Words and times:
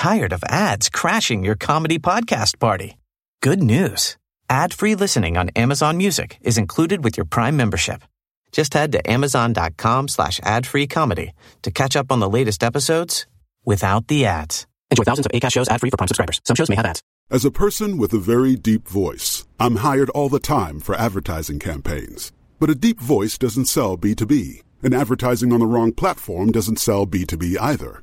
tired 0.00 0.32
of 0.32 0.42
ads 0.48 0.88
crashing 0.88 1.44
your 1.44 1.54
comedy 1.54 1.98
podcast 1.98 2.58
party? 2.58 2.96
Good 3.42 3.62
news. 3.62 4.16
Ad-free 4.48 4.94
listening 4.94 5.36
on 5.36 5.50
Amazon 5.50 5.98
Music 5.98 6.38
is 6.40 6.56
included 6.56 7.04
with 7.04 7.18
your 7.18 7.26
Prime 7.26 7.54
membership. 7.54 8.02
Just 8.50 8.72
head 8.72 8.92
to 8.92 9.10
amazon.com 9.10 10.08
slash 10.08 10.40
ad-free 10.42 10.86
comedy 10.86 11.34
to 11.60 11.70
catch 11.70 11.96
up 11.96 12.10
on 12.10 12.18
the 12.18 12.30
latest 12.30 12.64
episodes 12.64 13.26
without 13.66 14.08
the 14.08 14.24
ads. 14.24 14.66
Enjoy 14.90 15.04
thousands 15.04 15.26
of 15.26 15.32
ACAST 15.32 15.52
shows 15.52 15.68
ad-free 15.68 15.90
for 15.90 15.98
Prime 15.98 16.08
subscribers. 16.08 16.40
Some 16.46 16.56
shows 16.56 16.70
may 16.70 16.76
have 16.76 16.86
ads. 16.86 17.02
As 17.30 17.44
a 17.44 17.50
person 17.50 17.98
with 17.98 18.14
a 18.14 18.18
very 18.18 18.56
deep 18.56 18.88
voice, 18.88 19.46
I'm 19.60 19.76
hired 19.76 20.08
all 20.10 20.30
the 20.30 20.40
time 20.40 20.80
for 20.80 20.94
advertising 20.94 21.58
campaigns. 21.58 22.32
But 22.58 22.70
a 22.70 22.74
deep 22.74 23.00
voice 23.00 23.36
doesn't 23.36 23.66
sell 23.66 23.98
B2B, 23.98 24.62
and 24.82 24.94
advertising 24.94 25.52
on 25.52 25.60
the 25.60 25.66
wrong 25.66 25.92
platform 25.92 26.52
doesn't 26.52 26.78
sell 26.78 27.06
B2B 27.06 27.58
either. 27.60 28.02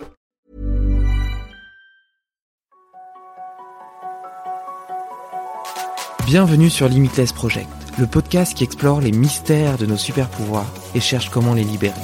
Bienvenue 6.31 6.69
sur 6.69 6.87
Limitless 6.87 7.33
Project, 7.33 7.67
le 7.97 8.07
podcast 8.07 8.53
qui 8.53 8.63
explore 8.63 9.01
les 9.01 9.11
mystères 9.11 9.77
de 9.77 9.85
nos 9.85 9.97
super 9.97 10.29
pouvoirs 10.29 10.71
et 10.95 11.01
cherche 11.01 11.29
comment 11.29 11.53
les 11.53 11.65
libérer. 11.65 11.99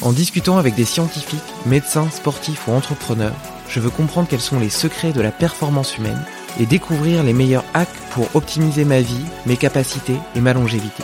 En 0.00 0.12
discutant 0.12 0.58
avec 0.58 0.76
des 0.76 0.84
scientifiques, 0.84 1.42
médecins, 1.66 2.08
sportifs 2.08 2.68
ou 2.68 2.70
entrepreneurs, 2.70 3.34
je 3.68 3.80
veux 3.80 3.90
comprendre 3.90 4.28
quels 4.28 4.38
sont 4.38 4.60
les 4.60 4.70
secrets 4.70 5.12
de 5.12 5.20
la 5.20 5.32
performance 5.32 5.98
humaine 5.98 6.24
et 6.60 6.66
découvrir 6.66 7.24
les 7.24 7.32
meilleurs 7.32 7.64
hacks 7.74 7.88
pour 8.12 8.28
optimiser 8.36 8.84
ma 8.84 9.00
vie, 9.00 9.26
mes 9.46 9.56
capacités 9.56 10.20
et 10.36 10.40
ma 10.40 10.52
longévité. 10.52 11.02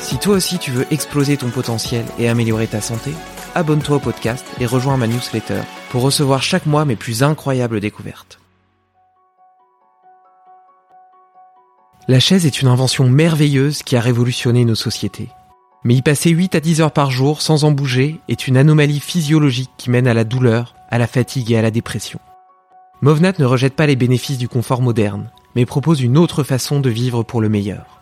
Si 0.00 0.16
toi 0.16 0.36
aussi 0.36 0.56
tu 0.56 0.70
veux 0.70 0.86
exploser 0.90 1.36
ton 1.36 1.50
potentiel 1.50 2.06
et 2.18 2.30
améliorer 2.30 2.66
ta 2.66 2.80
santé, 2.80 3.12
abonne-toi 3.54 3.96
au 3.96 4.00
podcast 4.00 4.44
et 4.60 4.66
rejoins 4.66 4.96
ma 4.96 5.06
newsletter 5.06 5.60
pour 5.90 6.02
recevoir 6.02 6.42
chaque 6.42 6.66
mois 6.66 6.84
mes 6.84 6.96
plus 6.96 7.22
incroyables 7.22 7.80
découvertes. 7.80 8.38
La 12.08 12.18
chaise 12.18 12.46
est 12.46 12.60
une 12.60 12.68
invention 12.68 13.08
merveilleuse 13.08 13.82
qui 13.82 13.96
a 13.96 14.00
révolutionné 14.00 14.64
nos 14.64 14.74
sociétés. 14.74 15.28
Mais 15.84 15.94
y 15.94 16.02
passer 16.02 16.30
8 16.30 16.56
à 16.56 16.60
10 16.60 16.80
heures 16.80 16.92
par 16.92 17.10
jour 17.10 17.42
sans 17.42 17.64
en 17.64 17.70
bouger 17.70 18.20
est 18.28 18.48
une 18.48 18.56
anomalie 18.56 19.00
physiologique 19.00 19.70
qui 19.76 19.90
mène 19.90 20.06
à 20.06 20.14
la 20.14 20.24
douleur, 20.24 20.74
à 20.90 20.98
la 20.98 21.06
fatigue 21.06 21.52
et 21.52 21.56
à 21.56 21.62
la 21.62 21.70
dépression. 21.70 22.18
Movnat 23.02 23.34
ne 23.38 23.44
rejette 23.44 23.74
pas 23.74 23.86
les 23.86 23.96
bénéfices 23.96 24.38
du 24.38 24.48
confort 24.48 24.82
moderne, 24.82 25.30
mais 25.54 25.66
propose 25.66 26.00
une 26.00 26.18
autre 26.18 26.42
façon 26.44 26.80
de 26.80 26.90
vivre 26.90 27.22
pour 27.22 27.40
le 27.40 27.48
meilleur. 27.48 28.00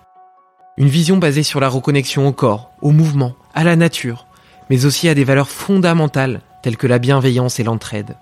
Une 0.76 0.88
vision 0.88 1.18
basée 1.18 1.42
sur 1.42 1.60
la 1.60 1.68
reconnexion 1.68 2.26
au 2.26 2.32
corps, 2.32 2.70
au 2.80 2.90
mouvement, 2.90 3.34
à 3.54 3.64
la 3.64 3.76
nature, 3.76 4.26
mais 4.70 4.86
aussi 4.86 5.08
à 5.08 5.14
des 5.14 5.24
valeurs 5.24 5.48
fondamentales 5.48 6.40
telles 6.62 6.76
que 6.76 6.86
la 6.86 6.98
bienveillance 6.98 7.58
et 7.60 7.64
l'entraide. 7.64 8.16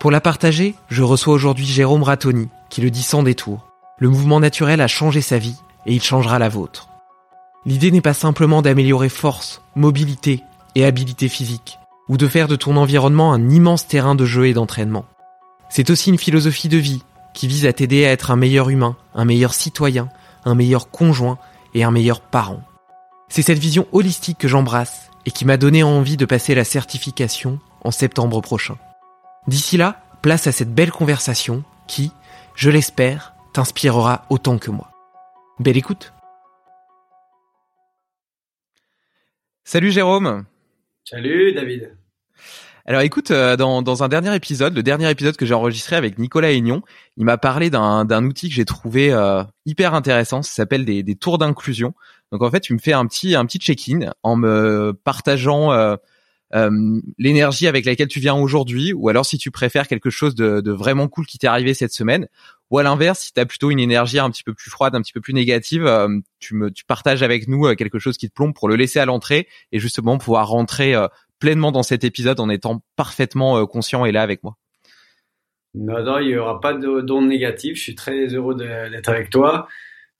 Pour 0.00 0.10
la 0.10 0.20
partager, 0.20 0.74
je 0.88 1.02
reçois 1.02 1.34
aujourd'hui 1.34 1.66
Jérôme 1.66 2.02
Ratoni, 2.02 2.48
qui 2.70 2.80
le 2.80 2.90
dit 2.90 3.02
sans 3.02 3.22
détour. 3.22 3.68
Le 3.98 4.08
mouvement 4.08 4.40
naturel 4.40 4.80
a 4.80 4.88
changé 4.88 5.20
sa 5.20 5.38
vie 5.38 5.56
et 5.86 5.92
il 5.92 6.02
changera 6.02 6.38
la 6.38 6.48
vôtre. 6.48 6.88
L'idée 7.66 7.90
n'est 7.90 8.00
pas 8.00 8.14
simplement 8.14 8.62
d'améliorer 8.62 9.08
force, 9.08 9.60
mobilité 9.74 10.42
et 10.74 10.84
habileté 10.84 11.28
physique, 11.28 11.78
ou 12.08 12.16
de 12.16 12.28
faire 12.28 12.48
de 12.48 12.56
ton 12.56 12.76
environnement 12.76 13.32
un 13.32 13.50
immense 13.50 13.86
terrain 13.86 14.14
de 14.14 14.24
jeu 14.24 14.46
et 14.46 14.54
d'entraînement. 14.54 15.04
C'est 15.68 15.90
aussi 15.90 16.10
une 16.10 16.18
philosophie 16.18 16.68
de 16.68 16.78
vie 16.78 17.02
qui 17.34 17.46
vise 17.46 17.66
à 17.66 17.72
t'aider 17.72 18.06
à 18.06 18.12
être 18.12 18.30
un 18.30 18.36
meilleur 18.36 18.70
humain, 18.70 18.96
un 19.14 19.24
meilleur 19.24 19.52
citoyen, 19.52 20.08
un 20.44 20.54
meilleur 20.54 20.90
conjoint 20.90 21.38
et 21.74 21.84
un 21.84 21.90
meilleur 21.90 22.20
parent. 22.20 22.62
C'est 23.28 23.42
cette 23.42 23.58
vision 23.58 23.86
holistique 23.92 24.38
que 24.38 24.48
j'embrasse 24.48 25.07
et 25.28 25.30
qui 25.30 25.44
m'a 25.44 25.58
donné 25.58 25.82
envie 25.82 26.16
de 26.16 26.24
passer 26.24 26.54
la 26.54 26.64
certification 26.64 27.60
en 27.82 27.90
septembre 27.90 28.40
prochain. 28.40 28.78
D'ici 29.46 29.76
là, 29.76 30.02
place 30.22 30.46
à 30.46 30.52
cette 30.52 30.74
belle 30.74 30.90
conversation 30.90 31.64
qui, 31.86 32.12
je 32.54 32.70
l'espère, 32.70 33.34
t'inspirera 33.52 34.24
autant 34.30 34.56
que 34.56 34.70
moi. 34.70 34.90
Belle 35.58 35.76
écoute 35.76 36.14
Salut 39.64 39.92
Jérôme 39.92 40.46
Salut 41.04 41.52
David. 41.52 41.94
Alors 42.86 43.02
écoute, 43.02 43.30
euh, 43.30 43.54
dans, 43.56 43.82
dans 43.82 44.02
un 44.02 44.08
dernier 44.08 44.34
épisode, 44.34 44.74
le 44.74 44.82
dernier 44.82 45.10
épisode 45.10 45.36
que 45.36 45.44
j'ai 45.44 45.52
enregistré 45.52 45.94
avec 45.94 46.18
Nicolas 46.18 46.52
Aignon, 46.52 46.80
il 47.18 47.26
m'a 47.26 47.36
parlé 47.36 47.68
d'un 47.68 48.06
d'un 48.06 48.24
outil 48.24 48.48
que 48.48 48.54
j'ai 48.54 48.64
trouvé 48.64 49.12
euh, 49.12 49.44
hyper 49.66 49.92
intéressant, 49.92 50.40
ça 50.40 50.54
s'appelle 50.54 50.86
des, 50.86 51.02
des 51.02 51.16
tours 51.16 51.36
d'inclusion. 51.36 51.92
Donc 52.32 52.42
en 52.42 52.50
fait, 52.50 52.60
tu 52.60 52.74
me 52.74 52.78
fais 52.78 52.92
un 52.92 53.06
petit 53.06 53.34
un 53.34 53.46
petit 53.46 53.58
check-in 53.58 54.12
en 54.22 54.36
me 54.36 54.92
partageant 55.04 55.72
euh, 55.72 55.96
euh, 56.54 57.00
l'énergie 57.18 57.66
avec 57.66 57.84
laquelle 57.84 58.08
tu 58.08 58.20
viens 58.20 58.34
aujourd'hui, 58.34 58.92
ou 58.92 59.08
alors 59.08 59.26
si 59.26 59.38
tu 59.38 59.50
préfères 59.50 59.86
quelque 59.86 60.10
chose 60.10 60.34
de, 60.34 60.60
de 60.60 60.72
vraiment 60.72 61.08
cool 61.08 61.26
qui 61.26 61.38
t'est 61.38 61.46
arrivé 61.46 61.74
cette 61.74 61.92
semaine, 61.92 62.26
ou 62.70 62.78
à 62.78 62.82
l'inverse, 62.82 63.20
si 63.20 63.32
tu 63.32 63.40
as 63.40 63.46
plutôt 63.46 63.70
une 63.70 63.80
énergie 63.80 64.18
un 64.18 64.30
petit 64.30 64.44
peu 64.44 64.54
plus 64.54 64.70
froide, 64.70 64.94
un 64.94 65.02
petit 65.02 65.12
peu 65.12 65.20
plus 65.20 65.34
négative, 65.34 65.86
euh, 65.86 66.08
tu 66.38 66.54
me 66.54 66.70
tu 66.70 66.84
partages 66.84 67.22
avec 67.22 67.48
nous 67.48 67.66
euh, 67.66 67.74
quelque 67.74 67.98
chose 67.98 68.16
qui 68.16 68.28
te 68.28 68.34
plombe 68.34 68.54
pour 68.54 68.68
le 68.68 68.76
laisser 68.76 68.98
à 68.98 69.06
l'entrée 69.06 69.48
et 69.72 69.78
justement 69.78 70.18
pouvoir 70.18 70.48
rentrer 70.48 70.94
pleinement 71.38 71.72
dans 71.72 71.82
cet 71.82 72.04
épisode 72.04 72.40
en 72.40 72.48
étant 72.48 72.82
parfaitement 72.96 73.64
conscient 73.66 74.04
et 74.04 74.12
là 74.12 74.22
avec 74.22 74.42
moi. 74.42 74.56
Non, 75.74 76.02
non, 76.02 76.18
il 76.18 76.28
n'y 76.28 76.36
aura 76.36 76.60
pas 76.60 76.72
de- 76.72 77.00
d'ondes 77.02 77.28
négatives. 77.28 77.76
Je 77.76 77.82
suis 77.82 77.94
très 77.94 78.26
heureux 78.28 78.56
d'être 78.56 79.08
avec 79.08 79.30
toi, 79.30 79.68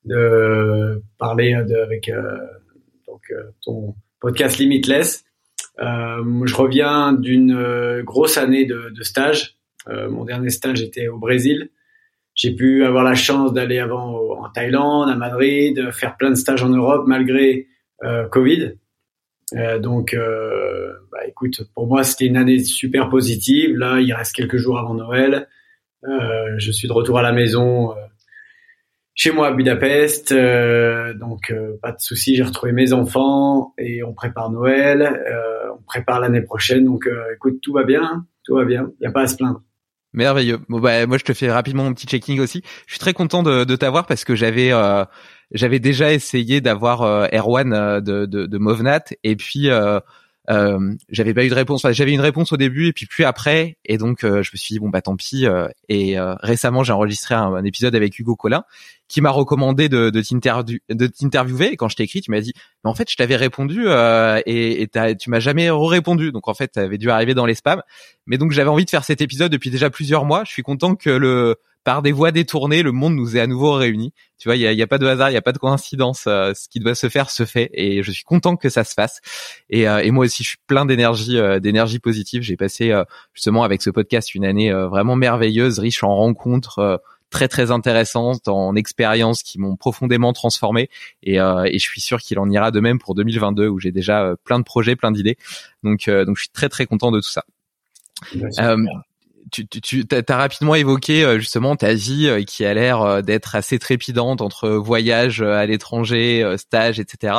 de 0.04 1.03
parler 1.19 1.54
de, 1.66 1.76
avec 1.76 2.09
euh, 2.09 2.22
donc, 3.06 3.22
euh, 3.30 3.50
ton 3.62 3.95
podcast 4.21 4.59
Limitless. 4.59 5.24
Euh, 5.80 6.45
je 6.45 6.54
reviens 6.54 7.12
d'une 7.12 8.03
grosse 8.03 8.36
année 8.36 8.65
de, 8.65 8.91
de 8.91 9.03
stage. 9.03 9.56
Mon 9.86 10.24
dernier 10.24 10.50
stage 10.50 10.83
était 10.83 11.09
au 11.09 11.18
Brésil. 11.18 11.71
J'ai 12.34 12.54
pu 12.54 12.84
avoir 12.84 13.04
la 13.04 13.15
chance 13.15 13.53
d'aller 13.53 13.78
avant 13.78 14.39
en 14.39 14.48
Thaïlande, 14.50 15.09
à 15.09 15.16
Madrid, 15.16 15.91
faire 15.92 16.16
plein 16.16 16.30
de 16.30 16.36
stages 16.36 16.62
en 16.62 16.68
Europe 16.68 17.04
malgré 17.06 17.68
euh, 18.04 18.28
Covid. 18.28 18.74
Euh, 19.54 19.78
donc, 19.78 20.15
euh, 20.15 20.92
bah, 21.10 21.27
écoute, 21.27 21.62
pour 21.74 21.86
moi, 21.86 22.04
c'était 22.04 22.27
une 22.27 22.36
année 22.36 22.60
super 22.60 23.09
positive. 23.09 23.77
Là, 23.77 24.01
il 24.01 24.12
reste 24.12 24.34
quelques 24.34 24.56
jours 24.56 24.78
avant 24.78 24.94
Noël. 24.94 25.48
Je 26.04 26.71
suis 26.71 26.86
de 26.86 26.92
retour 26.92 27.18
à 27.18 27.22
la 27.22 27.33
maison, 27.33 27.92
chez 29.18 29.32
moi 29.32 29.48
à 29.48 29.53
Budapest. 29.53 30.32
Euh, 30.32 31.12
donc, 31.12 31.50
euh, 31.50 31.76
pas 31.82 31.91
de 31.91 31.98
souci. 31.98 32.36
J'ai 32.36 32.44
retrouvé 32.44 32.72
mes 32.72 32.92
enfants 32.92 33.74
et 33.76 34.03
on 34.04 34.15
prépare 34.15 34.50
Noël. 34.50 35.03
Euh, 35.03 35.72
on 35.76 35.82
prépare 35.82 36.20
l'année 36.20 36.41
prochaine. 36.41 36.84
Donc, 36.84 37.06
euh, 37.06 37.34
écoute, 37.34 37.59
tout 37.60 37.72
va 37.72 37.82
bien. 37.82 38.24
Tout 38.44 38.54
va 38.54 38.65
bien. 38.65 38.91
Il 39.00 39.03
n'y 39.03 39.06
a 39.09 39.10
pas 39.10 39.22
à 39.22 39.26
se 39.26 39.36
plaindre. 39.36 39.60
Merveilleux. 40.15 40.59
Bon 40.70 40.80
bah 40.80 41.06
moi 41.06 41.18
je 41.18 41.24
te 41.24 41.34
fais 41.34 41.53
rapidement 41.53 41.84
mon 41.84 41.92
petit 41.92 42.06
checking 42.06 42.41
aussi. 42.41 42.62
Je 42.86 42.92
suis 42.92 42.98
très 42.98 43.12
content 43.12 43.42
de, 43.42 43.65
de 43.65 43.76
t'avoir 43.76 44.06
parce 44.06 44.24
que 44.24 44.34
j'avais 44.34 44.72
euh, 44.72 45.04
j'avais 45.53 45.80
déjà 45.80 46.15
essayé 46.15 46.62
d'avoir 46.62 47.03
euh, 47.03 47.26
Erwan 47.30 48.00
de, 48.00 48.24
de, 48.24 48.47
de 48.47 49.16
et 49.22 49.36
puis 49.36 49.68
euh, 50.50 50.94
j'avais 51.10 51.34
pas 51.34 51.44
eu 51.44 51.48
de 51.48 51.54
réponse. 51.54 51.84
Enfin, 51.84 51.92
j'avais 51.92 52.12
une 52.12 52.20
réponse 52.20 52.53
au 52.53 52.56
début 52.56 52.86
et 52.86 52.92
puis 52.92 53.06
plus 53.06 53.24
après. 53.24 53.76
Et 53.84 53.98
donc 53.98 54.24
euh, 54.24 54.42
je 54.42 54.50
me 54.53 54.56
suis 54.56 54.74
dit 54.74 54.78
bon 54.78 54.88
bah 54.88 55.03
tant 55.03 55.16
pis. 55.16 55.47
Euh, 55.47 55.68
et 55.88 56.16
récemment 56.18 56.82
j'ai 56.82 56.92
enregistré 56.92 57.34
un, 57.34 57.65
épisode 57.65 57.94
avec 57.94 58.18
Hugo 58.18 58.36
Collin 58.36 58.65
qui 59.09 59.21
m'a 59.21 59.31
recommandé 59.31 59.89
de, 59.89 60.10
de 60.10 61.07
t'interviewer. 61.07 61.72
Et 61.72 61.77
quand 61.77 61.89
je 61.89 61.97
t'ai 61.97 62.05
écrit, 62.05 62.21
tu 62.21 62.31
m'as 62.31 62.41
dit 62.41 62.53
mais 62.84 62.91
en 62.91 62.95
fait 62.95 63.10
je 63.10 63.16
t'avais 63.16 63.37
répondu 63.37 63.87
et, 64.47 64.83
et 64.83 65.16
tu 65.16 65.31
m'as 65.31 65.41
jamais 65.41 65.71
répondu. 65.71 66.33
Donc 66.33 66.49
en 66.49 66.55
fait 66.55 66.72
ça 66.75 66.83
avait 66.83 66.99
dû 66.99 67.10
arriver 67.10 67.34
dans 67.34 67.47
les 67.47 67.55
spams. 67.55 67.83
Mais 68.27 68.39
donc 68.39 68.53
j'avais 68.53 68.71
envie 68.71 68.84
de 68.84 68.91
faire 68.91 69.05
cet 69.05 69.21
épisode 69.21 69.51
depuis 69.51 69.71
déjà 69.71 69.91
plusieurs 69.91 70.25
mois. 70.25 70.45
Je 70.45 70.51
suis 70.51 70.63
content 70.63 70.95
que 70.95 71.10
le 71.10 71.57
par 71.89 72.03
des 72.03 72.13
voies 72.13 72.33
détournées, 72.33 72.83
le 72.83 72.93
monde 72.93 73.15
nous 73.15 73.39
est 73.39 73.41
à 73.41 73.47
nouveau 73.47 73.72
réunis. 73.72 74.13
Tu 74.39 74.47
vois, 74.49 74.57
il 74.57 74.60
y 74.60 74.83
a, 74.83 74.87
pas 74.87 74.99
de 74.99 75.07
hasard, 75.07 75.31
il 75.31 75.33
y 75.33 75.39
a 75.39 75.43
pas 75.43 75.53
de 75.53 75.59
coïncidence. 75.59 76.25
Euh, 76.27 76.53
ce 76.54 76.69
qui 76.69 76.81
doit 76.81 76.95
se 76.95 77.09
faire 77.09 77.31
se 77.31 77.47
fait, 77.47 77.71
et 77.72 78.03
je 78.03 78.11
suis 78.11 78.25
content 78.25 78.57
que 78.57 78.69
ça 78.69 78.84
se 78.84 78.93
fasse. 78.93 79.22
Et, 79.71 79.89
euh, 79.89 80.01
et 80.01 80.11
moi 80.11 80.27
aussi, 80.27 80.45
je 80.45 80.51
suis 80.51 80.59
plein 80.66 80.84
d'énergie, 80.84 81.39
euh, 81.39 81.61
d'énergie 81.61 81.99
positive. 81.99 82.43
J'ai 82.43 82.59
passé 82.59 82.93
justement 83.33 83.65
avec 83.65 83.81
ce 83.81 83.89
podcast 83.89 84.34
une 84.34 84.45
année 84.45 84.71
vraiment 84.71 85.16
merveilleuse, 85.16 85.78
riche 85.78 86.04
en 86.04 86.15
rencontres. 86.15 87.01
Très 87.30 87.48
très 87.48 87.71
intéressantes 87.71 88.48
en 88.48 88.75
expériences 88.77 89.42
qui 89.42 89.59
m'ont 89.59 89.77
profondément 89.77 90.33
transformé 90.33 90.89
et, 91.22 91.36
et 91.36 91.78
je 91.78 91.84
suis 91.84 92.01
sûr 92.01 92.21
qu'il 92.21 92.39
en 92.39 92.48
ira 92.51 92.71
de 92.71 92.80
même 92.80 92.98
pour 92.98 93.15
2022 93.15 93.69
où 93.69 93.78
j'ai 93.78 93.92
déjà 93.92 94.34
plein 94.45 94.59
de 94.59 94.65
projets, 94.65 94.97
plein 94.97 95.10
d'idées. 95.10 95.36
Donc 95.83 96.09
donc 96.09 96.36
je 96.36 96.42
suis 96.42 96.51
très 96.51 96.69
très 96.69 96.86
content 96.86 97.10
de 97.10 97.21
tout 97.21 97.28
ça 97.28 97.45
tu, 99.51 99.66
tu, 99.66 100.04
as 100.10 100.36
rapidement 100.36 100.75
évoqué 100.75 101.25
euh, 101.25 101.39
justement 101.39 101.77
ta 101.77 101.95
vie 101.95 102.28
euh, 102.28 102.42
qui 102.42 102.65
a 102.65 102.75
l'air 102.75 103.03
euh, 103.03 103.22
d'être 103.22 103.54
assez 103.54 103.78
trépidante 103.78 104.41
entre 104.41 104.71
voyage 104.71 105.42
à 105.42 105.65
l'étranger, 105.66 106.57
stage, 106.57 107.01
etc. 107.01 107.34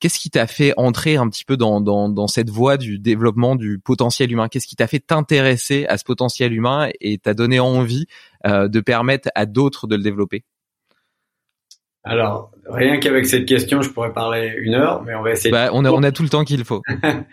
Qu'est-ce 0.00 0.18
qui 0.18 0.30
t'a 0.30 0.48
fait 0.48 0.74
entrer 0.76 1.14
un 1.14 1.28
petit 1.28 1.44
peu 1.44 1.56
dans, 1.56 1.80
dans, 1.80 2.08
dans 2.08 2.26
cette 2.26 2.50
voie 2.50 2.76
du 2.76 2.98
développement 2.98 3.54
du 3.54 3.78
potentiel 3.78 4.32
humain? 4.32 4.48
Qu'est-ce 4.48 4.66
qui 4.66 4.74
t'a 4.74 4.88
fait 4.88 4.98
t'intéresser 4.98 5.86
à 5.86 5.96
ce 5.96 6.02
potentiel 6.02 6.52
humain 6.52 6.88
et 7.00 7.18
t'a 7.18 7.34
donné 7.34 7.60
envie 7.60 8.06
de 8.44 8.80
permettre 8.80 9.28
à 9.34 9.46
d'autres 9.46 9.86
de 9.86 9.96
le 9.96 10.02
développer 10.02 10.44
alors, 12.04 12.50
rien 12.66 12.98
qu'avec 12.98 13.26
cette 13.26 13.46
question, 13.46 13.80
je 13.80 13.88
pourrais 13.90 14.12
parler 14.12 14.52
une 14.58 14.74
heure, 14.74 15.04
mais 15.04 15.14
on 15.14 15.22
va 15.22 15.30
essayer. 15.30 15.52
Bah, 15.52 15.70
on, 15.72 15.84
a, 15.84 15.90
on 15.92 16.02
a 16.02 16.10
tout 16.10 16.24
le 16.24 16.28
temps 16.28 16.42
qu'il 16.42 16.64
faut. 16.64 16.82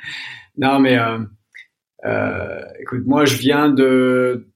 non, 0.60 0.78
mais 0.78 0.96
euh, 2.06 2.62
écoute, 2.80 3.06
moi, 3.06 3.26
je 3.26 3.36
viens 3.38 3.70
de 3.70 4.48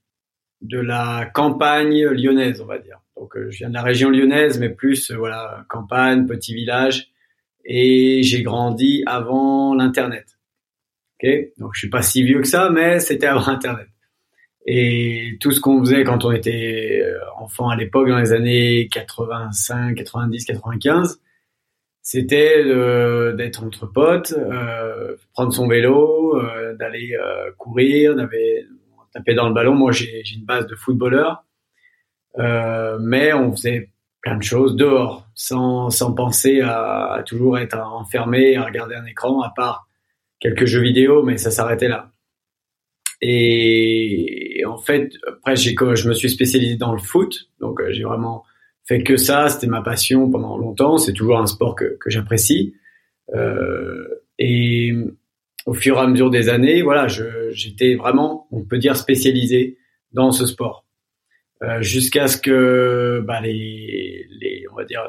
de 0.62 0.78
la 0.78 1.30
campagne 1.34 2.06
lyonnaise, 2.06 2.60
on 2.62 2.66
va 2.66 2.78
dire. 2.78 3.00
Donc, 3.16 3.36
euh, 3.36 3.50
je 3.50 3.58
viens 3.58 3.68
de 3.68 3.74
la 3.74 3.82
région 3.82 4.10
lyonnaise, 4.10 4.58
mais 4.58 4.70
plus 4.70 5.10
euh, 5.10 5.16
voilà 5.16 5.66
campagne, 5.68 6.26
petit 6.26 6.54
village, 6.54 7.08
et 7.64 8.22
j'ai 8.22 8.42
grandi 8.42 9.02
avant 9.06 9.74
l'internet. 9.74 10.38
Ok, 11.22 11.30
donc 11.58 11.70
je 11.74 11.80
suis 11.80 11.90
pas 11.90 12.02
si 12.02 12.22
vieux 12.22 12.40
que 12.40 12.48
ça, 12.48 12.70
mais 12.70 12.98
c'était 12.98 13.26
avant 13.26 13.48
internet. 13.48 13.88
Et 14.66 15.36
tout 15.40 15.52
ce 15.52 15.60
qu'on 15.60 15.80
faisait 15.80 16.04
quand 16.04 16.24
on 16.24 16.32
était 16.32 17.04
enfant 17.38 17.68
à 17.68 17.76
l'époque, 17.76 18.08
dans 18.08 18.18
les 18.18 18.32
années 18.32 18.88
85, 18.90 19.94
90, 19.94 20.44
95, 20.46 21.20
c'était 22.00 22.64
d'être 23.34 23.64
entre 23.64 23.86
potes, 23.86 24.32
euh, 24.32 25.16
prendre 25.32 25.52
son 25.52 25.66
vélo, 25.66 26.38
euh, 26.38 26.74
d'aller 26.76 27.14
euh, 27.14 27.50
courir, 27.58 28.14
d'aller 28.14 28.66
taper 29.12 29.34
dans 29.34 29.48
le 29.48 29.54
ballon. 29.54 29.74
Moi, 29.74 29.92
j'ai 29.92 30.22
une 30.34 30.44
base 30.44 30.66
de 30.66 30.74
footballeur, 30.74 31.44
euh, 32.38 32.98
mais 33.00 33.32
on 33.32 33.52
faisait 33.52 33.90
plein 34.20 34.36
de 34.36 34.42
choses 34.42 34.76
dehors, 34.76 35.28
sans, 35.34 35.90
sans 35.90 36.12
penser 36.12 36.60
à, 36.60 37.12
à, 37.12 37.22
toujours 37.22 37.58
être 37.58 37.78
enfermé, 37.78 38.56
à 38.56 38.64
regarder 38.64 38.96
un 38.96 39.04
écran, 39.06 39.40
à 39.42 39.50
part 39.54 39.88
quelques 40.40 40.66
jeux 40.66 40.82
vidéo, 40.82 41.22
mais 41.22 41.38
ça 41.38 41.50
s'arrêtait 41.50 41.88
là. 41.88 42.10
Et, 43.26 44.62
en 44.66 44.76
fait, 44.76 45.14
après, 45.26 45.56
je 45.56 46.08
me 46.08 46.14
suis 46.14 46.28
spécialisé 46.28 46.76
dans 46.76 46.92
le 46.92 46.98
foot, 46.98 47.48
donc 47.58 47.80
j'ai 47.88 48.02
vraiment 48.02 48.44
fait 48.86 49.02
que 49.02 49.16
ça, 49.16 49.48
c'était 49.48 49.66
ma 49.66 49.80
passion 49.80 50.30
pendant 50.30 50.58
longtemps. 50.58 50.98
C'est 50.98 51.14
toujours 51.14 51.38
un 51.38 51.46
sport 51.46 51.74
que, 51.74 51.96
que 51.98 52.10
j'apprécie. 52.10 52.74
Euh, 53.34 54.06
et 54.38 54.92
au 55.64 55.72
fur 55.72 55.96
et 55.96 56.00
à 56.00 56.06
mesure 56.06 56.28
des 56.28 56.50
années, 56.50 56.82
voilà, 56.82 57.06
j'étais 57.08 57.94
vraiment, 57.94 58.46
on 58.50 58.62
peut 58.62 58.76
dire, 58.76 58.94
spécialisé 58.94 59.78
dans 60.12 60.30
ce 60.30 60.44
sport. 60.44 60.84
Euh, 61.62 61.80
Jusqu'à 61.80 62.28
ce 62.28 62.36
que 62.36 63.22
bah, 63.26 63.40
les, 63.40 64.26
les, 64.38 64.64
on 64.70 64.74
va 64.74 64.84
dire, 64.84 65.00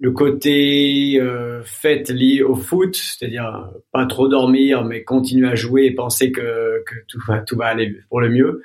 le 0.00 0.12
côté 0.12 1.20
euh, 1.20 1.62
fait 1.64 2.08
lié 2.10 2.42
au 2.42 2.54
foot, 2.54 2.94
c'est-à-dire 2.94 3.70
pas 3.92 4.06
trop 4.06 4.28
dormir, 4.28 4.84
mais 4.84 5.02
continuer 5.02 5.48
à 5.48 5.54
jouer 5.56 5.86
et 5.86 5.94
penser 5.94 6.30
que, 6.30 6.82
que 6.86 6.94
tout, 7.08 7.18
va, 7.26 7.40
tout 7.40 7.56
va 7.56 7.66
aller 7.66 7.96
pour 8.08 8.20
le 8.20 8.30
mieux, 8.30 8.62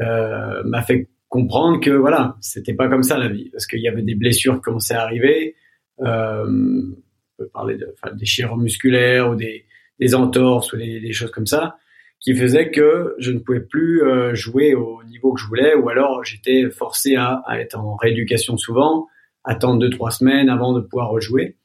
euh, 0.00 0.62
m'a 0.64 0.82
fait 0.82 1.08
comprendre 1.28 1.80
que 1.80 1.90
voilà, 1.90 2.36
c'était 2.40 2.74
pas 2.74 2.88
comme 2.88 3.02
ça 3.02 3.18
la 3.18 3.28
vie, 3.28 3.50
parce 3.50 3.66
qu'il 3.66 3.80
y 3.80 3.88
avait 3.88 4.02
des 4.02 4.14
blessures 4.14 4.56
qui 4.56 4.60
commençaient 4.62 4.94
à 4.94 5.02
arriver. 5.02 5.56
Euh, 6.00 6.44
on 6.46 7.42
peut 7.42 7.48
parler 7.52 7.76
de 7.76 7.92
enfin, 7.92 8.14
déchirures 8.14 8.56
musculaires 8.56 9.30
ou 9.30 9.34
des, 9.34 9.64
des 9.98 10.14
entorses 10.14 10.72
ou 10.72 10.76
des, 10.76 11.00
des, 11.00 11.12
choses 11.12 11.30
comme 11.30 11.46
ça, 11.46 11.76
qui 12.20 12.34
faisaient 12.34 12.70
que 12.70 13.14
je 13.18 13.30
ne 13.32 13.38
pouvais 13.38 13.60
plus 13.60 14.02
euh, 14.02 14.34
jouer 14.34 14.74
au 14.74 15.02
niveau 15.04 15.32
que 15.32 15.40
je 15.40 15.46
voulais, 15.46 15.74
ou 15.74 15.88
alors 15.88 16.24
j'étais 16.24 16.68
forcé 16.70 17.16
à, 17.16 17.42
à, 17.46 17.58
être 17.58 17.78
en 17.78 17.96
rééducation 17.96 18.56
souvent, 18.56 19.08
attendre 19.44 19.78
deux 19.78 19.90
trois 19.90 20.10
semaines 20.10 20.48
avant 20.48 20.72
de 20.72 20.80
pouvoir 20.80 21.10
rejouer. 21.10 21.56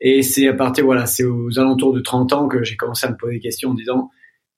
Et 0.00 0.22
c'est 0.22 0.48
à 0.48 0.54
partir 0.54 0.84
voilà, 0.84 1.06
c'est 1.06 1.24
aux 1.24 1.58
alentours 1.58 1.92
de 1.92 2.00
30 2.00 2.32
ans 2.32 2.48
que 2.48 2.62
j'ai 2.62 2.76
commencé 2.76 3.06
à 3.06 3.10
me 3.10 3.16
poser 3.16 3.34
des 3.34 3.40
questions 3.40 3.70
en 3.70 3.74
disant 3.74 4.10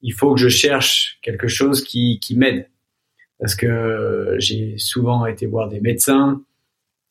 il 0.03 0.13
faut 0.13 0.35
que 0.35 0.41
je 0.41 0.49
cherche 0.49 1.19
quelque 1.23 1.49
chose 1.49 1.83
qui, 1.83 2.19
qui 2.21 2.37
m'aide 2.37 2.69
parce 3.39 3.55
que 3.55 4.37
j'ai 4.39 4.77
souvent 4.77 5.27
été 5.27 5.47
voir 5.47 5.69
des 5.69 5.81
médecins 5.81 6.43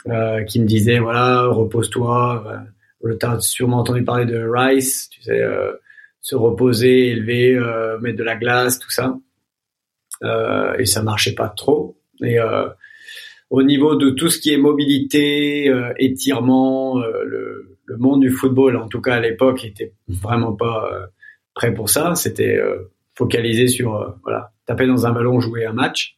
euh, 0.08 0.44
qui 0.44 0.60
me 0.60 0.66
disaient 0.66 1.00
voilà 1.00 1.48
repose-toi. 1.48 2.66
Euh, 3.04 3.18
tu 3.20 3.26
as 3.26 3.40
sûrement 3.40 3.80
entendu 3.80 4.04
parler 4.04 4.26
de 4.26 4.38
Rice, 4.38 5.10
tu 5.10 5.22
sais, 5.22 5.42
euh, 5.42 5.72
se 6.22 6.36
reposer, 6.36 7.10
élever, 7.10 7.56
euh, 7.56 7.98
mettre 8.00 8.18
de 8.18 8.24
la 8.24 8.36
glace, 8.36 8.80
tout 8.80 8.92
ça. 8.92 9.18
Euh, 10.24 10.76
et 10.78 10.86
ça 10.86 11.02
marchait 11.02 11.34
pas 11.34 11.50
trop. 11.50 11.98
Et 12.22 12.40
euh, 12.40 12.68
au 13.50 13.64
niveau 13.64 13.96
de 13.96 14.12
tout 14.12 14.30
ce 14.30 14.40
qui 14.40 14.54
est 14.54 14.58
mobilité, 14.58 15.74
étirement, 15.98 17.00
le, 17.00 17.78
le, 17.86 17.98
monde 17.98 18.22
du 18.22 18.30
football, 18.30 18.78
en 18.78 18.88
tout 18.88 19.02
cas 19.02 19.16
à 19.16 19.20
l'époque, 19.20 19.66
était 19.66 19.94
vraiment 20.08 20.54
pas 20.54 21.10
prêt 21.56 21.74
pour 21.74 21.90
ça. 21.90 22.14
C'était 22.16 22.60
focalisé 23.16 23.68
sur 23.68 24.18
voilà 24.24 24.52
taper 24.66 24.86
dans 24.86 25.08
un 25.08 25.12
ballon, 25.12 25.40
jouer 25.40 25.66
un 25.66 25.74
match. 25.74 26.18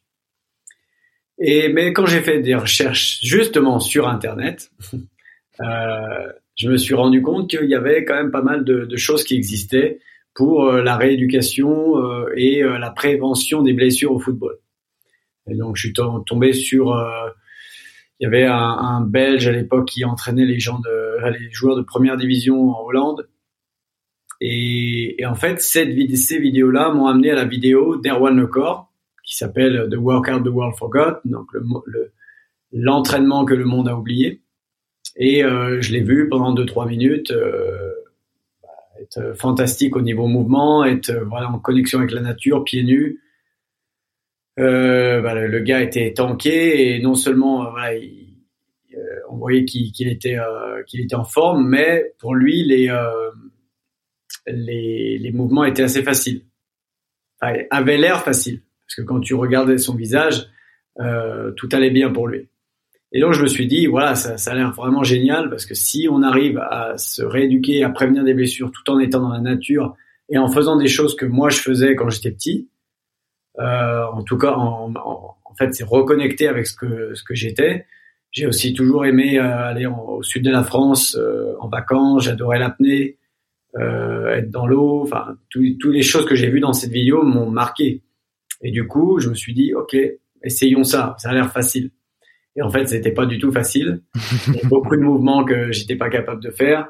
Et 1.38 1.68
mais 1.70 1.92
quand 1.92 2.06
j'ai 2.06 2.20
fait 2.20 2.40
des 2.40 2.54
recherches 2.54 3.18
justement 3.22 3.80
sur 3.80 4.06
Internet, 4.08 4.70
euh, 5.60 6.32
je 6.56 6.68
me 6.68 6.76
suis 6.76 6.94
rendu 6.94 7.22
compte 7.22 7.48
qu'il 7.48 7.68
y 7.68 7.74
avait 7.74 8.04
quand 8.04 8.14
même 8.14 8.30
pas 8.30 8.42
mal 8.42 8.64
de, 8.64 8.84
de 8.84 8.96
choses 8.96 9.24
qui 9.24 9.34
existaient 9.34 10.00
pour 10.34 10.64
euh, 10.64 10.82
la 10.82 10.96
rééducation 10.96 11.98
euh, 11.98 12.32
et 12.36 12.62
euh, 12.62 12.78
la 12.78 12.90
prévention 12.90 13.62
des 13.62 13.72
blessures 13.72 14.12
au 14.12 14.18
football. 14.18 14.56
Et 15.48 15.54
donc 15.54 15.76
je 15.76 15.86
suis 15.86 15.92
tombé 15.92 16.52
sur, 16.52 16.92
euh, 16.92 17.28
il 18.20 18.24
y 18.24 18.26
avait 18.26 18.44
un, 18.44 18.54
un 18.54 19.00
Belge 19.00 19.46
à 19.48 19.52
l'époque 19.52 19.88
qui 19.88 20.04
entraînait 20.04 20.46
les 20.46 20.60
gens 20.60 20.78
de, 20.78 21.30
les 21.30 21.50
joueurs 21.50 21.76
de 21.76 21.82
première 21.82 22.16
division 22.16 22.70
en 22.70 22.84
Hollande. 22.84 23.28
Et, 24.40 25.20
et 25.20 25.26
en 25.26 25.34
fait, 25.34 25.60
cette, 25.60 26.16
ces 26.16 26.38
vidéos-là 26.38 26.90
m'ont 26.92 27.06
amené 27.06 27.30
à 27.30 27.34
la 27.34 27.44
vidéo 27.44 27.96
d'Erwan 27.96 28.36
Lecor, 28.36 28.92
qui 29.24 29.36
s'appelle 29.36 29.88
The 29.90 29.96
Workout 29.96 30.44
the 30.44 30.48
World 30.48 30.76
Forgot, 30.76 31.20
donc 31.24 31.48
l'entraînement 32.72 33.44
que 33.44 33.54
le 33.54 33.64
monde 33.64 33.88
a 33.88 33.96
oublié. 33.96 34.42
Et 35.16 35.44
euh, 35.44 35.80
je 35.80 35.92
l'ai 35.92 36.00
vu 36.00 36.28
pendant 36.28 36.54
2-3 36.54 36.88
minutes 36.88 37.30
euh, 37.30 37.92
être 39.00 39.36
fantastique 39.36 39.96
au 39.96 40.00
niveau 40.00 40.26
mouvement, 40.26 40.84
être 40.84 41.10
euh, 41.10 41.24
voilà 41.24 41.50
en 41.50 41.58
connexion 41.58 41.98
avec 41.98 42.12
la 42.12 42.20
nature, 42.20 42.64
pieds 42.64 42.84
nus. 42.84 43.20
Euh, 44.58 45.20
bah, 45.22 45.34
le, 45.34 45.60
gars 45.60 45.80
était 45.80 46.12
tanké 46.12 46.94
et 46.94 47.00
non 47.00 47.14
seulement 47.14 47.64
euh, 47.64 47.70
voilà, 47.70 47.94
il, 47.94 48.36
euh, 48.94 49.00
on 49.30 49.36
voyait 49.36 49.64
qu'il 49.64 50.08
était 50.08 50.36
qu'il 50.86 51.00
était 51.00 51.14
en 51.14 51.24
forme, 51.24 51.66
mais 51.66 52.12
pour 52.18 52.34
lui 52.34 52.64
les 52.64 52.94
les, 54.46 55.18
les 55.18 55.32
mouvements 55.32 55.64
étaient 55.64 55.84
assez 55.84 56.02
faciles, 56.02 56.42
enfin, 57.40 57.54
avaient 57.70 57.96
l'air 57.96 58.22
faciles. 58.22 58.60
Parce 58.86 58.96
que 58.96 59.02
quand 59.02 59.20
tu 59.20 59.34
regardais 59.34 59.78
son 59.78 59.94
visage, 59.94 60.48
euh, 61.00 61.52
tout 61.52 61.68
allait 61.72 61.90
bien 61.90 62.10
pour 62.10 62.28
lui. 62.28 62.48
Et 63.12 63.20
donc 63.20 63.32
je 63.32 63.42
me 63.42 63.46
suis 63.46 63.66
dit, 63.66 63.86
voilà, 63.86 64.14
ça, 64.14 64.36
ça 64.36 64.52
a 64.52 64.54
l'air 64.54 64.72
vraiment 64.72 65.02
génial 65.02 65.48
parce 65.48 65.64
que 65.64 65.74
si 65.74 66.08
on 66.10 66.22
arrive 66.22 66.58
à 66.58 66.98
se 66.98 67.22
rééduquer, 67.22 67.84
à 67.84 67.90
prévenir 67.90 68.24
des 68.24 68.34
blessures 68.34 68.70
tout 68.70 68.90
en 68.90 68.98
étant 68.98 69.20
dans 69.20 69.30
la 69.30 69.40
nature 69.40 69.96
et 70.28 70.36
en 70.36 70.48
faisant 70.48 70.76
des 70.76 70.88
choses 70.88 71.16
que 71.16 71.24
moi 71.24 71.48
je 71.48 71.60
faisais 71.60 71.94
quand 71.94 72.10
j'étais 72.10 72.30
petit, 72.30 72.68
en 73.58 74.22
tout 74.22 74.38
cas, 74.38 74.52
en, 74.52 74.92
en, 74.94 75.54
fait, 75.58 75.74
c'est 75.74 75.84
reconnecter 75.84 76.48
avec 76.48 76.66
ce 76.66 76.74
que 76.74 77.14
ce 77.14 77.22
que 77.22 77.34
j'étais. 77.34 77.86
J'ai 78.30 78.46
aussi 78.46 78.72
toujours 78.72 79.04
aimé 79.04 79.38
aller 79.38 79.86
au 79.86 80.22
sud 80.22 80.44
de 80.44 80.50
la 80.50 80.64
France 80.64 81.18
en 81.60 81.68
vacances. 81.68 82.24
J'adorais 82.24 82.58
l'apnée, 82.58 83.18
être 83.76 84.50
dans 84.50 84.66
l'eau. 84.66 85.02
Enfin, 85.02 85.36
toutes 85.50 85.84
les 85.84 86.02
choses 86.02 86.24
que 86.24 86.34
j'ai 86.34 86.48
vues 86.48 86.60
dans 86.60 86.72
cette 86.72 86.92
vidéo 86.92 87.22
m'ont 87.24 87.50
marqué. 87.50 88.02
Et 88.62 88.70
du 88.70 88.86
coup, 88.86 89.18
je 89.18 89.28
me 89.28 89.34
suis 89.34 89.52
dit, 89.52 89.74
ok, 89.74 89.96
essayons 90.42 90.84
ça. 90.84 91.14
Ça 91.18 91.30
a 91.30 91.34
l'air 91.34 91.52
facile. 91.52 91.90
Et 92.56 92.62
en 92.62 92.70
fait, 92.70 92.86
c'était 92.86 93.12
pas 93.12 93.26
du 93.26 93.38
tout 93.38 93.50
facile. 93.50 94.02
Il 94.48 94.54
y 94.54 94.64
a 94.64 94.68
beaucoup 94.68 94.96
de 94.96 95.02
mouvements 95.02 95.44
que 95.44 95.72
j'étais 95.72 95.96
pas 95.96 96.10
capable 96.10 96.42
de 96.42 96.50
faire. 96.50 96.88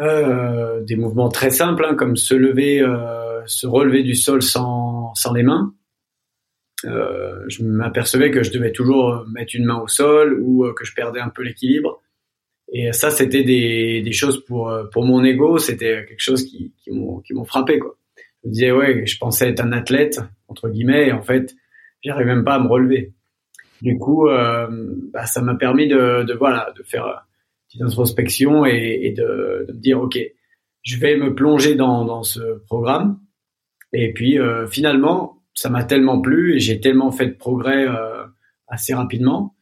Euh, 0.00 0.80
des 0.84 0.96
mouvements 0.96 1.28
très 1.28 1.50
simples, 1.50 1.84
hein, 1.84 1.94
comme 1.94 2.16
se 2.16 2.34
lever, 2.34 2.80
euh, 2.80 3.44
se 3.46 3.66
relever 3.66 4.02
du 4.02 4.14
sol 4.14 4.42
sans, 4.42 5.12
sans 5.14 5.32
les 5.32 5.42
mains. 5.42 5.74
Euh, 6.84 7.44
je 7.48 7.64
m'apercevais 7.64 8.30
que 8.30 8.44
je 8.44 8.52
devais 8.52 8.70
toujours 8.70 9.24
mettre 9.28 9.56
une 9.56 9.64
main 9.64 9.80
au 9.80 9.88
sol 9.88 10.38
ou 10.40 10.64
euh, 10.64 10.72
que 10.74 10.84
je 10.84 10.94
perdais 10.94 11.20
un 11.20 11.30
peu 11.30 11.42
l'équilibre. 11.42 12.00
Et 12.72 12.92
ça, 12.92 13.10
c'était 13.10 13.42
des, 13.42 14.02
des 14.02 14.12
choses 14.12 14.44
pour 14.44 14.70
pour 14.92 15.04
mon 15.04 15.24
ego, 15.24 15.58
c'était 15.58 16.04
quelque 16.06 16.20
chose 16.20 16.44
qui, 16.44 16.74
qui 16.84 16.90
m'ont 16.92 17.44
frappé 17.44 17.78
quoi. 17.78 17.96
Je 18.42 18.48
me 18.48 18.52
disais 18.52 18.70
ouais, 18.70 19.06
je 19.06 19.18
pensais 19.18 19.48
être 19.48 19.60
un 19.60 19.72
athlète 19.72 20.20
entre 20.48 20.68
guillemets, 20.68 21.08
et 21.08 21.12
en 21.12 21.22
fait, 21.22 21.54
j'arrivais 22.02 22.34
même 22.34 22.44
pas 22.44 22.54
à 22.54 22.58
me 22.58 22.68
relever. 22.68 23.14
Du 23.80 23.96
coup, 23.96 24.28
euh, 24.28 24.66
bah, 25.12 25.26
ça 25.26 25.40
m'a 25.40 25.54
permis 25.54 25.86
de, 25.88 26.24
de, 26.24 26.34
voilà, 26.34 26.72
de 26.76 26.82
faire 26.82 27.27
petite 27.68 27.82
introspection 27.82 28.66
et, 28.66 29.00
et 29.02 29.12
de, 29.12 29.66
de, 29.68 29.72
me 29.72 29.80
dire, 29.80 30.00
ok, 30.00 30.18
je 30.82 30.96
vais 30.98 31.16
me 31.16 31.34
plonger 31.34 31.74
dans, 31.74 32.04
dans 32.04 32.22
ce 32.22 32.40
programme. 32.66 33.20
Et 33.92 34.12
puis 34.12 34.38
euh, 34.38 34.66
finalement, 34.66 35.42
ça 35.54 35.70
m'a 35.70 35.84
tellement 35.84 36.20
plu 36.20 36.56
et 36.56 36.60
j'ai 36.60 36.80
tellement 36.80 37.10
fait 37.10 37.26
de 37.26 37.34
progrès 37.34 37.86
euh, 37.88 38.24
assez 38.68 38.94
rapidement 38.94 39.56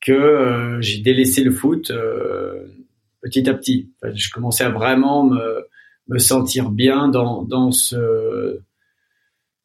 que 0.00 0.12
euh, 0.12 0.80
j'ai 0.80 1.00
délaissé 1.00 1.42
le 1.42 1.50
foot 1.50 1.90
euh, 1.90 2.66
petit 3.22 3.48
à 3.48 3.54
petit. 3.54 3.92
Je 4.02 4.30
commençais 4.30 4.64
à 4.64 4.70
vraiment 4.70 5.24
me, 5.24 5.66
me 6.08 6.18
sentir 6.18 6.70
bien 6.70 7.08
dans, 7.08 7.42
dans 7.42 7.70
ce 7.72 8.60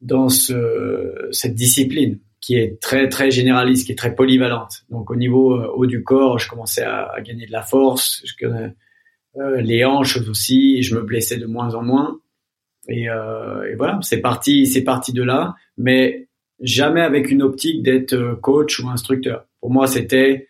dans 0.00 0.28
ce, 0.28 1.28
cette 1.30 1.54
discipline 1.54 2.20
qui 2.44 2.56
est 2.56 2.78
très 2.78 3.08
très 3.08 3.30
généraliste, 3.30 3.86
qui 3.86 3.92
est 3.92 3.98
très 3.98 4.14
polyvalente. 4.14 4.84
Donc 4.90 5.10
au 5.10 5.16
niveau 5.16 5.54
euh, 5.54 5.72
haut 5.74 5.86
du 5.86 6.04
corps, 6.04 6.38
je 6.38 6.46
commençais 6.46 6.82
à, 6.82 7.06
à, 7.06 7.22
gagner 7.22 7.46
de 7.46 7.52
la 7.52 7.62
force, 7.62 8.22
je 8.26 8.46
euh, 8.46 9.60
les 9.62 9.84
hanches 9.84 10.18
aussi, 10.28 10.82
je 10.82 10.94
me 10.94 11.02
blessais 11.02 11.38
de 11.38 11.46
moins 11.46 11.74
en 11.74 11.82
moins. 11.82 12.20
Et, 12.88 13.08
euh, 13.08 13.70
et 13.70 13.76
voilà, 13.76 13.98
c'est 14.02 14.20
parti, 14.20 14.66
c'est 14.66 14.84
parti 14.84 15.14
de 15.14 15.22
là, 15.22 15.54
mais 15.78 16.28
jamais 16.60 17.00
avec 17.00 17.30
une 17.30 17.42
optique 17.42 17.82
d'être 17.82 18.12
euh, 18.12 18.34
coach 18.34 18.78
ou 18.78 18.90
instructeur. 18.90 19.46
Pour 19.60 19.70
moi, 19.70 19.86
c'était 19.86 20.48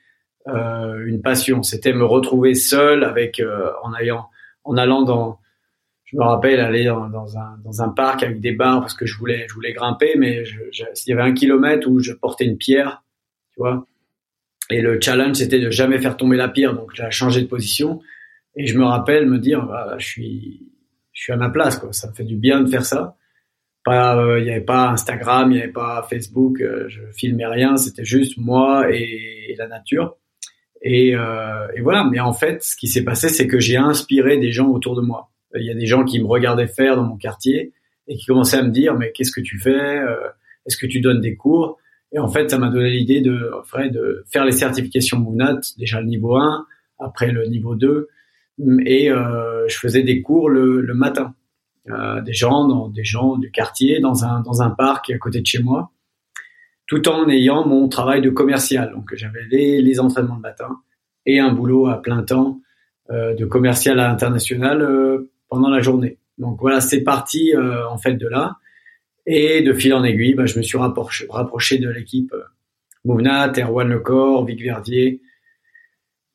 euh, 0.48 1.06
une 1.06 1.22
passion, 1.22 1.62
c'était 1.62 1.92
me 1.92 2.04
retrouver 2.04 2.54
seul 2.54 3.04
avec 3.04 3.40
en 3.84 3.94
ayant 3.94 4.28
en 4.64 4.76
allant 4.76 5.02
dans 5.02 5.38
je 6.14 6.18
me 6.20 6.24
rappelle 6.24 6.60
aller 6.60 6.84
dans, 6.84 7.38
un, 7.38 7.58
dans 7.64 7.82
un 7.82 7.88
parc 7.88 8.22
avec 8.22 8.40
des 8.40 8.52
barres 8.52 8.80
parce 8.80 8.94
que 8.94 9.04
je 9.04 9.18
voulais, 9.18 9.46
je 9.48 9.54
voulais 9.54 9.72
grimper, 9.72 10.14
mais 10.16 10.44
je, 10.44 10.60
je, 10.70 10.84
il 11.06 11.10
y 11.10 11.12
avait 11.12 11.28
un 11.28 11.34
kilomètre 11.34 11.88
où 11.88 11.98
je 11.98 12.12
portais 12.12 12.44
une 12.44 12.56
pierre, 12.56 13.02
tu 13.52 13.58
vois. 13.58 13.84
Et 14.70 14.80
le 14.80 15.00
challenge, 15.00 15.36
c'était 15.38 15.58
de 15.58 15.70
jamais 15.70 15.98
faire 15.98 16.16
tomber 16.16 16.36
la 16.36 16.48
pierre, 16.48 16.74
donc 16.74 16.92
j'ai 16.94 17.10
changé 17.10 17.42
de 17.42 17.48
position. 17.48 18.00
Et 18.54 18.66
je 18.66 18.78
me 18.78 18.84
rappelle 18.84 19.26
me 19.26 19.40
dire, 19.40 19.66
bah, 19.66 19.96
je 19.98 20.06
suis, 20.06 20.72
je 21.12 21.22
suis 21.22 21.32
à 21.32 21.36
ma 21.36 21.50
place, 21.50 21.78
quoi. 21.78 21.92
Ça 21.92 22.08
me 22.08 22.14
fait 22.14 22.24
du 22.24 22.36
bien 22.36 22.60
de 22.60 22.70
faire 22.70 22.84
ça. 22.84 23.16
Pas, 23.84 24.16
euh, 24.16 24.38
il 24.38 24.44
n'y 24.44 24.50
avait 24.50 24.60
pas 24.60 24.90
Instagram, 24.90 25.50
il 25.50 25.56
n'y 25.56 25.62
avait 25.62 25.72
pas 25.72 26.06
Facebook, 26.08 26.60
euh, 26.60 26.84
je 26.88 27.00
filmais 27.16 27.46
rien, 27.46 27.76
c'était 27.76 28.04
juste 28.04 28.38
moi 28.38 28.86
et, 28.88 29.50
et 29.50 29.56
la 29.56 29.66
nature. 29.66 30.16
Et, 30.80 31.16
euh, 31.16 31.66
et 31.74 31.80
voilà. 31.80 32.08
Mais 32.08 32.20
en 32.20 32.32
fait, 32.32 32.62
ce 32.62 32.76
qui 32.76 32.86
s'est 32.86 33.04
passé, 33.04 33.28
c'est 33.28 33.48
que 33.48 33.58
j'ai 33.58 33.76
inspiré 33.76 34.38
des 34.38 34.52
gens 34.52 34.68
autour 34.68 34.94
de 34.94 35.00
moi 35.00 35.32
il 35.56 35.66
y 35.66 35.70
a 35.70 35.74
des 35.74 35.86
gens 35.86 36.04
qui 36.04 36.20
me 36.20 36.26
regardaient 36.26 36.66
faire 36.66 36.96
dans 36.96 37.04
mon 37.04 37.16
quartier 37.16 37.72
et 38.08 38.16
qui 38.16 38.26
commençaient 38.26 38.58
à 38.58 38.62
me 38.62 38.70
dire 38.70 38.94
mais 38.94 39.12
qu'est-ce 39.12 39.32
que 39.32 39.40
tu 39.40 39.58
fais 39.58 39.98
euh, 39.98 40.28
Est-ce 40.66 40.76
que 40.76 40.86
tu 40.86 41.00
donnes 41.00 41.20
des 41.20 41.36
cours? 41.36 41.78
Et 42.12 42.18
en 42.18 42.28
fait, 42.28 42.50
ça 42.50 42.58
m'a 42.58 42.68
donné 42.68 42.90
l'idée 42.90 43.20
de, 43.20 43.50
de 43.90 44.24
faire 44.30 44.44
les 44.44 44.52
certifications 44.52 45.18
MOVNAT, 45.18 45.60
déjà 45.78 46.00
le 46.00 46.06
niveau 46.06 46.36
1, 46.36 46.66
après 47.00 47.32
le 47.32 47.46
niveau 47.46 47.74
2, 47.74 48.08
et 48.86 49.10
euh, 49.10 49.66
je 49.68 49.76
faisais 49.78 50.04
des 50.04 50.22
cours 50.22 50.48
le, 50.48 50.80
le 50.80 50.94
matin. 50.94 51.34
Euh, 51.90 52.20
des 52.22 52.32
gens 52.32 52.66
dans 52.66 52.88
des 52.88 53.04
gens 53.04 53.36
du 53.36 53.50
quartier 53.50 54.00
dans 54.00 54.24
un 54.24 54.40
dans 54.40 54.62
un 54.62 54.70
parc 54.70 55.10
à 55.10 55.18
côté 55.18 55.42
de 55.42 55.46
chez 55.46 55.62
moi 55.62 55.90
tout 56.86 57.08
en 57.08 57.28
ayant 57.28 57.66
mon 57.66 57.88
travail 57.88 58.20
de 58.20 58.30
commercial. 58.30 58.92
Donc 58.92 59.14
j'avais 59.14 59.44
les, 59.50 59.80
les 59.80 60.00
entraînements 60.00 60.36
de 60.36 60.42
matin 60.42 60.80
et 61.26 61.38
un 61.38 61.52
boulot 61.52 61.86
à 61.86 62.00
plein 62.00 62.22
temps 62.22 62.60
euh, 63.10 63.34
de 63.34 63.44
commercial 63.44 64.00
à 64.00 64.08
l'international 64.08 64.82
euh, 64.82 65.30
pendant 65.54 65.70
la 65.70 65.80
journée. 65.80 66.18
Donc 66.38 66.58
voilà, 66.60 66.80
c'est 66.80 67.02
parti 67.02 67.54
euh, 67.54 67.88
en 67.88 67.98
fait 67.98 68.14
de 68.14 68.28
là. 68.28 68.58
Et 69.26 69.62
de 69.62 69.72
fil 69.72 69.94
en 69.94 70.04
aiguille, 70.04 70.34
bah, 70.34 70.46
je 70.46 70.58
me 70.58 70.62
suis 70.62 70.76
rapproché, 70.76 71.78
de 71.78 71.88
l'équipe 71.88 72.32
euh, 72.34 72.42
Mouvnat, 73.04 73.52
Erwan 73.58 73.88
Lecor, 73.88 74.44
Vic 74.44 74.62
Verdier, 74.62 75.22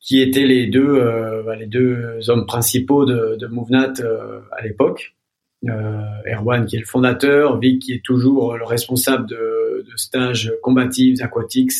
qui 0.00 0.20
étaient 0.20 0.46
les 0.46 0.66
deux, 0.66 0.98
euh, 0.98 1.42
bah, 1.44 1.54
les 1.54 1.66
deux 1.66 2.18
hommes 2.28 2.46
principaux 2.46 3.04
de, 3.04 3.36
de 3.36 3.46
Mouvnat 3.46 3.92
euh, 4.00 4.40
à 4.52 4.62
l'époque. 4.62 5.14
Erwan 5.62 6.64
qui 6.64 6.76
est 6.76 6.80
le 6.80 6.86
fondateur, 6.86 7.58
Vic 7.58 7.82
qui 7.82 7.92
est 7.92 8.02
toujours 8.02 8.56
le 8.56 8.64
responsable 8.64 9.28
de, 9.28 9.84
de 9.86 9.96
stages 9.96 10.54
combatifs, 10.62 11.20
aquatiques, 11.20 11.72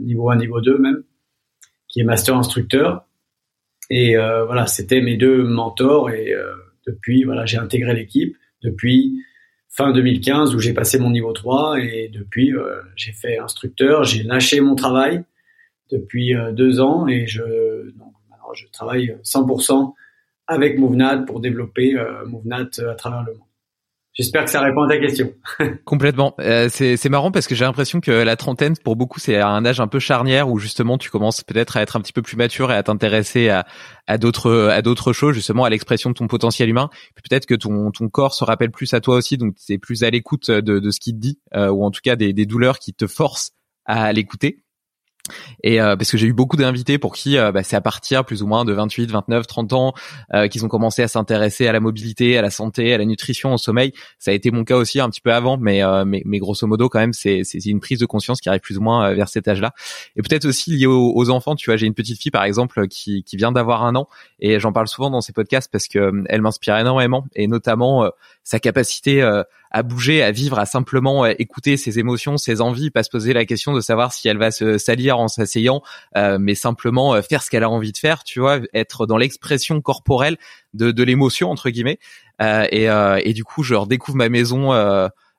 niveau 0.00 0.28
1, 0.28 0.36
niveau 0.36 0.60
2 0.60 0.76
même, 0.76 1.04
qui 1.86 2.00
est 2.00 2.04
master 2.04 2.36
instructeur. 2.36 3.06
Et 3.90 4.16
euh, 4.16 4.44
voilà, 4.44 4.66
c'était 4.66 5.00
mes 5.00 5.16
deux 5.16 5.44
mentors. 5.44 6.10
Et 6.10 6.32
euh, 6.32 6.52
depuis, 6.86 7.24
voilà, 7.24 7.44
j'ai 7.44 7.58
intégré 7.58 7.94
l'équipe 7.94 8.36
depuis 8.62 9.22
fin 9.70 9.92
2015 9.92 10.54
où 10.54 10.58
j'ai 10.58 10.74
passé 10.74 10.98
mon 10.98 11.10
niveau 11.10 11.32
3 11.32 11.80
et 11.80 12.08
depuis 12.08 12.52
euh, 12.52 12.82
j'ai 12.96 13.12
fait 13.12 13.38
instructeur, 13.38 14.04
j'ai 14.04 14.24
lâché 14.24 14.60
mon 14.60 14.74
travail 14.74 15.24
depuis 15.90 16.34
euh, 16.34 16.52
deux 16.52 16.80
ans 16.80 17.06
et 17.06 17.26
je 17.26 17.42
donc 17.92 18.12
maintenant 18.28 18.52
je 18.52 18.66
travaille 18.72 19.16
100% 19.22 19.94
avec 20.48 20.78
Movenat 20.78 21.18
pour 21.18 21.40
développer 21.40 21.96
euh, 21.96 22.26
Movenat 22.26 22.66
à 22.88 22.94
travers 22.94 23.22
le 23.22 23.34
monde. 23.34 23.49
J'espère 24.20 24.44
que 24.44 24.50
ça 24.50 24.60
répond 24.60 24.82
à 24.82 24.88
ta 24.88 24.98
question. 24.98 25.32
Complètement. 25.86 26.34
Euh, 26.40 26.68
c'est, 26.70 27.08
marrant 27.08 27.30
parce 27.30 27.46
que 27.46 27.54
j'ai 27.54 27.64
l'impression 27.64 28.02
que 28.02 28.10
la 28.10 28.36
trentaine, 28.36 28.74
pour 28.76 28.94
beaucoup, 28.94 29.18
c'est 29.18 29.40
un 29.40 29.64
âge 29.64 29.80
un 29.80 29.86
peu 29.86 29.98
charnière 29.98 30.50
où 30.50 30.58
justement 30.58 30.98
tu 30.98 31.08
commences 31.08 31.42
peut-être 31.42 31.78
à 31.78 31.80
être 31.80 31.96
un 31.96 32.02
petit 32.02 32.12
peu 32.12 32.20
plus 32.20 32.36
mature 32.36 32.70
et 32.70 32.74
à 32.74 32.82
t'intéresser 32.82 33.48
à, 33.48 34.18
d'autres 34.18 34.68
à 34.70 34.82
d'autres 34.82 35.14
choses, 35.14 35.34
justement 35.34 35.64
à 35.64 35.70
l'expression 35.70 36.10
de 36.10 36.14
ton 36.14 36.26
potentiel 36.26 36.68
humain. 36.68 36.90
Peut-être 37.14 37.46
que 37.46 37.54
ton 37.54 37.90
ton 37.92 38.10
corps 38.10 38.34
se 38.34 38.44
rappelle 38.44 38.70
plus 38.70 38.92
à 38.92 39.00
toi 39.00 39.16
aussi, 39.16 39.38
donc 39.38 39.54
c'est 39.56 39.78
plus 39.78 40.04
à 40.04 40.10
l'écoute 40.10 40.50
de, 40.50 40.78
de 40.80 40.90
ce 40.90 41.00
qu'il 41.00 41.14
te 41.14 41.20
dit 41.20 41.38
euh, 41.54 41.70
ou 41.70 41.82
en 41.82 41.90
tout 41.90 42.02
cas 42.04 42.14
des, 42.14 42.34
des 42.34 42.44
douleurs 42.44 42.78
qui 42.78 42.92
te 42.92 43.06
forcent 43.06 43.52
à 43.86 44.12
l'écouter. 44.12 44.62
Et 45.62 45.80
euh, 45.80 45.96
parce 45.96 46.10
que 46.10 46.16
j'ai 46.16 46.26
eu 46.26 46.32
beaucoup 46.32 46.56
d'invités 46.56 46.98
pour 46.98 47.14
qui 47.14 47.38
euh, 47.38 47.52
bah, 47.52 47.62
c'est 47.62 47.76
à 47.76 47.80
partir 47.80 48.24
plus 48.24 48.42
ou 48.42 48.46
moins 48.46 48.64
de 48.64 48.72
28, 48.72 49.10
29, 49.10 49.46
30 49.46 49.72
ans 49.72 49.94
euh, 50.34 50.48
qu'ils 50.48 50.64
ont 50.64 50.68
commencé 50.68 51.02
à 51.02 51.08
s'intéresser 51.08 51.66
à 51.66 51.72
la 51.72 51.80
mobilité, 51.80 52.38
à 52.38 52.42
la 52.42 52.50
santé, 52.50 52.94
à 52.94 52.98
la 52.98 53.04
nutrition, 53.04 53.54
au 53.54 53.58
sommeil. 53.58 53.92
Ça 54.18 54.30
a 54.30 54.34
été 54.34 54.50
mon 54.50 54.64
cas 54.64 54.76
aussi 54.76 55.00
un 55.00 55.10
petit 55.10 55.20
peu 55.20 55.32
avant, 55.32 55.56
mais 55.56 55.82
euh, 55.82 56.04
mais, 56.04 56.22
mais, 56.24 56.38
grosso 56.38 56.66
modo 56.66 56.88
quand 56.88 56.98
même 56.98 57.12
c'est 57.12 57.42
c'est 57.44 57.64
une 57.66 57.80
prise 57.80 57.98
de 57.98 58.06
conscience 58.06 58.40
qui 58.40 58.48
arrive 58.48 58.60
plus 58.60 58.78
ou 58.78 58.80
moins 58.80 59.10
euh, 59.10 59.14
vers 59.14 59.28
cet 59.28 59.48
âge-là. 59.48 59.72
Et 60.16 60.22
peut-être 60.22 60.46
aussi 60.46 60.70
lié 60.70 60.86
aux, 60.86 61.12
aux, 61.14 61.30
enfants. 61.30 61.54
Tu 61.54 61.70
vois, 61.70 61.76
j'ai 61.76 61.86
une 61.86 61.94
petite 61.94 62.20
fille 62.20 62.30
par 62.30 62.44
exemple 62.44 62.88
qui 62.88 63.22
qui 63.24 63.36
vient 63.36 63.52
d'avoir 63.52 63.84
un 63.84 63.94
an 63.96 64.08
et 64.40 64.58
j'en 64.60 64.72
parle 64.72 64.88
souvent 64.88 65.10
dans 65.10 65.20
ces 65.20 65.32
podcasts 65.32 65.70
parce 65.70 65.88
que 65.88 66.12
elle 66.28 66.42
m'inspire 66.42 66.76
énormément 66.76 67.26
et 67.34 67.46
notamment 67.46 68.10
sa 68.50 68.58
capacité 68.58 69.22
à 69.70 69.82
bouger, 69.82 70.22
à 70.22 70.32
vivre, 70.32 70.58
à 70.58 70.66
simplement 70.66 71.24
euh, 71.24 71.32
écouter 71.38 71.76
ses 71.76 71.98
émotions, 71.98 72.36
ses 72.36 72.60
envies, 72.60 72.90
pas 72.90 73.02
se 73.02 73.10
poser 73.10 73.32
la 73.32 73.44
question 73.44 73.72
de 73.72 73.80
savoir 73.80 74.12
si 74.12 74.28
elle 74.28 74.38
va 74.38 74.50
se 74.50 74.78
salir 74.78 75.18
en 75.18 75.28
s'asseyant, 75.28 75.82
euh, 76.16 76.38
mais 76.40 76.54
simplement 76.54 77.14
euh, 77.14 77.22
faire 77.22 77.42
ce 77.42 77.50
qu'elle 77.50 77.62
a 77.62 77.70
envie 77.70 77.92
de 77.92 77.98
faire, 77.98 78.24
tu 78.24 78.40
vois, 78.40 78.60
être 78.74 79.06
dans 79.06 79.16
l'expression 79.16 79.80
corporelle 79.80 80.36
de, 80.74 80.90
de 80.90 81.02
l'émotion 81.02 81.50
entre 81.50 81.70
guillemets. 81.70 81.98
et, 82.40 82.86
et 82.86 83.32
du 83.34 83.44
coup, 83.44 83.62
je 83.62 83.74
redécouvre 83.74 84.16
ma 84.16 84.28
maison. 84.28 84.72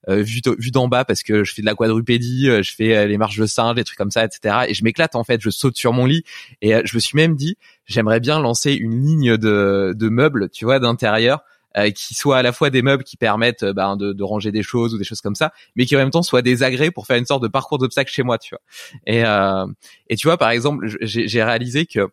Euh, 0.10 0.24
vue, 0.24 0.42
d'en 0.42 0.88
bas 0.88 1.06
parce 1.06 1.22
que 1.22 1.44
je 1.44 1.54
fais 1.54 1.62
de 1.62 1.68
la 1.68 1.76
quadrupédie, 1.76 2.48
je 2.64 2.74
fais 2.74 3.08
les 3.08 3.20
marches 3.20 3.38
de 3.38 3.46
singe, 3.46 3.76
des 3.76 3.84
trucs 3.84 4.00
comme 4.00 4.10
ça, 4.10 4.26
etc. 4.26 4.66
Et 4.68 4.74
je 4.74 4.84
m'éclate 4.84 5.16
en 5.16 5.24
fait, 5.24 5.40
je 5.40 5.52
saute 5.52 5.78
sur 5.78 5.94
mon 5.94 6.08
lit 6.08 6.24
et 6.64 6.74
je 6.84 6.96
me 6.96 7.00
suis 7.00 7.16
même 7.16 7.36
dit, 7.36 7.56
j'aimerais 7.86 8.20
bien 8.20 8.40
lancer 8.40 8.74
une 8.74 9.06
ligne 9.06 9.38
de, 9.38 9.94
de 9.96 10.10
meubles, 10.10 10.50
tu 10.50 10.66
vois, 10.66 10.80
d'intérieur 10.80 11.42
euh, 11.42 11.51
qui 11.96 12.14
soient 12.14 12.38
à 12.38 12.42
la 12.42 12.52
fois 12.52 12.70
des 12.70 12.82
meubles 12.82 13.04
qui 13.04 13.18
permettent 13.18 13.64
euh, 13.64 13.74
ben, 13.74 13.96
de, 13.96 14.14
de, 14.14 14.24
ranger 14.24 14.52
des 14.52 14.64
choses 14.64 14.94
ou 14.94 14.98
des 14.98 15.04
choses 15.04 15.22
comme 15.22 15.36
ça, 15.36 15.52
mais 15.76 15.86
qui 15.86 15.96
en 15.96 16.00
même 16.00 16.12
temps 16.12 16.24
soient 16.24 16.42
des 16.42 16.64
agrès 16.64 16.92
pour 16.92 17.08
faire 17.08 17.18
une 17.18 17.26
sorte 17.26 17.44
de 17.44 17.48
parcours 17.48 17.78
d'obstacles 17.78 18.12
chez 18.12 18.24
moi, 18.24 18.38
tu 18.38 18.56
vois. 18.56 18.62
Et, 19.06 19.24
euh, 19.26 19.66
et 20.08 20.16
tu 20.16 20.28
vois, 20.28 20.38
par 20.38 20.50
exemple, 20.50 20.86
j'ai 21.02 21.44
réalisé 21.44 21.86
que 21.86 22.10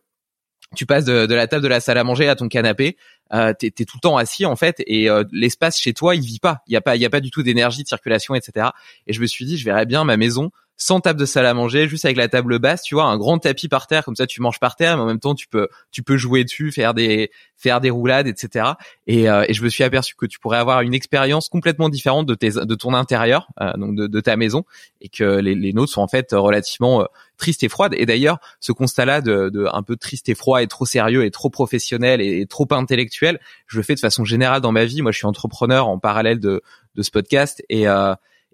tu 0.75 0.85
passes 0.85 1.05
de, 1.05 1.25
de, 1.25 1.35
la 1.35 1.47
table 1.47 1.63
de 1.63 1.67
la 1.67 1.79
salle 1.79 1.97
à 1.97 2.03
manger 2.03 2.27
à 2.29 2.35
ton 2.35 2.47
canapé, 2.47 2.97
euh, 3.33 3.53
t'es 3.57 3.67
es 3.67 3.85
tout 3.85 3.97
le 3.97 4.01
temps 4.01 4.17
assis 4.17 4.45
en 4.45 4.55
fait, 4.55 4.83
et 4.85 5.09
euh, 5.09 5.23
l'espace 5.31 5.79
chez 5.79 5.93
toi 5.93 6.15
il 6.15 6.21
vit 6.21 6.39
pas, 6.39 6.61
il 6.67 6.73
y 6.73 6.75
a 6.75 6.81
pas 6.81 6.95
il 6.95 7.01
y 7.01 7.05
a 7.05 7.09
pas 7.09 7.21
du 7.21 7.31
tout 7.31 7.43
d'énergie, 7.43 7.83
de 7.83 7.87
circulation, 7.87 8.35
etc. 8.35 8.67
Et 9.07 9.13
je 9.13 9.21
me 9.21 9.25
suis 9.25 9.45
dit 9.45 9.57
je 9.57 9.65
verrais 9.65 9.85
bien 9.85 10.03
ma 10.03 10.17
maison 10.17 10.51
sans 10.81 11.01
table 11.01 11.19
de 11.19 11.25
salle 11.25 11.45
à 11.45 11.53
manger, 11.53 11.89
juste 11.89 12.05
avec 12.05 12.15
la 12.15 12.29
table 12.29 12.57
basse, 12.57 12.81
tu 12.81 12.95
vois, 12.95 13.03
un 13.03 13.17
grand 13.17 13.37
tapis 13.37 13.67
par 13.67 13.85
terre, 13.85 14.05
comme 14.05 14.15
ça 14.15 14.25
tu 14.25 14.41
manges 14.41 14.61
par 14.61 14.77
terre, 14.77 14.95
mais 14.95 15.03
en 15.03 15.07
même 15.07 15.19
temps 15.19 15.35
tu 15.35 15.45
peux 15.49 15.67
tu 15.91 16.03
peux 16.03 16.15
jouer 16.15 16.45
dessus, 16.45 16.71
faire 16.71 16.93
des 16.93 17.31
faire 17.57 17.81
des 17.81 17.89
roulades, 17.89 18.27
etc. 18.27 18.65
Et, 19.05 19.29
euh, 19.29 19.43
et 19.45 19.53
je 19.53 19.61
me 19.61 19.67
suis 19.67 19.83
aperçu 19.83 20.15
que 20.15 20.25
tu 20.25 20.39
pourrais 20.39 20.57
avoir 20.57 20.79
une 20.79 20.93
expérience 20.93 21.49
complètement 21.49 21.89
différente 21.89 22.25
de 22.25 22.33
tes 22.33 22.51
de 22.51 22.75
ton 22.75 22.93
intérieur, 22.93 23.49
euh, 23.59 23.73
donc 23.73 23.93
de, 23.97 24.07
de, 24.07 24.19
ta 24.21 24.37
maison, 24.37 24.63
et 25.01 25.09
que 25.09 25.25
les, 25.25 25.53
les 25.53 25.73
nôtres 25.73 25.91
sont 25.91 26.01
en 26.01 26.07
fait 26.07 26.29
relativement 26.31 27.01
euh, 27.01 27.05
tristes 27.37 27.63
et 27.63 27.69
froides. 27.69 27.93
Et 27.97 28.05
d'ailleurs, 28.05 28.39
ce 28.61 28.71
constat-là 28.71 29.19
de, 29.19 29.49
de, 29.49 29.67
un 29.73 29.83
peu 29.83 29.97
triste 29.97 30.29
et 30.29 30.35
froid 30.35 30.63
et 30.63 30.67
trop 30.67 30.85
sérieux 30.85 31.25
et 31.25 31.31
trop 31.31 31.49
professionnel 31.49 32.21
et, 32.21 32.45
trop 32.45 32.67
intellectuel, 32.71 33.41
je 33.67 33.75
le 33.75 33.83
fais 33.83 33.95
de 33.95 33.99
façon 33.99 34.23
générale 34.23 34.61
dans 34.61 34.71
ma 34.71 34.85
vie. 34.85 35.01
Moi, 35.01 35.11
je 35.11 35.17
suis 35.17 35.27
entrepreneur 35.27 35.89
en 35.89 35.99
parallèle 35.99 36.39
de 36.39 36.61
de 36.95 37.03
ce 37.03 37.11
podcast 37.11 37.61
et 37.67 37.85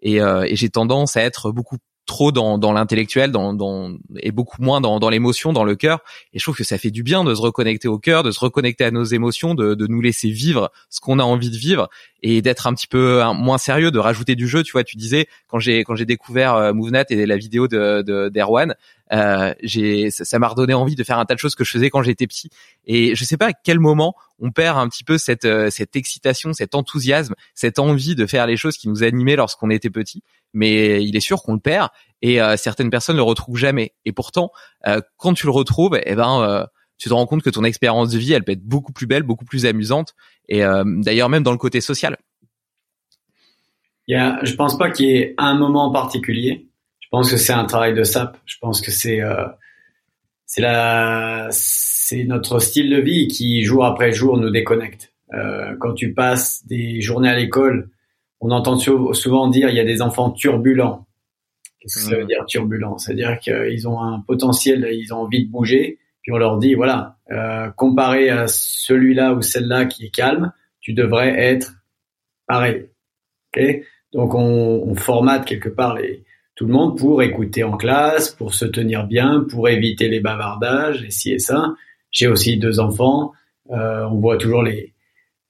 et, 0.02 0.16
et 0.18 0.56
j'ai 0.56 0.70
tendance 0.70 1.18
à 1.18 1.22
être 1.22 1.52
beaucoup 1.52 1.78
trop 2.06 2.32
dans, 2.32 2.58
dans 2.58 2.72
l'intellectuel, 2.72 3.32
dans, 3.32 3.54
dans, 3.54 3.96
et 4.20 4.32
beaucoup 4.32 4.62
moins 4.62 4.82
dans, 4.82 5.00
dans 5.00 5.10
l'émotion, 5.10 5.54
dans 5.54 5.64
le 5.64 5.76
cœur. 5.76 6.00
Et 6.34 6.40
je 6.40 6.44
trouve 6.44 6.56
que 6.56 6.64
ça 6.64 6.78
fait 6.78 6.92
du 6.92 7.04
bien 7.04 7.24
de 7.24 7.34
se 7.34 7.42
reconnecter 7.42 7.88
au 7.88 7.98
cœur, 7.98 8.24
de 8.24 8.32
se 8.32 8.40
reconnecter 8.40 8.84
à 8.84 8.92
nos 8.92 9.04
émotions, 9.04 9.56
de, 9.56 9.74
de 9.74 9.88
nous 9.88 10.02
laisser 10.02 10.30
vivre 10.30 10.72
ce 10.90 11.00
qu'on 11.00 11.20
a 11.20 11.24
envie 11.24 11.50
de 11.50 11.58
vivre 11.58 11.90
et 12.22 12.42
d'être 12.42 12.68
un 12.68 12.74
petit 12.74 12.88
peu 12.88 13.22
moins 13.36 13.58
sérieux, 13.58 13.92
de 13.92 14.00
rajouter 14.00 14.36
du 14.36 14.48
jeu. 14.48 14.64
Tu 14.64 14.72
vois, 14.72 14.84
tu 14.84 14.98
disais 14.98 15.28
quand 15.48 15.60
j'ai 15.60 15.84
quand 15.84 15.96
j'ai 15.96 16.06
découvert 16.06 16.56
euh, 16.56 16.74
et 17.10 17.26
la 17.26 17.38
vidéo 17.38 17.68
de 17.68 18.30
d'Erwan, 18.30 18.76
euh, 19.14 19.54
ça 20.10 20.40
m'a 20.40 20.48
redonné 20.48 20.74
envie 20.74 20.96
de 20.96 21.04
faire 21.04 21.20
un 21.20 21.26
tas 21.26 21.36
de 21.36 21.40
choses 21.40 21.56
que 21.56 21.64
je 21.64 21.72
faisais 21.72 21.90
quand 21.90 22.02
j'étais 22.02 22.28
petit. 22.28 22.50
Et 22.86 23.16
je 23.16 23.24
sais 23.24 23.38
pas 23.38 23.48
à 23.48 23.54
quel 23.54 23.80
moment 23.80 24.16
on 24.40 24.52
perd 24.52 24.78
un 24.78 24.88
petit 24.90 25.04
peu 25.04 25.18
cette 25.18 25.46
euh, 25.46 25.70
cette 25.70 25.96
excitation, 25.96 26.54
cet 26.54 26.76
enthousiasme, 26.76 27.36
cette 27.54 27.80
envie 27.80 28.16
de 28.16 28.26
faire 28.26 28.48
les 28.48 28.58
choses 28.58 28.78
qui 28.78 28.90
nous 28.90 29.04
animaient 29.04 29.36
lorsqu'on 29.36 29.70
était 29.70 29.90
petit. 29.90 30.24
Mais 30.54 31.04
il 31.04 31.16
est 31.16 31.22
sûr 31.22 31.44
qu'on 31.44 31.54
le 31.54 31.60
perd 31.60 31.90
et 32.22 32.42
euh, 32.42 32.58
certaines 32.58 32.90
personnes 32.90 33.18
le 33.18 33.24
retrouvent 33.24 33.58
jamais. 33.58 33.94
Et 34.06 34.12
pourtant, 34.12 34.52
euh, 34.88 35.02
quand 35.18 35.34
tu 35.34 35.46
le 35.46 35.52
retrouves, 35.52 36.00
eh 36.04 36.16
ben 36.16 36.68
tu 36.98 37.10
te 37.10 37.14
rends 37.14 37.26
compte 37.26 37.44
que 37.44 37.50
ton 37.50 37.66
expérience 37.66 38.10
de 38.10 38.18
vie, 38.18 38.32
elle 38.32 38.46
peut 38.46 38.54
être 38.54 38.64
beaucoup 38.64 38.94
plus 38.94 39.06
belle, 39.06 39.24
beaucoup 39.24 39.44
plus 39.44 39.66
amusante. 39.66 40.16
Et 40.48 40.62
d'ailleurs 40.62 41.30
même 41.30 41.44
dans 41.44 41.52
le 41.52 41.58
côté 41.58 41.82
social. 41.82 42.18
Il 44.08 44.14
y 44.14 44.16
a, 44.16 44.40
je 44.44 44.54
pense 44.54 44.78
pas 44.78 44.92
qu'il 44.92 45.08
y 45.08 45.18
ait 45.18 45.34
un 45.38 45.56
moment 45.56 45.86
en 45.86 45.92
particulier. 45.92 46.70
Pense 47.16 47.32
que 47.32 47.38
c'est 47.38 47.54
un 47.54 47.64
travail 47.64 47.94
de 47.94 48.04
sap. 48.04 48.38
Je 48.46 48.58
pense 48.60 48.82
que 48.82 48.92
c'est 48.92 49.22
euh, 49.22 49.48
c'est 50.46 50.60
la 50.60 51.48
c'est 51.50 52.26
notre 52.26 52.60
style 52.60 52.90
de 52.90 53.00
vie 53.00 53.30
qui 53.30 53.64
jour 53.64 53.86
après 53.86 54.12
jour 54.12 54.38
nous 54.38 54.50
déconnecte. 54.50 55.14
Euh, 55.34 55.78
quand 55.80 55.94
tu 55.94 56.14
passes 56.14 56.68
des 56.68 57.00
journées 57.00 57.30
à 57.30 57.36
l'école, 57.38 57.90
on 58.42 58.52
entend 58.52 58.76
souvent 58.76 59.48
dire 59.48 59.70
il 59.70 59.78
y 59.78 59.80
a 59.80 59.86
des 59.86 60.02
enfants 60.02 60.30
turbulents. 60.30 61.08
Qu'est-ce 61.80 62.00
que 62.00 62.02
ça 62.02 62.18
veut 62.18 62.26
dire 62.26 62.46
turbulent 62.48 62.98
C'est-à-dire 62.98 63.40
qu'ils 63.40 63.88
ont 63.88 64.02
un 64.02 64.20
potentiel, 64.20 64.86
ils 64.92 65.14
ont 65.14 65.20
envie 65.20 65.46
de 65.46 65.50
bouger, 65.50 66.00
puis 66.22 66.34
on 66.34 66.38
leur 66.38 66.58
dit 66.58 66.74
voilà, 66.74 67.16
euh, 67.32 67.70
comparé 67.78 68.30
à 68.30 68.48
celui-là 68.50 69.36
ou 69.36 69.42
celle-là 69.42 69.86
qui 69.86 70.08
est 70.08 70.14
calme, 70.14 70.52
tu 70.82 70.92
devrais 70.92 71.30
être 71.30 71.76
pareil. 72.46 72.90
Okay 73.54 73.86
Donc 74.12 74.36
on, 74.36 74.84
on 74.86 74.96
formate 74.96 75.46
quelque 75.46 75.70
part 75.70 75.96
les 75.96 76.25
tout 76.56 76.66
le 76.66 76.74
monde 76.74 76.98
pour 76.98 77.22
écouter 77.22 77.64
en 77.64 77.78
classe, 77.78 78.32
pour 78.32 78.54
se 78.54 78.66
tenir 78.66 79.06
bien, 79.06 79.46
pour 79.50 79.70
éviter 79.70 80.08
les 80.08 80.20
bavardages 80.20 81.04
et 81.04 81.12
ci 81.12 81.34
et 81.34 81.40
ça. 81.40 81.74
J'ai 82.12 82.28
aussi 82.28 82.58
deux 82.58 82.80
enfants. 82.80 83.34
Euh, 83.72 84.06
on 84.06 84.20
voit 84.20 84.38
toujours 84.38 84.64
les 84.64 84.94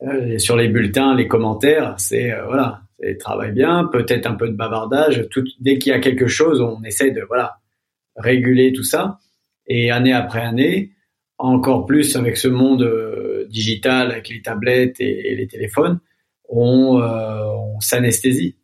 euh, 0.03 0.38
sur 0.39 0.55
les 0.55 0.67
bulletins, 0.67 1.15
les 1.15 1.27
commentaires. 1.27 1.95
C'est 1.97 2.31
euh, 2.31 2.45
voilà, 2.45 2.81
c'est 3.00 3.17
travaille 3.17 3.51
bien, 3.51 3.88
peut-être 3.91 4.25
un 4.25 4.35
peu 4.35 4.47
de 4.47 4.55
bavardage. 4.55 5.27
Tout, 5.29 5.43
dès 5.59 5.77
qu'il 5.77 5.91
y 5.91 5.95
a 5.95 6.00
quelque 6.00 6.27
chose, 6.27 6.59
on 6.62 6.83
essaie 6.83 7.12
de 7.12 7.21
voilà 7.21 7.57
réguler 8.15 8.74
tout 8.74 8.83
ça. 8.83 9.19
Et 9.67 9.91
année 9.91 10.13
après 10.13 10.41
année, 10.41 10.91
encore 11.38 11.85
plus 11.85 12.15
avec 12.15 12.38
ce 12.38 12.47
monde 12.47 12.83
euh, 12.83 13.45
digital, 13.50 14.12
avec 14.12 14.29
les 14.29 14.41
tablettes 14.41 15.00
et, 15.00 15.35
les 15.35 15.47
téléphones, 15.47 16.00
on, 16.50 16.99
euh, 17.01 17.45
on 17.45 17.80
s'anesthésie 17.80 18.56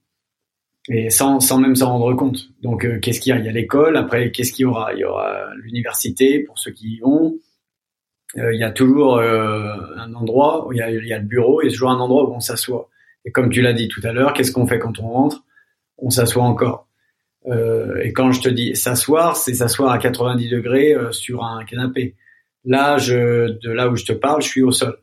et 0.90 1.10
sans, 1.10 1.40
sans 1.40 1.60
même 1.60 1.76
s'en 1.76 1.92
rendre 1.92 2.14
compte. 2.16 2.50
Donc, 2.62 2.86
euh, 2.86 3.00
qu'est-ce 3.00 3.20
qu'il 3.20 3.32
y 3.32 3.34
a? 3.34 3.40
Il 3.40 3.46
y 3.46 3.50
a 3.50 3.52
l'école. 3.52 3.98
Après, 3.98 4.32
qu'est-ce 4.32 4.52
qu'il 4.52 4.64
y 4.64 4.66
aura? 4.66 4.94
Il 4.94 5.00
y 5.00 5.04
aura 5.04 5.54
l'université 5.56 6.40
pour 6.40 6.58
ceux 6.58 6.72
qui 6.72 6.96
y 6.96 7.00
vont. 7.00 7.36
Euh, 8.38 8.54
il 8.54 8.60
y 8.60 8.64
a 8.64 8.72
toujours 8.72 9.18
euh, 9.18 9.76
un 9.98 10.14
endroit 10.14 10.68
où 10.68 10.74
il 10.74 10.78
y, 10.78 10.82
a, 10.82 10.90
il 10.90 11.06
y 11.06 11.14
a 11.14 11.20
le 11.20 11.26
bureau. 11.26 11.62
A 11.62 11.68
toujours 11.68 11.92
un 11.92 12.00
endroit 12.00 12.30
où 12.30 12.34
on 12.34 12.40
s'assoit. 12.40 12.90
Et 13.26 13.32
comme 13.32 13.50
tu 13.50 13.62
l'as 13.62 13.74
dit 13.74 13.88
tout 13.88 14.02
à 14.04 14.12
l'heure, 14.12 14.34
qu'est-ce 14.34 14.52
qu'on 14.52 14.66
fait 14.66 14.80
quand 14.80 15.00
on 15.00 15.10
rentre? 15.10 15.44
On 15.98 16.10
s'assoit 16.10 16.44
encore. 16.44 16.88
et 17.46 18.14
quand 18.14 18.32
je 18.32 18.42
te 18.42 18.50
dis 18.50 18.76
s'asseoir, 18.76 19.36
c'est 19.36 19.54
s'asseoir 19.54 19.92
à 19.92 20.00
90 20.00 20.50
degrés 20.50 20.96
sur 21.12 21.44
un 21.44 21.64
canapé. 21.66 22.16
Là, 22.66 22.98
je, 22.98 23.60
de 23.60 23.72
là 23.72 23.90
où 23.90 23.96
je 23.96 24.06
te 24.06 24.14
parle, 24.14 24.42
je 24.42 24.48
suis 24.48 24.64
au 24.64 24.72
sol. 24.72 24.98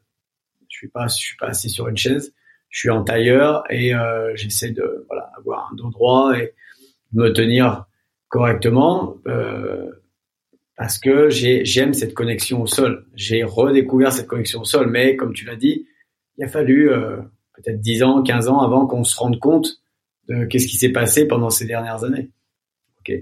Je 0.68 0.78
suis 0.78 0.88
pas, 0.88 1.06
je 1.06 1.14
suis 1.14 1.36
pas 1.36 1.46
assis 1.46 1.70
sur 1.70 1.86
une 1.86 1.96
chaise 1.96 2.34
je 2.68 2.80
suis 2.80 2.90
en 2.90 3.02
tailleur 3.02 3.64
et 3.70 3.94
euh, 3.94 4.34
j'essaie 4.36 4.70
de 4.70 5.04
voilà 5.08 5.30
avoir 5.36 5.70
un 5.72 5.76
dos 5.76 5.90
droit 5.90 6.36
et 6.36 6.54
me 7.12 7.30
tenir 7.30 7.86
correctement 8.28 9.16
euh, 9.26 9.90
parce 10.76 10.98
que 10.98 11.28
j'aime 11.30 11.92
cette 11.92 12.14
connexion 12.14 12.62
au 12.62 12.66
sol. 12.66 13.06
J'ai 13.14 13.42
redécouvert 13.42 14.12
cette 14.12 14.28
connexion 14.28 14.60
au 14.60 14.64
sol, 14.64 14.88
mais 14.88 15.16
comme 15.16 15.32
tu 15.32 15.44
l'as 15.44 15.56
dit, 15.56 15.86
il 16.36 16.44
a 16.44 16.48
fallu 16.48 16.90
euh, 16.90 17.16
peut-être 17.54 17.80
10 17.80 18.02
ans, 18.04 18.22
15 18.22 18.48
ans 18.48 18.60
avant 18.60 18.86
qu'on 18.86 19.02
se 19.02 19.16
rende 19.16 19.40
compte 19.40 19.82
de 20.28 20.44
qu'est-ce 20.44 20.68
qui 20.68 20.76
s'est 20.76 20.92
passé 20.92 21.26
pendant 21.26 21.50
ces 21.50 21.66
dernières 21.66 22.04
années. 22.04 22.30
Ok. 23.00 23.12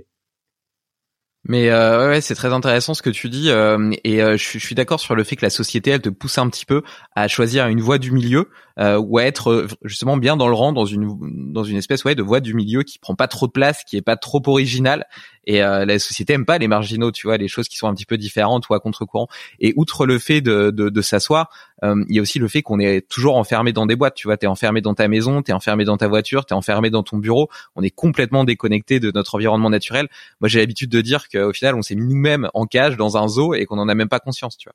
Mais 1.49 1.71
euh, 1.71 2.09
ouais, 2.09 2.21
c'est 2.21 2.35
très 2.35 2.53
intéressant 2.53 2.95
ce 2.95 3.03
que 3.03 3.11
tu 3.11 3.29
dis 3.29 3.51
euh, 3.51 3.93
et 4.03 4.21
euh, 4.21 4.37
je, 4.37 4.59
suis 4.59 4.75
d'accord 4.75 4.99
sur 4.99 5.15
le 5.15 5.23
fait 5.23 5.37
que 5.37 5.45
la 5.45 5.51
société 5.51 5.91
elle 5.91 6.01
te 6.01 6.09
pousse 6.09 6.39
un 6.39 6.49
petit 6.49 6.65
peu 6.65 6.83
à 7.15 7.29
choisir 7.29 7.69
une 7.69 7.81
voie 7.81 7.99
du 7.99 8.11
milieu 8.11 8.49
ou 8.79 9.17
à 9.17 9.25
être 9.25 9.67
justement 9.85 10.19
bien 10.19 10.37
dans 10.37 10.49
le 10.49 10.55
rang 10.55 10.75
dans 10.75 10.85
une 10.85 11.09
dans 11.51 11.65
une 11.65 11.79
espèce 11.79 12.05
ouais 12.05 12.15
de 12.15 12.23
voie 12.23 12.41
du 12.41 12.53
milieu 12.53 12.83
qui 12.83 12.99
prend 12.99 13.15
pas 13.15 13.27
trop 13.27 13.47
de 13.47 13.53
place, 13.53 13.85
qui 13.85 13.97
est 13.97 14.03
pas 14.03 14.17
trop 14.17 14.43
originale 14.47 15.07
et 15.47 15.61
la 15.61 15.99
société 15.99 16.33
aime 16.33 16.45
pas 16.45 16.59
les 16.59 16.69
marginaux, 16.69 17.13
tu 17.13 17.27
vois, 17.27 17.37
les 17.37 17.49
choses 17.49 17.69
qui 17.69 17.77
sont 17.77 17.89
un 17.89 17.95
petit 17.95 18.07
peu 18.07 18.19
différentes 18.19 18.69
ou 18.69 18.75
à 18.75 18.81
contre-courant. 18.81 19.29
Et 19.61 19.73
outre 19.77 20.07
le 20.07 20.19
fait 20.19 20.41
de 20.41 20.71
de, 20.71 20.89
de 20.89 21.01
s'asseoir, 21.03 21.51
il 21.83 22.05
y 22.09 22.19
a 22.19 22.23
aussi 22.23 22.39
le 22.39 22.49
fait 22.49 22.63
qu'on 22.63 22.81
est 22.81 23.09
toujours 23.09 23.37
enfermé 23.37 23.73
dans 23.73 23.87
des 23.87 23.97
boîtes, 23.97 24.15
tu 24.15 24.29
vois, 24.29 24.37
t'es 24.37 24.47
enfermé 24.47 24.81
dans 24.81 24.95
ta 24.95 25.09
maison, 25.09 25.43
t'es 25.43 25.53
enfermé 25.53 25.85
dans 25.85 25.97
ta 25.97 26.09
voiture, 26.09 26.45
t'es 26.45 26.55
enfermé 26.55 26.91
dans 26.91 27.03
ton 27.03 27.19
bureau, 27.19 27.49
on 27.75 27.83
est 27.83 27.91
complètement 27.91 28.45
déconnecté 28.45 29.01
de 29.01 29.11
notre 29.11 29.35
environnement 29.37 29.71
naturel. 29.71 30.09
Moi, 30.41 30.49
j'ai 30.49 30.59
l'habitude 30.59 30.91
de 30.91 31.01
dire 31.01 31.29
qu'au 31.29 31.53
final, 31.53 31.75
on 31.75 31.83
s'est 31.83 31.95
mis 31.95 32.07
nous-mêmes 32.07 32.49
en 32.55 32.67
cage 32.67 32.97
dans 32.97 33.17
un 33.17 33.29
zoo 33.29 33.55
et 33.55 33.67
qu'on 33.67 33.79
en 33.79 33.89
a 33.89 33.95
même 33.95 34.09
pas 34.09 34.21
conscience, 34.21 34.57
tu 34.57 34.69
vois. 34.69 34.75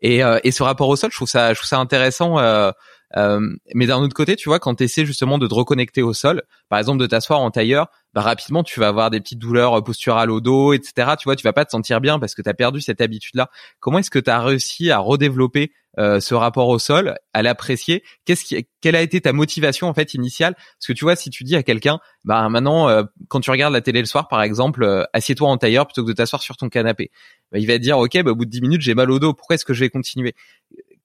Et, 0.00 0.24
euh, 0.24 0.38
et 0.44 0.50
ce 0.50 0.62
rapport 0.62 0.88
au 0.88 0.96
sol, 0.96 1.10
je 1.10 1.16
trouve 1.16 1.28
ça, 1.28 1.52
je 1.52 1.58
trouve 1.58 1.68
ça 1.68 1.78
intéressant. 1.78 2.38
Euh, 2.38 2.70
euh, 3.16 3.40
mais 3.74 3.86
d'un 3.86 3.98
autre 3.98 4.14
côté, 4.14 4.36
tu 4.36 4.48
vois, 4.48 4.58
quand 4.58 4.76
tu 4.76 4.84
essaies 4.84 5.06
justement 5.06 5.38
de 5.38 5.46
te 5.46 5.54
reconnecter 5.54 6.02
au 6.02 6.12
sol, 6.12 6.42
par 6.68 6.78
exemple 6.78 6.98
de 6.98 7.06
t'asseoir 7.06 7.40
en 7.40 7.50
tailleur, 7.50 7.88
bah 8.14 8.20
rapidement 8.20 8.62
tu 8.62 8.80
vas 8.80 8.88
avoir 8.88 9.10
des 9.10 9.20
petites 9.20 9.38
douleurs 9.38 9.82
posturales 9.82 10.30
au 10.30 10.40
dos, 10.40 10.72
etc. 10.72 11.14
Tu 11.18 11.24
vois, 11.24 11.36
tu 11.36 11.42
vas 11.42 11.52
pas 11.52 11.64
te 11.64 11.70
sentir 11.70 12.00
bien 12.00 12.18
parce 12.18 12.34
que 12.34 12.42
tu 12.42 12.48
as 12.48 12.54
perdu 12.54 12.80
cette 12.80 13.00
habitude-là. 13.00 13.48
Comment 13.80 13.98
est-ce 13.98 14.10
que 14.10 14.18
tu 14.18 14.30
as 14.30 14.40
réussi 14.40 14.90
à 14.90 14.98
redévelopper 14.98 15.72
euh, 15.98 16.20
ce 16.20 16.34
rapport 16.34 16.68
au 16.68 16.78
sol, 16.78 17.16
à 17.32 17.42
l'apprécier? 17.42 18.04
Qu'est-ce 18.24 18.44
qui, 18.44 18.66
quelle 18.80 18.94
a 18.94 19.02
été 19.02 19.20
ta 19.20 19.32
motivation 19.32 19.88
en 19.88 19.94
fait 19.94 20.14
initiale? 20.14 20.54
Parce 20.54 20.86
que 20.86 20.92
tu 20.92 21.04
vois, 21.04 21.16
si 21.16 21.30
tu 21.30 21.44
dis 21.44 21.56
à 21.56 21.62
quelqu'un, 21.62 21.98
bah 22.24 22.48
maintenant, 22.48 22.88
euh, 22.88 23.02
quand 23.28 23.40
tu 23.40 23.50
regardes 23.50 23.72
la 23.72 23.80
télé 23.80 24.00
le 24.00 24.06
soir, 24.06 24.28
par 24.28 24.42
exemple, 24.42 24.84
euh, 24.84 25.04
assieds-toi 25.12 25.48
en 25.48 25.56
tailleur 25.56 25.86
plutôt 25.86 26.02
que 26.04 26.08
de 26.08 26.12
t'asseoir 26.12 26.42
sur 26.42 26.56
ton 26.56 26.68
canapé, 26.68 27.10
bah, 27.52 27.58
il 27.58 27.66
va 27.66 27.74
te 27.74 27.82
dire, 27.82 27.98
ok, 27.98 28.22
bah, 28.22 28.30
au 28.30 28.36
bout 28.36 28.44
de 28.44 28.50
10 28.50 28.60
minutes, 28.60 28.82
j'ai 28.82 28.94
mal 28.94 29.10
au 29.10 29.18
dos. 29.18 29.34
Pourquoi 29.34 29.54
est-ce 29.54 29.64
que 29.64 29.74
je 29.74 29.80
vais 29.80 29.90
continuer? 29.90 30.34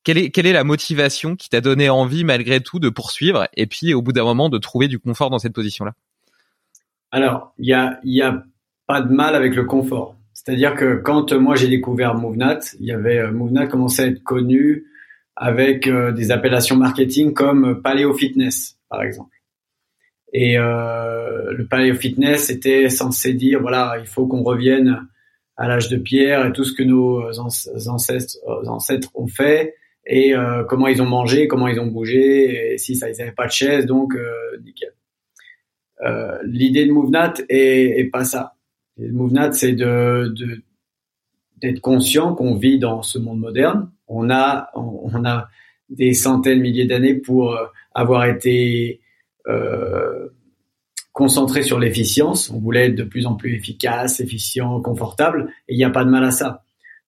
Quelle 0.03 0.17
est, 0.17 0.29
quelle 0.31 0.45
est 0.45 0.53
la 0.53 0.63
motivation 0.63 1.35
qui 1.35 1.49
t'a 1.49 1.61
donné 1.61 1.89
envie 1.89 2.23
malgré 2.23 2.59
tout 2.59 2.79
de 2.79 2.89
poursuivre 2.89 3.47
et 3.55 3.67
puis 3.67 3.93
au 3.93 4.01
bout 4.01 4.11
d'un 4.11 4.23
moment 4.23 4.49
de 4.49 4.57
trouver 4.57 4.87
du 4.87 4.99
confort 4.99 5.29
dans 5.29 5.39
cette 5.39 5.53
position-là? 5.53 5.93
Alors, 7.11 7.53
il 7.59 7.67
y 7.67 8.21
a, 8.21 8.43
pas 8.85 9.01
de 9.01 9.13
mal 9.13 9.35
avec 9.35 9.55
le 9.55 9.63
confort. 9.63 10.17
C'est-à-dire 10.33 10.75
que 10.75 10.95
quand 10.95 11.31
moi 11.31 11.55
j'ai 11.55 11.69
découvert 11.69 12.15
MoveNat, 12.15 12.59
il 12.79 12.87
y 12.87 12.91
avait 12.91 13.19
euh, 13.19 13.31
MoveNat 13.31 13.67
commençait 13.67 14.03
à 14.03 14.07
être 14.07 14.23
connu 14.23 14.85
avec 15.35 15.87
euh, 15.87 16.11
des 16.11 16.31
appellations 16.31 16.75
marketing 16.75 17.33
comme 17.33 17.81
Paleo 17.81 18.13
Fitness, 18.13 18.77
par 18.89 19.03
exemple. 19.03 19.37
Et 20.33 20.57
euh, 20.57 21.53
le 21.53 21.65
Paleo 21.65 21.95
Fitness 21.95 22.49
était 22.49 22.89
censé 22.89 23.33
dire 23.33 23.61
voilà, 23.61 23.95
il 23.99 24.07
faut 24.07 24.27
qu'on 24.27 24.43
revienne 24.43 25.07
à 25.55 25.67
l'âge 25.67 25.87
de 25.87 25.97
pierre 25.97 26.45
et 26.47 26.51
tout 26.51 26.65
ce 26.65 26.73
que 26.73 26.83
nos 26.83 27.21
ancêtres 27.39 29.11
ont 29.13 29.27
fait 29.27 29.75
et 30.05 30.35
euh, 30.35 30.63
comment 30.63 30.87
ils 30.87 31.01
ont 31.01 31.05
mangé, 31.05 31.47
comment 31.47 31.67
ils 31.67 31.79
ont 31.79 31.87
bougé, 31.87 32.73
et 32.73 32.77
si 32.77 32.95
ça 32.95 33.09
ils 33.09 33.17
n'avaient 33.17 33.31
pas 33.31 33.47
de 33.47 33.51
chaise, 33.51 33.85
donc 33.85 34.15
euh, 34.15 34.57
nickel. 34.63 34.93
Euh, 36.03 36.37
L'idée 36.43 36.85
de 36.85 36.91
MoveNat 36.91 37.33
est, 37.49 37.99
est, 37.99 38.09
pas 38.09 38.25
ça. 38.25 38.55
L'idée 38.97 39.11
de 39.11 39.17
MoveNat, 39.17 39.51
c'est 39.53 39.73
de, 39.73 40.33
d'être 41.61 41.79
conscient 41.79 42.35
qu'on 42.35 42.55
vit 42.55 42.79
dans 42.79 43.01
ce 43.01 43.17
monde 43.17 43.39
moderne. 43.39 43.91
On 44.07 44.29
a, 44.29 44.69
on, 44.75 45.23
a 45.25 45.47
des 45.89 46.13
centaines, 46.13 46.59
milliers 46.59 46.85
d'années 46.85 47.15
pour 47.15 47.53
euh, 47.53 47.65
avoir 47.93 48.25
été 48.25 48.99
euh, 49.47 50.27
concentré 51.13 51.61
sur 51.61 51.79
l'efficience. 51.79 52.49
On 52.49 52.59
voulait 52.59 52.87
être 52.87 52.95
de 52.95 53.03
plus 53.03 53.25
en 53.25 53.35
plus 53.35 53.55
efficace, 53.55 54.19
efficient, 54.19 54.81
confortable, 54.81 55.49
et 55.69 55.73
il 55.73 55.77
n'y 55.77 55.85
a 55.85 55.89
pas 55.89 56.03
de 56.03 56.09
mal 56.09 56.25
à 56.25 56.31
ça. 56.31 56.63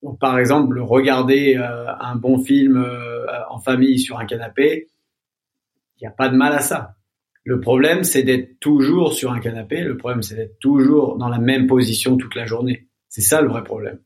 Donc, 0.05 0.19
par 0.19 0.39
exemple, 0.39 0.79
regarder 0.79 1.57
euh, 1.57 1.93
un 1.99 2.15
bon 2.15 2.39
film 2.39 2.77
euh, 2.77 3.25
en 3.49 3.59
famille 3.59 3.99
sur 3.99 4.19
un 4.19 4.25
canapé, 4.25 4.87
il 5.97 6.03
n'y 6.03 6.07
a 6.07 6.11
pas 6.11 6.29
de 6.29 6.37
mal 6.37 6.53
à 6.53 6.59
ça. 6.59 6.95
Le 7.43 7.59
problème, 7.59 8.03
c'est 8.03 8.23
d'être 8.23 8.59
toujours 8.59 9.13
sur 9.13 9.33
un 9.33 9.39
canapé. 9.39 9.81
Le 9.81 9.97
problème, 9.97 10.21
c'est 10.21 10.35
d'être 10.35 10.59
toujours 10.59 11.17
dans 11.17 11.27
la 11.27 11.39
même 11.39 11.67
position 11.67 12.15
toute 12.15 12.35
la 12.35 12.45
journée. 12.45 12.87
C'est 13.09 13.21
ça 13.21 13.41
le 13.41 13.49
vrai 13.49 13.63
problème. 13.63 13.99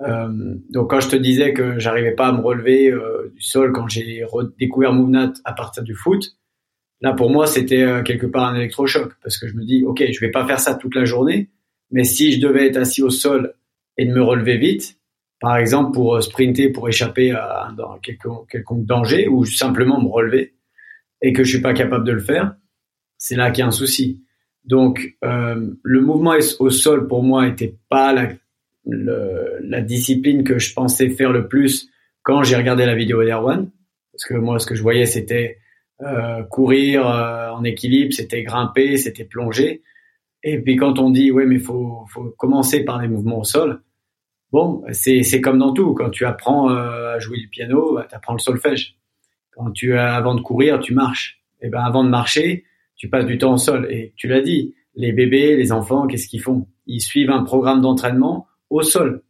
Euh, 0.00 0.28
donc 0.70 0.90
quand 0.90 1.00
je 1.00 1.08
te 1.08 1.16
disais 1.16 1.52
que 1.52 1.78
j'arrivais 1.78 2.14
pas 2.14 2.28
à 2.28 2.32
me 2.32 2.40
relever 2.40 2.90
euh, 2.90 3.32
du 3.34 3.42
sol 3.42 3.72
quand 3.72 3.88
j'ai 3.88 4.24
découvert 4.58 4.92
Movenat 4.92 5.34
à 5.44 5.52
partir 5.52 5.82
du 5.82 5.94
foot, 5.94 6.36
là 7.00 7.12
pour 7.12 7.30
moi 7.30 7.46
c'était 7.46 7.82
euh, 7.82 8.02
quelque 8.02 8.26
part 8.26 8.46
un 8.46 8.56
électrochoc 8.56 9.12
parce 9.22 9.38
que 9.38 9.46
je 9.46 9.54
me 9.54 9.64
dis 9.64 9.84
ok 9.84 10.02
je 10.10 10.20
vais 10.20 10.30
pas 10.30 10.46
faire 10.46 10.58
ça 10.58 10.74
toute 10.74 10.94
la 10.94 11.04
journée, 11.04 11.50
mais 11.90 12.04
si 12.04 12.32
je 12.32 12.40
devais 12.40 12.66
être 12.66 12.78
assis 12.78 13.02
au 13.02 13.10
sol 13.10 13.54
et 13.96 14.06
de 14.06 14.12
me 14.12 14.22
relever 14.22 14.56
vite, 14.56 14.96
par 15.42 15.58
exemple 15.58 15.92
pour 15.92 16.22
sprinter 16.22 16.70
pour 16.70 16.88
échapper 16.88 17.32
à, 17.32 17.66
à 17.66 17.98
quelconque, 18.02 18.48
quelconque 18.48 18.86
danger 18.86 19.28
ou 19.28 19.44
simplement 19.44 20.00
me 20.00 20.08
relever 20.08 20.54
et 21.20 21.34
que 21.34 21.44
je 21.44 21.50
suis 21.50 21.60
pas 21.60 21.74
capable 21.74 22.06
de 22.06 22.12
le 22.12 22.20
faire, 22.20 22.54
c'est 23.18 23.36
là 23.36 23.50
qu'il 23.50 23.60
y 23.60 23.64
a 23.64 23.68
un 23.68 23.72
souci. 23.72 24.24
Donc 24.64 25.16
euh, 25.24 25.74
le 25.82 26.00
mouvement 26.00 26.34
au 26.60 26.70
sol 26.70 27.08
pour 27.08 27.22
moi 27.22 27.48
était 27.48 27.76
pas 27.90 28.14
la 28.14 28.28
le, 28.84 29.58
la 29.62 29.80
discipline 29.80 30.44
que 30.44 30.58
je 30.58 30.72
pensais 30.72 31.10
faire 31.10 31.32
le 31.32 31.48
plus 31.48 31.88
quand 32.22 32.42
j'ai 32.42 32.56
regardé 32.56 32.86
la 32.86 32.94
vidéo 32.94 33.22
d'Erwan. 33.22 33.70
Parce 34.12 34.24
que 34.24 34.34
moi, 34.34 34.58
ce 34.58 34.66
que 34.66 34.74
je 34.74 34.82
voyais, 34.82 35.06
c'était 35.06 35.58
euh, 36.02 36.42
courir 36.44 37.08
euh, 37.08 37.50
en 37.50 37.64
équilibre, 37.64 38.12
c'était 38.12 38.42
grimper, 38.42 38.96
c'était 38.96 39.24
plonger. 39.24 39.82
Et 40.42 40.60
puis 40.60 40.76
quand 40.76 40.98
on 40.98 41.10
dit, 41.10 41.30
ouais, 41.30 41.46
mais 41.46 41.58
faut, 41.58 42.04
faut 42.12 42.34
commencer 42.36 42.84
par 42.84 43.00
les 43.00 43.08
mouvements 43.08 43.40
au 43.40 43.44
sol. 43.44 43.82
Bon, 44.52 44.84
c'est, 44.92 45.40
comme 45.40 45.58
dans 45.58 45.72
tout. 45.72 45.94
Quand 45.94 46.10
tu 46.10 46.26
apprends 46.26 46.70
euh, 46.70 47.14
à 47.14 47.18
jouer 47.18 47.38
du 47.38 47.48
piano, 47.48 47.94
bah, 47.94 48.06
tu 48.08 48.14
apprends 48.14 48.34
le 48.34 48.38
solfège. 48.38 48.96
Quand 49.50 49.70
tu 49.70 49.96
avant 49.96 50.34
de 50.34 50.40
courir, 50.40 50.78
tu 50.80 50.94
marches. 50.94 51.42
Et 51.62 51.68
ben 51.68 51.82
avant 51.82 52.04
de 52.04 52.08
marcher, 52.10 52.64
tu 52.96 53.08
passes 53.08 53.26
du 53.26 53.38
temps 53.38 53.54
au 53.54 53.58
sol. 53.58 53.86
Et 53.90 54.12
tu 54.16 54.28
l'as 54.28 54.40
dit, 54.40 54.74
les 54.94 55.12
bébés, 55.12 55.56
les 55.56 55.72
enfants, 55.72 56.06
qu'est-ce 56.06 56.28
qu'ils 56.28 56.40
font? 56.40 56.66
Ils 56.86 57.00
suivent 57.00 57.30
un 57.30 57.44
programme 57.44 57.80
d'entraînement 57.80 58.46
au 58.68 58.82
sol. 58.82 59.22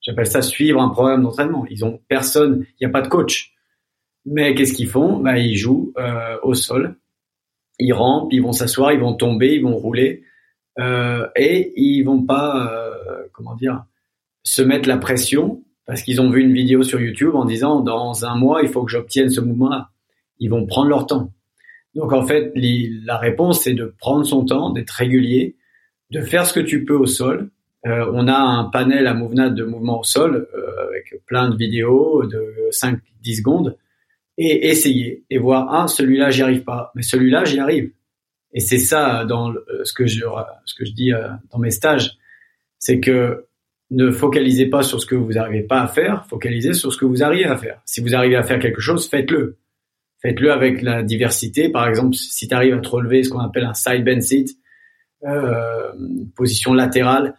J'appelle 0.00 0.26
ça 0.26 0.42
suivre 0.42 0.80
un 0.80 0.88
programme 0.88 1.22
d'entraînement. 1.22 1.66
Ils 1.68 1.84
ont 1.84 2.00
personne, 2.08 2.64
il 2.80 2.86
n'y 2.86 2.86
a 2.86 2.92
pas 2.92 3.02
de 3.02 3.08
coach. 3.08 3.54
Mais 4.24 4.54
qu'est-ce 4.54 4.72
qu'ils 4.72 4.88
font? 4.88 5.18
Bah, 5.18 5.38
Ils 5.38 5.56
jouent 5.56 5.92
euh, 5.98 6.36
au 6.42 6.54
sol. 6.54 6.96
Ils 7.78 7.92
rampent, 7.92 8.32
ils 8.32 8.42
vont 8.42 8.52
s'asseoir, 8.52 8.92
ils 8.92 9.00
vont 9.00 9.14
tomber, 9.14 9.54
ils 9.54 9.62
vont 9.62 9.76
rouler. 9.76 10.22
Euh, 10.78 11.26
et 11.36 11.72
ils 11.76 12.02
vont 12.02 12.22
pas, 12.24 12.72
euh, 12.72 13.24
comment 13.32 13.54
dire, 13.54 13.84
se 14.46 14.62
mettre 14.62 14.88
la 14.88 14.96
pression 14.96 15.62
parce 15.86 16.02
qu'ils 16.02 16.20
ont 16.20 16.30
vu 16.30 16.40
une 16.42 16.52
vidéo 16.52 16.82
sur 16.82 17.00
YouTube 17.00 17.34
en 17.34 17.44
disant 17.44 17.80
dans 17.80 18.24
un 18.24 18.36
mois, 18.36 18.62
il 18.62 18.68
faut 18.68 18.84
que 18.84 18.90
j'obtienne 18.90 19.28
ce 19.28 19.40
mouvement-là. 19.40 19.90
Ils 20.38 20.50
vont 20.50 20.66
prendre 20.66 20.88
leur 20.88 21.06
temps. 21.06 21.32
Donc 21.94 22.12
en 22.12 22.26
fait, 22.26 22.52
la 22.54 23.18
réponse, 23.18 23.62
c'est 23.62 23.74
de 23.74 23.94
prendre 23.98 24.24
son 24.24 24.44
temps, 24.44 24.70
d'être 24.70 24.90
régulier, 24.90 25.56
de 26.10 26.20
faire 26.20 26.46
ce 26.46 26.52
que 26.52 26.60
tu 26.60 26.84
peux 26.84 26.96
au 26.96 27.06
sol, 27.06 27.50
euh, 27.86 28.10
on 28.12 28.26
a 28.26 28.36
un 28.36 28.64
panel 28.64 29.06
à 29.06 29.14
Movenat 29.14 29.50
de 29.50 29.64
mouvement 29.64 30.00
au 30.00 30.04
sol 30.04 30.48
euh, 30.54 30.88
avec 30.88 31.14
plein 31.26 31.48
de 31.48 31.56
vidéos 31.56 32.24
de 32.24 32.70
5-10 32.72 33.36
secondes 33.36 33.76
et 34.38 34.68
essayer 34.68 35.24
et 35.30 35.38
voir 35.38 35.68
ah 35.70 35.86
celui-là 35.86 36.30
j'y 36.30 36.42
arrive 36.42 36.64
pas 36.64 36.90
mais 36.94 37.02
celui-là 37.02 37.44
j'y 37.44 37.60
arrive 37.60 37.92
et 38.52 38.60
c'est 38.60 38.78
ça 38.78 39.24
dans 39.24 39.54
ce 39.84 39.92
que 39.92 40.06
je 40.06 40.24
ce 40.64 40.74
que 40.74 40.84
je 40.84 40.92
dis 40.92 41.12
euh, 41.12 41.28
dans 41.52 41.58
mes 41.58 41.70
stages 41.70 42.18
c'est 42.78 42.98
que 42.98 43.46
ne 43.90 44.10
focalisez 44.10 44.66
pas 44.66 44.82
sur 44.82 45.00
ce 45.00 45.06
que 45.06 45.14
vous 45.14 45.32
n'arrivez 45.32 45.62
pas 45.62 45.82
à 45.82 45.86
faire 45.86 46.26
focalisez 46.26 46.74
sur 46.74 46.92
ce 46.92 46.98
que 46.98 47.04
vous 47.04 47.22
arrivez 47.22 47.44
à 47.44 47.56
faire 47.56 47.80
si 47.84 48.00
vous 48.00 48.14
arrivez 48.14 48.36
à 48.36 48.42
faire 48.42 48.58
quelque 48.58 48.80
chose 48.80 49.08
faites-le 49.08 49.58
faites-le 50.20 50.50
avec 50.52 50.82
la 50.82 51.02
diversité 51.02 51.68
par 51.68 51.88
exemple 51.88 52.14
si 52.14 52.48
tu 52.48 52.54
arrives 52.54 52.74
à 52.74 52.80
te 52.80 52.88
relever 52.88 53.22
ce 53.22 53.30
qu'on 53.30 53.40
appelle 53.40 53.64
un 53.64 53.74
side 53.74 54.04
bend 54.04 54.20
sit 54.20 54.58
euh, 55.24 55.92
position 56.36 56.74
latérale 56.74 57.34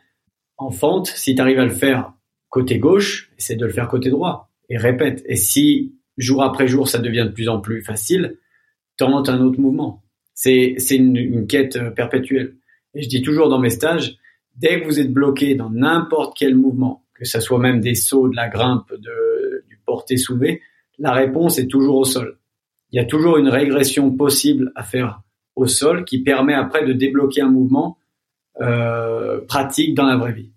en 0.57 0.71
fente, 0.71 1.07
si 1.07 1.35
tu 1.35 1.41
arrives 1.41 1.59
à 1.59 1.65
le 1.65 1.71
faire 1.71 2.13
côté 2.49 2.79
gauche, 2.79 3.31
essaie 3.37 3.55
de 3.55 3.65
le 3.65 3.71
faire 3.71 3.87
côté 3.87 4.09
droit 4.09 4.49
et 4.69 4.77
répète. 4.77 5.23
Et 5.27 5.35
si 5.35 5.95
jour 6.17 6.43
après 6.43 6.67
jour 6.67 6.89
ça 6.89 6.97
devient 6.97 7.25
de 7.27 7.33
plus 7.33 7.47
en 7.47 7.61
plus 7.61 7.83
facile, 7.83 8.39
tente 8.97 9.29
un 9.29 9.41
autre 9.41 9.59
mouvement. 9.59 10.03
C'est 10.33 10.75
une, 10.91 11.15
une 11.15 11.47
quête 11.47 11.75
euh, 11.75 11.91
perpétuelle. 11.91 12.55
Et 12.95 13.03
je 13.03 13.09
dis 13.09 13.21
toujours 13.21 13.49
dans 13.49 13.59
mes 13.59 13.69
stages, 13.69 14.17
dès 14.57 14.81
que 14.81 14.85
vous 14.85 14.99
êtes 14.99 15.11
bloqué 15.11 15.55
dans 15.55 15.69
n'importe 15.69 16.35
quel 16.37 16.55
mouvement, 16.55 17.03
que 17.13 17.25
ce 17.25 17.39
soit 17.39 17.59
même 17.59 17.79
des 17.79 17.95
sauts, 17.95 18.27
de 18.27 18.35
la 18.35 18.49
grimpe, 18.49 18.91
de, 18.91 19.63
du 19.67 19.79
porté 19.85 20.17
soulevé, 20.17 20.61
la 20.99 21.13
réponse 21.13 21.59
est 21.59 21.67
toujours 21.67 21.97
au 21.97 22.05
sol. 22.05 22.39
Il 22.91 22.97
y 22.97 22.99
a 22.99 23.05
toujours 23.05 23.37
une 23.37 23.49
régression 23.49 24.11
possible 24.11 24.71
à 24.75 24.83
faire 24.83 25.21
au 25.55 25.67
sol 25.67 26.05
qui 26.05 26.21
permet 26.21 26.53
après 26.53 26.85
de 26.85 26.93
débloquer 26.93 27.41
un 27.41 27.49
mouvement 27.49 27.97
euh, 28.61 29.41
pratique 29.47 29.93
dans 29.93 30.05
la 30.05 30.17
vraie 30.17 30.33
vie. 30.33 30.51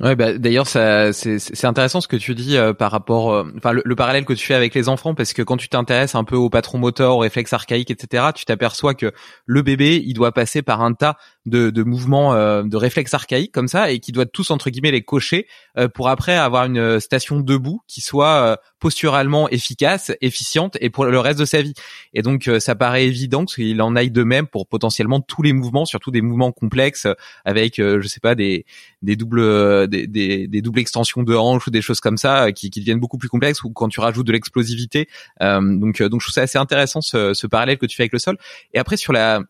Ouais, 0.00 0.16
bah, 0.16 0.36
d'ailleurs, 0.36 0.66
c'est, 0.66 1.12
c'est 1.12 1.66
intéressant 1.66 2.00
ce 2.00 2.08
que 2.08 2.16
tu 2.16 2.34
dis 2.34 2.56
euh, 2.56 2.72
par 2.72 2.90
rapport, 2.90 3.32
euh, 3.32 3.44
enfin, 3.56 3.72
le, 3.72 3.94
parallèle 3.94 4.24
que 4.24 4.32
tu 4.32 4.44
fais 4.44 4.54
avec 4.54 4.74
les 4.74 4.88
enfants, 4.88 5.14
parce 5.14 5.32
que 5.32 5.42
quand 5.42 5.56
tu 5.56 5.68
t'intéresses 5.68 6.16
un 6.16 6.24
peu 6.24 6.34
au 6.34 6.50
patron 6.50 6.78
moteur, 6.78 7.14
aux 7.14 7.20
réflexes 7.20 7.52
archaïques, 7.52 7.92
etc., 7.92 8.30
tu 8.34 8.44
t'aperçois 8.44 8.94
que 8.94 9.12
le 9.46 9.62
bébé, 9.62 10.02
il 10.04 10.14
doit 10.14 10.32
passer 10.32 10.62
par 10.62 10.82
un 10.82 10.94
tas 10.94 11.16
de, 11.46 11.70
de 11.70 11.82
mouvements, 11.82 12.34
euh, 12.34 12.62
de 12.62 12.76
réflexes 12.76 13.14
archaïques 13.14 13.52
comme 13.52 13.68
ça, 13.68 13.90
et 13.90 14.00
qui 14.00 14.12
doit 14.12 14.26
tous 14.26 14.50
entre 14.50 14.70
guillemets 14.70 14.90
les 14.90 15.02
cocher 15.02 15.46
pour 15.94 16.08
après 16.08 16.36
avoir 16.36 16.66
une 16.66 17.00
station 17.00 17.40
debout 17.40 17.80
qui 17.88 18.00
soit 18.00 18.60
posturalement 18.78 19.48
efficace, 19.48 20.12
efficiente, 20.20 20.76
et 20.80 20.88
pour 20.88 21.04
le 21.04 21.18
reste 21.18 21.40
de 21.40 21.44
sa 21.44 21.62
vie. 21.62 21.74
Et 22.12 22.22
donc, 22.22 22.48
ça 22.60 22.76
paraît 22.76 23.06
évident 23.06 23.44
qu'il 23.44 23.82
en 23.82 23.96
aille 23.96 24.12
de 24.12 24.22
même 24.22 24.46
pour 24.46 24.68
potentiellement 24.68 25.20
tous 25.20 25.42
les 25.42 25.52
mouvements, 25.52 25.84
surtout 25.84 26.12
des 26.12 26.22
mouvements 26.22 26.52
complexes 26.52 27.08
avec, 27.44 27.76
je 27.78 28.06
sais 28.06 28.20
pas, 28.20 28.34
des 28.34 28.64
des 29.02 29.16
doubles 29.16 29.88
des, 29.88 30.06
des, 30.06 30.62
doubles 30.62 30.80
extensions 30.80 31.22
de 31.22 31.34
hanches 31.34 31.66
ou 31.66 31.70
des 31.70 31.82
choses 31.82 32.00
comme 32.00 32.16
ça 32.16 32.46
euh, 32.46 32.50
qui, 32.50 32.70
qui 32.70 32.80
deviennent 32.80 33.00
beaucoup 33.00 33.18
plus 33.18 33.28
complexes 33.28 33.62
ou 33.62 33.70
quand 33.70 33.88
tu 33.88 34.00
rajoutes 34.00 34.26
de 34.26 34.32
l'explosivité. 34.32 35.08
Euh, 35.42 35.60
donc, 35.60 36.00
euh, 36.00 36.08
donc 36.08 36.20
je 36.20 36.26
trouve 36.26 36.34
ça 36.34 36.42
assez 36.42 36.58
intéressant 36.58 37.00
ce, 37.00 37.34
ce 37.34 37.46
parallèle 37.46 37.78
que 37.78 37.86
tu 37.86 37.96
fais 37.96 38.04
avec 38.04 38.12
le 38.12 38.18
sol. 38.18 38.36
Et 38.72 38.78
après 38.78 38.96
sur 38.96 39.12
la 39.12 39.40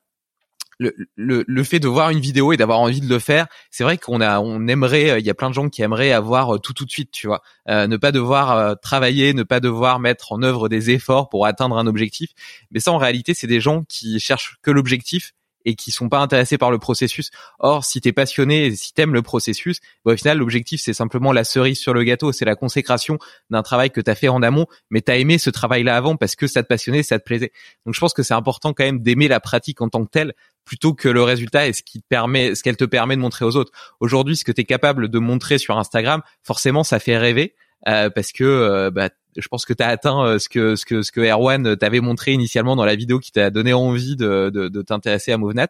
le, 0.78 0.94
le, 1.16 1.44
le, 1.46 1.64
fait 1.64 1.80
de 1.80 1.88
voir 1.88 2.10
une 2.10 2.20
vidéo 2.20 2.52
et 2.52 2.56
d'avoir 2.56 2.80
envie 2.80 3.00
de 3.00 3.08
le 3.08 3.18
faire, 3.18 3.46
c'est 3.70 3.84
vrai 3.84 3.98
qu'on 3.98 4.20
a, 4.20 4.40
on 4.40 4.66
aimerait, 4.66 5.20
il 5.20 5.26
y 5.26 5.30
a 5.30 5.34
plein 5.34 5.48
de 5.48 5.54
gens 5.54 5.68
qui 5.68 5.82
aimeraient 5.82 6.12
avoir 6.12 6.60
tout 6.60 6.72
tout 6.72 6.84
de 6.84 6.90
suite, 6.90 7.10
tu 7.10 7.26
vois, 7.26 7.42
ne 7.68 7.96
pas 7.96 8.12
devoir 8.12 8.78
travailler, 8.80 9.34
ne 9.34 9.42
pas 9.42 9.60
devoir 9.60 10.00
mettre 10.00 10.32
en 10.32 10.42
œuvre 10.42 10.68
des 10.68 10.90
efforts 10.90 11.28
pour 11.28 11.46
atteindre 11.46 11.78
un 11.78 11.86
objectif. 11.86 12.30
Mais 12.70 12.80
ça, 12.80 12.92
en 12.92 12.98
réalité, 12.98 13.34
c'est 13.34 13.46
des 13.46 13.60
gens 13.60 13.84
qui 13.88 14.18
cherchent 14.20 14.56
que 14.62 14.70
l'objectif 14.70 15.32
et 15.64 15.74
qui 15.74 15.90
sont 15.90 16.08
pas 16.08 16.20
intéressés 16.20 16.58
par 16.58 16.70
le 16.70 16.78
processus. 16.78 17.30
Or, 17.58 17.84
si 17.84 18.00
tu 18.00 18.08
es 18.08 18.12
passionné 18.12 18.66
et 18.66 18.76
si 18.76 18.92
tu 18.92 19.02
aimes 19.02 19.14
le 19.14 19.22
processus, 19.22 19.80
bah, 20.04 20.12
au 20.12 20.16
final, 20.16 20.38
l'objectif, 20.38 20.80
c'est 20.82 20.92
simplement 20.92 21.32
la 21.32 21.44
cerise 21.44 21.78
sur 21.78 21.94
le 21.94 22.04
gâteau, 22.04 22.32
c'est 22.32 22.44
la 22.44 22.56
consécration 22.56 23.18
d'un 23.50 23.62
travail 23.62 23.90
que 23.90 24.00
tu 24.00 24.10
as 24.10 24.14
fait 24.14 24.28
en 24.28 24.42
amont, 24.42 24.66
mais 24.90 25.00
tu 25.00 25.12
as 25.12 25.16
aimé 25.16 25.38
ce 25.38 25.50
travail-là 25.50 25.96
avant 25.96 26.16
parce 26.16 26.36
que 26.36 26.46
ça 26.46 26.62
te 26.62 26.68
passionnait, 26.68 27.02
ça 27.02 27.18
te 27.18 27.24
plaisait. 27.24 27.52
Donc, 27.86 27.94
je 27.94 28.00
pense 28.00 28.12
que 28.12 28.22
c'est 28.22 28.34
important 28.34 28.72
quand 28.72 28.84
même 28.84 29.00
d'aimer 29.00 29.28
la 29.28 29.40
pratique 29.40 29.80
en 29.80 29.88
tant 29.88 30.04
que 30.04 30.10
telle 30.10 30.34
plutôt 30.64 30.94
que 30.94 31.08
le 31.08 31.22
résultat 31.22 31.66
et 31.66 31.72
ce 31.72 31.82
qui 31.82 32.00
te 32.00 32.06
permet, 32.08 32.54
ce 32.54 32.62
qu'elle 32.62 32.76
te 32.76 32.84
permet 32.84 33.16
de 33.16 33.20
montrer 33.20 33.44
aux 33.44 33.56
autres. 33.56 33.72
Aujourd'hui, 34.00 34.36
ce 34.36 34.44
que 34.44 34.52
tu 34.52 34.62
es 34.62 34.64
capable 34.64 35.08
de 35.08 35.18
montrer 35.18 35.58
sur 35.58 35.78
Instagram, 35.78 36.22
forcément, 36.42 36.84
ça 36.84 36.98
fait 36.98 37.18
rêver. 37.18 37.54
Euh, 37.86 38.08
parce 38.08 38.32
que 38.32 38.44
euh, 38.44 38.90
bah, 38.90 39.10
je 39.36 39.48
pense 39.48 39.64
que 39.64 39.72
tu 39.72 39.82
as 39.82 39.88
atteint 39.88 40.24
euh, 40.24 40.38
ce 40.38 40.48
que 40.48 40.76
ce 40.76 40.84
que 40.84 41.02
ce 41.02 41.12
que 41.12 41.20
Erwan 41.20 41.66
euh, 41.66 41.76
t'avait 41.76 42.00
montré 42.00 42.32
initialement 42.32 42.76
dans 42.76 42.84
la 42.84 42.94
vidéo 42.94 43.18
qui 43.18 43.32
t'a 43.32 43.50
donné 43.50 43.72
envie 43.72 44.16
de, 44.16 44.50
de, 44.50 44.68
de 44.68 44.82
t'intéresser 44.82 45.32
à 45.32 45.38
Movenat, 45.38 45.68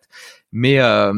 mais 0.53 0.79
euh, 0.81 1.13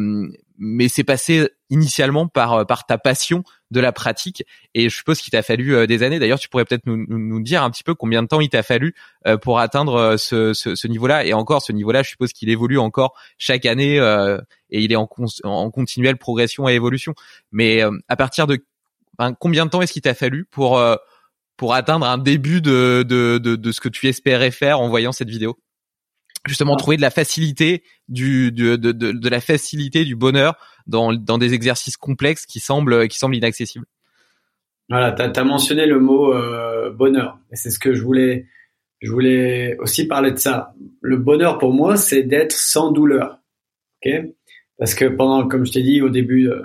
mais 0.59 0.88
c'est 0.88 1.04
passé 1.04 1.50
initialement 1.70 2.28
par 2.28 2.66
par 2.66 2.87
ta 2.87 2.98
passion 2.98 3.42
de 3.70 3.80
la 3.80 3.92
pratique 3.92 4.44
et 4.74 4.88
je 4.88 4.96
suppose 4.96 5.20
qu'il 5.20 5.32
t'a 5.32 5.42
fallu 5.42 5.87
des 5.87 6.02
années. 6.02 6.18
D'ailleurs, 6.18 6.38
tu 6.38 6.48
pourrais 6.48 6.64
peut-être 6.64 6.87
nous, 6.87 7.04
nous 7.09 7.40
dire 7.42 7.62
un 7.62 7.70
petit 7.70 7.82
peu 7.82 7.94
combien 7.94 8.22
de 8.22 8.28
temps 8.28 8.40
il 8.40 8.48
t'a 8.48 8.62
fallu 8.62 8.94
pour 9.42 9.59
atteindre 9.59 10.16
ce, 10.16 10.54
ce, 10.54 10.76
ce 10.76 10.87
niveau-là. 10.87 11.26
Et 11.26 11.32
encore, 11.32 11.62
ce 11.62 11.72
niveau-là, 11.72 12.04
je 12.04 12.11
suppose 12.11 12.32
qu'il 12.32 12.48
évolue 12.48 12.78
encore 12.78 13.18
chaque 13.38 13.66
année 13.66 13.96
et 14.70 14.80
il 14.80 14.92
est 14.92 14.96
en, 14.96 15.09
en 15.42 15.70
continuelle 15.72 16.16
progression 16.16 16.68
et 16.68 16.74
évolution. 16.74 17.14
Mais 17.50 17.82
à 18.06 18.16
partir 18.16 18.46
de 18.46 18.64
combien 19.40 19.66
de 19.66 19.70
temps 19.70 19.82
est-ce 19.82 19.92
qu'il 19.92 20.02
t'a 20.02 20.14
fallu 20.14 20.44
pour 20.44 20.80
pour 21.57 21.75
atteindre 21.75 22.07
un 22.07 22.19
début 22.19 22.61
de, 22.61 23.05
de, 23.07 23.38
de, 23.38 23.57
de, 23.57 23.73
ce 23.73 23.81
que 23.81 23.88
tu 23.88 24.09
espérais 24.09 24.51
faire 24.51 24.81
en 24.81 24.88
voyant 24.88 25.12
cette 25.12 25.29
vidéo 25.29 25.59
justement 26.47 26.75
ah. 26.75 26.79
trouver 26.79 26.97
de 26.97 27.03
la 27.03 27.11
facilité 27.11 27.83
du 28.09 28.53
de, 28.53 28.77
de, 28.77 28.92
de, 28.92 29.29
la 29.29 29.40
facilité 29.40 30.05
du 30.05 30.16
bonheur 30.16 30.55
dans, 30.87 31.12
dans 31.12 31.38
des 31.38 31.55
exercices 31.55 31.97
complexes 31.97 32.47
qui 32.47 32.61
semblent 32.61 33.09
qui 33.09 33.19
semblent 33.19 33.37
inaccessibles 33.37 33.87
Voilà, 34.88 35.12
tu 35.12 35.23
as, 35.23 35.45
mentionné 35.45 35.87
le 35.87 35.99
mot 35.99 36.33
euh, 36.33 36.90
bonheur. 36.90 37.38
Et 37.51 37.57
c'est 37.57 37.71
ce 37.71 37.79
que 37.79 37.95
je 37.95 38.03
voulais, 38.03 38.47
je 39.01 39.11
voulais 39.11 39.77
aussi 39.79 40.07
parler 40.07 40.31
de 40.31 40.38
ça. 40.38 40.75
Le 41.01 41.16
bonheur 41.16 41.59
pour 41.59 41.73
moi, 41.73 41.97
c'est 41.97 42.23
d'être 42.23 42.53
sans 42.53 42.92
douleur. 42.92 43.40
ok? 44.05 44.12
Parce 44.79 44.95
que 44.95 45.07
pendant, 45.07 45.49
comme 45.49 45.64
je 45.64 45.73
t'ai 45.73 45.83
dit 45.83 46.03
au 46.03 46.11
début 46.11 46.49
euh, 46.49 46.62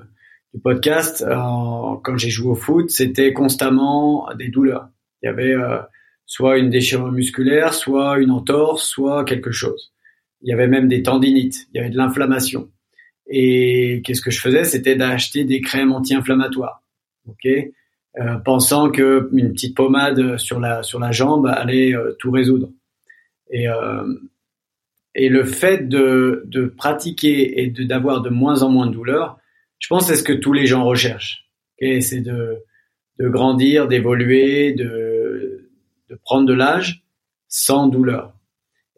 du 0.53 0.59
podcast, 0.61 1.23
quand 1.27 2.17
j'ai 2.17 2.29
joué 2.29 2.51
au 2.51 2.55
foot, 2.55 2.89
c'était 2.89 3.33
constamment 3.33 4.27
des 4.37 4.49
douleurs. 4.49 4.89
Il 5.21 5.27
y 5.27 5.29
avait 5.29 5.53
euh, 5.53 5.79
soit 6.25 6.57
une 6.57 6.69
déchirure 6.69 7.11
musculaire, 7.11 7.73
soit 7.73 8.19
une 8.19 8.31
entorse, 8.31 8.85
soit 8.85 9.23
quelque 9.25 9.51
chose. 9.51 9.93
Il 10.41 10.49
y 10.49 10.53
avait 10.53 10.67
même 10.67 10.87
des 10.87 11.03
tendinites, 11.03 11.67
il 11.73 11.77
y 11.77 11.79
avait 11.79 11.89
de 11.89 11.97
l'inflammation. 11.97 12.69
Et 13.27 14.01
qu'est-ce 14.03 14.21
que 14.21 14.31
je 14.31 14.39
faisais? 14.39 14.63
C'était 14.63 14.95
d'acheter 14.95 15.43
des 15.43 15.61
crèmes 15.61 15.91
anti-inflammatoires. 15.91 16.83
Ok? 17.27 17.47
Euh, 18.19 18.37
pensant 18.39 18.89
que 18.89 19.29
une 19.31 19.53
petite 19.53 19.75
pommade 19.75 20.37
sur 20.37 20.59
la 20.59 20.83
sur 20.83 20.99
la 20.99 21.11
jambe 21.11 21.47
allait 21.47 21.95
euh, 21.95 22.13
tout 22.19 22.31
résoudre. 22.31 22.69
Et 23.49 23.69
euh, 23.69 24.03
et 25.13 25.29
le 25.29 25.43
fait 25.43 25.87
de 25.87 26.43
de 26.45 26.65
pratiquer 26.65 27.61
et 27.61 27.67
de 27.67 27.83
d'avoir 27.83 28.21
de 28.21 28.29
moins 28.29 28.63
en 28.63 28.69
moins 28.69 28.87
de 28.87 28.93
douleur, 28.93 29.37
je 29.81 29.87
pense 29.89 30.07
c'est 30.07 30.15
ce 30.15 30.23
que 30.23 30.31
tous 30.31 30.53
les 30.53 30.65
gens 30.65 30.85
recherchent. 30.85 31.49
Et 31.79 31.99
c'est 31.99 32.21
de 32.21 32.63
de 33.19 33.27
grandir, 33.27 33.89
d'évoluer, 33.89 34.71
de 34.71 35.69
de 36.09 36.15
prendre 36.23 36.47
de 36.47 36.53
l'âge 36.53 37.03
sans 37.49 37.87
douleur 37.87 38.33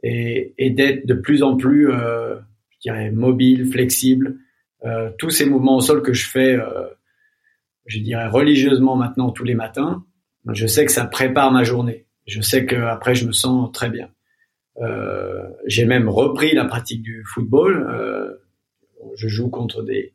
et, 0.03 0.53
et 0.59 0.69
d'être 0.69 1.07
de 1.07 1.15
plus 1.15 1.41
en 1.41 1.57
plus, 1.57 1.91
euh, 1.91 2.35
je 2.69 2.77
dirais, 2.81 3.09
mobile, 3.09 3.65
flexible. 3.71 4.37
Euh, 4.85 5.09
tous 5.17 5.31
ces 5.31 5.45
mouvements 5.45 5.77
au 5.77 5.81
sol 5.81 6.03
que 6.03 6.13
je 6.13 6.27
fais 6.27 6.55
euh, 6.55 6.87
je 7.85 7.99
dirais 7.99 8.27
religieusement 8.27 8.95
maintenant 8.95 9.31
tous 9.31 9.43
les 9.43 9.55
matins, 9.55 10.05
je 10.51 10.67
sais 10.67 10.85
que 10.85 10.91
ça 10.91 11.05
prépare 11.05 11.51
ma 11.51 11.63
journée. 11.63 12.05
Je 12.25 12.41
sais 12.41 12.65
qu'après 12.65 13.15
je 13.15 13.27
me 13.27 13.31
sens 13.31 13.71
très 13.71 13.89
bien. 13.89 14.09
Euh, 14.81 15.43
j'ai 15.65 15.85
même 15.85 16.09
repris 16.09 16.53
la 16.53 16.65
pratique 16.65 17.01
du 17.01 17.23
football. 17.25 17.87
Euh, 17.89 18.33
je 19.15 19.27
joue 19.27 19.49
contre 19.49 19.83
des, 19.83 20.13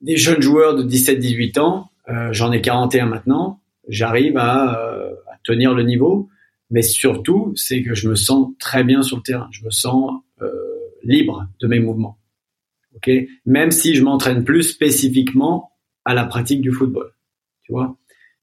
des 0.00 0.16
jeunes 0.16 0.42
joueurs 0.42 0.74
de 0.74 0.82
17-18 0.82 1.60
ans. 1.60 1.90
Euh, 2.08 2.32
J'en 2.32 2.52
ai 2.52 2.60
41 2.60 3.06
maintenant. 3.06 3.60
J'arrive 3.88 4.36
à, 4.36 4.78
euh, 4.80 5.12
à, 5.32 5.38
tenir 5.44 5.74
le 5.74 5.82
niveau. 5.82 6.28
Mais 6.70 6.82
surtout, 6.82 7.52
c'est 7.54 7.82
que 7.82 7.94
je 7.94 8.08
me 8.08 8.14
sens 8.14 8.48
très 8.58 8.84
bien 8.84 9.02
sur 9.02 9.18
le 9.18 9.22
terrain. 9.22 9.48
Je 9.52 9.64
me 9.64 9.70
sens 9.70 10.10
euh, 10.42 10.50
libre 11.02 11.46
de 11.60 11.66
mes 11.68 11.78
mouvements. 11.78 12.18
Ok, 12.96 13.10
même 13.44 13.70
si 13.70 13.94
je 13.94 14.02
m'entraîne 14.02 14.42
plus 14.42 14.62
spécifiquement 14.62 15.72
à 16.04 16.14
la 16.14 16.24
pratique 16.24 16.62
du 16.62 16.72
football. 16.72 17.12
Tu 17.64 17.72
vois? 17.72 17.96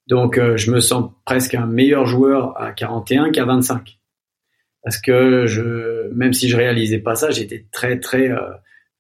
Donc, 0.08 0.38
euh, 0.38 0.58
je 0.58 0.72
me 0.72 0.80
sens 0.80 1.12
presque 1.26 1.56
un 1.56 1.66
meilleur 1.66 2.06
joueur 2.06 2.60
à 2.62 2.72
41 2.72 3.32
qu'à 3.32 3.46
25. 3.46 4.00
Parce 4.84 4.98
que 4.98 5.46
je, 5.48 6.10
même 6.14 6.34
si 6.34 6.50
je 6.50 6.58
réalisais 6.58 7.00
pas 7.00 7.16
ça, 7.16 7.32
j'étais 7.32 7.66
très, 7.72 8.00
très 8.00 8.30
euh, 8.30 8.52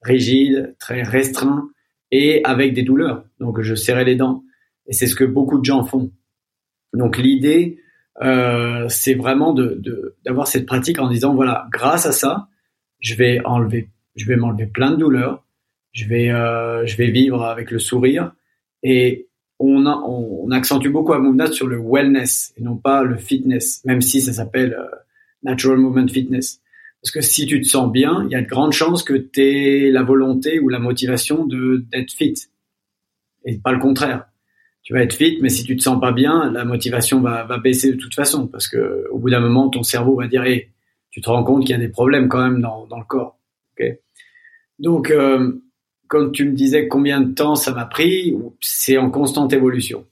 rigide, 0.02 0.76
très 0.80 1.04
restreint 1.04 1.70
et 2.14 2.42
avec 2.44 2.74
des 2.74 2.84
douleurs. 2.84 3.26
Donc, 3.40 3.60
je 3.62 3.74
serrais 3.74 4.06
les 4.06 4.16
dents. 4.16 4.44
Et 4.86 4.94
c'est 4.94 5.08
ce 5.08 5.16
que 5.16 5.24
beaucoup 5.24 5.58
de 5.58 5.66
gens 5.66 5.84
font. 5.84 6.12
Donc, 6.94 7.18
l'idée, 7.18 7.80
euh, 8.22 8.86
c'est 8.88 9.16
vraiment 9.16 9.56
d'avoir 10.24 10.48
cette 10.48 10.68
pratique 10.68 11.00
en 11.00 11.10
disant, 11.10 11.34
voilà, 11.34 11.68
grâce 11.72 12.06
à 12.06 12.12
ça, 12.12 12.50
je 13.00 13.16
vais 13.16 13.42
enlever, 13.46 13.90
je 14.16 14.28
vais 14.28 14.36
m'enlever 14.36 14.68
plein 14.68 14.92
de 14.92 14.98
douleurs. 14.98 15.44
Je 15.92 16.06
vais, 16.06 16.30
euh, 16.30 16.86
je 16.86 16.98
vais 16.98 17.10
vivre 17.10 17.44
avec 17.44 17.72
le 17.72 17.80
sourire 17.80 18.34
et 18.82 19.28
on, 19.60 19.86
on, 19.86 20.50
accentue 20.50 20.90
beaucoup 20.90 21.14
à 21.14 21.20
Movnat 21.20 21.52
sur 21.52 21.68
le 21.68 21.80
wellness 21.80 22.52
et 22.58 22.64
non 22.64 22.78
pas 22.78 23.04
le 23.04 23.16
fitness, 23.18 23.84
même 23.86 24.02
si 24.02 24.20
ça 24.20 24.34
s'appelle 24.34 24.74
euh, 24.74 24.88
Natural 25.44 25.78
Movement 25.78 26.08
Fitness. 26.08 26.63
Parce 27.04 27.12
que 27.12 27.22
si 27.22 27.46
tu 27.46 27.62
te 27.62 27.68
sens 27.68 27.92
bien, 27.92 28.24
il 28.26 28.32
y 28.32 28.36
a 28.36 28.42
de 28.42 28.48
grandes 28.48 28.72
chances 28.72 29.04
que 29.04 29.14
tu 29.14 29.42
aies 29.42 29.92
la 29.92 30.04
volonté 30.04 30.60
ou 30.60 30.70
la 30.70 30.80
motivation 30.80 31.46
d'être 31.46 32.12
fit. 32.12 32.36
Et 33.46 33.58
pas 33.58 33.74
le 33.74 33.80
contraire. 33.80 34.26
Tu 34.84 34.94
vas 34.94 35.02
être 35.02 35.14
fit, 35.14 35.38
mais 35.42 35.50
si 35.50 35.64
tu 35.64 35.76
te 35.76 35.84
sens 35.84 36.00
pas 36.00 36.14
bien, 36.14 36.50
la 36.52 36.66
motivation 36.66 37.20
va, 37.20 37.44
va 37.44 37.58
baisser 37.58 37.92
de 37.92 37.98
toute 37.98 38.16
façon. 38.16 38.48
Parce 38.48 38.68
que 38.68 39.06
au 39.12 39.20
bout 39.20 39.30
d'un 39.30 39.42
moment, 39.42 39.70
ton 39.70 39.84
cerveau 39.84 40.16
va 40.16 40.28
dire 40.28 40.44
hey, 40.44 40.70
tu 41.12 41.22
te 41.22 41.30
rends 41.30 41.44
compte 41.44 41.62
qu'il 41.66 41.72
y 41.72 41.74
a 41.74 41.78
des 41.78 41.90
problèmes 41.90 42.30
quand 42.30 42.42
même 42.42 42.62
dans, 42.62 42.88
dans 42.88 43.00
le 43.00 43.06
corps. 43.06 43.38
Donc, 44.80 45.12
euh, 45.12 45.54
quand 46.08 46.32
tu 46.32 46.46
me 46.46 46.54
disais 46.54 46.88
combien 46.88 47.22
de 47.22 47.34
temps 47.34 47.56
ça 47.56 47.74
m'a 47.74 47.86
pris, 47.86 48.36
c'est 48.60 48.98
en 48.98 49.10
constante 49.10 49.54
évolution. 49.54 50.06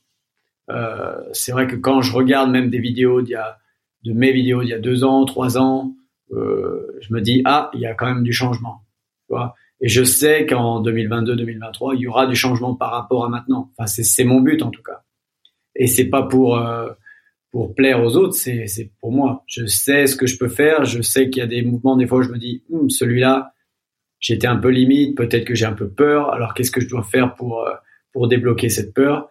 Euh, 0.69 1.17
c'est 1.33 1.51
vrai 1.51 1.67
que 1.67 1.75
quand 1.75 2.01
je 2.01 2.13
regarde 2.13 2.51
même 2.51 2.69
des 2.69 2.79
vidéos 2.79 3.21
y 3.25 3.35
a, 3.35 3.57
de 4.03 4.13
mes 4.13 4.31
vidéos 4.31 4.61
d'il 4.61 4.69
y 4.69 4.73
a 4.73 4.79
deux 4.79 5.03
ans, 5.03 5.25
trois 5.25 5.57
ans, 5.57 5.93
euh, 6.33 6.97
je 7.01 7.13
me 7.13 7.21
dis 7.21 7.41
ah 7.45 7.69
il 7.73 7.81
y 7.81 7.85
a 7.85 7.93
quand 7.93 8.07
même 8.07 8.23
du 8.23 8.33
changement. 8.33 8.81
Tu 9.27 9.33
vois 9.33 9.55
et 9.83 9.89
je 9.89 10.03
sais 10.03 10.45
qu'en 10.45 10.83
2022-2023 10.83 11.95
il 11.95 12.01
y 12.01 12.07
aura 12.07 12.27
du 12.27 12.35
changement 12.35 12.75
par 12.75 12.91
rapport 12.91 13.25
à 13.25 13.29
maintenant. 13.29 13.71
Enfin 13.77 13.87
c'est 13.87 14.23
mon 14.23 14.39
but 14.41 14.61
en 14.61 14.69
tout 14.69 14.83
cas. 14.83 15.01
Et 15.75 15.87
c'est 15.87 16.09
pas 16.09 16.23
pour 16.23 16.57
euh, 16.57 16.89
pour 17.51 17.75
plaire 17.75 18.01
aux 18.01 18.15
autres, 18.15 18.35
c'est 18.35 18.91
pour 19.01 19.11
moi. 19.11 19.43
Je 19.47 19.65
sais 19.65 20.07
ce 20.07 20.15
que 20.15 20.25
je 20.25 20.37
peux 20.37 20.47
faire. 20.47 20.85
Je 20.85 21.01
sais 21.01 21.29
qu'il 21.29 21.41
y 21.41 21.43
a 21.43 21.47
des 21.47 21.63
mouvements 21.63 21.97
des 21.97 22.07
fois 22.07 22.21
je 22.21 22.29
me 22.29 22.37
dis 22.37 22.63
hum, 22.71 22.89
celui-là 22.89 23.53
j'étais 24.19 24.47
un 24.47 24.57
peu 24.57 24.69
limite, 24.69 25.17
peut-être 25.17 25.45
que 25.45 25.55
j'ai 25.55 25.65
un 25.65 25.73
peu 25.73 25.89
peur. 25.89 26.31
Alors 26.31 26.53
qu'est-ce 26.53 26.71
que 26.71 26.79
je 26.79 26.87
dois 26.87 27.03
faire 27.03 27.35
pour 27.35 27.67
euh, 27.67 27.73
pour 28.13 28.27
débloquer 28.27 28.69
cette 28.69 28.93
peur? 28.93 29.29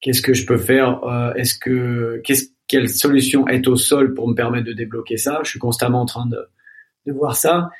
Qu'est-ce 0.00 0.22
que 0.22 0.32
je 0.32 0.46
peux 0.46 0.58
faire? 0.58 1.02
Euh, 1.04 1.34
Est-ce 1.34 1.58
que 1.58 2.20
qu'est-ce 2.24 2.46
quelle 2.68 2.88
solution 2.88 3.48
est 3.48 3.66
au 3.66 3.76
sol 3.76 4.14
pour 4.14 4.28
me 4.28 4.34
permettre 4.34 4.66
de 4.66 4.72
débloquer 4.72 5.16
ça 5.16 5.40
Je 5.42 5.50
suis 5.50 5.58
constamment 5.58 6.02
en 6.02 6.06
train 6.06 6.26
de 6.26 6.48
de 7.06 7.12
voir 7.12 7.34
ça 7.36 7.70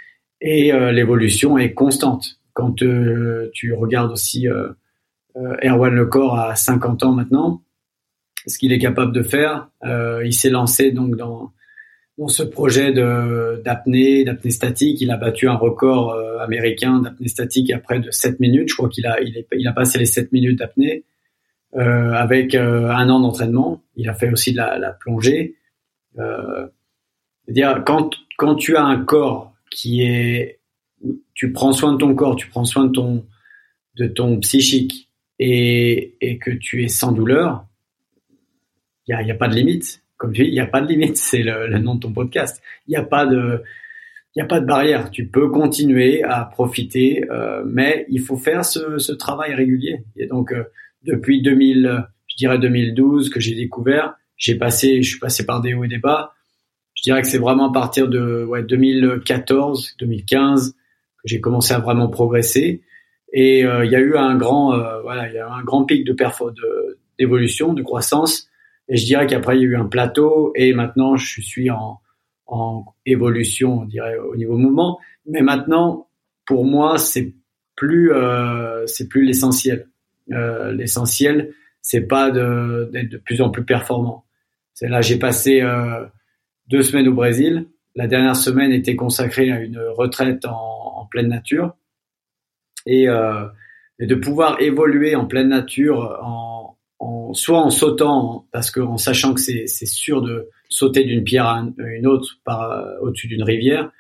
et 0.41 0.73
euh, 0.73 0.91
l'évolution 0.91 1.59
est 1.59 1.75
constante. 1.75 2.41
Quand 2.55 2.75
tu 2.75 3.73
regardes 3.75 4.11
aussi 4.11 4.49
Erwan 5.37 5.95
Lecor 5.95 6.37
à 6.37 6.57
50 6.57 7.05
ans 7.05 7.13
maintenant, 7.13 7.63
ce 8.49 8.59
qu'il 8.59 8.73
est 8.73 8.81
capable 8.81 9.13
de 9.13 9.23
faire, 9.23 9.69
il 9.85 10.33
s'est 10.33 10.51
lancé 10.51 10.91
donc 10.91 11.15
dans 11.15 11.53
dans 12.19 12.29
ce 12.29 12.43
projet 12.43 12.93
d'apnée, 12.93 14.25
d'apnée 14.25 14.51
statique. 14.51 15.01
Il 15.01 15.11
a 15.11 15.17
battu 15.17 15.49
un 15.49 15.55
record 15.55 16.13
euh, 16.13 16.39
américain 16.39 17.01
d'apnée 17.01 17.29
statique 17.29 17.71
à 17.71 17.79
près 17.79 18.01
de 18.01 18.11
7 18.11 18.41
minutes. 18.41 18.69
Je 18.69 18.75
crois 18.75 18.89
qu'il 18.89 19.07
a, 19.07 19.21
il, 19.21 19.45
il 19.53 19.69
a 19.69 19.73
passé 19.73 19.99
les 19.99 20.05
7 20.05 20.33
minutes 20.33 20.59
d'apnée 20.59 21.05
euh, 21.77 22.13
avec 22.13 22.55
euh, 22.55 22.89
un 22.91 23.09
an 23.11 23.21
d'entraînement. 23.21 23.83
Il 23.97 24.09
a 24.09 24.15
fait 24.15 24.31
aussi 24.31 24.53
de 24.53 24.59
la, 24.59 24.79
la 24.79 24.93
plongée. 24.93 25.57
Euh, 26.19 26.67
dire 27.49 27.83
quand 27.87 28.11
quand 28.37 28.55
tu 28.55 28.77
as 28.77 28.85
un 28.85 29.05
corps 29.05 29.55
qui 29.71 30.03
est, 30.03 30.61
tu 31.35 31.53
prends 31.53 31.73
soin 31.73 31.93
de 31.93 31.99
ton 31.99 32.15
corps, 32.15 32.37
tu 32.37 32.49
prends 32.49 32.65
soin 32.65 32.85
de 32.85 32.93
ton 32.93 33.27
de 33.97 34.07
ton 34.07 34.39
psychique 34.41 35.11
et, 35.39 36.17
et 36.21 36.39
que 36.39 36.51
tu 36.51 36.85
es 36.85 36.89
sans 36.89 37.13
douleur, 37.13 37.67
il 39.07 39.13
y 39.13 39.15
a, 39.15 39.23
y 39.23 39.31
a 39.31 39.35
pas 39.35 39.49
de 39.49 39.55
limite 39.55 40.03
comme 40.19 40.33
tu 40.33 40.43
dis, 40.43 40.49
il 40.49 40.53
n'y 40.53 40.61
a 40.61 40.67
pas 40.67 40.81
de 40.83 40.89
limite, 40.89 41.17
c'est 41.17 41.43
le, 41.43 41.79
nom 41.79 41.95
de 41.95 42.01
ton 42.01 42.13
podcast. 42.13 42.61
Il 42.87 42.91
n'y 42.91 42.97
a 42.97 43.05
pas 43.05 43.25
de, 43.25 43.63
il 44.35 44.41
y 44.41 44.43
a 44.43 44.45
pas 44.45 44.61
de 44.61 44.67
barrière. 44.67 45.11
Tu 45.11 45.27
peux 45.27 45.49
continuer 45.49 46.23
à 46.25 46.45
profiter, 46.45 47.25
euh, 47.31 47.63
mais 47.65 48.05
il 48.09 48.21
faut 48.21 48.37
faire 48.37 48.65
ce, 48.65 48.99
ce 48.99 49.13
travail 49.13 49.55
régulier. 49.55 50.05
Et 50.17 50.27
donc, 50.27 50.53
euh, 50.53 50.65
depuis 51.03 51.43
2000, 51.43 52.07
je 52.27 52.37
dirais 52.37 52.59
2012 52.59 53.31
que 53.31 53.41
j'ai 53.41 53.55
découvert, 53.55 54.15
j'ai 54.37 54.57
passé, 54.57 55.03
je 55.03 55.11
suis 55.11 55.19
passé 55.19 55.45
par 55.45 55.61
des 55.61 55.75
hauts 55.75 55.85
et 55.85 55.89
des 55.89 55.99
bas. 55.99 56.35
Je 56.95 57.03
dirais 57.03 57.23
que 57.23 57.29
c'est 57.29 57.39
vraiment 57.39 57.71
à 57.71 57.73
partir 57.73 58.09
de 58.09 58.45
ouais, 58.45 58.63
2014, 58.63 59.97
2015 60.01 60.73
que 60.73 60.77
j'ai 61.25 61.41
commencé 61.41 61.73
à 61.75 61.79
vraiment 61.79 62.09
progresser. 62.09 62.83
Et 63.33 63.65
euh, 63.65 63.85
il 63.85 63.91
y 63.91 63.97
a 63.97 64.01
eu 64.01 64.17
un 64.17 64.37
grand, 64.37 64.77
voilà, 65.03 65.29
il 65.29 65.35
y 65.35 65.39
a 65.39 65.47
eu 65.47 65.51
un 65.51 65.63
grand 65.63 65.85
pic 65.85 66.05
de 66.05 66.17
d'évolution, 67.19 67.75
de 67.75 67.83
croissance 67.83 68.49
et 68.89 68.97
je 68.97 69.05
dirais 69.05 69.27
qu'après, 69.27 69.57
il 69.57 69.63
y 69.63 69.65
a 69.65 69.69
eu 69.69 69.77
un 69.77 69.87
plateau 69.87 70.53
et 70.55 70.73
maintenant, 70.73 71.17
je 71.17 71.41
suis 71.41 71.71
en, 71.71 72.01
en 72.47 72.85
évolution, 73.05 73.81
on 73.81 73.85
dirait, 73.85 74.17
au 74.17 74.35
niveau 74.35 74.57
mouvement. 74.57 74.99
Mais 75.27 75.43
maintenant, 75.43 76.09
pour 76.47 76.65
moi, 76.65 76.97
c'est 76.99 77.35
plus, 77.77 78.13
euh, 78.13 78.87
c'est 78.87 79.09
plus 79.09 79.25
l'essentiel. 79.25 79.89
Euh, 80.33 80.73
l'essentiel, 80.73 81.53
c'est 81.81 82.03
pas 82.03 82.31
d'être 82.31 83.09
de, 83.09 83.17
plus 83.17 83.41
en 83.41 83.51
plus 83.51 83.65
performant. 83.65 84.25
C'est 84.75 84.89
là, 84.89 85.01
j'ai 85.01 85.19
passé 85.19 85.61
euh, 85.63 86.05
deux 86.69 86.83
semaines 86.83 87.09
au 87.09 87.15
Brésil. 87.15 87.67
La 87.95 88.07
dernière 88.07 88.37
semaine 88.37 88.73
était 88.73 88.97
consacrée 88.97 89.51
à 89.51 89.61
une 89.61 89.79
retraite 89.79 90.45
en, 90.45 91.07
pleine 91.11 91.29
nature 91.29 91.75
et, 92.85 93.09
euh, 93.09 93.47
et 93.99 94.05
de 94.05 94.15
pouvoir 94.15 94.61
évoluer 94.61 95.15
en 95.15 95.25
pleine 95.25 95.49
nature 95.49 96.19
en 96.23 96.77
en, 97.01 97.33
soit 97.33 97.61
en 97.61 97.71
sautant, 97.71 98.47
parce 98.53 98.71
que 98.71 98.81
en 98.81 98.97
sachant 98.97 99.33
que 99.33 99.41
c'est 99.41 99.67
sûr 99.87 100.21
de 100.21 100.51
sauter 100.69 101.05
d'une 101.05 101.25
pierre 101.25 101.47
à 101.47 101.65
une 101.79 102.07
autre 102.07 102.41
par 102.45 102.85
au-dessus 103.01 103.29
d'une 103.29 103.43
rivière, 103.43 103.91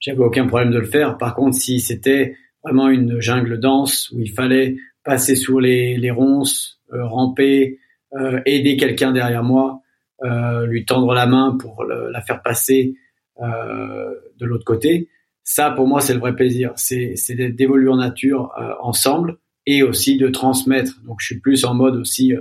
j'avais 0.00 0.20
aucun 0.20 0.46
problème 0.46 0.70
de 0.70 0.78
le 0.78 0.86
faire. 0.86 1.18
Par 1.18 1.34
contre, 1.34 1.56
si 1.56 1.80
c'était 1.80 2.36
vraiment 2.62 2.88
une 2.88 3.20
jungle 3.20 3.60
dense 3.60 4.10
où 4.10 4.20
il 4.20 4.32
fallait 4.32 4.76
passer 5.08 5.36
sur 5.36 5.58
les, 5.58 5.96
les 5.96 6.10
ronces, 6.10 6.82
euh, 6.92 7.06
ramper, 7.06 7.78
euh, 8.12 8.42
aider 8.44 8.76
quelqu'un 8.76 9.10
derrière 9.10 9.42
moi, 9.42 9.80
euh, 10.22 10.66
lui 10.66 10.84
tendre 10.84 11.14
la 11.14 11.24
main 11.24 11.56
pour 11.58 11.82
la 11.84 12.20
faire 12.20 12.42
passer 12.42 12.94
de 13.40 14.44
l'autre 14.44 14.64
côté. 14.64 15.08
Ça, 15.44 15.70
pour 15.70 15.86
moi, 15.86 16.02
c'est 16.02 16.12
le 16.12 16.20
vrai 16.20 16.34
plaisir. 16.34 16.72
C'est 16.76 17.14
d'évoluer 17.54 17.88
en 17.88 17.96
nature 17.96 18.52
ensemble 18.80 19.38
et 19.64 19.82
aussi 19.82 20.18
de 20.18 20.28
transmettre. 20.28 21.00
Donc, 21.06 21.20
je 21.20 21.26
suis 21.26 21.40
plus 21.40 21.64
en 21.64 21.72
mode 21.72 21.96
aussi 21.96 22.34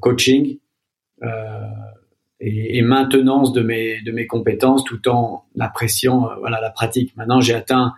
coaching 0.00 0.58
et, 2.40 2.82
maintenance 2.82 3.54
de 3.54 3.62
mes 3.62 4.02
de 4.02 4.12
mes 4.12 4.26
compétences, 4.26 4.84
tout 4.84 5.08
en 5.08 5.46
appréciant 5.58 6.28
voilà 6.40 6.60
la 6.60 6.70
pratique. 6.70 7.16
Maintenant, 7.16 7.40
j'ai 7.40 7.54
atteint, 7.54 7.94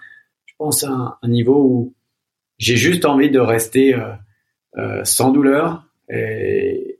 je 0.46 0.54
pense, 0.56 0.84
un 0.84 1.16
niveau 1.24 1.64
où 1.64 1.94
j'ai 2.61 2.77
juste 2.77 3.05
envie 3.05 3.31
de 3.31 3.40
rester 3.40 3.96
sans 5.03 5.33
douleur, 5.33 5.90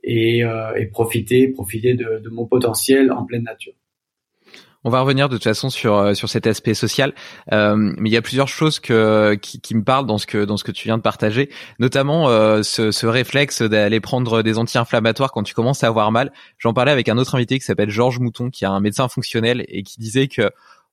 et, 0.03 0.43
euh, 0.43 0.75
et, 0.75 0.85
profiter, 0.87 1.47
profiter 1.47 1.93
de, 1.93 2.21
de, 2.23 2.29
mon 2.29 2.45
potentiel 2.45 3.11
en 3.11 3.25
pleine 3.25 3.43
nature. 3.43 3.73
On 4.83 4.89
va 4.89 5.01
revenir 5.01 5.29
de 5.29 5.35
toute 5.35 5.43
façon 5.43 5.69
sur 5.69 5.95
euh, 5.95 6.15
sur 6.15 6.27
cet 6.27 6.47
aspect 6.47 6.73
social, 6.73 7.13
euh, 7.51 7.75
mais 7.75 8.09
il 8.09 8.13
y 8.13 8.17
a 8.17 8.21
plusieurs 8.23 8.47
choses 8.47 8.79
que 8.79 9.35
qui, 9.35 9.61
qui, 9.61 9.75
me 9.75 9.83
parlent 9.83 10.07
dans 10.07 10.17
ce 10.17 10.25
que 10.25 10.43
dans 10.43 10.57
ce 10.57 10.63
que 10.63 10.71
tu 10.71 10.87
viens 10.87 10.97
de 10.97 11.03
partager, 11.03 11.51
notamment 11.77 12.29
euh, 12.29 12.63
ce, 12.63 12.89
ce, 12.89 13.05
réflexe 13.05 13.61
d'aller 13.61 13.99
prendre 13.99 14.41
des 14.41 14.57
anti-inflammatoires 14.57 15.31
quand 15.31 15.43
tu 15.43 15.53
commences 15.53 15.83
à 15.83 15.87
avoir 15.87 16.11
mal. 16.11 16.31
J'en 16.57 16.73
parlais 16.73 16.91
avec 16.91 17.09
un 17.09 17.19
autre 17.19 17.35
invité 17.35 17.59
qui 17.59 17.65
s'appelle 17.65 17.91
Georges 17.91 18.19
Mouton, 18.19 18.49
qui 18.49 18.63
est 18.63 18.67
un 18.67 18.79
médecin 18.79 19.07
fonctionnel 19.07 19.63
et 19.67 19.83
qui 19.83 19.99
disait 19.99 20.27
que 20.27 20.49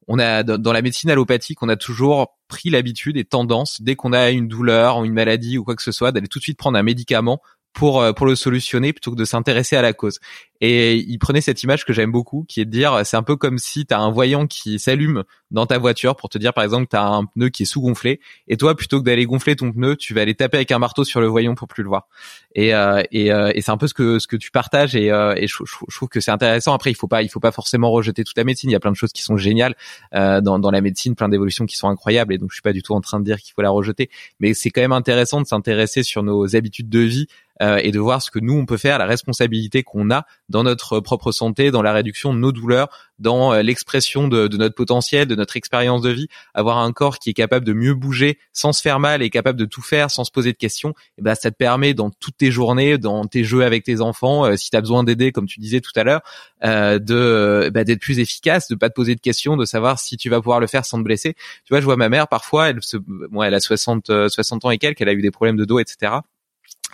on 0.09 0.19
a 0.19 0.43
dans 0.43 0.73
la 0.73 0.83
médecine 0.83 1.11
allopathique, 1.11 1.63
on 1.63 1.69
a 1.69 1.77
toujours 1.77 2.39
pris 2.49 2.71
l'habitude 2.71 3.19
et 3.19 3.25
tendance 3.25 3.83
dès 3.83 3.95
qu'on 3.95 4.15
a 4.15 4.31
une 4.31 4.49
douleur 4.49 4.99
ou 4.99 5.05
une 5.05 5.13
maladie 5.13 5.59
ou 5.59 5.65
quoi 5.65 5.77
que 5.77 5.83
ce 5.83 5.93
soit 5.93 6.13
d'aller 6.13 6.29
tout 6.29 6.39
de 6.39 6.43
suite 6.43 6.59
prendre 6.59 6.79
un 6.79 6.83
médicament 6.83 7.43
pour 7.79 8.03
euh, 8.03 8.13
pour 8.13 8.27
le 8.27 8.35
solutionner 8.35 8.93
plutôt 8.93 9.13
que 9.13 9.17
de 9.17 9.25
s'intéresser 9.25 9.77
à 9.77 9.83
la 9.83 9.93
cause. 9.93 10.19
Et 10.61 10.97
il 10.97 11.19
prenait 11.19 11.41
cette 11.41 11.63
image 11.63 11.85
que 11.85 11.93
j'aime 11.93 12.11
beaucoup, 12.11 12.45
qui 12.49 12.61
est 12.61 12.65
de 12.65 12.71
dire, 12.71 13.03
c'est 13.05 13.17
un 13.17 13.23
peu 13.23 13.37
comme 13.37 13.59
si 13.59 13.87
tu 13.87 13.95
as 13.95 14.01
un 14.01 14.11
voyant 14.11 14.49
qui 14.49 14.81
s'allume 14.81 15.23
dans 15.53 15.67
ta 15.67 15.79
voiture 15.79 16.17
pour 16.17 16.29
te 16.29 16.37
dire, 16.37 16.53
par 16.53 16.65
exemple, 16.65 16.89
tu 16.91 16.97
as 16.97 17.05
un 17.05 17.25
pneu 17.27 17.49
qui 17.49 17.63
est 17.63 17.67
sous-gonflé, 17.67 18.19
et 18.49 18.57
toi, 18.57 18.77
plutôt 18.77 18.99
que 18.99 19.05
d'aller 19.05 19.25
gonfler 19.25 19.55
ton 19.55 19.73
pneu, 19.73 19.95
tu 19.95 20.15
vas 20.15 20.23
aller 20.23 20.35
taper 20.35 20.57
avec 20.57 20.73
un 20.73 20.81
marteau 20.81 21.05
sur 21.05 21.21
le 21.21 21.29
voyant 21.29 21.55
pour 21.55 21.69
plus 21.69 21.85
le 21.85 21.89
voir. 21.89 22.09
Et, 22.57 22.75
euh, 22.75 23.03
et, 23.13 23.33
euh, 23.33 23.53
et 23.55 23.61
c'est 23.63 23.71
un 23.71 23.77
peu 23.77 23.87
ce 23.87 23.95
que 23.95 24.19
ce 24.19 24.27
que 24.27 24.37
tu 24.37 24.51
partages, 24.51 24.97
et, 24.97 25.13
euh, 25.13 25.35
et 25.37 25.47
je, 25.47 25.57
je, 25.65 25.97
trouve 25.97 26.09
que 26.09 26.21
c'est 26.21 26.33
intéressant. 26.33 26.75
Après, 26.75 26.91
il 26.91 26.95
faut 26.95 27.07
pas 27.07 27.23
il 27.23 27.29
faut 27.29 27.41
pas 27.41 27.53
forcément 27.53 27.91
rejeter 27.91 28.25
toute 28.25 28.37
la 28.37 28.45
médecine. 28.45 28.69
Il 28.69 28.73
y 28.73 28.77
a 28.77 28.81
plein 28.81 28.91
de 28.91 28.97
choses 28.97 29.13
qui 29.13 29.23
sont 29.23 29.37
géniales 29.37 29.77
euh, 30.15 30.41
dans, 30.41 30.59
dans 30.59 30.73
la 30.73 30.81
médecine, 30.81 31.15
plein 31.15 31.29
d'évolutions 31.29 31.67
qui 31.67 31.77
sont 31.77 31.89
incroyables, 31.89 32.35
et 32.35 32.39
donc 32.39 32.51
je 32.51 32.57
suis 32.57 32.63
pas 32.63 32.73
du 32.73 32.83
tout 32.83 32.95
en 32.95 33.01
train 33.01 33.21
de 33.21 33.25
dire 33.25 33.39
qu'il 33.39 33.55
faut 33.55 33.63
la 33.63 33.71
rejeter, 33.71 34.11
mais 34.41 34.55
c'est 34.55 34.71
quand 34.71 34.81
même 34.81 34.93
intéressant 34.93 35.41
de 35.41 35.47
s'intéresser 35.47 36.03
sur 36.03 36.25
nos 36.25 36.57
habitudes 36.57 36.89
de 36.89 37.01
vie 37.01 37.29
euh, 37.63 37.81
et 37.83 37.91
de 37.91 37.99
voir 37.99 38.23
ce 38.23 38.31
que 38.31 38.39
nous 38.39 38.55
on 38.55 38.67
peut 38.67 38.77
faire, 38.77 38.99
la 38.99 39.07
responsabilité 39.07 39.83
qu'on 39.83 40.11
a 40.11 40.27
dans 40.49 40.63
notre 40.63 41.01
propre 41.01 41.33
santé, 41.33 41.71
dans 41.71 41.83
la 41.83 41.93
réduction 41.93 42.33
de 42.33 42.39
nos 42.39 42.53
douleurs, 42.53 42.89
dans 43.19 43.53
euh, 43.53 43.63
l'expression 43.63 44.29
de, 44.29 44.47
de, 44.49 44.57
notre 44.57 44.75
potentiel, 44.75 45.27
de 45.27 45.35
notre 45.35 45.57
expérience 45.57 46.03
de 46.03 46.11
vie, 46.11 46.29
avoir 46.55 46.79
un 46.79 46.93
corps 46.93 47.19
qui 47.19 47.31
est 47.31 47.35
capable 47.35 47.65
de 47.65 47.73
mieux 47.73 47.95
bouger 47.95 48.39
sans 48.53 48.73
se 48.73 48.81
faire 48.81 49.01
mal 49.01 49.23
et 49.23 49.31
capable 49.31 49.59
de 49.59 49.65
tout 49.65 49.83
faire 49.83 50.11
sans 50.11 50.25
se 50.25 50.31
poser 50.31 50.53
de 50.53 50.57
questions, 50.57 50.91
et 50.91 51.19
eh 51.19 51.23
ben 51.23 51.35
ça 51.35 51.51
te 51.51 51.57
permet 51.57 51.95
dans 51.95 52.11
toutes 52.11 52.37
tes 52.37 52.51
journées, 52.51 52.99
dans 52.99 53.25
tes 53.25 53.45
jeux 53.45 53.65
avec 53.65 53.85
tes 53.85 54.01
enfants, 54.01 54.45
euh, 54.45 54.57
si 54.57 54.71
tu 54.71 54.77
as 54.77 54.81
besoin 54.81 55.05
d'aider 55.05 55.33
comme 55.33 55.47
tu 55.47 55.61
disais 55.61 55.81
tout 55.81 55.93
à 55.97 56.05
l'heure, 56.05 56.23
euh, 56.65 56.99
de 56.99 57.71
bah, 57.73 57.85
d'être 57.85 58.01
plus 58.01 58.19
efficace, 58.19 58.69
de 58.69 58.75
pas 58.75 58.89
te 58.89 58.95
poser 58.95 59.15
de 59.15 59.21
questions, 59.21 59.57
de 59.57 59.65
savoir 59.65 59.99
si 59.99 60.17
tu 60.17 60.31
vas 60.31 60.41
pouvoir 60.41 60.61
le 60.61 60.67
faire 60.67 60.85
sans 60.85 60.99
te 60.99 61.05
blesser. 61.05 61.35
Tu 61.65 61.71
vois, 61.71 61.81
je 61.81 61.85
vois 61.85 61.97
ma 61.97 62.09
mère 62.09 62.29
parfois, 62.29 62.71
elle 62.71 62.83
se, 62.83 62.97
bon, 62.97 63.43
elle 63.43 63.55
a 63.55 63.61
60 63.61 64.29
60 64.29 64.65
ans 64.65 64.71
et 64.71 64.79
quelques, 64.79 65.01
elle 65.01 65.09
a 65.09 65.13
eu 65.13 65.23
des 65.23 65.31
problèmes 65.31 65.57
de 65.57 65.65
dos, 65.65 65.79
etc. 65.79 66.13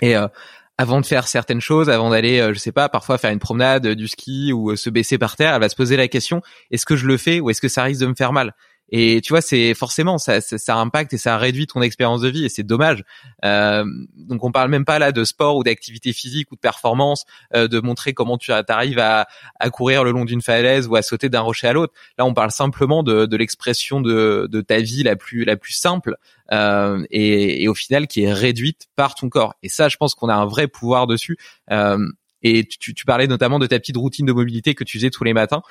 Et 0.02 0.16
euh, 0.16 0.26
avant 0.76 1.00
de 1.00 1.06
faire 1.06 1.28
certaines 1.28 1.60
choses, 1.60 1.88
avant 1.88 2.10
d'aller, 2.10 2.40
euh, 2.40 2.52
je 2.52 2.58
sais 2.58 2.72
pas, 2.72 2.88
parfois 2.88 3.18
faire 3.18 3.30
une 3.30 3.38
promenade, 3.38 3.86
du 3.86 4.08
ski 4.08 4.52
ou 4.52 4.70
euh, 4.70 4.76
se 4.76 4.90
baisser 4.90 5.18
par 5.18 5.36
terre, 5.36 5.54
elle 5.54 5.60
va 5.60 5.68
se 5.68 5.76
poser 5.76 5.96
la 5.96 6.08
question 6.08 6.42
est-ce 6.70 6.86
que 6.86 6.96
je 6.96 7.06
le 7.06 7.16
fais 7.16 7.40
ou 7.40 7.50
est-ce 7.50 7.60
que 7.60 7.68
ça 7.68 7.84
risque 7.84 8.00
de 8.00 8.06
me 8.06 8.14
faire 8.14 8.32
mal? 8.32 8.54
Et 8.96 9.20
tu 9.22 9.32
vois, 9.32 9.40
c'est 9.40 9.74
forcément 9.74 10.18
ça, 10.18 10.40
ça, 10.40 10.76
impacte 10.76 11.12
et 11.12 11.18
ça 11.18 11.36
réduit 11.36 11.66
ton 11.66 11.82
expérience 11.82 12.20
de 12.20 12.28
vie 12.28 12.44
et 12.44 12.48
c'est 12.48 12.62
dommage. 12.62 13.02
Euh, 13.44 13.84
donc 14.16 14.44
on 14.44 14.52
parle 14.52 14.70
même 14.70 14.84
pas 14.84 15.00
là 15.00 15.10
de 15.10 15.24
sport 15.24 15.56
ou 15.56 15.64
d'activité 15.64 16.12
physique 16.12 16.52
ou 16.52 16.54
de 16.54 16.60
performance, 16.60 17.24
euh, 17.56 17.66
de 17.66 17.80
montrer 17.80 18.14
comment 18.14 18.38
tu 18.38 18.52
arrives 18.52 19.00
à, 19.00 19.26
à 19.58 19.70
courir 19.70 20.04
le 20.04 20.12
long 20.12 20.24
d'une 20.24 20.42
falaise 20.42 20.86
ou 20.86 20.94
à 20.94 21.02
sauter 21.02 21.28
d'un 21.28 21.40
rocher 21.40 21.66
à 21.66 21.72
l'autre. 21.72 21.92
Là, 22.18 22.24
on 22.24 22.34
parle 22.34 22.52
simplement 22.52 23.02
de, 23.02 23.26
de 23.26 23.36
l'expression 23.36 24.00
de, 24.00 24.46
de 24.48 24.60
ta 24.60 24.78
vie 24.78 25.02
la 25.02 25.16
plus 25.16 25.44
la 25.44 25.56
plus 25.56 25.72
simple 25.72 26.16
euh, 26.52 27.04
et, 27.10 27.64
et, 27.64 27.66
au 27.66 27.74
final 27.74 28.06
qui 28.06 28.22
est 28.22 28.32
réduite 28.32 28.86
par 28.94 29.16
ton 29.16 29.28
corps. 29.28 29.56
Et 29.64 29.68
ça, 29.68 29.88
je 29.88 29.96
pense 29.96 30.14
qu'on 30.14 30.28
a 30.28 30.34
un 30.36 30.46
vrai 30.46 30.68
pouvoir 30.68 31.08
dessus. 31.08 31.36
Euh, 31.72 31.98
et 32.44 32.64
tu, 32.64 32.94
tu, 32.94 33.04
parlais 33.06 33.26
notamment 33.26 33.58
de 33.58 33.66
ta 33.66 33.80
petite 33.80 33.96
routine 33.96 34.26
de 34.26 34.32
mobilité 34.32 34.76
que 34.76 34.84
tu 34.84 34.98
faisais 34.98 35.10
tous 35.10 35.24
les 35.24 35.32
matins. 35.32 35.62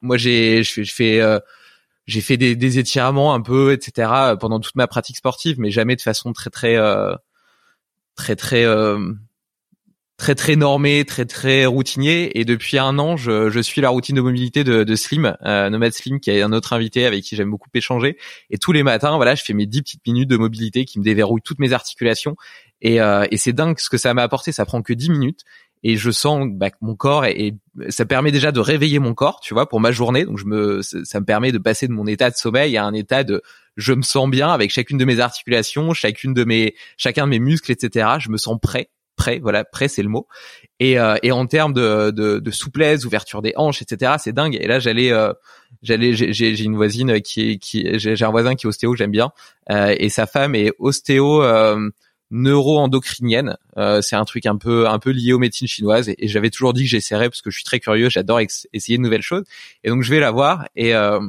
Moi, 0.00 0.16
j'ai 0.16 0.62
je 0.62 0.72
fais, 0.72 0.84
je 0.84 0.94
fais 0.94 1.20
euh, 1.20 1.40
j'ai 2.06 2.20
fait 2.20 2.36
des, 2.36 2.56
des, 2.56 2.78
étirements 2.78 3.34
un 3.34 3.40
peu, 3.40 3.72
etc. 3.72 4.36
pendant 4.40 4.60
toute 4.60 4.74
ma 4.76 4.86
pratique 4.86 5.16
sportive, 5.16 5.56
mais 5.58 5.70
jamais 5.70 5.96
de 5.96 6.00
façon 6.00 6.32
très 6.32 6.50
très 6.50 6.76
euh, 6.76 7.14
très 8.16 8.36
très 8.36 8.64
euh, 8.64 9.12
très 10.22 10.34
très 10.36 10.54
normé, 10.56 11.04
très 11.04 11.24
très 11.24 11.66
routinier. 11.66 12.38
Et 12.38 12.44
depuis 12.44 12.78
un 12.78 12.98
an, 12.98 13.16
je, 13.16 13.50
je 13.50 13.60
suis 13.60 13.80
la 13.80 13.88
routine 13.88 14.14
de 14.14 14.20
mobilité 14.20 14.62
de, 14.62 14.84
de 14.84 14.94
Slim, 14.94 15.36
euh, 15.44 15.68
Nomad 15.68 15.92
Slim, 15.92 16.20
qui 16.20 16.30
est 16.30 16.42
un 16.42 16.52
autre 16.52 16.72
invité 16.72 17.06
avec 17.06 17.24
qui 17.24 17.34
j'aime 17.34 17.50
beaucoup 17.50 17.68
échanger. 17.74 18.16
Et 18.50 18.58
tous 18.58 18.72
les 18.72 18.84
matins, 18.84 19.16
voilà, 19.16 19.34
je 19.34 19.42
fais 19.42 19.52
mes 19.52 19.66
10 19.66 19.82
petites 19.82 20.06
minutes 20.06 20.28
de 20.28 20.36
mobilité 20.36 20.84
qui 20.84 21.00
me 21.00 21.04
déverrouillent 21.04 21.42
toutes 21.42 21.58
mes 21.58 21.72
articulations. 21.72 22.36
Et, 22.82 23.00
euh, 23.00 23.26
et 23.30 23.36
c'est 23.36 23.52
dingue 23.52 23.78
ce 23.78 23.88
que 23.88 23.96
ça 23.96 24.14
m'a 24.14 24.22
apporté. 24.22 24.52
Ça 24.52 24.64
prend 24.64 24.82
que 24.82 24.92
10 24.92 25.10
minutes 25.10 25.40
et 25.82 25.96
je 25.96 26.10
sens 26.10 26.46
bah, 26.48 26.70
que 26.70 26.76
mon 26.80 26.94
corps 26.94 27.24
et 27.24 27.54
ça 27.88 28.04
permet 28.04 28.30
déjà 28.30 28.52
de 28.52 28.60
réveiller 28.60 28.98
mon 28.98 29.14
corps, 29.14 29.40
tu 29.40 29.54
vois, 29.54 29.68
pour 29.68 29.80
ma 29.80 29.90
journée. 29.90 30.24
Donc 30.24 30.38
je 30.38 30.44
me, 30.44 30.82
ça 30.82 31.20
me 31.20 31.24
permet 31.24 31.52
de 31.52 31.58
passer 31.58 31.88
de 31.88 31.92
mon 31.92 32.06
état 32.06 32.30
de 32.30 32.36
sommeil 32.36 32.76
à 32.76 32.84
un 32.84 32.94
état 32.94 33.24
de, 33.24 33.42
je 33.76 33.92
me 33.92 34.02
sens 34.02 34.30
bien 34.30 34.48
avec 34.48 34.70
chacune 34.70 34.98
de 34.98 35.04
mes 35.04 35.20
articulations, 35.20 35.92
chacune 35.92 36.34
de 36.34 36.44
mes, 36.44 36.74
chacun 36.96 37.24
de 37.24 37.30
mes 37.30 37.40
muscles, 37.40 37.72
etc. 37.72 38.08
Je 38.20 38.30
me 38.30 38.36
sens 38.36 38.58
prêt, 38.60 38.90
prêt, 39.16 39.40
voilà, 39.40 39.64
prêt 39.64 39.88
c'est 39.88 40.02
le 40.02 40.08
mot. 40.08 40.28
Et, 40.78 41.00
euh, 41.00 41.16
et 41.22 41.32
en 41.32 41.46
termes 41.46 41.72
de, 41.72 42.10
de, 42.10 42.38
de, 42.38 42.50
souplesse, 42.50 43.04
ouverture 43.04 43.42
des 43.42 43.52
hanches, 43.56 43.82
etc. 43.82 44.12
C'est 44.18 44.32
dingue. 44.32 44.56
Et 44.60 44.68
là 44.68 44.78
j'allais, 44.78 45.12
euh, 45.12 45.32
j'allais, 45.82 46.12
j'ai 46.14 46.62
une 46.62 46.76
voisine 46.76 47.20
qui 47.20 47.52
est, 47.52 47.58
qui, 47.58 47.98
j'ai 47.98 48.24
un 48.24 48.30
voisin 48.30 48.54
qui 48.54 48.66
est 48.66 48.68
ostéo, 48.68 48.94
j'aime 48.94 49.10
bien, 49.10 49.32
euh, 49.70 49.94
et 49.98 50.10
sa 50.10 50.26
femme 50.26 50.54
est 50.54 50.72
ostéo. 50.78 51.42
Euh, 52.32 52.36
neuro-endocrinienne. 52.36 53.56
Euh, 53.76 54.00
c'est 54.00 54.16
un 54.16 54.24
truc 54.24 54.46
un 54.46 54.56
peu 54.56 54.88
un 54.88 54.98
peu 54.98 55.10
lié 55.10 55.32
aux 55.32 55.38
médecines 55.38 55.68
chinoises 55.68 56.08
et, 56.08 56.28
j'avais 56.28 56.50
toujours 56.50 56.72
dit 56.72 56.82
que 56.84 56.88
j'essaierais 56.88 57.28
parce 57.28 57.42
que 57.42 57.50
je 57.50 57.56
suis 57.56 57.64
très 57.64 57.80
curieux, 57.80 58.08
j'adore 58.08 58.40
essayer 58.72 58.98
de 58.98 59.02
nouvelles 59.02 59.22
choses. 59.22 59.44
Et 59.84 59.90
donc 59.90 60.02
je 60.02 60.10
vais 60.10 60.20
la 60.20 60.30
voir 60.30 60.68
et 60.76 60.94
euh, 60.94 61.20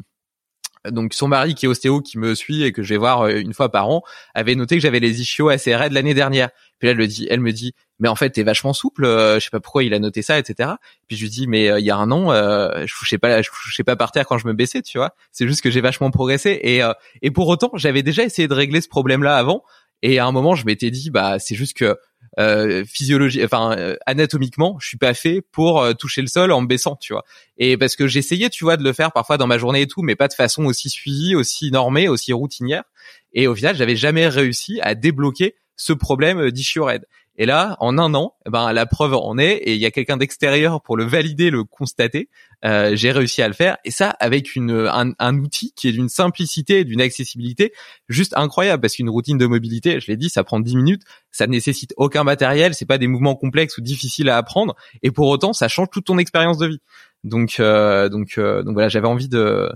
donc 0.89 1.13
son 1.13 1.27
mari 1.27 1.55
qui 1.55 1.65
est 1.65 1.69
ostéo 1.69 2.01
qui 2.01 2.17
me 2.17 2.35
suit 2.35 2.63
et 2.63 2.71
que 2.71 2.83
je 2.83 2.89
vais 2.89 2.97
voir 2.97 3.21
euh, 3.21 3.39
une 3.39 3.53
fois 3.53 3.69
par 3.69 3.87
an 3.89 4.03
avait 4.33 4.55
noté 4.55 4.75
que 4.75 4.81
j'avais 4.81 4.99
les 4.99 5.21
ischios 5.21 5.49
assez 5.49 5.75
raides 5.75 5.93
l'année 5.93 6.13
dernière. 6.13 6.49
Puis 6.79 6.87
là 6.87 6.91
elle, 6.91 6.97
le 6.97 7.07
dit, 7.07 7.27
elle 7.29 7.39
me 7.39 7.51
dit 7.51 7.73
mais 7.99 8.09
en 8.09 8.15
fait 8.15 8.31
t'es 8.31 8.43
vachement 8.43 8.73
souple, 8.73 9.05
je 9.05 9.39
sais 9.39 9.49
pas 9.49 9.61
pourquoi 9.61 9.83
il 9.83 9.93
a 9.93 9.99
noté 9.99 10.21
ça, 10.21 10.37
etc. 10.37 10.71
Puis 11.07 11.15
je 11.15 11.23
lui 11.23 11.29
dis 11.29 11.47
mais 11.47 11.79
il 11.79 11.85
y 11.85 11.91
a 11.91 11.95
un 11.95 12.11
an 12.11 12.31
je 12.31 12.93
touchais 12.97 13.17
pas 13.17 13.41
je 13.41 13.49
touchais 13.49 13.83
pas 13.83 13.95
par 13.95 14.11
terre 14.11 14.25
quand 14.25 14.37
je 14.37 14.47
me 14.47 14.53
baissais, 14.53 14.81
tu 14.81 14.97
vois. 14.97 15.15
C'est 15.31 15.47
juste 15.47 15.61
que 15.61 15.69
j'ai 15.69 15.81
vachement 15.81 16.11
progressé 16.11 16.59
et 16.61 16.81
et 17.21 17.31
pour 17.31 17.47
autant 17.47 17.71
j'avais 17.75 18.03
déjà 18.03 18.23
essayé 18.23 18.47
de 18.47 18.53
régler 18.53 18.81
ce 18.81 18.89
problème 18.89 19.23
là 19.23 19.37
avant 19.37 19.63
et 20.03 20.19
à 20.19 20.25
un 20.25 20.31
moment, 20.33 20.53
je 20.53 20.65
m'étais 20.65 20.91
dit, 20.91 21.09
bah, 21.09 21.39
c'est 21.39 21.55
juste 21.55 21.77
que 21.77 21.97
euh, 22.37 22.83
physiologie, 22.85 23.43
enfin 23.43 23.75
euh, 23.77 23.95
anatomiquement, 24.05 24.77
je 24.79 24.87
suis 24.87 24.97
pas 24.97 25.13
fait 25.13 25.41
pour 25.51 25.81
euh, 25.81 25.93
toucher 25.93 26.21
le 26.21 26.27
sol 26.27 26.51
en 26.51 26.61
me 26.61 26.67
baissant, 26.67 26.97
tu 26.97 27.13
vois. 27.13 27.23
Et 27.57 27.77
parce 27.77 27.95
que 27.95 28.05
j'essayais, 28.05 28.49
tu 28.49 28.65
vois, 28.65 28.75
de 28.75 28.83
le 28.83 28.91
faire 28.91 29.13
parfois 29.13 29.37
dans 29.37 29.47
ma 29.47 29.57
journée 29.57 29.81
et 29.81 29.87
tout, 29.87 30.01
mais 30.01 30.15
pas 30.15 30.27
de 30.27 30.33
façon 30.33 30.65
aussi 30.65 30.89
suivie, 30.89 31.35
aussi 31.35 31.71
normée, 31.71 32.09
aussi 32.09 32.33
routinière. 32.33 32.83
Et 33.31 33.47
au 33.47 33.55
final, 33.55 33.77
j'avais 33.77 33.95
jamais 33.95 34.27
réussi 34.27 34.79
à 34.81 34.93
débloquer 34.93 35.55
ce 35.77 35.93
problème 35.93 36.39
euh, 36.39 36.51
d'ischio-raide. 36.51 37.05
Et 37.37 37.45
là, 37.45 37.77
en 37.79 37.97
un 37.97 38.13
an, 38.13 38.35
eh 38.45 38.51
ben 38.51 38.71
la 38.73 38.85
preuve 38.85 39.15
en 39.15 39.37
est, 39.37 39.53
et 39.53 39.73
il 39.73 39.79
y 39.79 39.85
a 39.85 39.91
quelqu'un 39.91 40.17
d'extérieur 40.17 40.81
pour 40.81 40.97
le 40.97 41.03
valider, 41.03 41.49
le 41.49 41.63
constater. 41.63 42.29
Euh, 42.63 42.95
j'ai 42.95 43.11
réussi 43.11 43.41
à 43.41 43.47
le 43.47 43.53
faire, 43.53 43.77
et 43.83 43.91
ça 43.91 44.11
avec 44.19 44.55
une 44.55 44.71
un, 44.71 45.13
un 45.17 45.37
outil 45.39 45.73
qui 45.75 45.87
est 45.87 45.91
d'une 45.91 46.09
simplicité, 46.09 46.83
d'une 46.83 47.01
accessibilité 47.01 47.73
juste 48.07 48.33
incroyable. 48.37 48.81
Parce 48.81 48.95
qu'une 48.95 49.09
routine 49.09 49.37
de 49.37 49.47
mobilité, 49.47 49.99
je 49.99 50.07
l'ai 50.07 50.17
dit, 50.17 50.29
ça 50.29 50.43
prend 50.43 50.59
10 50.59 50.75
minutes, 50.75 51.01
ça 51.31 51.47
nécessite 51.47 51.93
aucun 51.97 52.23
matériel, 52.23 52.75
c'est 52.75 52.85
pas 52.85 52.99
des 52.99 53.07
mouvements 53.07 53.35
complexes 53.35 53.77
ou 53.77 53.81
difficiles 53.81 54.29
à 54.29 54.37
apprendre, 54.37 54.75
et 55.01 55.11
pour 55.11 55.27
autant, 55.27 55.53
ça 55.53 55.67
change 55.67 55.87
toute 55.91 56.05
ton 56.05 56.19
expérience 56.19 56.57
de 56.59 56.67
vie. 56.67 56.81
Donc 57.23 57.55
euh, 57.59 58.09
donc 58.09 58.37
euh, 58.37 58.63
donc 58.63 58.73
voilà, 58.73 58.89
j'avais 58.89 59.07
envie 59.07 59.29
de 59.29 59.69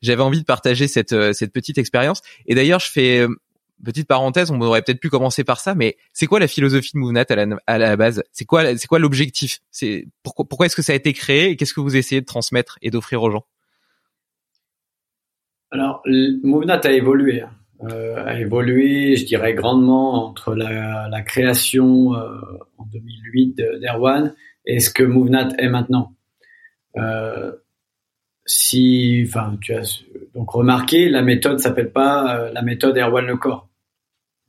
j'avais 0.00 0.22
envie 0.22 0.40
de 0.40 0.44
partager 0.44 0.86
cette 0.86 1.12
euh, 1.12 1.32
cette 1.32 1.52
petite 1.52 1.76
expérience. 1.76 2.22
Et 2.46 2.54
d'ailleurs, 2.54 2.80
je 2.80 2.90
fais 2.90 3.26
petite 3.84 4.08
parenthèse, 4.08 4.50
on 4.50 4.60
aurait 4.60 4.82
peut-être 4.82 5.00
pu 5.00 5.10
commencer 5.10 5.44
par 5.44 5.60
ça, 5.60 5.74
mais 5.74 5.96
c'est 6.12 6.26
quoi 6.26 6.40
la 6.40 6.48
philosophie 6.48 6.92
de 6.94 6.98
Movenat 6.98 7.26
à 7.66 7.78
la, 7.78 7.96
base? 7.96 8.22
C'est 8.32 8.44
quoi, 8.44 8.76
c'est 8.76 8.86
quoi 8.86 8.98
l'objectif? 8.98 9.60
Pourquoi, 10.22 10.66
est-ce 10.66 10.76
que 10.76 10.82
ça 10.82 10.92
a 10.92 10.96
été 10.96 11.12
créé 11.12 11.50
et 11.50 11.56
qu'est-ce 11.56 11.74
que 11.74 11.80
vous 11.80 11.96
essayez 11.96 12.20
de 12.20 12.26
transmettre 12.26 12.78
et 12.82 12.90
d'offrir 12.90 13.22
aux 13.22 13.30
gens? 13.30 13.44
Alors, 15.70 16.02
Movenat 16.06 16.80
a 16.84 16.92
évolué. 16.92 17.42
Hein. 17.42 17.50
a 18.26 18.38
évolué, 18.40 19.16
je 19.16 19.26
dirais 19.26 19.54
grandement 19.54 20.26
entre 20.26 20.54
la, 20.54 21.22
création 21.22 22.12
en 22.12 22.84
2008 22.92 23.56
d'Erwan 23.80 24.34
et 24.66 24.80
ce 24.80 24.90
que 24.90 25.02
MoveNat 25.02 25.50
est 25.58 25.68
maintenant. 25.68 26.14
si, 28.46 29.24
enfin, 29.26 29.56
tu 29.60 29.74
as 29.74 30.02
donc 30.34 30.50
remarqué, 30.50 31.08
la 31.08 31.22
méthode 31.22 31.60
s'appelle 31.60 31.92
pas 31.92 32.50
la 32.52 32.62
méthode 32.62 32.96
Erwan 32.96 33.26
Le 33.26 33.36
Corps. 33.36 33.68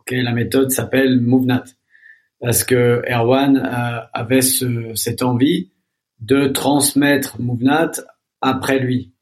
Okay, 0.08 0.22
la 0.22 0.34
méthode 0.34 0.70
s'appelle 0.70 1.20
MoveNat 1.20 1.64
parce 2.40 2.64
que 2.64 3.02
Erwan 3.10 3.58
avait 4.14 4.42
ce, 4.42 4.92
cette 4.94 5.24
envie 5.24 5.72
de 6.20 6.48
transmettre 6.48 7.42
MoveNat 7.42 7.92
après 8.40 8.78
lui. 8.78 9.14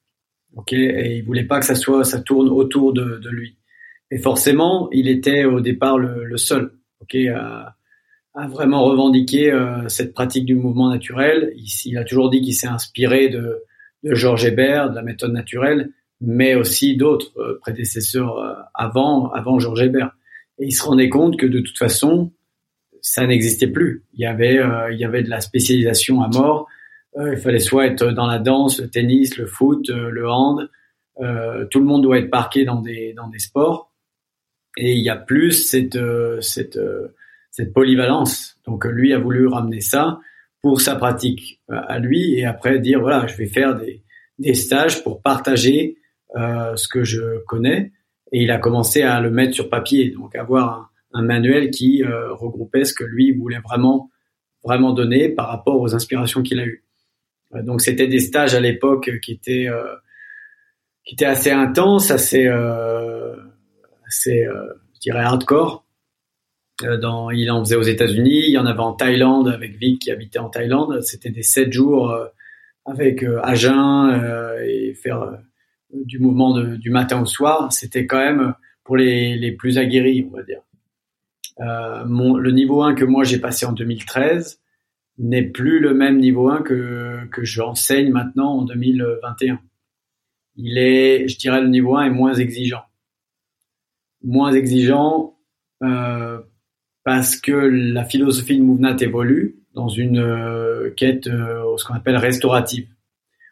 Ok, 0.56 0.74
et 0.74 1.18
il 1.18 1.24
voulait 1.24 1.46
pas 1.46 1.60
que 1.60 1.66
ça 1.66 1.76
soit, 1.76 2.04
ça 2.04 2.20
tourne 2.20 2.50
autour 2.50 2.92
de, 2.92 3.18
de 3.18 3.30
lui. 3.30 3.58
Et 4.12 4.18
forcément, 4.18 4.90
il 4.92 5.08
était 5.08 5.46
au 5.46 5.62
départ 5.62 5.98
le, 5.98 6.26
le 6.26 6.38
seul, 6.38 6.74
ok, 7.02 7.16
à, 7.34 7.76
à, 8.36 8.48
vraiment 8.48 8.84
revendiquer 8.84 9.52
euh, 9.52 9.88
cette 9.88 10.14
pratique 10.14 10.46
du 10.46 10.56
mouvement 10.56 10.90
naturel. 10.90 11.54
Il, 11.56 11.66
il 11.86 11.98
a 11.98 12.04
toujours 12.04 12.30
dit 12.30 12.42
qu'il 12.42 12.54
s'est 12.54 12.68
inspiré 12.68 13.30
de, 13.30 13.64
de 14.04 14.14
Georges 14.14 14.46
Hébert, 14.46 14.90
de 14.90 14.96
la 14.96 15.02
méthode 15.02 15.32
naturelle, 15.32 15.92
mais 16.20 16.56
aussi 16.56 16.98
d'autres 16.98 17.32
euh, 17.38 17.58
prédécesseurs 17.62 18.38
euh, 18.38 18.54
avant, 18.74 19.32
avant 19.32 19.60
Georges 19.60 19.82
Hébert. 19.82 20.12
Et 20.60 20.68
il 20.68 20.72
se 20.72 20.84
rendait 20.84 21.10
compte 21.10 21.38
que 21.38 21.46
de 21.46 21.60
toute 21.60 21.78
façon, 21.78 22.32
ça 23.02 23.26
n'existait 23.26 23.68
plus. 23.68 24.04
Il 24.14 24.22
y 24.22 24.26
avait, 24.26 24.60
il 24.92 24.98
y 24.98 25.06
avait 25.06 25.24
de 25.24 25.30
la 25.30 25.42
spécialisation 25.42 26.22
à 26.22 26.28
mort 26.30 26.68
euh, 27.18 27.34
il 27.34 27.40
fallait 27.40 27.60
soit 27.60 27.88
être 27.88 28.12
dans 28.12 28.26
la 28.26 28.40
danse, 28.40 28.80
le 28.80 28.90
tennis, 28.90 29.38
le 29.38 29.46
foot, 29.46 29.90
euh, 29.90 30.10
le 30.10 30.30
hand. 30.30 30.70
Euh, 31.22 31.66
tout 31.66 31.80
le 31.80 31.86
monde 31.86 32.02
doit 32.02 32.18
être 32.18 32.32
parqué 32.32 32.66
dans 32.66 32.82
des 32.82 33.14
dans 33.14 33.28
des 33.28 33.40
sports. 33.40 33.92
Et 34.78 34.94
il 34.94 35.04
y 35.04 35.10
a 35.10 35.16
plus 35.16 35.52
cette 35.52 36.00
cette 36.42 36.80
cette 37.52 37.74
polyvalence. 37.74 38.58
Donc 38.66 38.86
lui 38.86 39.14
a 39.14 39.20
voulu 39.20 39.48
ramener 39.48 39.82
ça 39.82 40.20
pour 40.62 40.82
sa 40.82 40.96
pratique 40.96 41.62
à 41.70 42.00
lui 42.00 42.34
et 42.40 42.46
après 42.46 42.80
dire 42.80 43.00
voilà 43.00 43.28
je 43.28 43.36
vais 43.36 43.46
faire 43.46 43.76
des 43.76 44.02
des 44.40 44.56
stages 44.56 45.04
pour 45.04 45.22
partager 45.22 45.98
euh, 46.36 46.76
ce 46.76 46.88
que 46.88 47.04
je 47.04 47.44
connais 47.46 47.92
et 48.34 48.42
il 48.42 48.52
a 48.52 48.58
commencé 48.58 49.04
à 49.04 49.22
le 49.22 49.30
mettre 49.30 49.54
sur 49.54 49.70
papier 49.70 50.10
donc 50.10 50.36
avoir 50.36 50.92
un, 51.14 51.22
manuel 51.22 51.70
qui 51.70 52.04
euh, 52.04 52.34
regroupait 52.34 52.84
ce 52.84 52.94
que 52.94 53.04
lui 53.04 53.32
voulait 53.32 53.60
vraiment 53.60 54.10
vraiment 54.64 54.92
donner 54.92 55.30
par 55.30 55.50
rapport 55.50 55.80
aux 55.80 55.94
inspirations 55.94 56.42
qu'il 56.42 56.60
a 56.60 56.66
eues. 56.66 56.84
Euh, 57.54 57.62
donc 57.62 57.82
c'était 57.82 58.08
des 58.08 58.20
stages 58.20 58.56
à 58.56 58.60
l'époque 58.60 59.12
qui 59.22 59.34
étaient 59.34 59.68
euh, 59.70 59.96
qui 61.06 61.14
étaient 61.14 61.26
assez 61.26 61.52
intenses, 61.52 62.12
assez 62.12 62.48
assez 64.08 64.46
je 64.96 65.00
dirais 65.00 65.20
hardcore. 65.20 65.86
Il 66.82 67.52
en 67.52 67.64
faisait 67.64 67.76
aux 67.76 67.84
États-Unis, 67.84 68.46
il 68.48 68.52
y 68.52 68.58
en 68.58 68.66
avait 68.66 68.80
en 68.80 68.94
Thaïlande 68.94 69.48
avec 69.48 69.78
Vic 69.78 70.02
qui 70.02 70.12
habitait 70.12 70.40
en 70.40 70.50
Thaïlande. 70.50 71.02
C'était 71.02 71.30
des 71.30 71.44
sept 71.44 71.72
jours 71.72 72.18
avec 72.86 73.24
jeun 73.54 74.60
et 74.66 74.94
faire 74.96 75.38
du 75.94 76.20
mouvement 76.20 76.60
du 76.60 76.90
matin 76.90 77.22
au 77.22 77.26
soir. 77.26 77.72
C'était 77.72 78.06
quand 78.06 78.20
même 78.20 78.54
pour 78.84 78.98
les, 78.98 79.38
les 79.38 79.52
plus 79.52 79.78
aguerris, 79.78 80.28
on 80.30 80.36
va 80.36 80.44
dire. 80.44 80.62
Euh, 81.60 82.04
le 82.06 82.52
niveau 82.52 82.82
1 82.82 82.96
que 82.96 83.06
moi 83.06 83.24
j'ai 83.24 83.40
passé 83.40 83.66
en 83.66 83.72
2013, 83.74 84.60
n'est 85.20 85.44
plus 85.44 85.80
le 85.80 85.94
même 85.94 86.18
niveau 86.18 86.50
1 86.50 86.62
que, 86.62 87.26
que 87.32 87.44
j'enseigne 87.44 88.12
maintenant 88.12 88.58
en 88.58 88.62
2021. 88.64 89.60
Il 90.56 90.78
est, 90.78 91.28
je 91.28 91.38
dirais, 91.38 91.62
le 91.62 91.70
niveau 91.70 91.96
1 91.96 92.06
est 92.06 92.10
moins 92.10 92.34
exigeant. 92.34 92.84
Moins 94.24 94.54
exigeant 94.54 95.38
euh, 95.84 96.40
parce 97.04 97.36
que 97.36 97.52
la 97.52 98.06
philosophie 98.06 98.58
de 98.58 98.64
MoveNat 98.64 98.98
évolue 99.02 99.58
dans 99.74 99.90
une 99.90 100.20
euh, 100.20 100.92
quête, 100.96 101.28
euh, 101.28 101.78
ce 101.78 101.86
qu'on 101.86 101.96
appelle 101.96 102.18
restaurative. 102.18 102.88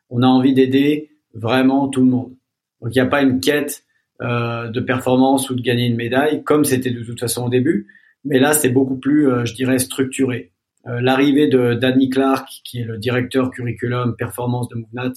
On 0.10 0.24
a 0.24 0.28
envie 0.28 0.54
d'aider 0.54 1.11
vraiment 1.34 1.88
tout 1.88 2.02
le 2.02 2.08
monde. 2.08 2.34
Donc 2.82 2.96
il 2.96 3.02
n'y 3.02 3.08
a 3.08 3.10
pas 3.10 3.22
une 3.22 3.40
quête 3.40 3.84
euh, 4.22 4.70
de 4.70 4.80
performance 4.80 5.50
ou 5.50 5.56
de 5.56 5.62
gagner 5.62 5.86
une 5.86 5.96
médaille, 5.96 6.44
comme 6.44 6.64
c'était 6.64 6.92
de 6.92 7.04
toute 7.04 7.20
façon 7.20 7.46
au 7.46 7.50
début, 7.50 7.88
mais 8.24 8.40
là 8.40 8.54
c'est 8.54 8.70
beaucoup 8.70 8.98
plus, 8.98 9.30
euh, 9.30 9.46
je 9.46 9.54
dirais, 9.54 9.80
structuré. 9.80 10.52
Euh, 10.88 11.00
l'arrivée 11.02 11.48
de 11.48 11.76
Danny 11.76 12.10
Clark, 12.10 12.48
qui 12.64 12.80
est 12.80 12.86
le 12.86 12.98
directeur 12.98 13.52
curriculum 13.52 14.16
performance 14.16 14.68
de 14.70 14.76
MoveNat, 14.76 15.14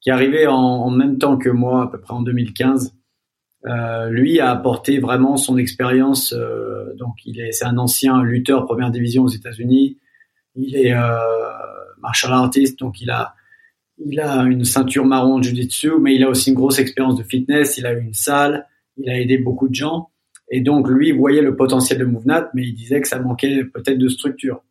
qui 0.00 0.10
est 0.10 0.12
arrivé 0.12 0.46
en, 0.46 0.54
en, 0.54 0.90
même 0.90 1.18
temps 1.18 1.36
que 1.36 1.48
moi, 1.48 1.84
à 1.84 1.86
peu 1.86 2.00
près 2.00 2.14
en 2.14 2.22
2015. 2.22 2.94
Euh, 3.66 4.08
lui 4.08 4.40
a 4.40 4.50
apporté 4.50 4.98
vraiment 4.98 5.36
son 5.36 5.58
expérience. 5.58 6.32
Euh, 6.32 6.94
donc, 6.96 7.16
il 7.26 7.40
est, 7.40 7.52
c'est 7.52 7.66
un 7.66 7.76
ancien 7.76 8.22
lutteur 8.22 8.64
première 8.64 8.90
division 8.90 9.24
aux 9.24 9.28
États-Unis. 9.28 9.98
Il 10.56 10.76
est 10.76 10.94
euh, 10.94 11.18
martial 11.98 12.32
artist, 12.32 12.78
donc 12.78 13.00
il 13.00 13.10
a, 13.10 13.34
il 14.04 14.20
a 14.20 14.42
une 14.42 14.64
ceinture 14.64 15.04
marron 15.04 15.38
de 15.38 15.44
jiu-jitsu, 15.44 15.92
mais 16.00 16.14
il 16.14 16.24
a 16.24 16.28
aussi 16.28 16.50
une 16.50 16.56
grosse 16.56 16.78
expérience 16.78 17.16
de 17.16 17.22
fitness. 17.22 17.78
Il 17.78 17.86
a 17.86 17.92
eu 17.92 18.00
une 18.00 18.14
salle, 18.14 18.66
il 18.96 19.08
a 19.10 19.18
aidé 19.18 19.38
beaucoup 19.38 19.68
de 19.68 19.74
gens. 19.74 20.10
Et 20.50 20.60
donc, 20.60 20.88
lui 20.88 21.12
voyait 21.12 21.42
le 21.42 21.54
potentiel 21.54 21.98
de 21.98 22.04
MoveNat, 22.04 22.50
mais 22.54 22.64
il 22.64 22.74
disait 22.74 23.00
que 23.00 23.08
ça 23.08 23.20
manquait 23.20 23.64
peut-être 23.64 23.98
de 23.98 24.08
structure. 24.08 24.62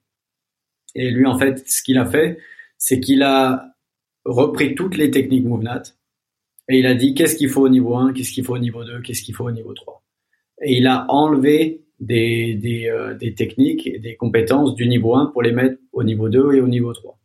Et 0.95 1.11
lui, 1.11 1.25
en 1.25 1.37
fait, 1.37 1.67
ce 1.67 1.81
qu'il 1.81 1.97
a 1.97 2.05
fait, 2.05 2.39
c'est 2.77 2.99
qu'il 2.99 3.23
a 3.23 3.75
repris 4.25 4.75
toutes 4.75 4.97
les 4.97 5.11
techniques 5.11 5.45
MoveNat 5.45 5.83
et 6.69 6.77
il 6.77 6.85
a 6.85 6.93
dit 6.93 7.15
qu'est-ce 7.15 7.35
qu'il 7.35 7.49
faut 7.49 7.63
au 7.63 7.69
niveau 7.69 7.95
1, 7.95 8.13
qu'est-ce 8.13 8.31
qu'il 8.31 8.45
faut 8.45 8.53
au 8.53 8.59
niveau 8.59 8.83
2, 8.83 9.01
qu'est-ce 9.01 9.23
qu'il 9.23 9.35
faut 9.35 9.45
au 9.45 9.51
niveau 9.51 9.73
3. 9.73 10.03
Et 10.61 10.77
il 10.77 10.87
a 10.87 11.05
enlevé 11.09 11.83
des, 11.99 12.53
des, 12.53 12.87
euh, 12.87 13.15
des 13.15 13.33
techniques 13.33 13.87
et 13.87 13.97
des 13.97 14.15
compétences 14.15 14.75
du 14.75 14.87
niveau 14.87 15.15
1 15.15 15.27
pour 15.27 15.41
les 15.41 15.51
mettre 15.51 15.77
au 15.91 16.03
niveau 16.03 16.29
2 16.29 16.53
et 16.53 16.61
au 16.61 16.67
niveau 16.67 16.93
3. 16.93 17.18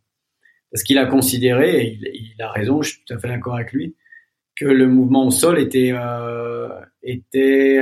Parce 0.75 0.83
qu'il 0.83 0.97
a 0.97 1.05
considéré, 1.05 1.85
et 1.85 1.99
il, 2.35 2.41
a 2.41 2.51
raison, 2.51 2.81
je 2.81 2.89
suis 2.89 3.01
tout 3.05 3.13
à 3.13 3.17
fait 3.17 3.29
d'accord 3.29 3.55
avec 3.55 3.71
lui, 3.71 3.95
que 4.57 4.65
le 4.65 4.89
mouvement 4.89 5.25
au 5.25 5.31
sol 5.31 5.57
était, 5.57 5.93
euh, 5.93 6.67
était 7.01 7.79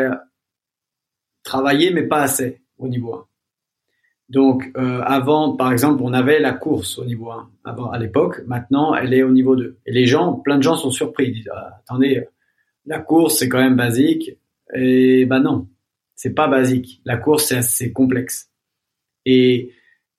travaillé 1.42 1.90
mais 1.90 2.04
pas 2.04 2.22
assez 2.22 2.62
au 2.78 2.88
niveau 2.88 3.16
1. 3.16 3.26
Donc 4.30 4.70
euh, 4.78 5.02
avant, 5.02 5.56
par 5.56 5.72
exemple, 5.72 6.04
on 6.04 6.14
avait 6.14 6.40
la 6.40 6.54
course 6.54 7.00
au 7.00 7.06
niveau 7.06 7.32
1 7.32 7.50
avant, 7.64 7.90
à 7.90 7.98
l'époque. 7.98 8.44
Maintenant, 8.46 8.94
elle 8.94 9.16
est 9.16 9.24
au 9.24 9.32
niveau 9.32 9.56
2. 9.56 9.80
Et 9.88 9.92
les 9.92 10.06
gens, 10.06 10.36
plein 10.36 10.58
de 10.58 10.64
gens 10.64 10.76
sont 10.76 10.92
surpris. 10.92 11.30
Ils 11.30 11.34
disent 11.34 11.50
ah, 11.52 11.80
attendez, 11.80 12.28
la 12.86 13.00
course 13.00 13.40
c'est 13.40 13.50
quand 13.50 13.58
même 13.58 13.76
basique. 13.76 14.38
Et 14.76 15.26
ben 15.26 15.40
non, 15.40 15.68
c'est 16.14 16.36
pas 16.36 16.48
basique. 16.48 17.02
La 17.06 17.18
course 17.18 17.46
c'est 17.46 17.58
assez 17.58 17.92
complexe. 17.92 18.52
Et 19.26 19.72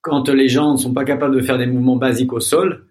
quand 0.05 0.29
les 0.29 0.49
gens 0.49 0.73
ne 0.73 0.77
sont 0.77 0.93
pas 0.93 1.05
capables 1.05 1.35
de 1.35 1.41
faire 1.41 1.57
des 1.57 1.67
mouvements 1.67 1.97
basiques 1.97 2.35
au 2.35 2.41
sol, 2.41 2.87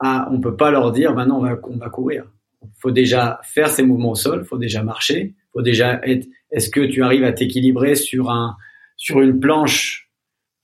ah, 0.00 0.28
on 0.32 0.40
peut 0.40 0.56
pas 0.56 0.70
leur 0.70 0.90
dire 0.90 1.14
ben 1.14 1.26
non, 1.26 1.36
on 1.36 1.42
va, 1.42 1.58
on 1.62 1.76
va 1.76 1.90
courir. 1.90 2.24
Il 2.62 2.80
faut 2.80 2.90
déjà 2.90 3.38
faire 3.44 3.68
ces 3.68 3.82
mouvements 3.82 4.12
au 4.12 4.16
sol, 4.16 4.40
il 4.42 4.46
faut 4.46 4.56
déjà 4.56 4.82
marcher, 4.82 5.34
faut 5.52 5.62
déjà 5.62 6.00
être. 6.04 6.26
Est-ce 6.50 6.70
que 6.70 6.80
tu 6.80 7.02
arrives 7.02 7.24
à 7.24 7.32
t'équilibrer 7.32 7.94
sur 7.94 8.30
un 8.30 8.56
sur 8.96 9.20
une 9.20 9.38
planche 9.38 10.10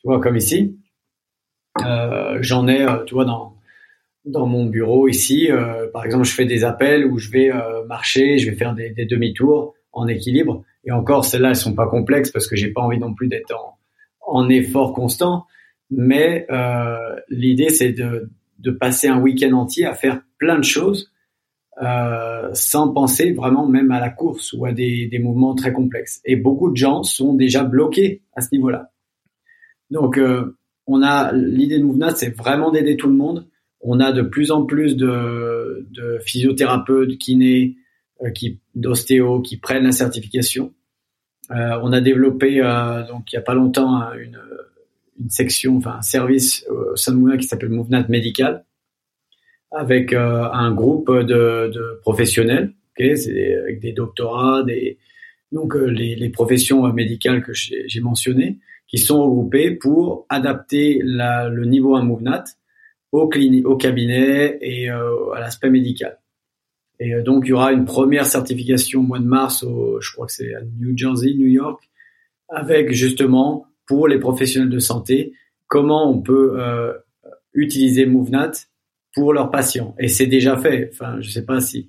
tu 0.00 0.08
vois, 0.08 0.20
comme 0.20 0.36
ici? 0.36 0.78
Euh, 1.84 2.38
J'en 2.40 2.66
ai, 2.66 2.82
euh, 2.82 3.04
tu 3.04 3.14
vois, 3.14 3.26
dans 3.26 3.56
dans 4.24 4.46
mon 4.46 4.64
bureau 4.64 5.06
ici. 5.06 5.50
Euh, 5.50 5.86
par 5.92 6.06
exemple, 6.06 6.24
je 6.24 6.32
fais 6.32 6.46
des 6.46 6.64
appels 6.64 7.04
où 7.04 7.18
je 7.18 7.30
vais 7.30 7.52
euh, 7.52 7.84
marcher, 7.84 8.38
je 8.38 8.50
vais 8.50 8.56
faire 8.56 8.74
des, 8.74 8.90
des 8.90 9.04
demi-tours 9.04 9.74
en 9.92 10.08
équilibre. 10.08 10.64
Et 10.84 10.92
encore, 10.92 11.26
celles-là, 11.26 11.50
elles 11.50 11.56
sont 11.56 11.74
pas 11.74 11.88
complexes 11.88 12.30
parce 12.30 12.46
que 12.46 12.56
j'ai 12.56 12.72
pas 12.72 12.80
envie 12.80 12.98
non 12.98 13.12
plus 13.12 13.28
d'être 13.28 13.54
en, 13.54 13.78
en 14.32 14.48
effort 14.48 14.92
constant. 14.92 15.46
Mais 15.90 16.46
euh, 16.50 16.96
l'idée, 17.28 17.68
c'est 17.68 17.92
de, 17.92 18.30
de 18.58 18.70
passer 18.70 19.08
un 19.08 19.20
week-end 19.20 19.52
entier 19.52 19.84
à 19.84 19.94
faire 19.94 20.22
plein 20.38 20.58
de 20.58 20.64
choses 20.64 21.10
euh, 21.80 22.50
sans 22.52 22.92
penser 22.92 23.32
vraiment 23.32 23.66
même 23.66 23.90
à 23.90 24.00
la 24.00 24.10
course 24.10 24.52
ou 24.52 24.66
à 24.66 24.72
des, 24.72 25.06
des 25.06 25.18
mouvements 25.18 25.54
très 25.54 25.72
complexes. 25.72 26.20
Et 26.24 26.36
beaucoup 26.36 26.70
de 26.70 26.76
gens 26.76 27.02
sont 27.02 27.34
déjà 27.34 27.64
bloqués 27.64 28.22
à 28.34 28.40
ce 28.40 28.48
niveau-là. 28.52 28.90
Donc, 29.90 30.18
euh, 30.18 30.56
on 30.86 31.02
a 31.02 31.32
l'idée 31.32 31.78
de 31.78 31.84
MoveNat, 31.84 32.16
c'est 32.16 32.36
vraiment 32.36 32.70
d'aider 32.70 32.96
tout 32.96 33.08
le 33.08 33.14
monde. 33.14 33.48
On 33.80 34.00
a 34.00 34.12
de 34.12 34.22
plus 34.22 34.50
en 34.50 34.64
plus 34.64 34.96
de, 34.96 35.86
de 35.90 36.18
physiothérapeutes, 36.24 37.18
kinés, 37.18 37.76
euh, 38.22 38.30
qui 38.30 38.60
d'ostéo 38.74 39.40
qui 39.40 39.56
prennent 39.56 39.84
la 39.84 39.92
certification. 39.92 40.72
Euh, 41.50 41.78
on 41.82 41.92
a 41.92 42.00
développé 42.00 42.60
euh, 42.60 43.06
donc 43.06 43.32
il 43.32 43.36
y 43.36 43.38
a 43.38 43.42
pas 43.42 43.54
longtemps 43.54 43.96
hein, 43.96 44.12
une, 44.16 44.38
section, 45.28 45.76
enfin 45.76 45.96
un 45.98 46.02
service 46.02 46.66
au 46.68 46.96
sein 46.96 47.12
de 47.14 47.36
qui 47.36 47.46
s'appelle 47.46 47.68
MoveNat 47.68 48.06
Médical, 48.08 48.64
avec 49.70 50.12
euh, 50.12 50.48
un 50.50 50.72
groupe 50.72 51.12
de, 51.12 52.00
professionnels, 52.02 52.72
c'est 52.96 53.56
avec 53.56 53.80
des 53.80 53.92
doctorats, 53.92 54.62
des 54.64 54.98
donc 55.52 55.74
les, 55.74 56.30
professions 56.30 56.90
médicales 56.92 57.42
que 57.42 57.52
j'ai 57.52 58.00
mentionnées 58.00 58.58
qui 58.88 58.98
sont 58.98 59.22
regroupés 59.22 59.70
pour 59.70 60.26
adapter 60.28 61.00
le 61.02 61.64
niveau 61.66 61.94
1 61.94 62.02
MoveNat 62.02 62.44
au, 63.12 63.28
cabinet 63.28 64.58
et 64.60 64.88
à 64.88 65.38
l'aspect 65.38 65.70
médical. 65.70 66.18
Et 67.00 67.20
donc, 67.22 67.44
il 67.46 67.50
y 67.50 67.52
aura 67.52 67.72
une 67.72 67.84
première 67.84 68.26
certification 68.26 69.00
au 69.00 69.04
mois 69.04 69.18
de 69.18 69.24
mars, 69.24 69.62
au, 69.62 70.00
je 70.00 70.12
crois 70.12 70.26
que 70.26 70.32
c'est 70.32 70.54
à 70.54 70.60
New 70.78 70.96
Jersey, 70.96 71.34
New 71.34 71.48
York, 71.48 71.82
avec 72.48 72.92
justement 72.92 73.66
pour 73.86 74.08
les 74.08 74.18
professionnels 74.18 74.70
de 74.70 74.78
santé 74.78 75.32
comment 75.66 76.10
on 76.10 76.20
peut 76.20 76.60
euh, 76.60 76.92
utiliser 77.54 78.06
MoveNat 78.06 78.52
pour 79.14 79.32
leurs 79.32 79.50
patients. 79.50 79.94
Et 79.98 80.08
c'est 80.08 80.26
déjà 80.26 80.56
fait. 80.56 80.90
Enfin, 80.92 81.20
je 81.20 81.30
sais 81.30 81.44
pas 81.44 81.60
si 81.60 81.88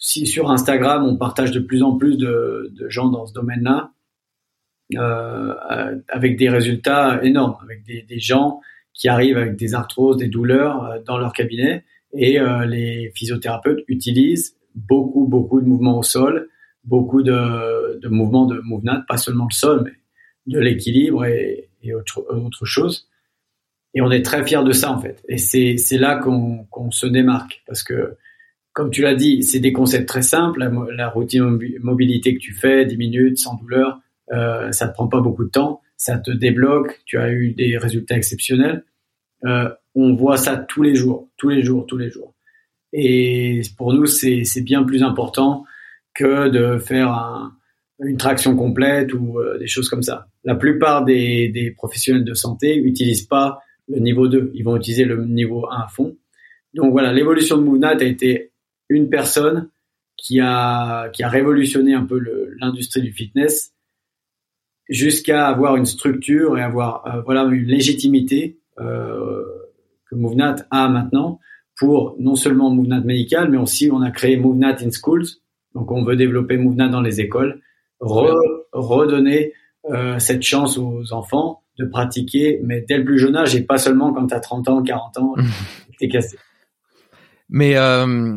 si 0.00 0.26
sur 0.26 0.50
Instagram 0.50 1.04
on 1.04 1.16
partage 1.16 1.52
de 1.52 1.60
plus 1.60 1.82
en 1.82 1.96
plus 1.96 2.16
de, 2.16 2.72
gens 2.88 3.08
dans 3.08 3.26
ce 3.26 3.34
domaine-là, 3.34 3.92
euh, 4.96 5.54
avec 6.08 6.36
des 6.36 6.48
résultats 6.48 7.22
énormes, 7.22 7.56
avec 7.62 7.84
des, 7.84 8.18
gens 8.18 8.60
qui 8.94 9.08
arrivent 9.08 9.36
avec 9.36 9.54
des 9.56 9.74
arthroses, 9.74 10.16
des 10.16 10.26
douleurs 10.26 10.84
euh, 10.84 10.98
dans 11.06 11.18
leur 11.18 11.32
cabinet, 11.32 11.84
et 12.12 12.40
euh, 12.40 12.66
les 12.66 13.12
physiothérapeutes 13.14 13.84
utilisent 13.88 14.56
beaucoup 14.74 15.26
beaucoup 15.26 15.60
de 15.60 15.66
mouvements 15.66 15.98
au 15.98 16.02
sol, 16.02 16.48
beaucoup 16.84 17.22
de, 17.22 17.98
de 17.98 18.08
mouvements 18.08 18.46
de 18.46 18.60
MoveNat, 18.64 19.04
pas 19.08 19.16
seulement 19.16 19.46
le 19.50 19.54
sol, 19.54 19.82
mais 19.84 19.92
de 20.52 20.58
l'équilibre 20.58 21.24
et, 21.24 21.70
et 21.82 21.94
autre, 21.94 22.24
autre 22.30 22.64
chose. 22.64 23.08
Et 23.94 24.00
on 24.00 24.10
est 24.10 24.22
très 24.22 24.44
fiers 24.44 24.64
de 24.64 24.72
ça 24.72 24.92
en 24.92 25.00
fait. 25.00 25.22
Et 25.28 25.38
c'est 25.38 25.76
c'est 25.76 25.98
là 25.98 26.16
qu'on 26.16 26.64
qu'on 26.70 26.90
se 26.90 27.06
démarque 27.06 27.62
parce 27.66 27.82
que 27.82 28.16
comme 28.72 28.90
tu 28.90 29.02
l'as 29.02 29.14
dit, 29.14 29.42
c'est 29.42 29.58
des 29.58 29.72
concepts 29.72 30.08
très 30.08 30.22
simples. 30.22 30.60
La, 30.60 30.70
la, 30.94 31.08
routine 31.08 31.58
mobilité 31.80 32.34
que 32.34 32.40
tu 32.40 32.54
fais, 32.54 32.86
10 32.86 32.96
minutes, 32.96 33.38
sans 33.38 33.56
douleur, 33.56 34.00
euh, 34.32 34.70
ça 34.72 34.88
te 34.88 34.94
prend 34.94 35.08
pas 35.08 35.20
beaucoup 35.20 35.44
de 35.44 35.50
temps, 35.50 35.80
ça 35.96 36.18
te 36.18 36.30
débloque. 36.30 37.00
Tu 37.04 37.18
as 37.18 37.32
eu 37.32 37.52
des 37.52 37.76
résultats 37.76 38.16
exceptionnels. 38.16 38.84
Euh, 39.44 39.70
on 39.94 40.14
voit 40.14 40.36
ça 40.36 40.56
tous 40.56 40.82
les 40.82 40.94
jours, 40.94 41.28
tous 41.36 41.48
les 41.48 41.62
jours, 41.62 41.86
tous 41.86 41.96
les 41.96 42.10
jours. 42.10 42.34
Et 42.92 43.60
pour 43.76 43.92
nous, 43.92 44.06
c'est 44.06 44.62
bien 44.62 44.82
plus 44.82 45.02
important 45.02 45.64
que 46.14 46.48
de 46.48 46.78
faire 46.78 47.10
un, 47.10 47.52
une 48.00 48.16
traction 48.16 48.56
complète 48.56 49.12
ou 49.14 49.38
euh, 49.38 49.58
des 49.58 49.68
choses 49.68 49.88
comme 49.88 50.02
ça. 50.02 50.26
La 50.44 50.54
plupart 50.54 51.04
des, 51.04 51.48
des 51.48 51.70
professionnels 51.70 52.24
de 52.24 52.34
santé 52.34 52.76
utilisent 52.76 53.26
pas 53.26 53.60
le 53.88 54.00
niveau 54.00 54.28
2. 54.28 54.52
Ils 54.54 54.64
vont 54.64 54.76
utiliser 54.76 55.04
le 55.04 55.24
niveau 55.24 55.66
1 55.70 55.82
à 55.82 55.88
fond. 55.88 56.16
Donc 56.74 56.92
voilà, 56.92 57.12
l'évolution 57.12 57.58
de 57.58 57.62
MoveNat 57.62 57.98
a 57.98 58.04
été 58.04 58.52
une 58.88 59.08
personne 59.08 59.70
qui 60.16 60.40
a, 60.40 61.08
qui 61.10 61.22
a 61.22 61.28
révolutionné 61.28 61.94
un 61.94 62.04
peu 62.04 62.20
l'industrie 62.60 63.02
du 63.02 63.12
fitness 63.12 63.72
jusqu'à 64.88 65.46
avoir 65.46 65.76
une 65.76 65.86
structure 65.86 66.58
et 66.58 66.62
avoir 66.62 67.06
euh, 67.06 67.22
voilà 67.22 67.42
une 67.44 67.64
légitimité 67.64 68.58
euh, 68.80 69.44
que 70.10 70.16
MoveNat 70.16 70.56
a 70.70 70.88
maintenant 70.88 71.38
pour 71.78 72.16
non 72.18 72.34
seulement 72.34 72.70
MoveNat 72.70 73.00
médical, 73.00 73.50
mais 73.50 73.56
aussi 73.56 73.90
on 73.90 74.02
a 74.02 74.10
créé 74.10 74.36
MoveNat 74.36 74.76
in 74.82 74.90
Schools. 74.90 75.26
Donc 75.74 75.90
on 75.92 76.02
veut 76.04 76.16
développer 76.16 76.56
MoveNat 76.56 76.88
dans 76.88 77.00
les 77.00 77.20
écoles, 77.20 77.62
redonner 78.00 79.52
euh, 79.88 80.18
cette 80.18 80.42
chance 80.42 80.76
aux 80.76 81.12
enfants 81.12 81.62
de 81.78 81.86
pratiquer, 81.86 82.60
mais 82.62 82.84
dès 82.86 82.98
le 82.98 83.04
plus 83.04 83.18
jeune 83.18 83.36
âge 83.36 83.56
et 83.56 83.62
pas 83.62 83.78
seulement 83.78 84.12
quand 84.12 84.26
tu 84.26 84.34
as 84.34 84.40
30 84.40 84.68
ans, 84.68 84.82
40 84.82 85.18
ans, 85.18 85.34
t'es 85.98 86.08
cassé. 86.08 86.36
Mais 87.48 87.76
euh, 87.76 88.36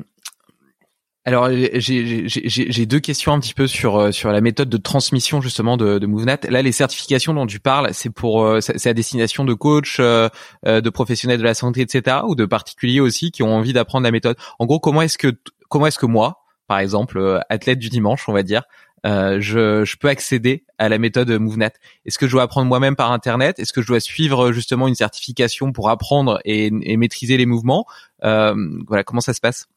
alors 1.26 1.50
j'ai 1.52 2.86
deux 2.86 3.00
questions 3.00 3.32
un 3.32 3.40
petit 3.40 3.54
peu 3.54 3.66
sur 3.66 3.96
euh, 3.98 4.12
sur 4.12 4.32
la 4.32 4.42
méthode 4.42 4.68
de 4.68 4.78
transmission 4.78 5.40
justement 5.40 5.78
de, 5.78 5.98
de 5.98 6.06
MoveNat. 6.06 6.40
Là, 6.50 6.62
les 6.62 6.74
certifications 6.74 7.34
dont 7.34 7.48
tu 7.48 7.62
parles, 7.62 7.90
c'est 7.94 8.10
pour 8.10 8.44
euh, 8.44 8.60
c'est 8.60 8.90
à 8.90 8.94
destination 8.94 9.46
de 9.46 9.54
coachs, 9.54 10.00
euh, 10.00 10.30
de 10.66 10.90
professionnels 10.90 11.40
de 11.40 11.44
la 11.44 11.54
santé, 11.54 11.82
etc., 11.82 12.18
ou 12.28 12.36
de 12.36 12.46
particuliers 12.46 13.00
aussi 13.00 13.32
qui 13.32 13.42
ont 13.42 13.56
envie 13.56 13.72
d'apprendre 13.72 14.04
la 14.04 14.12
méthode? 14.12 14.36
En 14.60 14.66
gros, 14.66 14.80
comment 14.80 15.02
est-ce 15.02 15.18
que 15.18 15.34
comment 15.70 15.88
est-ce 15.88 16.00
que 16.00 16.06
moi, 16.06 16.44
par 16.68 16.80
exemple, 16.80 17.42
athlète 17.50 17.80
du 17.80 17.90
dimanche, 17.90 18.28
on 18.28 18.34
va 18.34 18.44
dire, 18.44 18.64
je, 19.06 19.84
je, 19.86 19.98
peux 19.98 20.10
accéder 20.10 20.66
à 20.78 20.90
la 20.90 20.98
méthode 20.98 21.30
MoveNat 21.30 21.72
Est-ce 22.06 22.18
que 22.18 22.28
je 22.28 22.32
dois 22.34 22.44
apprendre 22.44 22.68
moi-même 22.68 22.96
par 22.98 23.12
internet? 23.12 23.60
Est-ce 23.60 23.72
que 23.74 23.82
je 23.82 23.88
dois 23.88 24.00
suivre 24.00 24.52
justement 24.52 24.88
une 24.88 24.96
certification 24.96 25.72
pour 25.72 25.90
apprendre 25.90 26.40
et, 26.46 26.68
et 26.82 26.98
maîtriser 26.98 27.38
les 27.38 27.46
mouvements? 27.46 27.86
Euh, 28.24 28.54
Voilà, 28.88 29.04
comment 29.04 29.22
ça 29.22 29.34
se 29.34 29.42
passe? 29.42 29.68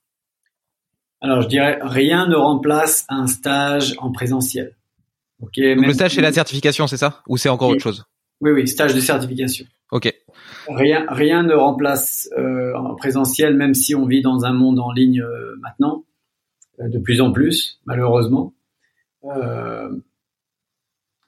Alors 1.26 1.42
je 1.42 1.48
dirais 1.48 1.80
rien 1.82 2.28
ne 2.28 2.36
remplace 2.36 3.04
un 3.08 3.26
stage 3.26 3.96
en 3.98 4.12
présentiel. 4.12 4.76
Ok. 5.42 5.56
le 5.56 5.92
stage 5.92 6.14
c'est 6.14 6.20
la 6.20 6.32
certification, 6.32 6.86
c'est 6.86 6.96
ça? 6.96 7.20
Ou 7.26 7.36
c'est 7.36 7.48
encore 7.48 7.70
autre 7.70 7.82
chose? 7.82 8.04
Oui, 8.40 8.52
oui, 8.52 8.68
stage 8.68 8.94
de 8.94 9.00
certification. 9.00 9.66
Ok. 9.90 10.14
Rien, 10.68 11.04
rien 11.08 11.42
ne 11.42 11.52
remplace 11.52 12.28
euh, 12.38 12.76
en 12.76 12.94
présentiel, 12.94 13.56
même 13.56 13.74
si 13.74 13.96
on 13.96 14.06
vit 14.06 14.22
dans 14.22 14.44
un 14.44 14.52
monde 14.52 14.78
en 14.78 14.92
ligne 14.92 15.20
euh, 15.20 15.56
maintenant, 15.60 16.04
euh, 16.78 16.88
de 16.88 16.98
plus 17.00 17.20
en 17.20 17.32
plus, 17.32 17.80
malheureusement. 17.86 18.54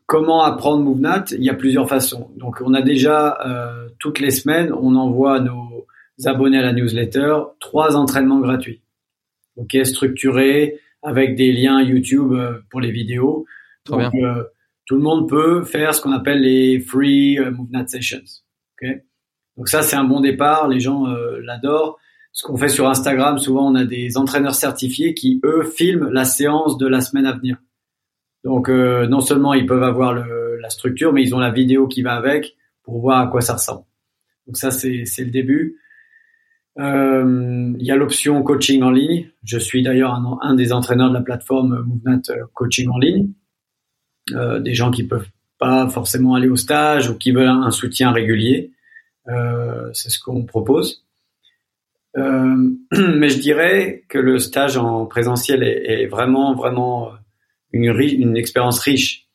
Comment 0.07 0.45
apprendre 0.45 0.85
MoveNat 0.85 1.25
Il 1.33 1.43
y 1.43 1.51
a 1.51 1.55
plusieurs 1.55 1.89
façons. 1.89 2.31
Donc, 2.37 2.63
on 2.65 2.73
a 2.73 2.83
déjà 2.83 3.37
toutes 3.99 4.21
les 4.21 4.31
semaines, 4.31 4.73
on 4.73 4.95
envoie 4.95 5.39
à 5.39 5.41
nos 5.41 5.87
abonnés 6.25 6.59
à 6.59 6.63
la 6.63 6.73
newsletter 6.73 7.35
trois 7.59 7.97
entraînements 7.97 8.39
gratuits. 8.39 8.81
Ok, 9.59 9.77
structurés 9.85 10.81
avec 11.03 11.37
des 11.37 11.53
liens 11.53 11.83
YouTube 11.83 12.33
euh, 12.33 12.61
pour 12.71 12.81
les 12.81 12.91
vidéos. 12.91 13.45
Donc, 13.87 14.15
euh, 14.15 14.45
tout 14.87 14.97
le 14.97 15.03
monde 15.03 15.29
peut 15.29 15.63
faire 15.65 15.95
ce 15.95 16.01
qu'on 16.01 16.13
appelle 16.13 16.41
les 16.41 16.81
free 16.81 17.39
MoveNat 17.39 17.89
sessions. 17.89 18.23
Ok, 18.81 18.89
donc 19.57 19.69
ça 19.69 19.83
c'est 19.83 19.97
un 19.97 20.05
bon 20.05 20.21
départ. 20.21 20.69
Les 20.69 20.81
gens 20.81 21.07
l'adorent. 21.43 21.99
Ce 22.33 22.45
qu'on 22.47 22.57
fait 22.57 22.69
sur 22.69 22.89
Instagram, 22.89 23.39
souvent 23.39 23.71
on 23.71 23.75
a 23.75 23.85
des 23.85 24.17
entraîneurs 24.17 24.55
certifiés 24.55 25.13
qui 25.13 25.41
eux 25.45 25.65
filment 25.65 26.09
la 26.11 26.25
séance 26.25 26.79
de 26.79 26.87
la 26.87 27.01
semaine 27.01 27.27
à 27.27 27.33
venir. 27.33 27.57
Donc 28.45 28.69
euh, 28.69 29.07
non 29.07 29.21
seulement 29.21 29.55
ils 29.55 29.67
peuvent 29.67 29.83
avoir 29.83 30.15
le, 30.15 30.57
la 30.61 30.71
structure, 30.71 31.13
mais 31.13 31.23
ils 31.23 31.35
ont 31.35 31.39
la 31.39 31.51
vidéo 31.51 31.89
qui 31.89 32.03
va 32.03 32.15
avec 32.15 32.57
pour 32.83 33.01
voir 33.01 33.21
à 33.21 33.27
quoi 33.27 33.41
ça 33.41 33.55
ressemble. 33.55 33.85
Donc 34.47 34.57
ça 34.57 34.71
c'est 34.71 35.05
le 35.19 35.31
début. 35.31 35.81
Euh, 36.79 37.75
il 37.79 37.85
y 37.85 37.91
a 37.91 37.97
l'option 37.97 38.43
coaching 38.43 38.83
en 38.83 38.91
ligne. 38.91 39.31
Je 39.45 39.59
suis 39.59 39.83
d'ailleurs 39.83 40.15
un, 40.43 40.55
des 40.55 40.73
entraîneurs 40.73 41.09
de 41.09 41.15
la 41.15 41.23
plateforme 41.23 41.85
Movement 41.85 42.23
Coaching 42.55 42.89
en 42.89 42.99
ligne. 42.99 43.31
Euh, 44.35 44.61
des 44.61 44.75
gens 44.75 44.91
qui 44.91 45.05
peuvent 45.05 45.29
pas 45.59 45.89
forcément 45.89 46.35
aller 46.35 46.49
au 46.49 46.57
stage 46.57 47.11
ou 47.11 47.17
qui 47.17 47.33
veulent 47.33 47.49
un, 47.49 47.71
soutien 47.71 48.13
régulier. 48.13 48.73
Euh, 49.29 49.91
c'est 49.93 50.11
ce 50.11 50.21
qu'on 50.21 50.45
propose. 50.45 51.05
Euh, 52.17 52.71
mais 52.93 53.29
je 53.29 53.39
dirais 53.39 54.05
que 54.09 54.19
le 54.19 54.39
stage 54.39 54.77
en 54.77 55.07
présentiel 55.07 55.63
est, 55.63 56.07
vraiment 56.07 56.55
vraiment 56.55 57.11
une, 57.73 58.37
expérience 58.37 58.81
riche. 58.81 59.27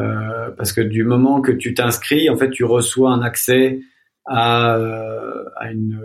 Euh, 0.00 0.50
parce 0.56 0.72
que 0.72 0.80
du 0.80 1.02
moment 1.02 1.40
que 1.40 1.50
tu 1.50 1.74
t'inscris, 1.74 2.30
en 2.30 2.36
fait, 2.36 2.50
tu 2.50 2.62
reçois 2.62 3.10
un 3.10 3.22
accès 3.22 3.80
à, 4.26 4.74
à 5.56 5.72
une, 5.72 6.00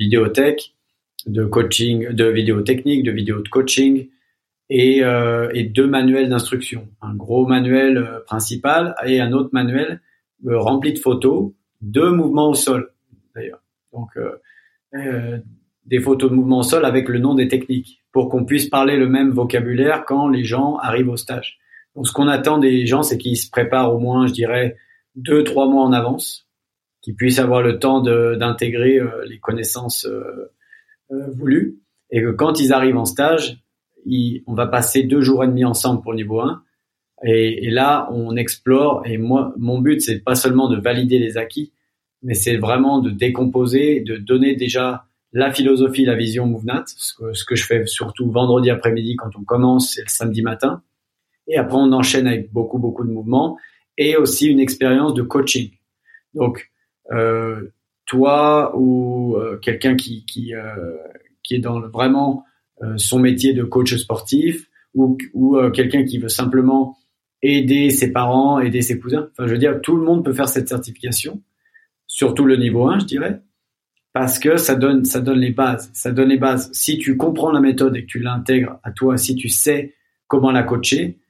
vidéothèque 0.00 0.74
de 1.26 1.44
coaching, 1.44 2.08
de 2.08 2.24
vidéos 2.24 2.62
techniques, 2.62 3.04
de 3.04 3.12
vidéos 3.12 3.40
de 3.40 3.48
coaching 3.48 4.08
et, 4.70 5.04
euh, 5.04 5.50
et 5.52 5.64
deux 5.64 5.86
manuels 5.86 6.28
d'instruction. 6.28 6.88
Un 7.02 7.14
gros 7.14 7.46
manuel 7.46 7.98
euh, 7.98 8.20
principal 8.20 8.94
et 9.04 9.20
un 9.20 9.32
autre 9.32 9.50
manuel 9.52 10.00
euh, 10.46 10.58
rempli 10.58 10.94
de 10.94 10.98
photos, 10.98 11.52
de 11.82 12.08
mouvements 12.08 12.50
au 12.50 12.54
sol 12.54 12.92
d'ailleurs. 13.34 13.62
Donc 13.92 14.10
des 15.86 16.00
photos 16.00 16.30
de 16.30 16.36
mouvements 16.36 16.60
au 16.60 16.62
sol 16.62 16.84
avec 16.84 17.08
le 17.08 17.18
nom 17.18 17.34
des 17.34 17.48
techniques 17.48 18.02
pour 18.12 18.28
qu'on 18.28 18.44
puisse 18.44 18.68
parler 18.68 18.96
le 18.96 19.08
même 19.08 19.30
vocabulaire 19.30 20.04
quand 20.04 20.28
les 20.28 20.44
gens 20.44 20.76
arrivent 20.76 21.08
au 21.08 21.16
stage. 21.16 21.58
Donc 21.94 22.06
ce 22.06 22.12
qu'on 22.12 22.28
attend 22.28 22.58
des 22.58 22.86
gens, 22.86 23.02
c'est 23.02 23.18
qu'ils 23.18 23.36
se 23.36 23.50
préparent 23.50 23.94
au 23.94 23.98
moins, 23.98 24.26
je 24.26 24.32
dirais, 24.32 24.76
deux, 25.16 25.42
trois 25.42 25.68
mois 25.68 25.84
en 25.84 25.92
avance, 25.92 26.48
qu'ils 27.02 27.14
puissent 27.14 27.38
avoir 27.38 27.62
le 27.62 27.78
temps 27.78 28.00
d'intégrer 28.00 28.98
euh, 28.98 29.24
les 29.26 29.38
connaissances 29.38 30.06
euh, 30.06 30.52
euh, 31.12 31.30
voulues, 31.32 31.78
et 32.10 32.22
que 32.22 32.30
quand 32.30 32.60
ils 32.60 32.72
arrivent 32.72 32.96
en 32.96 33.04
stage, 33.04 33.62
ils, 34.06 34.42
on 34.46 34.54
va 34.54 34.66
passer 34.66 35.02
deux 35.02 35.20
jours 35.20 35.44
et 35.44 35.46
demi 35.46 35.64
ensemble 35.64 36.02
pour 36.02 36.14
niveau 36.14 36.40
1, 36.40 36.62
et, 37.24 37.66
et 37.66 37.70
là 37.70 38.08
on 38.12 38.36
explore, 38.36 39.02
et 39.06 39.18
moi 39.18 39.54
mon 39.58 39.80
but 39.80 40.00
c'est 40.00 40.20
pas 40.20 40.34
seulement 40.34 40.68
de 40.68 40.80
valider 40.80 41.18
les 41.18 41.36
acquis, 41.36 41.72
mais 42.22 42.34
c'est 42.34 42.56
vraiment 42.56 43.00
de 43.00 43.10
décomposer, 43.10 44.00
de 44.00 44.16
donner 44.16 44.56
déjà 44.56 45.06
la 45.32 45.52
philosophie, 45.52 46.04
la 46.04 46.16
vision 46.16 46.46
MoveNat, 46.46 46.84
ce 46.86 47.14
que, 47.14 47.32
ce 47.32 47.44
que 47.44 47.54
je 47.54 47.64
fais 47.64 47.86
surtout 47.86 48.30
vendredi 48.30 48.70
après-midi 48.70 49.16
quand 49.16 49.30
on 49.36 49.44
commence 49.44 49.96
et 49.98 50.02
le 50.02 50.08
samedi 50.08 50.42
matin. 50.42 50.82
Et 51.46 51.56
après, 51.56 51.78
on 51.78 51.92
enchaîne 51.92 52.26
avec 52.26 52.52
beaucoup, 52.52 52.78
beaucoup 52.78 53.04
de 53.04 53.10
mouvements 53.10 53.58
et 53.96 54.16
aussi 54.16 54.46
une 54.46 54.60
expérience 54.60 55.14
de 55.14 55.22
coaching. 55.22 55.70
Donc, 56.34 56.70
toi 58.10 58.72
ou 58.76 59.36
euh, 59.36 59.56
quelqu'un 59.58 59.94
qui, 59.94 60.24
qui, 60.26 60.52
euh, 60.52 60.96
qui 61.44 61.54
est 61.54 61.60
dans 61.60 61.80
vraiment 61.80 62.44
euh, 62.82 62.94
son 62.96 63.20
métier 63.20 63.54
de 63.54 63.62
coach 63.62 63.94
sportif 63.94 64.68
ou, 64.94 65.16
ou 65.32 65.56
euh, 65.56 65.70
quelqu'un 65.70 66.04
qui 66.04 66.18
veut 66.18 66.28
simplement 66.28 66.98
aider 67.40 67.90
ses 67.90 68.10
parents, 68.10 68.58
aider 68.58 68.82
ses 68.82 68.98
cousins. 68.98 69.28
Enfin, 69.30 69.46
je 69.46 69.52
veux 69.52 69.58
dire, 69.58 69.80
tout 69.80 69.96
le 69.96 70.02
monde 70.02 70.24
peut 70.24 70.32
faire 70.32 70.48
cette 70.48 70.68
certification, 70.68 71.40
surtout 72.08 72.44
le 72.44 72.56
niveau 72.56 72.88
1, 72.88 72.98
je 72.98 73.04
dirais. 73.04 73.42
parce 74.12 74.40
que 74.40 74.56
ça 74.56 74.74
donne, 74.74 75.04
ça 75.04 75.20
donne 75.20 75.38
les 75.38 75.52
bases. 75.52 75.90
Ça 75.94 76.10
donne 76.10 76.30
les 76.30 76.36
bases. 76.36 76.68
Si 76.72 76.98
tu 76.98 77.16
comprends 77.16 77.52
la 77.52 77.60
méthode 77.60 77.96
et 77.96 78.02
que 78.02 78.06
tu 78.06 78.18
l'intègres 78.18 78.80
à 78.82 78.90
toi, 78.90 79.16
si 79.16 79.36
tu 79.36 79.48
sais 79.48 79.94
comment 80.26 80.50
la 80.50 80.64
coacher, 80.64 81.20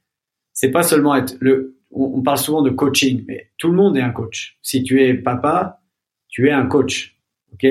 c'est 0.54 0.70
pas 0.70 0.82
seulement 0.82 1.14
être 1.14 1.36
le. 1.40 1.76
On, 1.92 2.22
parle 2.22 2.38
souvent 2.38 2.62
de 2.62 2.70
coaching, 2.70 3.24
mais 3.26 3.50
tout 3.58 3.68
le 3.68 3.74
monde 3.74 3.96
est 3.96 4.02
un 4.02 4.10
coach. 4.10 4.58
Si 4.62 4.82
tu 4.82 5.02
es 5.02 5.14
papa, 5.14 5.80
tu 6.28 6.48
es 6.48 6.52
un 6.52 6.66
coach. 6.66 7.16
Ok? 7.52 7.66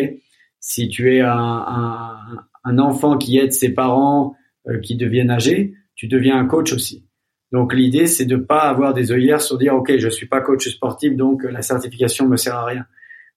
Si 0.59 0.89
tu 0.89 1.15
es 1.15 1.21
un, 1.21 1.31
un, 1.31 2.17
un 2.65 2.79
enfant 2.79 3.17
qui 3.17 3.37
aide 3.37 3.53
ses 3.53 3.73
parents 3.73 4.35
euh, 4.67 4.79
qui 4.79 4.97
deviennent 4.97 5.31
âgés, 5.31 5.73
tu 5.95 6.07
deviens 6.07 6.37
un 6.37 6.45
coach 6.45 6.73
aussi. 6.73 7.05
Donc 7.51 7.73
l'idée, 7.73 8.07
c'est 8.07 8.25
de 8.25 8.35
pas 8.35 8.63
avoir 8.63 8.93
des 8.93 9.11
œillères 9.11 9.41
sur 9.41 9.57
dire 9.57 9.75
ok, 9.75 9.97
je 9.97 10.09
suis 10.09 10.27
pas 10.27 10.41
coach 10.41 10.67
sportif, 10.67 11.15
donc 11.15 11.43
la 11.43 11.61
certification 11.61 12.27
me 12.27 12.35
sert 12.35 12.55
à 12.55 12.65
rien. 12.65 12.85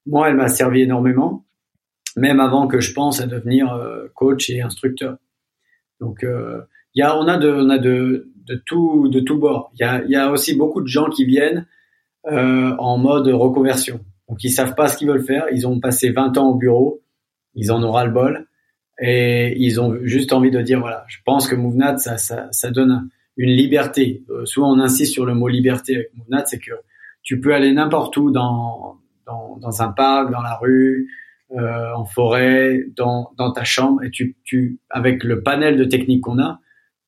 Moi, 0.05 0.29
elle 0.29 0.35
m'a 0.35 0.49
servi 0.49 0.81
énormément 0.81 1.45
même 2.15 2.39
avant 2.39 2.67
que 2.67 2.79
je 2.79 2.93
pense 2.93 3.21
à 3.21 3.27
devenir 3.27 3.73
euh, 3.73 4.07
coach 4.13 4.49
et 4.49 4.61
instructeur. 4.61 5.17
Donc, 5.99 6.23
euh, 6.23 6.61
il 6.95 6.99
y 6.99 7.03
a, 7.03 7.17
on 7.17 7.27
a 7.27 7.37
de, 7.37 7.49
on 7.49 7.69
a 7.69 7.77
de, 7.77 8.31
de 8.47 8.61
tout, 8.65 9.07
de 9.09 9.19
tout 9.19 9.37
bord. 9.37 9.71
Il 9.73 9.81
y 9.81 9.83
a, 9.83 10.03
y 10.05 10.15
a 10.15 10.31
aussi 10.31 10.55
beaucoup 10.55 10.81
de 10.81 10.87
gens 10.87 11.09
qui 11.09 11.25
viennent 11.25 11.65
euh, 12.27 12.75
en 12.77 12.97
mode 12.97 13.27
reconversion. 13.27 13.99
Donc, 14.29 14.43
ils 14.43 14.51
savent 14.51 14.75
pas 14.75 14.87
ce 14.87 14.97
qu'ils 14.97 15.07
veulent 15.07 15.23
faire. 15.23 15.45
Ils 15.51 15.67
ont 15.67 15.79
passé 15.79 16.09
20 16.09 16.37
ans 16.37 16.49
au 16.49 16.55
bureau. 16.55 17.01
Ils 17.55 17.71
en 17.71 17.83
ont 17.83 17.91
ras 17.91 18.05
le 18.05 18.11
bol. 18.11 18.47
Et 19.01 19.55
ils 19.57 19.81
ont 19.81 19.97
juste 20.03 20.33
envie 20.33 20.51
de 20.51 20.61
dire, 20.61 20.79
voilà, 20.79 21.03
je 21.07 21.17
pense 21.25 21.47
que 21.47 21.55
Movenat, 21.55 21.97
ça, 21.97 22.17
ça, 22.17 22.47
ça 22.51 22.71
donne 22.71 23.09
une 23.37 23.49
liberté. 23.49 24.23
Euh, 24.29 24.45
souvent, 24.45 24.71
on 24.71 24.79
insiste 24.79 25.13
sur 25.13 25.25
le 25.25 25.33
mot 25.33 25.47
liberté 25.47 25.95
avec 25.95 26.15
Movenat, 26.15 26.45
c'est 26.45 26.59
que 26.59 26.71
tu 27.23 27.39
peux 27.39 27.53
aller 27.53 27.71
n'importe 27.71 28.15
où 28.17 28.31
dans, 28.31 28.97
dans, 29.25 29.57
dans 29.57 29.81
un 29.81 29.89
parc, 29.89 30.31
dans 30.31 30.41
la 30.41 30.55
rue, 30.55 31.09
euh, 31.51 31.93
en 31.93 32.05
forêt, 32.05 32.85
dans, 32.95 33.31
dans 33.37 33.51
ta 33.51 33.63
chambre, 33.63 34.03
et 34.03 34.09
tu, 34.09 34.35
tu, 34.43 34.79
avec 34.89 35.23
le 35.23 35.43
panel 35.43 35.77
de 35.77 35.83
techniques 35.83 36.21
qu'on 36.21 36.39
a, 36.39 36.59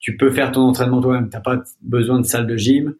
tu 0.05 0.15
peux 0.15 0.29
faire 0.29 0.51
ton 0.51 0.61
entraînement 0.61 1.01
toi-même. 1.01 1.29
T'as 1.29 1.39
pas 1.39 1.63
besoin 1.81 2.19
de 2.19 2.27
salle 2.27 2.45
de 2.45 2.55
gym. 2.55 2.93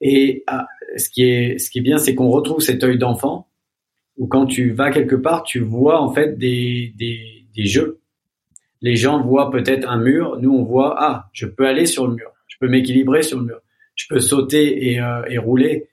Et 0.00 0.44
ah, 0.46 0.68
ce 0.96 1.10
qui 1.10 1.24
est, 1.24 1.58
ce 1.58 1.68
qui 1.70 1.80
est 1.80 1.82
bien, 1.82 1.98
c'est 1.98 2.14
qu'on 2.14 2.30
retrouve 2.30 2.60
cet 2.60 2.84
œil 2.84 2.98
d'enfant 2.98 3.48
où 4.16 4.28
quand 4.28 4.46
tu 4.46 4.70
vas 4.70 4.92
quelque 4.92 5.16
part, 5.16 5.42
tu 5.42 5.58
vois 5.58 6.00
en 6.00 6.12
fait 6.12 6.38
des, 6.38 6.94
des, 6.96 7.18
des 7.52 7.64
jeux. 7.64 7.98
Les 8.80 8.94
gens 8.94 9.20
voient 9.20 9.50
peut-être 9.50 9.88
un 9.88 9.96
mur, 9.96 10.38
nous 10.40 10.52
on 10.52 10.62
voit 10.62 10.94
ah, 10.98 11.30
je 11.32 11.46
peux 11.46 11.66
aller 11.66 11.84
sur 11.84 12.06
le 12.06 12.14
mur, 12.14 12.30
je 12.46 12.56
peux 12.60 12.68
m'équilibrer 12.68 13.24
sur 13.24 13.40
le 13.40 13.46
mur, 13.46 13.60
je 13.96 14.06
peux 14.08 14.20
sauter 14.20 14.92
et, 14.92 15.00
euh, 15.00 15.24
et 15.28 15.38
rouler. 15.38 15.88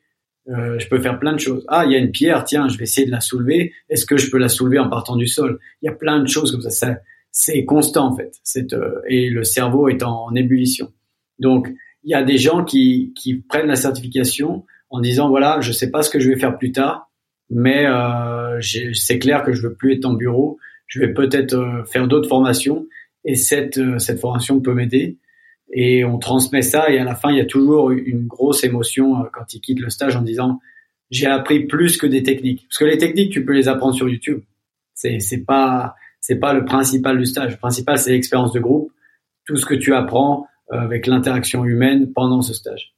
Euh, 0.50 0.78
je 0.78 0.88
peux 0.88 1.00
faire 1.00 1.18
plein 1.18 1.34
de 1.34 1.40
choses. 1.40 1.66
Ah, 1.68 1.86
il 1.86 1.94
y 1.94 1.96
a 1.96 1.98
une 1.98 2.12
pierre, 2.12 2.44
tiens, 2.44 2.68
je 2.68 2.78
vais 2.78 2.84
essayer 2.84 3.08
de 3.08 3.12
la 3.12 3.22
soulever. 3.22 3.74
Est-ce 3.90 4.06
que 4.06 4.18
je 4.18 4.30
peux 4.30 4.38
la 4.38 4.50
soulever 4.50 4.78
en 4.78 4.90
partant 4.90 5.16
du 5.16 5.28
sol? 5.28 5.60
Il 5.82 5.88
y 5.88 5.90
a 5.90 5.94
plein 5.94 6.20
de 6.20 6.28
choses 6.28 6.52
comme 6.52 6.62
ça. 6.62 7.00
C'est 7.32 7.66
constant 7.66 8.12
en 8.12 8.16
fait. 8.16 8.34
Euh, 8.74 9.02
et 9.08 9.30
le 9.30 9.44
cerveau 9.44 9.90
est 9.90 10.04
en, 10.04 10.34
ébullition. 10.36 10.92
Donc, 11.40 11.72
il 12.04 12.12
y 12.12 12.14
a 12.14 12.24
des 12.24 12.38
gens 12.38 12.64
qui, 12.64 13.14
prennent 13.48 13.68
la 13.68 13.76
certification 13.76 14.66
en 14.90 15.00
disant 15.00 15.30
voilà, 15.30 15.60
je 15.62 15.72
sais 15.72 15.92
pas 15.92 16.02
ce 16.02 16.10
que 16.10 16.20
je 16.20 16.30
vais 16.30 16.38
faire 16.38 16.58
plus 16.58 16.72
tard, 16.72 17.12
mais 17.50 17.86
euh, 17.86 18.60
c'est 18.94 19.20
clair 19.20 19.44
que 19.44 19.54
je 19.54 19.62
veux 19.62 19.74
plus 19.74 19.94
être 19.94 20.06
en 20.06 20.14
bureau. 20.14 20.58
Je 20.88 21.00
vais 21.00 21.14
peut-être 21.14 21.54
euh, 21.54 21.84
faire 21.86 22.08
d'autres 22.08 22.30
formations 22.30 22.88
et 23.26 23.36
cette 23.36 23.80
formation 24.20 24.60
peut 24.62 24.74
m'aider 24.74 25.18
et 25.72 26.04
on 26.04 26.18
transmet 26.18 26.62
ça 26.62 26.90
et 26.90 26.98
à 26.98 27.04
la 27.04 27.16
fin 27.16 27.30
il 27.32 27.38
y 27.38 27.42
a 27.42 27.46
toujours 27.46 27.92
une 27.92 28.26
grosse 28.26 28.64
émotion 28.64 29.26
quand 29.34 29.54
il 29.54 29.60
quitte 29.60 29.82
le 29.82 29.90
stage 29.90 30.16
en 30.16 30.22
disant 30.22 30.60
j'ai 31.12 31.28
appris 31.28 31.68
plus 31.68 31.98
que 31.98 32.08
des 32.08 32.24
techniques 32.24 32.66
parce 32.70 32.78
que 32.78 32.86
les 32.86 32.98
techniques 32.98 33.32
tu 33.32 33.46
peux 33.46 33.54
les 33.54 33.68
apprendre 33.68 33.94
sur 33.94 34.10
YouTube 34.10 34.42
c'est 34.96 35.46
pas 35.46 35.96
c'est 36.22 36.40
pas 36.40 36.54
le 36.54 36.66
principal 36.66 37.18
du 37.18 37.26
stage 37.26 37.52
le 37.52 37.58
principal 37.58 37.98
c'est 37.98 38.12
l'expérience 38.12 38.54
de 38.54 38.60
groupe 38.60 38.92
tout 39.46 39.56
ce 39.56 39.66
que 39.66 39.76
tu 39.76 39.94
apprends 39.94 40.48
euh, 40.72 40.78
avec 40.78 41.08
l'interaction 41.08 41.66
humaine 41.66 42.12
pendant 42.14 42.42
ce 42.42 42.54
stage 42.54 42.94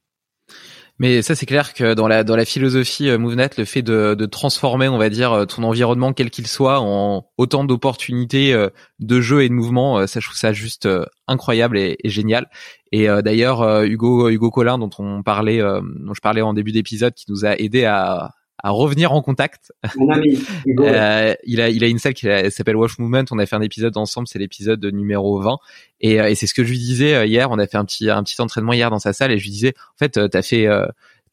mais 0.99 1.23
ça, 1.23 1.33
c'est 1.33 1.47
clair 1.47 1.73
que 1.73 1.95
dans 1.95 2.07
la 2.07 2.23
dans 2.23 2.35
la 2.35 2.45
philosophie 2.45 3.09
euh, 3.09 3.17
MoveNet, 3.17 3.57
le 3.57 3.65
fait 3.65 3.81
de, 3.81 4.13
transformer, 4.27 4.87
on 4.87 4.99
va 4.99 5.09
dire, 5.09 5.31
euh, 5.31 5.45
ton 5.45 5.63
environnement 5.63 6.13
quel 6.13 6.29
qu'il 6.29 6.45
soit 6.45 6.79
en 6.79 7.25
autant 7.37 7.63
d'opportunités 7.63 8.53
de 8.99 9.21
jeu 9.21 9.41
et 9.41 9.49
de 9.49 9.53
mouvement, 9.53 10.05
ça 10.05 10.19
je 10.19 10.27
trouve 10.27 10.37
ça 10.37 10.53
juste 10.53 10.87
incroyable 11.27 11.79
et, 11.79 11.97
et 12.03 12.09
génial. 12.09 12.51
Et 12.91 13.07
d'ailleurs, 13.23 13.83
Hugo 13.83 14.29
Hugo 14.29 14.51
Collin, 14.51 14.77
dont 14.77 14.91
on 14.99 15.23
parlait, 15.23 15.59
dont 15.59 16.13
je 16.13 16.21
parlais 16.21 16.41
en 16.41 16.53
début 16.53 16.71
d'épisode, 16.71 17.15
qui 17.15 17.25
nous 17.29 17.45
a 17.45 17.57
aidé 17.57 17.85
à 17.85 18.35
à 18.63 18.69
revenir 18.71 19.11
en 19.11 19.21
contact. 19.21 19.73
Mon 19.97 20.09
ami, 20.09 20.39
euh, 20.79 21.35
il 21.45 21.61
a 21.61 21.69
il 21.69 21.83
a 21.83 21.87
une 21.87 21.99
salle 21.99 22.13
qui 22.13 22.27
s'appelle 22.49 22.75
Wash 22.75 22.99
Movement. 22.99 23.25
On 23.31 23.39
a 23.39 23.45
fait 23.45 23.55
un 23.55 23.61
épisode 23.61 23.97
ensemble, 23.97 24.27
c'est 24.27 24.39
l'épisode 24.39 24.83
numéro 24.85 25.39
20. 25.39 25.57
Et, 26.01 26.19
euh, 26.19 26.29
et 26.29 26.35
c'est 26.35 26.47
ce 26.47 26.53
que 26.53 26.63
je 26.63 26.69
lui 26.69 26.77
disais 26.77 27.15
euh, 27.15 27.25
hier. 27.25 27.49
On 27.51 27.59
a 27.59 27.67
fait 27.67 27.77
un 27.77 27.85
petit 27.85 28.09
un 28.09 28.23
petit 28.23 28.39
entraînement 28.41 28.73
hier 28.73 28.89
dans 28.89 28.99
sa 28.99 29.13
salle 29.13 29.31
et 29.31 29.37
je 29.37 29.43
lui 29.43 29.51
disais 29.51 29.73
en 29.95 29.97
fait 29.97 30.29
t'as 30.29 30.41
fait 30.41 30.67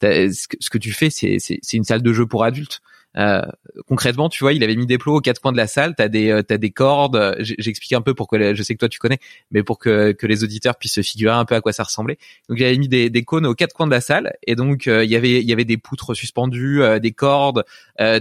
ce, 0.00 0.48
que, 0.48 0.56
ce 0.60 0.70
que 0.70 0.78
tu 0.78 0.92
fais 0.92 1.10
c'est 1.10 1.38
c'est 1.38 1.76
une 1.76 1.84
salle 1.84 2.02
de 2.02 2.12
jeu 2.12 2.26
pour 2.26 2.44
adultes. 2.44 2.80
Euh, 3.18 3.42
concrètement, 3.86 4.28
tu 4.28 4.44
vois, 4.44 4.52
il 4.52 4.62
avait 4.62 4.76
mis 4.76 4.86
des 4.86 4.98
plots 4.98 5.16
aux 5.16 5.20
quatre 5.20 5.40
coins 5.40 5.52
de 5.52 5.56
la 5.56 5.66
salle. 5.66 5.94
T'as 5.96 6.08
des, 6.08 6.30
euh, 6.30 6.42
t'as 6.42 6.56
des 6.56 6.70
cordes. 6.70 7.36
J'explique 7.40 7.92
un 7.92 8.00
peu 8.00 8.14
pour 8.14 8.28
que 8.28 8.54
je 8.54 8.62
sais 8.62 8.74
que 8.74 8.78
toi 8.78 8.88
tu 8.88 8.98
connais, 8.98 9.18
mais 9.50 9.62
pour 9.62 9.78
que, 9.78 10.12
que 10.12 10.26
les 10.26 10.44
auditeurs 10.44 10.76
puissent 10.76 10.94
se 10.94 11.02
figurer 11.02 11.34
un 11.34 11.44
peu 11.44 11.54
à 11.54 11.60
quoi 11.60 11.72
ça 11.72 11.82
ressemblait. 11.82 12.18
Donc 12.48 12.58
il 12.60 12.64
avait 12.64 12.76
mis 12.78 12.88
des, 12.88 13.10
des 13.10 13.24
cônes 13.24 13.46
aux 13.46 13.54
quatre 13.54 13.72
coins 13.72 13.86
de 13.86 13.92
la 13.92 14.00
salle, 14.00 14.34
et 14.46 14.54
donc 14.54 14.86
euh, 14.86 15.04
il 15.04 15.10
y 15.10 15.16
avait, 15.16 15.40
il 15.40 15.48
y 15.48 15.52
avait 15.52 15.64
des 15.64 15.78
poutres 15.78 16.14
suspendues, 16.14 16.82
des 17.00 17.12
cordes, 17.12 17.64
des, 17.98 18.20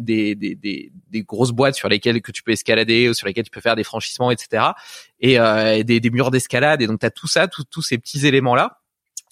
des, 0.00 0.34
des, 0.34 0.54
des, 0.54 0.92
des, 1.10 1.22
grosses 1.22 1.52
boîtes 1.52 1.74
sur 1.74 1.88
lesquelles 1.88 2.22
que 2.22 2.32
tu 2.32 2.42
peux 2.42 2.52
escalader 2.52 3.08
ou 3.08 3.14
sur 3.14 3.26
lesquelles 3.26 3.44
tu 3.44 3.50
peux 3.50 3.60
faire 3.60 3.76
des 3.76 3.84
franchissements, 3.84 4.30
etc. 4.30 4.64
Et 5.20 5.38
des, 5.84 6.00
des 6.00 6.10
murs 6.10 6.30
d'escalade. 6.30 6.82
Et 6.82 6.86
donc 6.86 7.00
t'as 7.00 7.10
tout 7.10 7.28
ça, 7.28 7.48
tous 7.48 7.82
ces 7.82 7.98
petits 7.98 8.26
éléments 8.26 8.54
là 8.54 8.77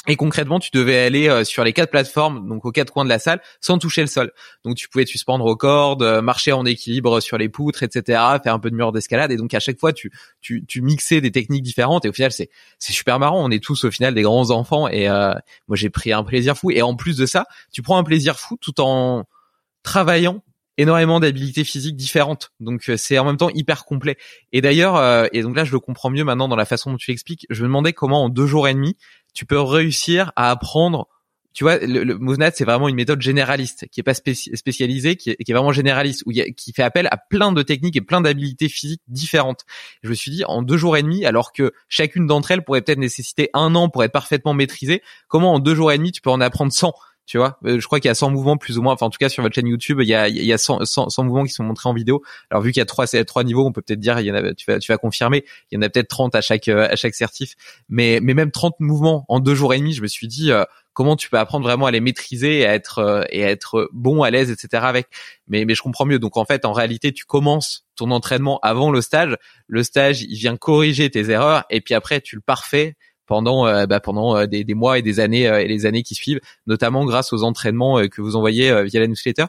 et 0.07 0.17
concrètement, 0.17 0.61
tu 0.61 0.71
devais 0.73 0.99
aller 0.99 1.29
euh, 1.29 1.43
sur 1.43 1.65
les 1.65 1.73
quatre 1.73 1.91
plateformes, 1.91 2.49
donc 2.49 2.65
aux 2.65 2.71
quatre 2.71 2.93
coins 2.93 3.05
de 3.05 3.09
la 3.09 3.19
salle, 3.19 3.41
sans 3.61 3.79
toucher 3.79 4.03
le 4.03 4.07
sol. 4.07 4.33
Donc 4.65 4.77
tu 4.77 4.89
pouvais 4.89 5.05
te 5.05 5.11
suspendre 5.11 5.45
aux 5.45 5.57
cordes, 5.57 6.03
euh, 6.03 6.23
marcher 6.23 6.53
en 6.53 6.65
équilibre 6.65 7.21
sur 7.21 7.39
les 7.39 7.49
poutres, 7.49 7.83
etc., 7.83 8.21
faire 8.43 8.55
un 8.55 8.61
peu 8.61 8.71
de 8.71 8.77
mur 8.77 8.93
d'escalade. 8.93 9.33
Et 9.33 9.37
donc 9.37 9.53
à 9.55 9.61
chaque 9.61 9.81
fois, 9.81 9.93
tu, 9.93 10.13
tu, 10.41 10.65
tu 10.67 10.81
mixais 10.81 11.21
des 11.21 11.33
techniques 11.33 11.65
différentes. 11.65 12.05
Et 12.05 12.09
au 12.09 12.13
final, 12.13 12.31
c'est 12.31 12.51
c'est 12.79 12.93
super 12.93 13.19
marrant. 13.19 13.45
On 13.45 13.51
est 13.51 13.63
tous 13.63 13.85
au 13.85 13.91
final 13.91 14.15
des 14.15 14.23
grands 14.23 14.51
enfants. 14.51 14.87
Et 14.89 15.09
euh, 15.09 15.35
moi, 15.67 15.77
j'ai 15.77 15.91
pris 15.91 16.13
un 16.13 16.23
plaisir 16.23 16.57
fou. 16.57 16.71
Et 16.71 16.83
en 16.83 16.95
plus 16.95 17.17
de 17.17 17.27
ça, 17.27 17.47
tu 17.73 17.83
prends 17.83 17.99
un 17.99 18.05
plaisir 18.05 18.39
fou 18.39 18.57
tout 18.61 18.81
en 18.81 19.25
travaillant 19.83 20.43
énormément 20.79 21.21
d'habilités 21.21 21.65
physiques 21.65 21.97
différentes. 21.97 22.53
Donc 22.61 22.91
c'est 22.97 23.19
en 23.19 23.25
même 23.25 23.39
temps 23.39 23.49
hyper 23.55 23.87
complet. 23.87 24.19
Et 24.53 24.61
d'ailleurs, 24.61 25.27
et 25.33 25.41
donc 25.41 25.57
là 25.57 25.65
je 25.65 25.73
le 25.73 25.81
comprends 25.81 26.11
mieux 26.11 26.25
maintenant 26.25 26.49
dans 26.49 26.57
la 26.57 26.67
façon 26.67 26.91
dont 26.91 26.99
tu 26.99 27.11
l'expliques, 27.11 27.47
je 27.49 27.63
me 27.63 27.69
demandais 27.69 27.95
comment 27.95 28.25
en 28.25 28.29
deux 28.29 28.47
jours 28.47 28.69
et 28.69 28.75
demi, 28.75 28.95
tu 29.37 29.47
peux 29.47 29.61
réussir 29.61 30.33
à 30.35 30.51
apprendre 30.51 31.09
tu 31.53 31.65
vois, 31.65 31.79
le, 31.79 32.05
le 32.05 32.19
c'est 32.55 32.67
vraiment 32.67 32.87
une 32.87 32.97
méthode 32.97 33.23
généraliste, 33.23 33.87
qui 33.91 34.01
est 34.01 34.03
pas 34.03 34.13
spécialisée, 34.13 35.17
qui 35.17 35.31
est, 35.31 35.37
qui 35.37 35.51
est, 35.51 35.55
vraiment 35.55 35.73
généraliste, 35.73 36.23
où 36.27 36.31
qui 36.31 36.73
fait 36.75 36.83
appel 36.83 37.09
à 37.11 37.17
plein 37.17 37.51
de 37.51 37.63
techniques 37.63 37.97
et 37.97 38.03
plein 38.03 38.21
d'habilités 38.21 38.69
physiques 38.69 39.01
différentes. 39.09 39.65
Je 40.03 40.11
me 40.11 40.15
suis 40.15 40.31
dit, 40.31 40.45
en 40.45 40.61
deux 40.61 40.77
jours 40.77 40.99
et 40.99 41.03
demi, 41.03 41.25
alors 41.25 41.55
que 41.55 41.73
chacune 41.89 42.27
d'entre 42.27 42.51
elles 42.51 42.63
pourrait 42.63 42.83
peut-être 42.83 42.99
nécessiter 42.99 43.49
un 43.55 43.75
an 43.75 43.89
pour 43.89 44.05
être 44.05 44.13
parfaitement 44.13 44.53
maîtrisée, 44.53 45.01
comment 45.29 45.55
en 45.55 45.59
deux 45.59 45.75
jours 45.75 45.91
et 45.91 45.97
demi 45.97 46.13
tu 46.13 46.21
peux 46.21 46.29
en 46.29 46.43
apprendre 46.43 46.75
100 46.75 46.93
tu 47.27 47.39
vois. 47.39 47.59
Euh, 47.65 47.81
je 47.81 47.87
crois 47.87 47.99
qu'il 47.99 48.09
y 48.09 48.11
a 48.11 48.15
100 48.15 48.31
mouvements 48.31 48.57
plus 48.57 48.79
ou 48.79 48.83
moins. 48.83 48.95
Enfin 48.95 49.07
en 49.07 49.11
tout 49.11 49.19
cas 49.19 49.29
sur 49.29 49.43
votre 49.43 49.55
chaîne 49.55 49.67
YouTube 49.67 49.99
il 50.01 50.09
y 50.09 50.15
a 50.15 50.29
il 50.29 50.45
y 50.45 50.53
a 50.53 50.59
100, 50.59 50.85
100, 50.85 51.11
100 51.11 51.25
mouvements 51.25 51.45
qui 51.45 51.53
sont 51.53 51.65
montrés 51.65 51.89
en 51.89 51.93
vidéo. 51.93 52.23
Alors 52.51 52.63
vu 52.63 52.73
qu'il 52.73 52.81
y 52.81 52.83
a 52.83 52.87
trois 52.87 53.07
trois 53.25 53.45
niveaux 53.45 53.67
on 53.67 53.73
peut 53.73 53.83
peut-être 53.83 54.01
dire 54.01 54.19
il 54.21 54.27
y 54.27 54.31
en 54.31 54.35
a 54.37 54.55
tu 54.55 54.71
vas 54.71 54.79
tu 54.79 54.93
vas 54.93 54.99
confirmer 54.99 55.45
il 55.71 55.77
y 55.77 55.79
en 55.79 55.83
a 55.83 55.89
peut-être 55.89 56.09
30 56.09 56.35
à 56.37 56.41
chaque 56.41 56.69
euh, 56.69 56.89
à 56.89 56.97
chaque 56.97 57.15
certif. 57.15 57.55
Mais 57.89 58.21
mais 58.23 58.35
même 58.35 58.53
30 58.53 58.77
mouvements 58.79 59.25
en 59.29 59.41
deux 59.41 59.57
jours 59.57 59.75
et 59.75 59.79
demi 59.79 59.93
je 59.93 60.03
me 60.03 60.07
suis 60.07 60.29
dit 60.29 60.53
euh, 60.53 60.65
comment 60.93 61.17
tu 61.17 61.29
peux 61.29 61.39
apprendre 61.39 61.65
vraiment 61.65 61.87
à 61.87 61.91
les 61.91 62.01
maîtriser 62.01 62.61
et 62.61 62.67
à 62.67 62.75
être 62.75 63.27
et 63.31 63.45
à 63.45 63.51
être 63.51 63.89
bon 63.93 64.23
à 64.23 64.31
l'aise 64.31 64.51
etc 64.51 64.85
avec. 64.87 65.09
Mais 65.49 65.65
mais 65.65 65.75
je 65.75 65.83
comprends 65.83 66.07
mieux. 66.07 66.21
Donc 66.21 66.37
en 66.37 66.45
fait 66.45 66.65
en 66.65 66.73
réalité 66.73 67.13
tu 67.13 67.25
commences 67.25 67.87
ton 67.97 68.13
entraînement 68.13 68.61
avant 68.63 68.93
le 68.93 69.01
stage. 69.01 69.37
Le 69.67 69.83
stage 69.83 70.23
il 70.23 70.37
vient 70.37 70.57
corriger 70.57 71.11
tes 71.11 71.29
erreurs 71.31 71.65
et 71.71 71.81
puis 71.81 71.95
après 71.95 72.21
tu 72.21 72.37
le 72.37 72.43
parfais 72.43 72.97
pendant 73.27 73.67
euh, 73.67 73.87
bah, 73.87 74.01
pendant 74.01 74.37
euh, 74.37 74.47
des, 74.47 74.65
des, 74.65 74.75
mois 74.75 74.99
et 74.99 75.03
des 75.03 75.21
années 75.21 75.49
euh, 75.49 75.61
et 75.61 75.69
les 75.69 75.87
années 75.87 76.03
qui 76.03 76.15
suivent, 76.15 76.41
notamment 76.67 77.05
grâce 77.05 77.33
aux 77.33 77.43
entraînements 77.43 78.07
que 78.09 78.21
vous 78.21 78.37
envoyez 78.37 78.85
via 78.85 79.01
la 79.01 79.07
newsletter. 79.07 79.47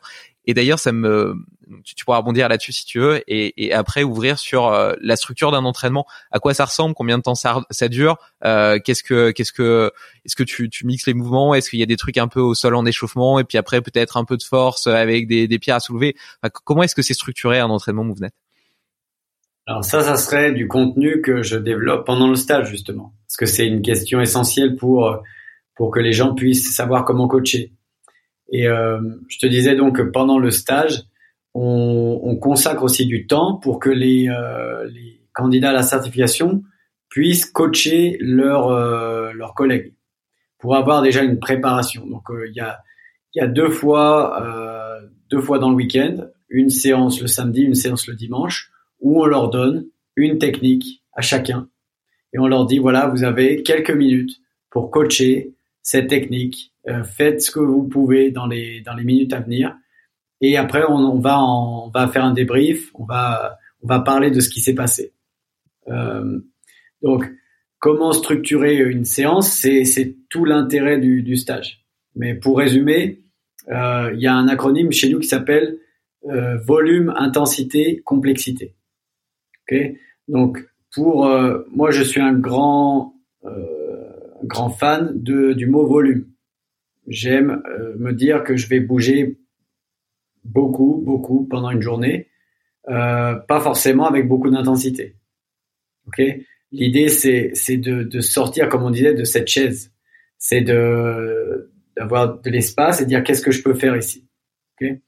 Et 0.49 0.53
d'ailleurs, 0.53 0.79
ça 0.79 0.93
me, 0.93 1.35
tu, 1.83 1.93
tu 1.93 2.05
pourras 2.05 2.19
rebondir 2.19 2.47
là-dessus 2.47 2.71
si 2.71 2.85
tu 2.85 2.99
veux, 2.99 3.21
et, 3.27 3.65
et 3.65 3.73
après 3.73 4.03
ouvrir 4.03 4.39
sur 4.39 4.71
la 5.01 5.15
structure 5.17 5.51
d'un 5.51 5.65
entraînement, 5.65 6.05
à 6.31 6.39
quoi 6.39 6.53
ça 6.53 6.63
ressemble, 6.63 6.95
combien 6.95 7.17
de 7.17 7.23
temps 7.23 7.35
ça, 7.35 7.61
ça 7.69 7.89
dure, 7.89 8.17
euh, 8.45 8.79
qu'est-ce 8.83 9.03
que, 9.03 9.31
qu'est-ce 9.31 9.51
que, 9.51 9.91
est-ce 10.25 10.37
que 10.37 10.43
tu, 10.43 10.69
tu 10.69 10.85
mixes 10.85 11.05
les 11.05 11.13
mouvements, 11.13 11.53
est-ce 11.53 11.69
qu'il 11.69 11.79
y 11.79 11.83
a 11.83 11.85
des 11.85 11.97
trucs 11.97 12.17
un 12.17 12.29
peu 12.29 12.39
au 12.39 12.55
sol 12.55 12.75
en 12.75 12.85
échauffement, 12.85 13.39
et 13.39 13.43
puis 13.43 13.57
après 13.57 13.81
peut-être 13.81 14.15
un 14.15 14.23
peu 14.23 14.37
de 14.37 14.43
force 14.43 14.87
avec 14.87 15.27
des, 15.27 15.49
des 15.49 15.59
pierres 15.59 15.75
à 15.75 15.79
soulever. 15.81 16.15
comment 16.63 16.83
est-ce 16.83 16.95
que 16.95 17.01
c'est 17.01 17.13
structuré 17.13 17.59
un 17.59 17.69
entraînement 17.69 18.05
MoveNet 18.05 18.31
alors 19.67 19.83
ça, 19.83 20.01
ça 20.01 20.15
serait 20.15 20.53
du 20.53 20.67
contenu 20.67 21.21
que 21.21 21.43
je 21.43 21.57
développe 21.57 22.05
pendant 22.05 22.29
le 22.29 22.35
stage 22.35 22.69
justement, 22.69 23.13
parce 23.27 23.35
que 23.35 23.45
c'est 23.45 23.67
une 23.67 23.81
question 23.81 24.21
essentielle 24.21 24.75
pour 24.75 25.21
pour 25.75 25.91
que 25.91 25.99
les 25.99 26.11
gens 26.11 26.33
puissent 26.33 26.75
savoir 26.75 27.05
comment 27.05 27.27
coacher. 27.27 27.71
Et 28.49 28.67
euh, 28.67 28.99
je 29.27 29.37
te 29.37 29.45
disais 29.45 29.75
donc 29.75 29.97
que 29.97 30.01
pendant 30.01 30.39
le 30.39 30.51
stage, 30.51 31.03
on, 31.53 32.19
on, 32.23 32.35
consacre 32.37 32.83
aussi 32.83 33.05
du 33.05 33.27
temps 33.27 33.55
pour 33.55 33.79
que 33.79 33.89
les, 33.89 34.29
euh, 34.29 34.85
les, 34.89 35.21
candidats 35.33 35.69
à 35.69 35.73
la 35.73 35.83
certification 35.83 36.63
puissent 37.09 37.45
coacher 37.45 38.17
leurs 38.19 38.69
euh, 38.69 39.31
leurs 39.33 39.53
collègues 39.53 39.93
pour 40.57 40.75
avoir 40.75 41.03
déjà 41.03 41.21
une 41.21 41.39
préparation. 41.39 42.07
Donc 42.07 42.23
il 42.47 42.55
y 42.55 42.59
a 42.59 42.79
il 43.35 43.39
y 43.39 43.41
a 43.43 43.47
deux 43.47 43.69
fois 43.69 44.99
deux 45.29 45.41
fois 45.41 45.59
dans 45.59 45.69
le 45.69 45.75
week-end, 45.75 46.25
une 46.49 46.69
séance 46.69 47.21
le 47.21 47.27
samedi, 47.27 47.61
une 47.61 47.75
séance 47.75 48.07
le 48.07 48.15
dimanche, 48.15 48.71
où 48.99 49.21
on 49.21 49.25
leur 49.25 49.49
donne 49.49 49.87
une 50.15 50.37
technique 50.37 51.03
à 51.13 51.21
chacun 51.21 51.69
et 52.33 52.39
on 52.39 52.47
leur 52.47 52.65
dit 52.65 52.79
voilà 52.79 53.07
vous 53.07 53.23
avez 53.23 53.63
quelques 53.63 53.91
minutes 53.91 54.41
pour 54.69 54.91
coacher 54.91 55.53
cette 55.81 56.07
technique. 56.07 56.73
Euh, 56.87 57.03
faites 57.03 57.41
ce 57.41 57.51
que 57.51 57.59
vous 57.59 57.83
pouvez 57.83 58.31
dans 58.31 58.45
les 58.45 58.81
dans 58.81 58.93
les 58.93 59.03
minutes 59.03 59.33
à 59.33 59.39
venir. 59.39 59.75
Et 60.41 60.55
après, 60.57 60.83
on, 60.87 61.17
va 61.19 61.41
on 61.41 61.89
va 61.89 62.07
faire 62.07 62.23
un 62.23 62.33
débrief. 62.33 62.91
On 62.93 63.05
va 63.05 63.57
on 63.81 63.87
va 63.87 64.01
parler 64.01 64.29
de 64.29 64.39
ce 64.39 64.49
qui 64.49 64.59
s'est 64.59 64.75
passé. 64.75 65.13
Euh, 65.87 66.39
donc, 67.01 67.31
comment 67.79 68.11
structurer 68.11 68.77
une 68.77 69.05
séance 69.05 69.49
C'est 69.49 70.15
tout 70.29 70.45
l'intérêt 70.45 70.99
du, 70.99 71.35
stage. 71.37 71.85
Mais 72.15 72.35
pour 72.35 72.57
résumer, 72.57 73.21
euh, 73.69 74.11
il 74.13 74.19
y 74.19 74.27
a 74.27 74.35
un 74.35 74.47
acronyme 74.47 74.91
chez 74.91 75.09
nous 75.09 75.19
qui 75.19 75.27
s'appelle 75.27 75.79
volume, 76.65 77.13
intensité, 77.15 78.01
complexité. 78.03 78.75
Ok 79.69 79.77
Donc, 80.27 80.65
pour 80.93 81.27
euh, 81.27 81.63
moi, 81.71 81.91
je 81.91 82.03
suis 82.03 82.21
un 82.21 82.33
grand 82.33 83.13
grand 84.43 84.69
fan 84.69 85.11
de, 85.15 85.53
du 85.53 85.67
mot 85.67 85.85
volume. 85.85 86.27
J'aime 87.07 87.61
euh, 87.69 87.95
me 87.97 88.11
dire 88.11 88.43
que 88.43 88.57
je 88.57 88.67
vais 88.67 88.79
bouger 88.79 89.37
beaucoup, 90.43 91.01
beaucoup 91.03 91.45
pendant 91.45 91.69
une 91.71 91.81
journée, 91.81 92.29
euh, 92.89 93.35
pas 93.35 93.59
forcément 93.59 94.07
avec 94.07 94.27
beaucoup 94.27 94.49
d'intensité. 94.49 95.15
L'idée, 96.71 97.09
c'est, 97.09 97.51
c'est 97.53 97.77
de, 97.77 98.03
de 98.03 98.19
sortir, 98.21 98.69
comme 98.69 98.83
on 98.83 98.89
disait, 98.89 99.13
de 99.13 99.23
cette 99.23 99.47
chaise. 99.47 99.93
C'est 100.37 100.61
de 100.61 101.71
d'avoir 101.95 102.39
de 102.39 102.49
l'espace 102.51 103.01
et 103.01 103.05
dire 103.05 103.23
qu'est-ce 103.23 103.41
que 103.41 103.49
je 103.51 103.63
peux 103.63 103.73
faire 103.73 103.97
ici? 103.97 104.27
ok 104.79 104.99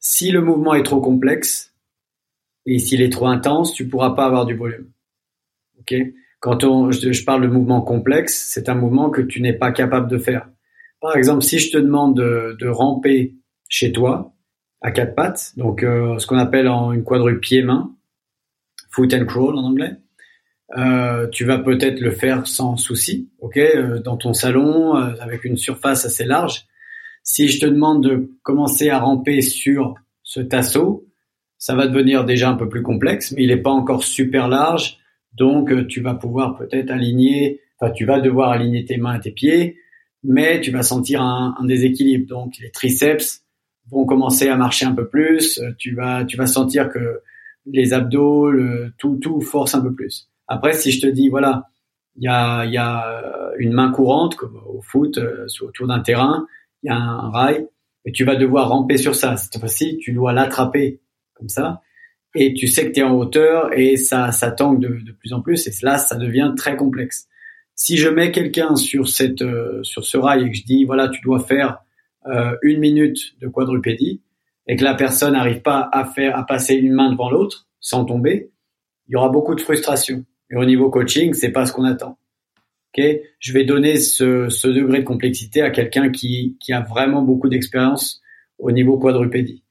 si 0.00 0.32
le 0.32 0.40
mouvement 0.40 0.74
est 0.74 0.82
trop 0.82 1.00
complexe 1.00 1.73
et 2.66 2.78
s'il 2.78 3.02
est 3.02 3.12
trop 3.12 3.26
intense, 3.26 3.74
tu 3.74 3.88
pourras 3.88 4.10
pas 4.10 4.26
avoir 4.26 4.46
du 4.46 4.54
volume. 4.54 4.90
Ok? 5.80 5.94
Quand 6.40 6.64
on, 6.64 6.90
je, 6.90 7.24
parle 7.24 7.42
de 7.42 7.48
mouvement 7.48 7.80
complexe, 7.80 8.48
c'est 8.50 8.68
un 8.68 8.74
mouvement 8.74 9.10
que 9.10 9.22
tu 9.22 9.40
n'es 9.40 9.54
pas 9.54 9.72
capable 9.72 10.10
de 10.10 10.18
faire. 10.18 10.48
Par 11.00 11.16
exemple, 11.16 11.42
si 11.42 11.58
je 11.58 11.70
te 11.70 11.78
demande 11.78 12.16
de, 12.16 12.56
de 12.60 12.68
ramper 12.68 13.34
chez 13.68 13.92
toi 13.92 14.34
à 14.82 14.90
quatre 14.90 15.14
pattes, 15.14 15.52
donc 15.56 15.82
euh, 15.82 16.18
ce 16.18 16.26
qu'on 16.26 16.38
appelle 16.38 16.68
en 16.68 16.92
une 16.92 17.04
quadruple 17.04 17.40
pied-main, 17.40 17.94
foot 18.90 19.14
and 19.14 19.24
crawl 19.26 19.56
en 19.56 19.64
anglais, 19.64 19.96
euh, 20.76 21.28
tu 21.28 21.44
vas 21.44 21.58
peut-être 21.58 22.00
le 22.00 22.10
faire 22.10 22.46
sans 22.46 22.76
souci, 22.76 23.30
ok, 23.38 23.56
euh, 23.58 24.00
dans 24.00 24.16
ton 24.16 24.32
salon 24.32 24.96
euh, 24.96 25.12
avec 25.20 25.44
une 25.44 25.56
surface 25.56 26.04
assez 26.04 26.24
large. 26.24 26.66
Si 27.22 27.48
je 27.48 27.60
te 27.60 27.66
demande 27.66 28.02
de 28.02 28.30
commencer 28.42 28.90
à 28.90 28.98
ramper 28.98 29.40
sur 29.40 29.94
ce 30.22 30.40
tasseau, 30.40 31.06
ça 31.64 31.74
va 31.74 31.86
devenir 31.86 32.24
déjà 32.24 32.50
un 32.50 32.56
peu 32.56 32.68
plus 32.68 32.82
complexe, 32.82 33.32
mais 33.32 33.44
il 33.44 33.48
n'est 33.48 33.62
pas 33.62 33.70
encore 33.70 34.02
super 34.02 34.48
large 34.48 34.98
donc, 35.34 35.72
euh, 35.72 35.86
tu 35.86 36.00
vas 36.00 36.14
pouvoir 36.14 36.56
peut-être 36.56 36.90
aligner, 36.90 37.60
enfin, 37.78 37.92
tu 37.92 38.04
vas 38.04 38.20
devoir 38.20 38.50
aligner 38.50 38.84
tes 38.84 38.96
mains 38.96 39.16
et 39.16 39.20
tes 39.20 39.32
pieds, 39.32 39.78
mais 40.22 40.60
tu 40.60 40.70
vas 40.70 40.82
sentir 40.82 41.22
un, 41.22 41.54
déséquilibre. 41.64 42.26
Donc, 42.28 42.54
les 42.60 42.70
triceps 42.70 43.42
vont 43.90 44.06
commencer 44.06 44.48
à 44.48 44.56
marcher 44.56 44.86
un 44.86 44.94
peu 44.94 45.08
plus. 45.08 45.58
Euh, 45.58 45.72
tu 45.76 45.94
vas, 45.94 46.24
tu 46.24 46.36
vas 46.36 46.46
sentir 46.46 46.88
que 46.88 47.20
les 47.66 47.92
abdos, 47.92 48.52
tout, 48.98 49.16
tout 49.16 49.40
force 49.40 49.74
un 49.74 49.80
peu 49.80 49.92
plus. 49.92 50.28
Après, 50.46 50.74
si 50.74 50.92
je 50.92 51.00
te 51.00 51.06
dis, 51.06 51.28
voilà, 51.28 51.68
il 52.16 52.24
y 52.24 52.28
a, 52.28 52.64
y 52.66 52.76
a 52.76 53.52
une 53.58 53.72
main 53.72 53.90
courante, 53.90 54.36
comme 54.36 54.60
au 54.66 54.82
foot, 54.82 55.18
euh, 55.18 55.46
autour 55.62 55.86
d'un 55.86 56.00
terrain, 56.00 56.46
il 56.82 56.88
y 56.88 56.90
a 56.90 56.96
un 56.96 57.30
rail, 57.30 57.66
et 58.04 58.12
tu 58.12 58.24
vas 58.24 58.36
devoir 58.36 58.68
ramper 58.68 58.98
sur 58.98 59.14
ça. 59.14 59.36
Cette 59.36 59.58
fois-ci, 59.58 59.98
tu 59.98 60.12
dois 60.12 60.32
l'attraper 60.32 61.00
comme 61.34 61.48
ça 61.48 61.82
et 62.34 62.52
tu 62.52 62.66
sais 62.66 62.86
que 62.86 62.92
tu 62.92 63.00
es 63.00 63.02
en 63.02 63.14
hauteur 63.14 63.76
et 63.76 63.96
ça, 63.96 64.32
ça 64.32 64.50
tangue 64.50 64.80
de, 64.80 65.12
plus 65.12 65.32
en 65.32 65.40
plus 65.40 65.66
et 65.66 65.72
là, 65.82 65.98
ça 65.98 66.16
devient 66.16 66.52
très 66.56 66.76
complexe. 66.76 67.28
Si 67.76 67.96
je 67.96 68.08
mets 68.08 68.32
quelqu'un 68.32 68.76
sur 68.76 69.08
cette, 69.08 69.42
euh, 69.42 69.82
sur 69.82 70.04
ce 70.04 70.16
rail 70.16 70.44
et 70.44 70.50
que 70.50 70.56
je 70.56 70.64
dis, 70.64 70.84
voilà, 70.84 71.08
tu 71.08 71.20
dois 71.22 71.40
faire 71.40 71.78
euh, 72.26 72.56
une 72.62 72.80
minute 72.80 73.38
de 73.40 73.48
quadrupédie 73.48 74.22
et 74.66 74.76
que 74.76 74.84
la 74.84 74.94
personne 74.94 75.34
n'arrive 75.34 75.60
pas 75.60 75.88
à 75.92 76.04
faire, 76.04 76.36
à 76.36 76.44
passer 76.44 76.74
une 76.74 76.92
main 76.92 77.12
devant 77.12 77.30
l'autre 77.30 77.68
sans 77.80 78.04
tomber, 78.04 78.50
il 79.08 79.12
y 79.12 79.16
aura 79.16 79.28
beaucoup 79.28 79.54
de 79.54 79.60
frustration. 79.60 80.24
Et 80.50 80.56
au 80.56 80.64
niveau 80.64 80.90
coaching, 80.90 81.34
c'est 81.34 81.52
pas 81.52 81.66
ce 81.66 81.72
qu'on 81.72 81.84
attend. 81.84 82.18
Ok, 82.96 83.04
je 83.40 83.52
vais 83.52 83.64
donner 83.64 83.96
ce, 83.96 84.48
ce 84.48 84.68
degré 84.68 85.00
de 85.00 85.04
complexité 85.04 85.62
à 85.62 85.70
quelqu'un 85.70 86.10
qui, 86.10 86.56
qui 86.60 86.72
a 86.72 86.80
vraiment 86.80 87.22
beaucoup 87.22 87.48
d'expérience 87.48 88.22
au 88.58 88.70
niveau 88.70 88.98
quadrupédie. 88.98 89.63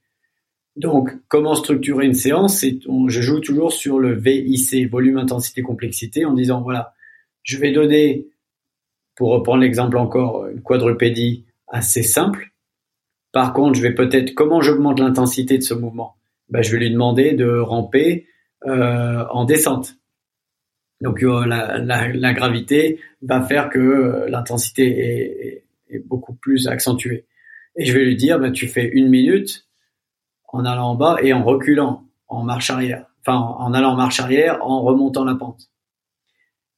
Donc, 0.76 1.10
comment 1.28 1.54
structurer 1.54 2.06
une 2.06 2.14
séance 2.14 2.64
Je 2.64 3.20
joue 3.20 3.40
toujours 3.40 3.72
sur 3.72 3.98
le 4.00 4.14
VIC, 4.14 4.90
volume, 4.90 5.18
intensité, 5.18 5.62
complexité, 5.62 6.24
en 6.24 6.32
disant, 6.32 6.62
voilà, 6.62 6.94
je 7.42 7.58
vais 7.58 7.70
donner, 7.70 8.26
pour 9.14 9.30
reprendre 9.30 9.62
l'exemple 9.62 9.96
encore, 9.98 10.48
une 10.48 10.62
quadrupédie 10.62 11.44
assez 11.68 12.02
simple. 12.02 12.50
Par 13.32 13.52
contre, 13.52 13.76
je 13.76 13.82
vais 13.82 13.94
peut-être, 13.94 14.34
comment 14.34 14.60
j'augmente 14.60 14.98
l'intensité 14.98 15.58
de 15.58 15.62
ce 15.62 15.74
mouvement? 15.74 16.16
Ben, 16.48 16.62
Je 16.62 16.72
vais 16.72 16.78
lui 16.78 16.90
demander 16.90 17.32
de 17.32 17.46
ramper 17.46 18.26
euh, 18.66 19.24
en 19.30 19.44
descente. 19.44 19.96
Donc, 21.00 21.22
euh, 21.22 21.44
la, 21.46 22.32
gravité 22.32 23.00
va 23.22 23.42
faire 23.42 23.68
que 23.70 23.78
euh, 23.78 24.28
l'intensité 24.28 25.60
est, 25.90 25.98
beaucoup 26.06 26.34
plus 26.34 26.66
accentuée. 26.66 27.26
Et 27.76 27.84
je 27.84 27.92
vais 27.92 28.04
lui 28.04 28.16
dire, 28.16 28.40
ben, 28.40 28.50
tu 28.52 28.66
fais 28.66 28.88
une 28.88 29.08
minute, 29.08 29.66
en 30.54 30.64
allant 30.64 30.90
en 30.90 30.94
bas 30.94 31.16
et 31.22 31.32
en 31.32 31.42
reculant 31.44 32.04
en 32.28 32.42
marche 32.42 32.70
arrière. 32.70 33.06
Enfin, 33.20 33.38
en, 33.38 33.74
allant 33.74 33.92
en 33.92 33.96
marche 33.96 34.20
arrière, 34.20 34.64
en 34.64 34.82
remontant 34.82 35.24
la 35.24 35.34
pente. 35.34 35.70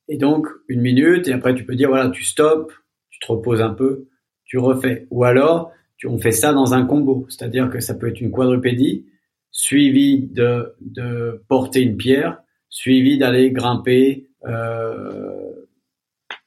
Et 0.08 0.16
donc, 0.16 0.46
une 0.68 0.80
minute, 0.80 1.28
et 1.28 1.32
après 1.32 1.54
tu 1.54 1.64
peux 1.64 1.74
dire, 1.74 1.88
voilà, 1.88 2.10
tu 2.10 2.24
stops, 2.24 2.72
tu 3.10 3.18
te 3.18 3.26
reposes 3.30 3.60
un 3.60 3.74
peu, 3.74 4.08
tu 4.44 4.58
refais. 4.58 5.06
Ou 5.10 5.24
alors, 5.24 5.72
tu, 5.96 6.06
on 6.06 6.18
fait 6.18 6.32
ça 6.32 6.52
dans 6.52 6.74
un 6.74 6.86
combo, 6.86 7.26
c'est-à-dire 7.28 7.68
que 7.68 7.80
ça 7.80 7.94
peut 7.94 8.08
être 8.08 8.20
une 8.20 8.30
quadrupédie, 8.30 9.06
suivi 9.50 10.20
de, 10.20 10.74
de 10.80 11.42
porter 11.48 11.82
une 11.82 11.96
pierre, 11.96 12.38
suivi 12.68 13.18
d'aller 13.18 13.50
grimper 13.50 14.28
euh, 14.46 15.52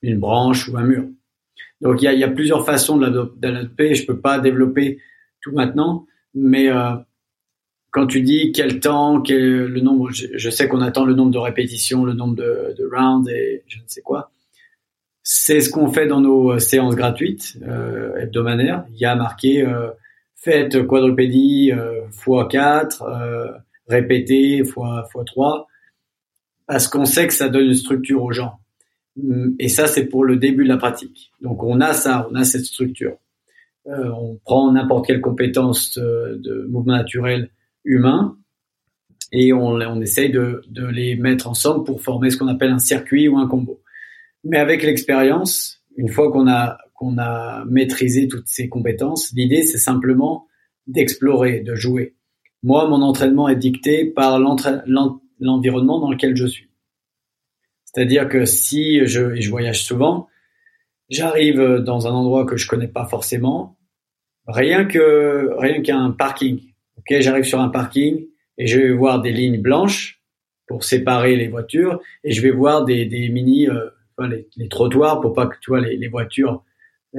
une 0.01 0.19
branche 0.19 0.69
ou 0.69 0.77
un 0.77 0.83
mur. 0.83 1.05
Donc 1.81 2.01
il 2.01 2.11
y 2.11 2.23
a, 2.23 2.27
plusieurs 2.29 2.65
façons 2.65 2.97
de 2.97 3.05
l'adopter. 3.05 3.95
Je 3.95 4.05
peux 4.05 4.19
pas 4.19 4.39
développer 4.39 4.99
tout 5.41 5.51
maintenant, 5.51 6.05
mais 6.33 6.69
euh, 6.69 6.95
quand 7.91 8.07
tu 8.07 8.21
dis 8.21 8.51
quel 8.51 8.79
temps, 8.79 9.21
quel 9.21 9.65
le 9.65 9.81
nombre, 9.81 10.09
je, 10.11 10.49
sais 10.49 10.67
qu'on 10.67 10.81
attend 10.81 11.05
le 11.05 11.13
nombre 11.13 11.31
de 11.31 11.37
répétitions, 11.37 12.05
le 12.05 12.13
nombre 12.13 12.35
de, 12.35 12.75
de 12.77 12.89
rounds 12.91 13.29
et 13.29 13.63
je 13.67 13.77
ne 13.77 13.83
sais 13.87 14.01
quoi. 14.01 14.31
C'est 15.23 15.61
ce 15.61 15.69
qu'on 15.69 15.91
fait 15.91 16.07
dans 16.07 16.21
nos 16.21 16.53
euh, 16.53 16.59
séances 16.59 16.95
gratuites 16.95 17.57
euh, 17.61 18.15
hebdomadaires. 18.17 18.85
Il 18.91 18.99
y 18.99 19.05
a 19.05 19.15
marqué 19.15 19.63
euh, 19.63 19.89
faites 20.39 20.85
quadrupédie 20.87 21.71
euh, 21.71 22.07
x4, 22.25 23.03
euh, 23.03 23.51
répétez 23.87 24.63
fois 24.63 25.05
fois 25.11 25.23
3 25.25 25.67
parce 26.65 26.87
qu'on 26.87 27.05
sait 27.05 27.27
que 27.27 27.33
ça 27.33 27.49
donne 27.49 27.65
une 27.65 27.73
structure 27.73 28.23
aux 28.23 28.31
gens. 28.31 28.59
Et 29.57 29.69
ça, 29.69 29.87
c'est 29.87 30.05
pour 30.05 30.23
le 30.23 30.37
début 30.37 30.63
de 30.63 30.69
la 30.69 30.77
pratique. 30.77 31.31
Donc 31.41 31.63
on 31.63 31.81
a 31.81 31.93
ça, 31.93 32.27
on 32.31 32.35
a 32.35 32.43
cette 32.43 32.65
structure. 32.65 33.17
Euh, 33.87 34.09
on 34.11 34.35
prend 34.35 34.71
n'importe 34.71 35.07
quelle 35.07 35.19
compétence 35.19 35.97
de 35.97 36.67
mouvement 36.69 36.93
naturel 36.93 37.49
humains 37.83 38.37
et 39.31 39.53
on, 39.53 39.67
on 39.67 40.01
essaye 40.01 40.31
de, 40.31 40.61
de, 40.69 40.85
les 40.85 41.15
mettre 41.15 41.47
ensemble 41.47 41.83
pour 41.85 42.01
former 42.01 42.29
ce 42.29 42.37
qu'on 42.37 42.47
appelle 42.47 42.71
un 42.71 42.79
circuit 42.79 43.27
ou 43.27 43.37
un 43.37 43.47
combo. 43.47 43.81
Mais 44.43 44.57
avec 44.57 44.83
l'expérience, 44.83 45.83
une 45.97 46.09
fois 46.09 46.31
qu'on 46.31 46.47
a 46.47 46.77
qu'on 46.93 47.17
a 47.17 47.63
maîtrisé 47.65 48.27
toutes 48.27 48.47
ces 48.47 48.67
compétences, 48.67 49.31
l'idée 49.33 49.61
c'est 49.61 49.77
simplement 49.77 50.47
d'explorer, 50.87 51.61
de 51.61 51.75
jouer. 51.75 52.15
Moi, 52.61 52.89
mon 52.89 53.01
entraînement 53.01 53.47
est 53.47 53.55
dicté 53.55 54.05
par 54.05 54.37
l'environnement 54.37 55.99
dans 55.99 56.11
lequel 56.11 56.35
je 56.35 56.45
suis. 56.45 56.69
C'est-à-dire 57.85 58.27
que 58.27 58.43
si 58.43 59.05
je, 59.07 59.39
je 59.39 59.49
voyage 59.49 59.85
souvent, 59.85 60.27
j'arrive 61.09 61.61
dans 61.61 62.07
un 62.07 62.11
endroit 62.11 62.45
que 62.45 62.57
je 62.57 62.67
connais 62.67 62.89
pas 62.89 63.05
forcément, 63.05 63.77
rien 64.45 64.83
que 64.83 65.51
rien 65.57 65.81
qu'un 65.81 66.11
parking 66.11 66.68
Ok, 66.99 67.19
j'arrive 67.19 67.45
sur 67.45 67.59
un 67.59 67.69
parking 67.69 68.27
et 68.57 68.67
je 68.67 68.79
vais 68.79 68.93
voir 68.93 69.21
des 69.21 69.31
lignes 69.31 69.61
blanches 69.61 70.21
pour 70.67 70.83
séparer 70.83 71.35
les 71.35 71.47
voitures 71.47 71.99
et 72.23 72.31
je 72.31 72.41
vais 72.41 72.51
voir 72.51 72.85
des, 72.85 73.05
mini 73.29 73.67
euh, 73.67 73.89
les, 74.55 74.69
trottoirs 74.69 75.21
pour 75.21 75.33
pas 75.33 75.47
que 75.47 75.55
tu 75.61 75.71
vois 75.71 75.81
les, 75.81 76.07
voitures 76.07 76.63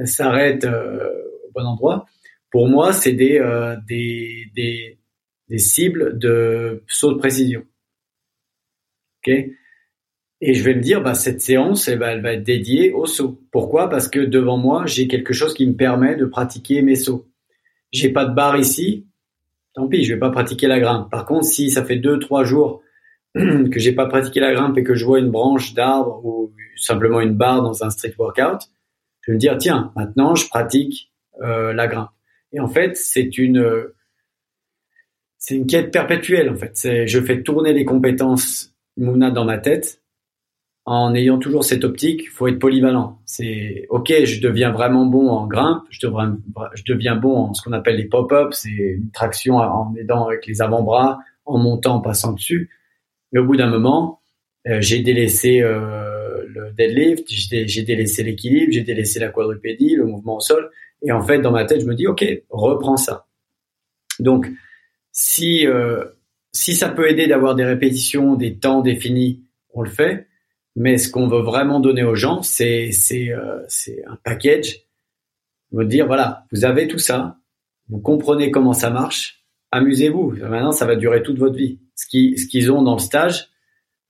s'arrêtent 0.05 0.65
euh, 0.65 1.09
au 1.47 1.51
bon 1.53 1.65
endroit. 1.65 2.05
Pour 2.49 2.67
moi, 2.67 2.93
c'est 2.93 3.13
des, 3.13 3.39
euh, 3.39 3.75
des, 3.87 4.51
des 4.55 4.99
des 5.51 5.57
cibles 5.57 6.17
de 6.17 6.81
saut 6.87 7.11
de 7.11 7.17
précision. 7.17 7.65
Ok? 9.19 9.33
Et 10.43 10.53
je 10.53 10.63
vais 10.63 10.73
me 10.73 10.81
dire, 10.81 11.03
bah, 11.03 11.13
cette 11.13 11.41
séance, 11.41 11.89
elle 11.89 11.99
va, 11.99 12.13
elle 12.13 12.21
va 12.21 12.33
être 12.33 12.43
dédiée 12.43 12.93
au 12.93 13.05
saut. 13.05 13.43
Pourquoi? 13.51 13.89
Parce 13.89 14.07
que 14.07 14.21
devant 14.21 14.57
moi, 14.57 14.85
j'ai 14.85 15.09
quelque 15.09 15.33
chose 15.33 15.53
qui 15.53 15.67
me 15.67 15.75
permet 15.75 16.15
de 16.15 16.25
pratiquer 16.25 16.81
mes 16.81 16.95
sauts. 16.95 17.29
J'ai 17.91 18.09
pas 18.09 18.23
de 18.23 18.33
barre 18.33 18.57
ici, 18.57 19.07
tant 19.73 19.87
pis, 19.87 20.03
je 20.03 20.13
vais 20.13 20.19
pas 20.19 20.29
pratiquer 20.29 20.67
la 20.67 20.79
grimpe. 20.79 21.09
Par 21.09 21.25
contre, 21.25 21.45
si 21.45 21.69
ça 21.71 21.83
fait 21.83 21.97
deux, 21.97 22.19
trois 22.19 22.43
jours 22.43 22.81
que 23.35 23.79
j'ai 23.79 23.93
pas 23.93 24.07
pratiqué 24.07 24.39
la 24.39 24.53
grimpe 24.53 24.77
et 24.77 24.83
que 24.83 24.95
je 24.95 25.05
vois 25.05 25.19
une 25.19 25.31
branche 25.31 25.73
d'arbre 25.73 26.23
ou 26.25 26.53
simplement 26.75 27.21
une 27.21 27.35
barre 27.35 27.61
dans 27.61 27.83
un 27.83 27.89
street 27.89 28.13
workout, 28.17 28.69
je 29.21 29.31
vais 29.31 29.35
me 29.35 29.39
dire 29.39 29.57
tiens, 29.57 29.91
maintenant 29.95 30.35
je 30.35 30.47
pratique 30.47 31.11
euh, 31.41 31.73
la 31.73 31.87
grimpe. 31.87 32.09
Et 32.53 32.59
en 32.59 32.67
fait, 32.67 32.97
c'est 32.97 33.37
une 33.37 33.91
c'est 35.37 35.55
une 35.55 35.67
quête 35.67 35.91
perpétuelle 35.91 36.49
en 36.49 36.55
fait. 36.55 37.07
Je 37.07 37.21
fais 37.21 37.41
tourner 37.41 37.73
les 37.73 37.85
compétences 37.85 38.75
Mouna 38.97 39.31
dans 39.31 39.45
ma 39.45 39.57
tête 39.57 40.00
en 40.91 41.15
ayant 41.15 41.39
toujours 41.39 41.63
cette 41.63 41.85
optique. 41.85 42.23
Il 42.23 42.29
faut 42.29 42.47
être 42.47 42.59
polyvalent. 42.59 43.19
C'est 43.25 43.85
ok, 43.89 44.11
je 44.25 44.41
deviens 44.41 44.71
vraiment 44.71 45.05
bon 45.05 45.29
en 45.29 45.47
grimpe, 45.47 45.83
je, 45.89 46.05
deviens 46.05 47.15
bon 47.15 47.35
en 47.37 47.53
ce 47.53 47.61
qu'on 47.61 47.71
appelle 47.71 47.95
les 47.95 48.09
pop-ups, 48.09 48.57
c'est 48.57 48.69
une 48.69 49.09
traction 49.11 49.55
en 49.55 49.95
aidant 49.95 50.25
avec 50.27 50.45
les 50.45 50.61
avant-bras, 50.61 51.19
en 51.45 51.57
montant, 51.59 51.95
en 51.95 52.01
passant 52.01 52.33
dessus. 52.33 52.69
Mais 53.31 53.39
au 53.39 53.45
bout 53.45 53.55
d'un 53.55 53.69
moment, 53.69 54.19
euh, 54.67 54.81
j'ai 54.81 54.99
délaissé 54.99 55.61
euh, 55.61 56.43
le 56.53 56.73
deadlift, 56.73 57.25
j'ai 57.29 57.83
délaissé 57.83 58.23
l'équilibre, 58.23 58.73
j'ai 58.73 58.83
délaissé 58.83 59.21
la 59.21 59.29
quadrupédie, 59.29 59.95
le 59.95 60.05
mouvement 60.05 60.37
au 60.37 60.41
sol. 60.41 60.71
Et 61.03 61.13
en 61.13 61.21
fait, 61.21 61.39
dans 61.39 61.51
ma 61.51 61.63
tête, 61.63 61.79
je 61.79 61.85
me 61.85 61.95
dis, 61.95 62.05
OK, 62.05 62.25
reprends 62.49 62.97
ça. 62.97 63.27
Donc, 64.19 64.45
si, 65.13 65.65
euh, 65.65 66.03
si 66.51 66.75
ça 66.75 66.89
peut 66.89 67.09
aider 67.09 67.27
d'avoir 67.27 67.55
des 67.55 67.63
répétitions, 67.63 68.35
des 68.35 68.57
temps 68.57 68.81
définis, 68.81 69.41
on 69.73 69.83
le 69.83 69.89
fait. 69.89 70.27
Mais 70.75 70.97
ce 70.97 71.09
qu'on 71.11 71.27
veut 71.27 71.41
vraiment 71.41 71.79
donner 71.79 72.03
aux 72.03 72.15
gens, 72.15 72.41
c'est 72.41 72.91
c'est 72.91 73.31
euh, 73.31 73.65
un 74.07 74.15
package. 74.23 74.85
Vous 75.71 75.83
dire 75.83 76.07
voilà, 76.07 76.45
vous 76.51 76.65
avez 76.65 76.87
tout 76.87 76.99
ça, 76.99 77.37
vous 77.89 77.99
comprenez 77.99 78.51
comment 78.51 78.73
ça 78.73 78.89
marche, 78.89 79.43
amusez-vous. 79.71 80.31
Maintenant, 80.31 80.71
ça 80.71 80.85
va 80.85 80.95
durer 80.95 81.23
toute 81.23 81.37
votre 81.37 81.55
vie. 81.55 81.79
Ce 81.95 82.05
qu'ils 82.07 82.39
ce 82.39 82.47
qu'ils 82.47 82.71
ont 82.71 82.81
dans 82.81 82.93
le 82.93 82.99
stage 82.99 83.49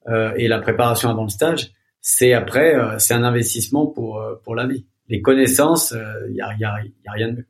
euh, 0.07 0.33
et 0.35 0.47
la 0.47 0.59
préparation 0.59 1.09
avant 1.09 1.23
le 1.23 1.29
stage, 1.29 1.71
c'est 1.99 2.33
après 2.33 2.75
euh, 2.75 2.99
c'est 2.99 3.13
un 3.13 3.23
investissement 3.23 3.87
pour 3.87 4.19
euh, 4.19 4.35
pour 4.43 4.55
la 4.55 4.67
vie. 4.67 4.85
Les 5.07 5.21
connaissances, 5.21 5.93
il 6.29 6.35
y 6.35 6.41
a, 6.41 6.53
y, 6.57 6.63
a, 6.63 6.81
y 6.83 7.07
a 7.07 7.11
rien 7.11 7.27
de 7.29 7.37
mieux. 7.37 7.45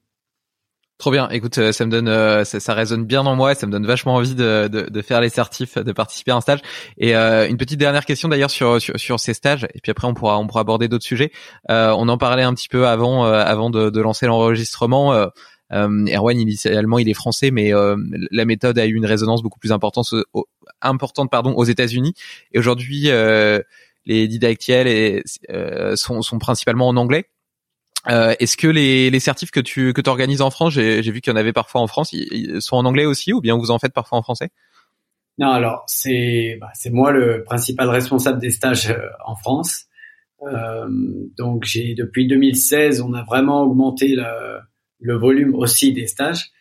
Trop 1.02 1.10
bien. 1.10 1.30
Écoute, 1.30 1.58
euh, 1.58 1.72
ça 1.72 1.84
me 1.88 1.90
donne, 1.90 2.08
euh, 2.08 2.44
ça, 2.44 2.60
ça, 2.60 2.76
résonne 2.76 3.06
bien 3.06 3.26
en 3.26 3.36
moi, 3.36 3.56
ça 3.56 3.66
me 3.66 3.72
donne 3.72 3.88
vachement 3.88 4.14
envie 4.14 4.36
de, 4.36 4.68
de, 4.68 4.88
de 4.88 5.02
faire 5.02 5.20
les 5.20 5.30
certifs, 5.30 5.80
de 5.80 5.92
participer 5.94 6.30
à 6.30 6.36
un 6.36 6.42
stage. 6.42 6.60
Et 7.00 7.16
euh, 7.16 7.50
une 7.50 7.58
petite 7.58 7.80
dernière 7.80 8.06
question 8.06 8.30
d'ailleurs 8.30 8.52
sur, 8.52 8.80
sur, 8.80 9.00
sur 9.00 9.20
ces 9.20 9.34
stages. 9.34 9.68
Et 9.74 9.80
puis 9.82 9.90
après, 9.90 10.08
on 10.08 10.14
pourra 10.14 10.38
on 10.38 10.46
pourra 10.46 10.62
aborder 10.62 10.88
d'autres 10.90 11.04
sujets. 11.04 11.32
Euh, 11.72 11.92
on 11.98 12.08
en 12.08 12.20
parlait 12.20 12.44
un 12.44 12.54
petit 12.54 12.68
peu 12.68 12.88
avant 12.88 13.24
avant 13.24 13.72
de, 13.72 13.90
de 13.90 14.00
lancer 14.00 14.28
l'enregistrement. 14.28 15.12
Euh, 15.12 15.26
Erwan, 15.72 16.40
initialement, 16.40 17.00
il 17.00 17.10
est 17.10 17.16
français, 17.16 17.50
mais 17.50 17.72
la 18.30 18.46
méthode 18.46 18.78
a 18.78 18.86
eu 18.86 18.94
une 18.94 19.08
résonance 19.08 19.42
beaucoup 19.42 19.58
plus 19.58 19.72
importante, 19.72 20.06
importante 20.82 21.32
pardon, 21.32 21.56
aux 21.56 21.64
États-Unis. 21.64 22.14
Et 22.52 22.60
aujourd'hui, 22.60 23.10
les 24.06 24.28
didactiels 24.28 25.24
sont, 25.96 26.22
sont 26.22 26.38
principalement 26.38 26.88
en 26.88 26.96
anglais. 26.96 27.26
Euh, 28.10 28.34
Est-ce 28.40 28.58
que 28.58 28.68
les, 28.68 29.10
les 29.10 29.20
certifs 29.20 29.52
que 29.52 29.60
tu 29.60 29.94
que 29.94 30.08
organises 30.10 30.42
en 30.42 30.50
France, 30.50 30.74
j'ai 30.74 31.02
vu 31.02 31.22
qu'il 31.22 31.32
y 31.32 31.36
en 31.36 31.40
avait 31.40 31.54
parfois 31.54 31.82
en 31.82 31.88
France, 31.88 32.14
ils, 32.14 32.62
sont 32.62 32.76
en 32.76 32.86
anglais 32.86 33.06
aussi 33.06 33.34
ou 33.34 33.42
bien 33.42 33.56
vous 33.56 33.72
en 33.72 33.80
faites 33.80 33.94
parfois 33.94 34.18
en 34.18 34.24
français? 34.24 34.50
Non, 35.38 35.50
alors 35.50 35.84
c'est 35.88 36.58
bah, 36.60 36.70
c'est 36.74 36.90
moi 36.90 37.12
le 37.12 37.44
principal 37.44 37.90
responsable 37.90 38.40
des 38.40 38.50
stages 38.50 38.90
euh, 38.90 39.08
en 39.26 39.36
France. 39.36 39.86
Euh, 40.44 40.88
donc 41.38 41.66
j'ai 41.66 41.94
depuis 41.94 42.28
2016, 42.28 43.02
on 43.02 43.14
a 43.14 43.24
vraiment 43.24 43.64
augmenté 43.64 44.16
le, 44.16 44.60
le 45.00 45.16
volume 45.16 45.56
aussi 45.56 45.94
des 45.94 46.08
stages. 46.08 46.52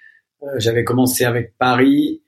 Euh, 0.43 0.47
J'avais 0.59 0.85
commencé 0.85 1.25
avec 1.25 1.57
Paris. 1.59 2.23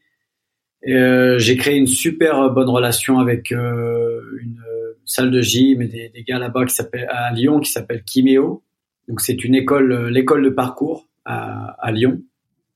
Euh, 0.88 1.38
j'ai 1.38 1.56
créé 1.56 1.76
une 1.76 1.86
super 1.86 2.50
bonne 2.50 2.68
relation 2.68 3.18
avec 3.18 3.50
une 3.50 4.58
salle 5.04 5.30
de 5.30 5.40
gym 5.42 5.82
et 5.82 5.88
des, 5.88 6.08
des 6.08 6.22
gars 6.22 6.38
là-bas 6.38 6.64
qui 6.64 6.74
s'appelle 6.74 7.06
à 7.10 7.32
Lyon 7.32 7.60
qui 7.60 7.70
s'appelle 7.70 8.02
Kimeo 8.04 8.62
donc 9.09 9.20
c'est 9.20 9.44
une 9.44 9.55
école, 9.55 9.92
euh, 9.92 10.11
l'école 10.11 10.44
de 10.44 10.50
parcours 10.50 11.09
à, 11.24 11.90
Lyon, 11.92 12.22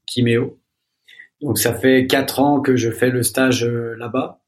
Kiméo. 0.06 0.58
Donc 1.40 1.58
ça 1.58 1.74
fait 1.74 2.06
quatre 2.06 2.40
ans 2.40 2.60
que 2.60 2.76
je 2.76 2.90
fais 2.90 3.10
le 3.10 3.22
stage 3.22 3.64
euh, 3.64 3.94
là-bas. 3.96 4.40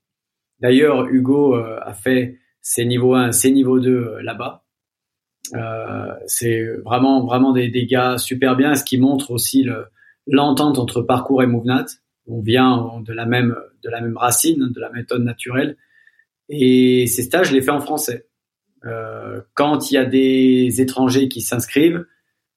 D'ailleurs, 0.61 1.07
Hugo 1.07 1.57
euh, 1.57 1.79
a 1.83 1.93
fait 1.93 2.39
ses 2.61 2.85
niveaux 2.85 3.15
1, 3.15 3.33
ses 3.33 3.51
niveaux 3.51 3.81
2 3.81 4.19
là-bas. 4.23 4.65
C'est 6.27 6.63
vraiment 6.85 7.25
vraiment 7.25 7.53
des, 7.53 7.69
des, 7.69 7.87
gars 7.87 8.19
super 8.19 8.55
bien, 8.55 8.75
ce 8.75 8.85
qui 8.85 8.99
montre 8.99 9.31
aussi 9.31 9.67
l'entente 10.27 10.79
entre 10.79 11.01
parcours 11.01 11.43
et 11.43 11.47
Movenat. 11.47 11.87
On 12.27 12.43
vient 12.43 13.01
de 13.01 13.13
la 13.15 13.25
même 13.25 13.57
de 13.83 13.89
la 13.89 14.03
même 14.03 14.19
racine, 14.19 14.71
de 14.71 14.81
la 14.81 14.91
méthode 14.91 15.23
naturelle. 15.23 15.79
Et 16.51 17.07
ces 17.07 17.23
stages, 17.23 17.49
je 17.49 17.55
les 17.55 17.63
fais 17.63 17.71
en 17.71 17.81
français. 17.81 18.27
Euh, 18.85 19.41
quand 19.55 19.91
il 19.91 19.95
y 19.95 19.99
a 19.99 20.05
des 20.05 20.81
étrangers 20.81 21.29
qui 21.29 21.41
s'inscrivent, 21.41 22.07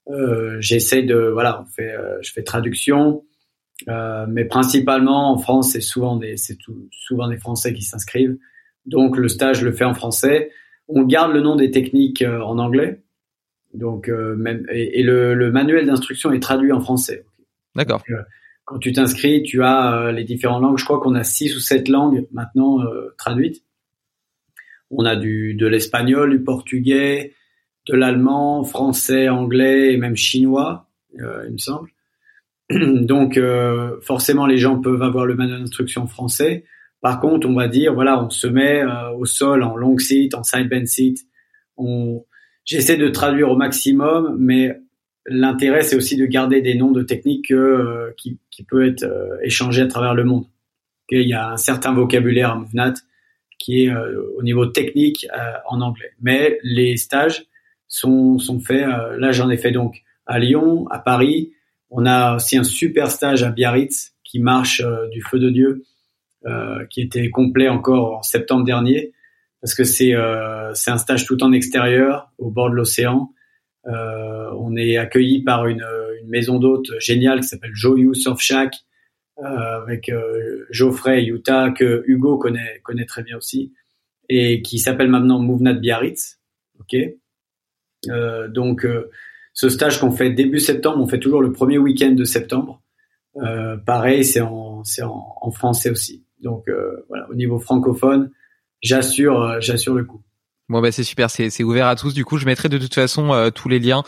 euh, 0.09 0.57
j'essaie 0.59 1.03
de 1.03 1.15
voilà, 1.15 1.61
on 1.61 1.65
fait, 1.65 1.93
euh, 1.93 2.17
je 2.21 2.31
fais 2.31 2.43
traduction, 2.43 3.23
mais 3.87 4.45
principalement 4.45 5.31
en 5.31 5.37
France, 5.37 5.71
c'est 5.71 5.81
souvent 5.81 6.15
des 6.15 6.37
c'est 6.37 6.57
souvent 6.91 7.27
des 7.27 7.37
Français 7.37 7.73
qui 7.73 7.81
s'inscrivent. 7.81 8.37
Donc 8.85 9.17
le 9.17 9.27
stage, 9.27 9.59
je 9.59 9.65
le 9.65 9.71
fais 9.71 9.85
en 9.85 9.93
français. 9.93 10.51
On 10.87 11.03
garde 11.03 11.33
le 11.33 11.41
nom 11.41 11.55
des 11.55 11.71
techniques 11.71 12.23
en 12.23 12.59
anglais. 12.59 13.01
Donc 13.73 14.09
même 14.09 14.65
et, 14.71 14.99
et 14.99 15.03
le, 15.03 15.33
le, 15.33 15.51
manuel 15.51 15.87
d'instruction 15.87 16.31
est 16.31 16.39
traduit 16.39 16.71
en 16.71 16.81
français. 16.81 17.25
D'accord. 17.73 18.03
quand 18.65 18.79
tu 18.79 18.91
t'inscris, 18.91 19.41
tu 19.43 19.63
as 19.63 20.11
les 20.11 20.25
différentes 20.25 20.61
langues. 20.61 20.77
Je 20.77 20.85
crois 20.85 20.99
qu'on 20.99 21.15
a 21.15 21.23
six 21.23 21.55
ou 21.55 21.59
sept 21.59 21.87
langues 21.87 22.27
maintenant 22.31 22.79
traduites. 23.17 23.63
On 24.91 25.05
a 25.05 25.15
du, 25.15 25.55
de 25.55 25.67
l'espagnol, 25.67 26.31
du 26.31 26.43
portugais, 26.43 27.33
de 27.87 27.95
l'allemand, 27.95 28.63
français, 28.63 29.29
anglais 29.29 29.93
et 29.93 29.97
même 29.97 30.15
chinois, 30.15 30.87
euh, 31.19 31.45
il 31.47 31.53
me 31.53 31.57
semble. 31.57 31.89
Donc 32.69 33.37
euh, 33.37 33.99
forcément, 34.01 34.45
les 34.45 34.57
gens 34.57 34.79
peuvent 34.79 35.01
avoir 35.01 35.25
le 35.25 35.35
manuel 35.35 35.59
d'instruction 35.59 36.07
français. 36.07 36.65
Par 37.01 37.19
contre, 37.19 37.47
on 37.47 37.55
va 37.55 37.67
dire, 37.67 37.93
voilà, 37.93 38.23
on 38.23 38.29
se 38.29 38.47
met 38.47 38.83
euh, 38.83 39.11
au 39.11 39.25
sol 39.25 39.63
en 39.63 39.75
long 39.75 39.97
seat, 39.97 40.35
en 40.35 40.43
side 40.43 40.69
bend 40.69 40.85
seat. 40.85 41.19
On... 41.77 42.23
J'essaie 42.63 42.97
de 42.97 43.07
traduire 43.07 43.49
au 43.49 43.55
maximum, 43.55 44.35
mais 44.37 44.77
l'intérêt, 45.25 45.81
c'est 45.81 45.95
aussi 45.95 46.15
de 46.15 46.25
garder 46.27 46.61
des 46.61 46.75
noms 46.75 46.91
de 46.91 47.01
techniques 47.01 47.51
qui, 48.17 48.39
qui 48.51 48.63
peut 48.63 48.85
être 48.85 49.03
échangé 49.41 49.81
à 49.81 49.87
travers 49.87 50.13
le 50.13 50.23
monde. 50.23 50.45
il 51.09 51.27
y 51.27 51.33
a 51.33 51.49
un 51.49 51.57
certain 51.57 51.91
vocabulaire 51.91 52.51
à 52.51 52.55
MoveNat 52.55 52.93
qui 53.61 53.83
est 53.83 53.89
euh, 53.89 54.33
au 54.37 54.43
niveau 54.43 54.65
technique 54.65 55.27
euh, 55.37 55.53
en 55.69 55.81
anglais. 55.81 56.11
Mais 56.19 56.57
les 56.63 56.97
stages 56.97 57.45
sont, 57.87 58.39
sont 58.39 58.59
faits, 58.59 58.87
euh, 58.87 59.17
là 59.19 59.31
j'en 59.31 59.49
ai 59.49 59.57
fait 59.57 59.71
donc 59.71 60.01
à 60.25 60.39
Lyon, 60.39 60.87
à 60.89 60.99
Paris. 60.99 61.51
On 61.91 62.05
a 62.05 62.35
aussi 62.37 62.57
un 62.57 62.63
super 62.63 63.11
stage 63.11 63.43
à 63.43 63.51
Biarritz 63.51 64.13
qui 64.23 64.39
marche 64.39 64.81
du 65.11 65.21
feu 65.21 65.39
de 65.39 65.49
Dieu, 65.49 65.83
qui 66.89 67.01
était 67.01 67.29
complet 67.29 67.67
encore 67.67 68.19
en 68.19 68.21
septembre 68.23 68.63
dernier, 68.63 69.11
parce 69.59 69.73
que 69.73 69.83
c'est 69.83 70.13
c'est 70.73 70.91
un 70.91 70.97
stage 70.97 71.25
tout 71.25 71.43
en 71.43 71.51
extérieur, 71.51 72.31
au 72.37 72.49
bord 72.49 72.69
de 72.69 72.75
l'océan. 72.75 73.33
on 73.83 74.77
est 74.77 74.95
accueilli 74.95 75.43
par 75.43 75.67
une, 75.67 75.85
une 76.21 76.29
maison 76.29 76.59
d'hôtes 76.59 76.97
géniale 76.99 77.41
qui 77.41 77.47
s'appelle 77.47 77.73
Joyou 77.73 78.13
Surf 78.13 78.39
Shack, 78.39 78.73
euh, 78.73 78.79
avec 79.37 80.09
euh, 80.09 80.65
Geoffrey 80.69 81.25
Utah 81.25 81.71
que 81.71 82.03
Hugo 82.05 82.37
connaît 82.37 82.79
connaît 82.83 83.05
très 83.05 83.23
bien 83.23 83.37
aussi 83.37 83.73
et 84.29 84.61
qui 84.61 84.79
s'appelle 84.79 85.09
maintenant 85.09 85.39
Movenat 85.39 85.73
Biarritz. 85.73 86.39
Ok? 86.79 86.95
Euh, 88.09 88.47
donc 88.47 88.87
ce 89.53 89.69
stage 89.69 89.99
qu'on 89.99 90.11
fait 90.11 90.31
début 90.31 90.59
septembre, 90.59 91.01
on 91.01 91.07
fait 91.07 91.19
toujours 91.19 91.41
le 91.41 91.51
premier 91.51 91.77
week-end 91.77 92.11
de 92.11 92.23
septembre. 92.23 92.81
pareil, 93.85 94.23
c'est 94.23 94.41
en 94.41 94.83
en, 95.01 95.37
en, 95.41 95.51
français 95.51 95.89
aussi. 95.89 96.25
Donc 96.41 96.69
voilà, 97.07 97.29
au 97.29 97.35
niveau 97.35 97.59
francophone, 97.59 98.31
j'assure 98.81 99.59
j'assure 99.61 99.95
le 99.95 100.05
coup. 100.05 100.21
Bon 100.71 100.79
bah 100.79 100.89
c'est 100.93 101.03
super, 101.03 101.29
c'est 101.29 101.63
ouvert 101.65 101.87
à 101.87 101.97
tous. 101.97 102.13
Du 102.13 102.23
coup, 102.23 102.37
je 102.37 102.45
mettrai 102.45 102.69
de 102.69 102.77
toute 102.77 102.95
façon 102.95 103.33
euh, 103.33 103.49
tous 103.49 103.67
les 103.67 103.77
liens 103.77 104.03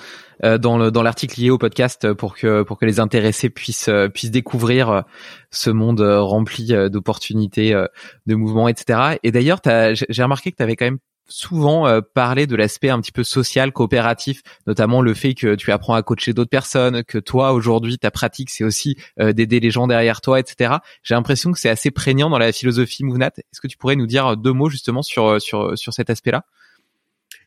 euh, 0.45 0.57
dans 0.57 0.78
le 0.78 0.91
dans 0.91 1.03
l'article 1.03 1.41
lié 1.41 1.49
au 1.49 1.57
podcast 1.57 2.14
pour 2.14 2.38
que 2.38 2.64
pour 2.64 2.80
que 2.80 2.86
les 2.86 3.01
intéressés 3.01 3.49
puissent 3.49 3.89
euh, 3.89 4.07
puissent 4.07 4.32
découvrir 4.32 5.03
ce 5.51 5.70
monde 5.72 5.99
rempli 5.99 6.74
d'opportunités, 6.89 7.74
de 8.28 8.36
mouvements, 8.36 8.70
etc. 8.70 9.18
Et 9.24 9.34
d'ailleurs, 9.34 9.59
j'ai 9.66 10.24
remarqué 10.24 10.53
que 10.53 10.64
tu 10.64 10.76
quand 10.78 10.86
même 10.86 10.99
souvent 11.28 11.88
euh, 11.88 12.01
parlé 12.01 12.47
de 12.47 12.55
l'aspect 12.55 12.89
un 12.89 12.99
petit 12.99 13.11
peu 13.11 13.24
social, 13.24 13.71
coopératif, 13.71 14.41
notamment 14.67 15.01
le 15.01 15.13
fait 15.13 15.34
que 15.34 15.55
tu 15.55 15.71
apprends 15.71 15.93
à 15.93 16.03
coacher 16.03 16.34
d'autres 16.34 16.49
personnes, 16.49 17.03
que 17.03 17.17
toi 17.17 17.53
aujourd'hui 17.53 17.97
ta 17.97 18.11
pratique 18.11 18.49
c'est 18.49 18.63
aussi 18.63 18.97
euh, 19.19 19.34
d'aider 19.34 19.59
les 19.59 19.71
gens 19.71 19.88
derrière 19.88 20.21
toi, 20.21 20.39
etc. 20.39 20.76
J'ai 21.01 21.15
l'impression 21.15 21.51
que 21.51 21.59
c'est 21.59 21.69
assez 21.69 21.91
prégnant 21.91 22.30
dans 22.30 22.38
la 22.38 22.51
philosophie 22.51 23.03
MoveNat. 23.03 23.32
Est-ce 23.38 23.61
que 23.61 23.67
tu 23.67 23.78
pourrais 23.78 23.95
nous 23.95 24.07
dire 24.07 24.38
deux 24.38 24.53
mots 24.53 24.69
justement 24.69 25.01
sur 25.01 25.41
sur 25.41 25.78
sur 25.78 25.93
cet 25.93 26.09
aspect-là? 26.09 26.45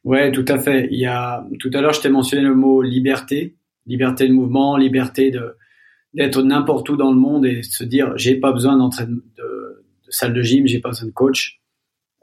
Ouais, 0.04 0.30
tout 0.30 0.44
à 0.48 0.58
fait. 0.58 0.88
Il 0.90 0.98
y 0.98 1.06
a 1.06 1.44
tout 1.60 1.70
à 1.74 1.80
l'heure 1.80 1.92
je 1.92 2.00
t'ai 2.00 2.08
mentionné 2.08 2.42
le 2.42 2.54
mot 2.54 2.82
liberté, 2.82 3.56
liberté 3.86 4.28
de 4.28 4.32
mouvement, 4.32 4.76
liberté 4.76 5.30
de 5.30 5.56
d'être 6.14 6.42
n'importe 6.42 6.88
où 6.88 6.96
dans 6.96 7.10
le 7.12 7.18
monde 7.18 7.44
et 7.44 7.62
se 7.62 7.84
dire 7.84 8.16
j'ai 8.16 8.36
pas 8.36 8.52
besoin 8.52 8.76
d'entraînement 8.76 9.20
de, 9.36 9.84
de 10.06 10.10
salle 10.10 10.32
de 10.32 10.42
gym, 10.42 10.66
j'ai 10.66 10.80
pas 10.80 10.88
besoin 10.88 11.08
de 11.08 11.12
coach 11.12 11.60
euh, 11.60 11.65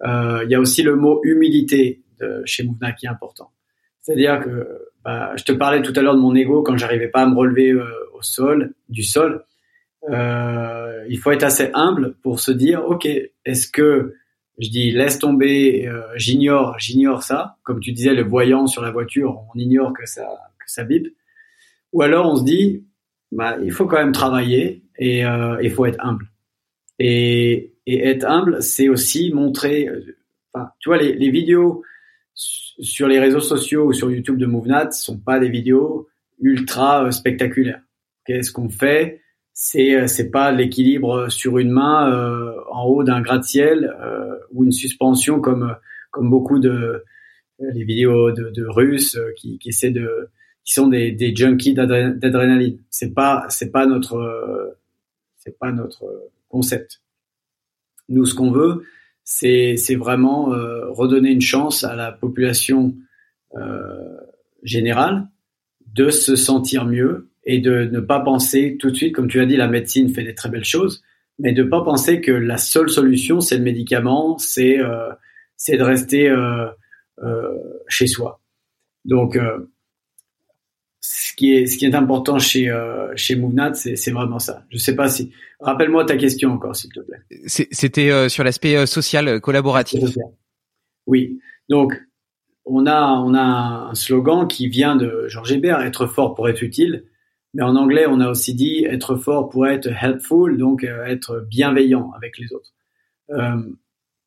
il 0.06 0.50
y 0.50 0.56
a 0.56 0.60
aussi 0.60 0.84
le 0.84 0.96
mot 0.96 1.22
humilité 1.24 2.02
de, 2.20 2.42
chez 2.46 2.64
Mouvna 2.64 2.92
qui 2.92 3.06
est 3.06 3.10
important. 3.10 3.52
C'est-à-dire 4.02 4.44
que 4.44 4.68
bah, 5.04 5.34
je 5.38 5.44
te 5.44 5.52
parlais 5.52 5.82
tout 5.82 5.94
à 5.96 6.02
l'heure 6.02 6.16
de 6.16 6.20
mon 6.20 6.36
ego 6.36 6.62
quand 6.62 6.78
j'arrivais 6.78 7.08
pas 7.08 7.22
à 7.22 7.28
me 7.28 7.36
relever 7.36 7.72
euh, 7.72 7.86
au 8.14 8.22
sol, 8.22 8.74
du 8.90 9.04
sol. 9.04 9.46
Euh, 10.10 11.06
il 11.10 11.18
faut 11.18 11.32
être 11.32 11.44
assez 11.44 11.70
humble 11.74 12.16
pour 12.22 12.40
se 12.40 12.52
dire, 12.52 12.84
ok, 12.86 13.08
est-ce 13.46 13.68
que 13.68 14.14
je 14.60 14.70
dis 14.70 14.92
laisse 14.92 15.20
tomber, 15.20 15.88
euh, 15.88 16.02
j'ignore, 16.16 16.78
j'ignore 16.80 17.24
ça, 17.24 17.58
comme 17.64 17.80
tu 17.80 17.92
disais 17.92 18.14
le 18.14 18.24
voyant 18.24 18.68
sur 18.68 18.82
la 18.82 18.92
voiture, 18.92 19.42
on 19.54 19.60
ignore 19.60 19.94
que 19.94 20.06
ça 20.06 20.28
que 20.60 20.72
ça 20.72 20.84
bip, 20.84 21.08
ou 21.92 22.02
alors 22.02 22.32
on 22.32 22.36
se 22.36 22.44
dit, 22.44 22.86
bah, 23.32 23.58
il 23.64 23.72
faut 23.72 23.86
quand 23.86 23.98
même 23.98 24.12
travailler 24.12 24.84
et 24.98 25.26
euh, 25.26 25.58
il 25.62 25.72
faut 25.72 25.86
être 25.86 26.04
humble. 26.06 26.28
Et 27.00 27.73
et 27.86 28.08
être 28.08 28.26
humble, 28.26 28.62
c'est 28.62 28.90
aussi 28.90 29.32
montrer, 29.34 29.88
euh, 29.88 30.16
enfin, 30.54 30.70
tu 30.80 30.90
vois, 30.90 30.98
les, 30.98 31.14
les, 31.14 31.30
vidéos 31.30 31.84
sur 32.34 33.08
les 33.08 33.20
réseaux 33.20 33.42
sociaux 33.42 33.86
ou 33.86 33.94
sur 33.94 34.12
YouTube 34.12 34.38
de 34.38 34.46
MoveNat 34.46 34.92
sont 34.92 35.20
pas 35.20 35.40
des 35.40 35.50
vidéos 35.50 36.08
ultra 36.40 37.06
euh, 37.06 37.12
spectaculaires. 37.12 37.82
Qu'est-ce 38.26 38.52
qu'on 38.52 38.70
fait 38.70 39.22
C'est 39.54 39.96
euh, 39.96 40.08
c'est 40.08 40.32
pas 40.32 40.52
l'équilibre 40.52 41.30
sur 41.30 41.58
une 41.58 41.72
main 41.72 42.12
euh, 42.12 42.56
en 42.72 42.86
haut 42.86 43.04
d'un 43.04 43.22
gratte-ciel 43.22 43.96
euh, 44.02 44.36
ou 44.52 44.64
une 44.64 44.72
suspension 44.72 45.42
comme 45.42 45.76
comme 46.12 46.30
beaucoup 46.30 46.60
de 46.60 47.04
les 47.60 47.84
vidéos 47.84 48.32
de, 48.32 48.50
de 48.50 48.66
Russes 48.66 49.18
qui, 49.38 49.58
qui 49.60 49.70
essaient 49.70 49.92
de 49.92 50.30
qui 50.64 50.74
sont 50.74 50.88
des, 50.88 51.12
des 51.12 51.36
junkies 51.36 51.74
d'adrénaline. 51.74 52.80
C'est 52.90 53.14
pas 53.14 53.46
c'est 53.50 53.72
pas 53.72 53.86
notre 53.86 54.78
c'est 55.38 55.58
pas 55.60 55.72
notre 55.72 56.06
concept. 56.48 57.03
Nous, 58.10 58.26
ce 58.26 58.36
qu'on 58.36 58.52
veut, 58.52 58.84
c'est 59.24 59.96
vraiment 59.96 60.54
euh, 60.54 60.90
redonner 60.92 61.32
une 61.32 61.42
chance 61.42 61.84
à 61.84 61.96
la 61.96 62.12
population 62.12 62.96
euh, 63.56 64.18
générale 64.64 65.28
de 65.94 66.10
se 66.10 66.36
sentir 66.36 66.86
mieux 66.86 67.30
et 67.46 67.60
de 67.60 67.86
ne 67.86 68.00
pas 68.00 68.20
penser 68.20 68.78
tout 68.80 68.92
de 68.92 68.96
suite, 68.96 69.14
comme 69.14 69.28
tu 69.28 69.40
as 69.40 69.46
dit, 69.46 69.58
la 69.58 69.68
médecine 69.68 70.14
fait 70.14 70.24
des 70.24 70.36
très 70.36 70.50
belles 70.50 70.66
choses, 70.66 71.04
mais 71.40 71.54
de 71.54 71.64
ne 71.64 71.70
pas 71.70 71.84
penser 71.84 72.22
que 72.22 72.32
la 72.32 72.58
seule 72.58 72.90
solution, 72.90 73.42
c'est 73.42 73.58
le 73.58 73.64
médicament, 73.64 74.38
c'est 74.38 74.80
euh, 74.80 75.10
de 75.70 75.84
rester 75.84 76.30
euh, 76.30 76.68
euh, 77.24 77.58
chez 77.88 78.08
soi. 78.08 78.42
Donc, 79.06 79.36
euh, 79.36 79.60
ce 81.06 81.36
qui 81.36 81.54
est 81.54 81.66
ce 81.66 81.78
qui 81.78 81.86
est 81.86 81.96
important 81.96 82.40
chez 82.40 82.70
euh, 82.70 83.12
chez 83.18 83.36
Movenat, 83.36 83.74
c'est 83.74 84.12
vraiment 84.12 84.40
ça. 84.40 84.64
Je 84.70 84.78
sais 84.78 84.96
pas 84.96 85.10
si 85.10 85.34
rappelle-moi 85.60 86.06
ta 86.06 86.16
question 86.16 86.52
encore 86.54 86.78
s'il 86.78 86.92
te 86.94 87.02
plaît. 87.02 87.18
C'était 87.46 88.10
euh, 88.10 88.30
sur 88.30 88.46
l'aspect 88.46 88.78
euh, 88.78 88.86
social 88.86 89.42
collaboratif. 89.42 90.18
Oui. 91.06 91.42
Donc 91.68 92.02
on 92.64 92.86
a 92.88 93.20
on 93.20 93.34
a 93.34 93.42
un 93.42 93.96
slogan 93.96 94.48
qui 94.48 94.70
vient 94.70 94.96
de 94.96 95.28
Georges 95.28 95.52
Hébert, 95.52 95.82
être 95.82 96.08
fort 96.08 96.36
pour 96.36 96.48
être 96.48 96.64
utile. 96.64 97.04
Mais 97.54 97.64
en 97.64 97.76
anglais, 97.76 98.06
on 98.08 98.22
a 98.22 98.30
aussi 98.30 98.56
dit 98.56 98.86
être 98.86 99.18
fort 99.18 99.50
pour 99.50 99.68
être 99.68 99.88
helpful, 100.02 100.58
donc 100.58 100.86
être 100.86 101.46
bienveillant 101.50 102.12
avec 102.16 102.38
les 102.40 102.52
autres. 102.54 102.72
Euh, 103.30 103.62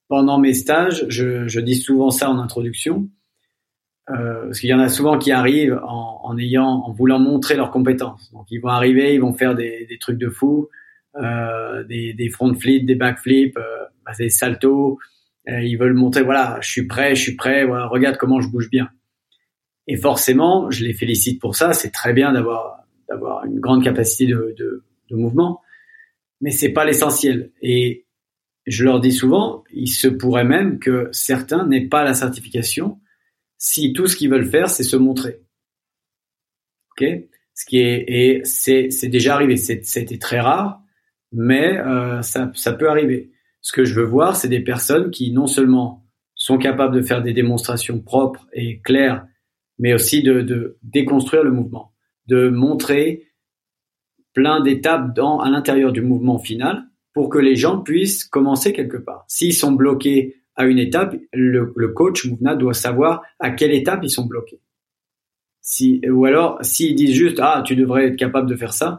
pendant 0.09 0.39
mes 0.39 0.53
stages, 0.53 1.07
je, 1.09 1.49
je 1.49 1.61
dis 1.61 1.75
souvent 1.75 2.11
ça 2.11 2.31
en 2.31 2.39
introduction 2.39 3.09
euh, 4.11 4.45
parce 4.47 4.61
qu'il 4.61 4.71
y 4.71 4.75
en 4.75 4.79
a 4.81 4.89
souvent 4.89 5.19
qui 5.19 5.33
arrivent 5.33 5.81
en, 5.85 6.21
en, 6.23 6.39
ayant, 6.39 6.67
en 6.67 6.93
voulant 6.93 7.19
montrer 7.19 7.57
leurs 7.57 7.71
compétences. 7.71 8.31
Donc 8.33 8.47
ils 8.51 8.61
vont 8.61 8.69
arriver, 8.69 9.15
ils 9.15 9.21
vont 9.21 9.33
faire 9.33 9.55
des, 9.55 9.87
des 9.87 9.99
trucs 9.99 10.19
de 10.19 10.29
fou, 10.29 10.69
euh, 11.17 11.83
des, 11.85 12.13
des 12.13 12.29
front 12.29 12.55
flips, 12.55 12.87
des 12.87 12.95
back 12.95 13.19
flips, 13.19 13.57
euh, 13.57 13.63
bah, 14.05 14.13
des 14.19 14.31
saltos. 14.31 14.99
Euh, 15.49 15.61
ils 15.61 15.77
veulent 15.77 15.95
montrer, 15.95 16.23
voilà, 16.23 16.59
je 16.61 16.69
suis 16.71 16.87
prêt, 16.87 17.15
je 17.15 17.23
suis 17.23 17.37
prêt. 17.37 17.65
Voilà, 17.65 17.87
regarde 17.87 18.17
comment 18.17 18.41
je 18.41 18.49
bouge 18.49 18.71
bien. 18.71 18.89
Et 19.89 19.97
forcément, 19.97 20.71
je 20.71 20.85
les 20.85 20.93
félicite 20.93 21.41
pour 21.41 21.55
ça. 21.55 21.73
C'est 21.73 21.91
très 21.91 22.13
bien 22.13 22.33
d'avoir 22.33 22.85
d'avoir 23.09 23.45
une 23.45 23.61
grande 23.61 23.85
capacité 23.85 24.27
de, 24.27 24.55
de, 24.59 24.85
de 25.11 25.17
mouvement, 25.17 25.61
mais 26.41 26.51
c'est 26.51 26.73
pas 26.73 26.85
l'essentiel. 26.85 27.53
Et 27.63 28.05
je 28.67 28.83
leur 28.83 28.99
dis 28.99 29.13
souvent, 29.13 29.63
il 29.73 29.89
se 29.89 30.09
pourrait 30.09 30.45
même 30.45 30.81
que 30.81 31.09
certains 31.13 31.67
n'aient 31.69 31.87
pas 31.87 32.03
la 32.03 32.15
certification 32.15 32.99
si 33.59 33.93
tout 33.93 34.07
ce 34.07 34.17
qu'ils 34.17 34.31
veulent 34.31 34.49
faire, 34.49 34.69
c'est 34.69 34.83
se 34.83 34.97
montrer. 34.97 35.43
Ok? 36.93 37.07
Ce 37.55 37.65
qui 37.65 37.79
est 37.79 38.05
et 38.09 38.45
c'est 38.45 38.91
c'est 38.91 39.09
déjà 39.09 39.35
arrivé. 39.35 39.57
C'était 39.57 40.19
très 40.19 40.41
rare, 40.41 40.83
mais 41.33 41.79
euh, 41.79 42.23
ça 42.23 42.51
ça 42.55 42.73
peut 42.73 42.89
arriver. 42.89 43.33
Ce 43.61 43.73
que 43.73 43.85
je 43.85 43.95
veux 43.95 44.07
voir, 44.07 44.37
c'est 44.37 44.49
des 44.49 44.61
personnes 44.61 45.11
qui 45.11 45.33
non 45.33 45.47
seulement 45.47 46.05
sont 46.35 46.59
capables 46.59 46.95
de 46.95 47.03
faire 47.03 47.23
des 47.23 47.33
démonstrations 47.33 48.01
propres 48.01 48.47
et 48.53 48.81
claires, 48.81 49.27
mais 49.79 49.95
aussi 49.95 50.23
de, 50.23 50.43
de 50.43 50.79
déconstruire 50.83 51.43
le 51.43 51.51
mouvement, 51.51 51.95
de 52.27 52.49
montrer 52.49 53.33
plein 54.35 54.61
d'étapes 54.61 55.15
dans 55.15 55.41
à 55.41 55.49
l'intérieur 55.49 55.93
du 55.93 56.03
mouvement 56.03 56.39
final 56.39 56.85
pour 57.15 57.31
que 57.31 57.39
les 57.39 57.57
gens 57.57 57.81
puissent 57.81 58.25
commencer 58.25 58.75
quelque 58.75 58.99
part. 58.99 59.25
S'ils 59.29 59.55
sont 59.55 59.73
bloqués 59.73 60.37
à 60.57 60.67
une 60.67 60.79
étape, 60.79 61.15
le, 61.33 61.73
le 61.77 61.89
coach 61.89 62.27
Mouvna 62.27 62.55
doit 62.55 62.75
savoir 62.75 63.23
à 63.39 63.51
quelle 63.51 63.73
étape 63.73 64.01
ils 64.03 64.11
sont 64.11 64.27
bloqués. 64.27 64.61
Si, 65.61 66.01
ou 66.09 66.25
alors, 66.25 66.59
s'ils 66.65 66.95
disent 66.95 67.15
juste, 67.15 67.39
ah, 67.41 67.63
tu 67.65 67.77
devrais 67.77 68.07
être 68.07 68.17
capable 68.17 68.49
de 68.49 68.57
faire 68.57 68.73
ça, 68.73 68.99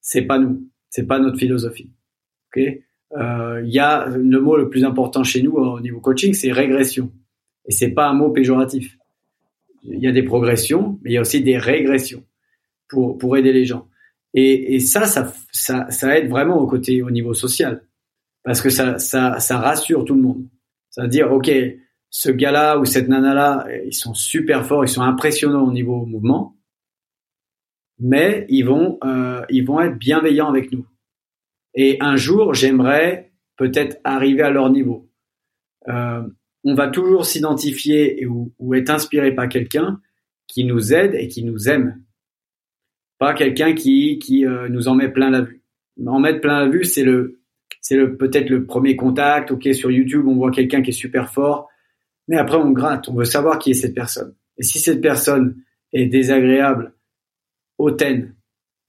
c'est 0.00 0.22
pas 0.22 0.38
nous, 0.38 0.68
c'est 0.88 1.06
pas 1.06 1.18
notre 1.18 1.38
philosophie. 1.38 1.90
Ok? 2.48 2.62
Euh, 3.16 3.62
Il 3.64 3.72
y 3.72 3.78
a 3.78 4.06
le 4.08 4.40
mot 4.40 4.56
le 4.56 4.68
plus 4.68 4.84
important 4.84 5.24
chez 5.24 5.42
nous 5.42 5.52
au 5.52 5.80
niveau 5.80 6.00
coaching, 6.00 6.34
c'est 6.34 6.52
régression, 6.52 7.12
et 7.66 7.72
c'est 7.72 7.90
pas 7.90 8.08
un 8.08 8.14
mot 8.14 8.30
péjoratif. 8.30 8.98
Il 9.82 10.00
y 10.00 10.08
a 10.08 10.12
des 10.12 10.22
progressions, 10.22 10.98
mais 11.02 11.10
il 11.10 11.14
y 11.14 11.16
a 11.16 11.20
aussi 11.20 11.42
des 11.42 11.56
régressions 11.56 12.24
pour 12.88 13.16
pour 13.16 13.36
aider 13.36 13.52
les 13.52 13.64
gens. 13.64 13.88
Et, 14.34 14.74
et 14.74 14.80
ça, 14.80 15.06
ça, 15.06 15.32
ça, 15.52 15.90
ça 15.90 16.18
aide 16.18 16.28
vraiment 16.28 16.58
au 16.58 16.66
côté, 16.66 17.02
au 17.02 17.10
niveau 17.10 17.34
social, 17.34 17.82
parce 18.42 18.60
que 18.60 18.70
ça, 18.70 18.98
ça, 18.98 19.40
ça 19.40 19.58
rassure 19.58 20.04
tout 20.04 20.14
le 20.14 20.22
monde. 20.22 20.44
C'est-à-dire, 20.90 21.32
OK, 21.32 21.50
ce 22.10 22.30
gars-là 22.30 22.78
ou 22.78 22.84
cette 22.84 23.08
nana-là, 23.08 23.66
ils 23.86 23.94
sont 23.94 24.14
super 24.14 24.66
forts, 24.66 24.84
ils 24.84 24.88
sont 24.88 25.02
impressionnants 25.02 25.66
au 25.66 25.72
niveau 25.72 26.04
mouvement, 26.04 26.56
mais 28.00 28.46
ils 28.48 28.62
vont, 28.62 28.98
euh, 29.04 29.42
ils 29.48 29.64
vont 29.64 29.80
être 29.80 29.96
bienveillants 29.96 30.48
avec 30.48 30.72
nous. 30.72 30.86
Et 31.74 31.98
un 32.00 32.16
jour, 32.16 32.54
j'aimerais 32.54 33.32
peut-être 33.56 33.98
arriver 34.02 34.42
à 34.42 34.50
leur 34.50 34.70
niveau. 34.70 35.08
Euh, 35.88 36.22
on 36.64 36.74
va 36.74 36.88
toujours 36.88 37.24
s'identifier 37.24 38.26
ou, 38.26 38.52
ou, 38.58 38.74
être 38.74 38.90
inspiré 38.90 39.34
par 39.34 39.48
quelqu'un 39.48 40.00
qui 40.46 40.64
nous 40.64 40.92
aide 40.92 41.14
et 41.14 41.28
qui 41.28 41.44
nous 41.44 41.68
aime. 41.68 42.02
Pas 43.18 43.34
quelqu'un 43.34 43.74
qui, 43.74 44.18
qui 44.18 44.44
euh, 44.44 44.68
nous 44.68 44.88
en 44.88 44.94
met 44.94 45.10
plein 45.10 45.30
la 45.30 45.42
vue. 45.42 45.62
En 46.06 46.18
mettre 46.18 46.40
plein 46.40 46.64
la 46.64 46.68
vue, 46.68 46.84
c'est 46.84 47.04
le, 47.04 47.39
c'est 47.80 47.96
peut-être 48.16 48.50
le 48.50 48.64
premier 48.64 48.96
contact. 48.96 49.50
Ok, 49.50 49.68
sur 49.72 49.90
YouTube, 49.90 50.26
on 50.26 50.36
voit 50.36 50.50
quelqu'un 50.50 50.82
qui 50.82 50.90
est 50.90 50.94
super 50.94 51.32
fort, 51.32 51.68
mais 52.28 52.36
après 52.36 52.56
on 52.56 52.70
gratte, 52.70 53.08
on 53.08 53.14
veut 53.14 53.24
savoir 53.24 53.58
qui 53.58 53.70
est 53.70 53.74
cette 53.74 53.94
personne. 53.94 54.34
Et 54.58 54.62
si 54.62 54.78
cette 54.78 55.00
personne 55.00 55.56
est 55.92 56.06
désagréable, 56.06 56.94
hautaine 57.78 58.34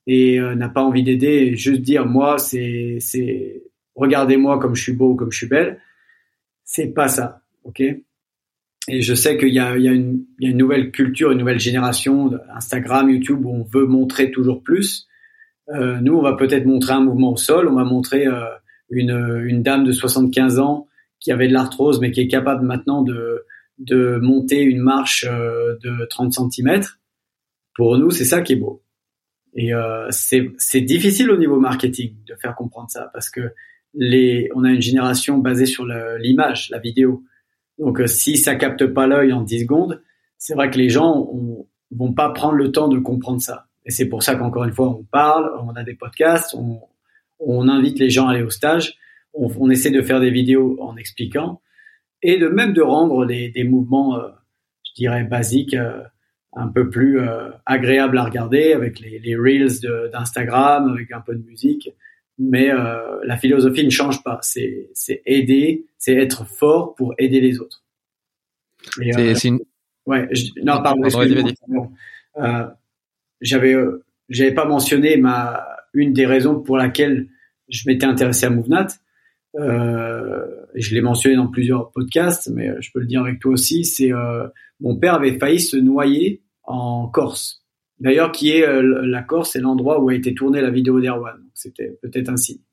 et 0.07 0.39
euh, 0.39 0.55
n'a 0.55 0.69
pas 0.69 0.83
envie 0.83 1.03
d'aider, 1.03 1.55
juste 1.55 1.81
dire 1.81 2.05
moi 2.05 2.37
c'est 2.37 2.97
c'est 2.99 3.63
regardez-moi 3.95 4.59
comme 4.59 4.75
je 4.75 4.83
suis 4.83 4.93
beau, 4.93 5.15
comme 5.15 5.31
je 5.31 5.37
suis 5.37 5.47
belle, 5.47 5.79
c'est 6.63 6.87
pas 6.87 7.07
ça, 7.07 7.41
ok? 7.63 7.81
Et 8.87 9.01
je 9.01 9.13
sais 9.13 9.37
qu'il 9.37 9.49
y 9.49 9.51
y, 9.51 9.55
y 9.55 9.59
a 9.59 9.93
une 9.93 10.25
nouvelle 10.39 10.91
culture, 10.91 11.31
une 11.31 11.37
nouvelle 11.37 11.59
génération, 11.59 12.31
Instagram, 12.53 13.09
YouTube, 13.09 13.45
où 13.45 13.51
on 13.51 13.63
veut 13.63 13.85
montrer 13.85 14.31
toujours 14.31 14.63
plus. 14.63 15.07
Euh, 15.69 16.01
nous, 16.01 16.15
on 16.15 16.21
va 16.21 16.33
peut-être 16.33 16.65
montrer 16.65 16.93
un 16.93 17.01
mouvement 17.01 17.33
au 17.33 17.37
sol, 17.37 17.67
on 17.67 17.75
va 17.75 17.83
montrer 17.83 18.27
euh, 18.27 18.45
une, 18.91 19.41
une 19.45 19.63
dame 19.63 19.83
de 19.83 19.91
75 19.91 20.59
ans 20.59 20.87
qui 21.19 21.31
avait 21.31 21.47
de 21.47 21.53
l'arthrose 21.53 21.99
mais 21.99 22.11
qui 22.11 22.21
est 22.21 22.27
capable 22.27 22.65
maintenant 22.65 23.01
de, 23.01 23.45
de 23.79 24.17
monter 24.21 24.61
une 24.61 24.79
marche 24.79 25.25
euh, 25.27 25.77
de 25.83 26.05
30 26.05 26.33
cm. 26.33 26.81
Pour 27.75 27.97
nous, 27.97 28.11
c'est 28.11 28.25
ça 28.25 28.41
qui 28.41 28.53
est 28.53 28.57
beau. 28.57 28.83
Et 29.53 29.73
euh, 29.73 30.07
c'est 30.09 30.81
difficile 30.81 31.29
au 31.31 31.37
niveau 31.37 31.59
marketing 31.59 32.15
de 32.27 32.35
faire 32.35 32.55
comprendre 32.55 32.89
ça 32.89 33.09
parce 33.13 33.29
que 33.29 33.53
les, 33.93 34.49
on 34.55 34.63
a 34.63 34.71
une 34.71 34.81
génération 34.81 35.37
basée 35.39 35.65
sur 35.65 35.85
l'image, 35.85 36.69
la 36.69 36.79
vidéo. 36.79 37.23
Donc 37.77 38.01
si 38.05 38.37
ça 38.37 38.55
capte 38.55 38.85
pas 38.87 39.07
l'œil 39.07 39.33
en 39.33 39.41
10 39.41 39.61
secondes, 39.61 40.01
c'est 40.37 40.53
vrai 40.53 40.69
que 40.69 40.77
les 40.77 40.89
gens 40.89 41.29
on, 41.33 41.67
vont 41.91 42.13
pas 42.13 42.29
prendre 42.29 42.55
le 42.55 42.71
temps 42.71 42.87
de 42.87 42.97
comprendre 42.99 43.41
ça. 43.41 43.67
Et 43.85 43.91
c'est 43.91 44.07
pour 44.07 44.23
ça 44.23 44.35
qu'encore 44.35 44.63
une 44.63 44.73
fois, 44.73 44.89
on 44.89 45.03
parle, 45.03 45.51
on 45.61 45.75
a 45.75 45.83
des 45.83 45.95
podcasts, 45.95 46.55
on, 46.55 46.81
on 47.45 47.67
invite 47.67 47.99
les 47.99 48.09
gens 48.09 48.27
à 48.27 48.31
aller 48.31 48.43
au 48.43 48.49
stage, 48.49 48.97
on, 49.33 49.51
on, 49.59 49.69
essaie 49.69 49.91
de 49.91 50.01
faire 50.01 50.19
des 50.19 50.31
vidéos 50.31 50.77
en 50.81 50.95
expliquant 50.97 51.61
et 52.21 52.37
de 52.37 52.47
même 52.47 52.73
de 52.73 52.81
rendre 52.81 53.25
des, 53.25 53.49
des 53.49 53.63
mouvements, 53.63 54.17
euh, 54.17 54.27
je 54.85 54.93
dirais, 54.93 55.23
basiques, 55.23 55.73
euh, 55.73 56.01
un 56.53 56.67
peu 56.67 56.89
plus 56.89 57.19
euh, 57.19 57.49
agréables 57.65 58.17
à 58.17 58.25
regarder 58.25 58.73
avec 58.73 58.99
les, 58.99 59.19
les 59.19 59.35
reels 59.35 59.79
d'Instagram, 60.11 60.89
avec 60.89 61.11
un 61.11 61.21
peu 61.21 61.35
de 61.35 61.43
musique. 61.43 61.89
Mais 62.37 62.71
euh, 62.71 63.19
la 63.23 63.37
philosophie 63.37 63.85
ne 63.85 63.89
change 63.89 64.23
pas. 64.23 64.39
C'est 64.41 65.21
aider, 65.25 65.85
c'est 65.97 66.15
être 66.15 66.45
fort 66.45 66.95
pour 66.95 67.13
aider 67.17 67.39
les 67.39 67.59
autres. 67.59 67.83
C'est 68.95 69.47
une... 69.47 69.59
Ouais, 70.05 70.27
non, 70.63 70.81
pardon, 70.81 71.03
euh, 72.37 72.67
j'avais, 73.39 73.75
j'avais 74.29 74.53
pas 74.53 74.65
mentionné 74.65 75.17
ma 75.17 75.63
une 75.93 76.13
des 76.13 76.25
raisons 76.25 76.61
pour 76.61 76.77
laquelle 76.77 77.27
je 77.69 77.83
m'étais 77.87 78.05
intéressé 78.05 78.45
à 78.45 78.49
MoveNat. 78.49 78.87
Euh, 79.55 80.45
je 80.75 80.95
l'ai 80.95 81.01
mentionné 81.01 81.35
dans 81.35 81.47
plusieurs 81.47 81.91
podcasts, 81.91 82.49
mais 82.53 82.69
je 82.79 82.89
peux 82.93 82.99
le 82.99 83.07
dire 83.07 83.21
avec 83.21 83.39
toi 83.39 83.51
aussi. 83.51 83.83
C'est 83.85 84.13
euh, 84.13 84.47
mon 84.79 84.97
père 84.97 85.15
avait 85.15 85.37
failli 85.37 85.59
se 85.59 85.77
noyer 85.77 86.41
en 86.63 87.07
Corse. 87.07 87.65
D'ailleurs, 87.99 88.31
qui 88.31 88.51
est 88.51 88.67
euh, 88.67 88.81
la 89.05 89.21
Corse, 89.21 89.51
c'est 89.51 89.59
l'endroit 89.59 90.01
où 90.01 90.09
a 90.09 90.15
été 90.15 90.33
tournée 90.33 90.61
la 90.61 90.71
vidéo 90.71 90.99
d'Erwan. 90.99 91.37
C'était 91.53 91.99
peut-être 92.01 92.29
ainsi. 92.29 92.63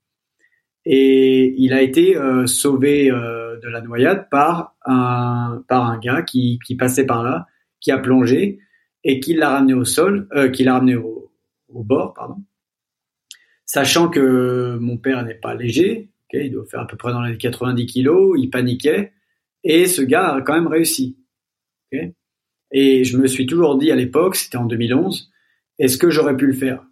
Et 0.91 1.55
il 1.59 1.75
a 1.75 1.83
été 1.83 2.17
euh, 2.17 2.47
sauvé 2.47 3.11
euh, 3.11 3.59
de 3.61 3.69
la 3.69 3.83
noyade 3.83 4.29
par 4.31 4.75
un 4.87 5.63
par 5.69 5.85
un 5.85 5.99
gars 5.99 6.23
qui, 6.23 6.59
qui 6.65 6.77
passait 6.77 7.05
par 7.05 7.23
là, 7.23 7.47
qui 7.81 7.91
a 7.91 7.99
plongé 7.99 8.61
et 9.05 9.21
qui 9.21 9.35
l'a 9.35 9.51
ramené 9.51 9.75
au 9.75 9.85
sol, 9.85 10.29
euh, 10.35 10.49
qui 10.49 10.65
l'a 10.65 10.75
ramené 10.75 10.97
au, 10.97 11.31
au 11.69 11.85
bord, 11.85 12.15
pardon. 12.15 12.37
Sachant 13.69 14.09
que 14.09 14.79
mon 14.81 14.97
père 14.97 15.23
n'est 15.27 15.35
pas 15.35 15.55
léger, 15.55 16.09
il 16.33 16.51
doit 16.51 16.65
faire 16.65 16.81
à 16.81 16.87
peu 16.87 16.97
près 16.97 17.13
dans 17.13 17.21
les 17.21 17.37
90 17.37 17.85
kilos, 17.85 18.35
il 18.41 18.49
paniquait 18.49 19.13
et 19.63 19.85
ce 19.85 20.01
gars 20.01 20.37
a 20.37 20.41
quand 20.41 20.55
même 20.55 20.69
réussi. 20.69 21.19
Et 22.73 23.05
je 23.05 23.19
me 23.19 23.27
suis 23.27 23.45
toujours 23.45 23.77
dit 23.77 23.91
à 23.91 23.95
l'époque, 23.95 24.37
c'était 24.37 24.57
en 24.57 24.65
2011, 24.65 25.31
est-ce 25.79 25.99
que 25.99 26.09
j'aurais 26.09 26.35
pu 26.35 26.47
le 26.47 26.55
faire? 26.55 26.83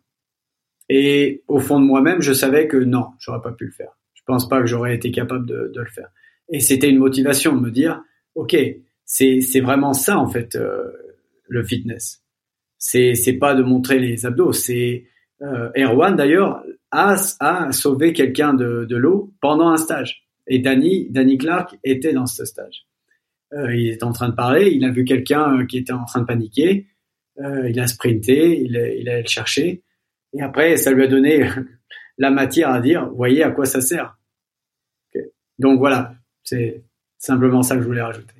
Et 0.90 1.42
au 1.48 1.60
fond 1.60 1.80
de 1.80 1.86
moi-même, 1.86 2.20
je 2.20 2.34
savais 2.34 2.68
que 2.68 2.76
non, 2.76 3.06
j'aurais 3.20 3.40
pas 3.40 3.52
pu 3.52 3.64
le 3.64 3.72
faire. 3.72 3.96
Je 4.12 4.20
pense 4.26 4.46
pas 4.46 4.60
que 4.60 4.66
j'aurais 4.66 4.94
été 4.94 5.10
capable 5.10 5.46
de, 5.46 5.72
le 5.74 5.90
faire. 5.90 6.10
Et 6.50 6.60
c'était 6.60 6.90
une 6.90 6.98
motivation 6.98 7.56
de 7.56 7.60
me 7.60 7.70
dire, 7.70 8.02
ok, 8.34 8.54
c'est 9.06 9.60
vraiment 9.60 9.94
ça 9.94 10.18
en 10.18 10.28
fait 10.28 10.56
euh, 10.56 10.92
le 11.48 11.64
fitness. 11.64 12.22
C'est 12.76 13.38
pas 13.40 13.54
de 13.54 13.62
montrer 13.62 13.98
les 13.98 14.26
abdos, 14.26 14.52
c'est 14.52 15.06
Erwan 15.40 16.16
d'ailleurs 16.16 16.62
a 16.90 17.16
a 17.40 17.72
sauvé 17.72 18.12
quelqu'un 18.12 18.54
de 18.54 18.96
l'eau 18.96 19.32
pendant 19.40 19.68
un 19.68 19.76
stage. 19.76 20.26
Et 20.46 20.60
Danny 20.60 21.38
Clark 21.38 21.76
était 21.82 22.12
dans 22.12 22.26
ce 22.26 22.44
stage. 22.44 22.86
Euh, 23.52 23.74
il 23.74 23.90
était 23.90 24.04
en 24.04 24.12
train 24.12 24.28
de 24.28 24.34
parler, 24.34 24.70
il 24.70 24.84
a 24.84 24.90
vu 24.90 25.04
quelqu'un 25.04 25.58
euh, 25.58 25.66
qui 25.66 25.78
était 25.78 25.92
en 25.92 26.04
train 26.04 26.20
de 26.20 26.26
paniquer, 26.26 26.88
euh, 27.38 27.68
il 27.70 27.78
a 27.78 27.86
sprinté, 27.86 28.60
il, 28.60 28.72
il 28.98 29.08
allait 29.08 29.22
le 29.22 29.28
chercher, 29.28 29.84
et 30.32 30.42
après 30.42 30.76
ça 30.76 30.90
lui 30.90 31.04
a 31.04 31.06
donné 31.06 31.48
la 32.18 32.30
matière 32.30 32.70
à 32.70 32.80
dire, 32.80 33.08
voyez 33.10 33.44
à 33.44 33.50
quoi 33.50 33.64
ça 33.64 33.80
sert. 33.80 34.18
Donc 35.58 35.78
voilà, 35.78 36.14
c'est 36.42 36.82
simplement 37.18 37.62
ça 37.62 37.76
que 37.76 37.82
je 37.82 37.86
voulais 37.86 38.02
rajouter. 38.02 38.34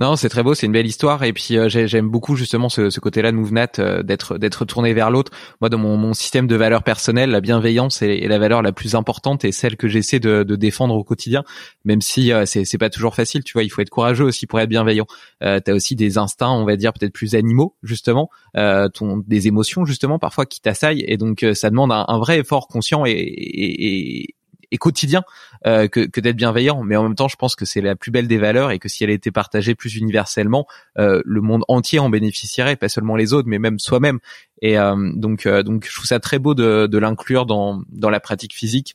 Non, 0.00 0.14
c'est 0.14 0.28
très 0.28 0.44
beau, 0.44 0.54
c'est 0.54 0.66
une 0.66 0.72
belle 0.72 0.86
histoire 0.86 1.24
et 1.24 1.32
puis 1.32 1.58
euh, 1.58 1.68
j'aime 1.68 2.08
beaucoup 2.08 2.36
justement 2.36 2.68
ce, 2.68 2.88
ce 2.88 3.00
côté-là 3.00 3.32
de 3.32 3.80
euh, 3.80 4.02
d'être 4.04 4.38
d'être 4.38 4.64
tourné 4.64 4.94
vers 4.94 5.10
l'autre. 5.10 5.32
Moi, 5.60 5.70
dans 5.70 5.78
mon, 5.78 5.96
mon, 5.96 6.14
système 6.14 6.46
de 6.46 6.54
valeurs 6.54 6.84
personnelles, 6.84 7.30
la 7.30 7.40
bienveillance 7.40 8.00
est, 8.02 8.18
est, 8.18 8.28
la 8.28 8.38
valeur 8.38 8.62
la 8.62 8.70
plus 8.70 8.94
importante 8.94 9.44
et 9.44 9.50
celle 9.50 9.76
que 9.76 9.88
j'essaie 9.88 10.20
de, 10.20 10.44
de, 10.44 10.54
défendre 10.54 10.94
au 10.94 11.02
quotidien, 11.02 11.42
même 11.84 12.00
si 12.00 12.32
euh, 12.32 12.44
c'est 12.46 12.78
pas 12.78 12.90
toujours 12.90 13.16
facile. 13.16 13.42
Tu 13.42 13.54
vois, 13.54 13.64
il 13.64 13.70
faut 13.70 13.80
être 13.82 13.90
courageux 13.90 14.24
aussi 14.24 14.46
pour 14.46 14.60
être 14.60 14.68
bienveillant. 14.68 15.06
Euh, 15.42 15.58
T'as 15.58 15.72
aussi 15.72 15.96
des 15.96 16.16
instincts, 16.16 16.50
on 16.50 16.64
va 16.64 16.76
dire 16.76 16.92
peut-être 16.92 17.12
plus 17.12 17.34
animaux 17.34 17.74
justement, 17.82 18.30
euh, 18.56 18.88
ton, 18.88 19.16
des 19.26 19.48
émotions 19.48 19.84
justement 19.84 20.20
parfois 20.20 20.46
qui 20.46 20.60
t'assaillent 20.60 21.04
et 21.08 21.16
donc 21.16 21.44
ça 21.54 21.70
demande 21.70 21.90
un, 21.90 22.04
un, 22.06 22.18
vrai 22.18 22.38
effort 22.38 22.68
conscient 22.68 23.04
et, 23.04 23.10
et 23.10 24.34
et 24.70 24.78
quotidien 24.78 25.22
euh, 25.66 25.88
que, 25.88 26.06
que 26.06 26.20
d'être 26.20 26.36
bienveillant. 26.36 26.82
Mais 26.82 26.96
en 26.96 27.02
même 27.02 27.14
temps, 27.14 27.28
je 27.28 27.36
pense 27.36 27.56
que 27.56 27.64
c'est 27.64 27.80
la 27.80 27.96
plus 27.96 28.10
belle 28.10 28.28
des 28.28 28.38
valeurs 28.38 28.70
et 28.70 28.78
que 28.78 28.88
si 28.88 29.04
elle 29.04 29.10
était 29.10 29.30
partagée 29.30 29.74
plus 29.74 29.96
universellement, 29.96 30.66
euh, 30.98 31.22
le 31.24 31.40
monde 31.40 31.64
entier 31.68 31.98
en 31.98 32.10
bénéficierait, 32.10 32.76
pas 32.76 32.88
seulement 32.88 33.16
les 33.16 33.32
autres, 33.32 33.48
mais 33.48 33.58
même 33.58 33.78
soi-même. 33.78 34.18
Et 34.60 34.78
euh, 34.78 34.96
donc, 35.14 35.46
donc, 35.46 35.86
je 35.88 35.94
trouve 35.94 36.06
ça 36.06 36.20
très 36.20 36.38
beau 36.38 36.54
de, 36.54 36.86
de 36.86 36.98
l'inclure 36.98 37.46
dans 37.46 37.82
dans 37.88 38.10
la 38.10 38.20
pratique 38.20 38.54
physique 38.54 38.94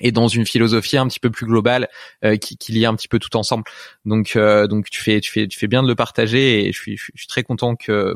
et 0.00 0.12
dans 0.12 0.28
une 0.28 0.46
philosophie 0.46 0.98
un 0.98 1.06
petit 1.08 1.20
peu 1.20 1.30
plus 1.30 1.46
globale 1.46 1.88
euh, 2.24 2.36
qui, 2.36 2.56
qui 2.56 2.72
lie 2.72 2.86
un 2.86 2.94
petit 2.94 3.08
peu 3.08 3.18
tout 3.18 3.34
ensemble. 3.36 3.64
Donc, 4.04 4.36
euh, 4.36 4.66
donc 4.66 4.90
tu 4.90 5.02
fais, 5.02 5.20
tu 5.20 5.30
fais, 5.30 5.48
tu 5.48 5.58
fais 5.58 5.68
bien 5.68 5.82
de 5.82 5.88
le 5.88 5.94
partager 5.94 6.66
et 6.66 6.72
je 6.72 6.78
suis, 6.78 6.96
je 6.96 7.10
suis 7.14 7.28
très 7.28 7.42
content 7.42 7.76
que 7.76 8.14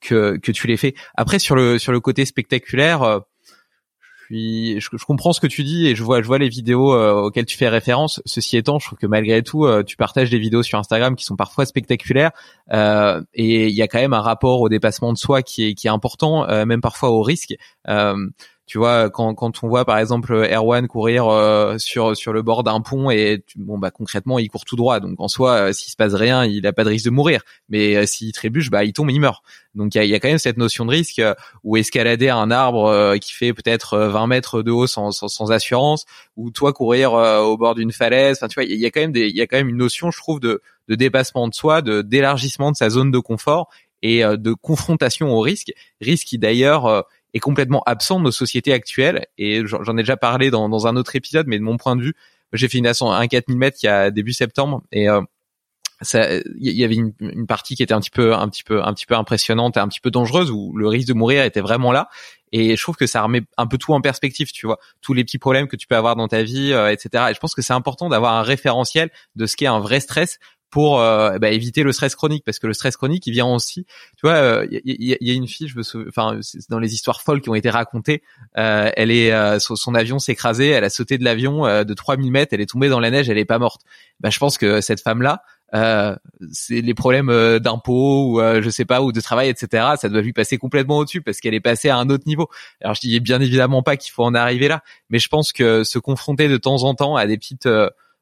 que, 0.00 0.36
que 0.36 0.52
tu 0.52 0.66
l'aies 0.66 0.76
fait. 0.76 0.94
Après, 1.16 1.38
sur 1.38 1.56
le 1.56 1.78
sur 1.78 1.92
le 1.92 2.00
côté 2.00 2.24
spectaculaire 2.24 3.22
je, 4.30 5.04
comprends 5.04 5.32
ce 5.32 5.40
que 5.40 5.46
tu 5.46 5.62
dis 5.62 5.86
et 5.86 5.94
je 5.94 6.02
vois, 6.02 6.22
je 6.22 6.26
vois 6.26 6.38
les 6.38 6.48
vidéos 6.48 6.94
euh, 6.94 7.12
auxquelles 7.12 7.46
tu 7.46 7.56
fais 7.56 7.68
référence. 7.68 8.22
Ceci 8.26 8.56
étant, 8.56 8.78
je 8.78 8.86
trouve 8.86 8.98
que 8.98 9.06
malgré 9.06 9.42
tout, 9.42 9.64
euh, 9.64 9.82
tu 9.82 9.96
partages 9.96 10.30
des 10.30 10.38
vidéos 10.38 10.62
sur 10.62 10.78
Instagram 10.78 11.16
qui 11.16 11.24
sont 11.24 11.36
parfois 11.36 11.66
spectaculaires 11.66 12.32
euh, 12.72 13.22
et 13.34 13.68
il 13.68 13.74
y 13.74 13.82
a 13.82 13.88
quand 13.88 13.98
même 13.98 14.14
un 14.14 14.20
rapport 14.20 14.60
au 14.60 14.68
dépassement 14.68 15.12
de 15.12 15.18
soi 15.18 15.42
qui 15.42 15.64
est, 15.64 15.86
important, 15.86 16.46
même 16.66 16.80
parfois 16.80 17.10
au 17.10 17.22
risque. 17.22 17.54
Tu 18.66 18.78
vois, 18.78 19.10
quand, 19.10 19.34
quand 19.34 19.62
on 19.62 19.68
voit 19.68 19.84
par 19.84 19.98
exemple 19.98 20.34
Erwan 20.34 20.88
courir 20.88 21.26
sur 21.78 22.16
sur 22.16 22.32
le 22.32 22.42
bord 22.42 22.64
d'un 22.64 22.80
pont 22.80 23.10
et 23.10 23.44
bon 23.56 23.78
bah 23.78 23.90
concrètement 23.90 24.38
il 24.38 24.48
court 24.48 24.64
tout 24.64 24.76
droit, 24.76 24.98
donc 25.00 25.14
en 25.18 25.28
soi 25.28 25.72
s'il 25.72 25.90
se 25.90 25.96
passe 25.96 26.14
rien, 26.14 26.44
il 26.44 26.66
a 26.66 26.72
pas 26.72 26.84
de 26.84 26.88
risque 26.88 27.04
de 27.04 27.10
mourir. 27.10 27.42
Mais 27.68 28.06
s'il 28.06 28.32
trébuche, 28.32 28.70
bah 28.70 28.84
il 28.84 28.92
tombe, 28.92 29.10
il 29.10 29.20
meurt. 29.20 29.42
Donc 29.76 29.94
il 29.94 30.04
y 30.04 30.14
a, 30.14 30.20
quand 30.20 30.28
même 30.28 30.38
cette 30.38 30.56
notion 30.56 30.86
de 30.86 30.90
risque 30.90 31.18
euh, 31.18 31.34
où 31.62 31.76
escalader 31.76 32.30
un 32.30 32.50
arbre 32.50 32.86
euh, 32.86 33.18
qui 33.18 33.34
fait 33.34 33.52
peut-être 33.52 33.98
20 33.98 34.22
euh, 34.22 34.26
mètres 34.26 34.62
de 34.62 34.70
haut 34.70 34.86
sans, 34.86 35.12
sans, 35.12 35.52
assurance, 35.52 36.06
ou 36.36 36.50
toi 36.50 36.72
courir 36.72 37.12
au 37.12 37.56
bord 37.58 37.74
d'une 37.74 37.92
falaise. 37.92 38.38
Enfin 38.38 38.48
tu 38.48 38.54
vois, 38.54 38.64
il 38.64 38.78
y 38.78 38.86
a 38.86 38.90
quand 38.90 39.00
même 39.00 39.14
il 39.14 39.36
y 39.36 39.42
a 39.42 39.46
quand 39.46 39.58
même 39.58 39.68
une 39.68 39.76
notion, 39.76 40.10
je 40.10 40.18
trouve, 40.18 40.40
de, 40.40 40.62
de 40.88 40.94
dépassement 40.94 41.46
de 41.46 41.54
soi, 41.54 41.82
de 41.82 42.00
d'élargissement 42.00 42.72
de 42.72 42.76
sa 42.76 42.88
zone 42.88 43.10
de 43.10 43.18
confort 43.18 43.68
et 44.02 44.22
de 44.22 44.52
confrontation 44.54 45.30
au 45.32 45.40
risque. 45.40 45.72
Risque 46.00 46.26
qui 46.26 46.38
d'ailleurs 46.38 47.04
complètement 47.40 47.82
absent 47.86 48.18
de 48.18 48.24
nos 48.24 48.30
sociétés 48.30 48.72
actuelles. 48.72 49.26
Et 49.38 49.62
j'en 49.66 49.96
ai 49.96 50.02
déjà 50.02 50.16
parlé 50.16 50.50
dans, 50.50 50.68
dans 50.68 50.86
un 50.86 50.96
autre 50.96 51.16
épisode, 51.16 51.46
mais 51.46 51.58
de 51.58 51.64
mon 51.64 51.76
point 51.76 51.96
de 51.96 52.02
vue, 52.02 52.14
j'ai 52.52 52.68
fait 52.68 52.78
une 52.78 52.86
ascension 52.86 53.12
un 53.12 53.26
4000 53.26 53.58
mètres 53.58 53.78
il 53.82 53.86
y 53.86 53.88
a 53.88 54.10
début 54.10 54.32
septembre. 54.32 54.82
Et 54.92 55.08
il 56.12 56.46
y 56.60 56.84
avait 56.84 56.94
une, 56.94 57.12
une, 57.20 57.46
partie 57.46 57.74
qui 57.74 57.82
était 57.82 57.94
un 57.94 58.00
petit 58.00 58.10
peu 58.10 58.34
un 58.34 58.48
petit 58.48 58.64
peu 58.64 58.82
un 58.82 58.92
petit 58.92 59.06
peu 59.06 59.14
impressionnante 59.14 59.76
et 59.76 59.80
un 59.80 59.88
petit 59.88 60.00
peu 60.00 60.10
dangereuse 60.10 60.50
où 60.50 60.76
le 60.76 60.88
risque 60.88 61.08
de 61.08 61.14
mourir 61.14 61.42
était 61.44 61.60
vraiment 61.60 61.90
là. 61.92 62.08
Et 62.52 62.76
je 62.76 62.82
trouve 62.82 62.96
que 62.96 63.06
ça 63.06 63.22
remet 63.22 63.42
un 63.56 63.66
peu 63.66 63.78
tout 63.78 63.92
en 63.94 64.00
perspective 64.00 64.52
tu 64.52 64.66
vois. 64.66 64.78
Tous 65.00 65.14
les 65.14 65.24
petits 65.24 65.38
problèmes 65.38 65.68
que 65.68 65.76
tu 65.76 65.86
peux 65.86 65.96
avoir 65.96 66.14
dans 66.14 66.28
ta 66.28 66.42
vie 66.42 66.72
euh, 66.72 66.92
etc 66.92 67.26
et 67.30 67.34
je 67.34 67.40
pense 67.40 67.54
que 67.54 67.62
c'est 67.62 67.72
important 67.72 68.08
d'avoir 68.08 68.34
un 68.34 68.42
référentiel 68.42 69.10
de 69.36 69.46
ce 69.46 69.56
qu'est 69.56 69.66
un 69.66 69.80
vrai 69.80 70.00
stress 70.00 70.38
pour 70.70 71.00
euh, 71.00 71.38
bah, 71.38 71.50
éviter 71.50 71.82
le 71.82 71.92
stress 71.92 72.14
chronique 72.14 72.44
parce 72.44 72.58
que 72.58 72.66
le 72.66 72.74
stress 72.74 72.96
chronique 72.96 73.26
il 73.26 73.32
vient 73.32 73.46
aussi. 73.46 73.86
Tu 74.16 74.22
vois 74.26 74.66
il 74.70 74.76
euh, 74.76 74.80
y, 74.84 75.16
y, 75.20 75.30
a 75.30 75.34
une 75.34 75.46
fille 75.46 75.68
je 75.68 75.76
me 75.76 75.82
souviens 75.82 76.06
enfin 76.08 76.38
dans 76.68 76.78
les 76.78 76.94
histoires 76.94 77.22
folles 77.22 77.40
qui 77.40 77.48
ont 77.48 77.54
été 77.54 77.70
racontées 77.70 78.22
euh, 78.58 78.90
elle 78.96 79.10
est 79.10 79.32
euh, 79.32 79.58
son, 79.58 79.94
avion 79.94 80.18
s'est 80.18 80.32
écrasé 80.32 80.68
elle 80.68 80.84
a 80.84 80.90
sauté 80.90 81.18
de 81.18 81.24
l'avion 81.24 81.62
de 81.84 81.94
3000 81.94 82.30
mètres 82.30 82.52
elle 82.52 82.60
est 82.60 82.70
tombée 82.70 82.88
dans 82.88 83.00
la 83.00 83.10
neige 83.10 83.30
elle 83.30 83.38
est 83.38 83.44
pas 83.44 83.58
morte. 83.58 83.82
Bah, 84.20 84.30
je 84.30 84.38
pense 84.38 84.58
que 84.58 84.80
cette 84.80 85.00
femme 85.00 85.22
là 85.22 85.42
euh, 85.74 86.14
c'est 86.52 86.80
les 86.80 86.94
problèmes 86.94 87.28
euh, 87.28 87.58
d'impôts 87.58 88.30
ou 88.30 88.40
euh, 88.40 88.62
je 88.62 88.70
sais 88.70 88.84
pas 88.84 89.02
ou 89.02 89.10
de 89.10 89.20
travail 89.20 89.48
etc 89.48 89.84
ça 89.98 90.08
doit 90.08 90.20
lui 90.20 90.32
passer 90.32 90.58
complètement 90.58 90.98
au-dessus 90.98 91.22
parce 91.22 91.40
qu'elle 91.40 91.54
est 91.54 91.60
passée 91.60 91.88
à 91.88 91.96
un 91.96 92.08
autre 92.08 92.22
niveau. 92.26 92.48
Alors 92.80 92.94
je 92.94 93.00
dis 93.00 93.18
bien 93.18 93.40
évidemment 93.40 93.82
pas 93.82 93.96
qu'il 93.96 94.12
faut 94.12 94.22
en 94.22 94.34
arriver 94.34 94.68
là 94.68 94.82
mais 95.10 95.18
je 95.18 95.28
pense 95.28 95.52
que 95.52 95.82
se 95.82 95.98
confronter 95.98 96.48
de 96.48 96.56
temps 96.56 96.84
en 96.84 96.94
temps 96.94 97.16
à 97.16 97.26
des 97.26 97.36
petites 97.36 97.68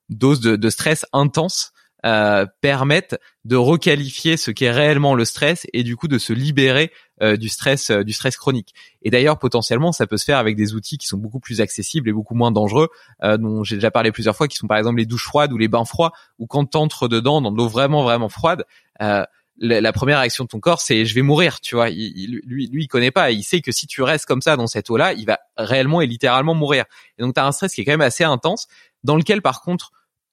doses 0.09 0.41
de, 0.41 0.57
de 0.57 0.71
stress 0.71 1.05
intenses 1.13 1.74
euh, 2.05 2.45
permettent 2.61 3.19
de 3.47 3.57
requalifier 3.57 4.37
ce 4.37 4.51
qu'est 4.51 4.71
réellement 4.71 5.15
le 5.15 5.25
stress 5.25 5.67
et 5.73 5.83
du 5.83 5.97
coup 5.97 6.07
de 6.07 6.19
se 6.19 6.35
libérer 6.35 6.93
euh, 7.23 7.39
du 7.39 7.49
stress 7.49 7.89
euh, 7.91 8.05
du 8.05 8.13
stress 8.13 8.37
chronique. 8.37 8.75
Et 9.01 9.11
d'ailleurs 9.11 9.39
potentiellement 9.39 9.91
ça 9.91 10.07
peut 10.07 10.19
se 10.19 10.25
faire 10.25 10.37
avec 10.37 10.55
des 10.55 10.75
outils 10.75 10.99
qui 10.99 11.07
sont 11.07 11.17
beaucoup 11.17 11.41
plus 11.41 11.63
accessibles 11.63 12.09
et 12.11 12.13
beaucoup 12.13 12.35
moins 12.35 12.53
dangereux 12.53 12.89
dont 13.23 13.65
j'ai 13.65 13.77
déjà 13.77 13.91
parlé 13.91 14.13
plusieurs 14.13 14.37
fois 14.37 14.49
qui 14.49 14.57
sont 14.57 14.67
par 14.67 14.77
exemple 14.77 14.99
les 14.99 15.07
douches 15.07 15.25
froides 15.25 15.53
ou 15.53 15.57
les 15.57 15.69
bains 15.69 15.87
froids 15.87 16.13
où 16.39 16.47
quand 16.47 16.67
t'entres 16.67 17.09
dedans 17.09 17.41
dans 17.41 17.53
de 17.53 17.57
l'eau 17.57 17.69
vraiment 17.69 18.03
vraiment 18.03 18.29
froide 18.29 18.65
la, 19.59 19.93
première 19.93 20.19
réaction 20.19 20.45
de 20.45 20.49
ton 20.49 20.61
corps, 20.61 20.81
c'est 20.81 21.05
je 21.05 21.15
vais 21.15 21.23
mourir, 21.23 21.61
tu 21.61 21.77
vois. 21.77 21.89
Il, 21.89 22.41
lui, 22.45 22.67
lui, 22.67 22.85
il 22.85 22.89
connaît 22.89 23.13
pas. 23.13 23.31
Il 23.31 23.45
sait 23.45 23.61
que 23.61 23.71
si 23.71 23.87
tu 23.87 24.03
restes 24.03 24.27
comme 24.27 24.43
ça 24.43 24.57
dans 24.57 24.67
cette 24.67 24.91
eau-là, 24.91 25.13
il 25.13 25.27
va 25.27 25.39
réellement 25.57 26.01
et 26.01 26.07
littéralement 26.07 26.55
mourir. 26.55 26.85
Et 27.19 27.23
donc, 27.23 27.35
tu 27.35 27.41
as 27.41 27.47
un 27.47 27.53
stress 27.53 27.73
qui 27.73 27.81
est 27.81 27.85
quand 27.85 27.93
même 27.93 28.01
assez 28.01 28.25
intense, 28.25 28.67
dans 29.05 29.17
lequel, 29.17 29.43
par 29.43 29.61
contre, 29.61 29.93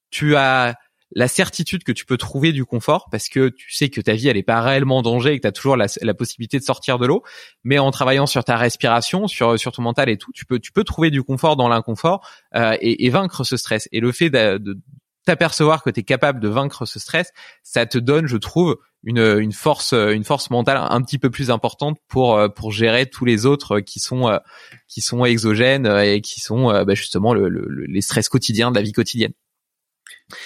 tu 0.10 0.36
as 0.36 0.76
la 1.14 1.28
certitude 1.28 1.84
que 1.84 1.92
tu 1.92 2.06
peux 2.06 2.18
trouver 2.18 2.52
du 2.52 2.66
confort 2.66 3.08
parce 3.12 3.30
que 3.30 3.50
tu 3.50 3.74
sais 3.74 3.90
que 3.90 4.02
ta 4.02 4.14
vie 4.14 4.28
elle 4.28 4.38
est 4.38 4.44
pas 4.44 4.62
réellement 4.62 4.98
en 4.98 5.02
danger 5.02 5.34
et 5.34 5.38
que 5.38 5.42
tu 5.42 5.48
as 5.48 5.52
toujours 5.52 5.76
la, 5.76 5.88
possibilité 6.14 6.60
de 6.60 6.64
sortir 6.64 7.00
de 7.00 7.06
l'eau. 7.06 7.24
Mais 7.64 7.80
en 7.80 7.92
travaillant 7.92 8.26
sur 8.26 8.44
ta 8.44 8.58
respiration 8.58 9.28
sur 9.28 9.60
sur 9.60 9.72
ton 9.72 9.82
mental 9.82 10.10
et 10.10 10.18
tout 10.18 10.32
tu 10.34 10.46
peux 10.46 10.60
tu 10.60 10.72
peux 10.72 10.84
trouver 10.84 11.12
du 11.12 11.24
confort 11.24 11.56
dans 11.56 11.68
l'inconfort 11.68 12.28
euh, 12.56 12.76
et, 12.80 13.06
et, 13.06 13.10
vaincre 13.10 13.44
ce 13.44 13.58
stress. 13.58 13.88
Et 13.92 14.00
le 14.00 14.12
fait 14.12 14.30
de, 14.30 14.58
de 14.58 14.80
t'apercevoir 15.26 15.84
que 15.84 15.90
tu 15.90 16.00
es 16.00 16.04
capable 16.04 16.40
de 16.40 16.48
vaincre 16.48 16.86
ce 16.86 17.00
stress 17.00 17.32
ça 17.64 17.86
te 17.86 17.98
donne 17.98 18.28
je 18.28 18.38
trouve 18.38 18.78
une, 19.04 19.20
une 19.20 19.52
force 19.52 19.94
une 19.94 20.24
force 20.24 20.50
mentale 20.50 20.78
un 20.80 21.02
petit 21.02 21.20
peu 21.20 21.30
plus 21.30 21.52
importante 21.52 21.98
pour 22.08 22.40
pour 22.56 22.72
gérer 22.72 23.06
tous 23.06 23.26
les 23.26 23.46
autres 23.46 23.82
qui 23.82 24.00
sont 24.00 24.40
qui 24.88 25.02
sont 25.02 25.24
exogènes 25.26 25.86
et 25.86 26.22
qui 26.22 26.40
sont 26.40 26.72
bah 26.86 26.96
justement 26.96 27.34
le, 27.34 27.50
le, 27.50 27.86
les 27.86 28.02
stress 28.02 28.30
quotidiens 28.30 28.72
de 28.72 28.76
la 28.76 28.82
vie 28.82 28.94
quotidienne 28.94 29.34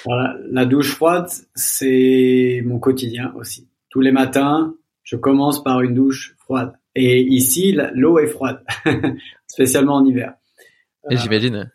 la 0.05 0.65
douche 0.65 0.91
froide, 0.91 1.27
c'est 1.53 2.61
mon 2.65 2.79
quotidien 2.79 3.33
aussi. 3.37 3.67
Tous 3.89 4.01
les 4.01 4.11
matins, 4.11 4.75
je 5.03 5.15
commence 5.15 5.63
par 5.63 5.81
une 5.81 5.93
douche 5.93 6.35
froide. 6.39 6.73
Et 6.95 7.21
ici, 7.21 7.77
l'eau 7.93 8.19
est 8.19 8.27
froide, 8.27 8.63
spécialement 9.47 9.95
en 9.95 10.05
hiver. 10.05 10.33
Et 11.09 11.17
j'imagine. 11.17 11.71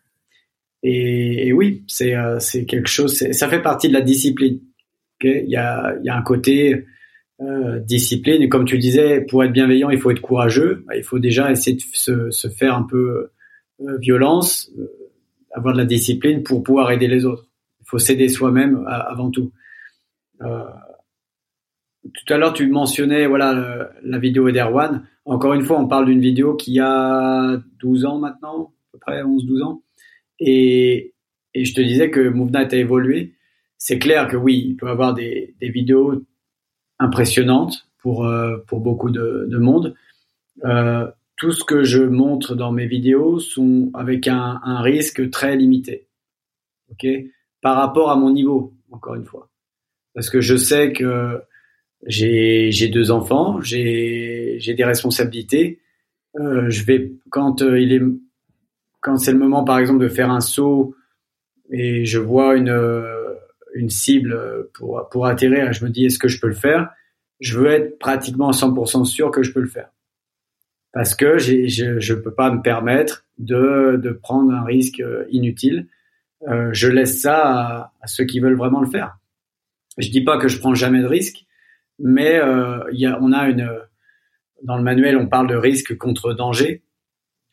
Et, 0.82 1.52
oui, 1.52 1.84
c'est 1.86 2.14
euh, 2.16 2.38
quelque 2.66 2.88
chose. 2.88 3.14
Ça 3.32 3.48
fait 3.48 3.62
partie 3.62 3.88
de 3.88 3.92
la 3.92 4.00
discipline. 4.00 4.60
il 5.22 5.48
y 5.48 5.56
a 5.56 5.94
il 6.00 6.06
y 6.06 6.08
a 6.08 6.16
un 6.16 6.22
côté 6.22 6.86
euh, 7.40 7.78
discipline. 7.80 8.42
Et 8.42 8.48
comme 8.48 8.64
tu 8.64 8.78
disais, 8.78 9.20
pour 9.20 9.44
être 9.44 9.52
bienveillant, 9.52 9.90
il 9.90 9.98
faut 9.98 10.10
être 10.10 10.22
courageux. 10.22 10.84
Il 10.96 11.04
faut 11.04 11.18
déjà 11.18 11.50
essayer 11.50 11.76
de 11.76 11.82
se, 11.92 12.30
se 12.30 12.48
faire 12.48 12.74
un 12.74 12.82
peu 12.82 13.30
euh, 13.80 13.98
violence, 13.98 14.72
avoir 15.52 15.74
de 15.74 15.78
la 15.78 15.84
discipline 15.84 16.42
pour 16.42 16.62
pouvoir 16.62 16.90
aider 16.90 17.08
les 17.08 17.26
autres 17.26 17.49
faut 17.90 17.98
s'aider 17.98 18.28
soi-même 18.28 18.86
avant 18.86 19.30
tout. 19.30 19.52
Euh, 20.42 20.64
tout 22.02 22.32
à 22.32 22.38
l'heure, 22.38 22.54
tu 22.54 22.68
mentionnais 22.68 23.26
voilà 23.26 23.90
la 24.02 24.18
vidéo 24.18 24.50
d'Erwan. 24.50 25.06
Encore 25.24 25.52
une 25.54 25.62
fois, 25.62 25.78
on 25.78 25.88
parle 25.88 26.06
d'une 26.06 26.20
vidéo 26.20 26.54
qui 26.54 26.78
a 26.80 27.60
12 27.80 28.04
ans 28.04 28.18
maintenant, 28.18 28.72
à 28.88 28.92
peu 28.92 28.98
près 28.98 29.22
11-12 29.22 29.62
ans. 29.62 29.82
Et, 30.38 31.14
et, 31.52 31.64
je 31.64 31.74
te 31.74 31.80
disais 31.80 32.10
que 32.10 32.28
Movement 32.28 32.68
a 32.70 32.76
évolué. 32.76 33.34
C'est 33.76 33.98
clair 33.98 34.28
que 34.28 34.36
oui, 34.36 34.64
il 34.68 34.76
peut 34.76 34.88
avoir 34.88 35.12
des, 35.12 35.54
des 35.60 35.68
vidéos 35.68 36.24
impressionnantes 36.98 37.88
pour, 37.98 38.24
euh, 38.26 38.58
pour 38.66 38.80
beaucoup 38.80 39.10
de, 39.10 39.46
de 39.48 39.58
monde. 39.58 39.94
Euh, 40.64 41.10
tout 41.36 41.52
ce 41.52 41.64
que 41.64 41.82
je 41.82 42.02
montre 42.02 42.54
dans 42.54 42.72
mes 42.72 42.86
vidéos 42.86 43.38
sont 43.38 43.90
avec 43.94 44.28
un, 44.28 44.60
un 44.62 44.80
risque 44.80 45.30
très 45.30 45.56
limité. 45.56 46.06
Ok, 46.90 47.06
par 47.60 47.76
rapport 47.76 48.10
à 48.10 48.16
mon 48.16 48.30
niveau, 48.30 48.74
encore 48.90 49.14
une 49.14 49.24
fois. 49.24 49.50
Parce 50.14 50.30
que 50.30 50.40
je 50.40 50.56
sais 50.56 50.92
que 50.92 51.40
j'ai 52.06 52.88
deux 52.88 53.10
enfants, 53.10 53.60
j'ai 53.60 54.58
des 54.66 54.84
responsabilités. 54.84 55.80
Euh, 56.38 56.70
je 56.70 56.84
vais 56.84 57.12
quand 57.30 57.62
euh, 57.62 57.80
il 57.80 57.92
est 57.92 58.02
quand 59.00 59.16
c'est 59.16 59.32
le 59.32 59.38
moment 59.38 59.64
par 59.64 59.80
exemple 59.80 60.00
de 60.00 60.08
faire 60.08 60.30
un 60.30 60.40
saut 60.40 60.94
et 61.72 62.04
je 62.04 62.20
vois 62.20 62.54
une 62.54 62.68
euh, 62.68 63.34
une 63.74 63.90
cible 63.90 64.68
pour 64.74 65.08
pour 65.10 65.26
atterrir, 65.26 65.72
je 65.72 65.84
me 65.84 65.90
dis 65.90 66.06
est-ce 66.06 66.18
que 66.18 66.28
je 66.28 66.40
peux 66.40 66.46
le 66.46 66.54
faire? 66.54 66.90
Je 67.40 67.58
veux 67.58 67.66
être 67.66 67.98
pratiquement 67.98 68.50
100% 68.52 69.04
sûr 69.06 69.30
que 69.30 69.42
je 69.42 69.52
peux 69.52 69.60
le 69.60 69.66
faire 69.66 69.90
parce 70.92 71.16
que 71.16 71.38
j'ai, 71.38 71.68
je 71.68 71.98
je 71.98 72.14
peux 72.14 72.34
pas 72.34 72.52
me 72.52 72.62
permettre 72.62 73.26
de 73.38 73.98
de 74.00 74.10
prendre 74.10 74.52
un 74.52 74.64
risque 74.64 75.02
inutile 75.30 75.88
euh, 76.48 76.70
je 76.72 76.88
laisse 76.88 77.20
ça 77.20 77.92
à, 78.00 78.06
ceux 78.06 78.24
qui 78.24 78.40
veulent 78.40 78.56
vraiment 78.56 78.80
le 78.80 78.88
faire. 78.88 79.18
Je 79.98 80.08
dis 80.10 80.22
pas 80.22 80.38
que 80.38 80.48
je 80.48 80.58
prends 80.58 80.74
jamais 80.74 81.00
de 81.00 81.06
risque, 81.06 81.44
mais 81.98 82.36
euh, 82.36 82.78
y 82.92 83.06
a, 83.06 83.18
on 83.20 83.32
a 83.32 83.48
une 83.48 83.70
dans 84.62 84.76
le 84.76 84.82
manuel 84.82 85.16
on 85.16 85.26
parle 85.26 85.48
de 85.48 85.56
risque 85.56 85.96
contre 85.96 86.32
danger. 86.32 86.82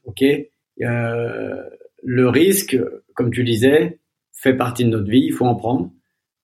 Ok, 0.03 0.23
euh, 0.23 1.64
le 2.03 2.30
risque, 2.30 2.77
comme 3.14 3.31
tu 3.31 3.43
disais, 3.43 3.99
fait 4.31 4.55
partie 4.55 4.85
de 4.85 4.89
notre 4.89 5.09
vie, 5.09 5.23
il 5.26 5.34
faut 5.34 5.45
en 5.45 5.55
prendre, 5.55 5.91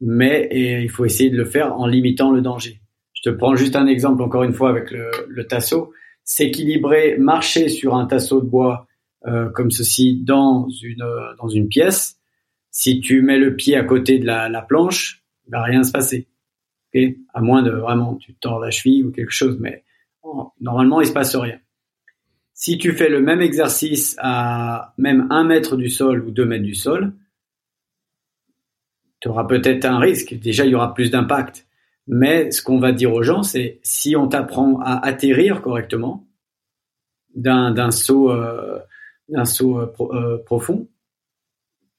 mais 0.01 0.47
et 0.51 0.81
il 0.81 0.89
faut 0.89 1.05
essayer 1.05 1.29
de 1.29 1.37
le 1.37 1.45
faire 1.45 1.73
en 1.79 1.87
limitant 1.87 2.31
le 2.31 2.41
danger. 2.41 2.81
Je 3.13 3.29
te 3.29 3.35
prends 3.35 3.55
juste 3.55 3.75
un 3.75 3.87
exemple 3.87 4.21
encore 4.21 4.43
une 4.43 4.53
fois 4.53 4.69
avec 4.69 4.91
le, 4.91 5.09
le 5.29 5.47
tasseau. 5.47 5.93
S'équilibrer, 6.25 7.17
marcher 7.17 7.69
sur 7.69 7.95
un 7.95 8.05
tasseau 8.05 8.41
de 8.41 8.47
bois 8.47 8.87
euh, 9.25 9.49
comme 9.49 9.71
ceci 9.71 10.21
dans 10.21 10.67
une 10.81 11.05
dans 11.37 11.47
une 11.47 11.69
pièce, 11.69 12.17
si 12.73 12.99
tu 12.99 13.21
mets 13.21 13.37
le 13.37 13.55
pied 13.55 13.77
à 13.77 13.83
côté 13.83 14.17
de 14.17 14.25
la, 14.25 14.49
la 14.49 14.63
planche, 14.63 15.23
il 15.47 15.51
va 15.51 15.61
rien 15.61 15.83
se 15.83 15.91
passer. 15.91 16.27
À 17.33 17.39
moins 17.39 17.61
de 17.61 17.71
vraiment, 17.71 18.15
tu 18.15 18.33
tords 18.33 18.59
la 18.59 18.71
cheville 18.71 19.03
ou 19.03 19.11
quelque 19.11 19.31
chose, 19.31 19.57
mais 19.59 19.83
normalement, 20.59 20.99
il 20.99 21.07
se 21.07 21.13
passe 21.13 21.35
rien. 21.35 21.59
Si 22.53 22.77
tu 22.77 22.91
fais 22.93 23.09
le 23.09 23.21
même 23.21 23.41
exercice 23.41 24.15
à 24.19 24.93
même 24.97 25.27
un 25.29 25.43
mètre 25.43 25.77
du 25.77 25.89
sol 25.89 26.25
ou 26.25 26.31
deux 26.31 26.45
mètres 26.45 26.65
du 26.65 26.75
sol, 26.75 27.13
tu 29.19 29.29
auras 29.29 29.45
peut-être 29.45 29.85
un 29.85 29.99
risque. 29.99 30.33
Déjà, 30.33 30.65
il 30.65 30.71
y 30.71 30.75
aura 30.75 30.93
plus 30.93 31.11
d'impact. 31.11 31.67
Mais 32.07 32.51
ce 32.51 32.61
qu'on 32.61 32.79
va 32.79 32.91
dire 32.91 33.13
aux 33.13 33.23
gens, 33.23 33.43
c'est 33.43 33.79
si 33.83 34.15
on 34.15 34.27
t'apprend 34.27 34.79
à 34.81 34.97
atterrir 35.05 35.61
correctement 35.61 36.27
d'un 37.35 37.91
saut, 37.91 38.31
euh, 38.31 38.79
d'un 39.29 39.45
saut 39.45 39.79
euh, 39.79 39.93
euh, 40.11 40.37
profond, 40.43 40.87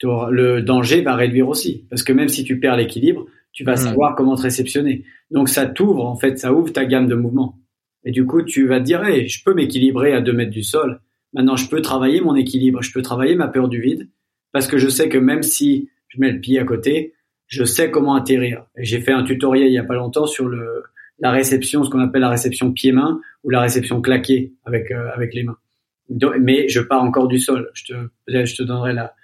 le 0.02 0.60
danger 0.60 1.02
va 1.02 1.14
réduire 1.14 1.48
aussi. 1.48 1.86
Parce 1.90 2.02
que 2.02 2.12
même 2.12 2.28
si 2.28 2.44
tu 2.44 2.58
perds 2.58 2.76
l'équilibre, 2.76 3.26
tu 3.52 3.64
vas 3.64 3.74
hmm. 3.74 3.78
savoir 3.78 4.16
comment 4.16 4.36
te 4.36 4.42
réceptionner. 4.42 5.04
Donc 5.30 5.48
ça 5.48 5.66
t'ouvre, 5.66 6.04
en 6.04 6.16
fait, 6.16 6.38
ça 6.38 6.52
ouvre 6.52 6.72
ta 6.72 6.84
gamme 6.84 7.08
de 7.08 7.14
mouvements. 7.14 7.58
Et 8.04 8.10
du 8.10 8.26
coup, 8.26 8.42
tu 8.42 8.66
vas 8.66 8.80
te 8.80 8.84
dire, 8.84 9.02
hey, 9.04 9.28
je 9.28 9.42
peux 9.42 9.54
m'équilibrer 9.54 10.12
à 10.12 10.20
deux 10.20 10.32
mètres 10.32 10.50
du 10.50 10.62
sol. 10.62 11.00
Maintenant, 11.32 11.56
je 11.56 11.68
peux 11.68 11.80
travailler 11.80 12.20
mon 12.20 12.36
équilibre, 12.36 12.82
je 12.82 12.92
peux 12.92 13.02
travailler 13.02 13.34
ma 13.34 13.48
peur 13.48 13.68
du 13.68 13.80
vide, 13.80 14.08
parce 14.52 14.66
que 14.66 14.78
je 14.78 14.88
sais 14.88 15.08
que 15.08 15.18
même 15.18 15.42
si 15.42 15.88
je 16.08 16.20
mets 16.20 16.30
le 16.30 16.40
pied 16.40 16.58
à 16.58 16.64
côté, 16.64 17.14
je 17.46 17.64
sais 17.64 17.90
comment 17.90 18.14
atterrir. 18.14 18.66
Et 18.76 18.84
j'ai 18.84 19.00
fait 19.00 19.12
un 19.12 19.24
tutoriel 19.24 19.68
il 19.68 19.72
y 19.72 19.78
a 19.78 19.84
pas 19.84 19.94
longtemps 19.94 20.26
sur 20.26 20.48
le, 20.48 20.84
la 21.18 21.30
réception, 21.30 21.84
ce 21.84 21.90
qu'on 21.90 22.00
appelle 22.00 22.20
la 22.20 22.28
réception 22.28 22.72
pied-main 22.72 23.20
ou 23.42 23.50
la 23.50 23.60
réception 23.60 24.00
claquée 24.00 24.52
avec 24.64 24.90
euh, 24.90 25.10
avec 25.14 25.34
les 25.34 25.44
mains. 25.44 25.58
mais 26.40 26.68
je 26.68 26.80
pars 26.80 27.02
encore 27.02 27.28
du 27.28 27.38
sol. 27.38 27.70
Je 27.74 27.84
te 27.84 27.94
je 28.28 28.56
te 28.56 28.62
donnerai 28.62 28.92
la 28.92 29.14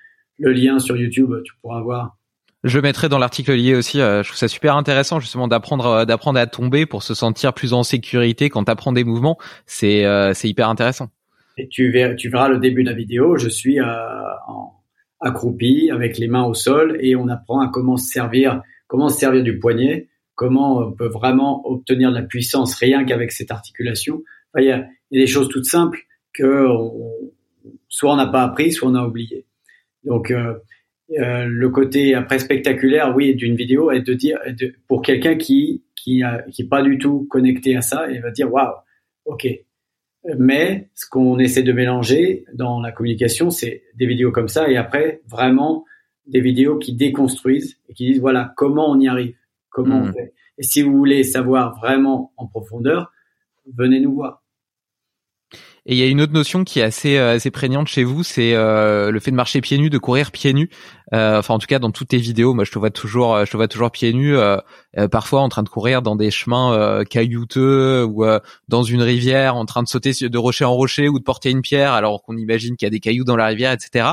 le 0.41 0.53
lien 0.53 0.79
sur 0.79 0.97
YouTube, 0.97 1.33
tu 1.45 1.53
pourras 1.61 1.83
voir. 1.83 2.17
Je 2.65 2.79
mettrai 2.79 3.09
dans 3.09 3.19
l'article 3.19 3.53
lié 3.53 3.75
aussi. 3.75 4.01
Euh, 4.01 4.23
je 4.23 4.29
trouve 4.29 4.39
ça 4.39 4.49
super 4.49 4.77
intéressant 4.77 5.19
justement 5.19 5.49
d'apprendre 5.49 5.87
euh, 5.87 6.05
d'apprendre 6.05 6.39
à 6.39 6.47
tomber 6.47 6.85
pour 6.85 7.03
se 7.03 7.15
sentir 7.15 7.55
plus 7.55 7.73
en 7.73 7.83
sécurité 7.83 8.51
quand 8.51 8.65
tu 8.65 8.71
apprends 8.71 8.93
des 8.93 9.05
mouvements. 9.05 9.39
C'est 9.65 10.05
euh, 10.05 10.35
c'est 10.35 10.49
hyper 10.49 10.69
intéressant. 10.69 11.09
Et 11.57 11.69
tu 11.69 11.91
verras, 11.91 12.15
tu 12.15 12.29
verras 12.29 12.49
le 12.49 12.59
début 12.59 12.83
de 12.83 12.91
la 12.91 12.95
vidéo. 12.95 13.37
Je 13.37 13.49
suis 13.49 13.81
en, 13.81 14.75
accroupi 15.21 15.91
avec 15.91 16.19
les 16.19 16.29
mains 16.29 16.45
au 16.45 16.55
sol 16.55 16.99
et 17.01 17.17
on 17.17 17.29
apprend 17.29 17.61
à 17.61 17.69
comment 17.69 17.97
se 17.97 18.11
servir 18.11 18.63
comment 18.87 19.09
se 19.09 19.19
servir 19.19 19.43
du 19.43 19.59
poignet, 19.59 20.09
comment 20.35 20.79
on 20.79 20.93
peut 20.93 21.09
vraiment 21.09 21.67
obtenir 21.67 22.11
de 22.11 22.17
la 22.17 22.23
puissance 22.23 22.75
rien 22.75 23.05
qu'avec 23.05 23.31
cette 23.33 23.51
articulation. 23.53 24.23
il, 24.59 24.65
y 24.65 24.71
a, 24.71 24.87
il 25.11 25.19
y 25.19 25.23
a 25.23 25.25
des 25.25 25.31
choses 25.31 25.49
toutes 25.49 25.67
simples 25.67 26.01
que 26.35 26.67
soit 27.89 28.13
on 28.13 28.17
n'a 28.17 28.27
pas 28.27 28.43
appris, 28.43 28.73
soit 28.73 28.89
on 28.89 28.95
a 28.95 29.07
oublié. 29.07 29.47
Donc 30.05 30.31
euh, 30.31 30.55
euh, 31.19 31.47
le 31.47 31.69
côté 31.71 32.15
après 32.15 32.39
spectaculaire, 32.39 33.15
oui, 33.15 33.35
d'une 33.35 33.57
vidéo, 33.57 33.91
est 33.91 34.01
de 34.01 34.15
dire 34.15 34.39
de, 34.47 34.75
pour 34.87 35.03
quelqu'un 35.03 35.37
qui 35.37 35.85
qui 35.97 36.23
a, 36.23 36.43
qui 36.51 36.63
est 36.63 36.69
pas 36.69 36.83
du 36.83 36.99
tout 36.99 37.27
connecté 37.29 37.77
à 37.77 37.83
ça, 37.83 38.11
il 38.11 38.23
va 38.23 38.31
dire 38.31 38.53
waouh, 38.53 38.75
ok. 39.25 39.47
Mais 40.39 40.91
ce 40.95 41.07
qu'on 41.09 41.39
essaie 41.39 41.63
de 41.63 41.73
mélanger 41.73 42.45
dans 42.55 42.81
la 42.81 42.93
communication, 42.93 43.51
c'est 43.51 43.83
des 43.95 44.07
vidéos 44.07 44.33
comme 44.33 44.49
ça 44.49 44.71
et 44.71 44.77
après 44.77 45.23
vraiment 45.27 45.85
des 46.27 46.41
vidéos 46.41 46.79
qui 46.79 46.95
déconstruisent 46.95 47.79
et 47.89 47.95
qui 47.95 48.07
disent 48.07 48.21
voilà 48.21 48.53
comment 48.57 48.91
on 48.91 49.01
y 49.01 49.09
arrive, 49.09 49.35
comment 49.71 49.97
on 49.97 50.07
mmh. 50.07 50.13
fait. 50.13 50.35
Et 50.59 50.63
si 50.63 50.83
vous 50.83 50.97
voulez 50.97 51.25
savoir 51.25 51.77
vraiment 51.79 52.33
en 52.37 52.47
profondeur, 52.47 53.13
venez 53.75 54.01
nous 54.01 54.15
voir. 54.15 54.40
Et 55.91 55.95
il 55.95 55.99
y 55.99 56.05
a 56.05 56.07
une 56.07 56.21
autre 56.21 56.33
notion 56.33 56.63
qui 56.63 56.79
est 56.79 56.85
assez 56.85 57.17
euh, 57.17 57.35
assez 57.35 57.51
prégnante 57.51 57.89
chez 57.89 58.05
vous, 58.05 58.23
c'est 58.23 58.55
euh, 58.55 59.11
le 59.11 59.19
fait 59.19 59.33
de 59.33 59.37
marcher 59.37 59.61
pieds 59.61 59.77
nus, 59.77 59.91
de 59.91 59.99
courir 59.99 60.31
pieds 60.31 60.53
nus. 60.53 60.71
Euh, 61.13 61.41
enfin, 61.41 61.55
en 61.55 61.59
tout 61.59 61.67
cas, 61.67 61.81
dans 61.81 61.91
toutes 61.91 62.07
tes 62.07 62.19
vidéos, 62.19 62.55
moi, 62.55 62.63
je 62.63 62.71
te 62.71 62.79
vois 62.79 62.91
toujours, 62.91 63.45
je 63.45 63.51
te 63.51 63.57
vois 63.57 63.67
toujours 63.67 63.91
pieds 63.91 64.13
nus, 64.13 64.37
parfois 65.11 65.41
en 65.41 65.49
train 65.49 65.65
de 65.65 65.69
courir 65.69 66.01
dans 66.01 66.15
des 66.15 66.31
chemins 66.31 67.03
caillouteux 67.11 68.05
ou 68.05 68.25
dans 68.69 68.85
une 68.85 69.03
rivière, 69.03 69.57
en 69.57 69.65
train 69.65 69.83
de 69.83 69.89
sauter 69.89 70.13
de 70.21 70.39
rocher 70.39 70.65
en 70.65 70.73
rocher 70.73 71.09
ou 71.09 71.19
de 71.19 71.25
porter 71.25 71.51
une 71.51 71.63
pierre, 71.63 71.93
alors 71.93 72.23
qu'on 72.23 72.37
imagine 72.37 72.77
qu'il 72.77 72.87
y 72.87 72.91
a 72.91 72.91
des 72.91 73.01
cailloux 73.01 73.25
dans 73.25 73.37
la 73.37 73.47
rivière, 73.47 73.73
etc. 73.73 74.11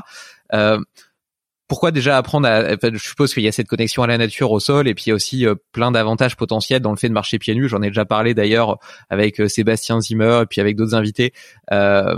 pourquoi 1.68 1.91
déjà 1.91 2.18
apprendre 2.18 2.48
à, 2.48 2.76
je 2.81 2.98
suppose 2.98 3.34
qu'il 3.34 3.44
y 3.44 3.48
a 3.48 3.52
cette 3.52 3.68
connexion 3.68 4.02
à 4.03 4.07
la 4.07 4.18
nature, 4.18 4.52
au 4.52 4.60
sol, 4.60 4.88
et 4.88 4.95
puis 4.95 5.06
il 5.07 5.10
y 5.10 5.11
a 5.11 5.15
aussi 5.15 5.45
euh, 5.45 5.56
plein 5.73 5.91
d'avantages 5.91 6.38
potentiels 6.38 6.81
dans 6.81 6.91
le 6.91 6.98
fait 6.98 7.10
de 7.10 7.14
marcher 7.14 7.39
pieds 7.39 7.56
nus. 7.56 7.68
J'en 7.68 7.81
ai 7.81 7.88
déjà 7.88 8.06
parlé 8.06 8.34
d'ailleurs 8.34 8.77
avec 9.10 9.41
euh, 9.41 9.49
Sébastien 9.49 9.99
Zimmer 9.99 10.41
et 10.44 10.45
puis 10.45 10.61
avec 10.61 10.77
d'autres 10.77 10.95
invités. 10.95 11.34
Euh, 11.72 12.15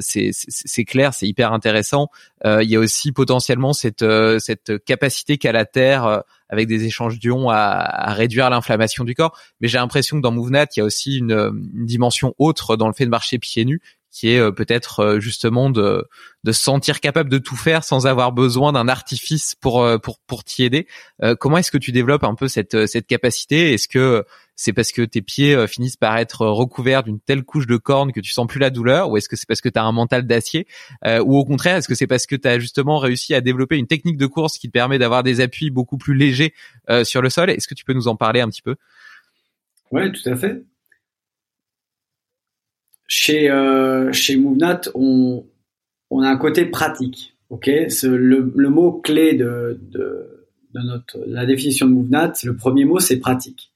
c'est 0.00 0.84
clair, 0.84 1.14
c'est 1.14 1.26
hyper 1.26 1.52
intéressant. 1.52 2.08
il 2.44 2.68
y 2.68 2.76
a 2.76 2.78
aussi 2.78 3.12
potentiellement 3.12 3.72
cette, 3.72 4.04
capacité 4.84 5.38
qu'a 5.38 5.52
la 5.52 5.64
Terre 5.64 6.22
avec 6.48 6.68
des 6.68 6.84
échanges 6.84 7.18
d'ions 7.18 7.48
à, 7.48 8.12
réduire 8.12 8.50
l'inflammation 8.50 9.04
du 9.04 9.14
corps. 9.14 9.36
Mais 9.60 9.68
j'ai 9.68 9.78
l'impression 9.78 10.18
que 10.18 10.22
dans 10.22 10.32
Movenat, 10.32 10.66
il 10.76 10.80
y 10.80 10.82
a 10.82 10.84
aussi 10.84 11.18
une, 11.18 11.50
dimension 11.86 12.34
autre 12.38 12.76
dans 12.76 12.88
le 12.88 12.94
fait 12.94 13.06
de 13.06 13.10
marcher 13.10 13.38
pieds 13.38 13.64
nus 13.64 13.80
qui 14.12 14.28
est 14.28 14.38
euh, 14.38 14.52
peut-être 14.52 15.00
euh, 15.00 15.20
justement 15.20 15.70
de 15.70 16.06
de 16.44 16.52
se 16.52 16.62
sentir 16.62 17.00
capable 17.00 17.30
de 17.30 17.38
tout 17.38 17.56
faire 17.56 17.82
sans 17.82 18.06
avoir 18.06 18.32
besoin 18.32 18.72
d'un 18.72 18.86
artifice 18.86 19.54
pour 19.54 19.82
euh, 19.82 19.98
pour 19.98 20.20
pour 20.20 20.44
t'y 20.44 20.64
aider. 20.64 20.86
comment 21.40 21.58
est-ce 21.58 21.70
que 21.70 21.78
tu 21.78 21.92
développes 21.92 22.24
un 22.24 22.34
peu 22.34 22.46
cette 22.46 22.86
cette 22.86 23.06
capacité? 23.06 23.72
Est-ce 23.72 23.88
que 23.88 24.24
c'est 24.54 24.72
parce 24.72 24.92
que 24.92 25.02
tes 25.02 25.22
pieds 25.22 25.66
finissent 25.66 25.96
par 25.96 26.18
être 26.18 26.46
recouverts 26.46 27.02
d'une 27.04 27.20
telle 27.20 27.42
couche 27.42 27.66
de 27.66 27.76
cornes 27.76 28.12
que 28.12 28.20
tu 28.20 28.32
sens 28.32 28.46
plus 28.46 28.60
la 28.60 28.70
douleur? 28.70 29.08
Ou 29.10 29.16
est-ce 29.16 29.28
que 29.28 29.36
c'est 29.36 29.48
parce 29.48 29.60
que 29.60 29.68
tu 29.68 29.78
as 29.78 29.84
un 29.84 29.92
mental 29.92 30.26
d'acier? 30.26 30.66
Ou 31.04 31.36
au 31.36 31.44
contraire 31.44 31.76
est-ce 31.76 31.88
que 31.88 31.94
c'est 31.94 32.06
parce 32.06 32.26
que 32.26 32.36
tu 32.36 32.46
as 32.46 32.58
justement 32.58 32.98
réussi 32.98 33.34
à 33.34 33.40
développer 33.40 33.76
une 33.76 33.86
technique 33.86 34.18
de 34.18 34.26
course 34.26 34.58
qui 34.58 34.66
te 34.68 34.72
permet 34.72 34.98
d'avoir 34.98 35.22
des 35.22 35.40
appuis 35.40 35.70
beaucoup 35.70 35.96
plus 35.96 36.14
légers 36.14 36.52
sur 37.04 37.22
le 37.22 37.30
sol? 37.30 37.50
Est-ce 37.50 37.66
que 37.66 37.74
tu 37.74 37.84
peux 37.84 37.94
nous 37.94 38.08
en 38.08 38.16
parler 38.16 38.40
un 38.40 38.48
petit 38.48 38.62
peu? 38.62 38.76
Oui, 39.90 40.12
tout 40.12 40.28
à 40.28 40.36
fait. 40.36 40.62
Chez 43.06 43.50
euh, 43.50 44.12
chez 44.12 44.36
Movenat, 44.36 44.82
on 44.94 45.44
on 46.10 46.22
a 46.22 46.28
un 46.28 46.36
côté 46.36 46.64
pratique. 46.66 47.36
Ok, 47.50 47.66
le, 47.66 48.52
le 48.56 48.68
mot 48.70 48.92
clé 48.92 49.34
de, 49.34 49.78
de, 49.82 50.46
de 50.74 50.80
notre 50.80 51.18
la 51.26 51.44
définition 51.44 51.86
de 51.86 51.92
Movenat, 51.92 52.32
le 52.44 52.56
premier 52.56 52.84
mot 52.84 52.98
c'est 52.98 53.18
pratique. 53.18 53.72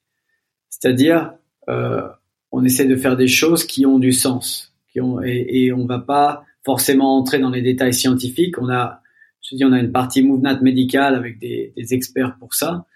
C'est-à-dire, 0.71 1.35
euh, 1.69 2.09
on 2.53 2.65
essaie 2.65 2.87
de 2.87 2.97
faire 2.97 3.17
des 3.17 3.29
choses 3.29 3.65
qui 3.65 3.85
ont 3.87 3.99
du 3.99 4.13
sens, 4.13 4.75
qui 4.91 5.01
ont 5.01 5.23
et, 5.23 5.47
et 5.51 5.73
on 5.73 5.87
va 5.87 5.99
pas 5.99 6.45
forcément 6.65 7.19
entrer 7.19 7.39
dans 7.39 7.51
les 7.51 7.63
détails 7.63 7.95
scientifiques. 7.95 8.59
On 8.59 8.69
a, 8.71 9.03
je 9.43 9.57
dis, 9.57 9.65
on 9.65 9.73
a 9.73 9.79
une 9.79 9.93
partie 9.93 10.23
Movenat 10.23 10.61
médicale 10.61 11.15
avec 11.15 11.39
des, 11.39 11.73
des 11.77 11.95
experts 11.95 12.37
pour 12.39 12.55
ça 12.55 12.87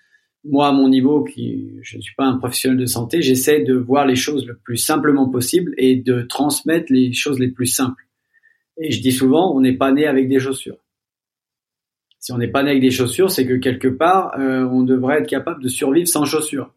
moi, 0.45 0.69
à 0.69 0.73
mon 0.73 0.89
niveau, 0.89 1.23
qui 1.23 1.71
je 1.83 1.97
ne 1.97 2.03
suis 2.03 2.15
pas 2.15 2.25
un 2.25 2.39
professionnel 2.39 2.79
de 2.79 2.87
santé, 2.87 3.21
j'essaie 3.21 3.61
de 3.61 3.75
voir 3.75 4.07
les 4.07 4.17
choses 4.17 4.47
le 4.47 4.57
plus 4.57 4.79
simplement 4.79 5.29
possible 5.29 5.75
et 5.77 5.97
de 5.97 6.23
transmettre 6.23 6.87
les 6.91 7.13
choses 7.13 7.39
les 7.39 7.49
plus 7.49 7.67
simples. 7.67 8.07
Et 8.79 8.91
je 8.91 9.03
dis 9.03 9.13
souvent, 9.13 9.55
on 9.55 9.61
n'est 9.61 9.77
pas 9.77 9.93
né 9.93 10.07
avec 10.07 10.29
des 10.29 10.39
chaussures. 10.39 10.79
Si 12.19 12.33
on 12.33 12.39
n'est 12.39 12.49
pas 12.49 12.63
né 12.63 12.71
avec 12.71 12.83
des 12.83 12.91
chaussures, 12.91 13.31
c'est 13.31 13.47
que 13.47 13.55
quelque 13.55 13.89
part, 13.89 14.39
euh, 14.39 14.65
on 14.65 14.83
devrait 14.83 15.19
être 15.19 15.29
capable 15.29 15.63
de 15.63 15.69
survivre 15.69 16.09
sans 16.09 16.25
chaussures. 16.25 16.75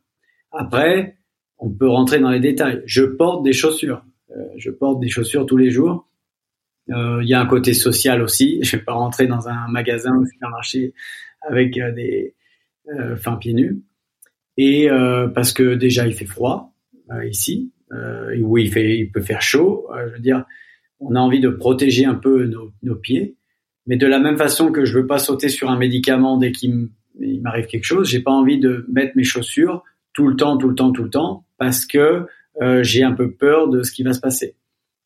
Après, 0.51 1.17
on 1.57 1.69
peut 1.69 1.87
rentrer 1.87 2.19
dans 2.19 2.29
les 2.29 2.39
détails. 2.39 2.81
Je 2.85 3.03
porte 3.03 3.43
des 3.43 3.53
chaussures. 3.53 4.03
Euh, 4.31 4.43
je 4.57 4.71
porte 4.71 4.99
des 4.99 5.09
chaussures 5.09 5.45
tous 5.45 5.57
les 5.57 5.69
jours. 5.69 6.07
Euh, 6.89 7.19
il 7.21 7.29
y 7.29 7.33
a 7.33 7.39
un 7.39 7.45
côté 7.45 7.73
social 7.73 8.21
aussi. 8.21 8.59
Je 8.63 8.75
vais 8.75 8.83
pas 8.83 8.93
rentrer 8.93 9.27
dans 9.27 9.47
un 9.47 9.67
magasin 9.69 10.11
ou 10.15 10.21
un 10.21 10.25
supermarché 10.25 10.93
avec 11.41 11.73
des 11.95 12.35
enfin 13.13 13.35
pieds 13.37 13.53
nus, 13.53 13.81
et 14.57 14.89
euh, 14.89 15.27
parce 15.27 15.53
que 15.53 15.75
déjà 15.75 16.07
il 16.07 16.13
fait 16.13 16.25
froid 16.25 16.73
euh, 17.11 17.25
ici, 17.25 17.71
où 18.41 18.57
il 18.57 18.71
fait, 18.71 18.97
il 18.97 19.11
peut 19.11 19.21
faire 19.21 19.43
chaud. 19.43 19.87
je 20.07 20.13
veux 20.13 20.19
dire, 20.19 20.45
on 20.99 21.13
a 21.13 21.19
envie 21.19 21.39
de 21.39 21.49
protéger 21.49 22.05
un 22.05 22.15
peu 22.15 22.45
nos, 22.45 22.71
nos 22.81 22.95
pieds, 22.95 23.35
mais 23.85 23.97
de 23.97 24.07
la 24.07 24.17
même 24.17 24.37
façon 24.37 24.71
que 24.71 24.83
je 24.83 24.97
veux 24.97 25.05
pas 25.05 25.19
sauter 25.19 25.47
sur 25.47 25.69
un 25.69 25.77
médicament 25.77 26.37
dès 26.37 26.51
qu'il 26.51 26.89
m'arrive 27.41 27.67
quelque 27.67 27.83
chose, 27.83 28.09
j'ai 28.09 28.21
pas 28.21 28.31
envie 28.31 28.59
de 28.59 28.85
mettre 28.89 29.15
mes 29.15 29.23
chaussures 29.23 29.83
tout 30.13 30.27
le 30.27 30.35
temps, 30.35 30.57
tout 30.57 30.69
le 30.69 30.75
temps, 30.75 30.91
tout 30.91 31.03
le 31.03 31.09
temps, 31.09 31.45
parce 31.57 31.85
que 31.85 32.25
euh, 32.61 32.83
j'ai 32.83 33.03
un 33.03 33.13
peu 33.13 33.31
peur 33.31 33.67
de 33.69 33.83
ce 33.83 33.91
qui 33.91 34.03
va 34.03 34.13
se 34.13 34.19
passer. 34.19 34.55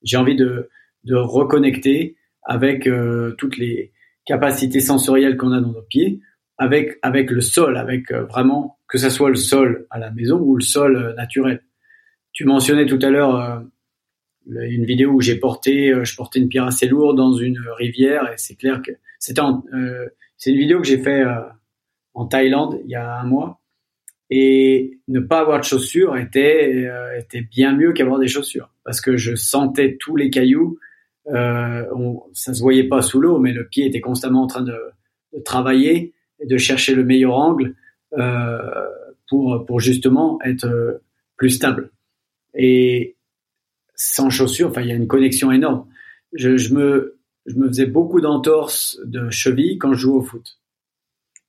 J'ai 0.04 0.18
envie 0.18 0.36
de, 0.36 0.70
de 1.06 1.16
reconnecter 1.16 2.16
avec 2.44 2.88
euh, 2.88 3.34
toutes 3.38 3.58
les 3.58 3.92
capacités 4.26 4.80
sensorielles 4.80 5.38
qu'on 5.38 5.52
a 5.52 5.62
dans 5.62 5.72
nos 5.72 5.82
pieds 5.82 6.20
avec 6.58 6.98
avec 7.02 7.32
le 7.32 7.42
sol, 7.42 7.78
avec 7.78 8.12
euh, 8.12 8.24
vraiment 8.26 8.80
que 8.88 8.98
ça 8.98 9.10
soit 9.10 9.30
le 9.30 9.36
sol 9.36 9.88
à 9.90 10.00
la 10.00 10.12
maison 10.12 10.40
ou 10.40 10.56
le 10.56 10.64
sol 10.64 10.96
euh, 10.96 11.14
naturel. 11.14 11.64
Tu 12.32 12.46
mentionnais 12.46 12.86
tout 12.86 13.00
à 13.02 13.10
l'heure 13.10 13.36
euh, 13.36 13.60
une 14.46 14.86
vidéo 14.86 15.12
où 15.12 15.22
j'ai 15.22 15.36
porté, 15.36 15.94
je 16.04 16.16
portais 16.16 16.40
une 16.40 16.48
pierre 16.48 16.66
assez 16.66 16.88
lourde 16.88 17.18
dans 17.18 17.34
une 17.34 17.60
rivière 17.78 18.32
et 18.32 18.38
c'est 18.38 18.56
clair 18.56 18.82
que 18.82 18.92
c'était 19.20 19.42
c'est 20.38 20.52
une 20.52 20.58
vidéo 20.58 20.80
que 20.80 20.88
j'ai 20.88 21.00
fait 21.00 21.26
en 22.14 22.28
Thaïlande 22.28 22.80
il 22.86 22.90
y 22.90 22.96
a 22.96 23.20
un 23.20 23.26
mois 23.26 23.60
et 24.30 25.02
ne 25.10 25.20
pas 25.20 25.42
avoir 25.42 25.60
de 25.60 25.66
chaussures 25.66 26.16
était 26.16 26.90
était 27.18 27.42
bien 27.42 27.76
mieux 27.76 27.92
qu'avoir 27.92 28.20
des 28.20 28.30
chaussures 28.30 28.70
parce 28.86 29.02
que 29.02 29.18
je 29.18 29.36
sentais 29.36 29.98
tous 30.00 30.16
les 30.16 30.30
cailloux 30.30 30.80
euh, 31.34 31.86
on, 31.94 32.24
ça 32.32 32.54
se 32.54 32.62
voyait 32.62 32.88
pas 32.88 33.02
sous 33.02 33.20
l'eau 33.20 33.38
mais 33.38 33.52
le 33.52 33.68
pied 33.68 33.86
était 33.86 34.00
constamment 34.00 34.44
en 34.44 34.48
train 34.48 34.62
de 34.62 34.78
travailler 35.44 36.14
et 36.40 36.46
de 36.46 36.58
chercher 36.58 36.96
le 36.96 37.04
meilleur 37.04 37.36
angle 37.36 37.76
euh, 38.18 38.86
pour, 39.30 39.66
pour 39.66 39.80
justement 39.80 40.40
être 40.44 40.66
euh, 40.66 41.04
plus 41.38 41.52
stable. 41.52 41.92
Et 42.54 43.16
sans 43.96 44.30
chaussures, 44.30 44.70
enfin, 44.70 44.82
il 44.82 44.90
y 44.90 44.92
a 44.92 44.96
une 44.96 45.08
connexion 45.08 45.52
énorme. 45.52 45.88
Je, 46.34 46.58
je 46.58 46.74
me, 46.74 47.20
je 47.46 47.56
me 47.56 47.68
faisais 47.68 47.86
beaucoup 47.86 48.22
d'entorses 48.22 49.00
de 49.06 49.30
cheville 49.30 49.78
quand 49.78 49.94
je 49.94 50.00
jouais 50.00 50.18
au 50.18 50.22
foot. 50.22 50.60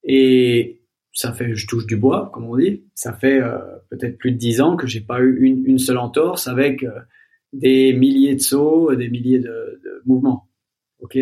Et 0.05 0.81
ça 1.12 1.32
fait, 1.32 1.55
je 1.55 1.66
touche 1.66 1.86
du 1.86 1.97
bois, 1.97 2.31
comme 2.32 2.44
on 2.44 2.56
dit. 2.56 2.85
Ça 2.94 3.12
fait 3.12 3.40
euh, 3.40 3.59
peut-être 3.90 4.19
plus 4.19 4.32
de 4.32 4.36
dix 4.36 4.60
ans 4.60 4.77
que 4.77 4.86
j'ai 4.86 5.01
pas 5.01 5.20
eu 5.20 5.39
une, 5.40 5.65
une 5.66 5.78
seule 5.78 5.98
entorse 5.98 6.48
avec 6.48 6.82
euh, 6.85 7.01
des 7.52 7.93
milliers 7.93 8.35
de 8.35 8.40
sauts, 8.40 8.94
des 8.94 9.09
milliers 9.09 9.40
de, 9.40 9.81
de 9.85 10.02
mouvements. 10.06 10.48
Ok? 11.01 11.19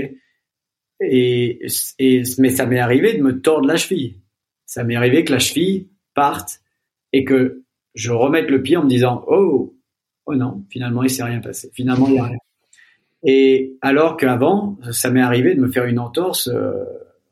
Et, 1.00 1.66
et, 1.98 2.22
mais 2.38 2.50
ça 2.50 2.66
m'est 2.66 2.78
arrivé 2.78 3.16
de 3.16 3.22
me 3.22 3.40
tordre 3.40 3.66
la 3.66 3.76
cheville. 3.76 4.20
Ça 4.64 4.82
m'est 4.82 4.96
arrivé 4.96 5.24
que 5.24 5.32
la 5.32 5.38
cheville 5.38 5.88
parte 6.14 6.60
et 7.12 7.24
que 7.24 7.62
je 7.94 8.10
remette 8.10 8.50
le 8.50 8.62
pied 8.62 8.76
en 8.76 8.84
me 8.84 8.88
disant 8.88 9.24
oh 9.28 9.76
oh 10.26 10.34
non 10.34 10.64
finalement 10.70 11.02
il 11.02 11.10
s'est 11.10 11.22
rien 11.22 11.40
passé. 11.40 11.70
Finalement 11.74 12.08
il 12.08 12.14
n'y 12.14 12.18
a 12.18 12.24
rien 12.24 12.38
et 13.24 13.76
alors 13.80 14.16
qu'avant 14.16 14.78
ça 14.92 15.10
m'est 15.10 15.20
arrivé 15.20 15.54
de 15.54 15.60
me 15.60 15.68
faire 15.68 15.86
une 15.86 15.98
entorse 15.98 16.48
euh, 16.48 16.84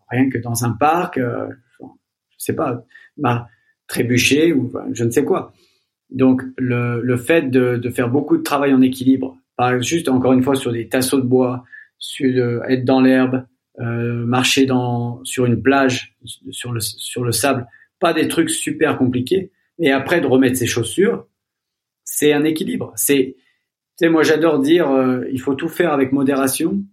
rien 0.08 0.28
que 0.30 0.38
dans 0.38 0.64
un 0.64 0.72
parc 0.72 1.18
euh, 1.18 1.48
je 1.80 1.86
sais 2.38 2.54
pas 2.54 2.84
m'a 3.16 3.48
trébuché 3.86 4.52
ou 4.52 4.72
je 4.92 5.04
ne 5.04 5.10
sais 5.10 5.24
quoi. 5.24 5.52
Donc 6.10 6.42
le, 6.56 7.00
le 7.02 7.16
fait 7.16 7.50
de, 7.50 7.76
de, 7.76 7.90
faire 7.90 8.08
beaucoup 8.08 8.36
de 8.36 8.42
travail 8.42 8.72
en 8.72 8.80
équilibre 8.80 9.36
pas 9.56 9.78
juste 9.80 10.08
encore 10.08 10.32
une 10.32 10.42
fois 10.42 10.54
sur 10.54 10.72
des 10.72 10.88
tasseaux 10.88 11.20
de 11.20 11.26
bois 11.26 11.64
sur 11.98 12.64
être 12.68 12.84
dans 12.84 13.00
l'herbe 13.00 13.44
euh, 13.80 14.24
marcher 14.24 14.66
dans 14.66 15.20
sur 15.24 15.46
une 15.46 15.60
plage 15.60 16.16
sur 16.50 16.72
le 16.72 16.80
sur 16.80 17.24
le 17.24 17.32
sable, 17.32 17.66
pas 17.98 18.12
des 18.12 18.28
trucs 18.28 18.50
super 18.50 18.96
compliqués, 18.96 19.50
mais 19.80 19.90
après 19.90 20.20
de 20.20 20.26
remettre 20.28 20.56
ses 20.56 20.68
chaussures, 20.68 21.26
c'est 22.04 22.32
un 22.32 22.44
équilibre. 22.44 22.92
C'est 22.94 23.34
tu 23.36 23.44
sais 23.96 24.08
moi 24.08 24.22
j'adore 24.22 24.60
dire 24.60 24.88
euh, 24.90 25.24
il 25.32 25.40
faut 25.40 25.56
tout 25.56 25.68
faire 25.68 25.92
avec 25.92 26.12
modération, 26.12 26.84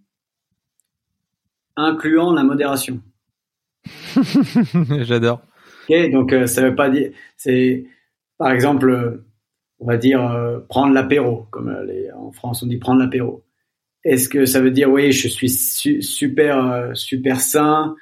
incluant 1.76 2.34
la 2.34 2.44
modération. 2.44 3.00
j'adore. 5.02 5.42
Donc 5.88 6.34
euh, 6.34 6.48
ça 6.48 6.64
veut 6.64 6.76
pas 6.76 6.90
dire 6.90 7.12
c'est 7.38 7.86
par 8.40 8.52
exemple 8.52 9.22
on 9.80 9.86
va 9.86 9.98
dire 9.98 10.64
prendre 10.68 10.94
l'apéro 10.94 11.48
comme 11.52 11.72
les, 11.86 12.12
en 12.12 12.32
France 12.32 12.64
on 12.64 12.68
dit 12.68 12.78
prendre 12.78 13.02
l'apéro 13.02 13.44
est-ce 14.04 14.30
que 14.30 14.46
ça 14.46 14.62
veut 14.62 14.72
dire 14.72 14.90
oui, 14.90 15.12
je 15.12 15.28
suis 15.28 15.50
super 15.50 16.66
euh, 16.66 16.94
super 16.94 17.40
sain, 17.40 17.96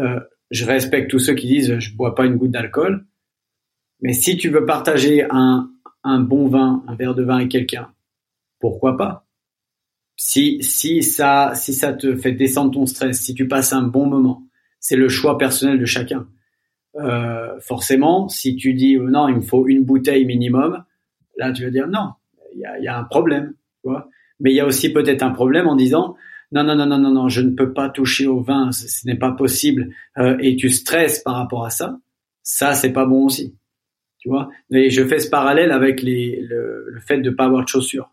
euh, 0.00 0.20
je 0.50 0.64
respecte 0.64 1.10
tous 1.10 1.18
ceux 1.18 1.34
qui 1.34 1.46
disent 1.46 1.78
je 1.78 1.94
bois 1.94 2.14
pas 2.14 2.26
une 2.26 2.36
goutte 2.36 2.52
d'alcool. 2.52 3.06
Mais 4.00 4.12
si 4.12 4.36
tu 4.36 4.50
veux 4.50 4.66
partager 4.66 5.24
un, 5.30 5.70
un 6.02 6.20
bon 6.20 6.48
vin, 6.48 6.84
un 6.88 6.94
verre 6.94 7.14
de 7.14 7.22
vin 7.22 7.36
avec 7.36 7.50
quelqu'un, 7.50 7.92
pourquoi 8.58 8.96
pas? 8.96 9.26
Si 10.16 10.62
si 10.62 11.02
ça 11.02 11.52
si 11.54 11.74
ça 11.74 11.92
te 11.92 12.16
fait 12.16 12.32
descendre 12.32 12.72
ton 12.72 12.86
stress, 12.86 13.20
si 13.20 13.34
tu 13.34 13.46
passes 13.46 13.72
un 13.72 13.82
bon 13.82 14.06
moment, 14.06 14.46
c'est 14.80 14.96
le 14.96 15.08
choix 15.08 15.36
personnel 15.38 15.78
de 15.78 15.86
chacun. 15.86 16.26
Euh, 16.96 17.58
forcément, 17.60 18.28
si 18.28 18.56
tu 18.56 18.72
dis 18.72 18.96
oh 18.98 19.10
non, 19.10 19.28
il 19.28 19.36
me 19.36 19.40
faut 19.40 19.66
une 19.66 19.84
bouteille 19.84 20.24
minimum, 20.24 20.84
là 21.36 21.52
tu 21.52 21.64
vas 21.64 21.70
dire 21.70 21.88
non, 21.88 22.12
il 22.54 22.60
y 22.60 22.64
a, 22.64 22.78
y 22.78 22.86
a 22.86 22.96
un 22.96 23.04
problème, 23.04 23.54
tu 23.82 23.90
vois 23.90 24.08
mais 24.44 24.52
il 24.52 24.56
y 24.56 24.60
a 24.60 24.66
aussi 24.66 24.92
peut-être 24.92 25.22
un 25.22 25.30
problème 25.30 25.66
en 25.66 25.74
disant 25.74 26.14
non, 26.52 26.62
non, 26.62 26.76
non, 26.76 26.86
non, 26.86 26.98
non, 26.98 27.10
non, 27.10 27.28
je 27.28 27.40
ne 27.40 27.50
peux 27.50 27.72
pas 27.72 27.88
toucher 27.88 28.26
au 28.26 28.40
vin, 28.40 28.70
ce, 28.70 29.06
n'est 29.06 29.16
pas 29.16 29.32
possible, 29.32 29.88
euh, 30.18 30.36
et 30.40 30.54
tu 30.54 30.70
stresses 30.70 31.18
par 31.18 31.34
rapport 31.34 31.64
à 31.64 31.70
ça, 31.70 31.98
ça, 32.42 32.74
c'est 32.74 32.92
pas 32.92 33.06
bon 33.06 33.24
aussi. 33.24 33.56
Tu 34.18 34.28
vois? 34.28 34.50
Et 34.70 34.90
je 34.90 35.04
fais 35.04 35.18
ce 35.18 35.28
parallèle 35.28 35.72
avec 35.72 36.02
les, 36.02 36.40
le, 36.42 36.86
le 36.88 37.00
fait 37.00 37.18
de 37.18 37.30
pas 37.30 37.46
avoir 37.46 37.64
de 37.64 37.68
chaussures. 37.68 38.10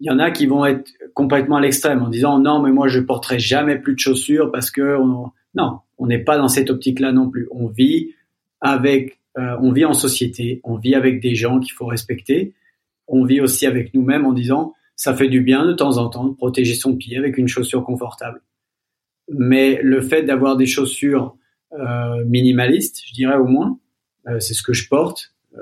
Il 0.00 0.06
y 0.06 0.10
en 0.10 0.18
a 0.18 0.30
qui 0.30 0.46
vont 0.46 0.64
être 0.64 0.90
complètement 1.14 1.56
à 1.56 1.60
l'extrême 1.60 2.02
en 2.02 2.08
disant 2.08 2.38
non, 2.38 2.60
mais 2.62 2.72
moi, 2.72 2.88
je 2.88 3.00
porterai 3.00 3.38
jamais 3.38 3.78
plus 3.78 3.94
de 3.94 4.00
chaussures 4.00 4.50
parce 4.50 4.70
que... 4.70 4.96
On... 4.96 5.30
Non, 5.54 5.80
on 5.98 6.06
n'est 6.06 6.22
pas 6.22 6.36
dans 6.36 6.48
cette 6.48 6.70
optique-là 6.70 7.12
non 7.12 7.30
plus. 7.30 7.48
On 7.50 7.66
vit 7.66 8.14
avec, 8.60 9.18
euh, 9.38 9.56
on 9.60 9.72
vit 9.72 9.84
en 9.84 9.94
société, 9.94 10.60
on 10.62 10.76
vit 10.76 10.94
avec 10.94 11.20
des 11.20 11.34
gens 11.34 11.58
qu'il 11.58 11.72
faut 11.72 11.86
respecter. 11.86 12.54
On 13.06 13.24
vit 13.24 13.40
aussi 13.40 13.66
avec 13.66 13.94
nous-mêmes 13.94 14.26
en 14.26 14.32
disant, 14.32 14.74
ça 14.98 15.14
fait 15.14 15.28
du 15.28 15.40
bien 15.40 15.64
de 15.64 15.72
temps 15.72 15.96
en 15.96 16.08
temps 16.08 16.24
de 16.24 16.34
protéger 16.34 16.74
son 16.74 16.96
pied 16.96 17.16
avec 17.16 17.38
une 17.38 17.46
chaussure 17.46 17.84
confortable. 17.84 18.42
Mais 19.30 19.80
le 19.80 20.00
fait 20.00 20.24
d'avoir 20.24 20.56
des 20.56 20.66
chaussures 20.66 21.36
euh, 21.72 22.24
minimalistes, 22.24 23.02
je 23.06 23.14
dirais 23.14 23.36
au 23.36 23.46
moins, 23.46 23.78
euh, 24.26 24.40
c'est 24.40 24.54
ce 24.54 24.62
que 24.62 24.72
je 24.72 24.88
porte. 24.88 25.34
Euh, 25.56 25.60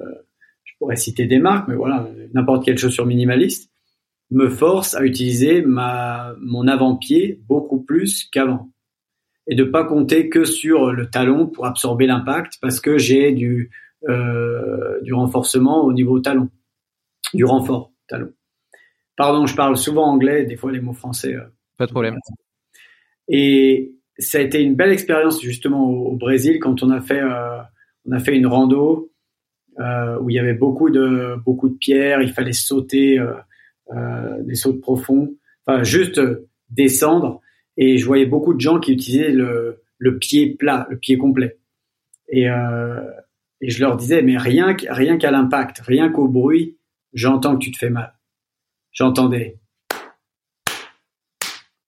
je 0.64 0.72
pourrais 0.78 0.96
citer 0.96 1.26
des 1.26 1.38
marques, 1.38 1.68
mais 1.68 1.74
voilà, 1.74 2.08
n'importe 2.32 2.64
quelle 2.64 2.78
chaussure 2.78 3.04
minimaliste 3.04 3.70
me 4.30 4.48
force 4.48 4.94
à 4.94 5.04
utiliser 5.04 5.62
mon 5.64 6.66
avant-pied 6.66 7.40
beaucoup 7.46 7.80
plus 7.80 8.24
qu'avant 8.24 8.70
et 9.46 9.54
de 9.54 9.62
pas 9.62 9.84
compter 9.84 10.28
que 10.28 10.44
sur 10.44 10.92
le 10.92 11.08
talon 11.08 11.46
pour 11.46 11.66
absorber 11.66 12.06
l'impact 12.06 12.54
parce 12.60 12.80
que 12.80 12.98
j'ai 12.98 13.30
du 13.32 13.70
renforcement 15.12 15.84
au 15.84 15.92
niveau 15.92 16.18
talon, 16.18 16.48
du 17.34 17.44
renfort 17.44 17.92
talon. 18.08 18.32
Pardon, 19.16 19.47
je 19.47 19.56
parle 19.56 19.76
souvent 19.76 20.05
anglais, 20.05 20.44
des 20.44 20.56
fois 20.56 20.72
les 20.72 20.80
mots 20.80 20.93
français. 20.93 21.34
Euh, 21.34 21.44
pas 21.78 21.86
de 21.86 21.93
problème. 21.93 22.18
Et 23.28 23.94
ça 24.18 24.38
a 24.38 24.40
été 24.40 24.62
une 24.62 24.74
belle 24.74 24.93
expérience 24.93 25.43
justement 25.43 25.88
au, 25.88 26.16
Brésil 26.16 26.59
quand 26.60 26.82
on 26.82 26.90
a 26.90 27.01
fait 27.01 27.20
euh, 27.20 27.60
on 28.06 28.12
a 28.12 28.18
fait 28.18 28.36
une 28.36 28.47
rando 28.47 29.10
euh, 29.78 30.18
où 30.20 30.30
il 30.30 30.36
y 30.36 30.38
avait 30.38 30.55
beaucoup 30.55 30.90
de 30.90 31.36
beaucoup 31.44 31.68
de 31.68 31.76
pierres, 31.76 32.22
il 32.22 32.32
fallait 32.32 32.52
sauter 32.52 33.18
euh, 33.18 34.43
des 34.43 34.55
sauts 34.55 34.78
profonds, 34.78 35.34
enfin 35.66 35.82
juste 35.82 36.20
descendre 36.70 37.40
et 37.76 37.98
je 37.98 38.06
voyais 38.06 38.26
beaucoup 38.26 38.55
de 38.55 38.60
gens 38.60 38.80
qui 38.80 38.93
utilisaient 38.93 39.32
le, 39.32 39.82
le 39.98 40.18
pied 40.18 40.55
plat, 40.55 40.86
le 40.90 40.98
pied 40.98 41.18
complet. 41.18 41.59
Et, 42.28 42.48
euh, 42.48 43.02
et 43.60 43.70
je 43.70 43.80
leur 43.80 43.97
disais 43.97 44.22
mais 44.22 44.38
rien 44.38 44.74
rien 44.88 45.18
qu'à 45.18 45.30
l'impact, 45.30 45.80
rien 45.80 46.10
qu'au 46.10 46.28
bruit, 46.28 46.78
j'entends 47.12 47.56
que 47.56 47.64
tu 47.64 47.70
te 47.70 47.78
fais 47.78 47.90
mal. 47.90 48.15
J'entendais. 48.97 49.60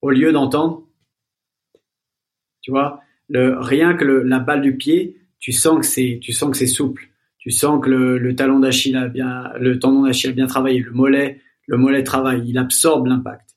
Au 0.00 0.10
lieu 0.10 0.30
d'entendre 0.30 0.88
tu 2.68 2.72
vois, 2.72 3.00
le, 3.30 3.58
rien 3.58 3.94
que 3.94 4.04
le, 4.04 4.22
la 4.24 4.40
balle 4.40 4.60
du 4.60 4.76
pied, 4.76 5.16
tu 5.38 5.52
sens 5.52 5.78
que 5.78 5.86
c'est, 5.86 6.18
tu 6.20 6.34
sens 6.34 6.50
que 6.50 6.56
c'est 6.58 6.66
souple. 6.66 7.08
Tu 7.38 7.50
sens 7.50 7.82
que 7.82 7.88
le, 7.88 8.18
le 8.18 8.36
talon 8.36 8.60
d'Achille 8.60 8.94
a 8.94 9.08
bien, 9.08 9.50
le 9.58 9.78
tendon 9.78 10.02
d'Achille 10.02 10.28
a 10.28 10.32
bien 10.34 10.46
travaillé, 10.46 10.80
le 10.80 10.90
mollet, 10.90 11.40
le 11.66 11.78
mollet 11.78 12.02
travaille, 12.02 12.42
il 12.46 12.58
absorbe 12.58 13.06
l'impact. 13.06 13.56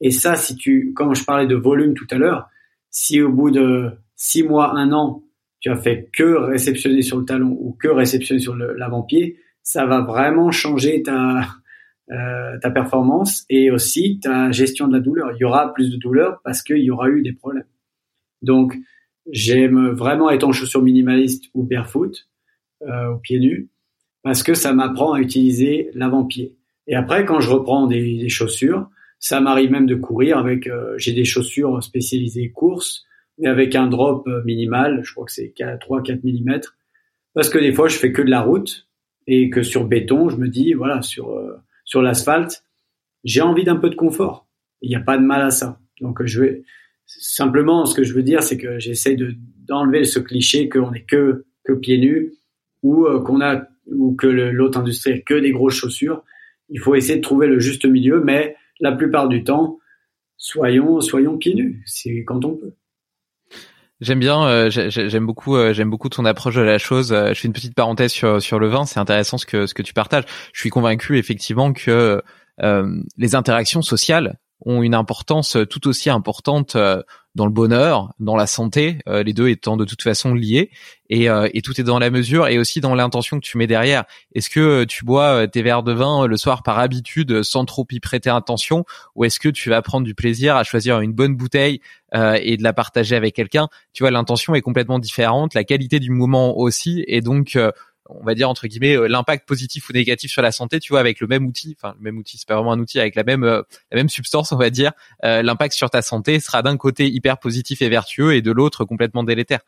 Et 0.00 0.12
ça, 0.12 0.36
si 0.36 0.54
tu, 0.54 0.92
quand 0.94 1.14
je 1.14 1.24
parlais 1.24 1.48
de 1.48 1.56
volume 1.56 1.94
tout 1.94 2.06
à 2.12 2.14
l'heure, 2.14 2.48
si 2.90 3.20
au 3.20 3.32
bout 3.32 3.50
de 3.50 3.90
six 4.14 4.44
mois, 4.44 4.76
un 4.76 4.92
an, 4.92 5.24
tu 5.58 5.68
as 5.68 5.76
fait 5.76 6.10
que 6.12 6.36
réceptionner 6.36 7.02
sur 7.02 7.18
le 7.18 7.24
talon 7.24 7.56
ou 7.58 7.72
que 7.72 7.88
réceptionner 7.88 8.40
sur 8.40 8.54
l'avant-pied, 8.54 9.40
ça 9.64 9.84
va 9.84 10.00
vraiment 10.02 10.52
changer 10.52 11.02
ta, 11.02 11.48
euh, 12.10 12.58
ta 12.60 12.70
performance 12.70 13.44
et 13.48 13.70
aussi 13.70 14.20
ta 14.20 14.52
gestion 14.52 14.88
de 14.88 14.92
la 14.92 15.00
douleur. 15.00 15.32
Il 15.32 15.38
y 15.40 15.44
aura 15.44 15.72
plus 15.72 15.90
de 15.90 15.96
douleur 15.96 16.40
parce 16.44 16.62
qu'il 16.62 16.78
y 16.78 16.90
aura 16.90 17.08
eu 17.08 17.22
des 17.22 17.32
problèmes. 17.32 17.66
Donc, 18.42 18.76
j'aime 19.30 19.88
vraiment 19.88 20.30
être 20.30 20.44
en 20.44 20.52
chaussures 20.52 20.82
minimalistes 20.82 21.44
ou 21.54 21.62
barefoot, 21.62 22.28
euh, 22.82 23.14
au 23.14 23.18
pied 23.18 23.38
nu, 23.38 23.68
parce 24.22 24.42
que 24.42 24.54
ça 24.54 24.72
m'apprend 24.72 25.14
à 25.14 25.20
utiliser 25.20 25.90
l'avant-pied. 25.94 26.54
Et 26.86 26.94
après, 26.94 27.24
quand 27.24 27.40
je 27.40 27.50
reprends 27.50 27.86
des, 27.86 28.18
des 28.18 28.28
chaussures, 28.28 28.88
ça 29.18 29.40
m'arrive 29.40 29.70
même 29.70 29.86
de 29.86 29.94
courir 29.94 30.36
avec, 30.36 30.66
euh, 30.66 30.94
j'ai 30.98 31.12
des 31.12 31.24
chaussures 31.24 31.82
spécialisées 31.82 32.50
course, 32.50 33.04
mais 33.38 33.48
avec 33.48 33.74
un 33.74 33.86
drop 33.86 34.28
minimal, 34.44 35.00
je 35.02 35.12
crois 35.12 35.24
que 35.24 35.32
c'est 35.32 35.54
3-4 35.56 36.20
mm, 36.22 36.60
parce 37.32 37.48
que 37.48 37.58
des 37.58 37.72
fois, 37.72 37.88
je 37.88 37.96
fais 37.96 38.12
que 38.12 38.22
de 38.22 38.30
la 38.30 38.42
route, 38.42 38.86
et 39.26 39.50
que 39.50 39.62
sur 39.62 39.84
béton, 39.84 40.28
je 40.28 40.36
me 40.36 40.48
dis, 40.48 40.72
voilà, 40.74 41.02
sur, 41.02 41.30
euh, 41.30 41.56
sur 41.94 42.02
l'asphalte, 42.02 42.64
j'ai 43.22 43.40
envie 43.40 43.62
d'un 43.62 43.76
peu 43.76 43.88
de 43.88 43.94
confort. 43.94 44.48
Il 44.82 44.88
n'y 44.88 44.96
a 44.96 45.00
pas 45.00 45.16
de 45.16 45.22
mal 45.22 45.42
à 45.42 45.52
ça. 45.52 45.78
Donc, 46.00 46.24
je 46.24 46.40
vais, 46.40 46.64
Simplement, 47.06 47.86
ce 47.86 47.94
que 47.94 48.02
je 48.02 48.14
veux 48.14 48.24
dire, 48.24 48.42
c'est 48.42 48.58
que 48.58 48.80
j'essaie 48.80 49.14
de 49.14 49.34
d'enlever 49.68 50.04
ce 50.04 50.18
cliché 50.18 50.68
qu'on 50.68 50.92
est 50.92 51.08
que 51.08 51.44
que 51.62 51.72
pieds 51.72 51.98
nus 51.98 52.32
ou 52.82 53.06
euh, 53.06 53.20
qu'on 53.20 53.40
a 53.40 53.68
ou 53.86 54.16
que 54.16 54.26
l'autre 54.26 54.78
industrie 54.78 55.12
a 55.12 55.18
que 55.20 55.34
des 55.34 55.52
grosses 55.52 55.74
chaussures. 55.74 56.24
Il 56.68 56.80
faut 56.80 56.96
essayer 56.96 57.16
de 57.16 57.22
trouver 57.22 57.46
le 57.46 57.60
juste 57.60 57.84
milieu, 57.84 58.20
mais 58.24 58.56
la 58.80 58.90
plupart 58.90 59.28
du 59.28 59.44
temps, 59.44 59.78
soyons 60.36 61.00
soyons 61.00 61.38
pieds 61.38 61.54
nus, 61.54 61.82
c'est 61.86 62.24
quand 62.24 62.44
on 62.44 62.56
peut. 62.56 62.72
J'aime 64.00 64.18
bien, 64.18 64.44
euh, 64.44 64.70
j'aime 64.70 65.24
beaucoup, 65.24 65.56
euh, 65.56 65.72
j'aime 65.72 65.88
beaucoup 65.88 66.08
ton 66.08 66.24
approche 66.24 66.56
de 66.56 66.62
la 66.62 66.78
chose. 66.78 67.08
je 67.10 67.34
fais 67.34 67.46
une 67.46 67.52
petite 67.52 67.74
parenthèse 67.74 68.12
sur 68.12 68.42
sur 68.42 68.58
le 68.58 68.68
vin. 68.68 68.84
C'est 68.86 69.00
intéressant 69.00 69.38
ce 69.38 69.46
que 69.46 69.66
ce 69.66 69.74
que 69.74 69.82
tu 69.82 69.94
partages. 69.94 70.24
Je 70.52 70.60
suis 70.60 70.70
convaincu 70.70 71.18
effectivement 71.18 71.72
que 71.72 72.22
les 72.58 73.34
interactions 73.34 73.82
sociales 73.82 74.38
ont 74.64 74.82
une 74.82 74.94
importance 74.94 75.56
tout 75.68 75.88
aussi 75.88 76.10
importante 76.10 76.76
euh, 76.76 77.02
dans 77.34 77.46
le 77.46 77.52
bonheur, 77.52 78.12
dans 78.20 78.36
la 78.36 78.46
santé, 78.46 78.98
euh, 79.08 79.22
les 79.22 79.32
deux 79.32 79.48
étant 79.48 79.76
de 79.76 79.84
toute 79.84 80.02
façon 80.02 80.34
liés, 80.34 80.70
et, 81.10 81.28
euh, 81.28 81.48
et, 81.52 81.62
tout 81.62 81.80
est 81.80 81.84
dans 81.84 81.98
la 81.98 82.10
mesure 82.10 82.46
et 82.46 82.58
aussi 82.58 82.80
dans 82.80 82.94
l'intention 82.94 83.40
que 83.40 83.44
tu 83.44 83.58
mets 83.58 83.66
derrière. 83.66 84.04
Est-ce 84.34 84.48
que 84.48 84.84
tu 84.84 85.04
bois 85.04 85.48
tes 85.48 85.62
verres 85.62 85.82
de 85.82 85.92
vin 85.92 86.26
le 86.26 86.36
soir 86.36 86.62
par 86.62 86.78
habitude 86.78 87.42
sans 87.42 87.64
trop 87.64 87.86
y 87.90 87.98
prêter 88.00 88.30
attention, 88.30 88.84
ou 89.16 89.24
est-ce 89.24 89.40
que 89.40 89.48
tu 89.48 89.68
vas 89.68 89.82
prendre 89.82 90.06
du 90.06 90.14
plaisir 90.14 90.56
à 90.56 90.64
choisir 90.64 91.00
une 91.00 91.12
bonne 91.12 91.36
bouteille 91.36 91.80
et 92.14 92.56
de 92.56 92.62
la 92.62 92.72
partager 92.72 93.16
avec 93.16 93.34
quelqu'un? 93.34 93.68
Tu 93.92 94.04
vois, 94.04 94.12
l'intention 94.12 94.54
est 94.54 94.62
complètement 94.62 95.00
différente, 95.00 95.54
la 95.54 95.64
qualité 95.64 95.98
du 95.98 96.10
moment 96.10 96.56
aussi, 96.56 97.04
et 97.08 97.20
donc 97.20 97.58
on 98.08 98.24
va 98.24 98.34
dire 98.34 98.48
entre 98.48 98.66
guillemets 98.66 98.96
euh, 98.96 99.06
l'impact 99.06 99.46
positif 99.46 99.88
ou 99.88 99.92
négatif 99.92 100.30
sur 100.30 100.42
la 100.42 100.52
santé 100.52 100.80
tu 100.80 100.92
vois 100.92 101.00
avec 101.00 101.20
le 101.20 101.26
même 101.26 101.46
outil 101.46 101.76
enfin 101.78 101.94
le 101.98 102.04
même 102.04 102.18
outil 102.18 102.38
c'est 102.38 102.46
pas 102.46 102.56
vraiment 102.56 102.72
un 102.72 102.78
outil 102.78 103.00
avec 103.00 103.14
la 103.14 103.24
même 103.24 103.44
euh, 103.44 103.62
la 103.90 103.96
même 103.96 104.08
substance 104.08 104.52
on 104.52 104.56
va 104.56 104.70
dire 104.70 104.92
euh, 105.24 105.42
l'impact 105.42 105.74
sur 105.74 105.90
ta 105.90 106.02
santé 106.02 106.40
sera 106.40 106.62
d'un 106.62 106.76
côté 106.76 107.08
hyper 107.08 107.38
positif 107.38 107.82
et 107.82 107.88
vertueux 107.88 108.34
et 108.34 108.42
de 108.42 108.52
l'autre 108.52 108.84
complètement 108.84 109.24
délétère 109.24 109.60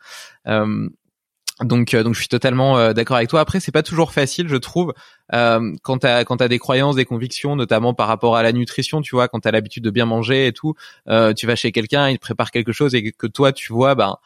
donc, 1.63 1.95
donc 1.95 2.13
je 2.13 2.19
suis 2.19 2.27
totalement 2.27 2.93
d'accord 2.93 3.17
avec 3.17 3.29
toi. 3.29 3.39
Après, 3.39 3.59
c'est 3.59 3.71
pas 3.71 3.81
toujours 3.81 4.11
facile, 4.11 4.47
je 4.47 4.57
trouve, 4.57 4.93
euh, 5.33 5.73
quand 5.81 5.97
t'as 5.97 6.23
quand 6.23 6.37
t'as 6.37 6.47
des 6.47 6.59
croyances, 6.59 6.95
des 6.95 7.05
convictions, 7.05 7.55
notamment 7.55 7.95
par 7.95 8.07
rapport 8.07 8.35
à 8.35 8.43
la 8.43 8.51
nutrition, 8.51 9.01
tu 9.01 9.15
vois, 9.15 9.27
quand 9.27 9.39
t'as 9.39 9.49
l'habitude 9.49 9.83
de 9.83 9.89
bien 9.89 10.05
manger 10.05 10.45
et 10.45 10.51
tout, 10.51 10.75
tu 11.35 11.47
vas 11.47 11.55
chez 11.55 11.71
quelqu'un, 11.71 12.09
il 12.09 12.17
te 12.17 12.21
prépare 12.21 12.51
quelque 12.51 12.73
chose 12.73 12.93
et 12.93 13.11
que 13.11 13.25
toi 13.25 13.53
tu 13.53 13.73
vois, 13.73 13.95
ben 13.95 14.17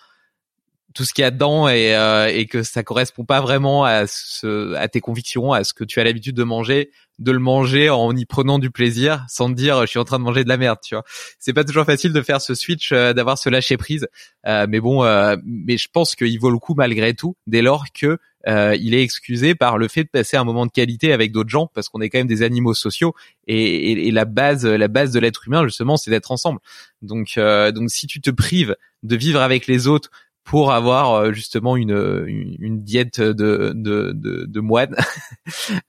tout 0.93 1.05
ce 1.05 1.13
qu'il 1.13 1.21
y 1.21 1.25
a 1.25 1.31
dedans 1.31 1.67
et, 1.67 1.95
euh, 1.95 2.27
et 2.27 2.45
que 2.45 2.63
ça 2.63 2.83
correspond 2.83 3.25
pas 3.25 3.41
vraiment 3.41 3.83
à, 3.85 4.07
ce, 4.07 4.73
à 4.75 4.87
tes 4.87 5.01
convictions, 5.01 5.53
à 5.53 5.63
ce 5.63 5.73
que 5.73 5.83
tu 5.83 5.99
as 5.99 6.03
l'habitude 6.03 6.35
de 6.35 6.43
manger, 6.43 6.91
de 7.21 7.31
le 7.31 7.39
manger 7.39 7.89
en 7.89 8.15
y 8.15 8.25
prenant 8.25 8.57
du 8.57 8.71
plaisir, 8.71 9.23
sans 9.29 9.49
te 9.49 9.53
dire 9.53 9.81
je 9.81 9.85
suis 9.85 9.99
en 9.99 10.03
train 10.03 10.17
de 10.17 10.23
manger 10.23 10.43
de 10.43 10.49
la 10.49 10.57
merde, 10.57 10.79
tu 10.83 10.95
vois. 10.95 11.03
C'est 11.39 11.53
pas 11.53 11.63
toujours 11.63 11.85
facile 11.85 12.13
de 12.13 12.21
faire 12.21 12.41
ce 12.41 12.55
switch, 12.55 12.91
euh, 12.91 13.13
d'avoir 13.13 13.37
ce 13.37 13.49
lâcher 13.49 13.77
prise, 13.77 14.07
euh, 14.47 14.65
mais 14.67 14.79
bon, 14.79 15.03
euh, 15.03 15.35
mais 15.45 15.77
je 15.77 15.87
pense 15.91 16.15
qu'il 16.15 16.39
vaut 16.39 16.49
le 16.49 16.57
coup 16.57 16.73
malgré 16.75 17.13
tout, 17.13 17.37
dès 17.47 17.61
lors 17.61 17.85
que 17.93 18.17
il 18.47 18.95
est 18.95 19.03
excusé 19.03 19.53
par 19.53 19.77
le 19.77 19.87
fait 19.87 20.03
de 20.03 20.09
passer 20.09 20.35
un 20.35 20.43
moment 20.43 20.65
de 20.65 20.71
qualité 20.71 21.13
avec 21.13 21.31
d'autres 21.31 21.51
gens, 21.51 21.67
parce 21.67 21.89
qu'on 21.89 22.01
est 22.01 22.09
quand 22.09 22.17
même 22.17 22.25
des 22.25 22.41
animaux 22.41 22.73
sociaux 22.73 23.13
et, 23.45 23.91
et, 23.91 24.07
et 24.07 24.11
la 24.11 24.25
base, 24.25 24.65
la 24.65 24.87
base 24.87 25.11
de 25.11 25.19
l'être 25.19 25.45
humain 25.45 25.63
justement, 25.63 25.95
c'est 25.95 26.09
d'être 26.09 26.31
ensemble. 26.31 26.59
Donc, 27.03 27.37
donc 27.37 27.91
si 27.91 28.07
tu 28.07 28.19
te 28.19 28.31
prives 28.31 28.75
de 29.03 29.15
vivre 29.15 29.41
avec 29.41 29.67
les 29.67 29.85
autres 29.85 30.09
pour 30.43 30.71
avoir 30.71 31.13
euh, 31.13 31.31
justement 31.31 31.77
une, 31.77 32.25
une, 32.59 32.83
diète 32.83 33.21
de 33.21 33.73
de 33.75 34.11
de, 34.13 34.45
de 34.45 34.59
moine. 34.59 34.95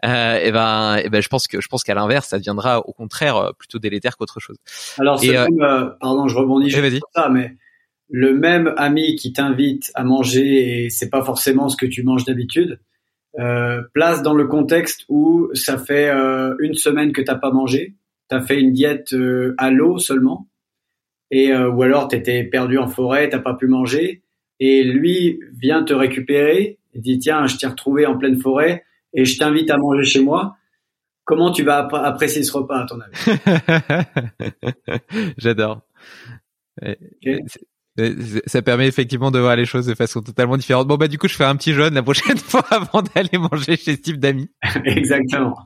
Euh, 0.05 0.37
et 0.37 0.51
ben 0.51 0.97
et 0.97 1.09
ben 1.09 1.23
je 1.23 1.29
pense 1.29 1.47
que 1.47 1.61
je 1.61 1.69
pense 1.69 1.85
qu'à 1.85 1.95
l'inverse 1.95 2.29
ça 2.29 2.39
deviendra 2.39 2.81
au 2.81 2.93
contraire 2.93 3.37
euh, 3.37 3.51
plutôt 3.57 3.79
délétère 3.79 4.17
qu'autre 4.17 4.41
chose. 4.41 4.57
Alors 4.99 5.21
c'est 5.21 5.37
euh, 5.37 5.47
pardon 6.01 6.27
je 6.27 6.37
rebondis 6.37 6.71
sur 6.71 6.83
ça 7.15 7.29
mais 7.29 7.57
le 8.09 8.35
même 8.35 8.75
ami 8.77 9.15
qui 9.15 9.33
t'invite 9.33 9.91
à 9.95 10.03
manger 10.03 10.85
et 10.85 10.91
c'est 10.91 11.11
pas 11.11 11.23
forcément 11.23 11.69
ce 11.69 11.77
que 11.77 11.87
tu 11.87 12.03
manges 12.03 12.25
d'habitude 12.25 12.81
euh, 13.39 13.83
place 13.95 14.23
dans 14.23 14.35
le 14.35 14.47
contexte 14.49 15.05
où 15.09 15.49
ça 15.55 15.79
fait 15.79 16.11
une 16.11 16.75
semaine 16.75 17.13
que 17.13 17.21
t'as 17.21 17.37
pas 17.37 17.53
mangé. 17.53 17.95
T'as 18.29 18.41
fait 18.41 18.61
une 18.61 18.73
diète 18.73 19.15
à 19.59 19.71
l'eau 19.71 19.99
seulement. 19.99 20.49
Et 21.31 21.55
ou 21.55 21.83
alors 21.83 22.09
t'étais 22.09 22.43
perdu 22.45 22.79
en 22.79 22.89
forêt 22.89 23.29
t'as 23.29 23.39
pas 23.39 23.55
pu 23.55 23.69
manger 23.69 24.23
et 24.61 24.83
lui 24.85 25.41
vient 25.61 25.83
te 25.83 25.93
récupérer 25.93 26.79
et 26.95 27.01
dit 27.01 27.19
tiens 27.19 27.47
je 27.47 27.57
t'ai 27.57 27.67
retrouvé 27.67 28.07
en 28.07 28.17
pleine 28.19 28.41
forêt 28.41 28.85
et 29.15 29.25
je 29.25 29.39
t'invite 29.39 29.71
à 29.71 29.77
manger 29.77 30.05
chez 30.05 30.23
moi. 30.23 30.57
Comment 31.25 31.53
tu 31.53 31.63
vas 31.63 31.79
apprécier 31.79 32.43
ce 32.43 32.53
repas 32.53 32.83
à 32.83 32.87
ton 32.87 32.99
avis? 33.01 33.15
J'adore 35.39 35.83
Ça 38.47 38.63
permet 38.63 38.87
effectivement 38.87 39.31
de 39.31 39.39
voir 39.39 39.55
les 39.55 39.67
choses 39.67 39.85
de 39.85 39.95
façon 39.95 40.23
totalement 40.23 40.57
différente. 40.57 40.89
Bon 40.89 40.97
bah 40.97 41.09
du 41.09 41.19
coup 41.19 41.29
je 41.29 41.35
fais 41.35 41.45
un 41.45 41.57
petit 41.57 41.75
jeûne 41.75 41.93
la 41.93 42.03
prochaine 42.03 42.39
fois 42.39 42.65
avant 42.71 43.03
d'aller 43.03 43.37
manger 43.37 43.77
chez 43.77 43.97
ce 43.97 44.01
type 44.01 44.19
d'amis. 44.19 44.51
Exactement. 44.87 45.59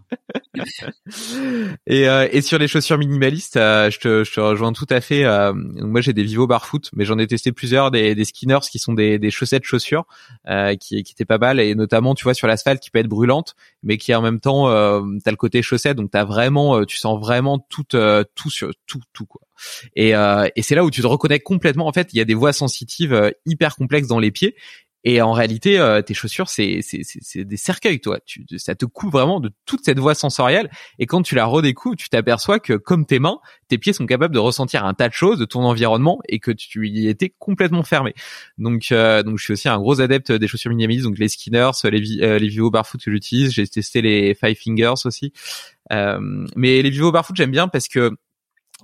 et, 1.86 2.08
euh, 2.08 2.28
et 2.32 2.40
sur 2.40 2.58
les 2.58 2.66
chaussures 2.66 2.98
minimalistes, 2.98 3.56
euh, 3.56 3.90
je, 3.90 4.00
te, 4.00 4.24
je 4.24 4.32
te 4.32 4.40
rejoins 4.40 4.72
tout 4.72 4.86
à 4.90 5.00
fait. 5.00 5.24
Euh, 5.24 5.52
moi 5.54 6.00
j'ai 6.00 6.12
des 6.12 6.24
Vivo 6.24 6.48
Barfoot, 6.48 6.90
mais 6.96 7.04
j'en 7.04 7.18
ai 7.18 7.28
testé 7.28 7.52
plusieurs, 7.52 7.92
des, 7.92 8.16
des 8.16 8.24
skinners 8.24 8.66
qui 8.68 8.80
sont 8.80 8.94
des, 8.94 9.20
des 9.20 9.30
chaussettes 9.30 9.64
chaussures 9.64 10.04
qui, 10.80 11.02
qui 11.04 11.12
étaient 11.12 11.24
pas 11.24 11.38
mal 11.38 11.60
et 11.60 11.76
notamment 11.76 12.16
tu 12.16 12.24
vois 12.24 12.34
sur 12.34 12.48
l'asphalte 12.48 12.82
qui 12.82 12.90
peut 12.90 12.98
être 12.98 13.06
brûlante, 13.06 13.54
mais 13.86 13.96
qui 13.96 14.14
en 14.14 14.20
même 14.20 14.40
temps 14.40 14.68
euh, 14.68 15.00
t'as 15.24 15.30
le 15.30 15.36
côté 15.38 15.62
chaussette, 15.62 15.96
donc 15.96 16.10
t'as 16.10 16.24
vraiment, 16.24 16.84
tu 16.84 16.98
sens 16.98 17.18
vraiment 17.18 17.58
tout 17.58 17.84
tout 18.34 18.50
sur 18.50 18.70
tout 18.86 19.00
tout 19.14 19.24
quoi. 19.24 19.40
Et, 19.94 20.14
euh, 20.14 20.48
et 20.56 20.62
c'est 20.62 20.74
là 20.74 20.84
où 20.84 20.90
tu 20.90 21.02
te 21.02 21.06
reconnais 21.06 21.40
complètement. 21.40 21.86
En 21.86 21.92
fait, 21.92 22.08
il 22.12 22.18
y 22.18 22.20
a 22.20 22.24
des 22.24 22.34
voies 22.34 22.52
sensitives 22.52 23.12
euh, 23.12 23.30
hyper 23.46 23.76
complexes 23.76 24.08
dans 24.08 24.18
les 24.18 24.30
pieds. 24.30 24.54
Et 25.08 25.22
en 25.22 25.30
réalité, 25.30 25.78
euh, 25.78 26.02
tes 26.02 26.14
chaussures, 26.14 26.48
c'est 26.48 26.80
c'est 26.82 27.44
des 27.44 27.56
cercueils, 27.56 28.00
toi. 28.00 28.18
Tu, 28.26 28.44
ça 28.56 28.74
te 28.74 28.84
coupe 28.84 29.12
vraiment 29.12 29.38
de 29.38 29.52
toute 29.64 29.84
cette 29.84 30.00
voie 30.00 30.16
sensorielle. 30.16 30.68
Et 30.98 31.06
quand 31.06 31.22
tu 31.22 31.36
la 31.36 31.46
redécouvres, 31.46 31.94
tu 31.94 32.08
t'aperçois 32.08 32.58
que, 32.58 32.72
comme 32.72 33.06
tes 33.06 33.20
mains, 33.20 33.38
tes 33.68 33.78
pieds 33.78 33.92
sont 33.92 34.04
capables 34.04 34.34
de 34.34 34.40
ressentir 34.40 34.84
un 34.84 34.94
tas 34.94 35.08
de 35.08 35.12
choses 35.12 35.38
de 35.38 35.44
ton 35.44 35.62
environnement 35.62 36.18
et 36.28 36.40
que 36.40 36.50
tu 36.50 36.88
y 36.88 37.06
étais 37.06 37.32
complètement 37.38 37.84
fermé. 37.84 38.14
Donc, 38.58 38.88
donc, 38.90 39.38
je 39.38 39.44
suis 39.44 39.52
aussi 39.52 39.68
un 39.68 39.78
gros 39.78 40.00
adepte 40.00 40.32
des 40.32 40.48
chaussures 40.48 40.70
minimalistes, 40.70 41.04
donc 41.04 41.18
les 41.18 41.28
Skinners, 41.28 41.70
les, 41.84 42.00
les 42.00 42.48
Vivo 42.48 42.72
Barfoot 42.72 43.00
que 43.00 43.12
j'utilise. 43.12 43.52
J'ai 43.52 43.68
testé 43.68 44.02
les 44.02 44.34
Five 44.34 44.56
Fingers 44.56 45.04
aussi. 45.04 45.32
mais 45.88 46.82
les 46.82 46.90
Vivo 46.90 47.12
Barfoot, 47.12 47.36
j'aime 47.36 47.52
bien 47.52 47.68
parce 47.68 47.86
que 47.86 48.10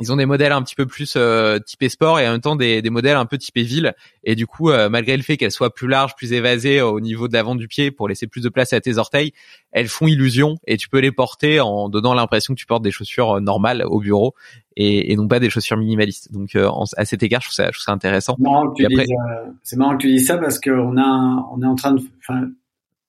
ils 0.01 0.10
ont 0.10 0.16
des 0.16 0.24
modèles 0.24 0.52
un 0.52 0.62
petit 0.62 0.74
peu 0.74 0.86
plus 0.86 1.14
euh, 1.16 1.59
typés 1.59 1.90
sport 1.90 2.19
et 2.19 2.27
en 2.27 2.32
même 2.32 2.40
temps 2.40 2.56
des, 2.56 2.81
des 2.81 2.89
modèles 2.89 3.16
un 3.16 3.27
peu 3.27 3.36
typés 3.36 3.62
ville. 3.62 3.94
Et 4.24 4.35
du 4.35 4.47
coup, 4.47 4.70
euh, 4.70 4.89
malgré 4.89 5.16
le 5.16 5.23
fait 5.23 5.36
qu'elles 5.36 5.52
soient 5.52 5.74
plus 5.74 5.86
larges, 5.86 6.14
plus 6.16 6.32
évasées 6.32 6.81
au 6.81 6.98
niveau 6.98 7.28
de 7.28 7.35
l'avant 7.35 7.55
du 7.55 7.69
pied 7.69 7.90
pour 7.90 8.09
laisser 8.09 8.27
plus 8.27 8.43
de 8.43 8.48
place 8.48 8.73
à 8.73 8.81
tes 8.81 8.97
orteils, 8.97 9.32
elles 9.70 9.89
font 9.89 10.06
illusion 10.06 10.56
et 10.66 10.78
tu 10.78 10.89
peux 10.89 10.98
les 10.98 11.12
porter 11.12 11.60
en 11.60 11.90
donnant 11.90 12.14
l'impression 12.14 12.55
que 12.55 12.59
tu 12.59 12.64
portes 12.64 12.82
des 12.82 12.90
chaussures 12.90 13.36
euh, 13.36 13.40
normales 13.40 13.85
au 13.86 14.01
bureau 14.01 14.35
et, 14.77 15.12
et 15.12 15.16
non 15.16 15.28
pas 15.28 15.40
des 15.40 15.51
chaussures 15.51 15.77
minimalistes. 15.77 16.32
Donc 16.32 16.56
euh, 16.56 16.70
à 16.97 17.05
cet 17.05 17.23
égard, 17.23 17.43
je 17.43 17.48
trouve 17.48 17.55
ça, 17.55 17.66
je 17.66 17.73
trouve 17.73 17.85
ça 17.85 17.93
intéressant. 17.93 18.36
C'est 18.39 19.77
marrant, 19.77 19.97
que 19.97 19.98
tu 19.98 20.09
dises 20.09 20.27
ça 20.27 20.39
parce 20.39 20.59
qu'on 20.59 20.97
a, 20.97 21.48
on 21.52 21.60
est 21.60 21.66
en 21.66 21.74
train 21.74 21.93
de, 21.93 22.02
enfin, 22.20 22.48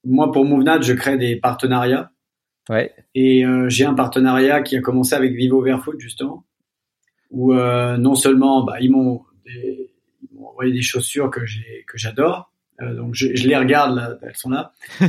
moi 0.03 0.33
pour 0.33 0.43
Movenat, 0.43 0.81
je 0.81 0.93
crée 0.93 1.17
des 1.17 1.37
partenariats. 1.37 2.11
Ouais. 2.69 2.93
Et 3.15 3.45
j'ai 3.67 3.85
un 3.85 3.93
partenariat 3.93 4.61
qui 4.61 4.77
a 4.77 4.81
commencé 4.81 5.15
avec 5.15 5.33
Vivo 5.33 5.61
Verfoot 5.61 5.99
justement 5.99 6.43
où 7.33 7.53
euh, 7.53 7.97
non 7.97 8.15
seulement 8.15 8.63
bah, 8.63 8.77
ils 8.79 8.91
m'ont 8.91 9.23
envoyé 10.45 10.71
des 10.71 10.81
chaussures 10.81 11.29
que 11.29 11.45
j'ai 11.45 11.83
que 11.87 11.97
j'adore, 11.97 12.53
euh, 12.81 12.95
donc 12.95 13.13
je, 13.13 13.35
je, 13.35 13.47
les 13.47 13.57
regarde 13.57 13.95
là, 13.95 14.17
elles 14.21 14.35
sont 14.35 14.49
là. 14.49 14.71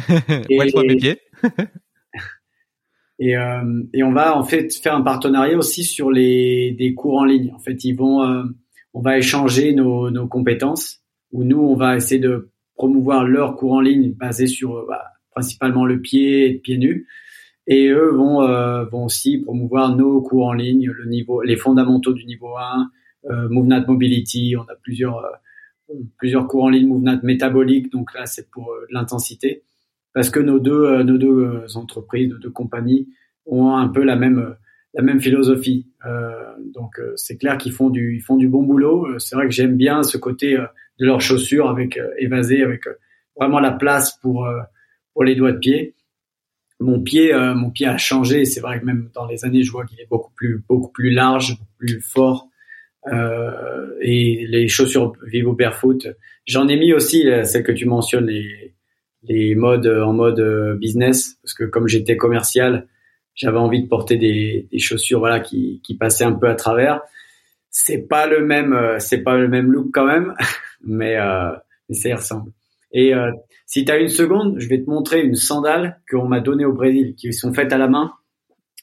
et, 0.51 0.59
mes 0.59 0.97
pieds. 0.97 1.21
et, 3.19 3.37
euh, 3.37 3.83
et 3.93 4.03
on 4.03 4.13
va 4.13 4.37
en 4.37 4.45
fait 4.45 4.75
faire 4.75 4.95
un 4.95 5.03
partenariat 5.03 5.57
aussi 5.57 5.85
sur 5.85 6.11
les 6.11 6.73
des 6.73 6.95
cours 6.95 7.19
en 7.19 7.25
ligne. 7.25 7.53
En 7.55 7.59
fait, 7.59 7.85
ils 7.85 7.95
vont, 7.95 8.23
euh, 8.23 8.45
on 8.93 9.01
va 9.01 9.19
échanger 9.19 9.73
nos, 9.73 10.11
nos 10.11 10.27
compétences, 10.27 11.01
où 11.33 11.45
nous 11.45 11.61
on 11.61 11.77
va 11.77 11.97
essayer 11.97 12.21
de 12.21 12.51
promouvoir 12.77 13.25
leurs 13.25 13.57
cours 13.57 13.73
en 13.73 13.81
ligne 13.81 14.13
basés 14.13 14.47
sur 14.47 14.87
bah, 14.87 15.05
principalement 15.31 15.85
le 15.85 16.01
pied 16.01 16.47
et 16.47 16.55
pieds 16.55 16.79
nus 16.79 17.07
et 17.66 17.89
eux 17.89 18.11
vont, 18.11 18.43
euh, 18.43 18.85
vont 18.85 19.05
aussi 19.05 19.39
promouvoir 19.39 19.97
nos 19.97 20.20
cours 20.20 20.47
en 20.47 20.53
ligne, 20.53 20.91
le 20.91 21.07
niveau, 21.07 21.43
les 21.43 21.57
fondamentaux 21.57 22.12
du 22.12 22.24
niveau 22.27 22.57
1, 22.57 22.91
euh, 23.31 23.49
Mobility. 23.49 24.55
On 24.57 24.62
a 24.62 24.74
plusieurs, 24.82 25.24
euh, 25.24 25.95
plusieurs 26.19 26.47
cours 26.47 26.65
en 26.65 26.69
ligne 26.69 26.89
MoveNat 26.89 27.20
métabolique. 27.23 27.91
Donc 27.91 28.12
là, 28.15 28.27
c'est 28.27 28.51
pour 28.51 28.70
euh, 28.70 28.86
l'intensité. 28.91 29.62
Parce 30.12 30.31
que 30.31 30.41
nos 30.41 30.61
deux, 30.61 31.03
nos 31.03 31.19
deux 31.19 31.77
entreprises, 31.77 32.28
nos 32.28 32.39
deux 32.39 32.51
compagnies 32.51 33.09
ont 33.47 33.74
un 33.74 33.89
peu 33.89 34.05
la 34.05 34.15
même, 34.15 34.55
la 34.95 35.03
même 35.03 35.20
philosophie. 35.20 35.89
donc 36.73 37.01
c'est 37.16 37.36
clair 37.36 37.59
qu'ils 37.59 37.73
font 37.73 37.91
du, 37.91 38.15
ils 38.15 38.20
font 38.20 38.36
du 38.36 38.47
bon 38.49 38.62
boulot. 38.62 39.19
C'est 39.19 39.35
vrai 39.35 39.47
que 39.47 39.53
j'aime 39.53 39.77
bien 39.77 40.05
ce 40.05 40.16
côté 40.16 40.57
de 41.01 41.05
leurs 41.05 41.20
chaussures 41.20 41.69
avec 41.69 41.99
évasé, 42.19 42.62
avec 42.62 42.85
vraiment 43.35 43.59
la 43.59 43.73
place 43.73 44.16
pour, 44.23 44.49
pour 45.15 45.24
les 45.24 45.35
doigts 45.35 45.51
de 45.51 45.59
pied 45.59 45.97
mon 46.81 47.01
pied, 47.01 47.33
euh, 47.33 47.55
mon 47.55 47.71
pied 47.71 47.87
a 47.87 47.97
changé. 47.97 48.45
C'est 48.45 48.61
vrai 48.61 48.81
que 48.81 48.85
même 48.85 49.11
dans 49.15 49.27
les 49.27 49.45
années, 49.45 49.63
je 49.63 49.71
vois 49.71 49.85
qu'il 49.85 50.01
est 50.01 50.09
beaucoup 50.09 50.33
plus, 50.35 50.63
beaucoup 50.69 50.91
plus 50.91 51.11
large, 51.11 51.59
beaucoup 51.59 51.79
plus 51.79 52.01
fort. 52.01 52.49
Euh, 53.13 53.91
et 54.01 54.47
les 54.49 54.69
chaussures 54.69 55.13
Vivo 55.27 55.53
Barefoot, 55.53 56.07
j'en 56.47 56.69
ai 56.69 56.77
mis 56.77 56.93
aussi 56.95 57.27
celles 57.45 57.63
que 57.63 57.73
tu 57.73 57.85
mentionnes, 57.87 58.27
les, 58.27 58.75
les 59.29 59.55
modes 59.55 59.87
en 59.87 60.13
mode 60.13 60.41
euh, 60.41 60.77
business, 60.77 61.37
parce 61.43 61.55
que 61.55 61.65
comme 61.65 61.89
j'étais 61.89 62.17
commercial, 62.17 62.87
j'avais 63.35 63.59
envie 63.59 63.83
de 63.83 63.89
porter 63.89 64.17
des, 64.17 64.69
des 64.71 64.79
chaussures, 64.79 65.19
voilà, 65.19 65.41
qui, 65.41 65.81
qui 65.85 65.97
passaient 65.97 66.25
un 66.25 66.33
peu 66.33 66.49
à 66.49 66.55
travers. 66.55 67.01
C'est 67.71 68.07
pas 68.09 68.27
le 68.27 68.45
même, 68.45 68.79
c'est 69.01 69.23
pas 69.23 69.37
le 69.37 69.49
même 69.49 69.73
look 69.73 69.89
quand 69.93 70.07
même, 70.07 70.35
mais, 70.85 71.17
euh, 71.17 71.51
mais 71.89 71.95
ça 71.95 72.09
y 72.09 72.15
ressemble. 72.15 72.53
Et 72.93 73.15
euh, 73.15 73.33
si 73.66 73.85
tu 73.85 73.93
as 73.93 73.99
une 73.99 74.09
seconde, 74.09 74.57
je 74.59 74.69
vais 74.69 74.82
te 74.82 74.91
montrer 74.91 75.23
une 75.23 75.35
sandale 75.35 76.01
qu'on 76.11 76.27
m'a 76.27 76.41
donnée 76.41 76.65
au 76.65 76.73
Brésil, 76.73 77.15
qui 77.16 77.32
sont 77.32 77.53
faites 77.53 77.73
à 77.73 77.78
la 77.78 77.89
main. 77.89 78.12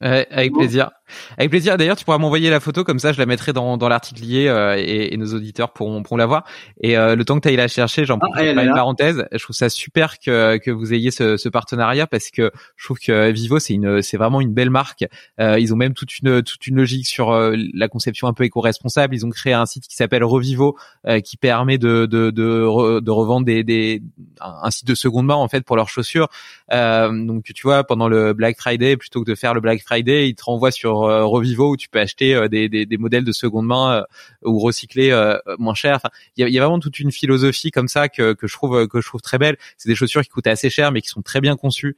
avec 0.01 0.53
plaisir. 0.53 0.91
Avec 1.38 1.49
plaisir. 1.49 1.77
D'ailleurs, 1.77 1.95
tu 1.95 2.05
pourras 2.05 2.17
m'envoyer 2.17 2.49
la 2.49 2.59
photo 2.59 2.83
comme 2.83 2.99
ça, 2.99 3.11
je 3.11 3.19
la 3.19 3.25
mettrai 3.25 3.53
dans, 3.53 3.77
dans 3.77 3.89
l'article 3.89 4.21
lié 4.21 4.47
euh, 4.47 4.75
et, 4.77 5.13
et, 5.13 5.17
nos 5.17 5.33
auditeurs 5.33 5.73
pourront, 5.73 6.03
pourront 6.03 6.17
la 6.17 6.25
voir. 6.25 6.43
Et 6.81 6.97
euh, 6.97 7.15
le 7.15 7.25
temps 7.25 7.35
que 7.35 7.41
tu 7.41 7.49
ailles 7.49 7.55
la 7.55 7.67
chercher, 7.67 8.05
j'en 8.05 8.19
ah, 8.35 8.43
une 8.43 8.73
parenthèse. 8.73 9.25
Je 9.31 9.43
trouve 9.43 9.55
ça 9.55 9.69
super 9.69 10.19
que, 10.19 10.57
que 10.57 10.71
vous 10.71 10.93
ayez 10.93 11.11
ce, 11.11 11.38
ce 11.38 11.49
partenariat 11.49 12.07
parce 12.07 12.29
que 12.29 12.51
je 12.75 12.85
trouve 12.85 12.99
que 12.99 13.31
Vivo 13.31 13.59
c'est 13.59 13.73
une 13.73 14.01
c'est 14.01 14.17
vraiment 14.17 14.41
une 14.41 14.53
belle 14.53 14.69
marque. 14.69 15.05
Euh, 15.39 15.59
ils 15.59 15.73
ont 15.73 15.77
même 15.77 15.93
toute 15.93 16.19
une 16.19 16.41
toute 16.41 16.67
une 16.67 16.75
logique 16.75 17.07
sur 17.07 17.31
euh, 17.31 17.55
la 17.73 17.88
conception 17.88 18.27
un 18.27 18.33
peu 18.33 18.43
éco-responsable. 18.43 19.15
Ils 19.15 19.25
ont 19.25 19.29
créé 19.29 19.53
un 19.53 19.65
site 19.65 19.88
qui 19.88 19.95
s'appelle 19.95 20.23
Revivo 20.23 20.77
euh, 21.07 21.19
qui 21.19 21.38
permet 21.38 21.77
de 21.77 22.05
de 22.05 22.29
de, 22.31 22.99
de 22.99 23.11
revendre 23.11 23.45
des, 23.45 23.63
des 23.63 24.01
un 24.39 24.71
site 24.71 24.88
de 24.88 24.95
seconde 24.95 25.25
main 25.25 25.35
en 25.35 25.47
fait 25.47 25.63
pour 25.63 25.75
leurs 25.75 25.89
chaussures. 25.89 26.27
donc 26.69 27.43
tu 27.43 27.63
vois 27.63 27.83
pendant 27.83 28.07
le 28.07 28.33
Black 28.33 28.57
Friday 28.57 28.97
plutôt 28.97 29.23
que 29.23 29.29
de 29.29 29.35
faire 29.35 29.53
le 29.53 29.61
Black 29.61 29.81
Friday, 29.81 30.29
ils 30.29 30.35
te 30.35 30.43
renvoient 30.43 30.71
sur 30.71 31.00
euh, 31.09 31.25
Revivo 31.25 31.71
où 31.71 31.77
tu 31.77 31.89
peux 31.89 31.99
acheter 31.99 32.35
euh, 32.35 32.47
des, 32.47 32.69
des, 32.69 32.85
des, 32.85 32.97
modèles 32.97 33.23
de 33.23 33.31
seconde 33.31 33.65
main 33.65 33.93
euh, 33.93 34.03
ou 34.43 34.59
recycler 34.59 35.11
moins 35.59 35.73
cher. 35.73 35.95
Enfin, 35.95 36.09
il 36.37 36.41
y 36.41 36.43
a, 36.43 36.49
y 36.49 36.57
a, 36.57 36.61
vraiment 36.61 36.79
toute 36.79 36.99
une 36.99 37.11
philosophie 37.11 37.71
comme 37.71 37.87
ça 37.87 38.09
que, 38.09 38.33
que 38.33 38.47
je 38.47 38.53
trouve 38.53 38.87
que 38.87 39.01
je 39.01 39.07
trouve 39.07 39.21
très 39.21 39.37
belle. 39.37 39.57
C'est 39.77 39.89
des 39.89 39.95
chaussures 39.95 40.21
qui 40.21 40.29
coûtent 40.29 40.47
assez 40.47 40.69
cher 40.69 40.91
mais 40.91 41.01
qui 41.01 41.09
sont 41.09 41.21
très 41.21 41.41
bien 41.41 41.55
conçues, 41.55 41.95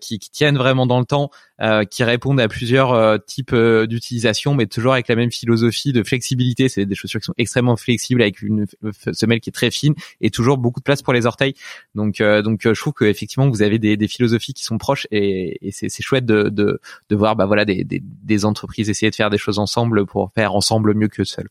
qui, 0.00 0.18
qui 0.18 0.30
tiennent 0.30 0.58
vraiment 0.58 0.86
dans 0.86 0.98
le 0.98 1.06
temps. 1.06 1.30
Euh, 1.62 1.84
qui 1.84 2.04
répondent 2.04 2.40
à 2.40 2.48
plusieurs 2.48 2.94
euh, 2.94 3.18
types 3.18 3.52
euh, 3.52 3.86
d'utilisation, 3.86 4.54
mais 4.54 4.66
toujours 4.66 4.94
avec 4.94 5.08
la 5.08 5.14
même 5.14 5.30
philosophie 5.30 5.92
de 5.92 6.02
flexibilité. 6.02 6.70
C'est 6.70 6.86
des 6.86 6.94
chaussures 6.94 7.20
qui 7.20 7.26
sont 7.26 7.34
extrêmement 7.36 7.76
flexibles 7.76 8.22
avec 8.22 8.40
une 8.40 8.64
semelle 9.12 9.40
qui 9.40 9.50
est 9.50 9.52
très 9.52 9.70
fine 9.70 9.94
et 10.22 10.30
toujours 10.30 10.56
beaucoup 10.56 10.80
de 10.80 10.84
place 10.84 11.02
pour 11.02 11.12
les 11.12 11.26
orteils. 11.26 11.52
Donc, 11.94 12.22
donc 12.22 12.62
je 12.62 12.80
trouve 12.80 12.94
que 12.94 13.04
effectivement 13.04 13.50
vous 13.50 13.60
avez 13.60 13.78
des, 13.78 13.98
des 13.98 14.08
philosophies 14.08 14.54
qui 14.54 14.64
sont 14.64 14.78
proches 14.78 15.06
et, 15.10 15.66
et 15.66 15.70
c'est 15.70 15.90
chouette 16.02 16.24
de, 16.24 16.44
de, 16.48 16.80
de, 17.10 17.16
voir 17.16 17.36
bah 17.36 17.44
voilà 17.44 17.66
des, 17.66 17.84
des, 17.84 18.00
des, 18.02 18.44
entreprises 18.46 18.88
essayer 18.88 19.10
de 19.10 19.14
faire 19.14 19.28
des 19.28 19.36
choses 19.36 19.58
ensemble 19.58 20.06
pour 20.06 20.32
faire 20.34 20.54
ensemble 20.54 20.94
mieux 20.94 21.08
que 21.08 21.24
seul. 21.24 21.48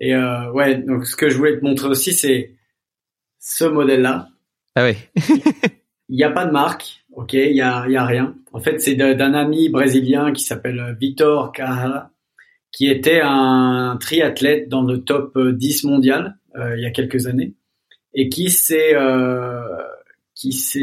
Et 0.00 0.14
euh, 0.14 0.50
ouais, 0.50 0.76
donc 0.76 1.06
ce 1.06 1.14
que 1.14 1.28
je 1.28 1.36
voulais 1.36 1.58
te 1.58 1.64
montrer 1.64 1.86
aussi, 1.86 2.12
c'est 2.12 2.56
ce 3.38 3.66
modèle-là. 3.66 4.30
Ah 4.74 4.82
ouais. 4.82 4.96
Il 6.08 6.16
n'y 6.16 6.24
a 6.24 6.30
pas 6.30 6.46
de 6.46 6.50
marque. 6.50 6.99
Ok, 7.12 7.32
il 7.32 7.56
y 7.56 7.60
a, 7.60 7.88
y 7.88 7.96
a 7.96 8.04
rien. 8.04 8.34
En 8.52 8.60
fait, 8.60 8.80
c'est 8.80 8.94
d'un 8.94 9.34
ami 9.34 9.68
brésilien 9.68 10.32
qui 10.32 10.44
s'appelle 10.44 10.96
Vitor 11.00 11.52
Carrara, 11.52 12.10
qui 12.72 12.88
était 12.88 13.20
un 13.22 13.96
triathlète 14.00 14.68
dans 14.68 14.82
le 14.82 15.02
top 15.02 15.36
10 15.38 15.84
mondial 15.84 16.36
euh, 16.56 16.76
il 16.76 16.82
y 16.82 16.86
a 16.86 16.90
quelques 16.90 17.26
années 17.26 17.54
et 18.12 18.28
qui 18.28 18.50
s'est 18.50 18.94
euh, 18.94 19.60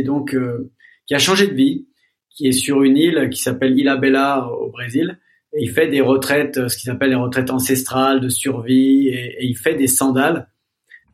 donc 0.05 0.33
euh, 0.33 0.71
qui 1.05 1.13
a 1.13 1.19
changé 1.19 1.47
de 1.47 1.53
vie, 1.53 1.87
qui 2.29 2.47
est 2.47 2.53
sur 2.53 2.83
une 2.83 2.95
île 2.95 3.29
qui 3.29 3.41
s'appelle 3.41 3.77
Ilha 3.77 3.97
Bela 3.97 4.47
au 4.47 4.69
Brésil 4.69 5.19
et 5.53 5.63
il 5.63 5.69
fait 5.69 5.87
des 5.87 5.99
retraites, 5.99 6.69
ce 6.69 6.77
qu'il 6.77 6.89
appelle 6.89 7.09
les 7.09 7.15
retraites 7.15 7.49
ancestrales 7.49 8.21
de 8.21 8.29
survie 8.29 9.07
et, 9.09 9.43
et 9.43 9.45
il 9.45 9.57
fait 9.57 9.75
des 9.75 9.87
sandales 9.87 10.49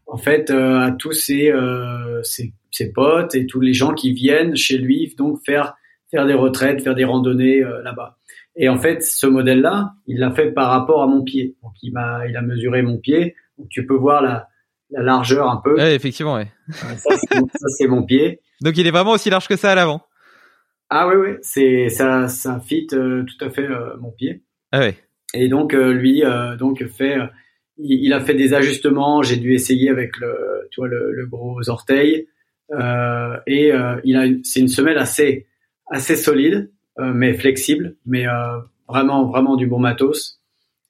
en 0.05 0.17
fait 0.17 0.51
à 0.51 0.95
tous 0.99 1.13
ces, 1.13 1.51
ces 2.21 2.53
ses 2.73 2.91
potes 2.91 3.35
et 3.35 3.45
tous 3.45 3.61
les 3.61 3.73
gens 3.73 3.93
qui 3.93 4.13
viennent 4.13 4.55
chez 4.55 4.77
lui 4.77 5.13
donc 5.17 5.39
faire 5.45 5.75
faire 6.13 6.27
des 6.27 6.33
retraites, 6.33 6.81
faire 6.83 6.95
des 6.95 7.05
randonnées 7.05 7.63
euh, 7.63 7.81
là-bas. 7.81 8.17
Et 8.55 8.69
en 8.69 8.77
fait, 8.77 9.01
ce 9.01 9.25
modèle-là, 9.25 9.93
il 10.05 10.19
l'a 10.19 10.31
fait 10.31 10.51
par 10.51 10.69
rapport 10.69 11.01
à 11.01 11.07
mon 11.07 11.23
pied. 11.23 11.55
Donc 11.63 11.73
il 11.81 11.91
m'a 11.91 12.27
il 12.27 12.37
a 12.37 12.41
mesuré 12.41 12.83
mon 12.83 12.99
pied. 12.99 13.35
Donc 13.57 13.69
tu 13.69 13.85
peux 13.85 13.95
voir 13.95 14.21
la 14.21 14.47
la 14.91 15.01
largeur 15.01 15.49
un 15.49 15.59
peu. 15.63 15.75
Ouais, 15.75 15.95
effectivement, 15.95 16.35
ouais. 16.35 16.51
ça 16.69 17.67
c'est 17.77 17.87
mon 17.87 18.03
pied. 18.03 18.41
Donc 18.61 18.77
il 18.77 18.85
est 18.85 18.91
vraiment 18.91 19.11
aussi 19.11 19.29
large 19.29 19.47
que 19.47 19.55
ça 19.55 19.71
à 19.71 19.75
l'avant. 19.75 20.01
Ah 20.89 21.07
oui 21.07 21.15
oui, 21.15 21.37
c'est 21.41 21.89
ça 21.89 22.27
ça 22.27 22.59
fit 22.59 22.87
euh, 22.93 23.23
tout 23.23 23.43
à 23.43 23.49
fait 23.49 23.67
euh, 23.67 23.97
mon 23.99 24.11
pied. 24.11 24.43
Ah 24.71 24.79
ouais. 24.79 24.95
Et 25.33 25.47
donc 25.47 25.73
lui 25.73 26.21
donc 26.59 26.85
fait 26.85 27.17
il, 27.77 28.05
il, 28.05 28.13
a 28.13 28.19
fait 28.19 28.35
des 28.35 28.53
ajustements. 28.53 29.23
J'ai 29.23 29.37
dû 29.37 29.53
essayer 29.53 29.89
avec 29.89 30.17
le, 30.17 30.67
tu 30.69 30.79
vois, 30.79 30.87
le, 30.87 31.11
le 31.11 31.25
gros 31.25 31.67
orteil. 31.71 32.27
Euh, 32.71 33.37
et 33.47 33.71
euh, 33.71 33.99
il 34.03 34.15
a, 34.15 34.25
c'est 34.43 34.59
une 34.59 34.67
semelle 34.67 34.97
assez, 34.97 35.47
assez 35.87 36.15
solide, 36.15 36.71
euh, 36.99 37.11
mais 37.13 37.33
flexible, 37.33 37.95
mais 38.05 38.25
vraiment, 38.87 39.25
vraiment 39.25 39.55
du 39.55 39.67
bon 39.67 39.79
matos. 39.79 40.39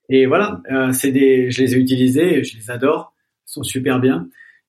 Et 0.10 0.26
voilà, 0.26 0.62
c'est 0.92 1.12
des, 1.12 1.50
je 1.50 1.62
les 1.62 1.76
ai 1.76 1.78
utilisés, 1.80 2.44
je 2.44 2.58
les 2.58 2.70
adore, 2.70 3.14
ils 3.48 3.54
sont 3.54 3.64
super 3.64 4.00
bien. 4.00 4.28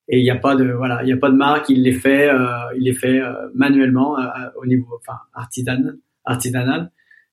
Et 0.08 0.18
il 0.18 0.22
n'y 0.22 0.30
a 0.30 0.36
pas 0.36 0.54
de, 0.54 0.70
voilà, 0.70 1.02
il 1.02 1.08
y 1.08 1.12
a 1.12 1.16
pas 1.16 1.30
de 1.30 1.36
marque. 1.36 1.68
Il 1.70 1.82
les 1.82 1.92
fait, 1.92 2.30
il 2.76 2.84
les 2.84 2.92
fait 2.92 3.20
manuellement 3.54 4.16
au 4.56 4.66
niveau, 4.66 5.00
enfin, 5.00 5.18
artisanal, 5.34 5.96
artisanal. 6.24 6.92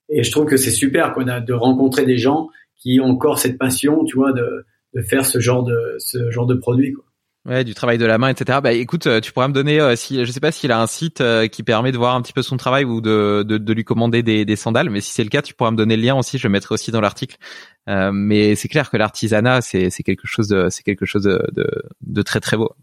Et 0.09 0.23
je 0.23 0.31
trouve 0.31 0.45
que 0.45 0.57
c'est 0.57 0.71
super 0.71 1.13
quoi, 1.13 1.23
de 1.23 1.53
rencontrer 1.53 2.05
des 2.05 2.17
gens 2.17 2.49
qui 2.75 2.99
ont 2.99 3.05
encore 3.05 3.37
cette 3.37 3.57
passion, 3.57 4.03
tu 4.03 4.15
vois, 4.15 4.33
de, 4.33 4.65
de 4.95 5.01
faire 5.01 5.25
ce 5.25 5.39
genre 5.39 5.63
de 5.63 5.95
ce 5.99 6.31
genre 6.31 6.47
de 6.47 6.55
produit. 6.55 6.93
Quoi. 6.93 7.05
Ouais, 7.45 7.63
du 7.63 7.73
travail 7.73 7.97
de 7.97 8.05
la 8.05 8.19
main, 8.19 8.29
etc. 8.29 8.59
Bah 8.61 8.71
écoute, 8.71 9.07
euh, 9.07 9.19
tu 9.19 9.31
pourrais 9.31 9.47
me 9.47 9.53
donner, 9.53 9.81
euh, 9.81 9.95
si 9.95 10.23
je 10.23 10.31
sais 10.31 10.39
pas 10.39 10.51
s'il 10.51 10.71
a 10.71 10.79
un 10.79 10.85
site 10.85 11.21
euh, 11.21 11.47
qui 11.47 11.63
permet 11.63 11.91
de 11.91 11.97
voir 11.97 12.13
un 12.13 12.21
petit 12.21 12.33
peu 12.33 12.43
son 12.43 12.55
travail 12.55 12.85
ou 12.85 13.01
de, 13.01 13.41
de, 13.43 13.73
lui 13.73 13.83
commander 13.83 14.21
des, 14.21 14.45
des, 14.45 14.55
sandales, 14.55 14.91
mais 14.91 15.01
si 15.01 15.11
c'est 15.11 15.23
le 15.23 15.29
cas, 15.29 15.41
tu 15.41 15.55
pourras 15.55 15.71
me 15.71 15.75
donner 15.75 15.97
le 15.97 16.03
lien 16.03 16.15
aussi. 16.15 16.37
Je 16.37 16.43
le 16.47 16.51
mettrai 16.51 16.75
aussi 16.75 16.91
dans 16.91 17.01
l'article. 17.01 17.37
Mais 17.87 18.55
c'est 18.55 18.67
clair 18.67 18.91
que 18.91 18.97
l'artisanat, 18.97 19.61
c'est 19.61 19.89
quelque 20.03 20.27
chose 20.27 20.47
de 20.49 20.69
c'est 20.69 20.83
quelque 20.83 21.05
chose 21.07 21.23
de, 21.23 21.41
de, 22.01 22.21
très 22.21 22.39
très 22.39 22.57
beau. 22.57 22.75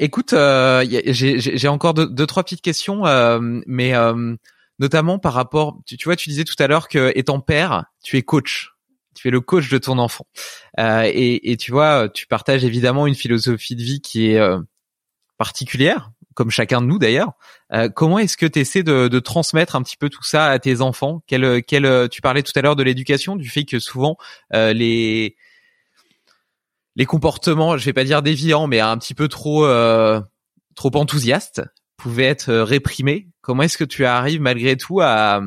Écoute, 0.00 0.34
j'ai 0.34 1.38
j'ai 1.38 1.68
encore 1.68 1.94
deux, 1.94 2.08
deux, 2.08 2.26
trois 2.26 2.42
petites 2.42 2.62
questions, 2.62 3.04
mais 3.66 3.92
notamment 4.80 5.20
par 5.20 5.34
rapport, 5.34 5.78
tu, 5.86 5.96
tu 5.96 6.08
vois, 6.08 6.16
tu 6.16 6.30
disais 6.30 6.44
tout 6.44 6.56
à 6.58 6.66
l'heure 6.66 6.88
que 6.88 7.12
étant 7.14 7.38
père, 7.38 7.84
tu 8.02 8.16
es 8.16 8.22
coach 8.22 8.75
tu 9.16 9.28
es 9.28 9.30
le 9.30 9.40
coach 9.40 9.68
de 9.68 9.78
ton 9.78 9.98
enfant. 9.98 10.26
Euh, 10.78 11.02
et, 11.06 11.50
et, 11.50 11.56
tu 11.56 11.72
vois, 11.72 12.08
tu 12.08 12.26
partages 12.26 12.64
évidemment 12.64 13.06
une 13.06 13.14
philosophie 13.14 13.74
de 13.74 13.82
vie 13.82 14.00
qui 14.00 14.30
est 14.30 14.38
euh, 14.38 14.58
particulière, 15.38 16.10
comme 16.34 16.50
chacun 16.50 16.80
de 16.80 16.86
nous 16.86 16.98
d'ailleurs. 16.98 17.32
Euh, 17.72 17.88
comment 17.88 18.18
est-ce 18.18 18.36
que 18.36 18.46
tu 18.46 18.60
essaies 18.60 18.82
de, 18.82 19.08
de, 19.08 19.18
transmettre 19.18 19.74
un 19.74 19.82
petit 19.82 19.96
peu 19.96 20.08
tout 20.08 20.22
ça 20.22 20.46
à 20.46 20.58
tes 20.58 20.80
enfants? 20.80 21.22
Quel, 21.26 21.64
quel, 21.64 22.08
Tu 22.10 22.20
parlais 22.20 22.42
tout 22.42 22.52
à 22.54 22.62
l'heure 22.62 22.76
de 22.76 22.82
l'éducation, 22.82 23.36
du 23.36 23.48
fait 23.48 23.64
que 23.64 23.78
souvent 23.78 24.16
euh, 24.54 24.72
les 24.72 25.36
les 26.94 27.04
comportements, 27.04 27.76
je 27.76 27.84
vais 27.84 27.92
pas 27.92 28.04
dire 28.04 28.22
déviants, 28.22 28.66
mais 28.66 28.80
un 28.80 28.96
petit 28.96 29.14
peu 29.14 29.28
trop 29.28 29.66
euh, 29.66 30.20
trop 30.74 30.94
enthousiastes, 30.94 31.62
pouvaient 31.96 32.24
être 32.24 32.52
réprimés. 32.52 33.28
Comment 33.40 33.64
est-ce 33.64 33.78
que 33.78 33.84
tu 33.84 34.04
arrives 34.04 34.40
malgré 34.40 34.76
tout 34.76 35.00
à 35.00 35.42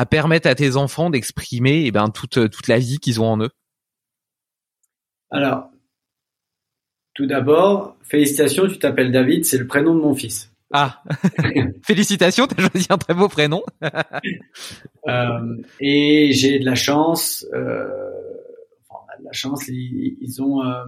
à 0.00 0.06
permettre 0.06 0.48
à 0.48 0.54
tes 0.54 0.76
enfants 0.76 1.10
d'exprimer 1.10 1.84
eh 1.84 1.90
ben 1.90 2.08
toute 2.08 2.50
toute 2.50 2.68
la 2.68 2.78
vie 2.78 2.98
qu'ils 3.00 3.20
ont 3.20 3.26
en 3.26 3.42
eux 3.42 3.50
Alors, 5.30 5.70
tout 7.12 7.26
d'abord, 7.26 7.98
félicitations, 8.02 8.66
tu 8.66 8.78
t'appelles 8.78 9.12
David, 9.12 9.44
c'est 9.44 9.58
le 9.58 9.66
prénom 9.66 9.94
de 9.94 10.00
mon 10.00 10.14
fils. 10.14 10.54
Ah, 10.72 11.02
félicitations, 11.84 12.46
tu 12.46 12.54
as 12.58 12.70
choisi 12.70 12.86
un 12.88 12.96
très 12.96 13.12
beau 13.12 13.28
prénom. 13.28 13.62
euh, 15.06 15.56
et 15.80 16.32
j'ai 16.32 16.58
de 16.60 16.64
la 16.64 16.76
chance, 16.76 17.44
euh, 17.52 17.84
enfin, 18.88 19.04
de 19.18 19.24
la 19.26 19.32
chance, 19.32 19.68
ils, 19.68 20.16
ils 20.18 20.40
ont, 20.40 20.64
euh, 20.64 20.82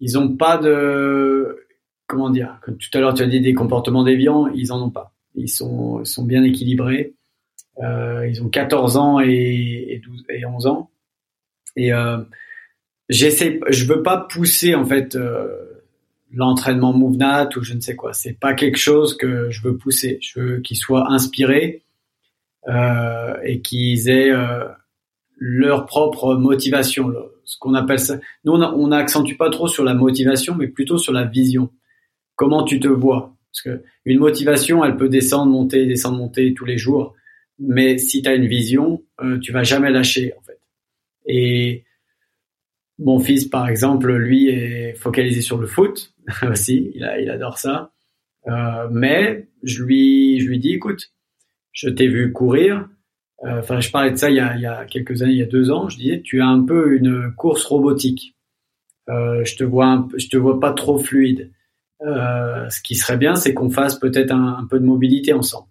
ils 0.00 0.16
ont 0.16 0.34
pas 0.34 0.56
de, 0.56 1.66
comment 2.06 2.30
dire, 2.30 2.58
comme 2.62 2.78
tout 2.78 2.88
à 2.94 3.00
l'heure 3.00 3.12
tu 3.12 3.22
as 3.22 3.26
dit 3.26 3.42
des 3.42 3.52
comportements 3.52 4.02
déviants, 4.02 4.46
ils 4.46 4.72
en 4.72 4.80
ont 4.80 4.90
pas. 4.90 5.12
Ils 5.34 5.50
sont, 5.50 6.00
ils 6.00 6.06
sont 6.06 6.24
bien 6.24 6.42
équilibrés. 6.42 7.16
Euh, 7.78 8.28
ils 8.28 8.42
ont 8.42 8.48
14 8.48 8.96
ans 8.96 9.20
et, 9.20 9.86
et, 9.90 9.98
12, 9.98 10.24
et 10.28 10.44
11 10.44 10.66
ans. 10.66 10.90
Et 11.76 11.92
euh, 11.92 12.18
j'essaie, 13.08 13.60
je 13.68 13.84
veux 13.86 14.02
pas 14.02 14.18
pousser 14.18 14.74
en 14.74 14.84
fait 14.84 15.16
euh, 15.16 15.48
l'entraînement 16.32 16.92
MoveNat 16.92 17.50
ou 17.56 17.62
je 17.62 17.74
ne 17.74 17.80
sais 17.80 17.96
quoi. 17.96 18.12
C'est 18.12 18.38
pas 18.38 18.54
quelque 18.54 18.78
chose 18.78 19.16
que 19.16 19.50
je 19.50 19.62
veux 19.62 19.76
pousser. 19.76 20.18
Je 20.20 20.40
veux 20.40 20.60
qu'ils 20.60 20.76
soient 20.76 21.10
inspirés 21.10 21.82
euh, 22.68 23.34
et 23.44 23.60
qu'ils 23.60 24.08
aient 24.08 24.30
euh, 24.30 24.66
leur 25.36 25.86
propre 25.86 26.34
motivation. 26.34 27.12
Ce 27.44 27.58
qu'on 27.58 27.74
appelle 27.74 27.98
ça. 27.98 28.18
Nous, 28.44 28.52
on 28.52 28.88
n'accentue 28.88 29.36
pas 29.36 29.50
trop 29.50 29.68
sur 29.68 29.84
la 29.84 29.94
motivation, 29.94 30.54
mais 30.54 30.68
plutôt 30.68 30.98
sur 30.98 31.12
la 31.12 31.24
vision. 31.24 31.70
Comment 32.36 32.62
tu 32.62 32.80
te 32.80 32.88
vois? 32.88 33.34
Parce 33.50 33.62
que 33.62 33.84
une 34.04 34.18
motivation, 34.18 34.84
elle 34.84 34.96
peut 34.96 35.08
descendre, 35.08 35.50
monter, 35.50 35.86
descendre, 35.86 36.16
monter 36.16 36.54
tous 36.54 36.64
les 36.64 36.78
jours 36.78 37.14
mais 37.58 37.98
si 37.98 38.22
tu 38.22 38.28
as 38.28 38.34
une 38.34 38.46
vision, 38.46 39.02
euh, 39.20 39.38
tu 39.38 39.52
vas 39.52 39.62
jamais 39.62 39.90
lâcher 39.90 40.34
en 40.38 40.42
fait. 40.42 40.58
Et 41.26 41.84
mon 42.98 43.18
fils, 43.18 43.44
par 43.44 43.68
exemple, 43.68 44.12
lui 44.14 44.48
est 44.48 44.94
focalisé 44.94 45.40
sur 45.40 45.58
le 45.58 45.66
foot 45.66 46.14
aussi, 46.50 46.92
il, 46.94 47.08
il 47.20 47.30
adore 47.30 47.58
ça. 47.58 47.92
Euh, 48.48 48.88
mais 48.90 49.48
je 49.62 49.82
lui, 49.82 50.40
je 50.40 50.48
lui 50.48 50.58
dis, 50.58 50.74
écoute, 50.74 51.12
je 51.72 51.88
t'ai 51.88 52.08
vu 52.08 52.32
courir. 52.32 52.88
Euh, 53.44 53.58
enfin, 53.58 53.80
je 53.80 53.90
parlais 53.90 54.10
de 54.10 54.16
ça 54.16 54.30
il 54.30 54.36
y, 54.36 54.40
a, 54.40 54.54
il 54.56 54.62
y 54.62 54.66
a 54.66 54.84
quelques 54.84 55.22
années, 55.22 55.32
il 55.32 55.38
y 55.38 55.42
a 55.42 55.46
deux 55.46 55.70
ans. 55.70 55.88
Je 55.88 55.96
disais, 55.96 56.20
tu 56.22 56.40
as 56.40 56.46
un 56.46 56.62
peu 56.62 56.94
une 56.94 57.32
course 57.34 57.64
robotique. 57.64 58.36
Euh, 59.08 59.44
je 59.44 59.56
te 59.56 59.64
vois, 59.64 59.86
un, 59.86 60.08
je 60.16 60.28
te 60.28 60.36
vois 60.36 60.60
pas 60.60 60.72
trop 60.72 60.98
fluide. 60.98 61.50
Euh, 62.02 62.68
ce 62.70 62.80
qui 62.82 62.94
serait 62.94 63.16
bien, 63.16 63.34
c'est 63.36 63.54
qu'on 63.54 63.70
fasse 63.70 63.98
peut-être 63.98 64.32
un 64.32 64.66
peu 64.68 64.78
de 64.78 64.84
mobilité 64.84 65.32
ensemble 65.32 65.68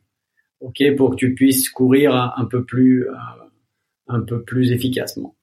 ok, 0.61 0.95
pour 0.95 1.11
que 1.11 1.15
tu 1.15 1.33
puisses 1.33 1.69
courir 1.69 2.15
un, 2.15 2.45
peu 2.45 2.63
plus, 2.63 3.07
euh, 3.07 3.13
un 4.07 4.21
peu 4.21 4.43
plus 4.43 4.71
efficacement. 4.71 5.35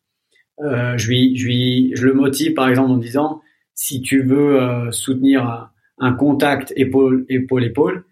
Euh, 0.60 0.96
je 0.96 1.08
lui, 1.08 1.36
je 1.36 1.46
lui, 1.46 1.92
je 1.94 2.06
le 2.06 2.14
motive 2.14 2.54
par 2.54 2.68
exemple 2.68 2.90
en 2.90 2.96
disant, 2.96 3.42
si 3.74 4.00
tu 4.00 4.22
veux 4.22 4.60
euh, 4.60 4.90
soutenir 4.90 5.70
un, 5.98 6.12
contact 6.14 6.72
épaule, 6.76 7.26
épaule, 7.28 7.64
épaule, 7.64 8.04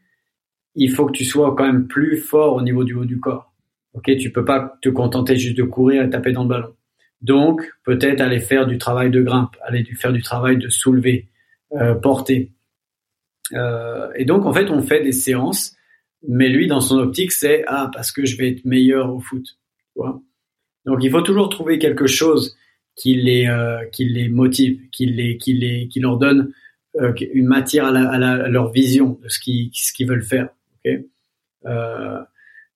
il 0.74 0.90
faut 0.90 1.06
que 1.06 1.12
tu 1.12 1.24
sois 1.24 1.54
quand 1.56 1.66
même 1.66 1.88
plus 1.88 2.18
fort 2.18 2.54
au 2.54 2.62
niveau 2.62 2.84
du 2.84 2.94
haut 2.94 3.04
du 3.04 3.18
corps. 3.18 3.52
Ok, 3.94 4.14
tu 4.18 4.30
peux 4.30 4.44
pas 4.44 4.78
te 4.82 4.90
contenter 4.90 5.36
juste 5.36 5.56
de 5.56 5.62
courir 5.62 6.02
et 6.02 6.10
taper 6.10 6.32
dans 6.32 6.42
le 6.42 6.48
ballon. 6.48 6.74
Donc, 7.22 7.62
peut-être 7.84 8.20
aller 8.20 8.40
faire 8.40 8.66
du 8.66 8.76
travail 8.78 9.10
de 9.10 9.22
grimpe, 9.22 9.56
aller 9.62 9.84
faire 9.84 10.12
du 10.12 10.22
travail 10.22 10.58
de 10.58 10.68
soulever, 10.68 11.28
euh, 11.72 11.94
porter. 11.94 12.52
Euh, 13.54 14.10
et 14.16 14.24
donc, 14.24 14.44
en 14.44 14.52
fait, 14.52 14.70
on 14.70 14.82
fait 14.82 15.02
des 15.02 15.12
séances 15.12 15.75
mais 16.28 16.48
lui, 16.48 16.66
dans 16.66 16.80
son 16.80 16.98
optique, 16.98 17.32
c'est 17.32 17.64
ah 17.66 17.90
parce 17.92 18.12
que 18.12 18.24
je 18.24 18.36
vais 18.36 18.50
être 18.50 18.64
meilleur 18.64 19.14
au 19.14 19.20
foot. 19.20 19.58
Donc 20.84 21.02
il 21.02 21.10
faut 21.10 21.22
toujours 21.22 21.48
trouver 21.48 21.78
quelque 21.78 22.06
chose 22.06 22.56
qui 22.94 23.14
les 23.14 23.46
euh, 23.46 23.84
qui 23.92 24.04
les 24.04 24.28
motive, 24.28 24.80
qui 24.90 25.06
les 25.06 25.36
qui 25.36 25.52
les 25.54 25.88
qui 25.88 26.00
leur 26.00 26.16
donne 26.18 26.52
euh, 27.00 27.12
une 27.32 27.46
matière 27.46 27.86
à, 27.86 28.48
leur 28.48 28.70
vision 28.70 29.18
de 29.22 29.28
ce 29.28 29.38
qu'ils 29.38 29.70
ce 29.72 29.92
qu'ils 29.92 30.08
veulent 30.08 30.22
faire. 30.22 30.48
Euh, 31.66 32.20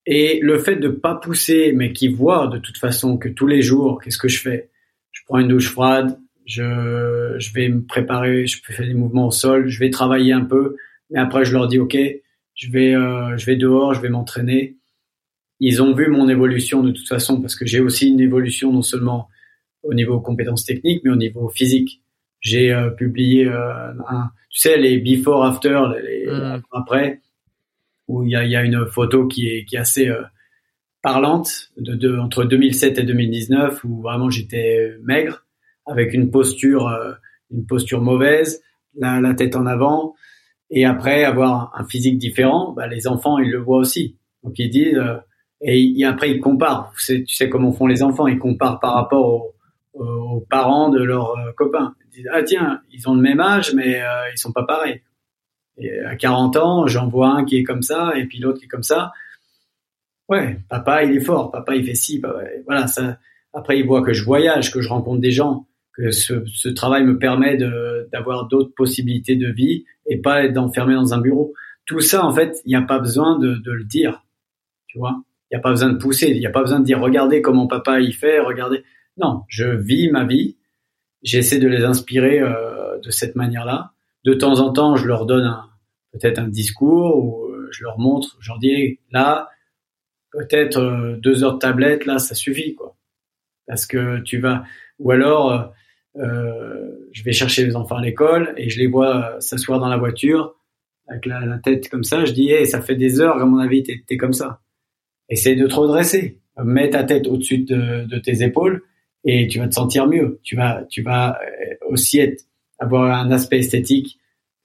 et 0.05 0.39
le 0.41 0.57
fait 0.57 0.75
de 0.75 0.89
pas 0.89 1.15
pousser, 1.15 1.73
mais 1.73 1.93
qui 1.93 2.07
voient 2.07 2.47
de 2.47 2.57
toute 2.57 2.77
façon 2.77 3.17
que 3.17 3.29
tous 3.29 3.47
les 3.47 3.61
jours, 3.61 4.01
qu'est-ce 4.01 4.17
que 4.17 4.27
je 4.27 4.41
fais? 4.41 4.69
Je 5.11 5.21
prends 5.25 5.39
une 5.39 5.47
douche 5.47 5.69
froide, 5.69 6.19
je 6.45 7.35
je 7.39 7.53
vais 7.53 7.69
me 7.69 7.83
préparer, 7.83 8.47
je 8.47 8.59
fais 8.63 8.85
des 8.85 8.93
mouvements 8.93 9.27
au 9.27 9.31
sol, 9.31 9.69
je 9.69 9.79
vais 9.79 9.89
travailler 9.89 10.33
un 10.33 10.43
peu, 10.43 10.75
mais 11.09 11.19
après 11.19 11.45
je 11.45 11.53
leur 11.53 11.67
dis 11.67 11.79
ok 11.79 11.97
je 12.55 12.69
vais, 12.71 12.93
euh, 12.93 13.37
je 13.37 13.45
vais 13.45 13.55
dehors, 13.55 13.93
je 13.93 14.01
vais 14.01 14.09
m'entraîner. 14.09 14.77
Ils 15.59 15.81
ont 15.81 15.93
vu 15.93 16.07
mon 16.07 16.27
évolution 16.27 16.83
de 16.83 16.91
toute 16.91 17.07
façon 17.07 17.39
parce 17.41 17.55
que 17.55 17.65
j'ai 17.65 17.79
aussi 17.79 18.09
une 18.09 18.19
évolution 18.19 18.73
non 18.73 18.81
seulement 18.81 19.29
au 19.83 19.93
niveau 19.93 20.19
compétences 20.19 20.65
techniques, 20.65 21.01
mais 21.03 21.11
au 21.11 21.15
niveau 21.15 21.49
physique. 21.49 22.01
J'ai 22.39 22.73
euh, 22.73 22.89
publié 22.89 23.47
euh, 23.47 23.91
un, 24.07 24.31
tu 24.49 24.59
sais, 24.59 24.77
les 24.77 24.97
before 24.97 25.45
after, 25.45 25.79
les, 26.03 26.25
mmh. 26.25 26.61
après, 26.71 27.21
où 28.07 28.23
il 28.23 28.31
y 28.31 28.35
a, 28.35 28.43
y 28.45 28.55
a, 28.55 28.63
une 28.63 28.85
photo 28.87 29.27
qui 29.27 29.47
est, 29.47 29.65
qui 29.65 29.75
est 29.75 29.79
assez 29.79 30.09
euh, 30.09 30.23
parlante 31.01 31.71
de, 31.77 31.95
de, 31.95 32.17
entre 32.17 32.43
2007 32.43 32.97
et 32.97 33.03
2019 33.03 33.83
où 33.83 34.01
vraiment 34.01 34.29
j'étais 34.29 34.97
maigre 35.03 35.45
avec 35.85 36.13
une 36.13 36.29
posture, 36.29 36.87
euh, 36.87 37.13
une 37.51 37.65
posture 37.65 38.01
mauvaise, 38.01 38.61
la, 38.95 39.21
la 39.21 39.33
tête 39.33 39.55
en 39.55 39.65
avant, 39.65 40.15
et 40.71 40.85
après 40.85 41.25
avoir 41.25 41.73
un 41.77 41.85
physique 41.85 42.17
différent, 42.17 42.71
bah, 42.71 42.87
les 42.87 43.07
enfants 43.07 43.37
ils 43.37 43.51
le 43.51 43.59
voient 43.59 43.77
aussi. 43.77 44.17
Donc 44.43 44.57
ils 44.57 44.69
disent 44.69 44.97
euh, 44.97 45.17
et, 45.61 46.03
après 46.05 46.31
ils 46.31 46.39
comparent. 46.39 46.93
Tu 46.97 47.03
sais, 47.03 47.23
tu 47.23 47.35
sais 47.35 47.49
comment 47.49 47.73
font 47.73 47.87
les 47.87 48.01
enfants, 48.01 48.27
ils 48.27 48.39
comparent 48.39 48.79
par 48.79 48.95
rapport 48.95 49.53
aux, 49.93 50.45
parents 50.49 50.89
de 50.89 51.03
leurs 51.03 51.37
euh, 51.37 51.51
copains. 51.55 51.93
Ils 52.05 52.15
disent 52.15 52.29
ah 52.33 52.41
tiens 52.41 52.81
ils 52.91 53.07
ont 53.09 53.13
le 53.13 53.21
même 53.21 53.41
âge 53.41 53.73
mais 53.73 54.01
euh, 54.01 54.31
ils 54.33 54.37
sont 54.37 54.53
pas 54.53 54.63
pareils. 54.63 55.01
À 56.05 56.15
40 56.15 56.55
ans 56.57 56.87
j'en 56.87 57.09
vois 57.09 57.29
un 57.29 57.45
qui 57.45 57.57
est 57.57 57.63
comme 57.63 57.81
ça 57.81 58.13
et 58.15 58.25
puis 58.25 58.39
l'autre 58.39 58.59
qui 58.59 58.65
est 58.65 58.69
comme 58.69 58.83
ça. 58.83 59.11
Ouais 60.29 60.57
papa 60.69 61.03
il 61.03 61.17
est 61.17 61.21
fort, 61.21 61.51
papa 61.51 61.75
il 61.75 61.83
fait 61.83 61.95
ci, 61.95 62.21
voilà 62.65 62.87
ça. 62.87 63.17
Après 63.53 63.77
ils 63.77 63.85
voient 63.85 64.01
que 64.01 64.13
je 64.13 64.23
voyage, 64.23 64.71
que 64.71 64.79
je 64.79 64.87
rencontre 64.87 65.19
des 65.19 65.31
gens 65.31 65.67
que 65.93 66.11
ce, 66.11 66.45
ce 66.45 66.69
travail 66.69 67.03
me 67.03 67.19
permet 67.19 67.57
d'avoir 68.11 68.47
d'autres 68.47 68.73
possibilités 68.73 69.35
de 69.35 69.51
vie 69.51 69.83
et 70.07 70.19
pas 70.21 70.43
être 70.43 70.57
enfermé 70.57 70.93
dans 70.93 71.13
un 71.13 71.21
bureau. 71.21 71.53
Tout 71.85 71.99
ça, 71.99 72.25
en 72.25 72.31
fait, 72.31 72.59
il 72.65 72.69
n'y 72.69 72.75
a 72.75 72.81
pas 72.81 72.99
besoin 72.99 73.37
de, 73.39 73.55
de, 73.55 73.71
le 73.71 73.83
dire, 73.83 74.23
tu 74.87 74.97
vois? 74.97 75.23
Il 75.49 75.55
n'y 75.55 75.59
a 75.59 75.61
pas 75.61 75.71
besoin 75.71 75.89
de 75.89 75.97
pousser, 75.97 76.29
il 76.29 76.39
n'y 76.39 76.45
a 76.45 76.51
pas 76.51 76.61
besoin 76.61 76.79
de 76.79 76.85
dire 76.85 76.99
regardez 76.99 77.41
comment 77.41 77.67
papa 77.67 77.99
y 77.99 78.13
fait, 78.13 78.39
regardez. 78.39 78.83
Non, 79.17 79.43
je 79.47 79.65
vis 79.65 80.09
ma 80.09 80.25
vie. 80.25 80.57
J'essaie 81.21 81.59
de 81.59 81.67
les 81.67 81.83
inspirer 81.83 82.39
euh, 82.39 82.97
de 82.99 83.11
cette 83.11 83.35
manière-là. 83.35 83.91
De 84.23 84.33
temps 84.33 84.59
en 84.59 84.71
temps, 84.71 84.95
je 84.95 85.07
leur 85.07 85.25
donne 85.25 85.53
peut-être 86.11 86.39
un 86.39 86.47
discours 86.47 87.17
ou 87.17 87.45
euh, 87.45 87.67
je 87.71 87.83
leur 87.83 87.99
montre, 87.99 88.37
je 88.39 88.49
leur 88.49 88.59
dis 88.59 88.99
là, 89.11 89.49
peut-être 90.31 90.79
euh, 90.79 91.17
deux 91.17 91.43
heures 91.43 91.53
de 91.53 91.59
tablette, 91.59 92.05
là, 92.05 92.19
ça 92.19 92.35
suffit 92.35 92.75
quoi. 92.75 92.95
Parce 93.67 93.85
que 93.85 94.19
tu 94.21 94.39
vas, 94.39 94.63
ou 94.99 95.11
alors 95.11 95.51
euh, 95.51 95.63
je 96.15 97.23
vais 97.23 97.33
chercher 97.33 97.65
les 97.65 97.75
enfants 97.75 97.97
à 97.97 98.01
l'école 98.01 98.53
et 98.57 98.69
je 98.69 98.79
les 98.79 98.87
vois 98.87 99.37
s'asseoir 99.39 99.79
dans 99.79 99.89
la 99.89 99.97
voiture 99.97 100.55
avec 101.07 101.25
la, 101.25 101.57
tête 101.59 101.89
comme 101.89 102.03
ça. 102.03 102.25
Je 102.25 102.31
dis, 102.31 102.49
hey, 102.49 102.65
ça 102.65 102.81
fait 102.81 102.95
des 102.95 103.19
heures, 103.19 103.37
à 103.37 103.45
mon 103.45 103.57
avis, 103.57 103.83
t'es 103.83 104.03
es 104.09 104.17
comme 104.17 104.33
ça. 104.33 104.61
Essaye 105.29 105.55
de 105.55 105.67
te 105.67 105.75
redresser. 105.75 106.39
Mets 106.63 106.89
ta 106.89 107.03
tête 107.03 107.27
au-dessus 107.27 107.59
de, 107.59 108.19
tes 108.19 108.43
épaules 108.43 108.83
et 109.23 109.47
tu 109.47 109.59
vas 109.59 109.67
te 109.67 109.73
sentir 109.73 110.07
mieux. 110.07 110.39
Tu 110.43 110.55
vas, 110.55 110.83
tu 110.89 111.01
vas 111.01 111.39
euh, 111.41 111.75
aussi 111.89 112.19
être, 112.19 112.43
avoir 112.79 113.11
un 113.11 113.31
aspect 113.31 113.59
esthétique 113.59 114.19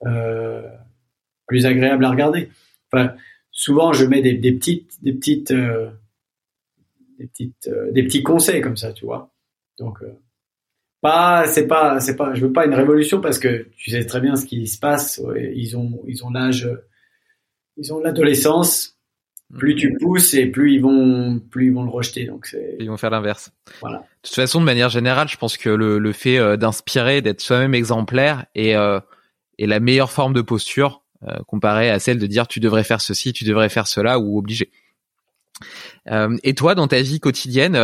euh, 0.05 0.62
plus 1.47 1.66
agréable 1.66 2.05
à 2.05 2.10
regarder. 2.10 2.48
Enfin, 2.93 3.14
souvent, 3.51 3.93
je 3.93 4.05
mets 4.05 4.23
des, 4.23 4.52
petites, 4.52 5.02
des 5.02 5.12
petites, 5.12 5.51
euh, 5.51 5.90
des 7.18 7.27
petites, 7.27 7.68
euh, 7.68 7.93
des 7.93 8.02
petits 8.02 8.23
conseils 8.23 8.60
comme 8.60 8.77
ça, 8.77 8.93
tu 8.93 9.05
vois. 9.05 9.32
Donc, 9.78 10.02
euh, 10.02 10.12
pas, 11.07 11.47
c'est 11.47 11.66
pas, 11.66 12.01
c'est 12.01 12.16
pas, 12.16 12.35
je 12.35 12.41
veux 12.45 12.53
pas 12.53 12.66
une 12.66 12.74
révolution 12.74 13.20
parce 13.20 13.39
que 13.39 13.69
tu 13.77 13.91
sais 13.91 14.05
très 14.05 14.20
bien 14.20 14.35
ce 14.35 14.45
qui 14.45 14.66
se 14.66 14.78
passe. 14.78 15.23
Ils 15.55 15.77
ont, 15.77 16.03
ils 16.09 16.24
ont 16.24 16.31
l'âge, 16.31 16.69
ils 17.77 17.93
ont 17.93 18.01
l'adolescence. 18.01 18.95
Plus 19.57 19.77
tu 19.77 19.97
pousses 20.01 20.35
et 20.35 20.47
plus 20.47 20.74
ils 20.74 20.83
vont, 20.83 21.39
plus 21.39 21.66
ils 21.66 21.73
vont 21.73 21.85
le 21.85 21.91
rejeter. 21.91 22.24
Donc 22.24 22.47
c'est. 22.47 22.77
Ils 22.81 22.91
vont 22.91 22.97
faire 22.97 23.11
l'inverse. 23.11 23.53
Voilà. 23.81 23.99
De 23.99 24.05
toute 24.24 24.35
façon, 24.35 24.59
de 24.59 24.65
manière 24.65 24.89
générale, 24.89 25.28
je 25.28 25.37
pense 25.37 25.57
que 25.57 25.69
le, 25.70 26.01
le 26.01 26.12
fait 26.12 26.39
euh, 26.39 26.57
d'inspirer, 26.57 27.23
d'être 27.23 27.41
soi-même 27.41 27.73
exemplaire 27.73 28.47
est, 28.57 28.74
euh, 28.74 28.99
est 29.61 29.66
la 29.66 29.78
meilleure 29.78 30.11
forme 30.11 30.33
de 30.33 30.43
posture 30.43 31.05
euh, 31.23 31.37
comparée 31.47 31.91
à 31.91 32.01
celle 32.01 32.19
de 32.19 32.27
dire 32.27 32.49
tu 32.49 32.59
devrais 32.59 32.83
faire 32.83 33.01
ceci, 33.01 33.33
tu 33.33 33.45
devrais 33.45 33.69
faire 33.69 33.87
cela 33.87 34.19
ou 34.19 34.37
obligé. 34.37 34.73
Euh, 36.11 36.37
et 36.43 36.55
toi, 36.55 36.74
dans 36.74 36.89
ta 36.89 37.01
vie 37.01 37.20
quotidienne, 37.20 37.77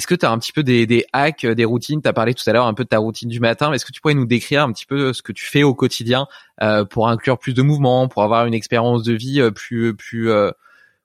est-ce 0.00 0.06
que 0.06 0.14
tu 0.14 0.24
as 0.24 0.30
un 0.30 0.38
petit 0.38 0.54
peu 0.54 0.62
des, 0.62 0.86
des 0.86 1.04
hacks, 1.12 1.44
des 1.44 1.66
routines? 1.66 2.00
Tu 2.00 2.08
as 2.08 2.14
parlé 2.14 2.32
tout 2.32 2.48
à 2.48 2.54
l'heure 2.54 2.64
un 2.64 2.72
peu 2.72 2.84
de 2.84 2.88
ta 2.88 2.96
routine 2.96 3.28
du 3.28 3.38
matin. 3.38 3.70
Est-ce 3.74 3.84
que 3.84 3.92
tu 3.92 4.00
pourrais 4.00 4.14
nous 4.14 4.24
décrire 4.24 4.62
un 4.62 4.72
petit 4.72 4.86
peu 4.86 5.12
ce 5.12 5.20
que 5.20 5.32
tu 5.32 5.44
fais 5.44 5.62
au 5.62 5.74
quotidien 5.74 6.26
euh, 6.62 6.86
pour 6.86 7.08
inclure 7.08 7.38
plus 7.38 7.52
de 7.52 7.60
mouvements, 7.60 8.08
pour 8.08 8.22
avoir 8.22 8.46
une 8.46 8.54
expérience 8.54 9.02
de 9.02 9.12
vie 9.12 9.42
euh, 9.42 9.50
plus 9.50 9.94
plus 9.94 10.30
euh, 10.30 10.52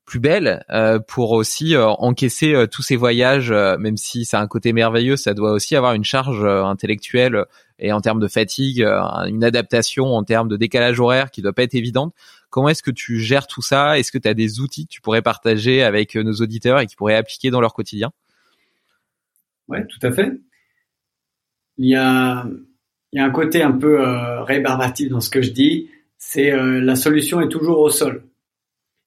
plus 0.06 0.22
belle, 0.22 0.64
euh, 0.70 1.00
pour 1.00 1.32
aussi 1.32 1.76
euh, 1.76 1.88
encaisser 1.88 2.54
euh, 2.54 2.68
tous 2.68 2.84
ces 2.84 2.96
voyages, 2.96 3.52
même 3.52 3.98
si 3.98 4.24
c'est 4.24 4.38
un 4.38 4.48
côté 4.48 4.72
merveilleux, 4.72 5.18
ça 5.18 5.34
doit 5.34 5.52
aussi 5.52 5.76
avoir 5.76 5.94
une 5.94 6.06
charge 6.06 6.46
intellectuelle 6.46 7.44
et 7.80 7.92
en 7.92 8.00
termes 8.00 8.22
de 8.22 8.30
fatigue, 8.30 8.82
une 9.28 9.44
adaptation 9.44 10.16
en 10.16 10.24
termes 10.24 10.48
de 10.48 10.56
décalage 10.56 11.02
horaire 11.02 11.32
qui 11.32 11.42
doit 11.42 11.52
pas 11.52 11.64
être 11.64 11.76
évidente. 11.76 12.14
Comment 12.50 12.70
est-ce 12.70 12.84
que 12.84 12.92
tu 12.92 13.20
gères 13.20 13.48
tout 13.48 13.62
ça? 13.62 14.00
Est-ce 14.00 14.14
que 14.14 14.18
tu 14.18 14.30
as 14.30 14.34
des 14.34 14.62
outils 14.62 14.86
que 14.86 14.92
tu 14.94 15.02
pourrais 15.02 15.22
partager 15.22 15.84
avec 15.84 16.16
nos 16.16 16.36
auditeurs 16.36 16.80
et 16.80 16.86
qui 16.86 16.96
pourraient 16.96 17.18
appliquer 17.18 17.50
dans 17.50 17.60
leur 17.60 17.74
quotidien? 17.74 18.12
Ouais, 19.68 19.86
tout 19.88 20.00
à 20.02 20.12
fait. 20.12 20.32
Il 21.78 21.90
y 21.90 21.96
a, 21.96 22.46
il 23.12 23.20
y 23.20 23.20
a 23.20 23.26
un 23.26 23.32
côté 23.32 23.62
un 23.62 23.72
peu 23.72 24.02
euh, 24.02 24.44
rébarbatif 24.44 25.10
dans 25.10 25.20
ce 25.20 25.30
que 25.30 25.42
je 25.42 25.52
dis. 25.52 25.90
C'est 26.18 26.52
euh, 26.52 26.80
la 26.82 26.96
solution 26.96 27.42
est 27.42 27.50
toujours 27.50 27.80
au 27.80 27.90
sol. 27.90 28.26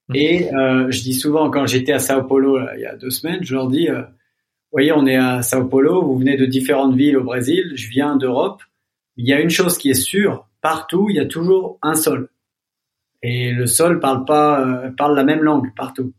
Mmh. 0.09 0.15
Et 0.17 0.55
euh, 0.55 0.91
je 0.91 1.03
dis 1.03 1.15
souvent 1.15 1.51
quand 1.51 1.67
j'étais 1.67 1.93
à 1.93 1.99
Sao 1.99 2.25
Paulo 2.25 2.59
là, 2.59 2.73
il 2.77 2.81
y 2.81 2.87
a 2.87 2.97
deux 2.97 3.11
semaines, 3.11 3.43
je 3.43 3.55
leur 3.55 3.69
dis, 3.69 3.89
euh, 3.89 4.03
voyez, 4.73 4.93
on 4.93 5.07
est 5.07 5.17
à 5.17 5.43
Sao 5.43 5.67
Paulo, 5.67 6.03
vous 6.03 6.19
venez 6.19 6.37
de 6.37 6.47
différentes 6.47 6.95
villes 6.95 7.17
au 7.17 7.25
Brésil, 7.25 7.73
je 7.75 7.89
viens 7.89 8.17
d'Europe. 8.17 8.63
Il 9.17 9.27
y 9.27 9.33
a 9.33 9.41
une 9.41 9.51
chose 9.51 9.79
qui 9.79 9.91
est 9.91 9.95
sûre, 9.95 10.49
partout, 10.61 11.09
il 11.11 11.17
y 11.17 11.21
a 11.21 11.27
toujours 11.27 11.79
un 11.83 11.95
sol. 11.95 12.31
Et 13.23 13.53
le 13.53 13.67
sol 13.67 13.99
parle 14.01 14.25
pas, 14.25 14.61
euh, 14.61 14.91
parle 14.91 15.17
la 15.17 15.25
même 15.25 15.43
langue 15.43 15.75
partout. 15.75 16.13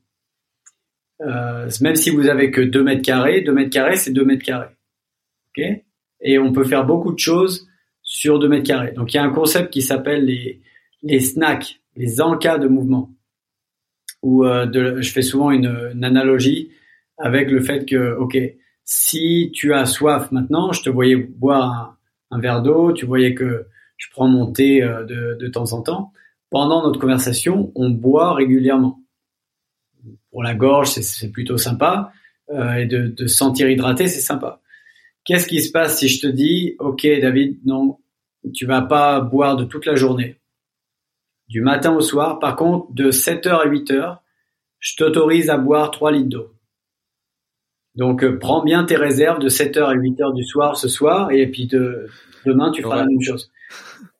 Euh, 1.22 1.70
même 1.82 1.96
si 1.96 2.10
vous 2.10 2.28
avez 2.28 2.52
que 2.52 2.62
2 2.62 2.84
mètres 2.84 3.02
carrés, 3.02 3.42
2 3.42 3.52
mètres 3.52 3.72
carrés, 3.72 3.98
c'est 3.98 4.12
2 4.12 4.24
mètres 4.24 4.44
carrés. 4.44 4.76
ok 5.50 5.66
Et 6.22 6.40
on 6.40 6.54
peut 6.54 6.64
faire 6.64 6.86
beaucoup 6.86 7.12
de 7.12 7.20
choses 7.20 7.68
sur 8.02 8.40
2 8.40 8.48
mètres 8.48 8.68
carrés. 8.68 8.92
Donc 8.94 9.14
il 9.14 9.18
y 9.18 9.20
a 9.20 9.24
un 9.24 9.32
concept 9.32 9.72
qui 9.72 9.82
s'appelle 9.82 10.26
les, 10.26 10.62
les 11.04 11.20
snacks, 11.20 11.82
les 11.96 12.22
encas 12.22 12.58
de 12.58 12.68
mouvement. 12.68 13.12
Où 14.22 14.46
euh, 14.46 15.02
je 15.02 15.12
fais 15.12 15.22
souvent 15.22 15.52
une, 15.52 15.92
une, 15.94 16.04
analogie 16.04 16.72
avec 17.18 17.50
le 17.50 17.62
fait 17.62 17.86
que, 17.86 18.16
ok, 18.18 18.38
si 18.84 19.52
tu 19.54 19.74
as 19.74 19.86
soif 19.86 20.32
maintenant, 20.32 20.74
je 20.74 20.82
te 20.82 20.90
voyais 20.90 21.16
boire 21.16 21.72
un, 21.72 21.98
un 22.38 22.40
verre 22.40 22.62
d'eau, 22.62 22.92
tu 22.92 23.06
voyais 23.06 23.34
que 23.34 23.68
je 23.96 24.08
prends 24.12 24.28
mon 24.28 24.52
thé 24.52 24.84
euh, 24.84 25.06
de, 25.06 25.38
de 25.40 25.48
temps 25.48 25.72
en 25.74 25.82
temps. 25.82 26.12
Pendant 26.50 26.84
notre 26.84 27.00
conversation, 27.00 27.72
on 27.76 27.92
boit 27.92 28.34
régulièrement 28.34 29.02
pour 30.32 30.44
la 30.44 30.54
gorge, 30.54 30.90
c'est 30.90 31.32
plutôt 31.32 31.58
sympa. 31.58 32.12
Euh, 32.52 32.74
et 32.76 32.86
de, 32.86 33.08
de 33.08 33.28
se 33.28 33.36
sentir 33.36 33.70
hydraté, 33.70 34.08
c'est 34.08 34.22
sympa. 34.22 34.62
Qu'est-ce 35.24 35.48
qui 35.48 35.62
se 35.62 35.72
passe 35.72 36.00
si 36.00 36.10
je 36.10 36.22
te 36.22 36.28
dis, 36.28 36.76
OK, 36.80 37.06
David, 37.22 37.60
non, 37.66 38.00
tu 38.54 38.66
vas 38.66 38.82
pas 38.82 39.22
boire 39.22 39.56
de 39.56 39.66
toute 39.66 39.86
la 39.86 39.96
journée, 39.96 40.38
du 41.48 41.62
matin 41.62 41.96
au 41.96 42.02
soir. 42.02 42.40
Par 42.40 42.56
contre, 42.56 42.92
de 42.94 43.12
7h 43.12 43.50
à 43.50 43.68
8h, 43.68 44.18
je 44.80 44.96
t'autorise 44.96 45.50
à 45.50 45.58
boire 45.58 45.92
3 45.92 46.12
litres 46.12 46.30
d'eau. 46.30 46.54
Donc, 47.96 48.24
euh, 48.24 48.40
prends 48.40 48.64
bien 48.64 48.86
tes 48.86 48.96
réserves 48.96 49.40
de 49.40 49.50
7h 49.50 49.84
à 49.84 49.94
8h 49.94 50.34
du 50.34 50.44
soir 50.44 50.78
ce 50.78 50.88
soir, 50.88 51.32
et 51.32 51.48
puis 51.48 51.68
de, 51.68 52.08
demain, 52.46 52.72
tu 52.72 52.82
feras 52.82 52.96
ouais. 52.96 53.02
la 53.02 53.08
même 53.08 53.22
chose. 53.22 53.52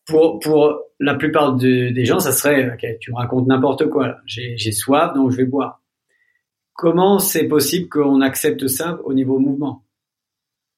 Pour, 0.06 0.40
pour 0.40 0.82
la 1.00 1.16
plupart 1.16 1.56
de, 1.56 1.90
des 1.90 2.06
gens, 2.06 2.20
ça 2.20 2.32
serait, 2.32 2.72
ok, 2.74 2.86
tu 3.00 3.12
me 3.12 3.18
racontes 3.18 3.48
n'importe 3.48 3.90
quoi. 3.90 4.18
J'ai 4.26 4.72
soif, 4.72 5.14
donc 5.14 5.32
je 5.32 5.38
vais 5.38 5.46
boire. 5.46 5.82
Comment 6.82 7.20
c'est 7.20 7.50
possible 7.50 7.90
qu'on 7.90 8.22
accepte 8.22 8.68
ça 8.68 9.02
au 9.04 9.14
niveau 9.14 9.38
mouvement? 9.38 9.84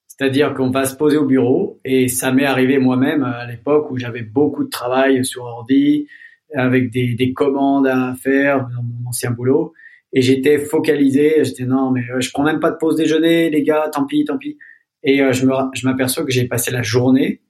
C'est-à-dire 0.08 0.52
qu'on 0.52 0.70
va 0.70 0.84
se 0.84 0.96
poser 0.96 1.16
au 1.16 1.26
bureau, 1.26 1.78
et 1.84 2.08
ça 2.08 2.32
m'est 2.32 2.44
arrivé 2.44 2.78
moi-même 2.78 3.22
à 3.22 3.46
l'époque 3.46 3.88
où 3.88 3.96
j'avais 3.96 4.22
beaucoup 4.22 4.64
de 4.64 4.68
travail 4.68 5.24
sur 5.24 5.44
ordi, 5.44 6.08
avec 6.56 6.90
des, 6.90 7.14
des, 7.14 7.32
commandes 7.32 7.86
à 7.86 8.16
faire 8.20 8.66
dans 8.70 8.82
mon 8.82 9.10
ancien 9.10 9.30
boulot, 9.30 9.74
et 10.12 10.22
j'étais 10.22 10.58
focalisé. 10.58 11.44
J'étais 11.44 11.66
non, 11.66 11.92
mais 11.92 12.02
je 12.18 12.30
prends 12.32 12.42
même 12.42 12.58
pas 12.58 12.72
de 12.72 12.78
pause 12.78 12.96
déjeuner, 12.96 13.48
les 13.48 13.62
gars, 13.62 13.88
tant 13.92 14.04
pis, 14.04 14.24
tant 14.24 14.38
pis. 14.38 14.58
Et 15.04 15.22
euh, 15.22 15.32
je 15.32 15.86
m'aperçois 15.86 16.24
que 16.24 16.32
j'ai 16.32 16.48
passé 16.48 16.72
la 16.72 16.82
journée 16.82 17.42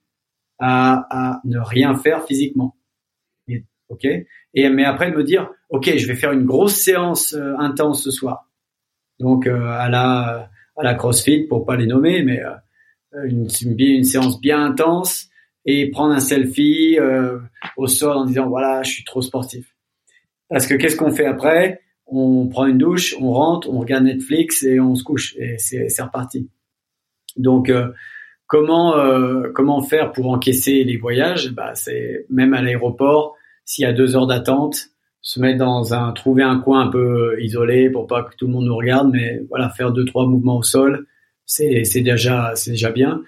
à, 0.58 1.06
à, 1.08 1.40
ne 1.46 1.58
rien 1.58 1.94
faire 1.96 2.26
physiquement. 2.26 2.76
Ok? 3.88 4.06
Et 4.54 4.68
mais 4.68 4.84
après 4.84 5.10
de 5.10 5.16
me 5.16 5.24
dire, 5.24 5.50
ok, 5.70 5.96
je 5.96 6.06
vais 6.06 6.14
faire 6.14 6.32
une 6.32 6.44
grosse 6.44 6.74
séance 6.74 7.32
euh, 7.34 7.54
intense 7.58 8.04
ce 8.04 8.10
soir. 8.10 8.48
Donc 9.18 9.46
euh, 9.46 9.66
à 9.66 9.88
la 9.88 10.50
à 10.76 10.82
la 10.82 10.94
CrossFit 10.94 11.46
pour 11.46 11.64
pas 11.64 11.76
les 11.76 11.86
nommer, 11.86 12.22
mais 12.22 12.42
euh, 12.42 13.24
une, 13.24 13.48
une, 13.62 13.80
une, 13.80 14.04
séance 14.04 14.40
bien 14.40 14.62
intense 14.64 15.28
et 15.64 15.90
prendre 15.90 16.14
un 16.14 16.20
selfie 16.20 16.98
euh, 16.98 17.38
au 17.76 17.86
sol 17.86 18.16
en 18.16 18.24
disant 18.24 18.48
voilà, 18.48 18.82
je 18.82 18.90
suis 18.90 19.04
trop 19.04 19.22
sportif. 19.22 19.74
Parce 20.48 20.66
que 20.66 20.74
qu'est-ce 20.74 20.96
qu'on 20.96 21.12
fait 21.12 21.26
après? 21.26 21.80
On 22.06 22.48
prend 22.48 22.66
une 22.66 22.78
douche, 22.78 23.14
on 23.18 23.32
rentre, 23.32 23.70
on 23.70 23.78
regarde 23.80 24.04
Netflix 24.04 24.62
et 24.64 24.80
on 24.80 24.94
se 24.94 25.04
couche 25.04 25.34
et 25.36 25.56
c'est 25.58 26.02
reparti. 26.02 26.50
Donc 27.36 27.70
euh, 27.70 27.92
Comment 28.52 28.98
euh, 28.98 29.50
comment 29.54 29.80
faire 29.80 30.12
pour 30.12 30.28
encaisser 30.28 30.84
les 30.84 30.98
voyages? 30.98 31.52
Bah, 31.52 31.74
c'est 31.74 32.26
même 32.28 32.52
à 32.52 32.60
l'aéroport 32.60 33.34
s'il 33.64 33.82
y 33.82 33.86
a 33.86 33.93
deux 33.93 34.16
heures 34.16 34.26
d'attente, 34.26 34.89
se 35.20 35.40
mettre 35.40 35.59
dans 35.59 35.94
un 35.94 36.12
trouver 36.12 36.43
un 36.43 36.59
coin 36.59 36.86
un 36.86 36.89
peu 36.89 37.40
isolé 37.40 37.90
pour 37.90 38.06
pas 38.06 38.24
que 38.24 38.34
tout 38.36 38.47
le 38.47 38.52
monde 38.52 38.66
nous 38.66 38.76
regarde, 38.76 39.10
mais 39.12 39.40
voilà 39.48 39.70
faire 39.70 39.93
deux 39.93 40.05
trois 40.05 40.26
mouvements 40.26 40.59
au 40.59 40.62
sol, 40.62 41.06
c'est 41.47 41.84
c'est 41.84 42.01
déjà 42.02 42.52
c'est 42.56 42.72
déjà 42.72 42.90
bien. 42.90 43.22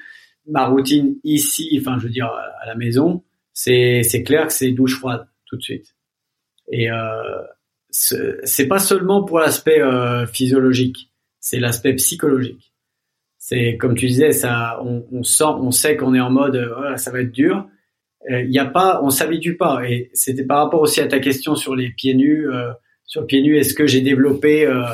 Ma 0.47 0.67
routine 0.67 1.17
ici, 1.25 1.77
enfin 1.81 1.99
je 1.99 2.05
veux 2.05 2.13
dire 2.13 2.27
à 2.27 2.67
la 2.67 2.75
maison, 2.75 3.23
c'est 3.53 4.03
c'est 4.03 4.23
clair 4.23 4.47
que 4.49 4.53
c'est 4.53 4.71
douche 4.73 4.99
froide 4.99 5.27
tout 5.47 5.57
de 5.57 5.63
suite. 5.63 5.95
Et 6.73 6.91
euh, 6.91 7.43
c'est 7.91 8.67
pas 8.69 8.79
seulement 8.79 9.23
pour 9.23 9.39
l'aspect 9.39 9.81
euh, 9.81 10.27
physiologique, 10.27 11.11
c'est 11.41 11.61
l'aspect 11.61 11.95
psychologique 11.95 12.75
c'est 13.47 13.77
comme 13.77 13.95
tu 13.95 14.07
disais, 14.07 14.33
ça, 14.33 14.81
on, 14.83 15.05
on 15.13 15.23
sent, 15.23 15.45
on 15.45 15.71
sait 15.71 15.99
qu'on 15.99 16.15
est 16.15 16.21
en 16.21 16.31
mode, 16.31 16.57
voilà, 16.79 16.97
ça 16.97 17.11
va 17.11 17.21
être 17.21 17.31
dur. 17.31 17.69
Il 18.29 18.35
euh, 18.35 18.43
y 18.49 18.59
a 18.59 18.65
pas, 18.65 19.01
on 19.03 19.11
s'habitue 19.11 19.57
pas. 19.57 19.83
Et 19.89 20.11
c'était 20.15 20.45
par 20.45 20.65
rapport 20.65 20.81
aussi 20.81 21.01
à 21.01 21.07
ta 21.07 21.19
question 21.19 21.55
sur 21.55 21.75
les 21.75 21.91
pieds 21.91 22.15
nus. 22.15 22.51
Euh, 22.51 22.73
sur 23.05 23.27
pieds 23.27 23.43
nus, 23.43 23.59
est-ce 23.59 23.75
que 23.75 23.87
j'ai 23.87 24.01
développé 24.01 24.67
euh, 24.67 24.85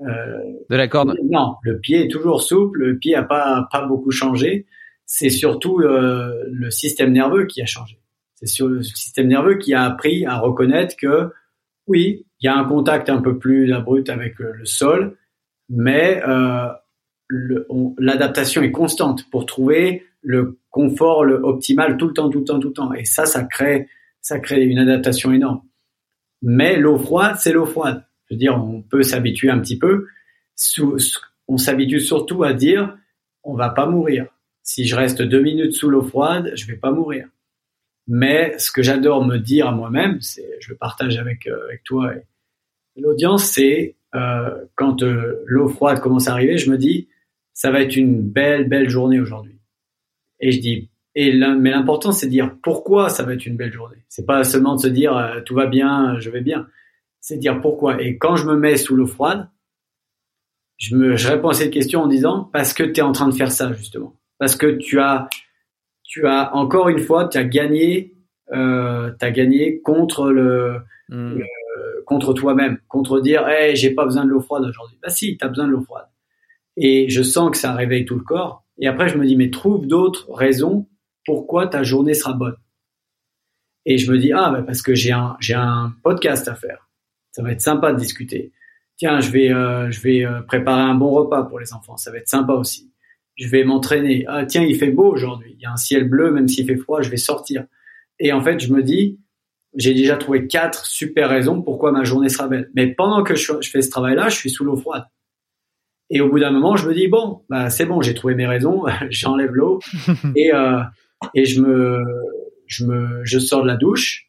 de 0.00 0.76
la 0.76 0.88
corde? 0.88 1.14
Non, 1.30 1.54
le 1.62 1.78
pied 1.78 2.04
est 2.04 2.08
toujours 2.08 2.42
souple. 2.42 2.80
Le 2.80 2.98
pied 2.98 3.14
a 3.14 3.22
pas 3.22 3.68
pas 3.70 3.86
beaucoup 3.86 4.10
changé. 4.10 4.66
C'est 5.06 5.30
surtout 5.30 5.78
le 5.78 6.70
système 6.70 7.12
nerveux 7.12 7.44
qui 7.44 7.60
a 7.60 7.66
changé. 7.66 8.00
C'est 8.36 8.46
sur 8.46 8.68
le 8.68 8.82
système 8.82 9.28
nerveux 9.28 9.58
qui 9.58 9.74
a 9.74 9.84
appris 9.84 10.24
à 10.24 10.38
reconnaître 10.38 10.96
que 10.96 11.28
oui, 11.86 12.26
il 12.40 12.46
y 12.46 12.48
a 12.48 12.56
un 12.56 12.64
contact 12.64 13.10
un 13.10 13.20
peu 13.20 13.38
plus 13.38 13.72
abrupt 13.72 14.08
avec 14.08 14.38
le 14.38 14.64
sol, 14.64 15.18
mais 15.68 16.22
euh, 16.26 16.68
l'adaptation 17.98 18.62
est 18.62 18.70
constante 18.70 19.28
pour 19.30 19.46
trouver 19.46 20.04
le 20.24 20.58
confort 20.70 21.20
optimal 21.42 21.96
tout 21.96 22.08
le 22.08 22.14
temps, 22.14 22.30
tout 22.30 22.40
le 22.40 22.44
temps, 22.44 22.58
tout 22.58 22.68
le 22.68 22.74
temps. 22.74 22.92
Et 22.94 23.04
ça, 23.04 23.26
ça 23.26 23.44
crée, 23.44 23.88
ça 24.20 24.40
crée 24.40 24.64
une 24.64 24.78
adaptation 24.78 25.32
énorme. 25.32 25.62
Mais 26.42 26.76
l'eau 26.76 26.98
froide, 26.98 27.36
c'est 27.38 27.52
l'eau 27.52 27.66
froide. 27.66 28.04
Je 28.26 28.34
veux 28.34 28.38
dire, 28.38 28.56
on 28.56 28.82
peut 28.82 29.02
s'habituer 29.02 29.50
un 29.50 29.60
petit 29.60 29.78
peu. 29.78 30.06
On 31.46 31.58
s'habitue 31.58 32.00
surtout 32.00 32.42
à 32.42 32.52
dire, 32.52 32.96
on 33.42 33.54
va 33.54 33.70
pas 33.70 33.86
mourir. 33.86 34.26
Si 34.62 34.86
je 34.86 34.96
reste 34.96 35.22
deux 35.22 35.42
minutes 35.42 35.74
sous 35.74 35.90
l'eau 35.90 36.02
froide, 36.02 36.52
je 36.54 36.66
vais 36.66 36.76
pas 36.76 36.90
mourir. 36.90 37.28
Mais 38.06 38.58
ce 38.58 38.70
que 38.70 38.82
j'adore 38.82 39.24
me 39.24 39.36
dire 39.38 39.68
à 39.68 39.72
moi-même, 39.72 40.20
c'est, 40.20 40.58
je 40.60 40.70
le 40.70 40.76
partage 40.76 41.18
avec, 41.18 41.46
euh, 41.46 41.58
toi 41.84 42.14
et 42.96 43.00
l'audience, 43.00 43.44
c'est 43.44 43.96
euh, 44.14 44.64
quand 44.76 45.02
euh, 45.02 45.42
l'eau 45.46 45.68
froide 45.68 46.00
commence 46.00 46.28
à 46.28 46.32
arriver, 46.32 46.58
je 46.58 46.70
me 46.70 46.78
dis, 46.78 47.08
ça 47.52 47.70
va 47.70 47.80
être 47.80 47.96
une 47.96 48.20
belle, 48.20 48.68
belle 48.68 48.88
journée 48.88 49.20
aujourd'hui. 49.20 49.53
Et 50.44 50.52
je 50.52 50.60
dis, 50.60 50.90
et 51.14 51.32
mais 51.32 51.70
l'important, 51.70 52.12
c'est 52.12 52.26
de 52.26 52.30
dire 52.30 52.54
pourquoi 52.62 53.08
ça 53.08 53.22
va 53.22 53.32
être 53.32 53.46
une 53.46 53.56
belle 53.56 53.72
journée? 53.72 54.04
C'est 54.10 54.26
pas 54.26 54.44
seulement 54.44 54.74
de 54.74 54.80
se 54.80 54.88
dire 54.88 55.16
euh, 55.16 55.40
tout 55.40 55.54
va 55.54 55.64
bien, 55.64 56.18
je 56.20 56.28
vais 56.28 56.42
bien. 56.42 56.66
C'est 57.18 57.36
de 57.36 57.40
dire 57.40 57.62
pourquoi. 57.62 58.02
Et 58.02 58.18
quand 58.18 58.36
je 58.36 58.46
me 58.46 58.54
mets 58.54 58.76
sous 58.76 58.94
l'eau 58.94 59.06
froide, 59.06 59.48
je 60.76 60.96
me, 60.96 61.16
je 61.16 61.28
réponds 61.28 61.48
à 61.48 61.54
cette 61.54 61.72
question 61.72 62.02
en 62.02 62.08
disant 62.08 62.50
parce 62.52 62.74
que 62.74 62.82
tu 62.82 63.00
es 63.00 63.02
en 63.02 63.12
train 63.12 63.26
de 63.26 63.34
faire 63.34 63.50
ça 63.50 63.72
justement. 63.72 64.16
Parce 64.36 64.54
que 64.54 64.66
tu 64.66 65.00
as, 65.00 65.30
tu 66.02 66.26
as 66.26 66.54
encore 66.54 66.90
une 66.90 66.98
fois, 66.98 67.26
tu 67.26 67.38
as 67.38 67.44
gagné, 67.44 68.14
euh, 68.52 69.12
as 69.18 69.30
gagné 69.30 69.80
contre 69.80 70.30
le, 70.30 70.76
hmm. 71.08 71.40
contre 72.04 72.34
toi-même, 72.34 72.76
contre 72.86 73.20
dire, 73.20 73.48
hey, 73.48 73.76
j'ai 73.76 73.92
pas 73.94 74.04
besoin 74.04 74.26
de 74.26 74.28
l'eau 74.28 74.42
froide 74.42 74.64
aujourd'hui. 74.64 74.98
Bah 75.02 75.08
si, 75.08 75.38
tu 75.38 75.44
as 75.46 75.48
besoin 75.48 75.68
de 75.68 75.72
l'eau 75.72 75.80
froide. 75.80 76.08
Et 76.76 77.08
je 77.08 77.22
sens 77.22 77.50
que 77.50 77.56
ça 77.56 77.72
réveille 77.72 78.04
tout 78.04 78.16
le 78.16 78.24
corps. 78.24 78.63
Et 78.78 78.86
après, 78.86 79.08
je 79.08 79.18
me 79.18 79.26
dis, 79.26 79.36
mais 79.36 79.50
trouve 79.50 79.86
d'autres 79.86 80.32
raisons 80.32 80.88
pourquoi 81.24 81.66
ta 81.66 81.82
journée 81.82 82.14
sera 82.14 82.32
bonne. 82.32 82.56
Et 83.86 83.98
je 83.98 84.10
me 84.10 84.18
dis, 84.18 84.32
ah, 84.32 84.50
bah 84.50 84.62
parce 84.62 84.82
que 84.82 84.94
j'ai 84.94 85.12
un, 85.12 85.36
j'ai 85.40 85.54
un 85.54 85.94
podcast 86.02 86.48
à 86.48 86.54
faire. 86.54 86.88
Ça 87.32 87.42
va 87.42 87.52
être 87.52 87.60
sympa 87.60 87.92
de 87.92 87.98
discuter. 87.98 88.52
Tiens, 88.96 89.20
je 89.20 89.30
vais, 89.30 89.52
euh, 89.52 89.90
je 89.90 90.00
vais 90.00 90.24
euh, 90.24 90.40
préparer 90.42 90.82
un 90.82 90.94
bon 90.94 91.10
repas 91.10 91.42
pour 91.44 91.58
les 91.58 91.72
enfants. 91.72 91.96
Ça 91.96 92.10
va 92.10 92.18
être 92.18 92.28
sympa 92.28 92.52
aussi. 92.54 92.92
Je 93.36 93.48
vais 93.48 93.64
m'entraîner. 93.64 94.24
Ah, 94.28 94.46
tiens, 94.46 94.62
il 94.62 94.76
fait 94.76 94.90
beau 94.90 95.12
aujourd'hui. 95.12 95.54
Il 95.58 95.62
y 95.62 95.66
a 95.66 95.72
un 95.72 95.76
ciel 95.76 96.08
bleu, 96.08 96.30
même 96.30 96.48
s'il 96.48 96.66
fait 96.66 96.76
froid, 96.76 97.02
je 97.02 97.10
vais 97.10 97.16
sortir. 97.16 97.66
Et 98.20 98.32
en 98.32 98.40
fait, 98.40 98.60
je 98.60 98.72
me 98.72 98.82
dis, 98.82 99.18
j'ai 99.74 99.92
déjà 99.92 100.16
trouvé 100.16 100.46
quatre 100.46 100.86
super 100.86 101.28
raisons 101.28 101.60
pourquoi 101.60 101.90
ma 101.90 102.04
journée 102.04 102.28
sera 102.28 102.46
belle. 102.46 102.70
Mais 102.74 102.94
pendant 102.94 103.24
que 103.24 103.34
je, 103.34 103.52
je 103.60 103.70
fais 103.70 103.82
ce 103.82 103.90
travail-là, 103.90 104.28
je 104.28 104.36
suis 104.36 104.50
sous 104.50 104.64
l'eau 104.64 104.76
froide. 104.76 105.04
Et 106.10 106.20
au 106.20 106.28
bout 106.28 106.38
d'un 106.38 106.50
moment, 106.50 106.76
je 106.76 106.88
me 106.88 106.94
dis 106.94 107.08
bon, 107.08 107.42
bah 107.48 107.70
c'est 107.70 107.86
bon, 107.86 108.02
j'ai 108.02 108.14
trouvé 108.14 108.34
mes 108.34 108.46
raisons, 108.46 108.84
j'enlève 109.10 109.52
l'eau 109.52 109.80
et 110.36 110.52
euh, 110.54 110.80
et 111.34 111.44
je 111.44 111.60
me 111.60 112.02
je 112.66 112.84
me 112.84 113.24
je 113.24 113.38
sors 113.38 113.62
de 113.62 113.66
la 113.66 113.76
douche 113.76 114.28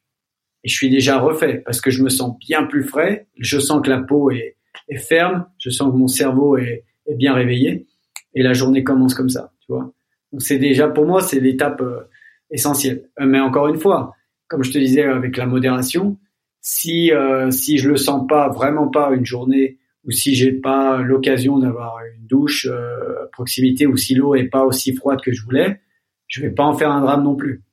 et 0.63 0.69
je 0.69 0.75
suis 0.75 0.89
déjà 0.89 1.19
refait 1.19 1.61
parce 1.65 1.81
que 1.81 1.91
je 1.91 2.03
me 2.03 2.09
sens 2.09 2.37
bien 2.39 2.63
plus 2.63 2.83
frais, 2.83 3.27
je 3.37 3.59
sens 3.59 3.81
que 3.83 3.89
la 3.89 3.99
peau 3.99 4.31
est, 4.31 4.57
est 4.89 4.97
ferme, 4.97 5.45
je 5.59 5.69
sens 5.69 5.91
que 5.91 5.97
mon 5.97 6.07
cerveau 6.07 6.57
est, 6.57 6.85
est 7.07 7.15
bien 7.15 7.33
réveillé 7.33 7.85
et 8.33 8.43
la 8.43 8.53
journée 8.53 8.83
commence 8.83 9.13
comme 9.13 9.29
ça, 9.29 9.51
tu 9.59 9.71
vois. 9.71 9.91
Donc 10.31 10.41
c'est 10.41 10.57
déjà 10.57 10.87
pour 10.87 11.05
moi 11.05 11.21
c'est 11.21 11.39
l'étape 11.39 11.81
euh, 11.81 12.09
essentielle. 12.51 13.09
Euh, 13.19 13.25
mais 13.25 13.39
encore 13.39 13.67
une 13.67 13.77
fois, 13.77 14.13
comme 14.47 14.63
je 14.63 14.71
te 14.71 14.77
disais 14.77 15.03
avec 15.03 15.37
la 15.37 15.45
modération, 15.45 16.17
si 16.61 17.11
euh, 17.11 17.51
si 17.51 17.77
je 17.77 17.89
le 17.89 17.97
sens 17.97 18.25
pas 18.27 18.49
vraiment 18.49 18.87
pas 18.87 19.11
une 19.13 19.25
journée 19.25 19.77
ou 20.05 20.11
si 20.11 20.35
j'ai 20.35 20.51
pas 20.51 21.01
l'occasion 21.01 21.57
d'avoir 21.57 21.97
une 22.05 22.27
douche 22.27 22.67
euh, 22.69 23.23
à 23.23 23.27
proximité 23.31 23.87
ou 23.87 23.97
si 23.97 24.15
l'eau 24.15 24.35
est 24.35 24.47
pas 24.47 24.63
aussi 24.63 24.95
froide 24.95 25.19
que 25.21 25.31
je 25.31 25.43
voulais, 25.43 25.81
je 26.27 26.41
vais 26.41 26.51
pas 26.51 26.63
en 26.63 26.73
faire 26.73 26.91
un 26.91 27.01
drame 27.01 27.23
non 27.23 27.35
plus. 27.35 27.63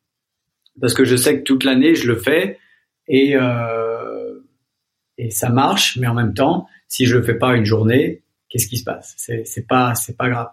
Parce 0.81 0.95
que 0.95 1.05
je 1.05 1.17
sais 1.17 1.39
que 1.39 1.43
toute 1.43 1.65
l'année 1.65 1.95
je 1.95 2.09
le 2.09 2.17
fais 2.17 2.59
et 3.07 3.37
euh, 3.37 4.41
et 5.19 5.31
ça 5.31 5.51
marche, 5.51 5.99
mais 6.01 6.07
en 6.07 6.15
même 6.15 6.33
temps, 6.33 6.67
si 6.89 7.05
je 7.05 7.17
le 7.17 7.23
fais 7.23 7.35
pas 7.35 7.55
une 7.55 7.67
journée, 7.67 8.23
qu'est-ce 8.49 8.67
qui 8.67 8.79
se 8.79 8.85
passe? 8.85 9.15
C'est 9.19 9.67
pas 9.69 9.95
c'est 9.95 10.17
pas 10.17 10.31
grave. 10.31 10.49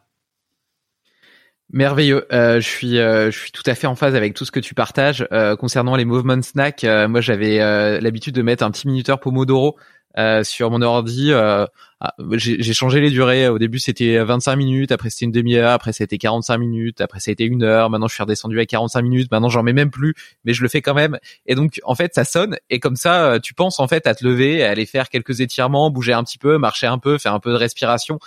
Merveilleux. 1.71 2.25
Euh, 2.33 2.59
je 2.59 2.67
suis, 2.67 2.95
je 2.95 3.29
suis 3.31 3.51
tout 3.51 3.63
à 3.67 3.75
fait 3.75 3.87
en 3.87 3.95
phase 3.95 4.15
avec 4.15 4.33
tout 4.33 4.43
ce 4.43 4.51
que 4.51 4.59
tu 4.59 4.73
partages 4.73 5.25
concernant 5.59 5.95
les 5.95 6.03
movement 6.03 6.41
snacks. 6.41 6.83
moi, 6.83 7.21
j'avais 7.21 7.59
l'habitude 8.01 8.35
de 8.35 8.41
mettre 8.41 8.63
un 8.65 8.71
petit 8.71 8.87
minuteur 8.87 9.19
Pomodoro 9.19 9.77
euh, 10.19 10.43
sur 10.43 10.69
mon 10.69 10.81
ordi. 10.81 11.31
Euh, 11.31 11.65
ah, 12.01 12.13
j'ai 12.33 12.73
changé 12.73 12.99
les 12.99 13.09
durées. 13.09 13.47
Au 13.47 13.57
début, 13.57 13.79
c'était 13.79 14.21
25 14.21 14.57
minutes. 14.57 14.91
Après, 14.91 15.09
c'était 15.09 15.25
une 15.25 15.31
demi-heure. 15.31 15.71
Après, 15.71 15.93
c'était 15.93 16.17
45 16.17 16.57
minutes. 16.57 16.99
Après, 16.99 17.19
été 17.25 17.45
une 17.45 17.63
heure. 17.63 17.89
Maintenant, 17.89 18.07
je 18.07 18.15
suis 18.15 18.23
redescendu 18.23 18.59
à 18.59 18.65
45 18.65 19.01
minutes. 19.01 19.31
Maintenant, 19.31 19.47
j'en 19.47 19.63
mets 19.63 19.71
même 19.71 19.91
plus, 19.91 20.15
mais 20.43 20.53
je 20.53 20.61
le 20.61 20.67
fais 20.67 20.81
quand 20.81 20.93
même. 20.93 21.19
Et 21.45 21.55
donc, 21.55 21.79
en 21.83 21.95
fait, 21.95 22.13
ça 22.13 22.25
sonne. 22.25 22.57
Et 22.69 22.79
comme 22.79 22.97
ça, 22.97 23.33
euh, 23.33 23.39
tu 23.39 23.53
penses 23.53 23.79
en 23.79 23.87
fait 23.87 24.07
à 24.07 24.15
te 24.15 24.25
lever, 24.25 24.63
à 24.63 24.71
aller 24.71 24.85
faire 24.85 25.07
quelques 25.07 25.39
étirements, 25.39 25.89
bouger 25.89 26.13
un 26.13 26.23
petit 26.25 26.37
peu, 26.37 26.57
marcher 26.57 26.87
un 26.87 26.97
peu, 26.97 27.17
faire 27.17 27.33
un 27.33 27.39
peu 27.39 27.51
de 27.51 27.57
respiration 27.57 28.19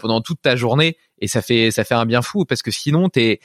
pendant 0.00 0.20
toute 0.20 0.40
ta 0.40 0.54
journée. 0.54 0.96
Et 1.18 1.26
ça 1.26 1.42
fait 1.42 1.70
ça 1.72 1.84
fait 1.84 1.94
un 1.94 2.06
bien 2.06 2.22
fou 2.22 2.44
parce 2.44 2.62
que 2.62 2.70
sinon, 2.70 3.08
t'es 3.08 3.40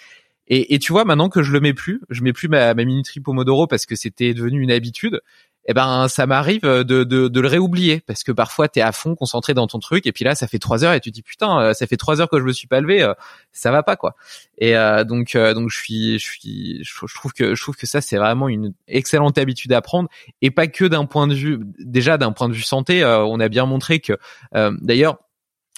et, 0.47 0.75
et, 0.75 0.79
tu 0.79 0.91
vois, 0.91 1.05
maintenant 1.05 1.29
que 1.29 1.41
je 1.41 1.51
le 1.51 1.59
mets 1.59 1.73
plus, 1.73 2.01
je 2.09 2.21
mets 2.21 2.33
plus 2.33 2.47
ma, 2.47 2.73
ma 2.75 2.85
minuterie 2.85 3.19
Pomodoro 3.19 3.65
parce 3.65 3.87
que 3.87 3.95
c'était 3.95 4.35
devenu 4.35 4.61
une 4.61 4.71
habitude 4.71 5.21
eh 5.67 5.73
ben 5.73 6.07
ça 6.07 6.25
m'arrive 6.27 6.61
de, 6.61 6.83
de, 6.83 7.27
de, 7.27 7.39
le 7.39 7.47
réoublier 7.47 8.01
parce 8.01 8.23
que 8.23 8.31
parfois 8.31 8.67
tu 8.67 8.79
es 8.79 8.81
à 8.81 8.91
fond 8.91 9.15
concentré 9.15 9.53
dans 9.53 9.67
ton 9.67 9.79
truc 9.79 10.05
et 10.05 10.11
puis 10.11 10.23
là 10.23 10.35
ça 10.35 10.47
fait 10.47 10.59
trois 10.59 10.83
heures 10.83 10.93
et 10.93 10.99
tu 10.99 11.11
dis 11.11 11.23
putain 11.23 11.59
euh, 11.59 11.73
ça 11.73 11.87
fait 11.87 11.97
trois 11.97 12.21
heures 12.21 12.29
que 12.29 12.39
je 12.39 12.43
me 12.43 12.53
suis 12.53 12.67
pas 12.67 12.81
levé 12.81 13.01
euh, 13.01 13.13
ça 13.51 13.71
va 13.71 13.81
pas 13.83 13.95
quoi. 13.95 14.15
Et 14.57 14.77
euh, 14.77 15.03
donc 15.03 15.35
donc 15.35 15.69
je 15.69 15.77
suis 15.77 16.19
je 16.19 16.25
suis 16.25 16.83
je 16.83 17.15
trouve 17.15 17.33
que 17.33 17.55
je 17.55 17.61
trouve 17.61 17.75
que 17.75 17.87
ça 17.87 18.01
c'est 18.01 18.17
vraiment 18.17 18.47
une 18.47 18.73
excellente 18.87 19.37
habitude 19.37 19.73
à 19.73 19.81
prendre 19.81 20.09
et 20.41 20.51
pas 20.51 20.67
que 20.67 20.85
d'un 20.85 21.05
point 21.05 21.27
de 21.27 21.33
vue 21.33 21.59
déjà 21.79 22.17
d'un 22.17 22.31
point 22.31 22.47
de 22.47 22.53
vue 22.53 22.61
santé 22.61 23.03
on 23.03 23.39
a 23.39 23.49
bien 23.49 23.65
montré 23.65 23.99
que 23.99 24.17
d'ailleurs 24.53 25.17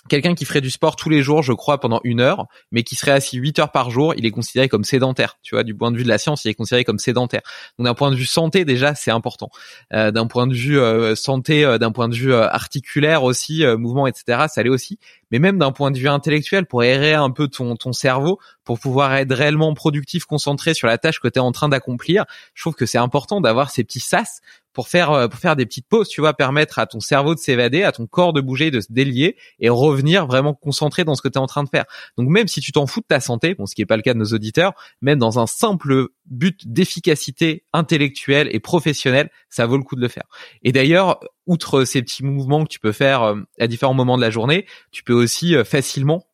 quelqu'un 0.07 0.35
qui 0.35 0.45
ferait 0.45 0.61
du 0.61 0.69
sport 0.69 0.95
tous 0.95 1.09
les 1.09 1.21
jours, 1.21 1.43
je 1.43 1.53
crois, 1.53 1.79
pendant 1.79 1.99
une 2.03 2.19
heure, 2.19 2.45
mais 2.71 2.84
qui 2.84 2.95
serait 2.95 3.11
assis 3.11 3.38
8 3.38 3.59
heures 3.59 3.71
par 3.71 3.89
jour, 3.89 4.13
il 4.17 4.25
est 4.25 4.31
considéré 4.31 4.67
comme 4.69 4.84
sédentaire. 4.84 5.38
Tu 5.41 5.55
vois, 5.55 5.63
du 5.63 5.75
point 5.75 5.91
de 5.91 5.97
vue 5.97 6.03
de 6.03 6.09
la 6.09 6.17
science, 6.17 6.45
il 6.45 6.49
est 6.49 6.53
considéré 6.53 6.84
comme 6.84 6.99
sédentaire. 6.99 7.41
Donc 7.77 7.85
d'un 7.85 7.93
point 7.93 8.11
de 8.11 8.15
vue 8.15 8.25
santé, 8.25 8.65
déjà, 8.65 8.95
c'est 8.95 9.11
important. 9.11 9.49
Euh, 9.93 10.11
d'un 10.11 10.27
point 10.27 10.47
de 10.47 10.53
vue 10.53 10.79
euh, 10.79 11.15
santé, 11.15 11.63
euh, 11.63 11.77
d'un 11.77 11.91
point 11.91 12.09
de 12.09 12.15
vue 12.15 12.34
articulaire 12.34 13.23
aussi, 13.23 13.65
mouvement, 13.77 14.07
etc., 14.07 14.45
ça 14.49 14.63
l'est 14.63 14.69
aussi. 14.69 14.99
Mais 15.31 15.39
même 15.39 15.57
d'un 15.57 15.71
point 15.71 15.91
de 15.91 15.97
vue 15.97 16.07
intellectuel, 16.07 16.65
pour 16.65 16.81
aérer 16.81 17.13
un 17.13 17.31
peu 17.31 17.47
ton, 17.47 17.75
ton 17.75 17.91
cerveau, 17.91 18.39
pour 18.63 18.79
pouvoir 18.79 19.13
être 19.15 19.34
réellement 19.34 19.73
productif, 19.73 20.25
concentré 20.25 20.73
sur 20.73 20.88
la 20.88 20.97
tâche 20.97 21.19
que 21.19 21.27
tu 21.27 21.39
es 21.39 21.41
en 21.41 21.51
train 21.51 21.69
d'accomplir, 21.69 22.25
je 22.53 22.63
trouve 22.63 22.75
que 22.75 22.85
c'est 22.85 22.97
important 22.97 23.41
d'avoir 23.41 23.69
ces 23.69 23.84
petits 23.84 23.99
sas 23.99 24.41
pour 24.77 24.89
faire 24.89 25.09
euh, 25.09 25.27
pour 25.27 25.39
faire 25.39 25.55
des 25.55 25.65
petites 25.65 25.87
pauses, 25.87 26.07
tu 26.07 26.21
vois, 26.21 26.35
permettre 26.35 26.77
à 26.77 26.85
ton 26.85 26.99
cerveau 26.99 27.33
de 27.33 27.39
s'évader, 27.39 27.81
à 27.81 27.91
ton 27.91 28.05
corps 28.05 28.31
de 28.31 28.41
bouger, 28.41 28.69
de 28.69 28.79
se 28.79 28.93
délier 28.93 29.35
et 29.59 29.69
revenir 29.69 30.27
vraiment 30.27 30.53
concentré 30.53 31.03
dans 31.03 31.15
ce 31.15 31.23
que 31.23 31.29
tu 31.29 31.33
es 31.33 31.41
en 31.41 31.47
train 31.47 31.63
de 31.63 31.69
faire. 31.69 31.85
Donc 32.15 32.29
même 32.29 32.47
si 32.47 32.61
tu 32.61 32.71
t'en 32.71 32.85
fous 32.85 32.99
de 32.99 33.07
ta 33.07 33.19
santé, 33.19 33.55
bon 33.55 33.65
ce 33.65 33.73
qui 33.73 33.81
est 33.81 33.87
pas 33.87 33.95
le 33.95 34.03
cas 34.03 34.13
de 34.13 34.19
nos 34.19 34.33
auditeurs, 34.33 34.73
même 35.01 35.17
dans 35.17 35.39
un 35.39 35.47
simple 35.47 36.09
but 36.27 36.67
d'efficacité 36.67 37.63
intellectuelle 37.73 38.49
et 38.51 38.59
professionnelle, 38.59 39.31
ça 39.49 39.65
vaut 39.65 39.77
le 39.77 39.83
coup 39.83 39.95
de 39.95 40.01
le 40.01 40.09
faire. 40.09 40.25
Et 40.61 40.71
d'ailleurs, 40.71 41.21
outre 41.47 41.83
ces 41.83 42.03
petits 42.03 42.23
mouvements 42.23 42.63
que 42.63 42.69
tu 42.69 42.79
peux 42.79 42.91
faire 42.91 43.23
euh, 43.23 43.35
à 43.59 43.65
différents 43.65 43.95
moments 43.95 44.15
de 44.15 44.21
la 44.21 44.29
journée, 44.29 44.67
tu 44.91 45.03
peux 45.03 45.13
aussi 45.13 45.55
euh, 45.55 45.63
facilement 45.63 46.27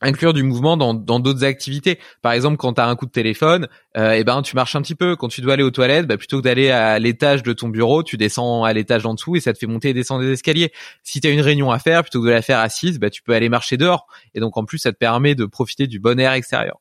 inclure 0.00 0.32
du 0.32 0.42
mouvement 0.42 0.76
dans 0.76 0.94
d'autres 0.94 1.44
activités. 1.44 1.98
Par 2.22 2.32
exemple, 2.32 2.56
quand 2.56 2.74
tu 2.74 2.80
as 2.80 2.86
un 2.86 2.96
coup 2.96 3.06
de 3.06 3.10
téléphone, 3.10 3.68
euh, 3.96 4.12
eh 4.12 4.24
ben 4.24 4.42
tu 4.42 4.56
marches 4.56 4.76
un 4.76 4.82
petit 4.82 4.94
peu. 4.94 5.16
Quand 5.16 5.28
tu 5.28 5.40
dois 5.40 5.54
aller 5.54 5.62
aux 5.62 5.70
toilettes, 5.70 6.06
bah, 6.06 6.16
plutôt 6.16 6.38
que 6.38 6.44
d'aller 6.44 6.70
à 6.70 6.98
l'étage 6.98 7.42
de 7.42 7.52
ton 7.52 7.68
bureau, 7.68 8.02
tu 8.02 8.16
descends 8.16 8.64
à 8.64 8.72
l'étage 8.72 9.04
en 9.04 9.14
dessous 9.14 9.36
et 9.36 9.40
ça 9.40 9.52
te 9.52 9.58
fait 9.58 9.66
monter 9.66 9.90
et 9.90 9.94
descendre 9.94 10.22
des 10.22 10.32
escaliers. 10.32 10.72
Si 11.02 11.20
tu 11.20 11.28
as 11.28 11.30
une 11.30 11.40
réunion 11.40 11.70
à 11.70 11.78
faire, 11.78 12.02
plutôt 12.02 12.20
que 12.20 12.26
de 12.26 12.32
la 12.32 12.42
faire 12.42 12.60
assise, 12.60 12.98
bah, 12.98 13.10
tu 13.10 13.22
peux 13.22 13.34
aller 13.34 13.48
marcher 13.48 13.76
dehors. 13.76 14.06
Et 14.34 14.40
donc 14.40 14.56
en 14.56 14.64
plus, 14.64 14.78
ça 14.78 14.92
te 14.92 14.98
permet 14.98 15.34
de 15.34 15.44
profiter 15.44 15.86
du 15.86 16.00
bon 16.00 16.18
air 16.18 16.32
extérieur. 16.32 16.80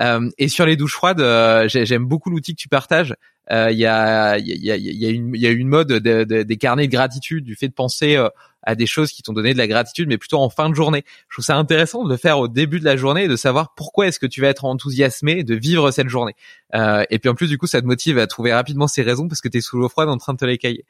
Euh, 0.00 0.28
et 0.38 0.48
sur 0.48 0.66
les 0.66 0.76
douches 0.76 0.94
froides, 0.94 1.20
euh, 1.20 1.68
j'aime 1.68 2.04
beaucoup 2.04 2.30
l'outil 2.30 2.54
que 2.54 2.60
tu 2.60 2.68
partages. 2.68 3.14
Il 3.52 3.76
y, 3.76 3.84
a, 3.84 4.38
y, 4.38 4.70
a, 4.70 4.76
y, 4.76 5.06
a, 5.06 5.08
une, 5.08 5.34
y 5.34 5.44
a 5.44 5.50
une 5.50 5.66
mode 5.66 5.92
des 5.92 6.56
carnets 6.56 6.86
de 6.86 6.92
gratitude, 6.92 7.42
du 7.44 7.56
fait 7.56 7.66
de 7.66 7.72
penser 7.72 8.16
à 8.62 8.74
des 8.74 8.86
choses 8.86 9.12
qui 9.12 9.22
t'ont 9.22 9.32
donné 9.32 9.52
de 9.52 9.58
la 9.58 9.66
gratitude, 9.66 10.08
mais 10.08 10.18
plutôt 10.18 10.38
en 10.38 10.50
fin 10.50 10.68
de 10.68 10.74
journée. 10.74 11.04
Je 11.28 11.36
trouve 11.36 11.44
ça 11.44 11.56
intéressant 11.56 12.04
de 12.04 12.10
le 12.10 12.16
faire 12.16 12.38
au 12.38 12.48
début 12.48 12.80
de 12.80 12.84
la 12.84 12.96
journée 12.96 13.24
et 13.24 13.28
de 13.28 13.36
savoir 13.36 13.74
pourquoi 13.74 14.06
est-ce 14.06 14.18
que 14.18 14.26
tu 14.26 14.40
vas 14.40 14.48
être 14.48 14.64
enthousiasmé 14.64 15.44
de 15.44 15.54
vivre 15.54 15.90
cette 15.90 16.08
journée. 16.08 16.34
Euh, 16.74 17.04
et 17.10 17.18
puis 17.18 17.28
en 17.28 17.34
plus, 17.34 17.48
du 17.48 17.58
coup, 17.58 17.66
ça 17.66 17.80
te 17.80 17.86
motive 17.86 18.18
à 18.18 18.26
trouver 18.26 18.52
rapidement 18.52 18.86
ces 18.86 19.02
raisons 19.02 19.28
parce 19.28 19.40
que 19.40 19.48
tu 19.48 19.58
es 19.58 19.60
sous 19.60 19.78
l'eau 19.78 19.88
froide 19.88 20.08
en 20.08 20.16
train 20.16 20.34
de 20.34 20.38
te 20.38 20.44
les 20.44 20.58
cailler. 20.58 20.84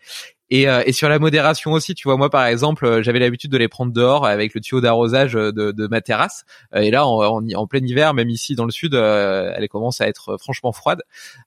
Et, 0.51 0.69
euh, 0.69 0.83
et 0.85 0.93
sur 0.93 1.09
la 1.09 1.19
modération 1.19 1.73
aussi, 1.73 1.95
tu 1.95 2.09
vois, 2.09 2.17
moi 2.17 2.29
par 2.29 2.45
exemple, 2.45 2.85
euh, 2.85 3.03
j'avais 3.03 3.21
l'habitude 3.21 3.53
de 3.53 3.59
les 3.59 3.69
prendre 3.69 3.93
dehors 3.93 4.27
avec 4.27 4.53
le 4.55 4.61
tuyau 4.61 4.81
d'arrosage 4.81 5.35
de, 5.35 5.51
de, 5.51 5.87
ma 5.87 6.01
terrasse. 6.01 6.45
et 6.75 6.91
là, 6.91 7.07
en, 7.07 7.49
en, 7.49 7.67
plein 7.67 7.85
hiver, 7.85 8.15
même 8.15 8.29
ici 8.29 8.57
dans 8.57 8.65
le 8.65 8.73
sud, 8.73 8.95
elle 8.95 9.69
commence 9.69 10.01
à 10.01 10.09
être 10.09 10.37
franchement 10.39 10.73
froide. 10.73 11.03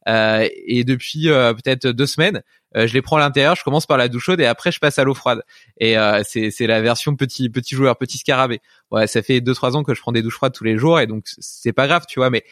et 0.08 0.84
depuis 0.86 1.28
peut-être 1.28 1.88
deux 1.88 2.06
semaines, 2.06 2.42
je 2.76 2.94
les 2.94 3.02
prends 3.02 3.18
à 3.18 3.20
l'intérieur, 3.20 3.56
je 3.56 3.64
commence 3.64 3.86
par 3.86 3.98
la 3.98 4.08
douche 4.08 4.26
chaude 4.26 4.40
et 4.40 4.46
après 4.46 4.72
je 4.72 4.80
passe 4.80 5.00
à 5.00 5.04
l'eau 5.04 5.14
froide. 5.14 5.44
Et 5.78 5.96
c'est 6.24 6.52
c'est 6.52 6.68
la 6.68 6.82
version 6.82 7.16
petit 7.16 7.50
petit 7.50 7.76
joueur, 7.76 7.98
petit 7.98 8.18
scarabée. 8.18 8.62
Ouais, 8.92 9.08
ça 9.08 9.22
fait 9.22 9.42
deux 9.42 9.54
trois 9.54 9.76
ans 9.76 9.84
que 9.84 9.94
je 9.94 10.02
prends 10.02 10.12
des 10.12 10.22
douches 10.22 10.36
froides 10.36 10.54
tous 10.54 10.64
les 10.64 10.78
jours 10.78 11.00
et 11.00 11.08
donc 11.08 11.26
c'est 11.26 11.74
pas 11.74 11.88
grave, 11.88 12.06
tu 12.08 12.20
vois. 12.20 12.30
Mais 12.30 12.44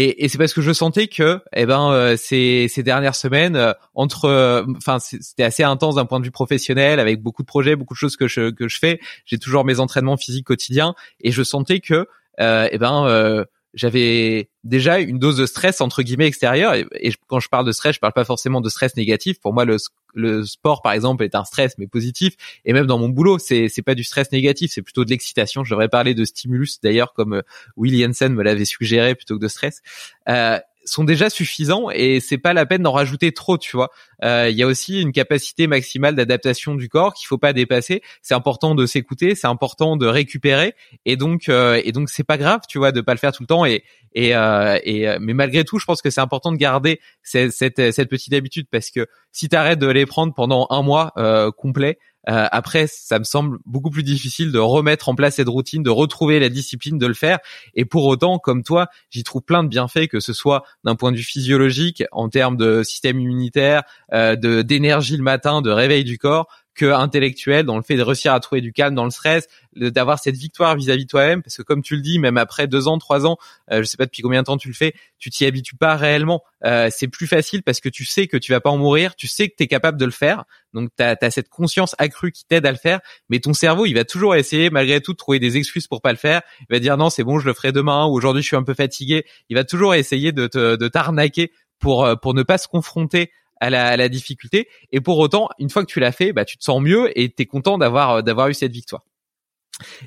et, 0.00 0.24
et 0.24 0.28
c'est 0.28 0.38
parce 0.38 0.54
que 0.54 0.60
je 0.60 0.72
sentais 0.72 1.08
que, 1.08 1.40
eh 1.52 1.66
ben, 1.66 1.90
euh, 1.90 2.16
ces, 2.16 2.68
ces 2.68 2.84
dernières 2.84 3.16
semaines, 3.16 3.56
euh, 3.56 3.72
entre, 3.94 4.26
euh, 4.26 4.64
enfin, 4.76 5.00
c'était 5.00 5.42
assez 5.42 5.64
intense 5.64 5.96
d'un 5.96 6.04
point 6.04 6.20
de 6.20 6.24
vue 6.24 6.30
professionnel, 6.30 7.00
avec 7.00 7.20
beaucoup 7.20 7.42
de 7.42 7.48
projets, 7.48 7.74
beaucoup 7.74 7.94
de 7.94 7.98
choses 7.98 8.16
que 8.16 8.28
je 8.28 8.50
que 8.50 8.68
je 8.68 8.78
fais. 8.78 9.00
J'ai 9.24 9.38
toujours 9.38 9.64
mes 9.64 9.80
entraînements 9.80 10.16
physiques 10.16 10.46
quotidiens, 10.46 10.94
et 11.20 11.32
je 11.32 11.42
sentais 11.42 11.80
que, 11.80 12.06
eh 12.38 12.78
ben, 12.78 13.44
j'avais 13.74 14.50
déjà 14.64 14.98
une 14.98 15.18
dose 15.18 15.36
de 15.36 15.46
stress 15.46 15.80
entre 15.80 16.02
guillemets 16.02 16.26
extérieure. 16.26 16.74
Et, 16.74 17.12
quand 17.26 17.40
je 17.40 17.48
parle 17.48 17.66
de 17.66 17.72
stress 17.72 17.94
je 17.94 18.00
parle 18.00 18.12
pas 18.12 18.24
forcément 18.24 18.60
de 18.60 18.68
stress 18.68 18.96
négatif. 18.96 19.40
Pour 19.40 19.52
moi 19.52 19.64
le, 19.64 19.76
le 20.14 20.44
sport 20.44 20.82
par 20.82 20.92
exemple 20.92 21.24
est 21.24 21.34
un 21.34 21.44
stress 21.44 21.76
mais 21.78 21.86
positif. 21.86 22.34
Et 22.64 22.72
même 22.72 22.86
dans 22.86 22.98
mon 22.98 23.08
boulot 23.08 23.38
c'est 23.38 23.68
c'est 23.68 23.82
pas 23.82 23.94
du 23.94 24.04
stress 24.04 24.32
négatif. 24.32 24.72
C'est 24.72 24.82
plutôt 24.82 25.04
de 25.04 25.10
l'excitation. 25.10 25.64
Je 25.64 25.70
devrais 25.70 25.88
parler 25.88 26.14
de 26.14 26.24
stimulus 26.24 26.80
d'ailleurs 26.80 27.12
comme 27.12 27.34
euh, 27.34 27.42
Will 27.76 27.96
Jensen 27.96 28.32
me 28.32 28.42
l'avait 28.42 28.64
suggéré 28.64 29.14
plutôt 29.14 29.36
que 29.36 29.42
de 29.42 29.48
stress. 29.48 29.82
Euh, 30.28 30.58
sont 30.88 31.04
déjà 31.04 31.30
suffisants 31.30 31.90
et 31.90 32.20
c'est 32.20 32.38
pas 32.38 32.52
la 32.52 32.66
peine 32.66 32.82
d'en 32.82 32.92
rajouter 32.92 33.32
trop, 33.32 33.58
tu 33.58 33.76
vois. 33.76 33.90
Euh, 34.24 34.48
il 34.50 34.56
y 34.56 34.62
a 34.62 34.66
aussi 34.66 35.00
une 35.00 35.12
capacité 35.12 35.66
maximale 35.66 36.14
d'adaptation 36.14 36.74
du 36.74 36.88
corps 36.88 37.14
qu'il 37.14 37.26
faut 37.26 37.38
pas 37.38 37.52
dépasser. 37.52 38.02
C'est 38.22 38.34
important 38.34 38.74
de 38.74 38.86
s'écouter, 38.86 39.34
c'est 39.34 39.46
important 39.46 39.96
de 39.96 40.06
récupérer 40.06 40.74
et 41.04 41.16
donc 41.16 41.48
euh, 41.48 41.80
et 41.84 41.92
donc 41.92 42.08
c'est 42.10 42.24
pas 42.24 42.38
grave, 42.38 42.60
tu 42.68 42.78
vois, 42.78 42.92
de 42.92 43.00
pas 43.00 43.12
le 43.12 43.18
faire 43.18 43.32
tout 43.32 43.42
le 43.42 43.48
temps 43.48 43.64
et 43.64 43.84
et, 44.14 44.34
euh, 44.34 44.78
et 44.84 45.06
mais 45.20 45.34
malgré 45.34 45.64
tout, 45.64 45.78
je 45.78 45.84
pense 45.84 46.00
que 46.00 46.10
c'est 46.10 46.22
important 46.22 46.50
de 46.50 46.56
garder 46.56 46.98
cette, 47.22 47.52
cette, 47.52 47.92
cette 47.92 48.08
petite 48.08 48.32
habitude 48.32 48.66
parce 48.70 48.90
que 48.90 49.06
si 49.32 49.48
tu 49.48 49.54
arrêtes 49.54 49.78
de 49.78 49.86
les 49.86 50.06
prendre 50.06 50.32
pendant 50.34 50.66
un 50.70 50.82
mois 50.82 51.12
complet, 51.56 51.98
euh, 52.28 52.46
après, 52.50 52.86
ça 52.88 53.18
me 53.18 53.24
semble 53.24 53.58
beaucoup 53.64 53.90
plus 53.90 54.02
difficile 54.02 54.52
de 54.52 54.58
remettre 54.58 55.08
en 55.08 55.14
place 55.14 55.36
cette 55.36 55.48
routine, 55.48 55.82
de 55.82 55.90
retrouver 55.90 56.38
la 56.40 56.48
discipline 56.48 56.98
de 56.98 57.06
le 57.06 57.14
faire. 57.14 57.38
Et 57.74 57.84
pour 57.84 58.04
autant, 58.06 58.38
comme 58.38 58.62
toi, 58.62 58.88
j'y 59.10 59.24
trouve 59.24 59.42
plein 59.42 59.62
de 59.62 59.68
bienfaits, 59.68 60.08
que 60.08 60.20
ce 60.20 60.32
soit 60.32 60.64
d'un 60.84 60.94
point 60.94 61.12
de 61.12 61.16
vue 61.16 61.22
physiologique, 61.22 62.04
en 62.12 62.28
termes 62.28 62.56
de 62.56 62.82
système 62.82 63.20
immunitaire, 63.20 63.82
euh, 64.12 64.36
de 64.36 64.62
d'énergie 64.62 65.16
le 65.16 65.22
matin, 65.22 65.62
de 65.62 65.70
réveil 65.70 66.04
du 66.04 66.18
corps, 66.18 66.48
que 66.78 66.86
intellectuel 66.86 67.66
dans 67.66 67.76
le 67.76 67.82
fait 67.82 67.96
de 67.96 68.02
réussir 68.02 68.32
à 68.32 68.40
trouver 68.40 68.60
du 68.60 68.72
calme 68.72 68.94
dans 68.94 69.04
le 69.04 69.10
stress, 69.10 69.48
d'avoir 69.74 70.18
cette 70.18 70.36
victoire 70.36 70.76
vis-à-vis 70.76 71.04
de 71.04 71.10
toi-même, 71.10 71.42
parce 71.42 71.56
que 71.56 71.62
comme 71.62 71.82
tu 71.82 71.96
le 71.96 72.02
dis, 72.02 72.18
même 72.18 72.38
après 72.38 72.68
deux 72.68 72.86
ans, 72.86 72.98
trois 72.98 73.26
ans, 73.26 73.36
euh, 73.72 73.80
je 73.80 73.84
sais 73.84 73.96
pas 73.96 74.06
depuis 74.06 74.22
combien 74.22 74.40
de 74.40 74.46
temps 74.46 74.56
tu 74.56 74.68
le 74.68 74.74
fais, 74.74 74.94
tu 75.18 75.28
t'y 75.30 75.44
habitues 75.44 75.76
pas 75.76 75.96
réellement. 75.96 76.42
Euh, 76.64 76.88
c'est 76.90 77.08
plus 77.08 77.26
facile 77.26 77.62
parce 77.62 77.80
que 77.80 77.88
tu 77.88 78.04
sais 78.04 78.28
que 78.28 78.36
tu 78.36 78.52
vas 78.52 78.60
pas 78.60 78.70
en 78.70 78.78
mourir, 78.78 79.16
tu 79.16 79.26
sais 79.26 79.48
que 79.48 79.54
tu 79.56 79.64
es 79.64 79.66
capable 79.66 79.98
de 79.98 80.04
le 80.04 80.12
faire, 80.12 80.44
donc 80.72 80.90
tu 80.96 81.02
as, 81.02 81.30
cette 81.30 81.48
conscience 81.48 81.96
accrue 81.98 82.30
qui 82.30 82.44
t'aide 82.46 82.64
à 82.64 82.70
le 82.70 82.78
faire, 82.78 83.00
mais 83.28 83.40
ton 83.40 83.52
cerveau, 83.52 83.84
il 83.84 83.94
va 83.94 84.04
toujours 84.04 84.36
essayer 84.36 84.70
malgré 84.70 85.00
tout 85.00 85.12
de 85.12 85.18
trouver 85.18 85.40
des 85.40 85.56
excuses 85.56 85.88
pour 85.88 86.00
pas 86.00 86.12
le 86.12 86.18
faire. 86.18 86.42
Il 86.60 86.74
va 86.74 86.78
dire 86.78 86.96
non, 86.96 87.10
c'est 87.10 87.24
bon, 87.24 87.40
je 87.40 87.46
le 87.46 87.54
ferai 87.54 87.72
demain, 87.72 88.06
ou 88.06 88.12
aujourd'hui 88.12 88.42
je 88.42 88.46
suis 88.46 88.56
un 88.56 88.62
peu 88.62 88.74
fatigué. 88.74 89.24
Il 89.48 89.56
va 89.56 89.64
toujours 89.64 89.94
essayer 89.94 90.30
de 90.32 90.48
de 90.48 90.88
t'arnaquer 90.88 91.50
pour 91.78 92.04
euh, 92.04 92.14
pour 92.14 92.34
ne 92.34 92.42
pas 92.42 92.58
se 92.58 92.68
confronter 92.68 93.30
à 93.60 93.70
la, 93.70 93.86
à 93.88 93.96
la, 93.96 94.08
difficulté. 94.08 94.68
Et 94.92 95.00
pour 95.00 95.18
autant, 95.18 95.48
une 95.58 95.70
fois 95.70 95.84
que 95.84 95.90
tu 95.90 96.00
l'as 96.00 96.12
fait, 96.12 96.32
bah, 96.32 96.44
tu 96.44 96.58
te 96.58 96.64
sens 96.64 96.80
mieux 96.80 97.18
et 97.18 97.30
tu 97.30 97.42
es 97.42 97.46
content 97.46 97.78
d'avoir 97.78 98.10
euh, 98.10 98.22
d'avoir 98.22 98.48
eu 98.48 98.54
cette 98.54 98.72
victoire. 98.72 99.02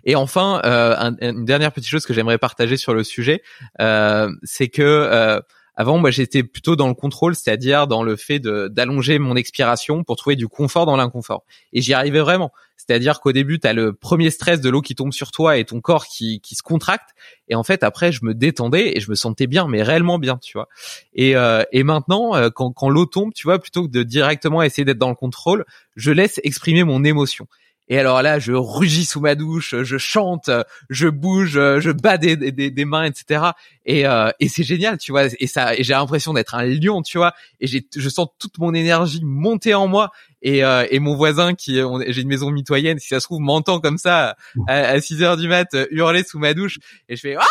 Et 0.03 0.15
enfin, 0.15 0.61
euh, 0.65 1.11
une 1.22 1.45
dernière 1.45 1.72
petite 1.72 1.90
chose 1.90 2.06
que 2.06 2.14
j'aimerais 2.14 2.38
partager 2.38 2.78
sur 2.78 2.94
le 2.94 3.03
sujet, 3.03 3.41
euh, 3.80 4.30
c'est 4.44 4.68
que 4.68 4.82
euh, 4.82 5.40
avant, 5.76 5.98
moi, 5.98 6.11
j'étais 6.11 6.43
plutôt 6.43 6.76
dans 6.76 6.88
le 6.88 6.93
contrôle, 6.93 7.35
c'est-à-dire 7.35 7.88
dans 7.88 8.03
le 8.03 8.15
fait 8.15 8.39
d'allonger 8.39 9.19
mon 9.19 9.35
expiration 9.35 10.03
pour 10.03 10.18
trouver 10.18 10.35
du 10.35 10.48
confort 10.48 10.85
dans 10.85 10.98
l'inconfort. 10.98 11.45
Et 11.73 11.81
j'y 11.81 11.93
arrivais 11.93 12.19
vraiment. 12.19 12.52
C'est-à-dire 12.76 13.22
qu'au 13.22 13.31
début, 13.31 13.60
tu 13.60 13.68
as 13.68 13.73
le 13.73 13.93
premier 13.93 14.31
stress 14.31 14.60
de 14.60 14.69
l'eau 14.69 14.81
qui 14.81 14.95
tombe 14.95 15.14
sur 15.14 15.31
toi 15.31 15.57
et 15.57 15.65
ton 15.65 15.81
corps 15.81 16.07
qui, 16.07 16.41
qui 16.41 16.56
se 16.56 16.64
contracte. 16.64 17.10
Et 17.48 17.56
en 17.56 17.64
fait, 17.64 17.84
après, 17.84 18.11
je 18.11 18.26
me 18.26 18.34
détendais 18.34 18.98
et 18.98 18.99
je 18.99 19.10
me 19.10 19.15
sentais 19.15 19.48
bien, 19.48 19.68
mais 19.68 19.84
réellement 19.84 20.19
bien, 20.19 20.38
tu 20.38 20.53
vois. 20.53 20.68
Et, 21.14 21.35
euh, 21.35 21.64
et 21.72 21.84
maintenant, 21.84 22.35
euh, 22.35 22.49
quand, 22.49 22.72
quand 22.72 22.89
l'eau 22.89 23.06
tombe, 23.06 23.34
tu 23.34 23.43
vois, 23.43 23.60
plutôt 23.60 23.84
que 23.85 23.91
de 23.91 24.03
directement 24.03 24.64
essayer 24.64 24.84
d'être 24.84 24.98
dans 24.98 25.10
le 25.10 25.15
contrôle, 25.15 25.65
je 25.95 26.11
laisse 26.11 26.39
exprimer 26.43 26.84
mon 26.84 27.03
émotion. 27.03 27.48
Et 27.91 27.99
alors 27.99 28.22
là, 28.22 28.39
je 28.39 28.53
rugis 28.53 29.03
sous 29.03 29.19
ma 29.19 29.35
douche, 29.35 29.76
je 29.84 29.97
chante, 29.97 30.49
je 30.89 31.09
bouge, 31.09 31.55
je 31.55 31.91
bats 31.91 32.18
des, 32.18 32.38
des, 32.38 32.72
des 32.72 32.85
mains, 32.85 33.03
etc. 33.03 33.47
Et, 33.85 34.07
euh, 34.07 34.30
et 34.39 34.47
c'est 34.47 34.63
génial, 34.63 34.97
tu 34.97 35.11
vois. 35.11 35.26
Et 35.39 35.45
ça, 35.45 35.76
et 35.76 35.84
j'ai 35.84 35.91
l'impression 35.91 36.31
d'être 36.31 36.55
un 36.55 36.63
lion, 36.63 37.01
tu 37.01 37.18
vois. 37.18 37.34
Et 37.59 37.68
j'ai, 37.68 37.85
je 37.93 38.07
sens 38.07 38.30
toute 38.39 38.59
mon 38.59 38.73
énergie 38.73 39.19
monter 39.22 39.73
en 39.73 39.88
moi. 39.88 40.09
Et, 40.41 40.63
euh, 40.63 40.88
et 40.89 40.99
mon 40.99 41.18
voisin 41.18 41.53
qui, 41.53 41.81
j'ai 42.07 42.22
une 42.22 42.30
maison 42.30 42.49
mitoyenne, 42.49 42.97
si 42.97 43.09
ça 43.09 43.19
se 43.19 43.26
trouve, 43.26 43.41
m'entend 43.41 43.81
comme 43.81 43.97
ça 43.97 44.38
à, 44.69 45.01
6 45.01 45.22
heures 45.22 45.35
du 45.35 45.49
mat 45.49 45.76
hurler 45.91 46.23
sous 46.23 46.39
ma 46.39 46.53
douche. 46.53 46.80
Et 47.09 47.18
je 47.18 47.22
fais 47.22 47.35
ah 47.38 47.45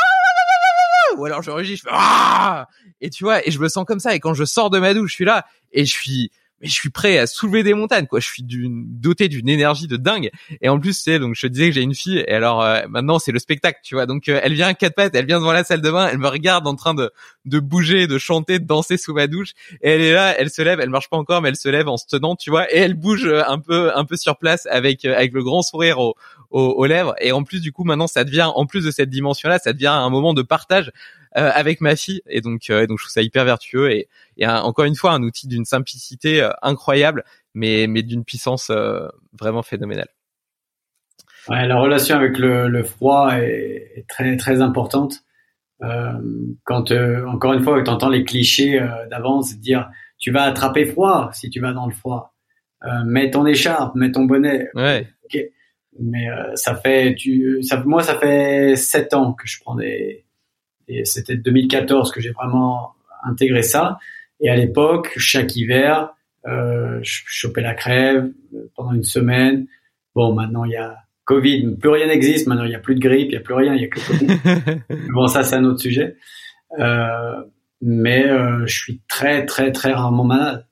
ou 1.19 1.27
alors 1.27 1.43
je 1.43 1.51
rugis, 1.51 1.77
je 1.77 1.83
fais 1.83 1.91
ah 1.93 2.67
et 3.03 3.11
tu 3.11 3.25
vois, 3.25 3.47
et 3.47 3.51
je 3.51 3.59
me 3.59 3.69
sens 3.69 3.85
comme 3.85 4.01
ça. 4.01 4.15
Et 4.15 4.21
quand 4.21 4.33
je 4.33 4.45
sors 4.45 4.71
de 4.71 4.79
ma 4.79 4.95
douche, 4.95 5.11
je 5.11 5.15
suis 5.17 5.25
là 5.27 5.45
et 5.73 5.85
je 5.85 5.93
suis 5.93 6.31
mais 6.61 6.69
je 6.69 6.73
suis 6.73 6.91
prêt 6.91 7.19
à 7.19 7.27
soulever 7.27 7.63
des 7.63 7.75
montagnes 7.75 8.07
quoi. 8.07 8.21
Je 8.21 8.27
suis 8.27 8.43
d'une 8.43 8.85
doté 9.01 9.29
d'une 9.29 9.49
énergie 9.49 9.87
de 9.87 9.97
dingue. 9.97 10.31
Et 10.61 10.69
en 10.69 10.79
plus 10.79 10.93
c'est 10.93 11.19
donc 11.19 11.35
je 11.35 11.43
te 11.43 11.47
disais 11.47 11.69
que 11.69 11.75
j'ai 11.75 11.83
une 11.83 11.95
fille 11.95 12.19
et 12.19 12.33
alors 12.33 12.63
euh, 12.63 12.83
maintenant 12.89 13.19
c'est 13.19 13.33
le 13.33 13.39
spectacle 13.39 13.81
tu 13.83 13.95
vois. 13.95 14.07
Donc 14.07 14.29
euh, 14.29 14.41
elle 14.43 14.55
vient 14.55 14.69
à 14.69 14.75
quatre 14.75 14.95
pattes 14.95 15.15
elle 15.15 15.27
vient 15.27 15.39
devant 15.39 15.53
la 15.53 15.65
salle 15.65 15.81
de 15.81 15.91
bain 15.91 16.09
elle 16.11 16.19
me 16.19 16.29
regarde 16.29 16.67
en 16.67 16.75
train 16.75 16.95
de 16.95 17.11
de 17.45 17.59
bouger 17.59 18.07
de 18.07 18.19
chanter 18.19 18.59
de 18.59 18.67
danser 18.67 18.97
sous 18.97 19.15
ma 19.15 19.27
douche. 19.27 19.53
Et 19.83 19.91
elle 19.91 20.01
est 20.01 20.13
là 20.13 20.35
elle 20.39 20.51
se 20.51 20.63
lève 20.63 20.81
elle 20.81 20.91
marche 20.91 21.09
pas 21.09 21.17
encore 21.17 21.43
mais 21.43 21.49
elle 21.49 21.57
se 21.57 21.69
lève 21.69 21.89
en 21.89 21.97
se 21.97 22.07
tenant 22.07 22.37
tu 22.37 22.51
vois. 22.51 22.73
Et 22.73 22.79
elle 22.79 22.95
bouge 22.95 23.27
euh, 23.27 23.43
un 23.47 23.59
peu 23.59 23.97
un 23.97 24.05
peu 24.05 24.17
sur 24.17 24.37
place 24.37 24.67
avec 24.71 25.05
avec 25.05 25.33
le 25.33 25.43
grand 25.43 25.63
sourire 25.63 25.99
au, 25.99 26.15
aux 26.51 26.87
lèvres 26.87 27.15
et 27.21 27.33
en 27.33 27.45
plus 27.45 27.61
du 27.61 27.71
coup 27.73 27.85
maintenant 27.85 28.09
ça 28.09 28.25
devient 28.25 28.51
en 28.55 28.67
plus 28.67 28.85
de 28.85 28.91
cette 28.91 29.09
dimension 29.09 29.49
là 29.49 29.59
ça 29.59 29.73
devient 29.73 29.87
un 29.87 30.11
moment 30.11 30.35
de 30.35 30.43
partage 30.43 30.91
euh, 31.37 31.49
avec 31.55 31.81
ma 31.81 31.95
fille 31.95 32.23
et 32.27 32.41
donc 32.41 32.71
euh, 32.71 32.89
donc 32.89 32.99
je 32.99 33.05
trouve 33.05 33.13
ça 33.13 33.23
hyper 33.23 33.45
vertueux 33.45 33.93
et, 33.93 34.09
et 34.37 34.49
encore 34.49 34.85
une 34.85 34.97
fois 34.97 35.13
un 35.13 35.23
outil 35.23 35.47
d'une 35.47 35.65
simplicité 35.65 36.43
euh, 36.43 36.51
incroyable 36.61 37.23
mais 37.55 37.87
mais 37.87 38.03
d'une 38.03 38.25
puissance 38.25 38.71
vraiment 39.39 39.63
phénoménale. 39.63 40.09
Ouais, 41.49 41.67
la 41.67 41.79
relation 41.81 42.17
avec 42.17 42.39
le, 42.39 42.69
le 42.69 42.85
froid 42.85 43.31
est, 43.33 43.93
est, 43.97 44.09
très 44.09 44.37
très 44.37 44.61
importante. 44.61 45.25
Euh, 45.83 46.13
quand 46.65 46.93
encore 46.93 47.55
une 47.55 47.63
fois, 47.63 47.83
tu 47.83 47.91
entends 47.91 48.09
les 48.09 48.23
clichés 48.23 48.79
d'avance, 49.11 49.57
dire 49.57 49.91
tu 50.19 50.31
vas 50.31 50.43
attraper 50.43 50.85
froid 50.85 51.31
si 51.33 51.51
tu 51.51 51.59
vas 51.59 51.73
dans 51.73 51.87
le 51.87 51.93
froid. 51.93 52.35
mets 53.05 53.31
ton 53.31 53.47
écharpe, 53.47 53.97
mets 53.97 54.13
ton 54.13 54.27
bonnet. 54.27 54.69
Ouais. 54.75 55.09
Mais 55.99 56.27
ça 56.55 56.77
fait, 56.77 57.15
tu, 57.15 57.63
ça, 57.63 57.83
moi, 57.85 58.03
ça 58.03 58.15
fait 58.15 58.77
sept 58.77 59.13
ans 59.13 59.33
que 59.33 59.47
je 59.47 59.61
prends 59.61 59.75
des, 59.75 60.25
et 60.91 61.05
c'était 61.05 61.37
2014 61.37 62.11
que 62.11 62.21
j'ai 62.21 62.31
vraiment 62.31 62.95
intégré 63.23 63.63
ça. 63.63 63.99
Et 64.41 64.51
à 64.51 64.57
l'époque, 64.57 65.13
chaque 65.17 65.55
hiver, 65.57 66.11
euh, 66.47 66.99
je 67.03 67.23
chopais 67.27 67.61
la 67.61 67.75
crève 67.75 68.31
euh, 68.55 68.71
pendant 68.75 68.93
une 68.93 69.05
semaine. 69.05 69.67
Bon, 70.15 70.35
maintenant 70.35 70.65
il 70.65 70.73
y 70.73 70.77
a 70.77 70.97
Covid, 71.25 71.77
plus 71.77 71.91
rien 71.91 72.09
n'existe. 72.09 72.49
Maintenant 72.49 72.65
il 72.65 72.73
y 72.73 72.75
a 72.75 72.81
plus 72.81 72.97
de 72.97 73.01
grippe, 73.01 73.29
il 73.29 73.35
y 73.35 73.37
a 73.37 73.41
plus 73.41 73.55
rien, 73.55 73.75
il 73.75 73.83
y 73.83 73.85
a 73.85 73.89
que 73.89 74.01
Covid. 74.01 75.07
bon, 75.15 75.29
ça 75.29 75.45
c'est 75.45 75.57
un 75.57 75.65
autre 75.65 75.81
sujet. 75.81 76.17
Euh, 76.79 77.43
mais 77.81 78.27
euh, 78.27 78.67
je 78.67 78.77
suis 78.77 79.01
très 79.09 79.47
très 79.47 79.71
très 79.71 79.93
rarement 79.93 80.25
malade. 80.25 80.67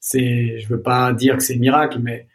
C'est, 0.00 0.58
je 0.58 0.68
veux 0.68 0.82
pas 0.82 1.12
dire 1.12 1.36
que 1.36 1.42
c'est 1.42 1.56
miracle, 1.56 1.98
mais 2.00 2.28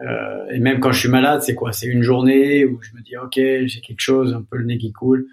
euh, 0.00 0.46
et 0.50 0.58
même 0.58 0.80
quand 0.80 0.92
je 0.92 1.00
suis 1.00 1.08
malade, 1.08 1.42
c'est 1.42 1.54
quoi? 1.54 1.72
C'est 1.72 1.86
une 1.86 2.02
journée 2.02 2.64
où 2.64 2.80
je 2.82 2.94
me 2.94 3.02
dis 3.02 3.16
ok, 3.16 3.34
j'ai 3.34 3.80
quelque 3.80 4.00
chose, 4.00 4.34
un 4.34 4.42
peu 4.42 4.56
le 4.56 4.64
nez 4.64 4.78
qui 4.78 4.92
coule 4.92 5.26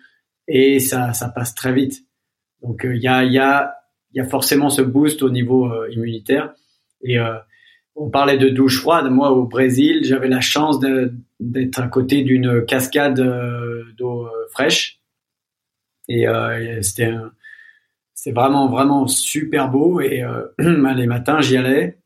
et 0.48 0.80
ça, 0.80 1.14
ça 1.14 1.30
passe 1.30 1.56
très 1.56 1.74
vite. 1.74 2.06
Donc 2.62 2.82
il 2.84 2.92
euh, 2.92 2.96
y, 2.98 3.08
a, 3.08 3.24
y, 3.24 3.40
a, 3.40 3.76
y 4.14 4.20
a 4.20 4.26
forcément 4.26 4.70
ce 4.70 4.82
boost 4.82 5.24
au 5.24 5.30
niveau 5.30 5.72
euh, 5.72 5.90
immunitaire. 5.92 6.54
Et 7.04 7.18
on 7.96 8.12
parlait 8.12 8.38
de 8.38 8.50
douche 8.50 8.80
froide. 8.80 9.10
Moi, 9.10 9.32
au 9.32 9.48
Brésil, 9.48 10.02
j'avais 10.04 10.28
la 10.28 10.40
chance 10.40 10.80
d'être 11.40 11.80
à 11.80 11.88
côté 11.88 12.22
d'une 12.22 12.64
cascade 12.64 13.20
d'eau 13.98 14.30
fraîche. 14.52 15.00
Et 16.08 16.28
c'était 16.84 17.12
c'est 18.14 18.34
vraiment 18.34 18.70
vraiment 18.70 19.08
super 19.08 19.68
beau. 19.72 20.00
Et 20.00 20.24
les 20.60 21.08
matins, 21.08 21.42
j'y 21.42 21.58
allais. 21.58 21.98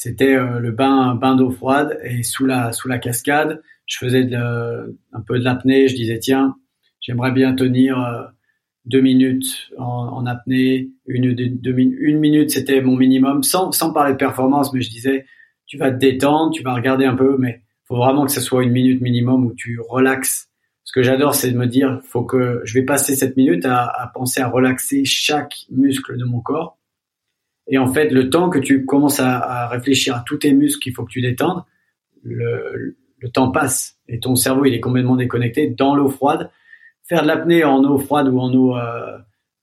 C'était 0.00 0.36
le 0.36 0.70
bain 0.70 1.16
bain 1.16 1.34
d'eau 1.34 1.50
froide 1.50 1.98
et 2.04 2.22
sous 2.22 2.46
la 2.46 2.70
sous 2.72 2.86
la 2.86 2.98
cascade, 2.98 3.60
je 3.86 3.98
faisais 3.98 4.22
de, 4.22 4.96
un 5.12 5.20
peu 5.26 5.40
de 5.40 5.44
l'apnée. 5.44 5.88
Je 5.88 5.96
disais 5.96 6.20
tiens, 6.20 6.54
J'aimerais 7.00 7.32
bien 7.32 7.54
tenir 7.54 7.98
euh, 7.98 8.22
deux 8.84 9.00
minutes 9.00 9.70
en, 9.76 10.24
apnée, 10.26 10.90
une, 11.06 11.34
deux, 11.34 11.74
une 11.76 12.18
minute 12.18 12.50
c'était 12.50 12.80
mon 12.80 12.96
minimum, 12.96 13.42
sans, 13.42 13.72
sans 13.72 13.92
parler 13.92 14.12
de 14.12 14.18
performance, 14.18 14.72
mais 14.72 14.82
je 14.82 14.90
disais 14.90 15.26
tu 15.66 15.78
vas 15.78 15.90
te 15.90 15.96
détendre, 15.96 16.52
tu 16.52 16.62
vas 16.62 16.74
regarder 16.74 17.04
un 17.04 17.16
peu, 17.16 17.36
mais 17.36 17.62
faut 17.86 17.96
vraiment 17.96 18.24
que 18.24 18.30
ce 18.30 18.40
soit 18.40 18.62
une 18.62 18.70
minute 18.70 19.00
minimum 19.00 19.46
où 19.46 19.52
tu 19.52 19.80
relaxes. 19.80 20.48
Ce 20.84 20.92
que 20.92 21.02
j'adore, 21.02 21.34
c'est 21.34 21.50
de 21.50 21.58
me 21.58 21.66
dire, 21.66 22.00
faut 22.04 22.22
que 22.22 22.60
je 22.62 22.74
vais 22.74 22.84
passer 22.84 23.16
cette 23.16 23.36
minute 23.36 23.64
à, 23.66 23.84
à 23.84 24.06
penser 24.06 24.40
à 24.40 24.48
relaxer 24.48 25.04
chaque 25.04 25.56
muscle 25.70 26.16
de 26.16 26.24
mon 26.24 26.40
corps. 26.40 26.77
Et 27.68 27.78
en 27.78 27.92
fait, 27.92 28.10
le 28.10 28.30
temps 28.30 28.50
que 28.50 28.58
tu 28.58 28.84
commences 28.84 29.20
à, 29.20 29.38
à 29.38 29.68
réfléchir 29.68 30.16
à 30.16 30.24
tous 30.26 30.38
tes 30.38 30.52
muscles 30.52 30.82
qu'il 30.82 30.94
faut 30.94 31.04
que 31.04 31.10
tu 31.10 31.20
détendes, 31.20 31.62
le, 32.22 32.96
le 33.18 33.28
temps 33.30 33.50
passe 33.50 33.98
et 34.08 34.20
ton 34.20 34.34
cerveau 34.36 34.64
il 34.64 34.74
est 34.74 34.80
complètement 34.80 35.16
déconnecté 35.16 35.68
dans 35.68 35.94
l'eau 35.94 36.08
froide. 36.08 36.50
Faire 37.08 37.22
de 37.22 37.26
l'apnée 37.26 37.64
en 37.64 37.82
eau 37.84 37.98
froide 37.98 38.28
ou 38.28 38.38
en 38.38 38.52
eau 38.52 38.76
euh, 38.76 39.18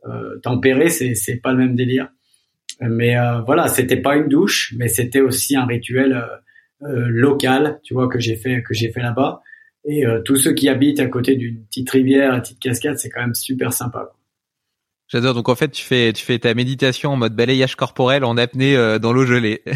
euh, 0.06 0.40
tempérée, 0.41 0.90
c'est 0.90 1.15
c'est 1.15 1.38
pas 1.38 1.52
le 1.52 1.57
même 1.57 1.76
délire. 1.76 2.10
Mais 2.82 3.18
euh, 3.18 3.41
voilà, 3.41 3.68
c'était 3.68 4.02
pas 4.02 4.18
une 4.18 4.27
douche, 4.27 4.73
mais 4.77 4.88
c'était 4.88 5.22
aussi 5.22 5.56
un 5.56 5.65
rituel 5.65 6.14
euh, 6.14 6.88
euh, 6.88 7.07
local, 7.10 7.80
tu 7.84 7.94
vois, 7.94 8.10
que 8.10 8.19
j'ai 8.19 8.36
fait 8.36 8.64
que 8.64 8.73
j'ai 8.73 8.91
fait 8.91 9.02
là-bas. 9.02 9.41
Et 9.88 10.03
tous 10.26 10.36
ceux 10.38 10.53
qui 10.53 10.68
habitent 10.68 10.99
à 10.99 11.06
côté 11.06 11.36
d'une 11.36 11.64
petite 11.65 11.91
rivière, 11.91 12.34
une 12.34 12.41
petite 12.41 12.60
cascade, 12.60 12.98
c'est 12.98 13.10
quand 13.10 13.22
même 13.22 13.36
super 13.36 13.72
sympa. 13.72 14.14
J'adore. 15.07 15.34
Donc 15.34 15.49
en 15.49 15.56
fait, 15.56 15.69
tu 15.69 15.84
fais 15.84 16.14
tu 16.14 16.23
fais 16.23 16.40
ta 16.40 16.53
méditation 16.53 17.11
en 17.11 17.15
mode 17.15 17.36
balayage 17.36 17.76
corporel 17.76 18.23
en 18.23 18.38
apnée 18.38 18.76
euh, 18.76 18.99
dans 18.99 19.14
l'eau 19.14 19.26
gelée. 19.26 19.64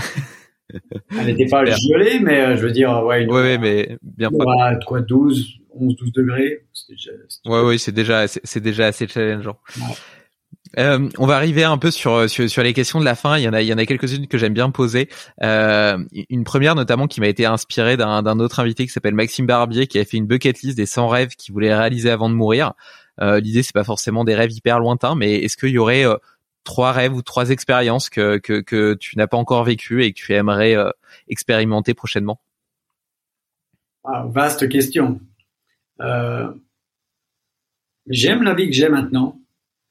Elle 1.17 1.25
n'était 1.25 1.47
pas 1.47 1.65
gelée, 1.65 2.19
mais 2.21 2.41
euh, 2.41 2.55
je 2.55 2.61
veux 2.61 2.71
dire, 2.71 3.03
ouais, 3.03 3.23
une, 3.23 3.31
ouais, 3.31 3.41
ouais, 3.41 3.57
mais 3.57 3.97
bien 4.03 4.29
quoi, 4.29 4.75
quoi, 4.85 5.01
12, 5.01 5.59
11, 5.71 5.95
12 5.95 6.11
degrés. 6.11 6.67
Déjà, 6.87 7.11
ouais, 7.45 7.61
ouais, 7.63 7.77
c'est 7.79 7.91
déjà, 7.91 8.27
c'est 8.27 8.59
déjà 8.59 8.85
assez 8.85 9.07
challengeant. 9.07 9.57
Ouais. 9.77 9.95
Euh, 10.77 11.09
on 11.17 11.25
va 11.25 11.35
arriver 11.35 11.63
un 11.63 11.77
peu 11.77 11.89
sur, 11.89 12.29
sur, 12.29 12.49
sur 12.49 12.63
les 12.63 12.73
questions 12.73 12.99
de 12.99 13.05
la 13.05 13.15
fin. 13.15 13.37
Il 13.37 13.43
y 13.43 13.49
en 13.49 13.53
a 13.53 13.61
il 13.61 13.67
y 13.67 13.73
en 13.73 13.77
a 13.77 13.85
quelques-unes 13.85 14.27
que 14.27 14.37
j'aime 14.37 14.53
bien 14.53 14.69
poser. 14.69 15.09
Euh, 15.41 15.97
une 16.29 16.43
première 16.43 16.75
notamment 16.75 17.07
qui 17.07 17.21
m'a 17.21 17.27
été 17.27 17.45
inspirée 17.45 17.97
d'un 17.97 18.39
autre 18.39 18.59
invité 18.59 18.85
qui 18.85 18.91
s'appelle 18.91 19.15
Maxime 19.15 19.45
Barbier 19.45 19.87
qui 19.87 19.97
a 19.99 20.05
fait 20.05 20.17
une 20.17 20.27
bucket 20.27 20.61
list 20.61 20.77
des 20.77 20.85
100 20.85 21.07
rêves 21.07 21.29
qu'il 21.35 21.53
voulait 21.53 21.73
réaliser 21.73 22.09
avant 22.09 22.29
de 22.29 22.35
mourir. 22.35 22.73
Euh, 23.21 23.39
L'idée 23.39 23.63
c'est 23.63 23.73
pas 23.73 23.83
forcément 23.83 24.23
des 24.23 24.35
rêves 24.35 24.51
hyper 24.51 24.79
lointains, 24.79 25.15
mais 25.15 25.35
est-ce 25.35 25.57
qu'il 25.57 25.69
y 25.69 25.77
aurait 25.77 26.05
euh, 26.05 26.15
trois 26.63 26.91
rêves 26.91 27.13
ou 27.13 27.21
trois 27.21 27.49
expériences 27.49 28.09
que 28.09 28.37
que, 28.37 28.61
que 28.61 28.93
tu 28.93 29.17
n'as 29.17 29.27
pas 29.27 29.37
encore 29.37 29.63
vécues 29.63 30.03
et 30.03 30.13
que 30.13 30.19
tu 30.19 30.33
aimerais 30.33 30.75
euh, 30.75 30.89
expérimenter 31.27 31.93
prochainement? 31.93 32.39
Ah, 34.03 34.25
Vaste 34.27 34.69
question. 34.69 35.19
J'aime 38.07 38.43
la 38.43 38.53
vie 38.53 38.67
que 38.67 38.73
j'ai 38.73 38.89
maintenant 38.89 39.37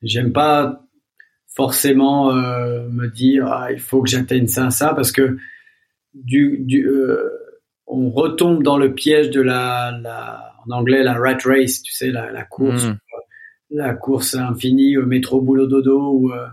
J'aime 0.01 0.33
pas 0.33 0.83
forcément 1.55 2.35
euh, 2.35 2.89
me 2.89 3.09
dire 3.09 3.47
ah, 3.47 3.71
il 3.73 3.81
faut 3.81 4.03
que 4.03 4.09
j'atteigne 4.09 4.47
ça 4.47 4.71
ça 4.71 4.95
parce 4.95 5.13
que 5.13 5.37
du, 6.15 6.59
du 6.61 6.89
on 7.87 8.11
retombe 8.11 8.63
dans 8.63 8.79
le 8.79 8.95
piège 8.95 9.31
de 9.31 9.41
la, 9.41 9.99
la 10.03 10.55
en 10.67 10.71
anglais 10.71 11.03
la 11.03 11.15
rat 11.15 11.39
race 11.45 11.83
tu 11.83 11.93
sais 11.93 12.11
la, 12.11 12.31
la 12.31 12.45
course 12.45 12.87
mmh. 12.87 12.99
La 13.71 13.95
course 13.95 14.35
infinie 14.35 14.97
au 14.97 15.07
métro 15.07 15.41
boulot 15.41 15.67
dodo 15.67 16.13
ou 16.13 16.33
euh, 16.33 16.47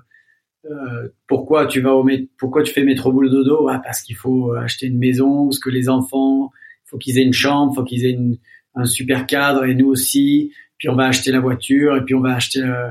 euh 0.65 1.09
pourquoi 1.27 1.65
tu 1.67 1.81
vas 1.81 1.93
au 1.95 2.07
pourquoi 2.37 2.63
tu 2.63 2.73
fais 2.73 2.83
métro 2.83 3.11
boulot 3.11 3.29
dodo? 3.29 3.67
Ah, 3.69 3.81
parce 3.83 4.01
qu'il 4.01 4.15
faut 4.15 4.53
acheter 4.53 4.87
une 4.87 4.97
maison 4.97 5.45
parce 5.45 5.59
que 5.59 5.69
les 5.69 5.89
enfants 5.89 6.51
faut 6.85 6.97
qu'ils 6.97 7.17
aient 7.17 7.23
une 7.23 7.33
chambre 7.33 7.73
faut 7.75 7.83
qu'ils 7.83 8.05
aient 8.05 8.11
une, 8.11 8.37
un 8.75 8.85
super 8.85 9.25
cadre 9.25 9.65
et 9.65 9.75
nous 9.75 9.87
aussi. 9.87 10.51
Puis 10.77 10.89
on 10.89 10.95
va 10.95 11.05
acheter 11.05 11.31
la 11.31 11.39
voiture 11.39 11.95
et 11.95 12.03
puis 12.03 12.15
on 12.15 12.21
va 12.21 12.35
acheter 12.35 12.61
euh, 12.61 12.89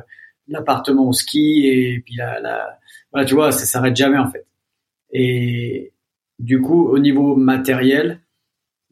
l'appartement 0.48 1.08
au 1.08 1.12
ski 1.12 1.66
et 1.66 2.00
puis 2.04 2.16
la, 2.16 2.40
la 2.40 2.78
voilà, 3.12 3.26
tu 3.26 3.34
vois, 3.34 3.52
ça 3.52 3.64
s'arrête 3.64 3.94
jamais 3.94 4.18
en 4.18 4.30
fait. 4.30 4.46
Et 5.12 5.92
du 6.40 6.60
coup, 6.60 6.88
au 6.88 6.98
niveau 6.98 7.36
matériel, 7.36 8.20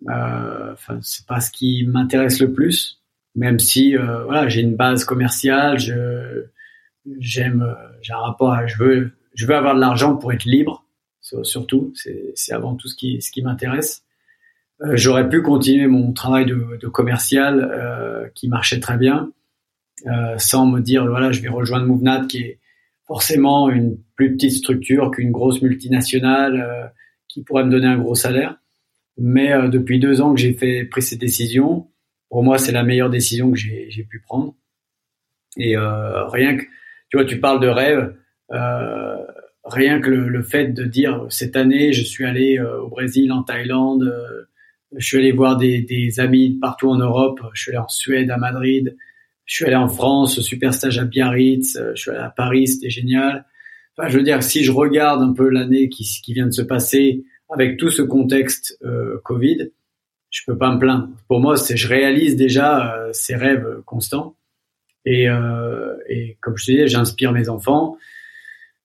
euh, 0.09 0.73
enfin, 0.73 0.99
c'est 1.03 1.27
pas 1.27 1.41
ce 1.41 1.51
qui 1.51 1.85
m'intéresse 1.85 2.41
le 2.41 2.53
plus, 2.53 3.02
même 3.35 3.59
si 3.59 3.97
euh, 3.97 4.25
voilà, 4.25 4.49
j'ai 4.49 4.61
une 4.61 4.77
base 4.77 5.05
commerciale, 5.05 5.79
je 5.79 6.47
j'aime, 7.19 7.67
j'ai 8.01 8.13
un 8.13 8.19
rapport, 8.19 8.57
je 8.69 8.77
veux, 8.79 9.13
je 9.35 9.47
veux 9.47 9.55
avoir 9.55 9.75
de 9.75 9.81
l'argent 9.81 10.17
pour 10.17 10.33
être 10.33 10.45
libre, 10.45 10.85
surtout, 11.21 11.93
c'est, 11.95 12.53
avant 12.53 12.77
tout 12.77 12.89
ce 12.89 12.95
qui, 12.95 13.21
ce 13.21 13.33
qui 13.33 13.43
m'intéresse. 13.43 14.05
Euh, 14.83 14.97
j'aurais 14.97 15.29
pu 15.29 15.43
continuer 15.43 15.87
mon 15.87 16.13
travail 16.13 16.47
de, 16.47 16.79
de 16.81 16.89
commercial 16.89 17.61
euh, 17.61 18.29
qui 18.35 18.49
marchait 18.49 18.81
très 18.81 18.97
bien, 18.97 19.33
euh, 20.07 20.37
sans 20.39 20.67
me 20.67 20.81
dire 20.81 21.07
voilà 21.07 21.31
je 21.31 21.41
vais 21.41 21.49
rejoindre 21.49 21.87
Movenat 21.87 22.27
qui 22.27 22.39
est 22.39 22.59
forcément 23.07 23.69
une 23.71 23.99
plus 24.17 24.35
petite 24.35 24.53
structure 24.53 25.11
qu'une 25.11 25.31
grosse 25.31 25.63
multinationale 25.63 26.61
euh, 26.61 26.89
qui 27.29 27.43
pourrait 27.43 27.65
me 27.65 27.71
donner 27.71 27.87
un 27.87 27.99
gros 27.99 28.15
salaire. 28.15 28.57
Mais 29.19 29.53
euh, 29.53 29.69
depuis 29.69 30.01
deux 30.01 30.21
ans 30.21 30.35
que 30.35 30.41
j'ai 30.41 30.55
fait 30.55 30.85
pris 30.85 31.03
cette 31.03 31.21
décision, 31.21 31.89
pour 32.33 32.43
moi 32.43 32.59
c'est 32.59 32.73
la 32.73 32.83
meilleure 32.83 33.11
décision 33.11 33.53
que 33.53 33.59
j'ai 33.59 34.07
pu 34.11 34.19
prendre. 34.21 34.57
Et 35.57 35.77
rien 35.77 36.57
que 36.57 36.63
tu 37.11 37.19
vois 37.19 37.25
tu 37.25 37.39
parles 37.39 37.61
de 37.61 37.69
rêve, 37.69 38.17
rien 39.65 40.01
que 40.01 40.11
le, 40.11 40.29
le, 40.29 40.43
fait 40.43 40.69
de 40.69 40.85
dire 40.85 41.27
cette 41.29 41.57
année 41.57 41.93
je 41.93 42.03
suis 42.03 42.25
allé 42.25 42.59
au 42.59 42.89
Brésil, 42.89 43.31
en 43.33 43.43
Thaïlande, 43.43 44.13
je 44.97 45.07
suis 45.07 45.19
allé 45.19 45.33
voir 45.33 45.57
des, 45.57 45.83
des 45.83 46.21
amis 46.21 46.59
partout 46.61 46.89
en 46.91 46.97
Europe, 46.97 47.41
je 47.55 47.63
suis 47.63 47.71
allé 47.71 47.79
en 47.79 47.89
Suède, 47.89 48.31
à 48.31 48.37
Madrid, 48.37 48.97
je 49.45 49.55
suis 49.55 49.65
allé 49.65 49.77
en 49.77 49.89
France, 49.89 50.41
super 50.41 50.75
stage 50.75 50.99
à 50.99 51.05
Biarritz, 51.05 51.77
euh, 51.77 51.93
je 51.95 52.03
suis 52.03 52.11
allé 52.11 52.21
à 52.21 52.31
Paris, 52.31 52.69
c'était 52.69 52.91
génial. 52.91 53.47
Enfin, 53.97 54.09
je 54.09 54.17
veux 54.17 54.25
dire, 54.25 54.43
si 54.43 54.65
je 54.65 54.73
regarde 54.73 55.23
un 55.23 55.33
peu 55.33 55.49
l'année 55.49 55.89
qui, 55.89 56.05
qui 56.05 56.33
vient 56.33 56.47
de 56.47 56.53
se 56.53 56.63
passer 56.63 57.25
avec 57.51 57.77
tout 57.77 57.91
ce 57.91 58.03
contexte 58.03 58.79
euh, 58.83 59.19
Covid, 59.25 59.73
je 60.33 60.41
peux 60.47 60.59
pas 60.59 60.75
me 60.75 60.79
plaindre. 60.79 61.09
Pour 61.29 61.41
moi, 61.41 61.57
c'est 61.57 61.77
je 61.77 61.87
réalise 61.87 62.37
déjà 62.37 62.97
euh, 62.97 63.11
ces 63.13 63.37
rêves 63.37 63.83
constants. 63.85 64.35
Et, 65.05 65.29
euh, 65.29 65.95
et 66.09 66.39
comme 66.41 66.57
je 66.57 66.65
te 66.65 66.71
disais, 66.73 66.89
j'inspire 66.89 67.33
mes 67.33 67.49
enfants. 67.49 67.97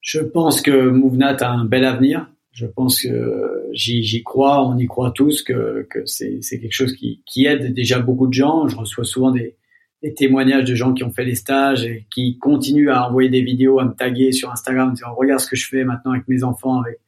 Je 0.02 0.20
pense 0.20 0.62
que 0.62 0.90
Mouvnat 0.90 1.38
a 1.40 1.50
un 1.50 1.66
bel 1.66 1.86
avenir. 1.86 2.30
Je 2.52 2.66
pense 2.66 3.02
que 3.02 3.70
j'y 3.72 4.24
crois, 4.24 4.68
on 4.68 4.78
y 4.78 4.88
croit 4.88 5.12
tous 5.12 5.44
que, 5.44 5.88
que 5.90 6.06
c'est 6.06 6.42
quelque 6.50 6.74
chose 6.74 6.94
qui, 6.94 7.22
qui 7.26 7.46
aide 7.46 7.74
déjà 7.74 8.00
beaucoup 8.00 8.28
de 8.28 8.34
gens. 8.34 8.68
Je 8.68 8.76
reçois 8.76 9.04
souvent 9.06 9.32
des, 9.32 9.56
des 10.02 10.14
témoignages 10.14 10.66
de 10.66 10.76
gens 10.76 10.94
qui 10.94 11.04
ont 11.04 11.12
fait 11.12 11.24
les 11.24 11.36
stages 11.36 11.86
et 11.86 12.08
qui 12.10 12.38
continuent 12.40 12.90
à 12.90 13.08
envoyer 13.08 13.30
des 13.30 13.42
vidéos, 13.42 13.80
à 13.80 13.86
me 13.86 13.94
taguer 13.94 14.32
sur 14.32 14.52
Instagram, 14.52 14.90
en 14.90 14.94
disant 14.94 15.14
regarde 15.16 15.40
ce 15.40 15.48
que 15.48 15.56
je 15.56 15.68
fais 15.68 15.84
maintenant 15.84 16.12
avec 16.12 16.28
mes 16.28 16.44
enfants, 16.44 16.82
avec, 16.82 17.00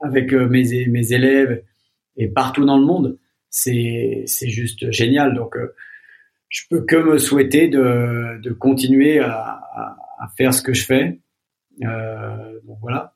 avec 0.00 0.32
euh, 0.32 0.46
mes, 0.46 0.86
mes 0.86 1.12
élèves 1.12 1.62
et 2.16 2.28
partout 2.28 2.64
dans 2.64 2.78
le 2.78 2.84
monde. 2.84 3.18
C'est, 3.50 4.24
juste 4.48 4.90
génial. 4.90 5.34
Donc, 5.34 5.56
euh, 5.56 5.74
je 6.48 6.62
peux 6.70 6.84
que 6.84 6.96
me 6.96 7.18
souhaiter 7.18 7.68
de, 7.68 8.40
de 8.42 8.52
continuer 8.52 9.18
à, 9.18 9.32
à, 9.32 9.96
à 10.20 10.28
faire 10.36 10.54
ce 10.54 10.62
que 10.62 10.72
je 10.72 10.84
fais. 10.84 11.20
Euh, 11.82 12.60
donc 12.64 12.78
voilà. 12.80 13.14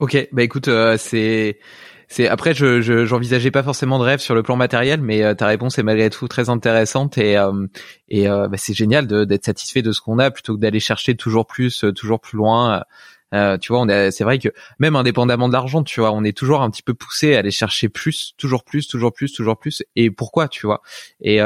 Ok, 0.00 0.28
bah 0.32 0.42
écoute, 0.42 0.68
euh, 0.68 0.96
c'est 0.96 1.58
c'est 2.06 2.28
après 2.28 2.54
je 2.54 2.80
j'envisageais 3.04 3.50
pas 3.50 3.62
forcément 3.64 3.98
de 3.98 4.04
rêve 4.04 4.20
sur 4.20 4.34
le 4.34 4.42
plan 4.42 4.56
matériel, 4.56 5.00
mais 5.02 5.22
euh, 5.22 5.34
ta 5.34 5.46
réponse 5.46 5.78
est 5.78 5.82
malgré 5.82 6.08
tout 6.08 6.28
très 6.28 6.48
intéressante 6.48 7.18
et 7.18 7.36
euh, 7.36 7.66
et 8.08 8.28
euh, 8.28 8.48
bah, 8.48 8.56
c'est 8.56 8.74
génial 8.74 9.06
d'être 9.06 9.44
satisfait 9.44 9.82
de 9.82 9.92
ce 9.92 10.00
qu'on 10.00 10.18
a 10.18 10.30
plutôt 10.30 10.54
que 10.54 10.60
d'aller 10.60 10.80
chercher 10.80 11.16
toujours 11.16 11.46
plus, 11.46 11.84
toujours 11.96 12.20
plus 12.20 12.36
loin. 12.36 12.84
Tu 13.32 13.72
vois, 13.72 13.80
on 13.82 14.10
c'est 14.10 14.24
vrai 14.24 14.38
que 14.38 14.48
même 14.78 14.96
indépendamment 14.96 15.48
de 15.48 15.52
l'argent, 15.52 15.82
tu 15.82 16.00
vois, 16.00 16.12
on 16.12 16.24
est 16.24 16.36
toujours 16.36 16.62
un 16.62 16.70
petit 16.70 16.82
peu 16.82 16.94
poussé 16.94 17.34
à 17.34 17.40
aller 17.40 17.50
chercher 17.50 17.88
plus, 17.88 18.34
toujours 18.36 18.64
plus, 18.64 18.86
toujours 18.86 19.12
plus, 19.12 19.32
toujours 19.32 19.58
plus. 19.58 19.82
Et 19.96 20.10
pourquoi, 20.10 20.48
tu 20.48 20.66
vois? 20.66 20.82
Et 21.20 21.40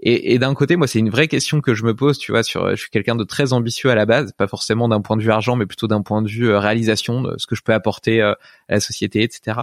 et, 0.00 0.34
et 0.34 0.38
d'un 0.38 0.54
côté, 0.54 0.76
moi, 0.76 0.86
c'est 0.86 0.98
une 0.98 1.10
vraie 1.10 1.28
question 1.28 1.60
que 1.60 1.74
je 1.74 1.84
me 1.84 1.94
pose, 1.94 2.18
tu 2.18 2.32
vois, 2.32 2.42
sur, 2.42 2.70
je 2.70 2.76
suis 2.76 2.90
quelqu'un 2.90 3.14
de 3.14 3.24
très 3.24 3.52
ambitieux 3.52 3.90
à 3.90 3.94
la 3.94 4.06
base, 4.06 4.32
pas 4.32 4.48
forcément 4.48 4.88
d'un 4.88 5.00
point 5.00 5.16
de 5.16 5.22
vue 5.22 5.30
argent, 5.30 5.56
mais 5.56 5.66
plutôt 5.66 5.86
d'un 5.86 6.02
point 6.02 6.20
de 6.20 6.28
vue 6.28 6.50
euh, 6.50 6.58
réalisation, 6.58 7.22
de 7.22 7.34
ce 7.38 7.46
que 7.46 7.54
je 7.54 7.62
peux 7.62 7.72
apporter 7.72 8.20
euh, 8.20 8.32
à 8.68 8.74
la 8.74 8.80
société, 8.80 9.22
etc. 9.22 9.60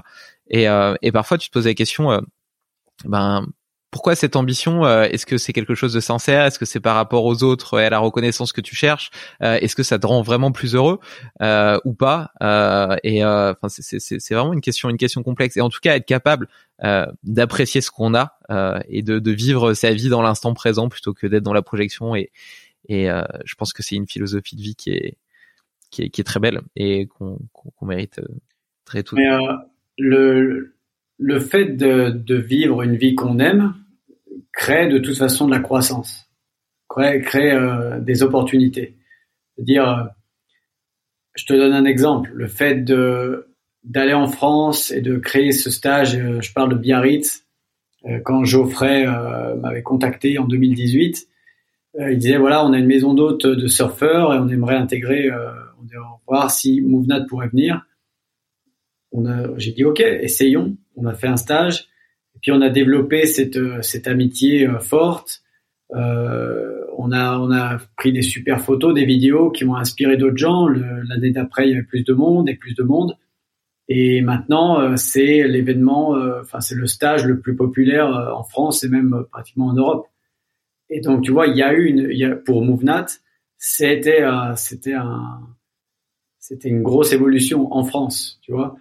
Et, 0.49 0.69
euh, 0.69 0.95
et 1.01 1.11
parfois, 1.11 1.37
tu 1.37 1.49
te 1.49 1.53
poses 1.53 1.67
la 1.67 1.73
question, 1.73 2.21
ben, 3.05 3.45
pourquoi 3.91 4.15
cette 4.15 4.35
ambition 4.35 4.87
Est-ce 4.87 5.25
que 5.25 5.37
c'est 5.37 5.53
quelque 5.53 5.75
chose 5.75 5.93
de 5.93 5.99
sincère 5.99 6.45
Est-ce 6.45 6.57
que 6.57 6.65
c'est 6.65 6.79
par 6.79 6.95
rapport 6.95 7.25
aux 7.25 7.43
autres 7.43 7.79
et 7.79 7.85
à 7.85 7.89
la 7.89 7.99
reconnaissance 7.99 8.53
que 8.53 8.61
tu 8.61 8.75
cherches 8.75 9.11
Est-ce 9.41 9.75
que 9.75 9.83
ça 9.83 9.99
te 9.99 10.07
rend 10.07 10.21
vraiment 10.21 10.51
plus 10.51 10.75
heureux 10.75 10.99
ou 11.83 11.93
pas 11.93 12.31
Et 13.03 13.23
enfin, 13.25 13.67
c'est 13.67 14.33
vraiment 14.33 14.53
une 14.53 14.61
question, 14.61 14.89
une 14.89 14.97
question 14.97 15.23
complexe. 15.23 15.57
Et 15.57 15.61
en 15.61 15.69
tout 15.69 15.79
cas, 15.81 15.95
être 15.97 16.05
capable 16.05 16.47
d'apprécier 17.23 17.81
ce 17.81 17.91
qu'on 17.91 18.15
a 18.15 18.37
et 18.87 19.03
de, 19.03 19.19
de, 19.19 19.31
vivre 19.31 19.73
sa 19.73 19.91
vie 19.91 20.07
dans 20.07 20.21
l'instant 20.21 20.53
présent 20.53 20.87
plutôt 20.87 21.13
que 21.13 21.27
d'être 21.27 21.43
dans 21.43 21.53
la 21.53 21.61
projection. 21.61 22.15
Et, 22.15 22.31
et 22.87 23.07
je 23.45 23.55
pense 23.55 23.73
que 23.73 23.83
c'est 23.83 23.95
une 23.95 24.07
philosophie 24.07 24.55
de 24.55 24.61
vie 24.61 24.75
qui 24.75 24.91
est 24.91 25.17
qui 25.91 26.03
est, 26.03 26.09
qui 26.09 26.21
est 26.21 26.23
très 26.23 26.39
belle 26.39 26.61
et 26.75 27.05
qu'on 27.07 27.37
qu 27.53 27.85
mérite 27.85 28.21
très 28.85 29.03
tout. 29.03 29.15
Mais 29.15 29.27
le 29.97 30.75
le 31.21 31.39
fait 31.39 31.77
de, 31.77 32.35
vivre 32.35 32.81
une 32.81 32.95
vie 32.95 33.13
qu'on 33.15 33.39
aime 33.39 33.75
crée 34.51 34.89
de 34.89 34.97
toute 34.97 35.17
façon 35.17 35.45
de 35.45 35.51
la 35.51 35.59
croissance, 35.59 36.27
crée, 36.89 37.53
euh, 37.53 37.99
des 37.99 38.23
opportunités. 38.23 38.97
C'est-à-dire, 39.55 40.09
je 41.35 41.45
te 41.45 41.53
donne 41.53 41.73
un 41.73 41.85
exemple, 41.85 42.31
le 42.33 42.47
fait 42.47 42.83
de 42.83 43.47
d'aller 43.83 44.13
en 44.13 44.27
France 44.27 44.91
et 44.91 45.01
de 45.01 45.17
créer 45.17 45.51
ce 45.51 45.71
stage. 45.71 46.15
je 46.15 46.53
parle 46.53 46.69
de 46.69 46.75
Biarritz. 46.75 47.47
quand 48.23 48.43
Geoffrey 48.43 49.07
m'avait 49.57 49.81
contacté 49.81 50.37
en 50.37 50.45
2018, 50.45 51.27
il 51.99 52.17
disait 52.19 52.37
voilà, 52.37 52.63
on 52.63 52.73
a 52.73 52.77
une 52.77 52.85
maison 52.85 53.15
d'hôtes 53.15 53.47
de 53.47 53.67
surfeurs 53.67 54.35
et 54.35 54.37
on 54.37 54.49
aimerait 54.49 54.75
intégrer, 54.75 55.31
on 55.31 55.87
voir 56.27 56.51
si 56.51 56.81
Movenat 56.81 57.21
pourrait 57.21 57.49
venir. 57.49 57.85
J'ai 59.57 59.71
dit 59.71 59.83
ok, 59.83 59.99
essayons. 59.99 60.77
On 60.95 61.05
a 61.05 61.13
fait 61.13 61.27
un 61.27 61.37
stage 61.37 61.87
et 62.35 62.39
puis 62.41 62.51
on 62.51 62.61
a 62.61 62.69
développé 62.69 63.25
cette 63.25 63.59
cette 63.81 64.07
amitié 64.07 64.67
forte. 64.79 65.41
Euh, 65.93 66.85
on 66.97 67.11
a 67.11 67.37
on 67.39 67.51
a 67.51 67.79
pris 67.97 68.13
des 68.13 68.21
super 68.21 68.61
photos, 68.61 68.93
des 68.93 69.05
vidéos 69.05 69.51
qui 69.51 69.65
m'ont 69.65 69.75
inspiré 69.75 70.17
d'autres 70.17 70.37
gens. 70.37 70.67
L'année 70.67 71.31
d'après, 71.31 71.67
il 71.67 71.71
y 71.71 71.73
avait 71.73 71.83
plus 71.83 72.03
de 72.03 72.13
monde 72.13 72.49
et 72.49 72.55
plus 72.55 72.73
de 72.73 72.83
monde. 72.83 73.17
Et 73.93 74.21
maintenant, 74.21 74.79
euh, 74.79 74.95
c'est 74.95 75.45
l'événement, 75.47 76.15
euh, 76.15 76.39
enfin 76.39 76.61
c'est 76.61 76.75
le 76.75 76.87
stage 76.87 77.25
le 77.25 77.41
plus 77.41 77.57
populaire 77.57 78.07
euh, 78.15 78.31
en 78.31 78.43
France 78.43 78.85
et 78.85 78.87
même 78.87 79.25
pratiquement 79.29 79.67
en 79.67 79.73
Europe. 79.73 80.07
Et 80.89 81.01
donc 81.01 81.23
tu 81.23 81.31
vois, 81.31 81.47
il 81.47 81.57
y 81.57 81.61
a 81.61 81.73
eu 81.73 81.87
une, 81.87 82.07
il 82.09 82.17
y 82.17 82.23
a, 82.23 82.35
pour 82.35 82.63
Movenat, 82.63 83.07
c'était 83.57 84.23
c'était 84.55 84.93
un 84.93 85.41
c'était 86.39 86.69
une 86.69 86.83
grosse 86.83 87.11
évolution 87.11 87.73
en 87.73 87.83
France, 87.83 88.39
tu 88.43 88.53
vois. 88.53 88.77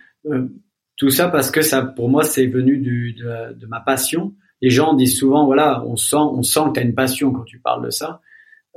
Tout 1.01 1.11
ça 1.11 1.29
parce 1.29 1.51
que 1.51 1.63
ça, 1.63 1.83
pour 1.83 2.09
moi, 2.09 2.23
c'est 2.23 2.47
venu 2.47 2.79
du, 2.79 3.15
de, 3.15 3.55
de 3.55 3.67
ma 3.67 3.81
passion 3.81 4.33
les 4.61 4.71
gens 4.71 4.95
disent 4.95 5.19
souvent, 5.19 5.47
voilà, 5.47 5.83
on 5.87 5.97
sent, 5.97 6.17
on 6.17 6.43
sent 6.43 6.61
que 6.69 6.73
tu 6.75 6.81
as 6.81 6.83
une 6.83 6.95
passion 6.95 7.33
quand 7.33 7.45
tu 7.45 7.59
parles 7.59 7.85
de 7.85 7.91
ça. 7.91 8.21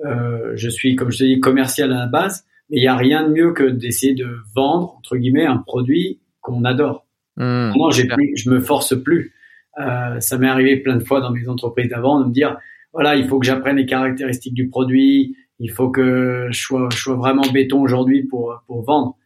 Euh, 0.05 0.53
je 0.55 0.69
suis, 0.69 0.95
comme 0.95 1.11
je 1.11 1.19
te 1.19 1.23
dis, 1.23 1.39
commercial 1.39 1.91
à 1.91 1.99
la 1.99 2.07
base, 2.07 2.45
mais 2.69 2.77
il 2.77 2.81
n'y 2.81 2.87
a 2.87 2.95
rien 2.95 3.27
de 3.27 3.33
mieux 3.33 3.51
que 3.53 3.63
d'essayer 3.63 4.13
de 4.13 4.37
vendre, 4.55 4.95
entre 4.97 5.17
guillemets, 5.17 5.45
un 5.45 5.57
produit 5.57 6.19
qu'on 6.41 6.63
adore. 6.63 7.05
Mmh, 7.37 7.71
Moi, 7.75 7.91
j'ai 7.91 8.07
plus, 8.07 8.33
je 8.35 8.49
me 8.49 8.59
force 8.59 8.95
plus. 9.01 9.33
Euh, 9.79 10.19
ça 10.19 10.37
m'est 10.37 10.47
arrivé 10.47 10.77
plein 10.77 10.95
de 10.95 11.03
fois 11.03 11.19
dans 11.19 11.31
mes 11.31 11.47
entreprises 11.49 11.89
d'avant 11.89 12.19
de 12.19 12.25
me 12.25 12.31
dire, 12.31 12.57
voilà, 12.93 13.15
il 13.15 13.27
faut 13.27 13.39
que 13.39 13.45
j'apprenne 13.45 13.77
les 13.77 13.85
caractéristiques 13.85 14.53
du 14.53 14.69
produit, 14.69 15.35
il 15.59 15.71
faut 15.71 15.89
que 15.89 16.47
je 16.51 16.59
sois, 16.59 16.89
je 16.91 16.97
sois 16.97 17.15
vraiment 17.15 17.43
béton 17.51 17.81
aujourd'hui 17.81 18.23
pour, 18.23 18.61
pour 18.67 18.83
vendre. 18.83 19.17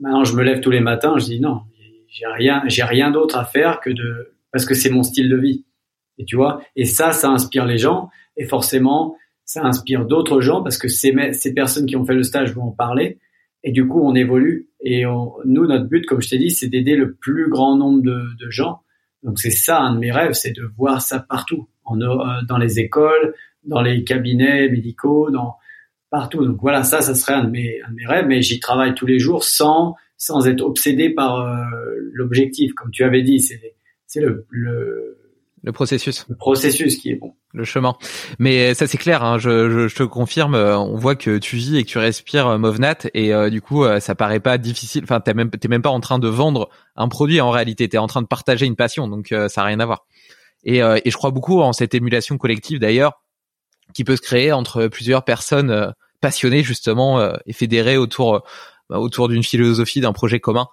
Maintenant, 0.00 0.24
je 0.24 0.34
me 0.36 0.42
lève 0.42 0.60
tous 0.60 0.70
les 0.70 0.80
matins, 0.80 1.18
je 1.18 1.26
dis 1.26 1.40
non, 1.40 1.60
j'ai 2.14 2.26
rien, 2.26 2.62
j'ai 2.66 2.84
rien 2.84 3.10
d'autre 3.10 3.36
à 3.36 3.44
faire 3.44 3.80
que 3.80 3.90
de, 3.90 4.32
parce 4.52 4.64
que 4.64 4.74
c'est 4.74 4.90
mon 4.90 5.02
style 5.02 5.28
de 5.28 5.36
vie. 5.36 5.64
Et 6.16 6.24
tu 6.24 6.36
vois, 6.36 6.62
et 6.76 6.84
ça, 6.84 7.10
ça 7.10 7.28
inspire 7.28 7.66
les 7.66 7.76
gens, 7.76 8.08
et 8.36 8.44
forcément, 8.44 9.16
ça 9.44 9.64
inspire 9.64 10.06
d'autres 10.06 10.40
gens 10.40 10.62
parce 10.62 10.78
que 10.78 10.86
ces, 10.86 11.12
ces 11.32 11.52
personnes 11.52 11.86
qui 11.86 11.96
ont 11.96 12.06
fait 12.06 12.14
le 12.14 12.22
stage 12.22 12.54
vont 12.54 12.68
en 12.68 12.70
parler, 12.70 13.18
et 13.64 13.72
du 13.72 13.88
coup, 13.88 14.00
on 14.00 14.14
évolue. 14.14 14.68
Et 14.80 15.04
nous, 15.04 15.66
notre 15.66 15.86
but, 15.86 16.06
comme 16.06 16.22
je 16.22 16.28
t'ai 16.28 16.38
dit, 16.38 16.50
c'est 16.50 16.68
d'aider 16.68 16.94
le 16.94 17.14
plus 17.14 17.48
grand 17.48 17.76
nombre 17.76 18.02
de, 18.02 18.22
de 18.38 18.50
gens. 18.50 18.82
Donc 19.24 19.38
c'est 19.40 19.50
ça, 19.50 19.80
un 19.80 19.94
de 19.94 19.98
mes 19.98 20.12
rêves, 20.12 20.34
c'est 20.34 20.52
de 20.52 20.62
voir 20.76 21.02
ça 21.02 21.18
partout, 21.18 21.68
en, 21.84 22.00
euh, 22.00 22.42
dans 22.46 22.58
les 22.58 22.78
écoles, 22.78 23.34
dans 23.64 23.80
les 23.80 24.04
cabinets 24.04 24.68
médicaux, 24.68 25.30
dans 25.30 25.56
partout. 26.10 26.44
Donc 26.44 26.58
voilà, 26.60 26.84
ça, 26.84 27.00
ça 27.00 27.14
serait 27.14 27.32
un 27.32 27.44
de 27.44 27.50
mes, 27.50 27.80
un 27.82 27.90
de 27.90 27.96
mes 27.96 28.06
rêves, 28.06 28.26
mais 28.28 28.42
j'y 28.42 28.60
travaille 28.60 28.94
tous 28.94 29.06
les 29.06 29.18
jours 29.18 29.42
sans 29.42 29.96
sans 30.24 30.46
être 30.46 30.62
obsédé 30.62 31.10
par 31.10 31.40
euh, 31.40 31.62
l'objectif, 32.12 32.72
comme 32.72 32.90
tu 32.90 33.04
avais 33.04 33.22
dit. 33.22 33.40
C'est 33.40 33.76
c'est 34.06 34.20
le, 34.20 34.46
le 34.48 35.18
le 35.62 35.72
processus. 35.72 36.26
Le 36.28 36.36
processus 36.36 36.98
qui 36.98 37.10
est 37.10 37.14
bon. 37.14 37.34
Le 37.54 37.64
chemin. 37.64 37.94
Mais 38.38 38.74
ça 38.74 38.86
c'est 38.86 38.98
clair, 38.98 39.24
hein, 39.24 39.38
je, 39.38 39.88
je, 39.88 39.94
te 39.94 40.02
confirme, 40.02 40.54
euh, 40.54 40.78
on 40.78 40.96
voit 40.96 41.16
que 41.16 41.38
tu 41.38 41.56
vis 41.56 41.78
et 41.78 41.84
que 41.84 41.88
tu 41.88 41.96
respires 41.96 42.46
euh, 42.46 42.58
Movnat 42.58 42.98
et 43.14 43.32
euh, 43.32 43.48
du 43.48 43.62
coup 43.62 43.84
ça 43.98 44.14
paraît 44.14 44.40
pas 44.40 44.58
difficile. 44.58 45.04
Enfin 45.04 45.20
t'es 45.20 45.32
même 45.32 45.50
t'es 45.50 45.68
même 45.68 45.80
pas 45.80 45.90
en 45.90 46.00
train 46.00 46.18
de 46.18 46.28
vendre 46.28 46.68
un 46.96 47.08
produit 47.08 47.40
en 47.40 47.50
réalité, 47.50 47.88
t'es 47.88 47.98
en 47.98 48.06
train 48.06 48.20
de 48.20 48.26
partager 48.26 48.66
une 48.66 48.76
passion, 48.76 49.08
donc 49.08 49.28
ça 49.48 49.62
a 49.62 49.64
rien 49.64 49.80
à 49.80 49.86
voir. 49.86 50.06
Et, 50.64 50.78
et 50.78 51.10
je 51.10 51.16
crois 51.16 51.30
beaucoup 51.30 51.60
en 51.60 51.72
cette 51.72 51.94
émulation 51.94 52.38
collective 52.38 52.78
d'ailleurs 52.78 53.22
qui 53.94 54.04
peut 54.04 54.16
se 54.16 54.22
créer 54.22 54.52
entre 54.52 54.86
plusieurs 54.88 55.24
personnes 55.24 55.92
passionnées 56.20 56.62
justement 56.62 57.32
et 57.46 57.52
fédérées 57.52 57.96
autour 57.98 58.44
bah, 58.88 58.98
autour 58.98 59.28
d'une 59.28 59.42
philosophie, 59.42 60.00
d'un 60.00 60.12
projet 60.12 60.40
commun. 60.40 60.66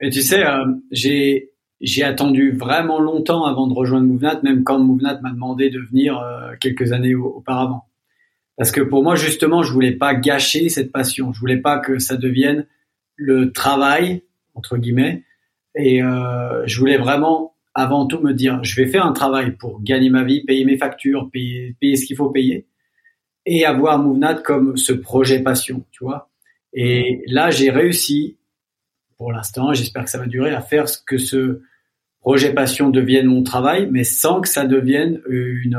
Et 0.00 0.10
tu 0.10 0.20
sais, 0.20 0.44
j'ai 0.90 1.54
j'ai 1.84 2.02
attendu 2.02 2.52
vraiment 2.52 2.98
longtemps 2.98 3.44
avant 3.44 3.66
de 3.66 3.74
rejoindre 3.74 4.06
Mouvnat, 4.06 4.40
même 4.42 4.64
quand 4.64 4.78
Mouvnat 4.78 5.20
m'a 5.20 5.30
demandé 5.30 5.70
de 5.70 5.80
venir 5.80 6.18
euh, 6.18 6.54
quelques 6.58 6.92
années 6.92 7.14
auparavant. 7.14 7.88
Parce 8.56 8.70
que 8.70 8.80
pour 8.80 9.02
moi, 9.02 9.16
justement, 9.16 9.62
je 9.62 9.72
voulais 9.72 9.92
pas 9.92 10.14
gâcher 10.14 10.68
cette 10.68 10.92
passion. 10.92 11.32
Je 11.32 11.40
voulais 11.40 11.58
pas 11.58 11.78
que 11.78 11.98
ça 11.98 12.16
devienne 12.16 12.66
le 13.16 13.52
travail, 13.52 14.22
entre 14.54 14.78
guillemets. 14.78 15.24
Et 15.76 16.02
euh, 16.02 16.64
je 16.66 16.78
voulais 16.78 16.96
vraiment, 16.96 17.54
avant 17.74 18.06
tout, 18.06 18.20
me 18.20 18.32
dire, 18.32 18.62
je 18.62 18.76
vais 18.76 18.86
faire 18.86 19.04
un 19.04 19.12
travail 19.12 19.56
pour 19.56 19.82
gagner 19.82 20.08
ma 20.08 20.24
vie, 20.24 20.44
payer 20.44 20.64
mes 20.64 20.78
factures, 20.78 21.28
payer, 21.30 21.76
payer 21.80 21.96
ce 21.96 22.06
qu'il 22.06 22.16
faut 22.16 22.30
payer. 22.30 22.66
Et 23.44 23.66
avoir 23.66 23.98
Mouvnat 23.98 24.34
comme 24.34 24.76
ce 24.76 24.92
projet 24.92 25.42
passion, 25.42 25.84
tu 25.90 26.04
vois. 26.04 26.30
Et 26.74 27.22
là, 27.26 27.50
j'ai 27.50 27.70
réussi, 27.70 28.36
pour 29.16 29.32
l'instant, 29.32 29.72
j'espère 29.72 30.04
que 30.04 30.10
ça 30.10 30.18
va 30.18 30.26
durer, 30.26 30.52
à 30.52 30.60
faire 30.60 30.88
ce 30.88 30.98
que 30.98 31.18
ce, 31.18 31.62
projet 32.24 32.54
passion 32.54 32.88
devienne 32.88 33.26
mon 33.26 33.42
travail, 33.42 33.86
mais 33.90 34.02
sans 34.02 34.40
que 34.40 34.48
ça 34.48 34.64
devienne 34.66 35.20
une 35.28 35.78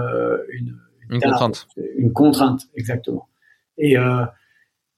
une, 0.53 0.77
une, 1.09 1.19
contrainte. 1.19 1.67
Une 1.97 2.13
contrainte, 2.13 2.61
exactement. 2.75 3.27
Et 3.79 3.97
euh, 3.97 4.23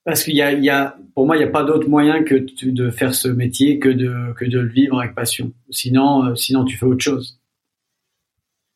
parce 0.03 0.25
qu'il 0.25 0.35
y 0.35 0.41
a, 0.41 0.51
il 0.51 0.63
y 0.63 0.69
a, 0.69 0.97
pour 1.15 1.25
moi, 1.25 1.37
il 1.37 1.39
n'y 1.39 1.45
a 1.45 1.49
pas 1.49 1.63
d'autre 1.63 1.87
moyen 1.87 2.21
que 2.23 2.45
de 2.65 2.89
faire 2.89 3.15
ce 3.15 3.29
métier 3.29 3.79
que 3.79 3.87
de 3.87 4.33
que 4.33 4.43
de 4.43 4.59
le 4.59 4.67
vivre 4.67 4.99
avec 4.99 5.15
passion. 5.15 5.53
Sinon, 5.69 6.25
euh, 6.25 6.35
sinon 6.35 6.65
tu 6.65 6.75
fais 6.75 6.85
autre 6.85 7.03
chose. 7.03 7.39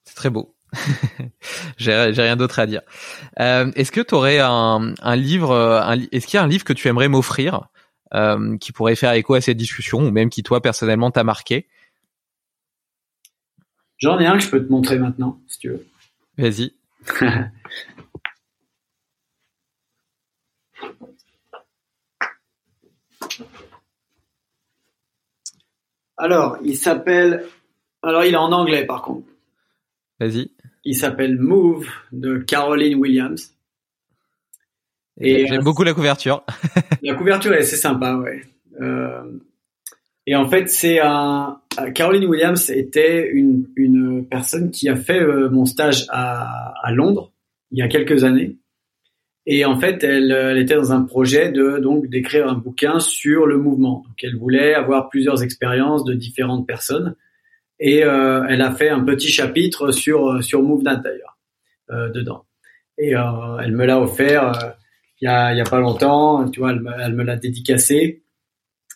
C'est 0.05 0.15
très 0.15 0.29
beau. 0.29 0.55
j'ai 1.77 1.93
rien 1.93 2.35
d'autre 2.35 2.59
à 2.59 2.65
dire. 2.65 2.81
Euh, 3.39 3.71
est-ce 3.75 3.91
que 3.91 4.01
tu 4.01 4.15
aurais 4.15 4.39
un, 4.39 4.93
un 5.01 5.15
livre, 5.15 5.55
un, 5.55 5.99
est-ce 6.11 6.27
qu'il 6.27 6.37
y 6.37 6.39
a 6.39 6.43
un 6.43 6.47
livre 6.47 6.63
que 6.63 6.73
tu 6.73 6.87
aimerais 6.87 7.07
m'offrir 7.07 7.67
euh, 8.13 8.57
qui 8.57 8.71
pourrait 8.71 8.95
faire 8.95 9.13
écho 9.13 9.33
à 9.33 9.41
cette 9.41 9.57
discussion 9.57 9.99
ou 9.99 10.11
même 10.11 10.29
qui 10.29 10.43
toi 10.43 10.61
personnellement 10.61 11.11
t'a 11.11 11.23
marqué? 11.23 11.67
J'en 13.97 14.19
ai 14.19 14.25
un 14.25 14.37
que 14.37 14.43
je 14.43 14.49
peux 14.49 14.65
te 14.65 14.71
montrer 14.71 14.97
maintenant, 14.97 15.39
si 15.47 15.59
tu 15.59 15.69
veux. 15.69 15.85
Vas-y. 16.37 16.73
Alors, 26.17 26.57
il 26.63 26.77
s'appelle. 26.77 27.47
Alors, 28.03 28.23
il 28.23 28.33
est 28.33 28.37
en 28.37 28.51
anglais 28.51 28.85
par 28.85 29.01
contre. 29.01 29.27
Vas-y. 30.19 30.51
Il 30.83 30.95
s'appelle 30.95 31.37
Move 31.37 31.87
de 32.11 32.37
Caroline 32.37 32.95
Williams. 32.95 33.53
Et 35.19 35.45
j'aime 35.47 35.63
beaucoup 35.63 35.83
la 35.83 35.93
couverture. 35.93 36.43
la 37.03 37.13
couverture 37.13 37.53
est 37.53 37.59
assez 37.59 37.75
sympa, 37.75 38.15
ouais. 38.15 38.41
Euh, 38.79 39.21
et 40.25 40.35
en 40.35 40.47
fait, 40.47 40.69
c'est 40.69 40.99
un 40.99 41.61
Caroline 41.93 42.25
Williams 42.25 42.69
était 42.69 43.29
une, 43.31 43.67
une 43.75 44.25
personne 44.27 44.71
qui 44.71 44.89
a 44.89 44.95
fait 44.95 45.21
euh, 45.21 45.49
mon 45.49 45.65
stage 45.65 46.05
à, 46.09 46.73
à, 46.83 46.91
Londres 46.91 47.31
il 47.71 47.79
y 47.79 47.81
a 47.81 47.87
quelques 47.87 48.23
années. 48.23 48.57
Et 49.45 49.65
en 49.65 49.79
fait, 49.79 50.03
elle, 50.03 50.31
elle 50.31 50.57
était 50.57 50.75
dans 50.75 50.91
un 50.91 51.01
projet 51.01 51.51
de 51.51 51.79
donc 51.79 52.07
d'écrire 52.07 52.47
un 52.47 52.53
bouquin 52.53 52.99
sur 52.99 53.47
le 53.47 53.57
mouvement. 53.57 54.03
Donc, 54.07 54.23
elle 54.23 54.35
voulait 54.35 54.73
avoir 54.73 55.09
plusieurs 55.09 55.41
expériences 55.41 56.03
de 56.03 56.13
différentes 56.13 56.67
personnes. 56.67 57.15
Et 57.83 58.03
euh, 58.03 58.45
elle 58.47 58.61
a 58.61 58.71
fait 58.71 58.89
un 58.89 59.03
petit 59.03 59.29
chapitre 59.29 59.91
sur 59.91 60.43
sur 60.43 60.61
MoveNat 60.61 60.97
d'ailleurs 60.97 61.39
euh, 61.89 62.09
dedans. 62.09 62.45
Et 62.99 63.15
euh, 63.15 63.57
elle 63.59 63.71
me 63.71 63.85
l'a 63.85 63.99
offert 63.99 64.49
euh, 64.49 64.69
il 65.19 65.25
y 65.25 65.27
a 65.27 65.51
il 65.51 65.57
y 65.57 65.61
a 65.61 65.63
pas 65.63 65.79
longtemps. 65.79 66.47
Tu 66.51 66.59
vois, 66.59 66.73
elle, 66.73 66.83
elle 67.03 67.15
me 67.15 67.23
l'a 67.23 67.37
dédicacé. 67.37 68.23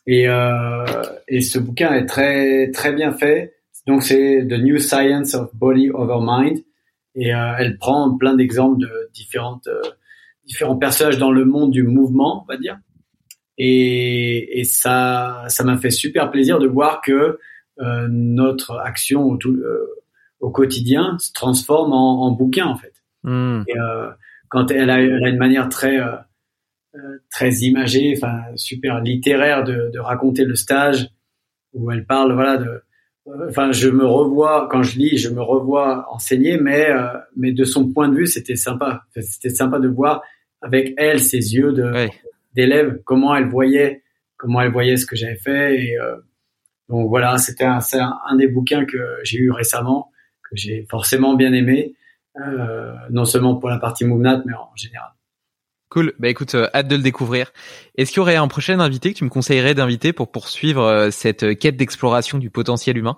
Et, 0.06 0.28
euh, 0.28 0.86
et 1.28 1.41
ce 1.41 1.57
bouquin 1.57 1.95
est 1.95 2.06
très 2.06 2.70
très 2.70 2.94
bien 2.94 3.12
fait. 3.12 3.56
Donc 3.88 4.03
c'est 4.03 4.45
The 4.48 4.53
New 4.53 4.78
Science 4.78 5.34
of 5.34 5.49
Body 5.56 5.90
Over 5.90 6.20
Mind. 6.22 6.60
Et 7.16 7.34
euh, 7.34 7.53
elle 7.57 7.80
prend 7.80 8.16
plein 8.16 8.36
d'exemples 8.36 8.82
de 8.82 9.10
différentes 9.16 9.66
euh, 9.66 9.82
différents 10.45 10.78
personnages 10.78 11.18
dans 11.18 11.32
le 11.32 11.44
monde 11.44 11.72
du 11.72 11.82
mouvement, 11.82 12.44
on 12.44 12.45
va 12.45 12.57
dire. 12.57 12.78
Et, 13.57 14.60
et 14.60 14.64
ça 14.64 15.45
ça 15.48 15.64
m'a 15.64 15.78
fait 15.78 15.90
super 15.90 16.30
plaisir 16.30 16.60
de 16.60 16.68
voir 16.68 17.02
que 17.02 17.40
euh, 17.80 18.07
notre 18.10 18.80
action 18.80 19.23
au, 19.23 19.38
tout, 19.38 19.53
euh, 19.53 20.02
au, 20.39 20.49
quotidien 20.49 21.18
se 21.19 21.31
transforme 21.34 21.93
en, 21.93 22.26
en 22.26 22.31
bouquin 22.31 22.65
en 22.65 22.76
fait. 22.76 22.93
Mmh. 23.23 23.64
Et 23.68 23.73
quand 24.49 24.72
elle 24.72 24.89
a, 24.89 25.02
elle 25.02 25.23
a, 25.23 25.30
une 25.30 25.38
manière 25.38 25.68
très 25.68 25.99
euh, 26.95 27.18
très 27.30 27.52
imagée, 27.56 28.14
enfin 28.15 28.41
super 28.56 29.02
littéraire 29.02 29.65
de, 29.65 29.89
de, 29.91 29.99
raconter 29.99 30.45
le 30.45 30.56
stage 30.56 31.10
où 31.73 31.91
elle 31.91 32.06
parle 32.06 32.31
voilà 32.34 32.56
de 32.56 32.69
euh, 33.27 33.49
enfin 33.49 33.73
je 33.73 33.89
me 33.89 34.06
revois 34.06 34.69
quand 34.72 34.81
je 34.81 34.97
lis 34.97 35.18
je 35.18 35.27
me 35.27 35.41
revois 35.41 36.07
enseigner 36.10 36.57
mais 36.57 36.89
euh, 36.89 37.07
mais 37.35 37.52
de 37.52 37.65
son 37.65 37.91
point 37.91 38.07
de 38.07 38.15
vue 38.15 38.27
c'était 38.27 38.56
sympa 38.56 39.03
c'était 39.19 39.49
sympa 39.49 39.80
de 39.80 39.89
voir 39.89 40.22
avec 40.61 40.93
elle 40.95 41.19
ses 41.19 41.56
yeux 41.56 41.73
de 41.73 42.07
d'élève 42.53 43.02
comment 43.03 43.35
elle 43.35 43.49
voyait 43.49 44.03
comment 44.38 44.61
elle 44.61 44.72
voyait 44.72 44.97
ce 44.97 45.06
que 45.06 45.15
j'avais 45.15 45.35
fait. 45.35 45.76
Et 45.76 45.97
donc 46.90 47.10
voilà, 47.10 47.38
c'était 47.38 47.64
un, 47.66 47.80
un, 47.94 48.36
des 48.36 48.48
bouquins 48.48 48.86
que 48.86 48.98
j'ai 49.24 49.40
eu 49.40 49.52
récemment, 49.52 50.12
que 50.49 50.56
j'ai 50.56 50.86
forcément 50.90 51.36
bien 51.36 51.53
aimé, 51.53 51.95
non 53.10 53.26
seulement 53.26 53.56
pour 53.56 53.70
la 53.70 53.78
partie 53.78 54.06
MoveNat, 54.06 54.44
mais 54.45 54.53
en 54.53 54.76
général. 54.76 55.10
Cool. 55.90 56.14
Bah 56.20 56.28
écoute, 56.28 56.56
hâte 56.56 56.88
de 56.88 56.95
le 56.95 57.02
découvrir. 57.02 57.53
Est-ce 57.95 58.12
qu'il 58.12 58.18
y 58.18 58.22
aurait 58.22 58.36
un 58.36 58.48
prochain 58.48 58.80
invité 58.80 59.14
que 59.14 59.20
tu 59.20 59.24
me 59.24 59.30
conseillerais 59.30 59.74
d'inviter 59.74 60.14
pour 60.14 60.32
poursuivre 60.32 61.10
cette 61.12 61.57
quête 61.57 61.78
d'exploration 61.78 62.38
du 62.38 62.49
potentiel 62.49 62.98
humain? 62.98 63.18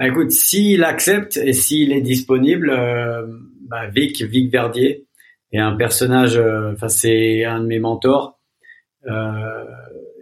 Bah, 0.00 0.08
écoute, 0.08 0.30
s'il 0.30 0.82
accepte 0.82 1.36
et 1.36 1.52
s'il 1.52 1.92
est 1.92 2.00
disponible, 2.00 2.70
euh, 2.70 3.26
bah, 3.68 3.88
Vic, 3.88 4.22
Vic 4.22 4.50
Verdier 4.50 5.06
est 5.52 5.58
un 5.58 5.76
personnage, 5.76 6.38
euh, 6.38 6.72
enfin 6.72 6.88
c'est 6.88 7.44
un 7.44 7.60
de 7.60 7.66
mes 7.66 7.80
mentors. 7.80 8.40
Euh, 9.06 9.64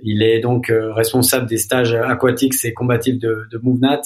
il 0.03 0.23
est 0.23 0.41
donc 0.41 0.71
euh, 0.71 0.93
responsable 0.93 1.47
des 1.47 1.59
stages 1.59 1.95
aquatiques 1.95 2.55
et 2.65 2.73
combatifs 2.73 3.19
de, 3.19 3.47
de 3.51 3.59
MoveNat. 3.59 4.03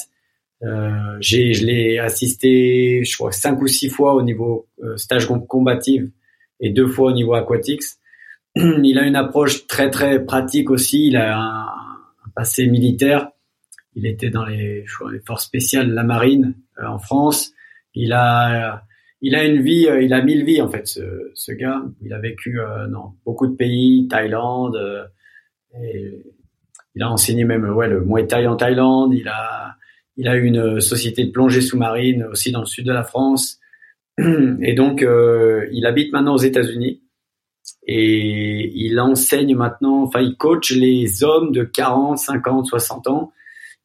Euh, 0.62 1.16
j'ai, 1.20 1.54
je 1.54 1.66
l'ai 1.66 1.98
assisté, 1.98 3.02
je 3.04 3.16
crois, 3.16 3.32
cinq 3.32 3.60
ou 3.60 3.66
six 3.66 3.88
fois 3.88 4.14
au 4.14 4.22
niveau 4.22 4.68
stage 4.96 5.26
combatif 5.48 6.04
et 6.60 6.70
deux 6.70 6.86
fois 6.86 7.10
au 7.10 7.12
niveau 7.12 7.34
aquatics. 7.34 7.82
Il 8.56 8.98
a 8.98 9.06
une 9.06 9.16
approche 9.16 9.66
très 9.66 9.90
très 9.90 10.24
pratique 10.24 10.70
aussi. 10.70 11.08
Il 11.08 11.16
a 11.16 11.36
un, 11.36 11.66
un 11.66 12.30
passé 12.34 12.66
militaire 12.66 13.32
il 13.94 14.06
était 14.06 14.30
dans 14.30 14.44
les, 14.44 14.84
les 15.12 15.20
forces 15.20 15.44
spéciales 15.44 15.90
la 15.90 16.02
marine 16.02 16.54
euh, 16.78 16.86
en 16.86 16.98
France. 16.98 17.52
Il 17.94 18.12
a, 18.12 18.84
il 19.20 19.34
a 19.34 19.44
une 19.44 19.60
vie, 19.60 19.86
euh, 19.86 20.02
il 20.02 20.12
a 20.14 20.22
mille 20.22 20.44
vies 20.44 20.62
en 20.62 20.68
fait, 20.68 20.86
ce, 20.86 21.30
ce 21.34 21.52
gars. 21.52 21.82
Il 22.00 22.12
a 22.12 22.18
vécu 22.18 22.60
euh, 22.60 22.86
dans 22.88 23.16
beaucoup 23.24 23.46
de 23.46 23.54
pays, 23.54 24.08
Thaïlande. 24.08 24.76
Il 25.74 27.02
a 27.02 27.10
enseigné 27.10 27.44
même 27.44 27.64
ouais, 27.70 27.88
le 27.88 28.04
Muay 28.04 28.26
Thai 28.26 28.46
en 28.46 28.56
Thaïlande. 28.56 29.14
Il 29.14 29.28
a, 29.28 29.76
il 30.16 30.28
a 30.28 30.36
une 30.36 30.80
société 30.80 31.24
de 31.24 31.30
plongée 31.30 31.60
sous-marine 31.60 32.24
aussi 32.24 32.52
dans 32.52 32.60
le 32.60 32.66
sud 32.66 32.86
de 32.86 32.92
la 32.92 33.04
France. 33.04 33.58
Et 34.18 34.74
donc, 34.74 35.00
il 35.02 35.86
habite 35.86 36.12
maintenant 36.12 36.34
aux 36.34 36.38
États-Unis 36.38 37.00
et 37.86 38.70
il 38.76 39.00
enseigne 39.00 39.56
maintenant, 39.56 40.02
enfin, 40.02 40.20
il 40.20 40.36
coach 40.36 40.72
les 40.72 41.24
hommes 41.24 41.50
de 41.50 41.64
40, 41.64 42.16
50, 42.16 42.66
60 42.66 43.08
ans 43.08 43.32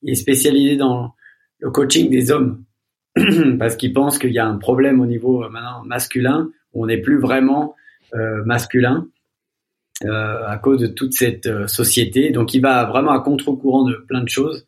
il 0.01 0.11
est 0.11 0.15
spécialisé 0.15 0.75
dans 0.77 1.13
le 1.59 1.69
coaching 1.71 2.09
des 2.09 2.31
hommes 2.31 2.63
parce 3.59 3.75
qu'il 3.75 3.93
pense 3.93 4.19
qu'il 4.19 4.31
y 4.31 4.39
a 4.39 4.47
un 4.47 4.57
problème 4.57 5.01
au 5.01 5.05
niveau 5.05 5.43
euh, 5.43 5.49
maintenant 5.49 5.83
masculin 5.85 6.49
où 6.73 6.83
on 6.83 6.87
n'est 6.87 7.01
plus 7.01 7.19
vraiment 7.19 7.75
euh, 8.13 8.43
masculin 8.45 9.07
euh, 10.05 10.45
à 10.45 10.57
cause 10.57 10.81
de 10.81 10.87
toute 10.87 11.13
cette 11.13 11.47
euh, 11.47 11.67
société. 11.67 12.31
Donc 12.31 12.53
il 12.53 12.61
va 12.61 12.85
vraiment 12.85 13.11
à 13.11 13.19
contre-courant 13.19 13.83
de 13.83 13.95
plein 14.07 14.21
de 14.23 14.29
choses. 14.29 14.67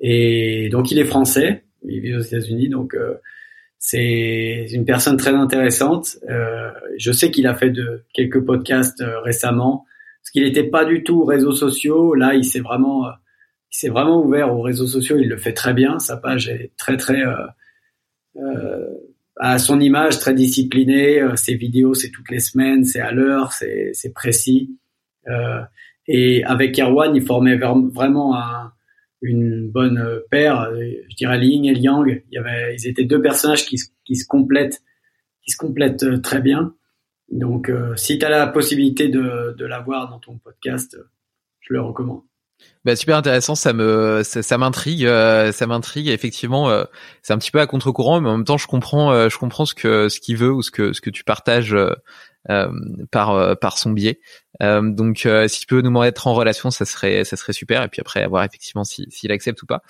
Et 0.00 0.68
donc 0.70 0.90
il 0.90 0.98
est 0.98 1.04
français, 1.04 1.64
il 1.86 2.00
vit 2.00 2.14
aux 2.14 2.20
États-Unis, 2.20 2.68
donc 2.68 2.94
euh, 2.94 3.14
c'est 3.78 4.66
une 4.72 4.84
personne 4.84 5.16
très 5.16 5.34
intéressante. 5.34 6.18
je 6.98 7.12
sais 7.12 7.30
qu'il 7.30 7.46
a 7.46 7.54
fait 7.54 7.70
de 7.70 8.04
quelques 8.12 8.44
podcasts 8.44 9.02
récemment, 9.24 9.84
parce 10.20 10.30
qu'il 10.32 10.42
n'était 10.44 10.64
pas 10.64 10.84
du 10.84 11.04
tout 11.04 11.24
réseaux 11.24 11.52
sociaux. 11.52 12.14
Là, 12.14 12.34
il 12.34 12.44
s'est 12.44 12.60
vraiment 12.60 13.06
il 13.76 13.76
s'est 13.76 13.88
vraiment 13.90 14.22
ouvert 14.24 14.54
aux 14.54 14.62
réseaux 14.62 14.86
sociaux. 14.86 15.18
Il 15.18 15.28
le 15.28 15.36
fait 15.36 15.52
très 15.52 15.74
bien. 15.74 15.98
Sa 15.98 16.16
page 16.16 16.48
est 16.48 16.72
très 16.78 16.96
très 16.96 17.20
euh, 17.20 17.46
euh, 18.36 18.86
à 19.36 19.58
son 19.58 19.80
image, 19.80 20.18
très 20.18 20.34
disciplinée. 20.34 21.20
Euh, 21.20 21.36
ses 21.36 21.54
vidéos, 21.54 21.94
c'est 21.94 22.10
toutes 22.10 22.30
les 22.30 22.40
semaines, 22.40 22.84
c'est 22.84 23.00
à 23.00 23.12
l'heure, 23.12 23.52
c'est 23.52 24.12
précis. 24.14 24.78
Euh, 25.28 25.60
et 26.06 26.44
avec 26.44 26.78
Erwan, 26.78 27.14
il 27.14 27.22
formait 27.22 27.56
vraiment 27.56 28.36
un, 28.36 28.72
une 29.22 29.68
bonne 29.68 30.22
paire. 30.30 30.70
Je 30.72 31.16
dirais 31.16 31.38
Ling 31.38 31.66
et 31.66 31.74
Liang. 31.74 32.04
Il 32.06 32.22
y 32.30 32.38
avait, 32.38 32.74
ils 32.74 32.86
étaient 32.86 33.04
deux 33.04 33.20
personnages 33.20 33.66
qui, 33.66 33.76
qui 34.04 34.16
se 34.16 34.26
complètent, 34.26 34.82
qui 35.42 35.50
se 35.50 35.56
complètent 35.56 36.22
très 36.22 36.40
bien. 36.40 36.74
Donc, 37.30 37.72
si 37.96 38.18
tu 38.18 38.24
as 38.24 38.30
la 38.30 38.46
possibilité 38.46 39.08
de, 39.08 39.56
de 39.58 39.64
l'avoir 39.64 40.08
dans 40.08 40.20
ton 40.20 40.38
podcast, 40.38 40.96
je 41.60 41.74
le 41.74 41.80
recommande. 41.80 42.22
Bah, 42.86 42.94
super 42.94 43.16
intéressant, 43.16 43.56
ça 43.56 43.72
me 43.72 44.22
ça, 44.22 44.58
m'intrigue, 44.58 45.06
euh, 45.06 45.50
ça 45.50 45.66
m'intrigue 45.66 46.06
effectivement. 46.06 46.70
Euh, 46.70 46.84
c'est 47.20 47.32
un 47.32 47.38
petit 47.38 47.50
peu 47.50 47.60
à 47.60 47.66
contre-courant, 47.66 48.20
mais 48.20 48.28
en 48.28 48.36
même 48.36 48.44
temps, 48.44 48.58
je 48.58 48.68
comprends, 48.68 49.12
euh, 49.12 49.28
je 49.28 49.38
comprends 49.38 49.66
ce 49.66 49.74
que 49.74 50.08
ce 50.08 50.20
qu'il 50.20 50.36
veut 50.36 50.52
ou 50.52 50.62
ce 50.62 50.70
que 50.70 50.92
ce 50.92 51.00
que 51.00 51.10
tu 51.10 51.24
partages 51.24 51.76
par 53.10 53.58
par 53.58 53.78
son 53.78 53.90
biais. 53.90 54.20
donc, 54.60 55.28
si 55.48 55.60
tu 55.60 55.66
peux 55.66 55.80
nous 55.80 55.90
mettre 55.90 56.28
en 56.28 56.34
relation, 56.34 56.70
ça 56.70 56.84
serait 56.84 57.24
ça 57.24 57.36
serait 57.36 57.52
super. 57.52 57.82
Et 57.82 57.88
puis 57.88 58.00
après, 58.00 58.22
à 58.22 58.28
voir 58.28 58.44
effectivement 58.44 58.84
s'il 58.84 59.06
si, 59.10 59.28
accepte 59.32 59.60
ou 59.62 59.66
pas. 59.66 59.82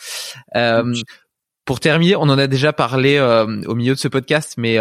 Pour 1.66 1.80
terminer, 1.80 2.16
on 2.16 2.22
en 2.22 2.38
a 2.38 2.46
déjà 2.46 2.72
parlé 2.72 3.20
au 3.20 3.74
milieu 3.74 3.92
de 3.92 3.98
ce 3.98 4.08
podcast, 4.08 4.54
mais 4.56 4.78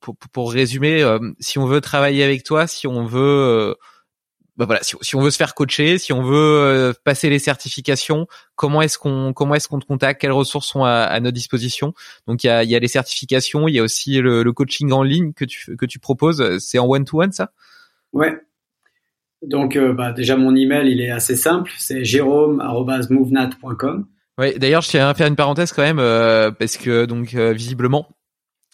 pour, 0.00 0.16
pour 0.32 0.52
résumer, 0.52 1.06
si 1.38 1.60
on 1.60 1.66
veut 1.66 1.80
travailler 1.80 2.24
avec 2.24 2.42
toi, 2.42 2.66
si 2.66 2.88
on 2.88 3.04
veut 3.06 3.76
bah 4.56 4.66
voilà, 4.66 4.82
si, 4.82 4.96
si, 5.00 5.16
on 5.16 5.22
veut 5.22 5.30
se 5.30 5.38
faire 5.38 5.54
coacher, 5.54 5.96
si 5.96 6.12
on 6.12 6.22
veut 6.22 6.36
euh, 6.36 6.92
passer 7.04 7.30
les 7.30 7.38
certifications, 7.38 8.26
comment 8.54 8.82
est-ce 8.82 8.98
qu'on 8.98 9.32
comment 9.32 9.54
est-ce 9.54 9.66
qu'on 9.66 9.78
te 9.78 9.86
contacte, 9.86 10.20
quelles 10.20 10.32
ressources 10.32 10.66
sont 10.66 10.84
à, 10.84 10.90
à 10.90 11.20
notre 11.20 11.34
disposition 11.34 11.94
Donc 12.26 12.44
il 12.44 12.48
y 12.48 12.50
a, 12.50 12.62
y 12.62 12.76
a 12.76 12.78
les 12.78 12.88
certifications, 12.88 13.66
il 13.66 13.74
y 13.74 13.78
a 13.78 13.82
aussi 13.82 14.20
le, 14.20 14.42
le, 14.42 14.52
coaching 14.52 14.92
en 14.92 15.02
ligne 15.02 15.32
que 15.32 15.46
tu 15.46 15.74
que 15.76 15.86
tu 15.86 15.98
proposes. 15.98 16.58
C'est 16.58 16.78
en 16.78 16.86
one 16.86 17.06
to 17.06 17.22
one 17.22 17.32
ça? 17.32 17.52
Ouais. 18.12 18.36
Donc 19.40 19.76
euh, 19.76 19.94
bah, 19.94 20.12
déjà 20.12 20.36
mon 20.36 20.54
email 20.54 20.92
il 20.92 21.00
est 21.00 21.10
assez 21.10 21.34
simple, 21.34 21.72
c'est 21.78 22.04
jérôme@movenat.com. 22.04 24.06
Ouais, 24.36 24.58
d'ailleurs 24.58 24.82
je 24.82 24.90
tiens 24.90 25.08
à 25.08 25.14
faire 25.14 25.28
une 25.28 25.36
parenthèse 25.36 25.72
quand 25.72 25.82
même 25.82 25.98
euh, 25.98 26.50
parce 26.50 26.76
que 26.76 27.06
donc 27.06 27.34
visiblement 27.34 28.06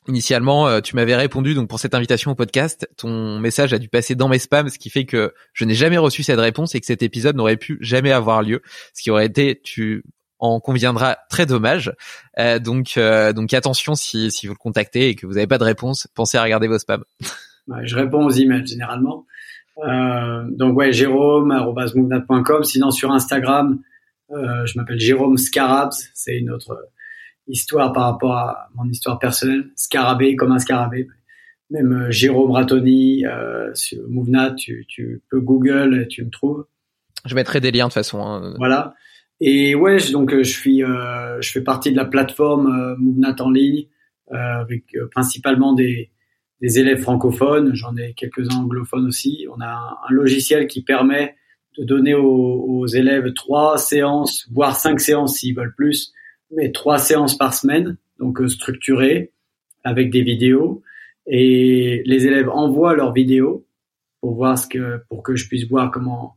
Initialement, 0.08 0.66
euh, 0.66 0.80
tu 0.80 0.96
m'avais 0.96 1.14
répondu 1.14 1.54
donc 1.54 1.68
pour 1.68 1.78
cette 1.78 1.94
invitation 1.94 2.30
au 2.30 2.34
podcast, 2.34 2.88
ton 2.96 3.38
message 3.38 3.74
a 3.74 3.78
dû 3.78 3.90
passer 3.90 4.14
dans 4.14 4.28
mes 4.28 4.38
spams, 4.38 4.70
ce 4.70 4.78
qui 4.78 4.88
fait 4.88 5.04
que 5.04 5.34
je 5.52 5.66
n'ai 5.66 5.74
jamais 5.74 5.98
reçu 5.98 6.22
cette 6.22 6.40
réponse 6.40 6.74
et 6.74 6.80
que 6.80 6.86
cet 6.86 7.02
épisode 7.02 7.36
n'aurait 7.36 7.58
pu 7.58 7.76
jamais 7.82 8.10
avoir 8.10 8.42
lieu, 8.42 8.62
ce 8.94 9.02
qui 9.02 9.10
aurait 9.10 9.26
été, 9.26 9.60
tu 9.62 10.02
en 10.38 10.60
conviendras, 10.60 11.18
très 11.28 11.44
dommage. 11.44 11.92
Euh, 12.38 12.58
donc, 12.58 12.94
euh, 12.96 13.34
donc 13.34 13.52
attention 13.52 13.94
si, 13.94 14.30
si 14.30 14.46
vous 14.46 14.54
le 14.54 14.58
contactez 14.58 15.10
et 15.10 15.14
que 15.14 15.26
vous 15.26 15.34
n'avez 15.34 15.46
pas 15.46 15.58
de 15.58 15.64
réponse, 15.64 16.08
pensez 16.14 16.38
à 16.38 16.42
regarder 16.42 16.68
vos 16.68 16.78
spams. 16.78 17.04
je 17.82 17.94
réponds 17.94 18.24
aux 18.24 18.30
emails 18.30 18.66
généralement. 18.66 19.26
donc 19.76 20.74
ouais, 20.74 20.90
jérôme@movenat.com. 20.90 22.64
Sinon 22.64 22.90
sur 22.92 23.12
Instagram, 23.12 23.78
je 24.30 24.78
m'appelle 24.78 25.00
Jérôme 25.00 25.36
Scarabs, 25.36 25.92
c'est 26.14 26.38
une 26.38 26.48
autre 26.48 26.74
histoire 27.48 27.92
par 27.92 28.04
rapport 28.04 28.34
à 28.34 28.68
mon 28.74 28.88
histoire 28.88 29.18
personnelle, 29.18 29.70
scarabée 29.74 30.36
comme 30.36 30.52
un 30.52 30.58
scarabée. 30.58 31.08
Même 31.70 31.92
euh, 31.92 32.10
Jérôme 32.10 32.52
Ratoni 32.52 33.26
euh, 33.26 33.74
sur 33.74 34.02
tu, 34.56 34.86
tu 34.88 35.22
peux 35.30 35.40
Google, 35.40 36.06
tu 36.08 36.24
me 36.24 36.30
trouves. 36.30 36.66
Je 37.24 37.34
mettrai 37.34 37.60
des 37.60 37.70
liens 37.70 37.84
de 37.86 37.90
toute 37.90 37.94
façon. 37.94 38.22
Hein. 38.22 38.54
Voilà. 38.58 38.94
Et 39.40 39.74
ouais, 39.74 39.98
donc 40.10 40.34
je 40.34 40.42
suis, 40.42 40.82
euh, 40.82 41.40
je 41.40 41.52
fais 41.52 41.60
partie 41.60 41.92
de 41.92 41.96
la 41.96 42.04
plateforme 42.04 42.66
euh, 42.66 42.96
Mouvnat 42.96 43.36
en 43.40 43.50
ligne 43.50 43.86
euh, 44.32 44.60
avec 44.60 44.94
euh, 44.96 45.06
principalement 45.10 45.74
des, 45.74 46.10
des 46.60 46.78
élèves 46.78 47.02
francophones. 47.02 47.74
J'en 47.74 47.96
ai 47.96 48.14
quelques-uns 48.14 48.56
anglophones 48.56 49.06
aussi. 49.06 49.46
On 49.54 49.60
a 49.60 49.68
un, 49.68 49.96
un, 50.08 50.12
logiciel 50.12 50.66
qui 50.66 50.82
permet 50.82 51.36
de 51.78 51.84
donner 51.84 52.14
aux, 52.14 52.64
aux 52.66 52.86
élèves 52.86 53.32
trois 53.34 53.78
séances, 53.78 54.48
voire 54.50 54.74
cinq 54.74 55.00
séances 55.00 55.36
s'ils 55.36 55.54
veulent 55.54 55.74
plus, 55.76 56.12
mais 56.50 56.72
trois 56.72 56.98
séances 56.98 57.36
par 57.36 57.54
semaine, 57.54 57.96
donc 58.18 58.40
euh, 58.40 58.48
structurées, 58.48 59.32
avec 59.84 60.10
des 60.10 60.22
vidéos. 60.22 60.82
Et 61.26 62.02
les 62.06 62.26
élèves 62.26 62.48
envoient 62.48 62.94
leurs 62.94 63.12
vidéos 63.12 63.66
pour 64.20 64.34
voir 64.34 64.58
ce 64.58 64.66
que, 64.66 65.02
pour 65.08 65.22
que 65.22 65.36
je 65.36 65.46
puisse 65.46 65.68
voir 65.68 65.90
comment, 65.90 66.36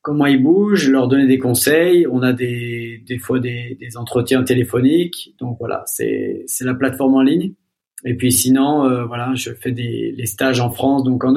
comment 0.00 0.26
ils 0.26 0.42
bougent, 0.42 0.88
leur 0.88 1.08
donner 1.08 1.26
des 1.26 1.38
conseils. 1.38 2.06
On 2.06 2.22
a 2.22 2.32
des, 2.32 3.02
des 3.06 3.18
fois 3.18 3.40
des, 3.40 3.76
des 3.80 3.96
entretiens 3.96 4.44
téléphoniques. 4.44 5.34
Donc 5.40 5.56
voilà, 5.58 5.82
c'est, 5.86 6.44
c'est 6.46 6.64
la 6.64 6.74
plateforme 6.74 7.14
en 7.14 7.22
ligne. 7.22 7.54
Et 8.04 8.14
puis 8.14 8.30
sinon, 8.30 8.84
euh, 8.84 9.04
voilà, 9.04 9.34
je 9.34 9.50
fais 9.52 9.72
des 9.72 10.12
les 10.16 10.26
stages 10.26 10.60
en 10.60 10.70
France. 10.70 11.02
Donc 11.02 11.24
en, 11.24 11.34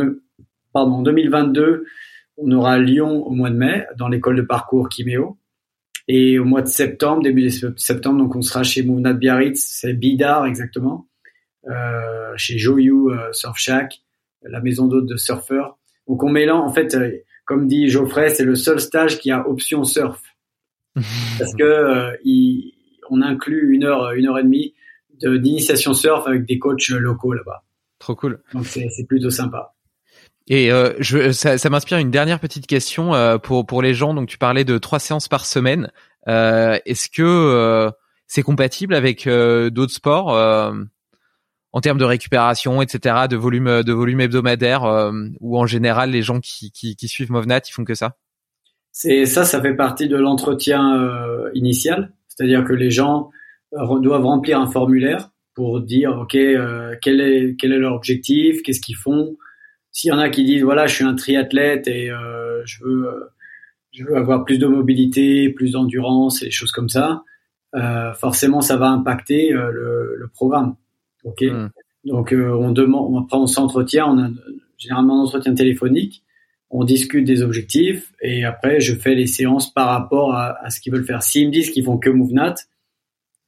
pardon, 0.74 0.94
en 0.94 1.02
2022, 1.02 1.86
on 2.38 2.52
aura 2.52 2.78
Lyon 2.78 3.26
au 3.26 3.32
mois 3.32 3.50
de 3.50 3.56
mai 3.56 3.86
dans 3.98 4.08
l'école 4.08 4.36
de 4.36 4.42
parcours 4.42 4.90
Kiméo. 4.90 5.38
Et 6.12 6.40
au 6.40 6.44
mois 6.44 6.64
de 6.64 6.68
septembre, 6.68 7.22
début 7.22 7.44
de 7.44 7.74
septembre, 7.78 8.18
donc 8.18 8.36
on 8.36 8.42
sera 8.42 8.64
chez 8.64 8.82
Mouvnat 8.82 9.14
Biarritz, 9.14 9.64
c'est 9.64 9.94
Bidar 9.94 10.48
exactement, 10.48 11.08
euh, 11.68 12.34
chez 12.36 12.58
Joyou 12.58 13.12
euh, 13.12 13.32
Surf 13.32 13.60
Shack, 13.60 14.02
la 14.42 14.60
maison 14.60 14.88
d'hôtes 14.88 15.06
de 15.06 15.18
surfeurs. 15.18 15.78
Donc 16.08 16.24
on 16.24 16.30
mélange, 16.30 16.68
en 16.68 16.74
fait, 16.74 16.96
euh, 16.96 17.12
comme 17.46 17.68
dit 17.68 17.90
Geoffrey, 17.90 18.32
c'est 18.32 18.44
le 18.44 18.56
seul 18.56 18.80
stage 18.80 19.20
qui 19.20 19.30
a 19.30 19.48
option 19.48 19.84
surf, 19.84 20.20
parce 20.96 21.54
que 21.54 21.64
euh, 21.64 22.18
il, 22.24 22.74
on 23.12 23.22
inclut 23.22 23.72
une 23.72 23.84
heure, 23.84 24.12
une 24.14 24.28
heure 24.28 24.40
et 24.40 24.44
demie 24.44 24.74
d'initiation 25.22 25.94
surf 25.94 26.26
avec 26.26 26.48
des 26.48 26.58
coachs 26.58 26.90
locaux 26.90 27.34
là-bas. 27.34 27.64
Trop 28.00 28.16
cool. 28.16 28.42
Donc 28.54 28.66
c'est 28.66 29.06
plutôt 29.08 29.30
sympa. 29.30 29.76
Et 30.50 30.72
euh, 30.72 30.94
je, 31.00 31.32
ça, 31.32 31.60
ça 31.60 31.70
m'inspire 31.70 32.00
une 32.00 32.10
dernière 32.10 32.40
petite 32.40 32.66
question 32.66 33.14
euh, 33.14 33.38
pour 33.38 33.66
pour 33.68 33.84
les 33.84 33.94
gens. 33.94 34.16
Donc 34.16 34.28
tu 34.28 34.40
parlais 34.40 34.66
de 34.66 34.80
trois 34.80 35.00
séances 35.00 35.28
par 35.28 35.46
semaine. 35.46 35.92
Euh, 36.28 36.78
Est-ce 36.86 37.08
que 37.08 37.22
euh, 37.22 37.92
c'est 38.26 38.42
compatible 38.42 38.96
avec 38.96 39.28
euh, 39.28 39.70
d'autres 39.70 39.94
sports 39.94 40.30
en 41.72 41.82
termes 41.82 42.00
de 42.00 42.06
récupération, 42.06 42.82
etc., 42.82 43.28
de 43.30 43.36
volume 43.36 43.84
de 43.84 43.94
volume 43.94 44.22
hebdomadaire, 44.22 45.12
ou 45.40 45.58
en 45.58 45.68
général 45.68 46.10
les 46.10 46.24
gens 46.24 46.40
qui, 46.40 46.72
qui, 46.72 46.96
qui 46.96 47.08
suivent 47.08 47.32
Movnat, 47.32 47.62
ils 47.68 47.72
font 47.72 47.86
que 47.86 47.94
ça? 47.94 48.18
C'est 48.92 49.28
ça, 49.28 49.46
ça 49.46 49.62
fait 49.62 49.76
partie 49.76 50.08
de 50.08 50.18
l'entretien 50.18 51.10
initial, 51.54 52.12
c'est-à-dire 52.28 52.66
que 52.66 52.74
les 52.74 52.90
gens 52.90 53.30
doivent 53.72 54.26
remplir 54.26 54.60
un 54.60 54.66
formulaire 54.66 55.30
pour 55.54 55.80
dire 55.82 56.18
ok 56.18 56.36
quel 57.02 57.22
est 57.22 57.56
quel 57.60 57.72
est 57.72 57.78
leur 57.78 57.94
objectif, 57.94 58.64
qu'est-ce 58.64 58.82
qu'ils 58.82 58.98
font 58.98 59.38
s'il 60.00 60.10
y 60.10 60.12
en 60.14 60.20
a 60.20 60.30
qui 60.30 60.46
disent 60.46 60.64
voilà, 60.64 60.88
je 60.88 60.96
suis 60.96 61.04
un 61.04 61.16
triathlète 61.16 61.88
et 61.88 62.10
euh, 62.10 62.62
je 62.66 62.84
veux 62.84 63.08
euh, 63.08 63.26
je 63.92 64.06
veux 64.06 64.16
avoir 64.16 64.46
plus 64.46 64.58
de 64.58 64.66
mobilité, 64.66 65.50
plus 65.50 65.72
d'endurance 65.72 66.42
et 66.42 66.46
des 66.46 66.52
choses 66.52 66.72
comme 66.72 66.88
ça, 66.88 67.24
euh, 67.76 68.14
forcément 68.14 68.62
ça 68.62 68.78
va 68.78 68.88
impacter 68.90 69.52
euh, 69.52 69.72
le, 69.72 70.16
le, 70.16 70.28
programme. 70.28 70.76
Ok. 71.24 71.42
Hmm. 71.42 71.68
Donc 72.06 72.34
on 72.34 72.72
demande, 72.72 73.24
après 73.26 73.38
on 73.38 73.46
s'entretient, 73.46 74.08
on 74.08 74.24
a 74.24 74.30
généralement 74.78 75.20
un 75.20 75.26
entretien 75.26 75.54
téléphonique, 75.54 76.24
on 76.70 76.86
discute 76.86 77.26
des 77.26 77.42
objectifs 77.42 78.14
et 78.22 78.46
après 78.46 78.80
je 78.80 78.96
fais 78.96 79.16
les 79.16 79.28
séances 79.28 79.74
par 79.74 79.90
rapport 79.90 80.34
à, 80.34 80.64
à 80.64 80.70
ce 80.70 80.80
qu'ils 80.80 80.94
veulent 80.94 81.06
faire. 81.06 81.24
S'ils 81.24 81.48
me 81.48 81.52
disent 81.52 81.72
qu'ils 81.72 81.84
font 81.84 81.98
que 81.98 82.10
MoveNat, 82.10 82.56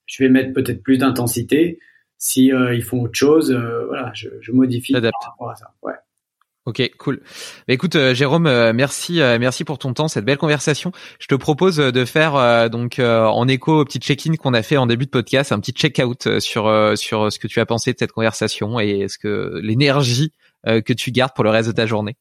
je 0.06 0.22
vais 0.22 0.30
mettre 0.30 0.52
peut-être 0.52 0.84
plus 0.84 0.98
d'intensité. 0.98 1.80
Si 2.18 2.48
ils 2.48 2.84
font 2.84 3.04
autre 3.04 3.16
chose, 3.16 3.54
voilà, 3.88 4.12
je, 4.14 4.28
je 4.42 4.52
modifie 4.52 4.92
par 4.92 5.12
rapport 5.24 5.50
à 5.50 5.56
ça. 5.56 5.74
Ouais. 5.82 5.94
Ok, 6.66 6.92
cool. 7.00 7.22
Bah, 7.68 7.74
écoute, 7.74 7.96
euh, 7.96 8.14
Jérôme, 8.14 8.46
euh, 8.46 8.72
merci, 8.72 9.20
euh, 9.20 9.40
merci 9.40 9.64
pour 9.64 9.80
ton 9.80 9.96
temps, 9.96 10.08
cette 10.08 10.26
belle 10.26 10.38
conversation. 10.38 10.92
Je 11.20 11.26
te 11.26 11.34
propose 11.34 11.78
de 11.78 12.06
faire 12.06 12.70
donc 12.70 13.00
en 13.00 13.48
écho 13.48 13.82
au 13.82 13.86
petit 13.86 13.98
check-in 13.98 14.36
qu'on 14.36 14.54
a 14.54 14.62
fait 14.62 14.78
en 14.78 14.86
début 14.86 15.06
de 15.06 15.10
podcast, 15.10 15.52
un 15.52 15.60
petit 15.60 15.72
check-out 15.72 16.40
sur 16.40 16.98
sur 16.98 17.32
ce 17.32 17.40
que 17.40 17.48
tu 17.48 17.60
as 17.60 17.66
pensé 17.66 17.94
de 17.94 17.98
cette 17.98 18.12
conversation 18.12 18.80
et 18.80 19.08
ce 19.08 19.18
que 19.18 19.60
l'énergie 19.64 20.34
que 20.66 20.94
tu 20.94 21.12
gardes 21.12 21.34
pour 21.34 21.44
le 21.44 21.50
reste 21.50 21.70
de 21.70 21.74
ta 21.74 21.88
journée. 21.88 22.16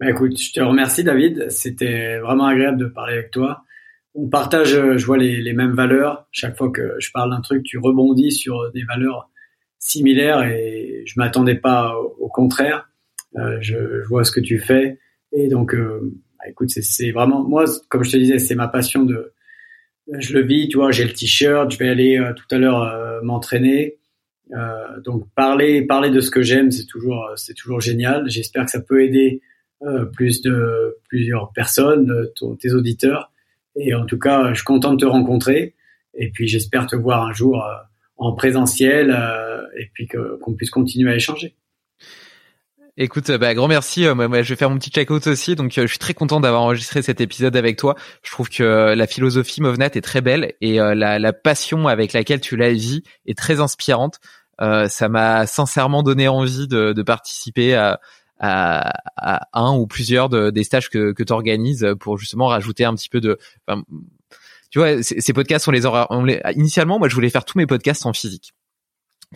Bah, 0.00 0.10
écoute, 0.10 0.40
je 0.40 0.52
te 0.52 0.60
remercie, 0.60 1.04
David. 1.04 1.48
C'était 1.50 2.18
vraiment 2.18 2.46
agréable 2.46 2.78
de 2.78 2.86
parler 2.86 3.14
avec 3.14 3.30
toi. 3.30 3.62
On 4.14 4.28
partage, 4.28 4.70
je 4.70 5.06
vois 5.06 5.18
les, 5.18 5.40
les 5.40 5.52
mêmes 5.52 5.74
valeurs. 5.74 6.26
Chaque 6.32 6.56
fois 6.56 6.70
que 6.70 6.96
je 6.98 7.10
parle 7.12 7.30
d'un 7.30 7.42
truc, 7.42 7.62
tu 7.62 7.78
rebondis 7.78 8.32
sur 8.32 8.72
des 8.72 8.82
valeurs 8.84 9.30
similaires 9.78 10.42
et 10.42 11.04
je 11.06 11.14
m'attendais 11.16 11.54
pas 11.54 11.94
au 12.18 12.28
contraire. 12.28 12.88
Euh, 13.38 13.58
je, 13.60 13.74
je, 13.74 14.08
vois 14.08 14.24
ce 14.24 14.30
que 14.30 14.40
tu 14.40 14.58
fais. 14.58 14.98
Et 15.32 15.48
donc 15.48 15.74
euh, 15.74 16.00
bah, 16.38 16.48
écoute 16.48 16.70
c'est 16.70 17.10
vraiment 17.10 17.42
moi 17.42 17.64
comme 17.88 18.04
je 18.04 18.12
te 18.12 18.16
disais 18.16 18.38
c'est 18.38 18.54
ma 18.54 18.68
passion 18.68 19.04
de 19.04 19.32
je 20.18 20.32
le 20.34 20.42
vis 20.42 20.68
tu 20.68 20.76
vois 20.76 20.92
j'ai 20.92 21.04
le 21.04 21.12
t-shirt 21.12 21.70
je 21.70 21.78
vais 21.78 21.88
aller 21.88 22.18
euh, 22.18 22.32
tout 22.32 22.46
à 22.54 22.58
l'heure 22.58 23.22
m'entraîner. 23.22 23.96
Donc 25.04 25.28
parler 25.34 25.82
parler 25.82 26.10
de 26.10 26.20
ce 26.20 26.30
que 26.30 26.42
j'aime 26.42 26.70
c'est 26.70 26.86
toujours 26.86 27.30
c'est 27.36 27.54
toujours 27.54 27.80
génial. 27.80 28.30
J'espère 28.30 28.64
que 28.64 28.70
ça 28.70 28.80
peut 28.80 29.02
aider 29.02 29.40
plus 30.14 30.40
de 30.40 30.96
plusieurs 31.08 31.52
personnes 31.52 32.30
tes 32.60 32.72
auditeurs. 32.72 33.32
Et 33.74 33.92
en 33.94 34.06
tout 34.06 34.18
cas 34.18 34.50
je 34.50 34.54
suis 34.54 34.64
content 34.64 34.94
de 34.94 35.00
te 35.00 35.06
rencontrer. 35.06 35.74
Et 36.14 36.30
puis 36.30 36.46
j'espère 36.46 36.86
te 36.86 36.94
voir 36.94 37.26
un 37.26 37.32
jour 37.32 37.62
en 38.16 38.32
présentiel 38.34 39.10
et 39.76 39.90
puis 39.92 40.06
qu'on 40.06 40.54
puisse 40.54 40.70
continuer 40.70 41.10
à 41.10 41.16
échanger. 41.16 41.56
Écoute, 42.98 43.30
bah, 43.32 43.52
grand 43.52 43.68
merci. 43.68 44.06
Euh, 44.06 44.14
moi, 44.14 44.40
je 44.40 44.48
vais 44.48 44.56
faire 44.56 44.70
mon 44.70 44.78
petit 44.78 44.88
check-out 44.88 45.26
aussi. 45.26 45.54
Donc, 45.54 45.76
euh, 45.76 45.82
je 45.82 45.88
suis 45.88 45.98
très 45.98 46.14
content 46.14 46.40
d'avoir 46.40 46.62
enregistré 46.62 47.02
cet 47.02 47.20
épisode 47.20 47.54
avec 47.54 47.76
toi. 47.76 47.94
Je 48.22 48.30
trouve 48.30 48.48
que 48.48 48.62
euh, 48.62 48.94
la 48.94 49.06
philosophie 49.06 49.60
Movnat 49.60 49.90
est 49.94 50.00
très 50.00 50.22
belle 50.22 50.54
et 50.62 50.78
la, 50.78 51.32
passion 51.34 51.88
avec 51.88 52.14
laquelle 52.14 52.40
tu 52.40 52.56
la 52.56 52.72
vis 52.72 53.02
est 53.26 53.36
très 53.36 53.60
inspirante. 53.60 54.18
ça 54.58 55.08
m'a 55.10 55.46
sincèrement 55.46 56.02
donné 56.02 56.26
envie 56.28 56.66
de, 56.68 57.02
participer 57.02 57.74
à, 57.74 58.00
un 59.52 59.76
ou 59.76 59.86
plusieurs 59.86 60.30
de, 60.30 60.48
des 60.50 60.64
stages 60.64 60.88
que, 60.88 61.12
tu 61.12 61.32
organises 61.32 61.86
pour 62.00 62.16
justement 62.16 62.46
rajouter 62.46 62.86
un 62.86 62.94
petit 62.94 63.10
peu 63.10 63.20
de... 63.20 63.38
Tu 64.70 64.78
vois, 64.78 65.02
ces 65.02 65.32
podcasts, 65.34 65.68
on 65.68 65.72
les 65.72 65.84
aura... 65.84 66.08
Les, 66.24 66.40
initialement, 66.54 66.98
moi, 66.98 67.08
je 67.08 67.14
voulais 67.14 67.30
faire 67.30 67.44
tous 67.44 67.58
mes 67.58 67.66
podcasts 67.66 68.06
en 68.06 68.14
physique 68.14 68.54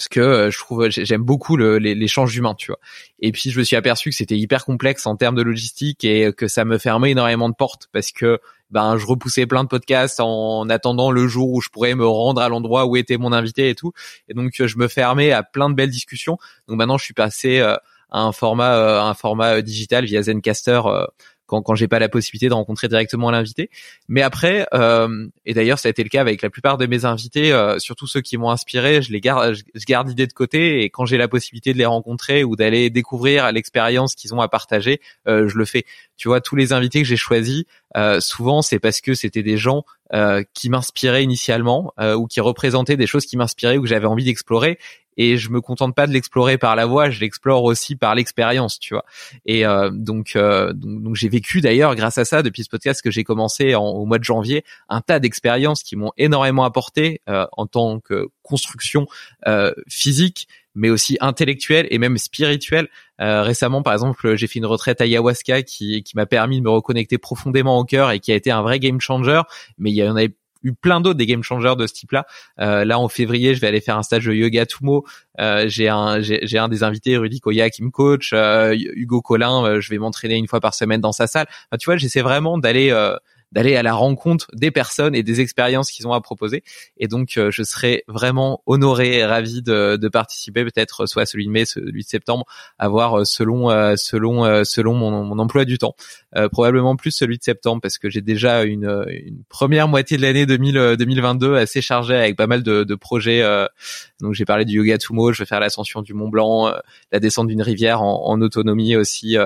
parce 0.01 0.09
que 0.09 0.21
euh, 0.21 0.51
je 0.51 0.57
trouve 0.57 0.89
j'aime 0.89 1.23
beaucoup 1.23 1.59
l'échange 1.59 2.35
humain 2.35 2.55
tu 2.55 2.69
vois. 2.69 2.79
Et 3.19 3.33
puis 3.33 3.51
je 3.51 3.59
me 3.59 3.65
suis 3.65 3.77
aperçu 3.77 4.09
que 4.09 4.17
c'était 4.17 4.39
hyper 4.39 4.65
complexe 4.65 5.05
en 5.05 5.15
termes 5.15 5.35
de 5.35 5.43
logistique 5.43 6.05
et 6.05 6.33
que 6.33 6.49
ça 6.49 6.65
me 6.65 6.79
fermait 6.79 7.11
énormément 7.11 7.51
de 7.51 7.55
portes 7.55 7.89
parce 7.93 8.11
que 8.11 8.41
ben 8.71 8.97
je 8.97 9.05
repoussais 9.05 9.45
plein 9.45 9.63
de 9.63 9.69
podcasts 9.69 10.19
en 10.19 10.71
attendant 10.71 11.11
le 11.11 11.29
jour 11.29 11.53
où 11.53 11.61
je 11.61 11.69
pourrais 11.69 11.95
me 11.95 12.07
rendre 12.07 12.41
à 12.41 12.49
l'endroit 12.49 12.87
où 12.87 12.97
était 12.97 13.19
mon 13.19 13.35
invité 13.35 13.69
et 13.69 13.75
tout. 13.75 13.93
Et 14.31 14.33
donc 14.33 14.53
je 14.59 14.79
me 14.79 14.89
fermais 14.89 15.33
à 15.33 15.43
plein 15.43 15.69
de 15.69 15.75
belles 15.75 15.91
discussions. 15.91 16.39
Donc 16.67 16.79
maintenant 16.79 16.97
je 16.97 17.05
suis 17.05 17.13
passé 17.13 17.59
euh, 17.59 17.77
à 18.09 18.23
un 18.23 18.33
format 18.33 18.77
euh, 18.77 19.03
un 19.03 19.13
format 19.13 19.61
digital 19.61 20.07
via 20.07 20.23
Zencaster 20.23 20.81
quand, 21.51 21.63
quand 21.63 21.75
j'ai 21.75 21.89
pas 21.89 21.99
la 21.99 22.09
possibilité 22.09 22.49
de 22.49 22.55
rencontrer 22.55 22.87
directement 22.87 23.31
l'invité. 23.31 23.71
Mais 24.09 24.23
après, 24.23 24.67
euh, 24.73 25.27
et 25.45 25.53
d'ailleurs 25.53 25.81
ça 25.81 25.89
a 25.89 25.91
été 25.91 26.05
le 26.05 26.09
cas 26.09 26.21
avec 26.21 26.43
la 26.43 26.49
plupart 26.49 26.79
de 26.79 26.87
mes 26.87 27.05
invités, 27.05 27.53
euh, 27.53 27.79
surtout 27.81 28.07
ceux 28.07 28.21
qui 28.21 28.37
m'ont 28.37 28.51
inspiré, 28.51 29.03
je 29.03 29.11
les 29.11 29.21
garde, 29.21 29.55
je, 29.55 29.85
garde 29.85 30.09
l'idée 30.09 30.29
de 30.29 30.33
côté 30.33 30.85
et 30.85 30.91
quand 30.91 31.07
j'ai 31.07 31.19
la 31.19 31.27
possibilité 31.27 31.73
de 31.73 31.79
les 31.79 31.87
rencontrer 31.87 32.45
ou 32.45 32.55
d'aller 32.55 32.89
découvrir 32.89 33.51
l'expérience 33.51 34.15
qu'ils 34.15 34.33
ont 34.33 34.41
à 34.41 34.49
partager, 34.49 35.01
euh, 35.27 35.49
je 35.49 35.59
le 35.59 35.65
fais. 35.65 35.85
Tu 36.21 36.29
vois, 36.29 36.43
tous 36.43 36.55
les 36.55 36.75
invités 36.75 37.01
que 37.01 37.09
j'ai 37.09 37.17
choisis, 37.17 37.65
euh, 37.97 38.21
souvent 38.21 38.61
c'est 38.61 38.79
parce 38.79 39.01
que 39.01 39.15
c'était 39.15 39.43
des 39.43 39.57
gens 39.57 39.85
euh, 40.13 40.45
qui 40.53 40.69
m'inspiraient 40.69 41.25
initialement 41.25 41.95
euh, 41.99 42.15
ou 42.15 42.27
qui 42.27 42.43
représentaient 42.43 42.99
des 42.99 43.07
choses 43.07 43.25
qui 43.25 43.39
m'inspiraient 43.39 43.79
ou 43.79 43.83
que 43.83 43.89
j'avais 43.89 44.05
envie 44.07 44.25
d'explorer 44.25 44.79
et 45.17 45.39
je 45.39 45.49
me 45.49 45.63
contente 45.63 45.95
pas 45.95 46.07
de 46.07 46.13
l'explorer 46.13 46.59
par 46.59 46.77
la 46.77 46.85
voix, 46.85 47.09
je 47.09 47.21
l'explore 47.21 47.65
aussi 47.65 47.97
par 47.97 48.15
l'expérience, 48.15 48.79
tu 48.79 48.93
vois. 48.93 49.07
Et 49.47 49.65
euh, 49.65 49.89
donc, 49.91 50.37
euh, 50.37 50.75
donc, 50.75 51.03
donc 51.03 51.15
j'ai 51.17 51.31
vécu 51.31 51.63
d'ailleurs 51.63 51.95
grâce 51.95 52.19
à 52.19 52.27
ça 52.27 52.43
depuis 52.43 52.65
ce 52.65 52.69
podcast 52.69 53.01
que 53.01 53.11
j'ai 53.11 53.25
commencé 53.25 53.75
en, 53.75 53.87
au 53.87 54.05
mois 54.05 54.19
de 54.19 54.25
janvier 54.25 54.63
un 54.91 55.01
tas 55.01 55.21
d'expériences 55.21 55.83
qui 55.83 55.97
m'ont 55.97 56.13
énormément 56.19 56.65
apporté 56.65 57.23
en 57.27 57.67
tant 57.67 57.99
que 57.99 58.29
construction 58.43 59.07
physique, 59.89 60.49
mais 60.75 60.91
aussi 60.91 61.17
intellectuelle 61.21 61.87
et 61.91 61.99
même 61.99 62.19
spirituelle. 62.19 62.89
Euh, 63.21 63.43
récemment, 63.43 63.83
par 63.83 63.93
exemple, 63.93 64.37
j'ai 64.37 64.47
fait 64.47 64.59
une 64.59 64.67
retraite 64.67 65.01
ayahuasca 65.01 65.63
qui, 65.63 66.03
qui 66.03 66.17
m'a 66.17 66.27
permis 66.27 66.59
de 66.59 66.65
me 66.65 66.71
reconnecter 66.71 67.19
profondément 67.19 67.79
au 67.79 67.85
cœur 67.85 68.11
et 68.11 68.21
qui 68.21 68.33
a 68.33 68.35
été 68.35 68.51
un 68.51 68.63
vrai 68.63 68.79
game 68.79 69.01
changer. 69.01 69.43
Mais 69.79 69.91
il 69.91 69.97
y 69.97 70.07
en 70.07 70.17
avait 70.17 70.35
eu 70.63 70.73
plein 70.73 71.01
d'autres 71.01 71.19
des 71.19 71.27
game 71.27 71.43
changers 71.43 71.75
de 71.77 71.87
ce 71.87 71.95
type-là. 71.95 72.27
Euh, 72.61 72.85
là, 72.85 72.99
en 72.99 73.09
février, 73.09 73.55
je 73.55 73.61
vais 73.61 73.67
aller 73.67 73.81
faire 73.81 73.97
un 73.97 74.03
stage 74.03 74.27
de 74.27 74.33
yoga 74.33 74.67
Tumo. 74.67 75.05
Euh, 75.41 75.67
j'ai 75.69 75.89
un 75.89 76.21
j'ai 76.21 76.59
un 76.59 76.69
des 76.69 76.83
invités, 76.83 77.17
Rudy 77.17 77.41
Koya, 77.41 77.71
qui 77.71 77.83
me 77.83 77.91
coach. 77.91 78.31
Euh, 78.33 78.75
Hugo 78.77 79.23
Collin, 79.23 79.65
euh, 79.65 79.81
je 79.81 79.91
vais 79.91 79.99
m'entraîner 79.99 80.37
une 80.37 80.49
fois 80.49 80.61
par 80.61 80.75
semaine 80.75 81.01
dans 81.01 81.13
sa 81.13 81.27
salle. 81.27 81.47
tu 81.79 81.87
vois, 81.87 81.97
j'essaie 81.97 82.23
vraiment 82.23 82.59
d'aller 82.59 82.91
euh, 82.91 83.17
d'aller 83.53 83.77
à 83.77 83.83
la 83.83 83.95
rencontre 83.95 84.47
des 84.53 84.71
personnes 84.71 85.15
et 85.15 85.23
des 85.23 85.41
expériences 85.41 85.91
qu'ils 85.91 86.07
ont 86.07 86.13
à 86.13 86.21
proposer. 86.21 86.63
Et 86.99 87.09
donc, 87.09 87.37
euh, 87.37 87.51
je 87.51 87.63
serais 87.63 88.05
vraiment 88.07 88.63
honoré 88.67 89.19
et 89.19 89.25
ravi 89.25 89.63
de, 89.63 89.97
de 89.97 90.09
participer, 90.09 90.65
peut-être 90.65 91.07
soit 91.07 91.27
celui 91.27 91.47
de 91.47 91.51
mai, 91.51 91.65
celui 91.65 92.03
de 92.03 92.09
septembre, 92.09 92.45
à 92.79 92.89
voir 92.89 93.21
euh, 93.21 93.25
selon 93.25 93.71
euh, 93.71 93.95
selon 93.97 94.65
selon 94.65 94.95
mon, 94.95 95.25
mon, 95.25 95.39
emploi 95.39 95.65
du 95.65 95.79
temps. 95.79 95.95
probablement 96.53 96.97
plus 96.97 97.11
celui 97.11 97.39
de 97.39 97.43
septembre 97.43 97.81
parce 97.81 97.99
que 97.99 98.11
j'ai 98.11 98.21
déjà 98.21 98.63
une, 98.65 99.05
une 99.09 99.43
première 99.49 99.89
moitié 99.89 100.17
de 100.17 100.23
l'année 100.23 100.47
2022 100.47 101.57
assez 101.57 101.81
chargée 101.81 102.15
avec 102.15 102.37
pas 102.37 102.47
mal 102.47 102.63
de, 102.63 102.85
de 102.85 102.95
projets. 102.95 103.43
donc, 104.21 104.35
j'ai 104.35 104.45
parlé 104.45 104.65
du 104.65 104.77
yoga 104.77 104.99
Tumo, 104.99 105.33
je 105.33 105.43
vais 105.43 105.47
faire 105.47 105.61
l'ascension 105.61 106.03
du 106.03 106.15
Mont 106.15 106.29
Blanc, 106.29 106.73
la 107.13 107.21
descente 107.21 107.49
d'une 107.49 107.63
rivière 107.63 108.03
en, 108.03 108.27
en 108.27 108.41
autonomie 108.41 108.97
aussi 108.97 109.37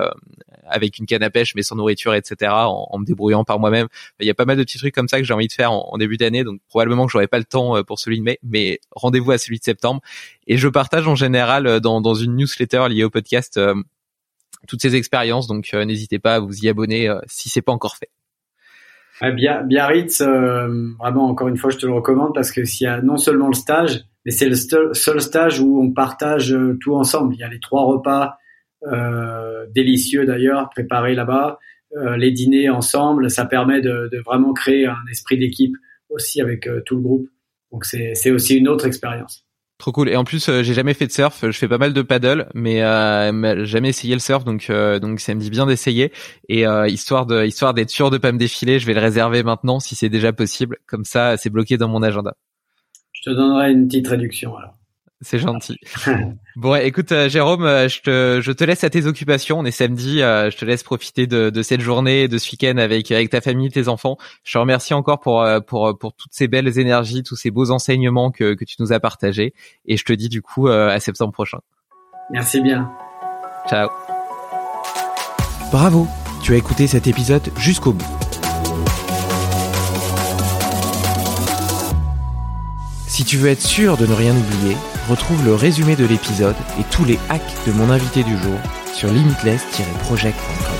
avec 0.67 0.99
une 0.99 1.05
canne 1.05 1.23
à 1.23 1.29
pêche 1.29 1.55
mais 1.55 1.63
sans 1.63 1.75
nourriture, 1.75 2.13
etc. 2.13 2.51
En 2.51 2.97
me 2.99 3.05
débrouillant 3.05 3.43
par 3.43 3.59
moi-même. 3.59 3.87
Il 4.19 4.27
y 4.27 4.29
a 4.29 4.33
pas 4.33 4.45
mal 4.45 4.57
de 4.57 4.63
petits 4.63 4.77
trucs 4.77 4.93
comme 4.93 5.07
ça 5.07 5.19
que 5.19 5.23
j'ai 5.23 5.33
envie 5.33 5.47
de 5.47 5.53
faire 5.53 5.71
en, 5.71 5.97
début 5.97 6.17
d'année, 6.17 6.43
donc 6.43 6.59
probablement 6.67 7.05
que 7.05 7.11
j'aurai 7.11 7.27
pas 7.27 7.37
le 7.37 7.45
temps 7.45 7.77
euh, 7.77 7.83
pour 7.83 7.99
celui 7.99 8.19
de 8.19 8.23
mai, 8.23 8.39
mais 8.43 8.79
rendez-vous 8.91 9.31
à 9.31 9.37
celui 9.37 9.59
de 9.59 9.63
septembre. 9.63 10.01
Et 10.47 10.57
je 10.57 10.67
partage 10.67 11.07
en 11.07 11.15
général 11.15 11.67
euh, 11.67 11.79
dans, 11.79 12.13
une 12.13 12.35
newsletter 12.35 12.87
liée 12.89 13.03
au 13.03 13.09
podcast 13.09 13.57
euh, 13.57 13.75
toutes 14.67 14.81
ces 14.81 14.95
expériences, 14.95 15.47
donc 15.47 15.71
n'hésitez 15.73 16.17
pas 16.17 16.35
à 16.35 16.39
vous 16.39 16.65
y 16.65 16.69
abonner 16.69 17.13
si 17.27 17.49
c'est 17.49 17.61
pas 17.61 17.71
encore 17.71 17.97
fait. 17.97 18.09
Biarritz, 19.21 20.21
vraiment 20.21 21.29
encore 21.29 21.49
une 21.49 21.57
fois, 21.57 21.69
je 21.69 21.77
te 21.77 21.85
le 21.85 21.93
recommande 21.93 22.33
parce 22.33 22.51
que 22.51 22.65
s'il 22.65 22.85
y 22.85 22.87
a 22.87 22.99
non 23.01 23.17
seulement 23.17 23.47
le 23.47 23.53
stage, 23.53 24.05
mais 24.25 24.31
c'est 24.31 24.49
le 24.49 24.55
seul 24.55 25.21
stage 25.21 25.59
où 25.59 25.79
on 25.79 25.91
partage 25.91 26.55
tout 26.81 26.95
ensemble. 26.95 27.35
Il 27.35 27.39
y 27.41 27.43
a 27.43 27.47
les 27.47 27.59
trois 27.59 27.83
repas 27.83 28.37
euh, 28.87 29.65
délicieux 29.73 30.25
d'ailleurs 30.25 30.69
préparés 30.69 31.15
là-bas. 31.15 31.57
Euh, 31.95 32.17
les 32.17 32.31
dîners 32.31 32.69
ensemble, 32.69 33.29
ça 33.29 33.45
permet 33.45 33.81
de, 33.81 34.09
de 34.11 34.19
vraiment 34.25 34.53
créer 34.53 34.85
un 34.85 35.05
esprit 35.09 35.37
d'équipe 35.37 35.75
aussi 36.09 36.41
avec 36.41 36.67
euh, 36.67 36.81
tout 36.85 36.95
le 36.95 37.01
groupe. 37.01 37.29
Donc 37.71 37.85
c'est 37.85 38.31
aussi 38.31 38.55
une 38.55 38.67
autre 38.67 38.85
expérience. 38.85 39.45
Trop 39.77 39.91
cool. 39.91 40.07
Et 40.07 40.15
en 40.15 40.23
plus, 40.23 40.47
euh, 40.47 40.63
j'ai 40.63 40.73
jamais 40.73 40.93
fait 40.93 41.07
de 41.07 41.11
surf. 41.11 41.43
Je 41.43 41.51
fais 41.51 41.67
pas 41.67 41.77
mal 41.77 41.91
de 41.91 42.01
paddle, 42.01 42.47
mais, 42.53 42.81
euh, 42.81 43.65
jamais 43.65 43.89
essayé 43.89 44.13
le 44.13 44.21
surf, 44.21 44.45
donc 44.45 44.67
euh, 44.69 44.99
donc 44.99 45.19
ça 45.19 45.35
me 45.35 45.39
dit 45.41 45.49
bien 45.49 45.65
d'essayer. 45.65 46.13
Et 46.47 46.65
euh, 46.65 46.87
histoire 46.87 47.25
de 47.25 47.45
histoire 47.45 47.73
d'être 47.73 47.89
sûr 47.89 48.09
de 48.09 48.17
pas 48.17 48.31
me 48.31 48.37
défiler, 48.37 48.79
je 48.79 48.85
vais 48.85 48.93
le 48.93 49.01
réserver 49.01 49.43
maintenant 49.43 49.81
si 49.81 49.95
c'est 49.95 50.07
déjà 50.07 50.31
possible. 50.31 50.77
Comme 50.87 51.03
ça, 51.03 51.35
c'est 51.35 51.49
bloqué 51.49 51.77
dans 51.77 51.89
mon 51.89 52.03
agenda. 52.03 52.35
Je 53.11 53.29
te 53.29 53.35
donnerai 53.35 53.71
une 53.71 53.87
petite 53.87 54.07
réduction 54.07 54.55
alors. 54.55 54.77
C'est 55.25 55.39
gentil. 55.39 55.79
bon, 56.55 56.75
écoute, 56.75 57.11
euh, 57.11 57.27
Jérôme, 57.29 57.63
euh, 57.63 57.89
je 57.89 57.99
te, 58.01 58.39
je 58.43 58.51
te 58.51 58.63
laisse 58.63 58.83
à 58.83 58.91
tes 58.91 59.07
occupations. 59.07 59.57
On 59.57 59.65
est 59.65 59.71
samedi. 59.71 60.21
Euh, 60.21 60.51
je 60.51 60.57
te 60.57 60.65
laisse 60.65 60.83
profiter 60.83 61.25
de, 61.25 61.49
de 61.49 61.63
cette 61.63 61.81
journée, 61.81 62.27
de 62.27 62.37
ce 62.37 62.51
week-end 62.51 62.77
avec 62.77 63.09
avec 63.09 63.31
ta 63.31 63.41
famille, 63.41 63.71
tes 63.71 63.87
enfants. 63.87 64.17
Je 64.43 64.53
te 64.53 64.57
remercie 64.59 64.93
encore 64.93 65.19
pour 65.19 65.43
pour 65.65 65.97
pour 65.97 66.13
toutes 66.13 66.31
ces 66.31 66.47
belles 66.47 66.77
énergies, 66.77 67.23
tous 67.23 67.35
ces 67.35 67.49
beaux 67.49 67.71
enseignements 67.71 68.29
que 68.29 68.53
que 68.53 68.65
tu 68.65 68.75
nous 68.79 68.93
as 68.93 68.99
partagés. 68.99 69.55
Et 69.87 69.97
je 69.97 70.05
te 70.05 70.13
dis 70.13 70.29
du 70.29 70.43
coup 70.43 70.67
à 70.67 70.99
septembre 70.99 71.33
prochain. 71.33 71.57
Merci 72.29 72.61
bien. 72.61 72.91
Ciao. 73.67 73.89
Bravo, 75.71 76.07
tu 76.43 76.53
as 76.53 76.57
écouté 76.57 76.85
cet 76.85 77.07
épisode 77.07 77.49
jusqu'au 77.57 77.93
bout. 77.93 78.05
Si 83.07 83.25
tu 83.25 83.37
veux 83.37 83.49
être 83.49 83.61
sûr 83.61 83.97
de 83.97 84.05
ne 84.05 84.13
rien 84.13 84.35
oublier, 84.35 84.75
retrouve 85.07 85.43
le 85.45 85.53
résumé 85.53 85.95
de 85.95 86.05
l'épisode 86.05 86.55
et 86.79 86.83
tous 86.91 87.05
les 87.05 87.19
hacks 87.29 87.41
de 87.67 87.71
mon 87.71 87.89
invité 87.89 88.23
du 88.23 88.37
jour 88.37 88.57
sur 88.93 89.09
limitless-project.com. 89.09 90.75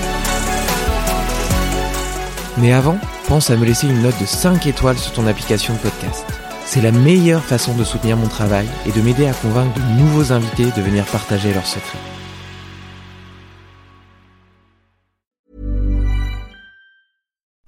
Mais 2.58 2.72
avant, 2.72 2.98
pense 3.28 3.50
à 3.50 3.56
me 3.56 3.64
laisser 3.64 3.86
une 3.86 4.02
note 4.02 4.18
de 4.20 4.26
5 4.26 4.66
étoiles 4.66 4.98
sur 4.98 5.12
ton 5.12 5.26
application 5.26 5.74
de 5.74 5.78
podcast. 5.78 6.24
C'est 6.64 6.80
la 6.80 6.92
meilleure 6.92 7.44
façon 7.44 7.74
de 7.76 7.84
soutenir 7.84 8.16
mon 8.16 8.28
travail 8.28 8.66
et 8.86 8.92
de 8.92 9.00
m'aider 9.00 9.26
à 9.26 9.34
convaincre 9.34 9.74
de 9.74 10.00
nouveaux 10.00 10.32
invités 10.32 10.70
de 10.76 10.82
venir 10.82 11.04
partager 11.06 11.52
leurs 11.52 11.66
secrets. 11.66 11.98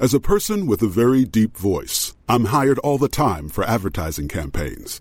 As 0.01 0.15
a 0.15 0.21
person 0.21 0.69
with 0.69 0.81
a 0.83 0.87
very 0.87 1.25
deep 1.25 1.57
voice, 1.57 2.15
I'm 2.29 2.47
hired 2.47 2.79
all 2.85 2.99
the 2.99 3.09
time 3.09 3.49
for 3.49 3.65
advertising 3.65 4.29
campaigns. 4.29 5.01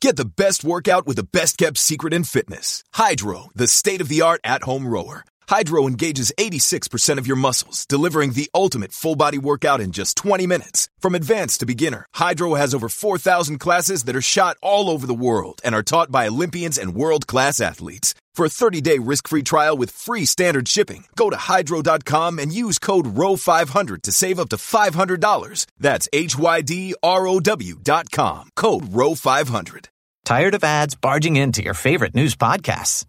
Get 0.00 0.14
the 0.14 0.24
best 0.24 0.62
workout 0.62 1.08
with 1.08 1.16
the 1.16 1.24
best 1.24 1.58
kept 1.58 1.76
secret 1.76 2.14
in 2.14 2.22
fitness. 2.22 2.84
Hydro, 2.94 3.50
the 3.56 3.66
state 3.66 4.00
of 4.00 4.06
the 4.06 4.22
art 4.22 4.40
at 4.44 4.62
home 4.62 4.86
rower. 4.86 5.24
Hydro 5.48 5.88
engages 5.88 6.32
86% 6.38 7.18
of 7.18 7.26
your 7.26 7.34
muscles, 7.34 7.84
delivering 7.84 8.34
the 8.34 8.48
ultimate 8.54 8.92
full 8.92 9.16
body 9.16 9.38
workout 9.38 9.80
in 9.80 9.90
just 9.90 10.16
20 10.18 10.46
minutes. 10.46 10.88
From 11.00 11.16
advanced 11.16 11.58
to 11.60 11.66
beginner, 11.66 12.06
Hydro 12.14 12.54
has 12.54 12.74
over 12.74 12.88
4,000 12.88 13.58
classes 13.58 14.04
that 14.04 14.14
are 14.14 14.22
shot 14.22 14.56
all 14.62 14.88
over 14.88 15.04
the 15.04 15.14
world 15.14 15.60
and 15.64 15.74
are 15.74 15.82
taught 15.82 16.12
by 16.12 16.28
Olympians 16.28 16.78
and 16.78 16.94
world 16.94 17.26
class 17.26 17.60
athletes. 17.60 18.14
For 18.38 18.44
a 18.44 18.48
30 18.48 18.80
day 18.80 18.98
risk 19.00 19.26
free 19.26 19.42
trial 19.42 19.76
with 19.76 19.90
free 19.90 20.24
standard 20.24 20.68
shipping, 20.68 21.06
go 21.16 21.28
to 21.28 21.34
hydro.com 21.36 22.38
and 22.38 22.52
use 22.52 22.78
code 22.78 23.16
ROW500 23.16 24.02
to 24.02 24.12
save 24.12 24.38
up 24.38 24.48
to 24.50 24.56
$500. 24.56 25.66
That's 25.80 26.08
H 26.12 26.38
Y 26.38 26.60
D 26.60 26.94
R 27.02 27.26
O 27.26 27.40
W.com. 27.40 28.50
Code 28.54 28.84
ROW500. 28.84 29.88
Tired 30.24 30.54
of 30.54 30.62
ads 30.62 30.94
barging 30.94 31.34
into 31.34 31.64
your 31.64 31.74
favorite 31.74 32.14
news 32.14 32.36
podcasts? 32.36 33.04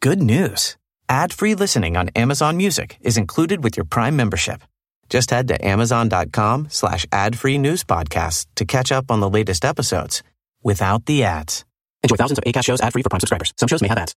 Good 0.00 0.22
news. 0.22 0.78
Ad-free 1.06 1.54
listening 1.54 1.98
on 1.98 2.08
Amazon 2.16 2.56
Music 2.56 2.96
is 3.02 3.18
included 3.18 3.62
with 3.62 3.76
your 3.76 3.84
Prime 3.84 4.16
membership. 4.16 4.62
Just 5.10 5.28
head 5.28 5.48
to 5.48 5.62
amazon.com 5.62 6.68
slash 6.70 7.04
ad-free 7.12 7.58
news 7.58 7.84
podcasts 7.84 8.46
to 8.54 8.64
catch 8.64 8.90
up 8.90 9.10
on 9.10 9.20
the 9.20 9.28
latest 9.28 9.66
episodes 9.66 10.22
without 10.62 11.04
the 11.04 11.24
ads. 11.24 11.66
Enjoy 12.02 12.16
thousands 12.16 12.38
of 12.38 12.44
ACAST 12.44 12.64
shows 12.64 12.80
ad-free 12.80 13.02
for 13.02 13.10
Prime 13.10 13.20
subscribers. 13.20 13.52
Some 13.58 13.68
shows 13.68 13.82
may 13.82 13.88
have 13.88 13.98
ads. 13.98 14.14